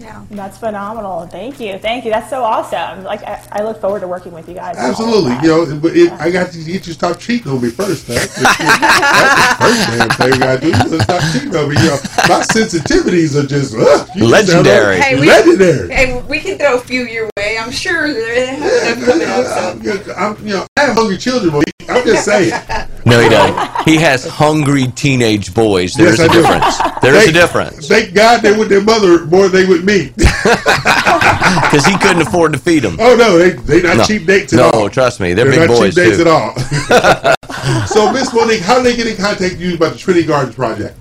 Yeah, 0.00 0.24
that's 0.30 0.58
phenomenal. 0.58 1.26
Thank 1.26 1.58
you, 1.58 1.76
thank 1.78 2.04
you. 2.04 2.12
That's 2.12 2.30
so 2.30 2.44
awesome. 2.44 3.02
Like 3.02 3.22
I, 3.24 3.44
I 3.50 3.62
look 3.62 3.80
forward 3.80 4.00
to 4.00 4.08
working 4.08 4.32
with 4.32 4.48
you 4.48 4.54
guys. 4.54 4.76
on 4.76 4.84
all 4.84 4.90
of 4.90 5.32
Absolutely, 5.32 5.32
you 5.48 5.74
know, 5.74 5.80
but 5.80 5.96
it, 5.96 6.12
I 6.12 6.30
got 6.30 6.52
to 6.52 6.58
get 6.58 6.68
you 6.68 6.78
to 6.78 6.94
stop 6.94 7.18
cheating 7.18 7.50
on 7.50 7.60
me 7.60 7.70
first. 7.70 8.08
Man. 8.08 8.16
That's 8.16 8.34
the 8.34 9.56
first 9.58 9.98
damn 9.98 10.10
thing 10.10 10.32
I 10.34 10.38
gotta 10.38 10.60
do. 10.60 10.68
You 10.68 11.00
stop 11.00 11.22
cheating 11.32 11.56
on 11.56 11.68
me. 11.68 11.76
You 11.76 11.88
know, 11.88 11.98
my 12.28 12.44
sensitivities 12.46 13.42
are 13.42 13.46
just 13.46 13.74
ugh, 13.74 14.08
you 14.14 14.28
just 14.28 14.50
sound 14.50 14.66
Legendary. 14.66 15.00
Hey, 15.00 15.18
we, 15.18 15.26
legendary. 15.26 15.90
Hey, 15.92 16.22
we 16.22 16.40
can 16.40 16.58
throw 16.58 16.76
a 16.76 16.80
few 16.80 17.02
your 17.02 17.28
way. 17.36 17.58
I'm 17.58 17.72
sure 17.72 18.12
they 18.12 18.46
have 18.46 18.98
enough 18.98 19.08
coming 19.08 19.28
up. 19.28 19.46
So. 19.48 20.14
I'm, 20.14 20.46
you 20.46 20.54
know, 20.54 20.66
I 20.76 20.82
have 20.82 20.94
hungry 20.96 21.16
children. 21.16 21.52
Monique. 21.52 21.77
I'm 21.88 22.04
just 22.04 22.24
saying. 22.24 22.52
No, 23.06 23.20
he 23.20 23.28
doesn't. 23.28 23.88
He 23.88 23.96
has 23.96 24.26
hungry 24.26 24.88
teenage 24.88 25.54
boys. 25.54 25.94
There's 25.94 26.18
Yes, 26.18 26.28
a 26.28 26.30
I 26.30 26.34
do. 26.34 26.42
difference. 26.42 26.76
There 27.00 27.14
is 27.14 27.24
Thank- 27.24 27.30
a 27.30 27.32
difference 27.40 27.88
Thank 27.88 28.14
God 28.14 28.42
they 28.42 28.56
with 28.56 28.68
their 28.68 28.82
mother 28.82 29.24
more 29.26 29.48
than 29.48 29.62
they 29.62 29.66
with 29.66 29.84
me. 29.84 30.12
because 30.16 31.86
he 31.86 31.96
couldn't 31.98 32.22
afford 32.22 32.52
to 32.52 32.58
feed 32.58 32.80
them. 32.82 32.96
Oh 33.00 33.14
no, 33.16 33.38
they 33.38 33.50
they 33.50 33.82
not 33.82 33.96
No. 33.98 34.04
cheap 34.04 34.26
dates 34.26 34.52
at 34.52 34.56
No, 34.58 34.70
all. 34.70 34.88
trust 34.90 35.20
me, 35.20 35.32
they're 35.32 35.44
They're 35.50 35.60
big 35.60 35.70
not 35.70 35.78
boys, 35.78 35.94
cheap 35.94 36.04
dates 36.04 36.16
too. 36.16 36.22
at 36.22 36.28
all. 36.28 37.86
so, 37.86 38.12
Miss 38.12 38.32
Monique, 38.34 38.60
how 38.60 38.76
do 38.76 38.82
they 38.82 38.96
get 38.96 39.06
in 39.06 39.16
contact 39.16 39.54
with 39.54 39.60
you 39.60 39.74
about 39.74 39.92
the 39.92 39.98
Trinity 39.98 40.26
Gardens 40.26 40.54
project? 40.54 40.96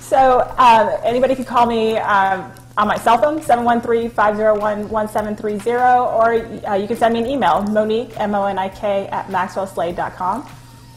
So 0.00 0.40
um, 0.58 0.90
anybody 1.04 1.34
can 1.34 1.44
call 1.44 1.66
me 1.66 1.96
um, 1.98 2.50
on 2.78 2.86
my 2.86 2.96
cell 2.96 3.18
phone, 3.18 3.40
713-501-1730, 3.40 6.14
or 6.14 6.34
uh, 6.70 6.76
you 6.76 6.86
can 6.86 6.96
send 6.96 7.12
me 7.12 7.20
an 7.20 7.26
email, 7.26 7.60
Monique, 7.64 8.12
M-O-N-I-K, 8.18 9.08
at 9.08 9.26
maxwellslade.com. 9.26 10.48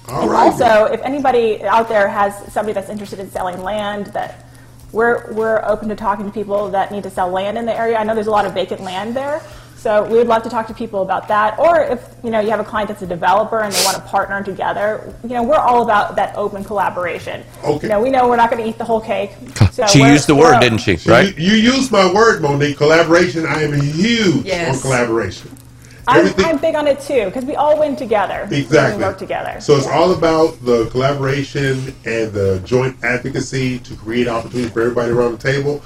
All 0.07 0.21
and 0.21 0.31
right. 0.31 0.51
also, 0.51 0.85
if 0.85 1.01
anybody 1.01 1.63
out 1.63 1.89
there 1.89 2.07
has 2.07 2.37
somebody 2.53 2.73
that's 2.73 2.89
interested 2.89 3.17
in 3.17 3.31
selling 3.31 3.63
land, 3.63 4.05
that 4.07 4.45
we're, 4.91 5.33
we're 5.33 5.63
open 5.65 5.89
to 5.89 5.95
talking 5.95 6.25
to 6.25 6.31
people 6.31 6.69
that 6.69 6.91
need 6.91 7.01
to 7.01 7.09
sell 7.09 7.31
land 7.31 7.57
in 7.57 7.65
the 7.65 7.75
area. 7.75 7.97
I 7.97 8.03
know 8.03 8.13
there's 8.13 8.27
a 8.27 8.31
lot 8.31 8.45
of 8.45 8.53
vacant 8.53 8.81
land 8.81 9.15
there. 9.15 9.41
So 9.81 10.03
we 10.03 10.19
would 10.19 10.27
love 10.27 10.43
to 10.43 10.49
talk 10.49 10.67
to 10.67 10.75
people 10.75 11.01
about 11.01 11.27
that. 11.29 11.57
Or 11.57 11.81
if 11.81 12.07
you 12.23 12.29
know 12.29 12.39
you 12.39 12.51
have 12.51 12.59
a 12.59 12.63
client 12.63 12.89
that's 12.89 13.01
a 13.01 13.07
developer 13.07 13.61
and 13.61 13.73
they 13.73 13.83
want 13.83 13.97
to 13.97 14.03
partner 14.03 14.43
together, 14.43 15.11
you 15.23 15.29
know 15.29 15.41
we're 15.41 15.55
all 15.57 15.81
about 15.81 16.15
that 16.17 16.35
open 16.35 16.63
collaboration. 16.63 17.43
Okay. 17.63 17.87
You 17.87 17.89
know 17.89 17.99
we 17.99 18.11
know 18.11 18.29
we're 18.29 18.35
not 18.35 18.51
going 18.51 18.61
to 18.61 18.69
eat 18.69 18.77
the 18.77 18.85
whole 18.85 19.01
cake. 19.01 19.31
So 19.71 19.87
She 19.87 20.03
used 20.03 20.27
the 20.27 20.35
word, 20.35 20.59
didn't 20.59 20.79
she? 20.79 20.97
Right? 21.09 21.35
You, 21.35 21.53
you 21.55 21.73
used 21.73 21.91
my 21.91 22.13
word, 22.13 22.43
Monique. 22.43 22.77
Collaboration. 22.77 23.47
I 23.47 23.63
am 23.63 23.73
huge 23.81 24.45
Yes. 24.45 24.75
on 24.75 24.81
collaboration. 24.81 25.57
I'm, 26.07 26.33
I'm 26.39 26.57
big 26.57 26.75
on 26.75 26.87
it 26.87 26.99
too 26.99 27.25
because 27.25 27.45
we 27.45 27.55
all 27.55 27.79
win 27.79 27.95
together. 27.95 28.45
when 28.49 28.59
Exactly. 28.61 28.97
We 28.99 29.03
work 29.03 29.17
together. 29.17 29.59
So 29.61 29.75
it's 29.77 29.87
all 29.87 30.13
about 30.13 30.63
the 30.63 30.89
collaboration 30.89 31.95
and 32.05 32.31
the 32.31 32.61
joint 32.65 33.03
advocacy 33.03 33.79
to 33.79 33.95
create 33.95 34.27
opportunities 34.27 34.71
for 34.71 34.81
everybody 34.81 35.11
around 35.11 35.33
the 35.39 35.51
table. 35.51 35.81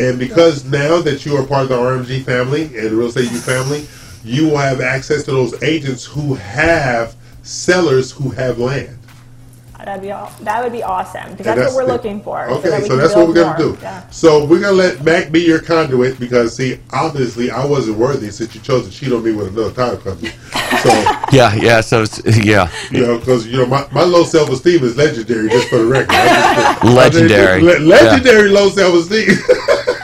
And 0.00 0.18
because 0.18 0.64
now 0.64 1.02
that 1.02 1.26
you 1.26 1.36
are 1.36 1.46
part 1.46 1.64
of 1.64 1.68
the 1.68 1.76
RMG 1.76 2.24
family 2.24 2.62
and 2.62 2.92
Real 2.92 3.08
Estate 3.08 3.30
U 3.30 3.38
family, 3.38 3.86
you 4.24 4.48
will 4.48 4.56
have 4.56 4.80
access 4.80 5.24
to 5.24 5.30
those 5.30 5.62
agents 5.62 6.06
who 6.06 6.34
have 6.36 7.14
sellers 7.42 8.10
who 8.10 8.30
have 8.30 8.58
land. 8.58 8.96
That'd 9.84 10.02
be 10.02 10.12
all, 10.12 10.32
that 10.42 10.62
would 10.62 10.72
be 10.72 10.82
awesome 10.82 11.30
because 11.32 11.46
And 11.46 11.60
that's, 11.60 11.74
what 11.74 11.82
we're 11.82 11.86
the- 11.86 11.92
looking 11.94 12.22
for. 12.22 12.46
Okay, 12.50 12.70
that 12.70 12.84
so 12.86 12.96
that's 12.96 13.14
what 13.16 13.28
we're 13.28 13.34
gonna 13.34 13.58
more. 13.64 13.74
do. 13.76 13.78
Yeah. 13.82 14.08
So 14.10 14.44
we're 14.44 14.60
gonna 14.60 14.72
let 14.76 15.02
Mack 15.04 15.30
be 15.32 15.40
your 15.40 15.60
conduit 15.60 16.18
because 16.20 16.54
see, 16.56 16.78
obviously 16.92 17.50
I 17.50 17.64
wasn't 17.64 17.98
worthy 17.98 18.30
since 18.30 18.54
you 18.54 18.60
chose 18.60 18.86
to 18.88 18.92
cheat 18.92 19.12
on 19.12 19.22
me 19.24 19.32
with 19.32 19.48
another 19.48 19.72
title 19.72 19.98
company. 19.98 20.30
So 20.82 20.90
Yeah, 21.32 21.54
yeah. 21.54 21.80
So 21.80 22.02
it's, 22.02 22.20
yeah, 22.44 22.70
you 22.90 23.06
know, 23.06 23.18
because 23.18 23.46
you 23.46 23.58
know 23.58 23.66
my, 23.66 23.86
my 23.92 24.02
low 24.02 24.24
self 24.24 24.50
esteem 24.50 24.82
is 24.84 24.96
legendary. 24.96 25.48
Just 25.48 25.68
for 25.68 25.78
the 25.78 25.86
record, 25.86 26.08
I 26.10 26.80
just- 26.82 26.84
Legendary. 26.94 27.62
Le- 27.62 27.78
legendary 27.80 28.48
low 28.48 28.68
self 28.70 28.94
esteem. 28.94 29.28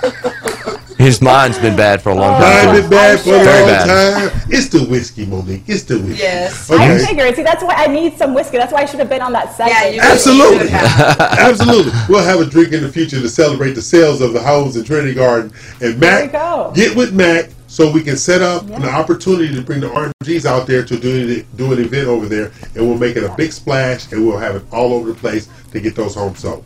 his 1.07 1.23
mind's 1.23 1.57
been 1.59 1.77
bad 1.77 2.03
for 2.03 2.11
a 2.11 2.15
long 2.15 2.33
time. 2.41 2.69
I've 2.69 2.75
too. 2.75 2.81
been 2.83 2.91
bad 2.91 3.21
for 3.21 3.29
a 3.37 3.39
Very 3.45 3.61
long 3.61 3.71
bad. 3.87 4.33
time. 4.33 4.41
It's 4.51 4.69
the 4.69 4.85
whiskey, 4.85 5.25
Monique. 5.25 5.63
It's 5.69 5.85
the 5.85 5.99
whiskey. 6.01 6.23
Yes. 6.23 6.69
Okay. 6.69 6.97
I 6.97 6.99
figured. 6.99 7.37
See, 7.37 7.43
that's 7.45 7.63
why 7.63 7.75
I 7.77 7.87
need 7.87 8.19
some 8.19 8.35
whiskey. 8.35 8.57
That's 8.59 8.73
why 8.73 8.81
I 8.81 8.85
should 8.87 8.99
have 8.99 9.09
been 9.09 9.23
on 9.23 9.33
that 9.33 9.55
segment. 9.55 10.03
Absolutely, 10.03 10.69
absolutely. 10.73 11.93
We'll 12.09 12.25
have 12.25 12.41
a 12.41 12.45
drink 12.47 12.73
in 12.73 12.83
the 12.83 12.91
future 12.91 13.21
to 13.21 13.29
celebrate 13.29 13.73
the 13.75 13.83
sales 13.83 14.21
of 14.21 14.33
the 14.33 14.43
homes 14.43 14.77
in 14.77 14.85
Trinity 14.85 15.15
Garden. 15.15 15.53
And 15.81 15.95
There 16.01 16.23
we 16.27 16.27
Mack, 16.27 16.33
go. 16.33 16.73
get 16.75 16.97
with 16.97 17.15
Mack 17.15 17.51
so 17.69 17.91
we 17.91 18.03
can 18.03 18.17
set 18.17 18.43
up 18.43 18.63
an 18.71 18.85
opportunity 18.85 19.55
to 19.55 19.61
bring 19.63 19.81
the 19.81 19.89
RMGs 19.89 20.45
out 20.45 20.67
there 20.67 20.85
to 20.85 20.99
do 20.99 21.43
do 21.57 21.73
an 21.73 21.79
event 21.81 22.09
over 22.09 22.27
there, 22.27 22.51
and 22.75 22.87
we'll 22.87 22.99
make 22.99 23.17
it 23.17 23.23
a 23.23 23.33
big 23.37 23.53
splash, 23.53 24.11
and 24.13 24.27
we'll 24.27 24.39
have 24.39 24.57
it 24.57 24.65
all 24.73 24.93
over 24.93 25.09
the 25.13 25.15
place 25.19 25.49
to 25.71 25.81
get 25.81 25.95
those 25.95 26.15
homes 26.17 26.41
sold. 26.41 26.65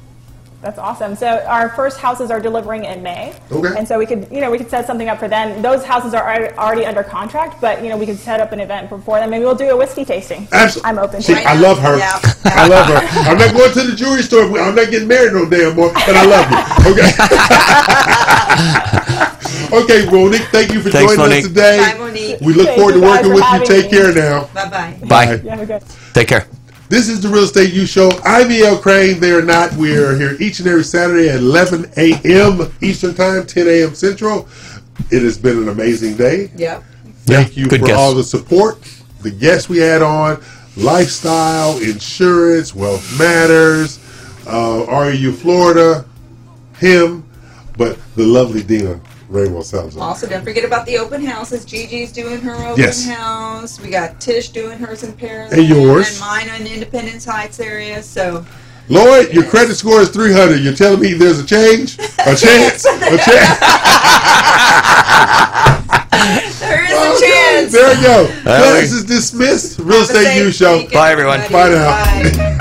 That's 0.62 0.78
awesome. 0.78 1.16
So 1.16 1.42
our 1.46 1.70
first 1.70 1.98
houses 1.98 2.30
are 2.30 2.38
delivering 2.38 2.84
in 2.84 3.02
May. 3.02 3.32
Okay. 3.50 3.74
And 3.78 3.88
so 3.88 3.98
we 3.98 4.04
could, 4.04 4.28
you 4.30 4.42
know, 4.42 4.50
we 4.50 4.58
could 4.58 4.68
set 4.68 4.86
something 4.86 5.08
up 5.08 5.18
for 5.18 5.26
them. 5.26 5.62
Those 5.62 5.82
houses 5.84 6.12
are 6.12 6.52
already 6.58 6.84
under 6.84 7.02
contract, 7.02 7.62
but 7.62 7.82
you 7.82 7.88
know, 7.88 7.96
we 7.96 8.04
could 8.04 8.18
set 8.18 8.40
up 8.40 8.52
an 8.52 8.60
event 8.60 8.90
before 8.90 9.18
then. 9.18 9.30
Maybe 9.30 9.42
we'll 9.44 9.54
do 9.54 9.70
a 9.70 9.76
whiskey 9.76 10.04
tasting. 10.04 10.46
Absolutely. 10.52 10.86
I'm 10.88 10.98
open 10.98 11.22
See, 11.22 11.32
to 11.32 11.40
it. 11.40 11.46
I 11.46 11.54
love 11.58 11.78
her. 11.78 11.96
Yeah. 11.96 12.20
I 12.44 12.68
love 12.68 12.86
her. 12.88 12.96
I'm 13.30 13.38
not 13.38 13.54
going 13.54 13.72
to 13.72 13.84
the 13.84 13.96
jewelry 13.96 14.20
store. 14.22 14.44
I'm 14.58 14.74
not 14.74 14.90
getting 14.90 15.08
married 15.08 15.32
no 15.32 15.48
damn 15.48 15.74
more, 15.76 15.90
but 15.94 16.08
I 16.08 16.26
love 16.26 16.50
you. 16.50 16.58
Okay. 16.92 17.08
okay, 19.72 20.04
Monique, 20.10 20.42
thank 20.52 20.72
you 20.72 20.80
for 20.82 20.90
Thanks, 20.90 21.14
joining 21.14 21.30
Monique. 21.30 21.44
us 21.44 21.48
today. 21.48 21.78
Bye, 21.78 21.94
Monique. 21.98 22.40
We 22.42 22.52
look 22.52 22.66
Thank 22.66 22.78
forward 22.78 22.92
to 22.94 23.00
working 23.00 23.32
with 23.32 23.44
you. 23.52 23.64
Take 23.66 23.90
me. 23.90 23.98
care 23.98 24.12
now. 24.14 24.44
Bye-bye. 24.52 24.98
Bye. 25.08 25.40
Yeah, 25.42 25.56
we're 25.56 25.66
good. 25.66 25.82
Take 26.12 26.28
care. 26.28 26.46
This 26.90 27.08
is 27.08 27.20
the 27.20 27.28
Real 27.28 27.44
Estate 27.44 27.72
U 27.72 27.86
Show. 27.86 28.10
I'm 28.24 28.50
E.L. 28.50 28.76
Craine. 28.76 29.20
They 29.20 29.30
are 29.30 29.42
not. 29.42 29.72
We 29.74 29.96
are 29.96 30.16
here 30.16 30.36
each 30.40 30.58
and 30.58 30.66
every 30.66 30.82
Saturday 30.82 31.28
at 31.28 31.36
11 31.36 31.92
a.m. 31.96 32.72
Eastern 32.80 33.14
Time, 33.14 33.46
10 33.46 33.68
a.m. 33.68 33.94
Central. 33.94 34.48
It 35.12 35.22
has 35.22 35.38
been 35.38 35.56
an 35.58 35.68
amazing 35.68 36.16
day. 36.16 36.50
Yep. 36.56 36.82
Thank 37.26 37.56
you 37.56 37.66
for 37.66 37.78
guess. 37.78 37.96
all 37.96 38.12
the 38.12 38.24
support, 38.24 38.82
the 39.20 39.30
guests 39.30 39.68
we 39.68 39.78
had 39.78 40.02
on, 40.02 40.42
lifestyle, 40.76 41.78
insurance, 41.78 42.74
wealth 42.74 43.16
matters, 43.16 44.00
uh, 44.48 44.84
REU 44.88 45.32
Florida, 45.32 46.04
him, 46.78 47.22
but 47.78 48.00
the 48.16 48.26
lovely 48.26 48.64
Dina 48.64 49.00
Rainbow 49.30 49.62
Salazar. 49.62 50.02
Also, 50.02 50.26
don't 50.28 50.42
forget 50.44 50.64
about 50.64 50.84
the 50.86 50.98
open 50.98 51.24
houses. 51.24 51.64
Gigi's 51.64 52.10
doing 52.12 52.40
her 52.40 52.54
open 52.66 52.82
Yes. 52.82 53.06
house. 53.06 53.80
We 53.80 53.88
got 53.90 54.20
Tish 54.20 54.48
doing 54.48 54.78
hers 54.78 55.04
in 55.04 55.12
Paris. 55.12 55.52
And 55.52 55.64
yours. 55.68 56.10
And 56.10 56.20
mine 56.20 56.48
in 56.60 56.66
Independence 56.66 57.24
Heights 57.24 57.60
area. 57.60 58.02
So 58.02 58.44
Lloyd, 58.88 59.32
your 59.32 59.44
credit 59.44 59.76
score 59.76 60.00
is 60.00 60.08
300. 60.08 60.56
You're 60.60 60.74
telling 60.74 61.00
me 61.00 61.12
there's 61.14 61.38
a 61.38 61.46
change? 61.46 61.94
A 61.98 62.34
chance? 62.34 62.84
A 62.84 62.98
chance? 63.18 63.60
there 66.58 66.84
is 66.84 66.92
a 66.92 66.96
oh, 66.98 67.20
chance. 67.20 67.72
There 67.72 67.94
you 67.96 68.02
go. 68.02 68.26
There 68.42 68.74
we- 68.74 68.80
is 68.80 69.04
dismissed. 69.04 69.78
Real 69.78 70.00
Have 70.00 70.10
Estate 70.10 70.36
You 70.38 70.50
Show. 70.50 70.88
Bye, 70.88 71.12
everyone. 71.12 71.40
Bye 71.52 71.68
now. 71.68 71.90
Bye. 72.04 72.56